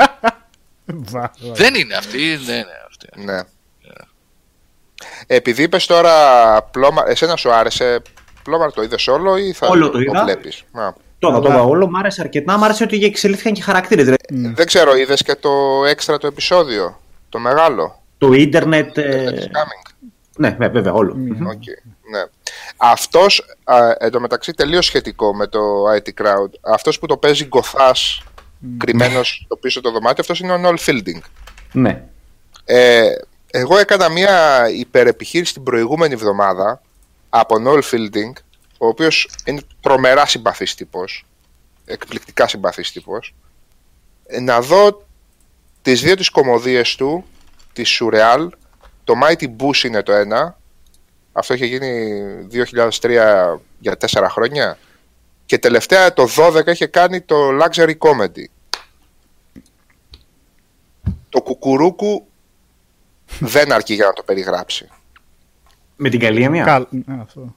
Δεν 1.52 1.74
είναι 1.74 1.94
αυτή. 1.94 2.36
Δεν 2.36 2.56
είναι 2.56 2.86
αυτή. 2.88 3.08
Ναι. 3.14 3.40
Επειδή 5.26 5.62
είπες 5.62 5.86
τώρα 5.86 6.62
πλώμα, 6.62 7.02
εσένα 7.06 7.36
σου 7.36 7.52
άρεσε 7.52 8.02
πλώμα 8.42 8.72
το 8.72 8.82
είδες 8.82 9.06
όλο 9.06 9.36
ή 9.36 9.52
θα 9.52 9.66
όλο 9.66 9.90
το, 9.90 10.04
το 10.04 10.20
βλέπεις; 10.24 10.62
Τώρα 10.72 10.96
το 11.30 11.48
είδα 11.48 11.62
όλο, 11.62 11.90
μ' 11.90 11.96
άρεσε 11.96 12.20
αρκετά. 12.20 12.58
Μ' 12.58 12.64
άρεσε 12.64 12.84
ότι 12.84 13.04
εξελίχθηκαν 13.04 13.52
και 13.52 13.62
χαρακτήρες. 13.62 14.08
Mm. 14.08 14.14
Δεν 14.30 14.66
ξέρω, 14.66 14.96
είδες 14.96 15.22
και 15.22 15.34
το 15.34 15.50
έξτρα 15.88 16.18
το 16.18 16.26
επεισόδιο. 16.26 17.00
Το 17.28 17.38
μεγάλο; 17.38 18.02
Το 18.18 18.32
ίντερνετ. 18.32 18.98
Ε... 18.98 19.50
Ναι, 20.36 20.68
βέβαια, 20.68 20.92
όλο. 20.92 21.16
Okay, 21.28 21.90
ναι. 22.10 22.24
Αυτός 22.76 23.44
εντωμεταξύ 23.98 24.52
τελείως 24.52 24.86
σχετικό 24.86 25.34
με 25.34 25.46
το 25.46 25.60
IT 25.96 26.22
Crowd. 26.22 26.50
Αυτός 26.60 26.98
που 26.98 27.06
το 27.06 27.16
παίζει 27.16 27.44
γκοθά 27.44 27.92
mm. 27.92 28.66
κρυμμένος 28.78 29.42
στο 29.44 29.56
πίσω 29.56 29.80
το 29.80 29.90
δωμάτιο, 29.90 30.16
αυτός 30.20 30.40
είναι 30.40 30.52
ο 30.52 30.58
Νόλ 30.58 30.78
Fielding. 30.86 31.20
Ναι. 31.72 32.02
Ε, 32.64 33.10
εγώ 33.50 33.78
έκανα 33.78 34.08
μια 34.08 34.68
υπερεπιχείρηση 34.76 35.52
την 35.52 35.62
προηγούμενη 35.62 36.14
εβδομάδα 36.14 36.80
από 37.28 37.58
Νόλ 37.58 37.82
Fielding 37.90 38.32
ο 38.82 38.86
οποίος 38.86 39.28
είναι 39.44 39.60
τρομερά 39.80 40.26
συμπαθής 40.26 40.74
τύπος. 40.74 41.26
εκπληκτικά 41.84 42.48
συμπαθής 42.48 42.92
τύπος, 42.92 43.34
ε, 44.26 44.40
να 44.40 44.60
δω 44.60 45.06
τις 45.82 46.00
δύο 46.00 46.14
τις 46.14 46.28
κομμωδίες 46.28 46.94
του, 46.94 47.24
τη 47.72 47.82
Surreal, 47.86 48.48
το 49.04 49.14
Mighty 49.22 49.44
Bush 49.56 49.84
είναι 49.84 50.02
το 50.02 50.12
ένα, 50.12 50.58
αυτό 51.32 51.54
είχε 51.54 51.66
γίνει 51.66 52.12
2003 52.50 53.60
για 53.78 53.96
τέσσερα 53.96 54.28
χρόνια, 54.28 54.78
και 55.46 55.58
τελευταία 55.58 56.12
το 56.12 56.26
12 56.36 56.66
είχε 56.66 56.86
κάνει 56.86 57.20
το 57.20 57.36
Luxury 57.60 57.94
Comedy. 57.98 58.44
Το 61.28 61.42
κουκουρούκου 61.42 62.26
δεν 63.40 63.72
αρκεί 63.72 63.94
για 63.94 64.06
να 64.06 64.12
το 64.12 64.22
περιγράψει. 64.22 64.88
Με 65.96 66.08
την 66.08 66.20
καλή 66.20 66.48
μία. 66.48 66.64
Καλ... 66.64 66.86
ναι, 66.90 67.20
αυτό. 67.20 67.54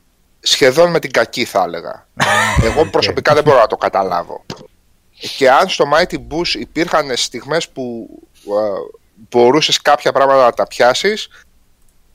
Σχεδόν 0.48 0.90
με 0.90 1.00
την 1.00 1.12
κακή 1.12 1.46
θα 1.46 1.64
έλεγα. 1.64 2.08
Εγώ 2.64 2.86
προσωπικά 2.86 3.34
δεν 3.34 3.44
μπορώ 3.44 3.60
να 3.60 3.68
το 3.68 3.76
καταλάβω. 3.76 4.46
Και 5.38 5.50
αν 5.50 5.70
στο 5.70 5.86
Mighty 5.94 6.16
Bush 6.16 6.54
υπήρχαν 6.60 7.16
στιγμές 7.16 7.70
που 7.70 8.10
ε, 8.34 8.96
μπορούσες 9.30 9.82
κάποια 9.82 10.12
πράγματα 10.12 10.44
να 10.44 10.52
τα 10.52 10.68
πιάσεις, 10.68 11.28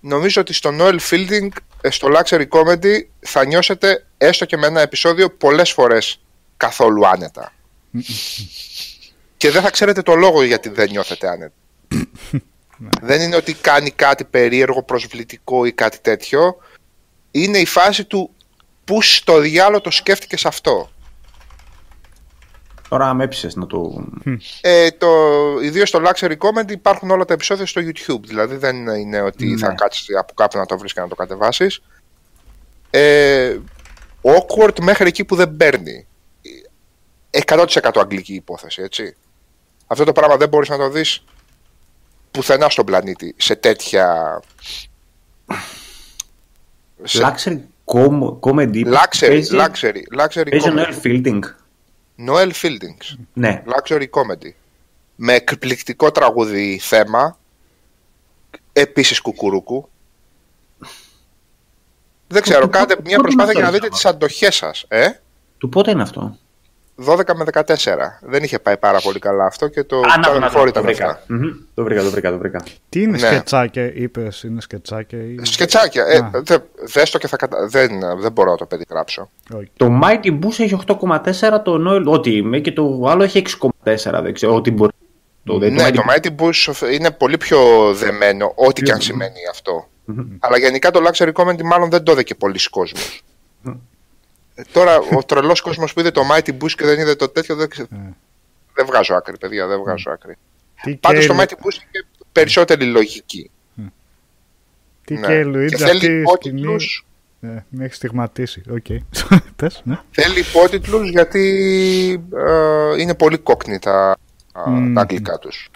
νομίζω 0.00 0.41
ότι 0.41 0.52
στο 0.52 0.70
Noel 0.78 0.99
Fielding, 1.10 1.49
ε, 1.81 1.91
στο 1.91 2.09
Luxury 2.17 2.49
Comedy, 2.49 3.00
θα 3.20 3.44
νιώσετε 3.44 4.07
έστω 4.18 4.44
και 4.44 4.57
με 4.57 4.67
ένα 4.67 4.81
επεισόδιο 4.81 5.31
πολλές 5.31 5.73
φορές 5.73 6.20
καθόλου 6.57 7.07
άνετα. 7.07 7.52
και 9.36 9.50
δεν 9.50 9.62
θα 9.62 9.70
ξέρετε 9.70 10.02
το 10.02 10.15
λόγο 10.15 10.42
γιατί 10.42 10.68
δεν 10.68 10.91
νιώθετε 10.91 11.28
άνετα. 11.28 11.55
δεν 13.02 13.20
είναι 13.20 13.36
ότι 13.36 13.55
κάνει 13.55 13.91
κάτι 13.91 14.25
περίεργο, 14.25 14.83
προσβλητικό 14.83 15.65
ή 15.65 15.73
κάτι 15.73 15.99
τέτοιο. 15.99 16.57
Είναι 17.31 17.59
η 17.59 17.67
φάση 17.67 18.05
του 18.05 18.31
που 18.84 19.02
στο 19.02 19.39
διάλογο 19.39 19.81
το 19.81 19.91
σκέφτηκες 19.91 20.44
αυτό. 20.47 20.91
Τώρα 22.89 23.15
με 23.15 23.25
έψησες 23.25 23.55
να 23.55 23.67
το... 23.67 24.07
Ε, 24.60 24.91
το, 24.91 25.09
ιδίως 25.62 25.89
στο 25.89 26.02
Luxury 26.05 26.36
Comedy 26.39 26.70
υπάρχουν 26.70 27.10
όλα 27.10 27.25
τα 27.25 27.33
επεισόδια 27.34 27.67
στο 27.67 27.81
YouTube. 27.84 28.20
Δηλαδή 28.25 28.57
δεν 28.57 28.86
είναι 28.86 29.20
ότι 29.20 29.47
Ναι. 29.47 29.59
θα 29.59 29.73
κάτσεις 29.73 30.17
από 30.17 30.34
κάπου 30.34 30.59
να 30.59 30.67
το 30.67 30.78
βρεις 30.78 30.92
και 30.92 31.00
να 31.00 31.09
το 31.09 31.15
κατεβάσεις. 31.15 31.83
Ε, 32.91 33.59
awkward 34.23 34.81
μέχρι 34.81 35.09
εκεί 35.09 35.25
που 35.25 35.34
δεν 35.36 35.57
παίρνει. 35.57 36.07
100% 37.47 37.67
αγγλική 37.94 38.34
υπόθεση, 38.34 38.83
έτσι. 38.83 39.17
Αυτό 39.86 40.05
το 40.05 40.12
πράγμα 40.12 40.36
δεν 40.36 40.49
μπορείς 40.49 40.68
να 40.68 40.76
το 40.76 40.89
δεις 40.91 41.25
πουθενά 42.31 42.68
στον 42.68 42.84
πλανήτη 42.86 43.34
σε 43.39 43.55
τέτοια... 43.57 44.41
σε- 47.03 47.23
Luxury 47.23 47.59
com- 47.85 48.39
comedy. 48.41 48.85
Luxury, 48.87 49.27
παίζει- 49.27 49.57
luxury, 49.59 50.20
luxury 50.20 50.49
Παίζει 50.51 50.69
ο 50.69 50.73
comedy. 50.75 50.79
Noel 50.79 51.07
Fielding. 51.07 51.41
Noel 52.29 52.51
Fieldings. 52.62 53.17
Ναι. 53.33 53.62
Luxury 53.67 54.03
comedy. 54.11 54.51
Με 55.17 55.33
εκπληκτικό 55.35 56.11
τραγούδι 56.11 56.79
θέμα. 56.83 57.39
Επίσης 58.73 59.20
κουκουρούκου. 59.20 59.89
Δεν 62.27 62.43
ξέρω, 62.43 62.65
πού- 62.65 62.70
κάντε 62.70 62.97
πού- 62.97 63.03
μια 63.07 63.17
πού 63.17 63.23
προσπάθεια 63.23 63.53
είναι 63.53 63.61
για 63.61 63.70
να 63.70 63.77
αυτό, 63.77 63.83
δείτε 63.87 63.95
τις 63.97 64.05
αντοχές 64.07 64.55
σας. 64.57 64.85
Ε; 64.89 65.09
Του 65.59 65.69
πότε 65.69 65.91
είναι 65.91 66.03
αυτό; 66.03 66.37
12 67.07 67.35
με 67.37 67.45
14. 67.53 67.65
Δεν 68.20 68.43
είχε 68.43 68.59
πάει 68.59 68.77
πάρα 68.77 69.01
πολύ 69.01 69.19
καλά 69.19 69.45
αυτό 69.45 69.69
και 69.69 69.85
το 69.85 69.97
Α, 69.99 70.01
να 70.17 70.23
το, 70.23 70.31
Channel 70.33 70.41
να 70.41 70.49
4 70.49 70.53
το, 70.53 70.59
το 70.61 70.67
ήταν 70.67 70.83
βρήκα. 70.83 71.07
αυτά. 71.07 71.23
Μμμ. 71.29 71.51
Το 71.75 71.83
βρήκα, 71.85 72.03
το 72.03 72.11
βρήκα, 72.11 72.31
το 72.31 72.39
βρήκα. 72.39 72.62
Τι 72.89 73.03
είναι 73.03 73.11
Ναι. 73.11 73.27
σκετσάκια, 73.27 73.93
είπες, 73.95 74.43
είναι 74.43 74.61
σκετσάκια 74.61 75.19
ή. 75.19 75.37
Σκετσάκια. 75.43 76.05
Ε, 76.07 76.17
Α. 76.19 76.31
δε, 76.43 76.57
δες 76.93 77.11
το 77.11 77.19
και 77.19 77.27
θα 77.27 77.37
κατα... 77.37 77.67
δεν, 77.67 77.91
δεν 78.19 78.33
μπορώ 78.33 78.51
να 78.51 78.57
το 78.57 78.67
περιγράψω. 78.67 79.31
Όχι. 79.57 79.70
Το 79.77 80.01
Mighty 80.03 80.39
Boost 80.39 80.59
έχει 80.59 80.79
8,4, 80.87 80.95
το 81.65 81.89
Noel, 81.89 82.05
ό,τι 82.07 82.37
είμαι, 82.37 82.59
και 82.59 82.73
το 82.73 83.05
άλλο 83.09 83.23
έχει 83.23 83.43
6,4, 83.85 84.20
δεν 84.23 84.33
ξέρω, 84.35 84.55
ό,τι 84.55 84.70
μπορεί. 84.70 84.93
Το, 85.45 85.59
δεν- 85.59 85.73
ναι, 85.73 85.87
Mighty 85.89 85.93
το 85.95 86.03
Mighty 86.09 86.29
Bush 86.43 86.91
είναι 86.93 87.11
πολύ 87.11 87.37
πιο 87.37 87.59
δεμένο, 87.95 88.53
ό,τι 88.55 88.83
και 88.83 88.93
αν 88.93 89.01
σημαίνει 89.01 89.41
αυτό. 89.51 89.89
Αλλά 90.39 90.59
γενικά 90.59 90.91
το 90.91 91.01
Luxury 91.09 91.33
Comedy 91.33 91.62
μάλλον 91.62 91.91
δεν 91.91 92.03
το 92.03 92.12
είδε 92.12 92.23
και 92.23 92.35
πολλοί 92.35 92.59
κόσμος. 92.70 93.23
Ε, 94.61 94.63
Τώρα, 94.73 94.99
ο 95.19 95.23
τρελός 95.25 95.61
κόσμος 95.61 95.93
που 95.93 96.01
είδε 96.01 96.11
το 96.11 96.23
Mighty 96.33 96.51
Boosh 96.51 96.70
και 96.71 96.85
δεν 96.85 96.99
είδε 96.99 97.15
το 97.15 97.29
τέτοιο, 97.29 97.55
δεν, 97.55 97.69
ξε... 97.69 97.87
δεν 98.75 98.87
βγάζω 98.87 99.15
άκρη, 99.15 99.39
παιδιά, 99.39 99.67
δεν 99.67 99.79
βγάζω 99.79 100.11
άκρη. 100.11 100.37
Τι 100.83 100.95
Πάντως 100.97 101.27
το 101.27 101.35
καίει- 101.35 101.49
Mighty 101.49 101.53
Boosh 101.55 101.75
είναι 101.75 102.07
περισσότερη 102.33 102.85
λογική. 102.85 103.51
Τι 105.05 105.15
Ναι. 105.15 105.27
και 105.27 105.33
η 105.33 105.45
Λουίτζη 105.45 105.77
Και 105.77 105.85
αυτή 105.85 105.99
θέλει 105.99 105.99
η 105.99 106.03
σκηνή. 106.05 106.21
υπότιτλους, 106.21 107.07
Ναι, 107.41 107.65
με 107.69 107.85
έχει 107.85 107.95
στιγματίσει. 107.95 108.63
Οκ. 108.71 108.87
Πες, 109.57 109.81
ναι. 109.85 109.99
θέλει 110.11 110.39
υπότιτλους 110.41 111.11
γιατί 111.11 111.43
ε, 112.37 113.01
είναι 113.01 113.15
πολύ 113.15 113.39
cockney 113.39 113.79
τα, 113.79 114.17
α, 114.53 114.71
Μμμ. 114.71 114.95
τα 114.95 115.01
αγγλικά 115.01 115.39
τους. 115.39 115.71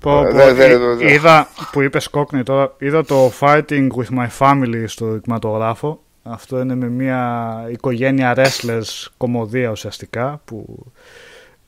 Πω, 0.00 0.24
Ε, 0.24 0.28
πω, 0.28 0.32
δε- 0.32 0.52
δε- 0.52 0.72
εί- 0.74 0.76
δε- 0.78 0.94
δε. 0.94 1.12
είδα 1.12 1.48
που 1.72 1.82
είπες 1.82 2.08
cockney 2.08 2.42
τώρα, 2.42 2.74
είδα 2.78 3.04
το 3.04 3.32
Fighting 3.40 3.86
with 3.96 4.18
my 4.18 4.28
family 4.38 4.84
στο 4.86 5.06
δειγματογράφο. 5.06 6.01
Αυτό 6.22 6.60
είναι 6.60 6.74
με 6.74 6.88
μια 6.88 7.52
οικογένεια 7.70 8.34
wrestlers 8.36 9.06
κομμωδία 9.16 9.70
ουσιαστικά 9.70 10.40
που 10.44 10.86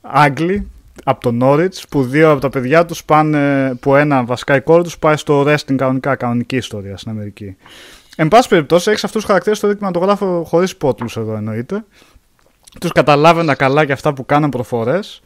Άγγλοι 0.01 0.67
από 1.03 1.31
το 1.31 1.37
Norwich 1.41 1.81
που 1.89 2.03
δύο 2.03 2.31
από 2.31 2.41
τα 2.41 2.49
παιδιά 2.49 2.85
τους 2.85 3.05
πάνε, 3.05 3.75
που 3.75 3.95
ένα 3.95 4.23
βασικά 4.23 4.55
η 4.55 4.61
κόρη 4.61 4.83
τους 4.83 4.97
πάει 4.97 5.17
στο 5.17 5.41
wrestling 5.41 5.75
κανονικά, 5.75 6.15
κανονική 6.15 6.55
ιστορία 6.55 6.97
στην 6.97 7.11
Αμερική. 7.11 7.57
Εν 8.15 8.27
πάση 8.27 8.49
περιπτώσει 8.49 8.89
έχεις 8.89 9.03
αυτούς 9.03 9.19
τους 9.19 9.29
χαρακτήρες 9.29 9.57
στο 9.57 9.67
δειγματογράφο 9.67 10.43
χωρίς 10.47 10.75
πότλους 10.75 11.17
εδώ 11.17 11.35
εννοείται. 11.35 11.85
Τους 12.79 12.91
καταλάβαινα 12.91 13.55
καλά 13.55 13.85
και 13.85 13.91
αυτά 13.91 14.13
που 14.13 14.25
κάναν 14.25 14.49
προφορές. 14.49 15.21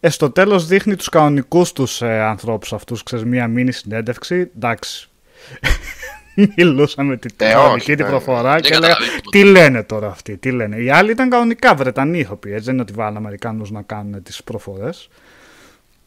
Ε, 0.00 0.08
στο 0.08 0.30
τέλος 0.30 0.66
δείχνει 0.66 0.96
τους 0.96 1.08
κανονικούς 1.08 1.72
τους 1.72 2.02
ε, 2.02 2.20
ανθρώπους 2.20 2.72
αυτούς, 2.72 3.02
ξέρεις, 3.02 3.24
μία 3.24 3.48
μίνι 3.48 3.72
συνέντευξη, 3.72 4.50
εντάξει. 4.56 5.08
Μιλούσα 6.56 7.02
με 7.02 7.16
την 7.16 7.30
Ε, 7.36 7.50
κανονική 7.52 7.74
όχι, 7.80 7.94
την 7.94 8.04
ναι, 8.04 8.10
προφορά 8.10 8.54
ναι. 8.54 8.60
και 8.60 8.68
Δεν 8.68 8.76
έλεγα 8.78 8.92
καταλαβαίνει 8.92 9.20
τίποτα. 9.20 9.38
τι 9.38 9.44
λένε 9.44 9.82
τώρα 9.82 10.08
αυτοί, 10.08 10.36
τι 10.36 10.50
λένε. 10.50 10.76
Οι 10.76 10.90
άλλοι 10.90 11.10
ήταν 11.10 11.30
κανονικά 11.30 11.74
Βρετανοί 11.74 12.18
ηθοποιοί, 12.18 12.52
έτσι 12.54 12.64
δεν 12.64 12.74
είναι 12.74 12.82
ότι 12.82 12.92
βάλουν 12.92 13.16
Αμερικάνους 13.16 13.70
να 13.70 13.82
κάνουν 13.82 14.22
τις 14.22 14.42
προφορές. 14.44 15.08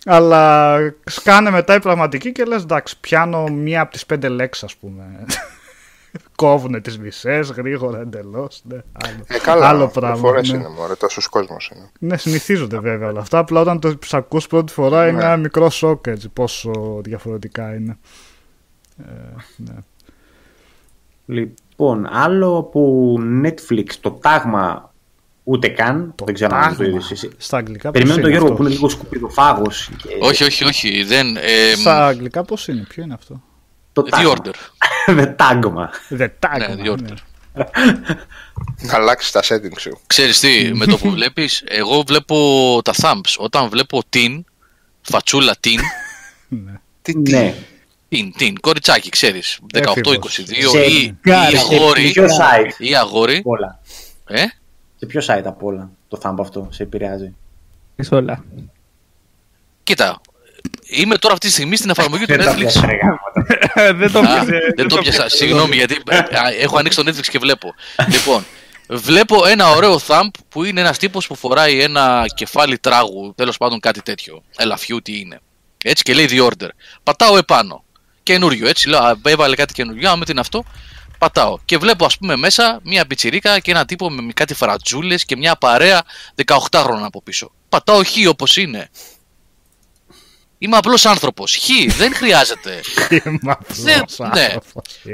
Αλλά 0.06 0.78
σκάνε 1.06 1.50
μετά 1.50 1.76
οι 1.76 1.80
πραγματικοί 1.80 2.32
και 2.32 2.44
λες 2.44 2.62
εντάξει 2.62 3.00
πιάνω 3.00 3.44
μία 3.48 3.82
από 3.82 3.92
τις 3.92 4.06
πέντε 4.06 4.28
λέξεις 4.28 4.64
ας 4.64 4.76
πούμε. 4.76 5.04
Κόβουνε 6.36 6.80
τις 6.82 7.00
μισές 7.00 7.50
γρήγορα 7.52 8.00
εντελώς. 8.00 8.62
Ναι, 8.64 8.78
άλλο, 9.04 9.24
Ε, 9.28 9.38
καλά, 9.38 9.68
άλλο 9.68 9.88
πράγμα. 9.88 10.16
φορές 10.18 10.52
ναι. 10.52 10.58
είναι 10.58 10.68
μωρέ, 10.70 10.96
τόσος 10.96 11.28
κόσμος 11.28 11.72
είναι. 11.76 11.90
Ναι, 12.00 12.18
συνηθίζονται 12.18 12.80
βέβαια 12.80 13.08
όλα 13.08 13.20
αυτά. 13.20 13.38
Απλά 13.38 13.60
όταν 13.62 13.80
το 13.80 13.98
ακούς 14.12 14.48
πρώτη 14.48 14.74
φορά 14.74 15.08
είναι 15.08 15.18
Ναι. 15.18 15.24
ένα 15.24 15.38
μικρό 15.38 15.70
σοκ 15.70 16.08
έτσι, 16.08 16.30
πόσο 16.30 17.00
διαφορετικά 17.04 17.76
είναι. 17.76 17.98
Ε, 18.98 19.12
ναι. 19.56 19.74
Λοιπόν, 21.32 22.08
άλλο 22.12 22.58
από 22.58 23.16
Netflix, 23.44 23.86
το 24.02 24.12
τάγμα 24.12 24.94
ούτε 25.44 25.68
καν, 25.68 26.14
δεν 26.26 26.34
ξέρω 26.34 26.56
αν 26.56 26.62
το 26.70 26.78
τάγμα. 26.78 26.86
είδες 26.94 27.12
εσύ. 27.12 27.30
Στα 27.38 27.58
αγγλικά 27.58 27.92
Περιμένω 27.92 28.16
πώς 28.16 28.22
τον 28.24 28.30
είναι 28.32 28.40
Γιώργο 28.40 28.54
αυτό; 28.54 28.64
που 28.64 28.70
είναι 28.70 28.74
λίγο 28.78 28.90
σκουπιδοφάγος. 28.90 29.90
και- 29.98 30.10
Όχι, 30.22 30.44
όχι, 30.44 30.64
όχι. 30.64 31.04
Δεν, 31.04 31.36
ε, 31.38 31.74
Στα 31.76 32.06
αγγλικά 32.08 32.44
πώς 32.44 32.68
είναι, 32.68 32.86
ποιο 32.90 33.04
είναι 33.04 33.14
αυτό; 33.14 33.42
Το 33.94 34.02
The 34.06 34.10
τάγμα. 34.10 34.34
Order. 34.44 34.54
The 35.22 35.34
τάγμα. 35.36 35.90
The 36.10 36.28
tag. 36.40 36.58
Ναι, 36.58 36.76
The 36.84 36.92
Order. 36.98 37.16
Να 38.82 38.94
αλλάξει 38.96 39.34
τα 39.34 39.42
settings 39.44 39.80
σου. 39.80 40.00
Ξέρεις 40.08 40.40
τι, 40.40 40.72
με 40.74 40.86
το 40.86 40.98
που 40.98 41.10
βλέπεις, 41.18 41.64
εγώ 41.68 42.04
βλέπω 42.08 42.36
τα 42.84 42.94
thumbs. 43.02 43.36
Όταν 43.38 43.70
βλέπω 43.70 44.02
την, 44.10 44.46
φατσούλα 45.02 45.56
την, 45.60 45.80
Τι, 47.02 47.22
τι. 47.22 47.32
Ναι. 47.32 47.56
Την, 48.16 48.34
την, 48.38 48.60
κοριτσάκι, 48.60 49.10
ξέρεις, 49.10 49.60
18-22 49.74 50.70
Σε- 50.70 50.86
ή, 50.86 51.18
ή 51.24 51.58
σε 51.58 51.58
αγόρι, 51.76 52.12
ποιο 52.12 52.26
site; 52.26 52.72
Ή 52.78 52.96
αγόρι, 52.96 53.38
απ' 53.38 53.48
όλα. 53.48 53.80
ε, 54.28 54.44
Σε 54.96 55.06
ποιο 55.06 55.22
site 55.28 55.42
απ' 55.46 55.64
όλα 55.64 55.90
το 56.08 56.20
thumb 56.24 56.36
αυτό 56.40 56.68
σε 56.72 56.84
επηρεάζει; 56.84 57.34
Είσαι 57.96 58.16
όλα. 58.16 58.44
κοίτα, 59.84 60.22
είμαι 60.90 61.18
τώρα 61.18 61.34
αυτή 61.34 61.48
τη 61.48 61.54
στιγμή 61.54 61.76
στην 61.76 61.90
εφαρμογή 61.90 62.26
του 62.26 62.36
Δεν 62.36 62.46
τα 62.46 62.54
Netflix. 62.54 62.58
πιάσες, 62.58 62.82
ρε 62.82 62.98
γάμο. 63.04 63.20
δεν 63.98 64.12
το 64.12 64.20
Α, 64.20 64.22
πιάσες. 64.22 64.60
δεν 64.76 64.88
το 64.88 64.98
πιάσα. 64.98 65.30
Συγγνώμη, 65.30 65.76
γιατί 65.76 65.98
ε, 66.10 66.18
α, 66.18 66.26
έχω 66.60 66.78
ανοίξει 66.78 67.04
το 67.04 67.12
Netflix 67.12 67.26
και 67.30 67.40
βλέπω. 67.40 67.74
Λοιπόν, 68.12 68.46
βλέπω 68.90 69.46
ένα 69.46 69.70
ωραίο 69.70 70.00
thumb 70.08 70.28
που 70.50 70.64
είναι 70.64 70.80
ένας 70.82 70.98
τύπος 70.98 71.28
που 71.28 71.36
φοράει 71.36 71.82
ένα 71.82 72.24
κεφάλι 72.36 72.78
τράγου, 72.78 73.34
τέλος 73.36 73.58
πάντων 73.58 73.80
κάτι 73.80 74.02
τέτοιο. 74.02 74.44
Ελαφιού, 74.58 75.02
τι 75.02 75.20
είναι. 75.20 75.40
Έτσι 75.84 76.04
και 76.04 76.14
λέει 76.14 76.28
The 76.30 76.46
Order. 76.48 76.68
Πατάω 77.04 77.38
επάνω. 77.38 77.84
Καινούριο, 78.24 78.68
έτσι 78.68 78.90
λέω. 78.90 79.00
«Α, 79.00 79.16
Έβαλε 79.26 79.56
κάτι 79.56 79.74
καινούριο. 79.74 80.10
Α, 80.10 80.16
με 80.18 80.26
τι 80.26 80.32
είναι 80.32 80.40
αυτό. 80.40 80.64
Πατάω. 81.18 81.58
Και 81.66 81.78
βλέπω, 81.78 82.06
ας 82.06 82.18
πούμε, 82.18 82.36
μέσα 82.36 82.80
μια 82.84 83.06
πιτσιρίκα 83.06 83.60
και 83.60 83.72
ένα 83.72 83.86
τύπο 83.86 84.10
με 84.10 84.34
κάτι 84.34 84.54
φαρατζούλε 84.54 85.16
και 85.16 85.36
μια 85.38 85.56
παρέα 85.56 86.02
18 86.46 86.56
χρόνια 86.84 87.06
από 87.06 87.22
πίσω. 87.22 87.52
Πατάω 87.70 88.04
χ 88.04 88.10
όπως 88.30 88.58
είναι. 88.58 88.90
Είμαι 90.58 90.78
απλός 90.78 91.06
άνθρωπος. 91.06 91.56
Χ, 91.58 91.96
δεν 91.98 92.16
χρειάζεται. 92.16 92.80
Δεν- 93.84 94.06
ναι. 94.34 94.54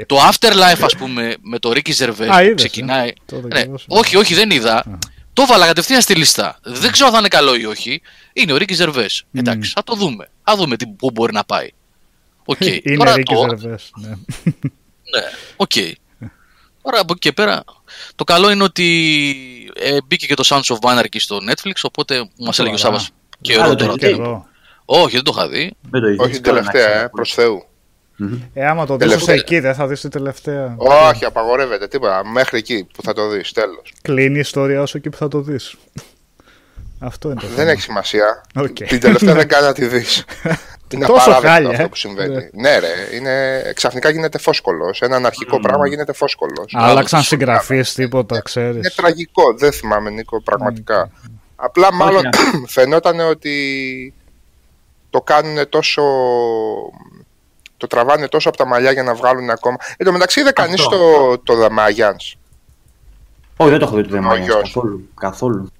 Το 0.06 0.16
Afterlife, 0.28 0.80
ας 0.82 0.96
πούμε, 0.98 1.36
με 1.40 1.58
το 1.58 1.70
Ricky 1.74 1.94
Gervais 1.96 2.28
Α, 2.28 2.40
είδες, 2.42 2.48
που 2.48 2.54
ξεκινάει. 2.54 3.08
ε. 3.08 3.12
Το 3.26 3.34
Ναι, 3.36 3.40
δοκιμάσαμε. 3.42 3.76
όχι, 3.86 4.16
όχι, 4.16 4.34
δεν 4.34 4.50
είδα. 4.50 4.98
Το 5.32 5.42
έβαλα 5.42 5.66
κατευθείαν 5.66 6.00
στη 6.00 6.14
λίστα. 6.14 6.58
Δεν 6.62 6.92
ξέρω 6.92 7.06
αν 7.06 7.12
θα 7.12 7.18
είναι 7.18 7.28
καλό 7.28 7.54
ή 7.54 7.64
όχι. 7.66 8.00
Είναι 8.32 8.52
ο 8.52 8.56
Ρίκη 8.56 8.74
Ζερβέ. 8.74 9.06
Εντάξει, 9.32 9.70
θα 9.74 9.82
το 9.84 9.94
δούμε. 9.94 10.30
Θα 10.44 10.56
δούμε 10.56 10.76
τι, 10.76 10.86
πού 10.86 11.10
μπορεί 11.10 11.32
να 11.32 11.44
πάει. 11.44 11.68
Οκ. 12.50 12.60
Είναι 12.82 12.96
Τώρα 12.96 13.14
Ricky 13.14 13.34
το- 13.34 13.46
Gervais, 13.58 13.90
ναι. 13.96 14.08
Ναι, 14.08 15.22
οκ. 15.56 15.70
Τώρα 16.82 17.00
από 17.00 17.12
εκεί 17.12 17.18
και 17.18 17.32
πέρα, 17.32 17.64
το 18.14 18.24
καλό 18.24 18.50
είναι 18.50 18.62
ότι 18.62 18.84
ε, 19.74 19.96
μπήκε 20.06 20.26
και 20.26 20.34
το 20.34 20.42
Sons 20.46 20.76
of 20.76 20.90
Anarchy 20.98 21.16
στο 21.16 21.38
Netflix, 21.50 21.72
οπότε 21.82 22.28
μας 22.38 22.58
έλεγε 22.58 22.74
ο 22.74 22.78
Τώρα. 22.78 22.98
Σάββας 22.98 23.10
καιρό 23.40 23.62
Άλλο 23.62 23.74
τώρα. 23.74 23.90
το 23.92 23.96
Και 23.98 24.06
Οκ. 24.06 24.12
εδώ. 24.12 24.46
Όχι, 24.84 25.14
δεν 25.14 25.24
το 25.24 25.32
είχα 25.36 25.48
δει. 25.48 25.72
Δεν 25.90 26.00
το 26.00 26.06
είδες, 26.06 26.18
Όχι 26.24 26.32
την 26.32 26.42
καλά 26.42 26.60
να 26.60 26.66
τελευταία, 26.70 26.90
ξέρω. 26.94 27.04
ε, 27.04 27.08
προς 27.08 27.32
Θεού. 27.34 27.62
Μμμ. 28.16 28.38
Ε, 28.54 28.66
άμα 28.66 28.86
το 28.86 28.96
δεις 28.96 29.06
Τελευταία. 29.08 29.34
εκεί 29.34 29.58
δεν 29.60 29.74
θα 29.74 29.86
δεις 29.86 30.00
την 30.00 30.10
τελευταία. 30.10 30.74
Όχι, 30.78 31.24
απαγορεύεται, 31.24 31.88
τίποτα. 31.88 32.26
Μέχρι 32.28 32.58
εκεί 32.58 32.86
που 32.94 33.02
θα 33.02 33.12
το 33.12 33.28
δεις, 33.28 33.52
τέλος. 33.52 33.92
Κλείνει 34.02 34.36
η 34.36 34.40
ιστορία 34.40 34.82
όσο 34.82 34.98
εκεί 34.98 35.08
που 35.10 35.16
θα 35.16 35.28
το 35.28 35.40
δεις. 35.40 35.74
Αυτό 36.98 37.30
είναι 37.30 37.40
το 37.40 37.46
Δεν 37.46 37.56
θέμα. 37.56 37.70
έχει 37.70 37.80
σημασία. 37.80 38.44
Οκ. 38.54 38.66
Την 38.66 39.00
τελευταία 39.00 39.34
δεν 39.34 39.48
κάνει 39.48 39.66
να 39.66 39.72
τη 39.72 39.86
δεις. 39.86 40.24
Είναι 40.94 41.06
Τόσο 41.06 41.30
απαράδεκτο 41.30 41.48
χάλια, 41.48 41.70
αυτό 41.70 41.82
ε. 41.82 41.86
που 41.86 41.96
συμβαίνει. 41.96 42.48
Ναι, 42.52 42.78
ρε, 42.78 43.16
είναι... 43.16 43.62
ξαφνικά 43.74 44.10
γίνεται 44.10 44.38
φόσκολος. 44.38 45.00
Ένα 45.00 45.16
αρχικό 45.16 45.60
πράγμα 45.60 45.88
γίνεται 45.88 46.12
φόσκολος. 46.12 46.72
Άλλαξαν 46.74 47.22
συγγραφείς, 47.22 47.94
τίποτα, 47.94 48.34
Είναι 48.34 48.42
ξέρεις. 48.44 48.94
τραγικό, 48.94 49.42
δεν 49.58 49.72
θυμάμαι 49.72 50.10
Νίκο 50.10 50.42
πραγματικά. 50.42 51.10
Απλά 51.56 51.92
μάλλον 51.92 52.22
φαινόταν 52.76 53.20
ότι 53.20 54.14
το 55.10 55.20
κάνουν 55.20 55.68
τόσο... 55.68 56.02
Το 57.76 57.86
τραβάνε 57.86 58.28
τόσο 58.28 58.48
από 58.48 58.58
τα 58.58 58.66
μαλλιά 58.66 58.92
για 58.92 59.02
να 59.02 59.14
βγάλουν 59.14 59.50
ακόμα. 59.50 59.76
Εν 59.96 60.06
τω 60.06 60.12
μεταξύ 60.12 60.40
είδε 60.40 60.50
κανείς 60.52 60.80
Αυτό. 60.80 60.96
το, 61.44 61.54
το 61.54 61.64
The 61.64 61.68
Mayans. 61.68 62.36
Όχι, 63.56 63.70
δεν 63.70 63.78
το 63.78 63.84
έχω 63.84 63.96
δει 63.96 64.08
το 64.08 64.16
The 64.18 64.22
Ο 64.22 64.30
Mayans 64.32 64.40
γιος. 64.40 64.60
καθόλου. 64.62 65.08
καθόλου. 65.20 65.72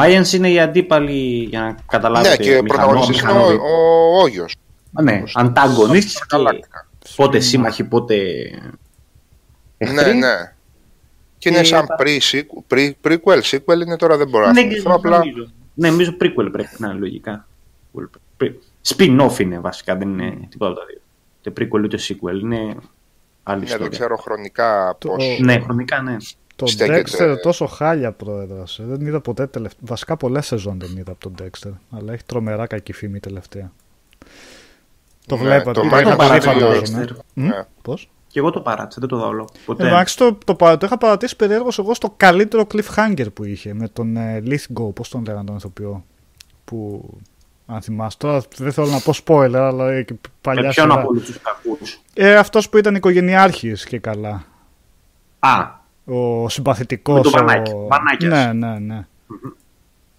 Mayans 0.00 0.32
είναι 0.34 0.50
οι 0.50 0.60
αντίπαλοι 0.60 1.44
για 1.50 1.60
να 1.60 1.76
καταλάβετε. 1.86 2.28
Ναι, 2.28 2.36
και 2.36 2.62
πρωταγωνιστής 2.66 3.20
είναι 3.20 3.30
ο, 3.30 3.34
μηχανόδη. 3.34 3.56
ο 3.56 4.20
Όγιος. 4.22 4.56
Α, 4.92 5.02
Ναι, 5.02 5.22
ανταγωνίστες 5.34 6.14
και 6.14 6.26
Γαλάκτικα. 6.32 6.88
πότε 7.16 7.40
σύμμαχοι, 7.40 7.84
πότε 7.84 8.14
Ναι, 9.78 9.90
εχθροί. 9.90 10.14
ναι. 10.14 10.52
Και 11.38 11.48
είναι 11.48 11.58
Και 11.58 11.64
σαν 11.64 11.86
τα- 11.86 11.96
pre-sequel, 11.98 12.74
pre- 12.74 12.92
prequel, 13.04 13.40
sequel 13.42 13.80
είναι 13.80 13.96
τώρα 13.96 14.16
δεν 14.16 14.28
μπορώ 14.28 14.46
να 14.46 14.52
Ναι, 14.52 14.60
θυμηθώ, 14.60 14.92
απλά 14.94 15.18
νομίζω. 15.18 15.50
Ναι, 15.74 15.90
νομίζω 15.90 16.10
prequel 16.20 16.48
πρέπει 16.52 16.68
να 16.78 16.88
είναι 16.88 16.98
λογικά. 16.98 17.46
Pre- 18.40 18.50
Spin-off 18.96 19.38
είναι 19.38 19.58
βασικά, 19.58 19.96
δεν 19.96 20.08
είναι 20.08 20.46
τίποτα 20.48 20.70
από 20.70 20.80
τα 20.80 20.86
δύο. 20.86 21.00
Ούτε 21.38 21.52
prequel 21.64 21.82
ούτε 21.84 21.98
sequel, 22.08 22.40
είναι 22.42 22.56
άλλη 22.56 22.66
ναι, 22.66 22.76
δεν 23.42 23.62
ιστορία. 23.64 23.88
ξέρω 23.88 24.16
χρονικά 24.16 24.96
Το- 24.98 25.08
πώς... 25.08 25.38
Ναι, 25.40 25.58
χρονικά 25.60 26.02
ναι. 26.02 26.16
Το 26.58 26.66
στέκεται. 26.66 27.34
Dexter 27.34 27.36
τόσο 27.42 27.66
χάλια 27.66 28.12
πρόεδρος. 28.12 28.80
Δεν 28.82 29.00
είδα 29.06 29.20
ποτέ 29.20 29.46
τελευταία. 29.46 29.80
Βασικά 29.82 30.16
πολλές 30.16 30.46
σεζόν 30.46 30.78
δεν 30.80 30.96
είδα 30.96 31.12
από 31.12 31.20
τον 31.30 31.34
Dexter. 31.42 31.70
Αλλά 31.90 32.12
έχει 32.12 32.22
τρομερά 32.26 32.66
κακή 32.66 32.92
φήμη 32.92 33.20
τελευταία. 33.20 33.72
Το 35.26 35.36
Ναι, 35.36 35.42
βλέπω. 35.42 35.72
το 35.72 35.80
Το 35.80 35.88
Michael 35.88 36.02
βλέπω 36.04 36.22
Douglas 36.22 36.38
φαντάζομαι. 36.42 37.04
Dexter. 37.08 37.16
Μμ, 37.34 37.46
Ναι. 37.46 37.64
Πώς; 37.82 38.10
Και 38.26 38.38
εγώ 38.38 38.50
το 38.50 38.60
παράτησα, 38.60 39.00
δεν 39.00 39.08
το 39.08 39.16
δω 39.16 39.26
όλο. 39.26 39.48
Ποτέ. 39.64 39.86
Εντάξει, 39.86 40.16
το, 40.16 40.38
το, 40.44 40.54
παρα- 40.54 40.76
το 40.76 40.86
είχα 40.86 40.98
παρατήσει 40.98 41.36
περιέργως 41.36 41.78
εγώ 41.78 41.94
στο 41.94 42.14
καλύτερο 42.16 42.66
cliffhanger 42.72 43.26
που 43.34 43.44
είχε 43.44 43.74
με 43.74 43.88
τον 43.88 44.16
ε, 44.16 44.42
Lithgow, 44.46 44.94
πώς 44.94 45.08
τον 45.08 45.24
λέγανε 45.26 45.44
τον 45.44 45.56
ηθοποιό. 45.56 46.04
Που, 46.64 47.04
αν 47.66 47.80
θυμάσαι, 47.82 48.16
τώρα 48.18 48.42
δεν 48.56 48.72
θέλω 48.72 48.86
να 48.86 49.00
πω 49.00 49.12
spoiler, 49.26 49.54
αλλά 49.54 49.90
ε, 49.92 50.02
και 50.02 50.14
παλιά 50.40 50.62
Με 50.62 50.68
ποιον 50.68 50.86
σειρά. 50.88 51.00
από 51.00 51.08
όλους 51.08 51.24
τους 51.24 51.38
κακούς; 51.40 52.00
Ε, 52.14 52.36
αυτός 52.36 52.68
που 52.68 52.78
ήταν 52.78 52.94
οικογενειάρχης 52.94 53.84
και 53.84 53.98
καλά. 53.98 54.44
Α, 55.38 55.77
Ο 56.08 56.48
συμπαθητικός. 56.48 57.16
Με 57.16 57.22
το 57.22 57.30
Βανάκη. 57.30 57.72
Ο... 57.72 57.86
Βανάκιας. 57.86 58.32
Ναι, 58.32 58.52
ναι, 58.52 58.78
ναι. 58.78 59.06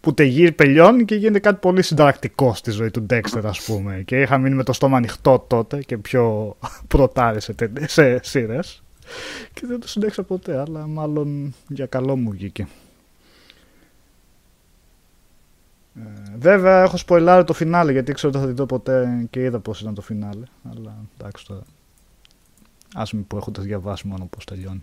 Που 0.02 0.14
τελεί, 0.14 0.52
τελειώνει 0.52 1.06
και 1.06 1.16
γίνεται 1.16 1.40
κάτι 1.40 1.60
πολύ 1.62 1.82
συνταρακτικό 1.82 2.54
στη 2.54 2.72
ζωή 2.72 2.92
του 2.92 3.06
Dexter, 3.10 3.42
ας 3.44 3.62
πούμε. 3.62 4.02
Και 4.06 4.22
είχα 4.22 4.38
μείνει 4.38 4.56
με 4.56 4.64
το 4.64 4.74
στόμα 4.74 4.98
ανοιχτό 4.98 5.46
τότε 5.48 5.82
και 5.84 5.98
πιο 5.98 6.56
πρωτάρι 6.88 7.42
σε, 7.42 7.54
τε- 7.54 7.90
σε 7.90 8.24
σειρές. 8.24 8.84
Και 9.54 9.62
δεν 9.68 9.80
το 9.80 9.88
συντέξα 9.88 10.24
ποτέ, 10.24 10.60
αλλά 10.60 10.88
μάλλον 10.88 11.54
για 11.68 11.86
καλό 11.86 12.16
μου 12.16 12.32
βγήκε. 12.32 12.68
Ε, 15.96 16.38
βέβαια 16.38 16.84
έχω 16.84 16.98
σποιλάρει 16.98 17.44
το 17.44 17.54
φινάλε 17.54 17.92
γιατί 17.92 18.12
ξέρω 18.14 18.30
ότι 18.30 18.38
δεν 18.38 18.48
θα 18.48 18.54
τη 18.54 18.60
δω 18.62 18.66
ποτέ 18.66 19.28
και 19.30 19.40
είδα 19.42 19.60
πώς 19.60 19.82
ήταν 19.82 19.94
το 19.94 20.02
φινάλε. 20.02 20.44
Αλλά 20.72 20.96
εντάξει 21.18 21.46
τώρα. 21.46 21.62
Ας 22.96 23.14
μην 23.14 23.28
πω 23.28 23.38
έχοντας 23.38 23.66
διαβάσει 23.66 24.08
μόνο 24.08 24.26
πώς 24.26 24.46
τελειώνει. 24.46 24.80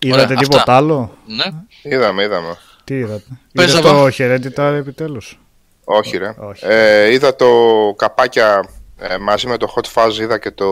Είδατε 0.00 0.22
αυτά. 0.22 0.34
τίποτα 0.34 0.76
άλλο; 0.76 1.16
Ναι. 1.26 1.44
Είδαμε, 1.82 2.22
είδαμε. 2.22 2.56
Τι 2.84 2.94
είδατε; 2.94 3.24
Πες 3.52 3.70
Είδατε 3.72 3.88
εδώ. 3.88 4.08
το 4.10 4.14
Hereditary 4.18 4.74
επιτέλους; 4.78 5.38
Όχι 5.84 6.16
ρε. 6.16 6.34
Όχι. 6.38 6.64
Ε, 6.66 7.12
είδα 7.12 7.36
το 7.36 7.48
καπάκια 7.96 8.68
ε, 8.98 9.16
μαζί 9.18 9.46
με 9.46 9.56
το 9.56 9.74
Hot 9.76 9.86
Fuzz, 9.94 10.14
είδα 10.20 10.38
και 10.38 10.50
το 10.50 10.66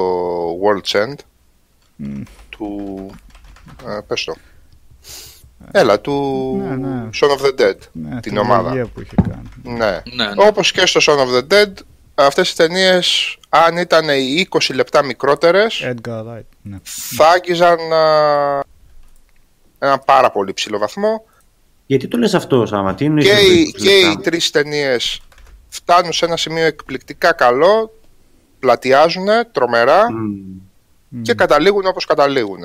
World's 0.65 0.97
End 1.03 1.15
του... 2.49 3.11
Ε, 3.87 3.99
πες 4.07 4.25
το. 4.25 4.35
Έλα, 5.71 6.01
του 6.01 6.13
Ναι, 6.69 6.77
ναι. 6.77 7.09
Son 7.21 7.29
of 7.29 7.45
the 7.47 7.61
Dead, 7.61 7.75
Ναι, 7.93 8.21
την 8.21 8.37
ομάδα. 8.39 8.69
τριλογία 8.69 8.93
που 8.95 9.01
είχε 9.01 9.15
κάνει. 9.31 9.49
Ναι. 9.79 10.01
Ναι, 10.15 10.25
ναι. 10.25 10.33
Όπως 10.37 10.73
και 10.73 10.87
στο 10.87 11.01
Son 11.03 11.19
of 11.19 11.39
the 11.39 11.53
Dead, 11.55 11.73
αυτές 12.15 12.51
οι 12.51 12.57
ταινίες, 12.57 13.37
αν 13.49 13.77
ήταν 13.77 14.09
οι 14.09 14.47
20 14.51 14.75
λεπτά 14.75 15.05
μικρότερες, 15.05 15.83
Edgar 15.85 16.21
Wright. 16.21 16.41
Ναι. 16.63 16.77
θα 16.83 17.29
άγγιζαν 17.29 17.79
α, 19.79 19.87
ένα 19.87 19.99
πάρα 19.99 20.31
πολύ 20.31 20.53
ψηλό 20.53 20.79
βαθμό 20.79 21.25
γιατί 21.87 22.09
το 22.09 22.19
λες 22.19 22.35
αυτό, 22.35 22.67
Σάμα, 22.67 22.95
τι 22.95 23.05
εννοείς 23.05 23.27
και, 23.27 23.33
με 23.35 23.41
οι, 23.41 23.71
το 23.73 23.79
και 23.85 23.91
οι 23.99 24.05
λεπτά; 24.05 24.21
τρεις 24.21 24.51
ταινίες 24.51 25.21
φτάνουν 25.69 26.13
σε 26.13 26.25
ένα 26.25 26.37
σημείο 26.37 26.65
εκπληκτικά 26.65 27.33
καλό, 27.33 27.93
πλατιάζουν 28.59 29.27
τρομερά 29.53 30.13
Μμ. 30.13 31.23
και 31.23 31.35
καταλήγουν 31.35 31.87
όπως 31.87 32.05
καταλήγουν. 32.05 32.61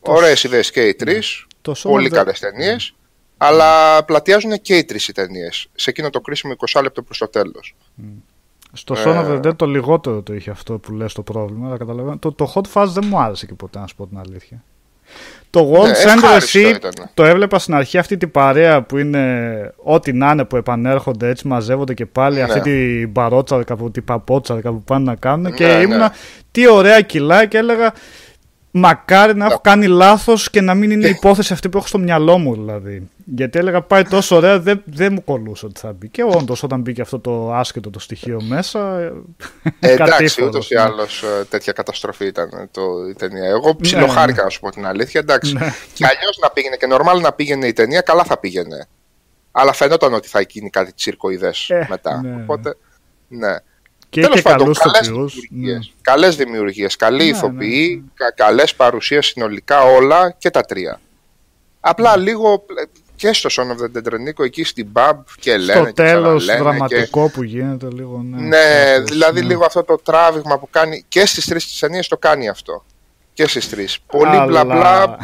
Ωραίες 0.00 0.44
ιδέες 0.44 0.70
και 0.70 0.80
οι 0.86 0.94
τρεις, 0.94 1.46
Το 1.62 1.72
Son 1.76 1.82
πολύ 1.90 2.06
of 2.06 2.12
the- 2.12 2.16
καλές 2.16 2.38
ταινίες, 2.38 2.94
αλλά 3.36 4.04
πλατιάζουν 4.04 4.60
και 4.60 4.76
οι 4.76 4.84
τρεις 4.84 5.08
οι 5.08 5.12
ταινίες, 5.12 5.68
σε 5.74 5.90
εκείνο 5.90 6.10
το 6.10 6.20
κρίσιμο 6.20 6.52
20 6.52 6.82
λεπτό 6.82 7.02
προς 7.02 7.18
το 7.18 7.28
τέλος. 7.28 7.74
Στο 8.72 8.94
Son 8.98 9.18
of 9.20 9.24
Ε. 9.28 9.40
the 9.42 9.46
Dead 9.48 9.56
το 9.56 9.66
λιγότερο 9.66 10.22
το 10.22 10.34
είχε 10.34 10.50
αυτό 10.50 10.78
που 10.78 10.92
λες 10.92 11.12
το 11.12 11.22
πρόβλημα. 11.22 11.66
Αλλά 11.66 11.76
καταλαβαίνω. 11.76 12.18
Το, 12.18 12.32
το 12.32 12.52
Hot 12.54 12.64
Fuzz 12.72 12.86
δεν 12.88 13.04
μου 13.06 13.18
άρεσε 13.20 13.46
και 13.46 13.54
ποτέ, 13.54 13.78
να 13.78 13.86
σου 13.86 13.94
πω 13.96 14.06
την 14.06 14.18
αλήθεια. 14.18 14.64
Το 15.50 15.72
World's 15.74 15.82
End 15.84 16.14
ευχάριστο 16.14 16.28
εσύ 16.34 16.60
ήταν. 16.68 16.92
το 17.14 17.24
έβλεπα 17.24 17.58
στην 17.58 17.74
αρχή 17.74 17.98
αυτή 17.98 18.16
την 18.16 18.30
παρέα 18.30 18.82
που 18.82 18.98
είναι 18.98 19.72
ό,τι 19.82 20.12
να 20.12 20.30
είναι 20.30 20.44
που 20.44 20.56
επανέρχονται 20.56 21.28
έτσι 21.28 21.46
μαζεύονται 21.46 21.94
και 21.94 22.06
πάλι 22.06 22.36
Ναι. 22.36 22.42
αυτή 22.42 22.60
την 22.60 23.12
παρότσα 23.12 23.56
που 23.58 23.90
την 23.90 24.04
παπότσα 24.04 24.54
που 24.54 24.82
πάνε 24.82 25.04
να 25.04 25.14
κάνουν 25.14 25.54
και 25.54 25.66
Ναι, 25.66 25.72
ήμουνα 25.72 25.98
ναι. 25.98 26.08
τι 26.50 26.68
ωραία 26.68 27.00
κιλά 27.00 27.46
και 27.46 27.58
έλεγα 27.58 27.92
μακάρι 28.70 29.36
να 29.36 29.46
έχω 29.46 29.60
κάνει 29.60 29.86
λάθος 29.86 30.50
και 30.50 30.60
να 30.60 30.74
μην 30.74 30.90
είναι 30.90 31.06
η 31.06 31.10
υπόθεση 31.10 31.52
αυτή 31.52 31.68
που 31.68 31.78
έχω 31.78 31.86
στο 31.86 31.98
μυαλό 31.98 32.38
μου 32.38 32.54
δηλαδή. 32.54 33.08
Γιατί 33.24 33.58
έλεγα 33.58 33.82
πάει 33.82 34.02
τόσο 34.02 34.36
ωραία 34.36 34.60
δεν, 34.60 34.82
δεν 34.84 35.12
μου 35.12 35.24
κολούσε 35.24 35.66
ότι 35.66 35.80
θα 35.80 35.92
μπει. 35.92 36.08
Και 36.08 36.22
όντως 36.22 36.62
όταν 36.62 36.80
μπήκε 36.80 37.00
αυτό 37.00 37.18
το 37.18 37.52
άσχετο 37.52 37.90
το 37.90 37.98
στοιχείο 37.98 38.40
μέσα. 38.42 38.98
Ε, 38.98 39.12
εντάξει, 39.80 40.10
κατήφορος, 40.10 40.48
ούτως 40.48 40.70
ή 40.70 40.74
ναι. 40.74 40.80
άλλω 40.80 41.06
τέτοια 41.48 41.72
καταστροφή 41.72 42.26
ήταν 42.26 42.48
ε, 42.52 42.68
το, 42.70 42.82
η 43.10 43.14
ταινία. 43.14 43.44
Εγώ 43.44 43.76
ψιλοχάρηκα, 43.76 44.36
ναι. 44.36 44.42
να 44.42 44.48
σου 44.48 44.60
πω 44.60 44.70
την 44.70 44.86
αλήθεια. 44.86 45.20
Εντάξει. 45.20 45.52
Ναι. 45.52 45.72
Και 45.94 46.04
αλλιώς 46.06 46.38
να 46.42 46.50
πήγαινε 46.50 46.76
και 46.76 46.86
νορμάλ 46.86 47.20
να 47.20 47.32
πήγαινε 47.32 47.66
η 47.66 47.72
ταινία, 47.72 48.00
καλά 48.00 48.24
θα 48.24 48.38
πήγαινε. 48.38 48.86
Αλλά 49.52 49.72
φαινόταν 49.72 50.14
ότι 50.14 50.28
θα 50.28 50.40
γίνει 50.40 50.70
κάτι 50.70 50.92
τσίρκοειδέ 50.92 51.52
Ε, 51.68 51.86
μετά. 51.88 52.20
ναι, 52.22 52.28
ναι. 52.30 52.42
Οπότε, 52.42 52.76
ναι. 53.28 53.56
Και 54.10 54.20
Τέλος 54.20 54.34
είχε 54.38 54.42
πάντων, 54.48 54.58
καλούς 54.60 54.78
καλές 54.78 55.00
ηθοποιούς. 55.06 55.34
Ναι. 55.34 55.40
δημιουργίες. 55.48 55.92
Καλές 56.00 56.36
δημιουργίες, 56.36 56.96
καλοί 56.96 57.16
Ναι, 57.18 57.24
ηθοποιοί, 57.24 58.04
κα, 58.14 58.32
καλές 58.32 58.74
παρουσίες 58.74 59.26
συνολικά 59.26 59.82
όλα 59.82 60.34
και 60.38 60.50
τα 60.50 60.60
τρία. 60.60 61.00
Απλά 61.80 62.16
λίγο 62.16 62.64
ε, 62.82 62.82
και 63.16 63.32
στο 63.32 63.48
Son 63.52 63.66
of 63.76 63.82
the 63.84 63.98
Dead 63.98 64.12
Reniko, 64.14 64.44
εκεί 64.44 64.64
στην 64.64 64.88
pub 64.92 65.12
και 65.40 65.56
λένε 65.56 65.72
Στο 65.72 65.84
και 65.84 65.92
τέλος 65.92 66.42
ξαναλένε 66.46 66.70
δραματικό 66.78 67.30
που 67.30 67.42
γίνεται 67.42 67.86
λίγο. 67.92 68.24
Ναι, 68.24 68.40
ναι, 68.42 68.92
κάπως, 68.94 69.10
δηλαδή 69.10 69.40
ναι. 69.40 69.46
λίγο 69.46 69.64
αυτό 69.64 69.82
το 69.84 69.96
τράβηγμα 70.04 70.58
που 70.58 70.68
κάνει 70.70 71.04
και 71.08 71.26
στις 71.26 71.44
τρεις 71.46 71.66
τις 71.66 71.78
ταινίες 71.78 72.08
το 72.08 72.16
κάνει 72.16 72.48
αυτό. 72.48 72.84
Και 73.32 73.46
στις 73.48 73.68
τρεις. 73.68 73.98
Πολύ 74.06 74.30
Αλλά- 74.36 74.44
μπλα 74.46 74.64
μπλα, 74.64 75.18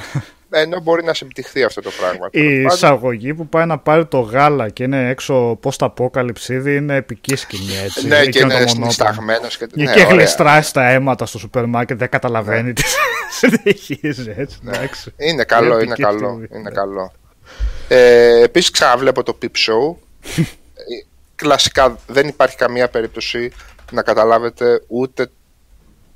ενώ 0.55 0.81
μπορεί 0.81 1.05
να 1.05 1.15
συμπτυχθεί 1.15 1.62
αυτό 1.62 1.81
το 1.81 1.91
πράγμα. 1.99 2.28
Η 2.31 2.41
Τέλος 2.41 2.55
πάντων, 2.62 2.74
εισαγωγή 2.76 3.34
που 3.34 3.47
πάει 3.49 3.66
να 3.66 3.78
πάρει 3.78 4.07
το 4.07 4.20
γάλα 4.20 4.68
και 4.68 4.83
είναι 4.83 5.08
έξω 5.08 5.58
πώ 5.60 5.76
τα 5.76 5.86
αποκαλυψίδι 5.86 6.76
είναι 6.76 6.97
επική 6.97 7.36
σκηνή 7.36 7.76
έτσι. 7.84 8.07
Ναι, 8.07 8.16
και 8.20 8.23
Εκείνο 8.28 8.49
το 8.49 8.55
είναι 8.55 8.65
μονόπλανο. 8.65 8.74
συνισταγμένος 8.92 9.57
και, 9.57 9.66
Και, 9.66 9.83
ναι, 9.83 9.92
και 9.92 10.00
ωραία. 10.05 10.15
γλιστράει 10.15 10.62
στα 10.62 10.89
αίματα 10.89 11.26
στο 11.26 11.39
σούπερ 11.39 11.66
μάρκετ, 11.66 11.99
δεν 11.99 12.08
καταλαβαίνει 12.08 12.73
τι 12.73 12.83
συνεχίζει 13.41 14.34
έτσι. 14.36 14.58
εντάξει. 14.66 15.12
Είναι 15.16 15.44
καλό, 15.44 15.74
Επική 15.76 15.86
είναι 15.86 15.94
καλό. 15.94 16.18
στιγμή, 16.18 16.47
Είναι 16.50 16.60
ναι. 16.60 16.70
καλό. 16.70 17.12
Ε, 17.89 18.42
επίσης 18.42 18.70
ξαναβλέπω 18.70 19.23
το 19.23 19.39
Peep 19.42 19.47
Show. 19.47 19.94
Ε, 20.76 21.07
Κλασικά 21.36 21.99
δεν 22.07 22.28
υπάρχει 22.28 22.57
καμία 22.57 22.89
περίπτωση 22.89 23.52
να 23.92 24.02
καταλάβετε 24.02 24.83
ούτε 24.86 25.31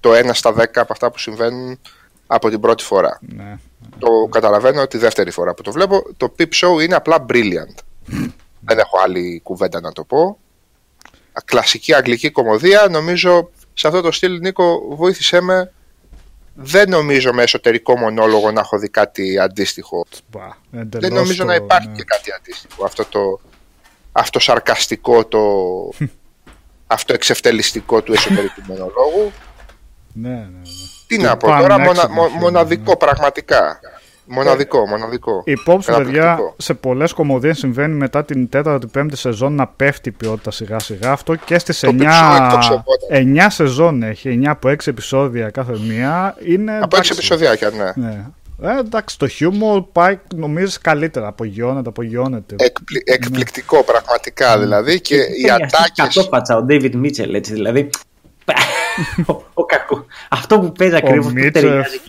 το 0.01 0.11
1 0.15 0.31
στα 0.33 0.55
10 0.57 0.65
από 0.75 0.93
αυτά 0.93 1.11
που 1.11 1.19
συμβαίνουν 1.19 1.81
από 2.31 2.49
την 2.51 2.61
πρώτη 2.61 2.85
φορά. 2.85 3.19
Ναι. 3.21 3.57
Το 3.99 4.09
καταλαβαίνω 4.31 4.87
τη 4.87 4.99
δεύτερη 4.99 5.31
φορά 5.31 5.55
που 5.55 5.63
το 5.63 5.73
βλέπω. 5.73 6.03
Το 6.17 6.35
Peep 6.39 6.49
Show 6.55 6.83
είναι 6.83 6.95
απλά 6.95 7.25
brilliant. 7.29 7.75
Δεν 8.61 8.79
έχω 8.79 8.99
άλλη 9.05 9.41
κουβέντα 9.45 9.81
να 9.81 9.93
το 9.93 10.05
πω. 10.05 10.39
Κλασική 11.45 11.95
αγγλική 11.95 12.31
κομμωδία. 12.31 12.89
Νομίζω 12.91 13.51
σε 13.75 13.87
αυτό 13.87 14.01
το 14.01 14.13
στυλ, 14.13 14.39
Νίκο, 14.41 14.95
βοήθησέ 14.97 15.41
με. 15.41 15.73
Δεν 16.55 16.91
νομίζω 16.91 17.33
με 17.33 17.43
εσωτερικό 17.43 17.97
μονόλογο 17.99 18.51
να 18.51 18.61
έχω 18.61 18.79
δει 18.79 18.89
κάτι 18.89 19.39
αντίστοιχο. 19.39 20.07
Μπα, 20.31 20.47
Δεν 20.71 20.81
εντελώς 20.81 21.11
νομίζω 21.19 21.39
το- 21.43 21.45
να 21.49 21.55
υπάρχει 21.55 21.89
ναι. 21.89 21.95
και 21.95 22.03
κάτι 22.05 22.33
αντίστοιχο. 22.33 22.85
Αυτό 22.85 23.05
το 23.05 23.41
αυτό 24.13 24.39
σαρκαστικό, 24.39 25.25
το 25.25 25.41
αυτό 26.87 27.13
εξευτελιστικό 27.15 28.03
του 28.03 28.13
εσωτερικού 28.13 28.61
μονολόγου. 28.67 29.33
Ναι, 30.13 30.29
ναι, 30.29 30.35
ναι. 30.37 30.61
Τι 31.09 31.17
Το 31.17 31.23
να 31.23 31.37
πω 31.37 31.49
πάνε 31.51 31.63
τώρα, 31.63 31.75
έξω 31.75 31.87
μονα- 31.87 32.03
το 32.07 32.13
μο- 32.13 32.27
χέρι, 32.29 32.39
μοναδικό 32.41 32.97
πραγματικά. 32.97 33.81
Μοναδικό, 34.31 34.87
μοναδικό. 34.87 35.43
Υπόψη, 35.45 35.91
παιδιά, 35.93 36.13
Καταπληκτικό. 36.21 36.55
σε 36.59 36.75
πολλές 36.75 37.13
κομμωδίες 37.13 37.59
συμβαίνει 37.59 37.95
μετά 37.95 38.25
την 38.25 38.49
τέταρτη 38.49 38.87
πέμπτη 38.87 39.17
σεζόν 39.17 39.55
να 39.55 39.67
πέφτει 39.67 40.09
η 40.09 40.13
ποιότητα 40.13 40.51
σιγά 40.51 40.79
σιγά. 40.79 41.13
Αυτό 41.13 41.35
και 41.35 41.59
στις 41.59 41.81
Το 41.81 41.89
9, 41.89 42.03
Peep 42.03 42.05
Show 42.07 42.45
εκτοξευόταν. 42.45 43.09
9 43.11 43.51
σεζόν 43.51 44.03
έχει, 44.03 44.29
9 44.29 44.51
από 44.51 44.69
6 44.69 44.91
επεισόδια 44.91 45.51
κάθε 45.51 45.79
μία. 45.79 46.37
Είναι, 46.45 46.79
Από 46.83 46.97
έξι 46.97 47.13
εντάξει. 47.13 47.13
επεισοδιάκια, 47.13 47.71
ναι. 47.71 48.07
Ναι. 48.07 48.25
Ε, 48.63 48.79
εντάξει, 48.79 49.19
το 49.19 49.29
χιούμορ 49.29 49.83
πάει 49.93 50.19
νομίζω 50.35 50.77
καλύτερα. 50.83 51.27
Απογειώνεται, 51.27 51.89
απογειώνεται. 51.89 52.55
Εκπλη- 52.59 53.11
εκπληκτικό 53.11 53.83
πραγματικά 53.85 54.59
δηλαδή 54.59 55.01
και 55.01 55.15
οι 55.17 55.41
Ήταν 55.45 55.63
αυτή 55.63 55.77
ατάκες 55.77 56.15
Κατόπατσα 56.15 56.57
ο 56.57 56.65
David 56.69 56.95
Mitchell, 57.05 57.35
έτσι 57.35 57.53
δηλαδή. 57.53 57.91
Ο, 59.27 59.43
ο 59.55 59.65
κακό. 59.65 60.05
Αυτό 60.31 60.59
που 60.61 60.73
παίζει 60.73 60.97
ακριβώς 60.97 61.27
Ο 61.27 61.29
που 61.29 61.35
Μίτσεφ, 61.35 61.53
ταιριάζει. 61.63 62.01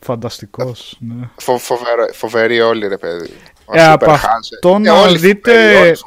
φανταστικός. 0.00 0.96
Ναι. 1.00 1.28
φο- 1.36 1.58
φοβερό- 1.58 2.12
φοβεροί 2.12 2.60
όλοι 2.60 2.88
ρε 2.88 2.96
παιδί. 2.98 3.30
Ο 3.64 3.78
Ε, 3.78 3.84
από 3.86 4.04
Super 4.06 4.14
Hansen. 4.14 4.14
αυτό 4.54 4.68
Ε, 4.74 4.78
να 4.78 5.00
όλοι 5.00 5.18
δείτε. 5.18 5.50
φοβεροί, 5.52 5.76
όλοι 5.76 5.96
φοβεροί. 5.96 5.98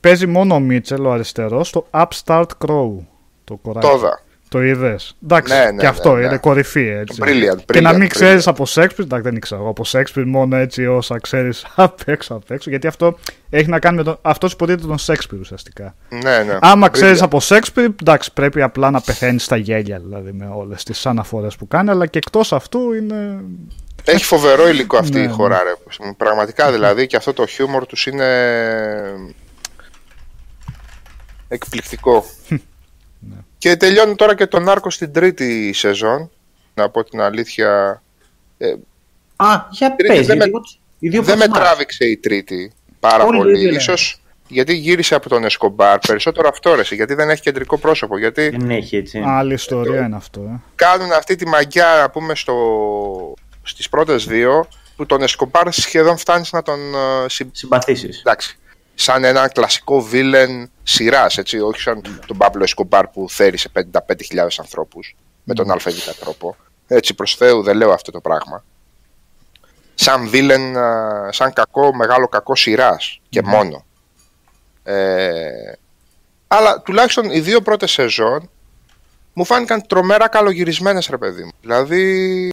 Παίζει 0.00 0.26
μόνο 0.26 0.54
ο 0.54 0.58
Μίτσελ, 0.58 1.04
ο 1.06 1.12
αριστερός, 1.12 1.68
στο 1.68 1.86
Upstart 1.90 2.46
Crow. 2.66 2.90
Το 3.44 3.56
κοράκι. 3.62 3.86
Το 3.86 3.94
είδα. 3.96 4.22
Το 4.54 4.62
είδες. 4.62 5.16
Εντάξει, 5.24 5.52
Ναι, 5.54 5.64
ναι, 5.70 5.76
και 5.76 5.86
αυτό 5.86 6.12
ναι, 6.14 6.20
ναι. 6.20 6.26
είναι 6.26 6.36
κορυφή 6.36 6.88
έτσι. 6.88 7.22
Brilliant, 7.24 7.58
και 7.72 7.80
να 7.80 7.90
brilliant, 7.92 7.98
μην 7.98 8.08
ξέρεις 8.08 8.44
brilliant. 8.44 8.48
από 8.50 8.64
Shakespeare, 8.68 8.98
εντάξει 8.98 9.22
δεν 9.22 9.36
ήξερα 9.36 9.60
εγώ 9.60 9.70
από 9.70 9.84
Shakespeare 9.86 10.24
μόνο 10.26 10.56
έτσι 10.56 10.86
όσα 10.86 11.18
ξέρεις 11.18 11.66
απ' 11.74 12.08
έξω 12.08 12.34
απ' 12.34 12.50
έξω. 12.50 12.70
Γιατί 12.70 12.86
αυτό 12.86 13.18
έχει 13.50 13.68
να 13.68 13.78
κάνει 13.78 13.96
με 13.96 14.02
τον. 14.02 14.18
Αυτός 14.22 14.52
υποτίθεται 14.52 14.86
τον 14.86 14.96
Shakespeare 15.06 15.38
ουσιαστικά. 15.40 15.94
Ναι, 16.08 16.42
ναι. 16.42 16.58
Άμα 16.60 16.86
Brilliant. 16.86 16.90
ξέρεις 16.92 17.22
από 17.22 17.38
Shakespeare, 17.42 17.88
εντάξει, 18.00 18.32
πρέπει 18.32 18.62
απλά 18.62 18.90
να 18.90 19.00
πεθαίνεις 19.00 19.44
στα 19.44 19.56
γέλια 19.56 19.98
δηλαδή 19.98 20.32
με 20.32 20.50
όλες 20.54 20.82
τις 20.84 21.06
αναφορές 21.06 21.56
που 21.56 21.68
κάνει, 21.68 21.90
αλλά 21.90 22.06
και 22.06 22.18
εκτός 22.18 22.52
αυτού 22.52 22.92
είναι. 22.92 23.40
Έχει 24.04 24.24
φοβερό 24.24 24.68
υλικό 24.68 24.96
αυτή 24.96 25.12
Ναι, 25.12 25.20
η 25.20 25.26
ναι. 25.26 25.32
χώρα, 25.32 25.62
ρε. 25.62 25.72
Πραγματικά 26.16 26.72
δηλαδή 26.72 27.06
και 27.06 27.16
αυτό 27.16 27.32
το 27.32 27.46
χιούμορ 27.46 27.86
τους 27.86 28.06
είναι 28.06 28.26
εκπληκτικό. 31.48 32.24
Ναι. 33.68 33.70
και 33.74 33.76
τελειώνει 33.76 34.14
τώρα 34.14 34.34
και 34.34 34.46
τον 34.46 34.68
Άρκο 34.68 34.90
στην 34.90 35.12
τρίτη 35.12 35.72
σεζόν. 35.72 36.30
Να 36.74 36.88
πω 36.90 37.04
την 37.04 37.20
αλήθεια. 37.20 38.02
Ε, 38.58 38.74
Α, 39.36 39.46
για 39.70 39.94
Τρίτη, 39.96 40.14
πες, 40.14 40.26
δεν 40.26 40.36
γιατί 40.36 40.38
με- 40.38 40.44
εγώ- 40.44 40.62
οι 40.98 41.08
δύο 41.08 41.22
δεν 41.22 41.38
με 41.38 41.44
πρώτες 41.44 41.58
μου 41.60 41.64
τράβηξε 41.66 42.04
η 42.06 42.16
τρίτη 42.16 42.72
πάρα 43.00 43.24
Όλοι 43.24 43.36
οι 43.36 43.38
πολύ. 43.40 43.56
δύο 43.58 43.64
λένε. 43.66 43.76
Ίσως 43.76 44.18
γιατί 44.48 44.74
γύρισε 44.74 45.14
από 45.14 45.28
τον 45.28 45.44
Εσκομπάρ. 45.44 45.98
Περισσότερο 45.98 46.48
αυτό 46.48 46.74
ρε, 46.74 46.82
γιατί 46.90 47.14
δεν 47.14 47.30
έχει 47.30 47.42
κεντρικό 47.42 47.78
πρόσωπο. 47.78 48.18
Γιατί 48.18 48.48
Δεν 48.48 48.70
έχει 48.70 48.96
έτσι. 48.96 49.22
Άλλη 49.26 49.54
ιστορία 49.54 50.00
είναι 50.06 50.16
αυτό. 50.16 50.40
Ε. 50.40 50.60
κάνουν 50.74 51.12
αυτή 51.12 51.34
τη 51.36 51.46
μαγιά, 51.46 51.96
να 52.00 52.10
πούμε, 52.10 52.34
στο... 52.34 52.54
στις 53.62 53.88
πρώτες 53.88 54.24
δύο, 54.26 54.68
που 54.96 55.06
τον 55.06 55.22
Εσκομπάρ 55.22 55.72
σχεδόν 55.72 56.16
φτάνεις 56.16 56.52
να 56.52 56.62
τον 56.62 56.94
ε, 56.94 57.28
συ- 57.28 57.48
Συμπαθήσεις. 57.52 58.18
εντάξει, 58.20 58.58
σαν 58.94 59.24
ένα 59.24 59.48
κλασικό 59.48 60.00
βίλεν 60.02 60.70
σειράς, 60.82 61.38
έτσι, 61.38 61.60
όχι 61.60 61.80
σαν 61.80 62.02
τον 62.26 62.36
Παύλο 62.36 62.62
Εσκομπάρ 62.62 63.06
που 63.08 63.26
θέρισε 63.30 63.68
55.000 63.74 64.46
ανθρώπους 64.58 65.16
με 65.44 65.54
τον 65.54 65.70
ΑΒ 65.70 65.82
τρόπο. 66.20 66.56
Έτσι, 66.86 67.14
προς 67.14 67.34
Θεού 67.34 67.62
δεν 67.62 67.76
λέω 67.76 67.92
αυτό 67.92 68.10
το 68.10 68.20
πράγμα. 68.20 68.64
Σαν 69.94 70.28
βίλεν, 70.28 70.76
α, 70.76 71.28
σαν 71.32 71.52
κακό, 71.52 71.94
μεγάλο 71.94 72.28
κακό 72.28 72.54
σειράς 72.56 73.20
και 73.28 73.42
μόνο. 73.42 73.84
Ε, 74.82 75.72
αλλά 76.48 76.80
τουλάχιστον 76.80 77.30
οι 77.30 77.40
δύο 77.40 77.60
πρώτες 77.62 77.90
σεζόν 77.90 78.50
μου 79.32 79.44
φάνηκαν 79.44 79.86
τρομερά 79.86 80.28
καλογυρισμένες 80.28 81.06
ρε 81.08 81.16
παιδί 81.18 81.42
μου. 81.44 81.50
Δηλαδή 81.60 82.52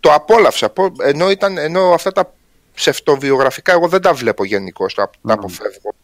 το 0.00 0.12
απόλαυσα. 0.12 0.66
απο- 0.66 0.92
Ενώ, 1.02 1.30
ήταν, 1.30 1.58
ενώ 1.58 1.92
αυτά 1.92 2.12
τα 2.12 2.34
ψευτοβιογραφικά 2.80 3.72
εγώ 3.72 3.88
δεν 3.88 4.02
τα 4.02 4.12
βλέπω 4.12 4.44
γενικώ, 4.44 4.86
τα, 4.86 5.10
τα 5.26 5.32
αποφεύγω. 5.34 5.94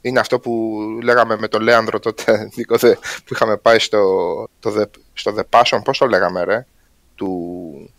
Είναι 0.00 0.20
αυτό 0.20 0.38
που 0.38 0.80
λέγαμε 1.02 1.36
με 1.38 1.48
τον 1.48 1.62
Λέανδρο 1.62 1.98
τότε, 1.98 2.38
Νίκο, 2.56 2.76
δε- 2.76 2.94
που 2.94 3.32
είχαμε 3.34 3.56
πάει 3.56 3.78
στο, 3.78 4.00
το, 4.60 4.74
The- 4.80 4.98
στο 5.12 5.34
The 5.36 5.60
Passion, 5.60 5.80
πώς 5.84 5.98
το 5.98 6.06
λέγαμε 6.06 6.44
ρε, 6.44 6.66
του, 7.14 7.90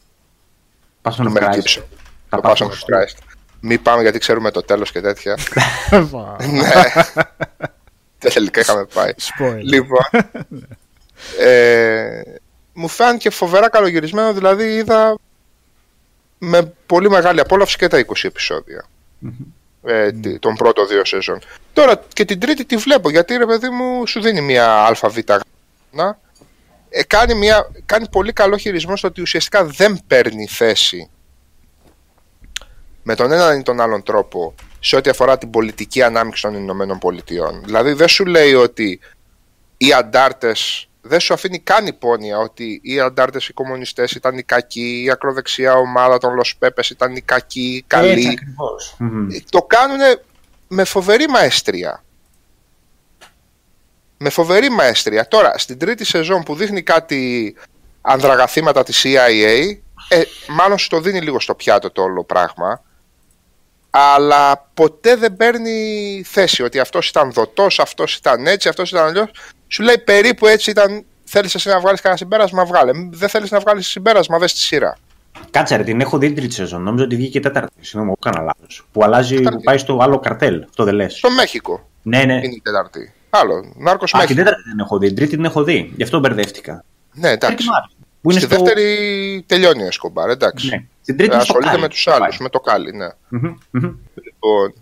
Passion 1.01 1.13
του 1.15 1.33
of 1.35 1.37
Mel 1.37 1.43
Christ. 1.43 1.53
Gibson. 1.53 1.81
Τα 2.29 2.41
Το 2.41 2.49
Passion 2.49 2.53
Passion 2.53 2.67
of 2.67 2.69
of 2.69 2.99
Christ. 2.99 3.17
Μην 3.59 3.81
πάμε 3.81 4.01
γιατί 4.01 4.19
ξέρουμε 4.19 4.51
το 4.51 4.61
τέλος 4.61 4.91
και 4.91 5.01
τέτοια. 5.01 5.37
ναι. 6.51 6.71
Τελικά 8.17 8.59
είχαμε 8.59 8.85
πάει. 8.93 9.11
Spoiler. 9.17 9.59
Λοιπόν. 9.61 10.03
ε, 11.39 12.21
μου 12.73 12.87
φάνηκε 12.87 13.29
φοβερά 13.29 13.69
καλογυρισμένο, 13.69 14.33
δηλαδή 14.33 14.75
είδα 14.75 15.17
με 16.37 16.73
πολύ 16.85 17.09
μεγάλη 17.09 17.39
απόλαυση 17.39 17.77
και 17.77 17.87
τα 17.87 17.99
20 17.99 18.27
επεισόδια. 18.27 18.85
Ε, 19.83 20.11
τη- 20.11 20.39
των 20.39 20.55
πρώτων 20.55 20.87
δύο 20.87 21.05
σεζόν. 21.05 21.39
Τώρα 21.73 22.03
και 22.13 22.25
την 22.25 22.39
τρίτη 22.39 22.65
τη 22.65 22.75
βλέπω 22.77 23.09
γιατί 23.09 23.37
ρε 23.37 23.45
παιδί 23.45 23.69
μου 23.69 24.07
σου 24.07 24.21
δίνει 24.21 24.41
μια 24.41 24.85
ΑΒ 24.85 25.17
να 25.91 26.17
ε, 26.89 27.03
κάνει, 27.03 27.33
μια, 27.33 27.71
κάνει 27.85 28.09
πολύ 28.09 28.33
καλό 28.33 28.57
χειρισμό 28.57 28.95
στο 28.95 29.07
ότι 29.07 29.21
ουσιαστικά 29.21 29.65
δεν 29.65 29.99
παίρνει 30.07 30.47
θέση 30.47 31.09
με 33.03 33.15
τον 33.15 33.31
έναν 33.31 33.59
ή 33.59 33.63
τον 33.63 33.81
άλλον 33.81 34.03
τρόπο 34.03 34.55
σε 34.79 34.95
ό,τι 34.95 35.09
αφορά 35.09 35.37
την 35.37 35.49
πολιτική 35.49 36.01
ανάμειξη 36.03 36.41
των 36.41 36.53
Ηνωμένων 36.53 36.99
Πολιτειών. 36.99 37.61
Δηλαδή 37.65 37.93
δεν 37.93 38.07
σου 38.07 38.25
λέει 38.25 38.53
ότι 38.53 38.99
οι 39.77 39.93
αντάρτες 39.93 40.89
δεν 41.07 41.19
σου 41.19 41.33
αφήνει 41.33 41.59
καν 41.59 41.85
υπόνοια 41.85 42.37
ότι 42.37 42.79
οι 42.83 42.99
αντάρτες 42.99 43.47
οι 43.47 43.53
κομμουνιστές 43.53 44.11
ήταν 44.11 44.37
οι 44.37 44.43
κακοί, 44.43 45.03
η 45.03 45.11
ακροδεξιά 45.11 45.73
ομάδα 45.73 46.17
των 46.17 46.33
Λος 46.33 46.55
Πέπες 46.57 46.89
ήταν 46.89 47.15
οι 47.15 47.21
κακοί, 47.21 47.75
οι 47.75 47.83
καλοί. 47.87 48.09
Έτσι 48.09 48.27
ακριβώς. 48.27 48.95
Μμμ. 48.99 49.27
Το 49.49 49.61
κάνουν 49.61 49.99
με 50.67 50.83
φοβερή 50.83 51.27
μαέστρια. 51.27 52.03
Με 54.17 54.29
φοβερή 54.29 54.69
μαέστρια. 54.69 55.27
Τώρα, 55.27 55.57
στην 55.57 55.77
τρίτη 55.77 56.05
σεζόν 56.05 56.43
που 56.43 56.55
δείχνει 56.55 56.81
κάτι 56.81 57.55
ανδραγαθήματα 58.01 58.83
της 58.83 59.05
CIA, 59.05 59.77
ε, 60.09 60.21
μάλλον 60.47 60.77
σου 60.77 60.89
το 60.89 60.99
δίνει 60.99 61.21
λίγο 61.21 61.39
στο 61.39 61.55
πιάτο 61.55 61.91
το 61.91 62.01
όλο 62.01 62.23
πράγμα, 62.23 62.83
αλλά 63.89 64.69
ποτέ 64.73 65.15
δεν 65.15 65.35
παίρνει 65.35 66.21
θέση 66.25 66.63
ότι 66.63 66.79
αυτός 66.79 67.09
ήταν 67.09 67.31
δοτός, 67.31 67.79
αυτός 67.79 68.15
ήταν 68.15 68.47
έτσι, 68.47 68.69
αυτός 68.69 68.89
ήταν 68.89 69.05
αλλιώς. 69.05 69.31
Σου 69.75 69.83
λέει 69.83 69.97
περίπου 69.97 70.47
έτσι 70.47 70.69
ήταν, 70.69 71.05
θέλεις 71.23 71.55
εσύ 71.55 71.69
να 71.69 71.79
βγάλεις 71.79 72.01
κανένα 72.01 72.19
συμπέρασμα, 72.19 72.65
βγάλε. 72.65 72.91
Δεν 73.11 73.29
θέλεις 73.29 73.51
να 73.51 73.59
βγάλεις 73.59 73.87
συμπέρασμα, 73.87 74.37
δες 74.37 74.53
τη 74.53 74.59
σειρά. 74.59 74.97
Κάτσε 75.51 75.75
ρε, 75.75 75.83
την 75.83 76.01
έχω 76.01 76.17
δει 76.17 76.27
την 76.27 76.35
τρίτη 76.35 76.53
σεζόν. 76.53 76.81
Νόμιζα 76.81 77.03
ότι 77.03 77.15
βγήκε 77.15 77.37
η 77.37 77.41
τέταρτη. 77.41 77.71
Συγγνώμη, 77.81 78.07
εγώ 78.07 78.17
έκανα 78.31 78.45
λάθος. 78.45 78.87
Που 78.91 79.03
αλλάζει, 79.03 79.41
που 79.41 79.61
πάει 79.63 79.77
στο 79.77 79.97
άλλο 80.01 80.19
καρτέλ. 80.19 80.63
Αυτό 80.63 80.83
δεν 80.83 80.93
λες. 80.93 81.17
Στο 81.17 81.29
Μέχικο 81.31 81.89
Ναι, 82.01 82.23
ναι. 82.23 82.33
είναι 82.33 82.45
η 82.47 82.61
τέταρτη. 82.63 83.13
Άλλο, 83.29 83.73
Νάρκος 83.77 84.13
Α, 84.13 84.17
την 84.17 84.19
Μέχικο. 84.27 84.43
τέταρτη 84.43 84.69
δεν 84.69 84.79
έχω 84.79 84.97
δει. 84.97 85.07
Την 85.07 85.15
τρίτη 85.15 85.35
την 85.35 85.45
έχω 85.45 85.63
δει. 85.63 85.93
Γι' 85.95 86.03
αυτό 86.03 86.19
μπερδεύτηκα. 86.19 86.83
Ναι, 87.13 87.29
εντάξει. 87.29 87.55
Τρίτη 87.55 87.69
μου 87.69 87.75
άρεσε. 87.75 87.95
Που 88.21 88.31
είναι 88.31 88.39
Στη 88.39 88.53
στο... 88.53 88.63
δεύτερη 88.63 89.43
τελειώνει 89.47 89.83
ο 89.83 89.87
Εσκομπάρ, 89.87 90.29
εντάξει. 90.29 90.67
Ναι. 90.69 90.83
Στην 91.01 91.17
τρίτη 91.17 91.33
είναι 91.35 91.43
στο 91.43 91.53
Ασχολείται 91.53 91.69
Κάλι. 91.69 91.81
με 91.81 91.87
τους 91.87 92.07
άλλους, 92.07 92.37
με 92.39 92.49
το 92.49 92.59
κάλι, 92.59 92.91
ναι. 92.91 93.07
Μμμ, 93.29 93.55
μμμ. 93.71 93.93
Λοιπόν, 94.23 94.73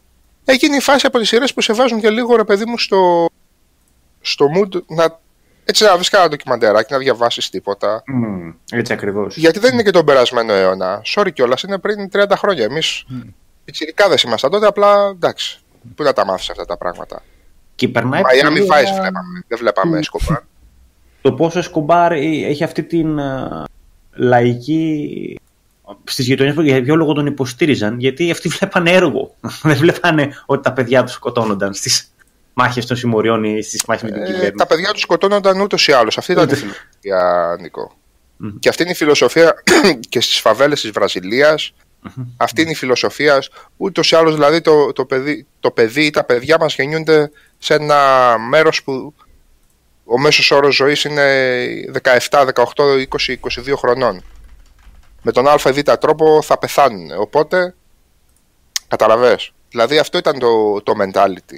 έγινε 0.45 0.75
η 0.75 0.79
φάση 0.79 1.05
από 1.05 1.19
τις 1.19 1.27
σειρές 1.27 1.53
που 1.53 1.61
σε 1.61 1.73
βάζουν 1.73 1.99
και 1.99 2.09
λίγο 2.09 2.35
ρε 2.35 2.43
παιδί 2.43 2.65
μου 2.65 2.77
στο, 2.77 3.29
στο 4.25 4.45
mood 4.55 4.81
να, 4.87 5.19
έτσι 5.65 5.83
να 5.83 5.95
βρεις 5.95 6.09
κανένα 6.09 6.29
ντοκιμαντεράκι, 6.29 6.93
να 6.93 6.99
διαβάσεις 6.99 7.49
τίποτα. 7.49 8.03
Μμμ, 8.05 8.53
Έτσι 8.71 8.93
ακριβώς. 8.93 9.37
Γιατί 9.37 9.59
δεν 9.59 9.73
είναι 9.73 9.83
και 9.83 9.91
τον 9.91 10.05
περασμένο 10.05 10.53
αίωνα. 10.53 11.01
Sorry 11.15 11.33
κιόλας, 11.33 11.63
είναι 11.63 11.77
πριν 11.77 12.09
30 12.13 12.25
χρόνια. 12.37 12.63
Εμείς 12.63 13.05
πιτσιρικάδε 13.65 14.15
ήμασταν 14.25 14.51
τότε, 14.51 14.67
απλά 14.67 15.09
εντάξει. 15.15 15.59
Πού 15.95 16.03
να 16.03 16.13
τα 16.13 16.25
μάθεις 16.25 16.49
αυτά 16.49 16.65
τα 16.65 16.77
πράγματα. 16.77 17.23
Και 17.75 17.87
περνάει 17.87 18.21
Miami 18.21 18.43
πολύ 18.43 18.61
Vice 18.61 18.67
ωραία 18.69 18.93
βλέπαμε. 18.93 19.43
Δεν 19.47 19.57
βλέπαμε 19.57 19.99
Εσκομπάρ. 19.99 20.41
το 21.21 21.33
πόσο 21.33 21.59
Εσκομπάρ 21.59 22.11
έχει 22.11 22.63
αυτή 22.63 22.83
την 22.83 23.19
α, 23.19 23.63
λαϊκή 24.13 25.37
στις 26.03 26.25
γειτονιές 26.25 26.55
που 26.55 26.61
για 26.61 26.83
ποιο 26.83 26.95
λόγο 26.95 27.13
τον 27.13 27.25
υποστήριζαν 27.25 27.99
γιατί 27.99 28.31
αυτοί 28.31 28.49
βλέπανε 28.49 28.91
έργο 28.91 29.35
δεν 29.63 29.77
βλέπανε 29.77 30.35
ότι 30.45 30.63
τα 30.63 30.73
παιδιά 30.73 31.03
τους 31.03 31.13
σκοτώνονταν 31.13 31.73
στις, 31.73 32.12
μάχε 32.53 32.81
των 32.81 32.97
συμμοριών 32.97 33.43
ή 33.43 33.61
στι 33.61 33.79
μάχε 33.87 34.05
με 34.05 34.11
την 34.11 34.21
Ε, 34.21 34.25
κυβέρνηση. 34.25 34.51
τα 34.51 34.67
παιδιά 34.67 34.91
τους 34.91 35.01
σκοτώνονταν 35.01 35.59
ούτως 35.61 35.87
ή 35.87 35.91
άλλως. 35.91 36.17
Αυτή 36.17 36.31
ήταν 36.31 36.43
η 36.43 36.47
Ούτε. 36.47 36.55
φιλοσοφία, 36.55 37.57
Νικό. 37.59 37.91
Και 38.59 38.69
αυτή 38.69 38.81
είναι 38.81 38.91
η 38.91 38.95
φιλοσοφία 38.95 39.63
και 40.09 40.21
στις 40.21 40.39
φαβέλες 40.39 40.81
της 40.81 40.91
βραζιλια 40.91 41.57
Αυτή 42.37 42.61
είναι 42.61 42.71
η 42.71 42.75
φιλοσοφία. 42.75 43.43
Ούτως 43.77 44.11
ή 44.11 44.15
άλλως, 44.15 44.33
δηλαδή, 44.33 44.61
το, 44.61 44.91
το, 44.93 45.05
παιδί, 45.05 45.47
το 45.59 45.71
παιδί 45.71 46.05
ή 46.05 46.09
τα 46.09 46.23
παιδιά 46.23 46.57
μας 46.59 46.75
γεννιούνται 46.75 47.31
σε 47.57 47.73
ένα 47.73 47.97
μέρος 48.49 48.83
που 48.83 49.13
ο 50.05 50.19
μέσος 50.19 50.51
όρος 50.51 50.75
ζωής 50.75 51.03
είναι 51.03 51.65
17, 52.29 52.45
18, 52.53 53.05
20, 53.27 53.35
22 53.39 53.73
χρονών. 53.77 54.23
Με 55.21 55.31
τον 55.31 55.47
α 55.47 55.55
ή 55.65 55.71
β 55.71 55.79
τρόπο 55.79 56.41
θα 56.41 56.57
πεθάνουν. 56.57 57.11
Οπότε, 57.19 57.75
καταλαβες. 58.87 59.51
Δηλαδή 59.69 59.97
αυτό 59.97 60.17
ήταν 60.17 60.39
το, 60.39 60.81
το 60.81 60.93
mentality. 61.03 61.55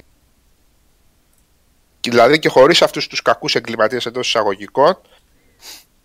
Και 2.06 2.12
Δηλαδή 2.12 2.38
και 2.38 2.48
χωρίς 2.48 2.82
αυτούς 2.82 3.06
τους 3.06 3.22
κακούς 3.22 3.54
εγκληματίες 3.54 4.06
εντός 4.06 4.28
εισαγωγικών, 4.28 4.98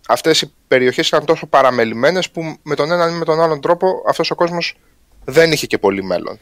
αυτές 0.08 0.42
οι 0.42 0.52
περιοχές 0.68 1.08
ήταν 1.08 1.24
τόσο 1.24 1.46
παραμελημένες 1.46 2.30
που 2.30 2.56
με 2.62 2.74
τον 2.74 2.92
έναν 2.92 3.14
ή 3.14 3.16
με 3.16 3.24
τον 3.24 3.40
άλλον 3.40 3.60
τρόπο 3.60 4.02
αυτός 4.08 4.30
ο 4.30 4.34
κόσμος 4.34 4.76
δεν 5.24 5.52
είχε 5.52 5.66
και 5.66 5.78
πολύ 5.78 6.02
μέλλον. 6.02 6.38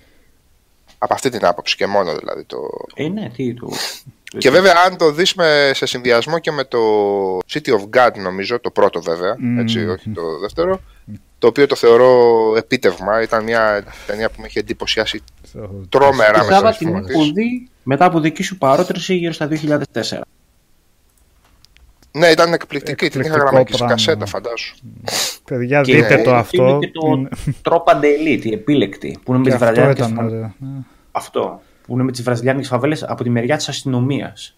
Από 0.98 1.14
αυτή 1.14 1.28
την 1.28 1.44
άποψη 1.44 1.76
και 1.76 1.86
μόνο 1.86 2.16
δηλαδή. 2.16 2.44
Το... 2.44 2.56
Ε, 2.94 3.08
ναι, 3.08 3.30
τι 3.36 3.54
του. 3.54 3.72
Και 4.38 4.50
βέβαια 4.50 4.74
αν 4.86 4.96
το 4.96 5.12
δεις 5.12 5.34
με, 5.34 5.70
σε 5.74 5.86
συνδυασμό 5.86 6.38
και 6.38 6.50
με 6.50 6.64
το 6.64 6.80
City 7.52 7.70
of 7.70 7.88
God 7.96 8.14
νομίζω, 8.16 8.60
το 8.60 8.70
πρώτο 8.70 9.00
βέβαια, 9.00 9.36
έτσι, 9.58 9.86
όχι 9.86 10.10
το 10.10 10.38
δεύτερο, 10.38 10.80
το 11.38 11.46
οποίο 11.46 11.66
το 11.66 11.74
θεωρώ 11.74 12.54
επίτευγμα, 12.56 13.22
ήταν 13.22 13.44
μια 13.44 13.84
ταινία 14.06 14.30
που 14.30 14.40
με 14.40 14.46
είχε 14.46 14.58
εντυπωσιάσει 14.58 15.22
τρόμερα 15.88 16.30
Και 16.32 16.38
μέσα 16.38 16.52
Σάβα 16.52 16.72
στο 16.72 16.84
την 16.84 16.92
φωνή 16.94 17.06
έχω 17.10 17.22
δει 17.32 17.68
μετά 17.82 18.04
από 18.04 18.20
δική 18.20 18.42
σου 18.42 18.58
παρότριση 18.58 19.14
γύρω 19.14 19.32
στα 19.32 19.48
2004. 19.48 20.20
Ναι, 22.12 22.26
ήταν 22.26 22.52
εκπληκτική, 22.52 23.08
την 23.08 23.20
είχα 23.20 23.28
Εκπληκτικό 23.28 23.38
γραμμένη 23.44 23.64
και 23.64 23.72
σε 23.72 23.78
πράγμα. 23.78 23.94
κασέτα 23.94 24.26
φαντάσου. 24.26 24.76
Παιδιά, 25.44 25.80
Και 25.80 25.94
δείτε 25.94 26.14
είναι- 26.14 26.22
το 26.22 26.34
αυτό. 26.34 26.68
Είναι 26.68 26.78
και 26.78 26.90
το 26.90 27.06
Είναι- 27.06 27.28
Tropa 27.62 27.92
de 27.94 28.04
Elite, 28.04 28.44
η 28.44 28.52
επίλεκτη, 28.52 29.18
που 29.24 29.32
είναι 29.34 29.38
με 29.42 29.44
Και 29.50 29.50
τις 29.56 29.62
αυτό 29.62 29.64
βραζιλιάνικες 29.66 30.04
ήταν 30.06 30.16
φαβέλες. 30.16 30.38
ωραίο. 30.38 30.54
Ναι. 30.58 30.78
Αυτό, 31.12 31.60
που 31.86 31.92
είναι 31.92 32.02
με 32.02 32.12
τις 32.12 32.22
βραζιλιάνικες 32.22 32.68
φαβέλες 32.68 33.02
από 33.04 33.22
τη 33.22 33.30
μεριά 33.30 33.56
της 33.56 33.68
αστυνομίας. 33.68 34.54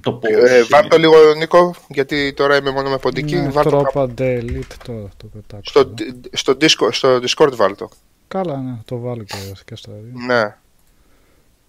Το 0.00 0.12
πώς... 0.12 0.30
Ε, 0.30 0.64
βάλ 0.70 0.88
το 0.88 0.98
λίγο 0.98 1.14
Νίκο, 1.38 1.74
γιατί 1.88 2.32
τώρα 2.32 2.56
είμαι 2.56 2.70
μόνο 2.70 2.90
με 2.90 2.98
ποντική. 2.98 3.34
Ναι, 3.36 3.48
βάλ 3.48 3.64
το 3.64 3.70
τρόπα 3.70 4.08
Elite 4.18 4.62
τώρα 4.86 5.08
το 5.16 5.26
πετάξω. 5.26 5.70
στο, 5.70 5.94
στο, 6.32 6.52
Discord, 6.60 6.92
στο 6.92 7.16
Discord 7.22 7.54
βάλ 7.56 7.74
το. 7.76 7.88
Καλά, 8.28 8.56
ναι, 8.60 8.76
το 8.84 8.98
βάλω 8.98 9.22
και, 9.22 9.36
και 9.64 9.76
στα 9.76 9.92
δύο. 9.92 10.12
Ναι. 10.26 10.54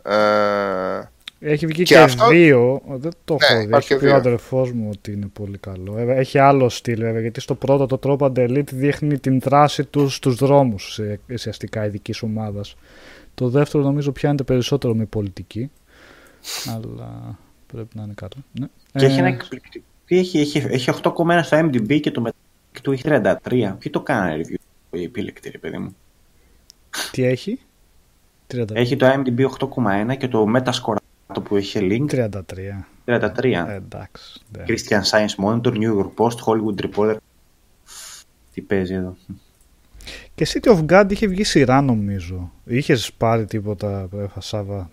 Ε, 0.04 1.10
Έχει 1.52 1.66
βγει 1.66 1.84
Και 1.84 1.94
και, 1.94 2.00
αυτό- 2.00 2.28
δύο, 2.28 2.82
δεν 2.88 3.12
το 3.26 3.34
Ναι, 3.40 3.46
έχω 3.46 3.58
δει. 3.60 3.64
υπάρχει 3.66 3.94
Έχει 3.94 4.02
πει 4.02 4.08
ο 4.08 4.10
δύο. 4.10 4.18
αδερφός 4.18 4.72
μου 4.72 4.90
ότι 4.94 5.12
είναι 5.12 5.28
πολύ 5.34 5.58
καλό. 5.58 5.92
Βέβαια, 5.94 6.16
έχει 6.16 6.38
άλλο 6.38 6.70
στυλ 6.70 7.00
βέβαια, 7.02 7.22
γιατί 7.22 7.40
στο 7.42 7.56
πρώτο 7.56 7.86
το 7.86 7.98
τρόπο 7.98 8.32
Elite 8.36 8.72
δείχνει 8.74 9.20
την 9.20 9.40
δράση 9.40 9.86
τους 9.86 10.16
στους 10.16 10.36
δρόμους 10.36 10.94
σε, 10.94 11.20
ουσιαστικά 11.32 11.86
ειδικής 11.86 12.22
ομάδας. 12.22 12.76
Το 13.36 13.50
δεύτερο 13.50 13.84
νομίζω 13.84 14.12
πιάνεται 14.12 14.44
περισσότερο 14.44 14.96
με 14.96 15.06
πολιτική. 15.06 15.72
Αλλά 16.76 17.38
πρέπει 17.74 17.98
να 17.98 18.04
είναι 18.04 18.14
καλό. 18.16 18.44
Ναι. 18.60 18.68
Και 18.94 19.06
έχει 19.06 19.16
Ε, 19.16 19.20
ένα 19.20 19.28
εκπληκτικό... 19.28 19.86
Τι 20.06 20.18
έχει, 20.18 20.40
έχει, 20.40 20.58
έχει 20.58 20.90
8,1 21.04 21.40
στο 21.44 21.58
MDB 21.60 22.00
και 22.00 22.12
το 22.12 22.22
μετά 22.22 22.36
του 22.82 22.92
έχει 22.92 23.04
33. 23.06 23.32
Ποιοι 23.52 23.92
το 23.92 24.02
κάνανε 24.02 24.42
review, 24.44 24.56
η 24.92 25.04
επίλεκτη, 25.04 25.50
ρε 25.50 25.58
παιδί 25.58 25.78
μου; 25.78 25.96
Τι 27.12 27.24
έχει; 27.24 27.60
30, 28.54 28.64
Έχει 28.74 28.96
το 28.96 29.06
IMDb 29.08 29.40
8,1 30.10 30.18
και 30.18 30.28
το 30.28 30.46
Metascore 30.56 30.96
το 31.34 31.42
που 31.42 31.56
έχει 31.56 31.80
link 31.82 32.16
33. 32.16 32.38
33. 33.06 33.66
Ε, 33.68 33.76
εντάξει. 33.76 34.42
ναι. 34.58 34.64
Christian 34.68 35.02
Science 35.12 35.46
Monitor, 35.46 35.74
New 35.74 35.98
York 36.00 36.12
Post, 36.16 36.38
Hollywood 36.46 36.86
Reporter. 36.90 37.16
Τι 38.54 38.62
παίζει 38.62 38.94
εδώ. 38.94 39.18
Και 40.36 40.48
City 40.54 40.70
of 40.78 40.86
God 40.86 41.06
είχε 41.12 41.28
βγει 41.28 41.44
σειρά 41.44 41.82
νομίζω. 41.82 42.52
Είχες 42.66 43.12
πάρει 43.18 43.46
τίποτα, 43.46 44.08
Πρέφα 44.10 44.42
Σάβα; 44.42 44.90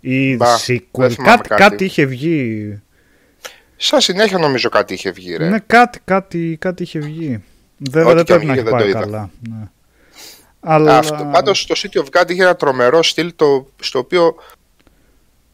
Ή 0.00 0.36
Μπα, 0.36 0.56
sequel. 0.66 0.80
δεν 0.92 1.10
θυμάμαι 1.10 1.36
Κάτι, 1.36 1.48
κάτι. 1.48 1.62
κάτι 1.62 1.84
είχε 1.84 2.04
βγει. 2.04 2.82
σαν 3.76 4.00
συνέχεια 4.00 4.38
νομίζω 4.38 4.68
κάτι 4.68 4.94
είχε 4.94 5.10
βγει, 5.10 5.36
ρε. 5.36 5.48
Ναι, 5.48 5.58
κάτι, 5.58 6.00
κάτι, 6.04 6.56
κάτι 6.60 6.82
είχε 6.82 6.98
βγει. 6.98 7.42
Βέβαια 7.90 8.06
Ό,τι 8.12 8.14
δεν 8.16 8.24
και 8.24 8.32
πρέπει 8.34 8.40
αν 8.42 8.46
να 8.48 8.52
βγει, 8.54 8.60
έχει 8.60 8.70
δεν 8.70 8.78
το 8.78 8.78
πάει 8.78 8.88
είδα. 8.88 9.00
καλά. 9.00 9.30
Ναι. 9.48 9.68
Αλλά... 10.64 10.98
Αυτό, 10.98 11.28
πάντως 11.32 11.66
το 11.66 11.74
City 11.78 11.98
of 11.98 12.20
God 12.20 12.30
είχε 12.30 12.42
ένα 12.42 12.56
τρομερό 12.56 13.02
στυλ 13.02 13.32
το, 13.36 13.66
στο 13.80 13.98
οποίο 13.98 14.34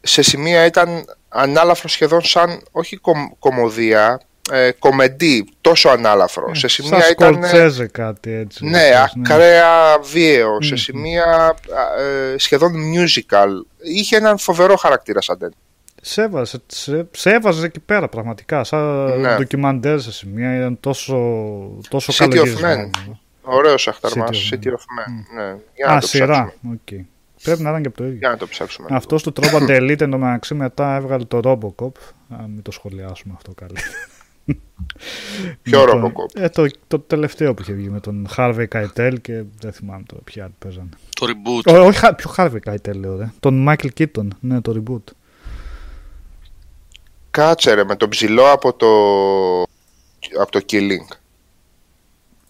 σε 0.01 0.21
σημεία 0.21 0.65
ήταν 0.65 1.05
ανάλαφρο 1.29 1.89
σχεδόν 1.89 2.21
σαν, 2.21 2.61
όχι 2.71 2.97
κομ, 2.97 3.27
κομωδία, 3.39 4.21
ε, 4.51 4.71
κομεντή, 4.71 5.49
τόσο 5.61 5.89
ανάλαφρο. 5.89 6.55
σε 6.55 6.67
σημεία 6.67 7.01
Σαν 7.01 7.11
ήταν... 7.11 7.33
Σκορσέζε 7.33 7.87
κάτι 7.87 8.31
έτσι. 8.33 8.65
Ναι, 8.65 8.89
λες, 8.89 9.13
ακραία 9.17 9.99
βίαιο, 10.11 10.61
σε 10.61 10.69
Μμμ. 10.69 10.77
σημεία 10.77 11.23
α, 11.25 12.01
ε, 12.01 12.35
σχεδόν 12.37 12.73
musical. 12.95 13.47
Είχε 13.83 14.15
έναν 14.15 14.37
φοβερό 14.37 14.75
χαρακτήρα 14.75 15.21
σαν 15.21 15.37
ταινία. 15.37 15.55
Σε 16.03 16.21
έβαζε, 16.21 16.57
σε, 16.67 17.07
σε 17.11 17.29
έβαζε 17.29 17.65
εκεί 17.65 17.79
πέρα 17.79 18.09
πραγματικά. 18.09 18.63
Σαν 18.63 19.19
Ναι. 19.19 19.35
ντοκιμαντέρ 19.35 19.99
σε 20.01 20.11
σημεία 20.11 20.55
ήταν 20.55 20.79
τόσο, 20.79 21.17
τόσο 21.89 22.13
City 22.13 22.15
of 22.15 22.29
καλογυρισμένο. 22.29 22.89
Men. 22.93 23.11
Ωραίος 23.41 23.87
αχταρμάς, 23.87 24.49
City 24.51 24.55
of 24.55 24.59
City 24.59 24.67
of 24.67 24.71
Men. 24.71 25.35
Ναι, 25.35 25.55
για 25.75 25.85
να 25.87 25.91
Α, 25.93 25.99
το 25.99 26.07
σειρά. 26.07 26.25
ψάξουμε. 26.45 26.73
Οκ. 26.73 27.05
Πρέπει 27.43 27.61
να 27.61 27.69
ήταν 27.69 27.81
και 27.81 27.87
από 27.87 27.97
το 27.97 28.03
ίδιο. 28.05 28.17
Για 28.17 28.29
να 28.29 28.37
το 28.37 28.47
ψάξουμε. 28.47 28.87
Αυτό 28.91 29.15
του 29.15 29.31
τρόπο 29.31 29.57
Elite 29.61 30.01
εντωμεταξύ 30.01 30.53
μετά 30.53 30.95
έβγαλε 30.95 31.23
το 31.23 31.39
Robocop. 31.43 31.91
Α, 32.29 32.47
μην 32.47 32.61
το 32.61 32.71
σχολιάσουμε 32.71 33.33
αυτό 33.37 33.51
καλύτερα. 33.53 33.87
Ποιο 35.61 35.79
Με 35.79 35.85
τον- 35.85 36.03
Robocop? 36.05 36.41
Ε, 36.41 36.49
το, 36.49 36.67
το 36.87 36.99
τελευταίο 36.99 37.53
που 37.53 37.61
είχε 37.61 37.73
βγει 37.73 37.89
με 37.89 37.99
τον 37.99 38.27
Harvey 38.37 38.65
Keitel 38.73 39.13
και 39.21 39.43
δεν 39.59 39.71
θυμάμαι 39.73 40.03
τώρα 40.05 40.21
ποιοι 40.23 40.41
άλλοι 40.43 40.53
παίζανε. 40.59 40.89
Το 41.19 41.25
reboot. 41.29 41.73
Ω, 41.73 41.85
όχι, 41.85 41.97
Χα- 41.99 42.15
ποιο 42.15 42.31
Harvey 42.37 42.59
Keitel 42.71 42.95
λέω, 42.95 43.17
ρε. 43.17 43.31
Τον 43.39 43.65
Michael 43.69 43.89
Keaton, 43.99 44.27
ναι, 44.39 44.61
το 44.61 44.83
reboot. 44.83 45.13
Κάτσε 47.31 47.73
ρε, 47.73 47.83
με 47.83 47.95
τον 47.95 48.09
ψηλό 48.09 48.51
από 48.51 48.73
το, 48.73 48.87
από 50.41 50.51
το 50.51 50.59
Killing. 50.71 51.15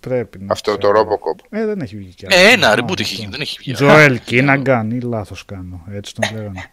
Πρέπει 0.08 0.40
να 0.40 0.54
Αυτό 0.54 0.78
το 0.78 0.92
ξέρω. 0.92 1.08
Robocop. 1.10 1.46
Ε, 1.50 1.66
δεν 1.66 1.82
έχει 1.82 1.98
βγει 1.98 2.14
κι 2.14 2.26
άλλο. 2.26 2.36
Ε, 2.48 2.52
ένα 2.52 2.68
Α, 2.70 2.74
reboot 2.78 3.00
είχε 3.00 3.04
αυτό. 3.04 3.16
γίνει, 3.16 3.32
δεν 3.32 3.42
έχει 3.42 3.58
βγει. 3.60 3.76
Joel 3.80 4.18
Kinnagan 4.30 4.88
ή 4.94 5.00
λάθος 5.00 5.46
κάνω, 5.46 5.82
έτσι 5.92 6.16
τον 6.16 6.30
λέγανε. 6.38 6.72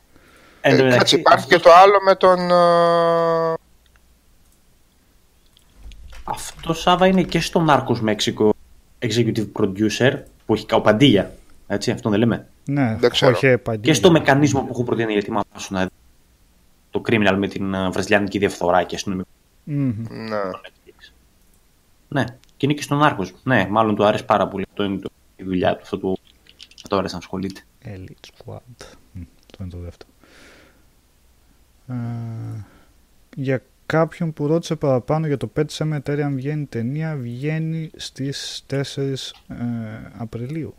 Εν 0.60 0.76
τω 0.76 0.84
Ε, 0.84 0.88
μεταξύ, 0.88 0.98
κάτσε, 0.98 1.16
υπάρχει 1.16 1.46
και 1.46 1.58
το 1.58 1.70
άλλο 1.72 1.94
με 2.04 2.14
τον... 2.14 2.38
ε, 2.50 3.54
Αυτό 6.24 6.72
Σάβα 6.74 7.06
είναι 7.06 7.22
και 7.22 7.40
στο 7.40 7.66
Narcos 7.68 8.04
Mexico 8.08 8.50
Executive 8.98 9.46
Producer 9.52 10.18
που 10.46 10.54
έχει 10.54 10.66
καοπαντήλια. 10.66 11.32
Έτσι, 11.66 11.90
αυτό 11.90 12.10
δεν 12.10 12.18
λέμε; 12.18 12.46
Ναι, 12.64 12.96
Δεν 13.00 13.10
ξέρω. 13.10 13.32
όχι 13.32 13.46
επαγγέλμα. 13.46 13.86
Και 13.86 13.92
στο 13.92 14.10
μεκανισμό 14.10 14.60
που 14.60 14.68
έχω 14.70 14.84
προτείνει 14.84 15.12
γιατί 15.12 15.30
μου 15.32 15.40
αρέσουν 15.50 15.76
να 15.76 15.82
δει 15.82 15.88
το 16.90 17.02
criminal 17.08 17.34
με 17.38 17.48
την 17.48 17.74
ε, 17.74 17.88
βραζιλιάνικη 17.90 18.38
διαφθορά 18.38 18.82
και 18.82 18.94
αστυνομικό. 18.94 19.28
Μμμ. 19.64 19.94
Ναι. 20.08 20.36
Ναι, 22.08 22.24
και 22.58 22.66
είναι 22.66 22.74
και 22.74 22.82
στον 22.82 23.00
Narcos. 23.02 23.30
Ναι, 23.42 23.66
μάλλον 23.70 23.94
του 23.94 24.04
άρεσε 24.04 24.24
πάρα 24.24 24.48
πολύ. 24.48 24.66
Αυτό 24.68 24.84
είναι 24.84 24.98
το, 24.98 25.10
η 25.36 25.44
δουλειά 25.44 25.76
του. 25.76 25.80
Αυτό 25.82 25.98
του 25.98 26.18
αυτό 26.82 26.96
άρεσε 26.96 27.12
να 27.14 27.20
ασχολείται. 27.20 27.60
Elite 27.84 28.28
Squad. 28.32 28.86
Μμ, 29.12 29.22
Αυτό 29.46 29.62
είναι 29.62 29.70
το 29.70 29.78
δεύτερο. 29.78 30.10
Ε, 31.88 32.64
για 33.36 33.62
κάποιον 33.86 34.32
που 34.32 34.46
ρώτησε 34.46 34.76
παραπάνω 34.76 35.26
για 35.26 35.36
το 35.36 35.50
Pet 35.56 35.64
Cemetery 35.78 36.20
αν 36.20 36.34
βγαίνει 36.34 36.64
ταινία, 36.64 37.16
βγαίνει 37.16 37.90
στις 37.96 38.64
4 38.70 38.76
ε, 38.76 39.54
Απριλίου. 40.18 40.74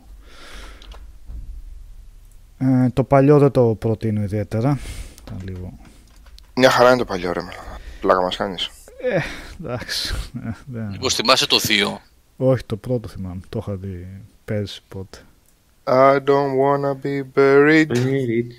Ε, 2.58 2.88
το 2.88 3.04
παλιό 3.04 3.38
δεν 3.38 3.50
το 3.50 3.74
προτείνω 3.78 4.22
ιδιαίτερα. 4.22 4.78
Ήταν 5.22 5.40
λίγο... 5.44 5.78
Μια 6.54 6.70
χαρά 6.70 6.88
είναι 6.88 6.98
το 6.98 7.04
παλιό 7.04 7.32
ρε. 7.32 7.40
Πλάκα 8.00 8.22
μας 8.22 8.36
κάνεις. 8.36 8.70
Εντάξει. 9.64 10.14
ε, 10.46 10.50
δεν- 10.66 10.88
Μήπως 10.90 11.14
θυμάσαι 11.14 11.46
το 11.46 11.58
2. 11.58 12.00
Όχι, 12.36 12.64
το 12.64 12.76
πρώτο 12.76 13.08
θυμάμαι. 13.08 13.40
Το 13.48 13.58
είχα 13.62 13.74
δει 13.76 14.06
πέρσι 14.44 14.82
πότε. 14.88 15.18
I 15.84 16.16
don't 16.16 16.52
wanna 16.62 17.06
be 17.06 17.22
buried. 17.38 17.86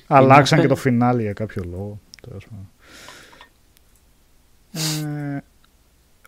Αλλάξαν 0.08 0.62
και 0.62 0.68
το 0.68 0.76
φινάλι 0.76 1.22
για 1.22 1.34
κάποιο 1.34 1.64
λόγο. 1.72 2.00
τέλος 2.28 2.46
πάντων. 2.50 2.70
Ε, 5.36 5.44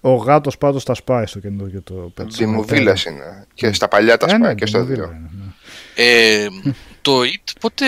ο 0.02 0.14
γάτος 0.16 0.58
πάντως 0.58 0.84
τα 0.86 0.94
σπάει 0.94 1.26
στο 1.26 1.40
καινούργιο 1.40 1.82
το 1.82 2.14
Pet 2.18 2.26
Δημοβίλας 2.28 3.06
είναι. 3.06 3.46
Και 3.54 3.74
στα 3.74 3.88
παλιά 3.88 4.18
τα 4.18 4.26
Ε, 4.26 4.32
ναι, 4.32 4.38
σπάει 4.38 4.56
και 4.56 4.66
στο 4.66 4.84
Δημοβίλα 4.84 5.08
δύο. 5.08 5.16
είναι, 5.18 5.30
ναι. 5.38 5.52
Ε, 5.96 6.48
το 7.02 7.20
IT 7.22 7.52
πότε 7.60 7.86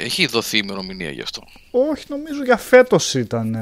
έχει 0.00 0.26
δοθεί 0.26 0.58
ημερομηνία 0.58 1.10
γι' 1.10 1.20
αυτό; 1.20 1.42
Όχι, 1.70 2.04
νομίζω 2.08 2.44
για 2.44 2.56
φέτος 2.56 3.14
ήταν. 3.14 3.56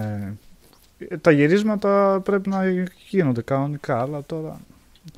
Ε, 1.08 1.16
τα 1.16 1.30
γυρίσματα 1.30 2.20
πρέπει 2.24 2.48
να 2.48 2.64
γίνονται 3.08 3.42
κανονικά, 3.42 4.00
αλλά 4.00 4.22
τώρα 4.26 4.60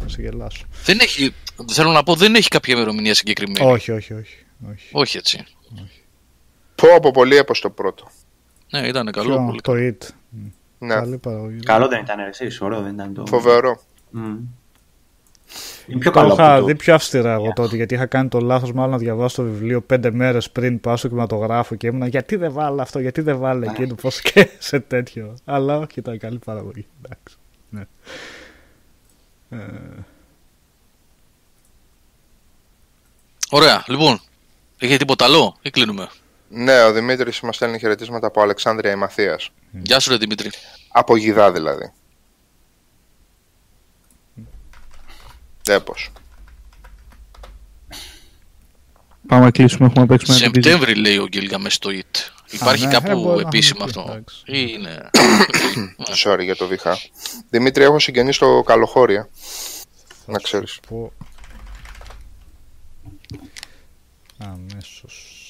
θα 0.00 0.08
σε 0.08 0.22
γελάσω. 0.22 0.66
Δεν 0.84 0.98
έχει, 1.00 1.34
θέλω 1.72 1.90
να 1.90 2.02
πω, 2.02 2.14
δεν 2.14 2.34
έχει 2.34 2.48
κάποια 2.48 2.74
ημερομηνία 2.74 3.14
συγκεκριμένη. 3.14 3.70
Όχι, 3.70 3.90
όχι, 3.90 4.14
όχι. 4.14 4.36
όχι. 4.70 4.88
Όχι 4.92 5.16
έτσι. 5.16 5.44
Πω 6.74 6.94
από 6.94 7.10
πολύ 7.10 7.36
έπος 7.36 7.60
το 7.60 7.70
πρώτο. 7.70 8.10
Ναι, 8.70 8.86
ήταν 8.86 9.10
καλό. 9.10 9.34
Ποιο, 9.36 9.44
πολύ 9.46 9.60
το 9.60 9.72
καλό. 9.72 9.88
It. 10.00 10.08
Ναι, 10.78 10.94
Καλή 10.94 11.18
παραγωγή. 11.18 11.60
Καλό 11.60 11.88
δεν 11.88 12.00
ήταν, 12.00 12.18
εσύ, 12.18 12.58
ωραίο 12.60 12.80
δεν 12.82 12.94
ήταν 12.94 13.14
το. 13.14 13.26
φοβερό. 13.26 13.80
Μμ. 14.10 14.36
Είναι 15.86 15.98
πιο 15.98 16.10
Το 16.10 16.18
καλό 16.18 16.32
είχα 16.32 16.52
από 16.52 16.60
το... 16.60 16.66
δει 16.66 16.74
πιο 16.74 16.94
αυστηρά 16.94 17.32
εγώ 17.32 17.52
τότε 17.54 17.76
γιατί 17.76 17.94
είχα 17.94 18.06
κάνει 18.06 18.28
το 18.28 18.40
λάθος 18.40 18.72
μάλλον 18.72 18.90
να 18.90 18.98
διαβάσω 18.98 19.42
το 19.42 19.48
βιβλίο 19.48 19.80
πέντε 19.80 20.10
μέρες 20.10 20.50
πριν 20.50 20.80
πάω 20.80 20.96
στο 20.96 21.08
κινηματογράφο 21.08 21.74
και 21.74 21.86
ήμουνα 21.86 22.06
γιατί 22.06 22.36
δεν 22.36 22.52
βάλω 22.52 22.82
αυτό, 22.82 22.98
γιατί 22.98 23.20
δεν 23.20 23.38
βάλω 23.38 23.70
εκείνο, 23.70 23.94
πώς 23.94 24.20
και 24.20 24.48
σε 24.58 24.80
τέτοιο. 24.80 25.34
Αλλά 25.44 25.78
όχι, 25.78 25.98
ήταν 25.98 26.18
καλή 26.18 26.38
παραγωγή. 26.38 26.86
Εντάξει. 27.02 27.36
Ναι. 27.68 27.86
Ε, 29.50 30.04
Ωραία, 33.50 33.84
λοιπόν. 33.86 34.20
Είχε 34.78 34.96
τίποτα 34.96 35.24
άλλο 35.24 35.56
ή 35.62 35.70
κλείνουμε; 35.70 36.08
Ναι, 36.48 36.82
ο 36.82 36.92
Δημήτρης 36.92 37.40
μας 37.40 37.56
στέλνει 37.56 37.78
χαιρετίσματα 37.78 38.26
από 38.26 38.42
Αλεξάνδρεια 38.42 38.90
η 38.90 38.96
Μαθία. 38.96 39.38
Γεια 39.70 40.00
σου, 40.00 40.10
ρε 40.10 40.16
Δημήτρη. 40.16 40.50
Από 40.92 41.16
γιδά 41.16 41.52
δηλαδή. 41.52 41.92
Έπω. 45.66 45.94
Πάμε 49.26 49.44
να 49.44 49.50
κλείσουμε, 49.50 49.86
έχουμε 49.86 50.00
να 50.00 50.06
παίξουμε 50.06 50.36
ένα 50.36 50.46
division. 50.46 50.52
Σεπτέμβρη 50.52 50.94
λέει 50.94 51.16
ο 51.16 51.26
Γκίλγα 51.26 51.58
στο 51.68 51.90
IT. 51.90 52.32
Υπάρχει 52.50 52.86
ναι, 52.86 52.96
ε, 52.96 53.00
κάπου 53.00 53.20
μπορεί 53.20 53.42
να 53.42 53.48
επίσημα 53.48 53.78
είναι 53.80 53.90
εκεί, 53.90 53.98
αυτό; 53.98 54.12
εντάξει. 54.12 54.42
Ή 54.46 54.66
είναι. 54.68 55.10
Sorry 56.24 56.42
για 56.42 56.56
το 56.56 56.66
βήχα. 56.66 56.98
Δημήτρη, 57.50 57.84
έχω 57.84 57.98
συγγενεί 57.98 58.32
στο 58.32 58.62
καλοχώρια. 58.66 59.28
Να 60.26 60.38
ξέρεις. 60.38 60.80
πω... 60.88 61.12
Αμέσως. 64.38 65.40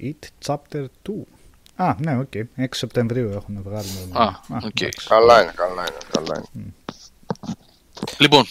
It 0.00 0.46
Chapter 0.46 0.84
2. 1.08 1.10
Α, 1.80 1.94
ναι, 1.98 2.18
οκ. 2.18 2.32
6 2.56 2.64
Σεπτεμβρίου 2.70 3.30
έχουν 3.30 3.62
βγάλει. 3.62 3.88
Α, 4.12 4.26
οκ. 4.64 4.80
εντάξει. 4.80 5.08
Καλά 5.08 5.42
είναι, 5.42 5.52
καλά 5.54 5.82
είναι, 5.82 5.98
καλά 6.10 6.42
είναι. 6.54 6.72
Λοιπόν, 8.18 8.44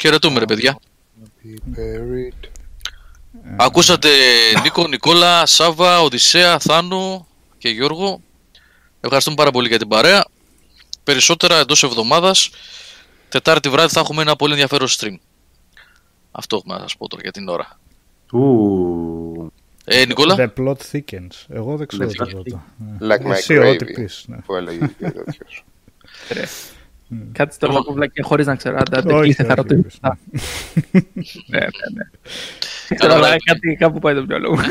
χαιρετούμε 0.00 0.38
ρε 0.38 0.44
παιδιά. 0.44 0.78
Be 1.44 1.78
buried. 1.78 2.48
Ακούσατε 3.56 4.08
Νίκο, 4.62 4.86
Νικόλα, 4.88 5.46
Σάβα, 5.46 6.00
Οδυσσέα, 6.00 6.58
Θάνο 6.58 7.26
και 7.58 7.68
Γιώργο. 7.68 8.20
Ευχαριστούμε 9.00 9.36
πάρα 9.36 9.50
πολύ 9.50 9.68
για 9.68 9.78
την 9.78 9.88
παρέα. 9.88 10.24
Περισσότερα 11.04 11.56
εντός 11.56 11.82
εβδομάδας. 11.82 12.50
Τετάρτη 13.28 13.68
βράδυ 13.68 13.92
θα 13.92 14.00
έχουμε 14.00 14.22
ένα 14.22 14.36
πολύ 14.36 14.52
ενδιαφέρον 14.52 14.88
stream. 14.88 15.14
Αυτό 16.30 16.56
έχουμε 16.56 16.74
να 16.74 16.80
σας 16.80 16.96
πω 16.96 17.08
τώρα 17.08 17.22
για 17.22 17.32
την 17.32 17.48
ώρα. 17.48 17.78
Ου. 18.32 19.33
Ε, 19.84 20.04
Νικόλα; 20.04 20.34
The 20.38 20.48
plot 20.60 20.76
thickens. 20.92 21.44
Εγώ 21.48 21.76
δεν 21.76 21.86
ξέρω 21.86 22.08
The 22.08 22.22
plot 22.22 22.26
τίποτα. 22.26 22.64
Like 23.00 23.26
my 23.26 23.30
Εσύ 23.30 23.56
ό,τι 23.58 23.84
gravy. 23.88 23.94
πεις. 23.94 24.24
Ναι. 24.28 24.36
Που 24.36 24.54
έλεγε 24.54 24.86
και 24.98 25.04
ο 25.06 25.10
τέτοιος. 25.12 25.64
Κάτσε 27.32 27.58
τώρα 27.58 27.72
να 27.72 27.82
πω 27.82 27.92
βλακία 27.92 28.24
χωρίς 28.24 28.46
να 28.46 28.54
ξέρω. 28.56 28.76
Άντε, 28.78 28.98
άντε, 28.98 29.12
Όχι, 29.12 29.22
κλείστε, 29.22 29.44
θα 29.44 29.54
όχι, 29.58 29.74
ρωτήσω. 29.74 29.98
όχι, 30.02 31.44
ναι. 31.46 31.58
Ναι, 31.58 31.58
ναι, 31.58 31.66
ναι. 31.94 32.04
Ξέρω, 32.96 33.14
αλλά 33.14 33.36
κάτι 33.44 33.76
κάπου 33.78 33.98
πάει 33.98 34.14
το 34.14 34.24
μυαλό 34.28 34.50
μου. 34.50 34.62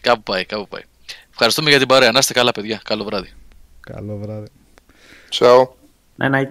Κάπου 0.00 0.22
πάει, 0.22 0.44
κάπου 0.44 0.68
πάει. 0.68 0.82
Ευχαριστούμε 1.30 1.70
για 1.70 1.78
την 1.78 1.88
παρέα. 1.88 2.12
Να 2.12 2.18
είστε 2.18 2.32
καλά 2.32 2.52
παιδιά. 2.52 2.80
Καλό 2.84 3.04
βράδυ. 3.04 3.32
Καλό 3.80 4.16
βράδυ. 4.16 4.46
Ciao. 5.38 5.62
Night 6.18 6.30
night. 6.34 6.48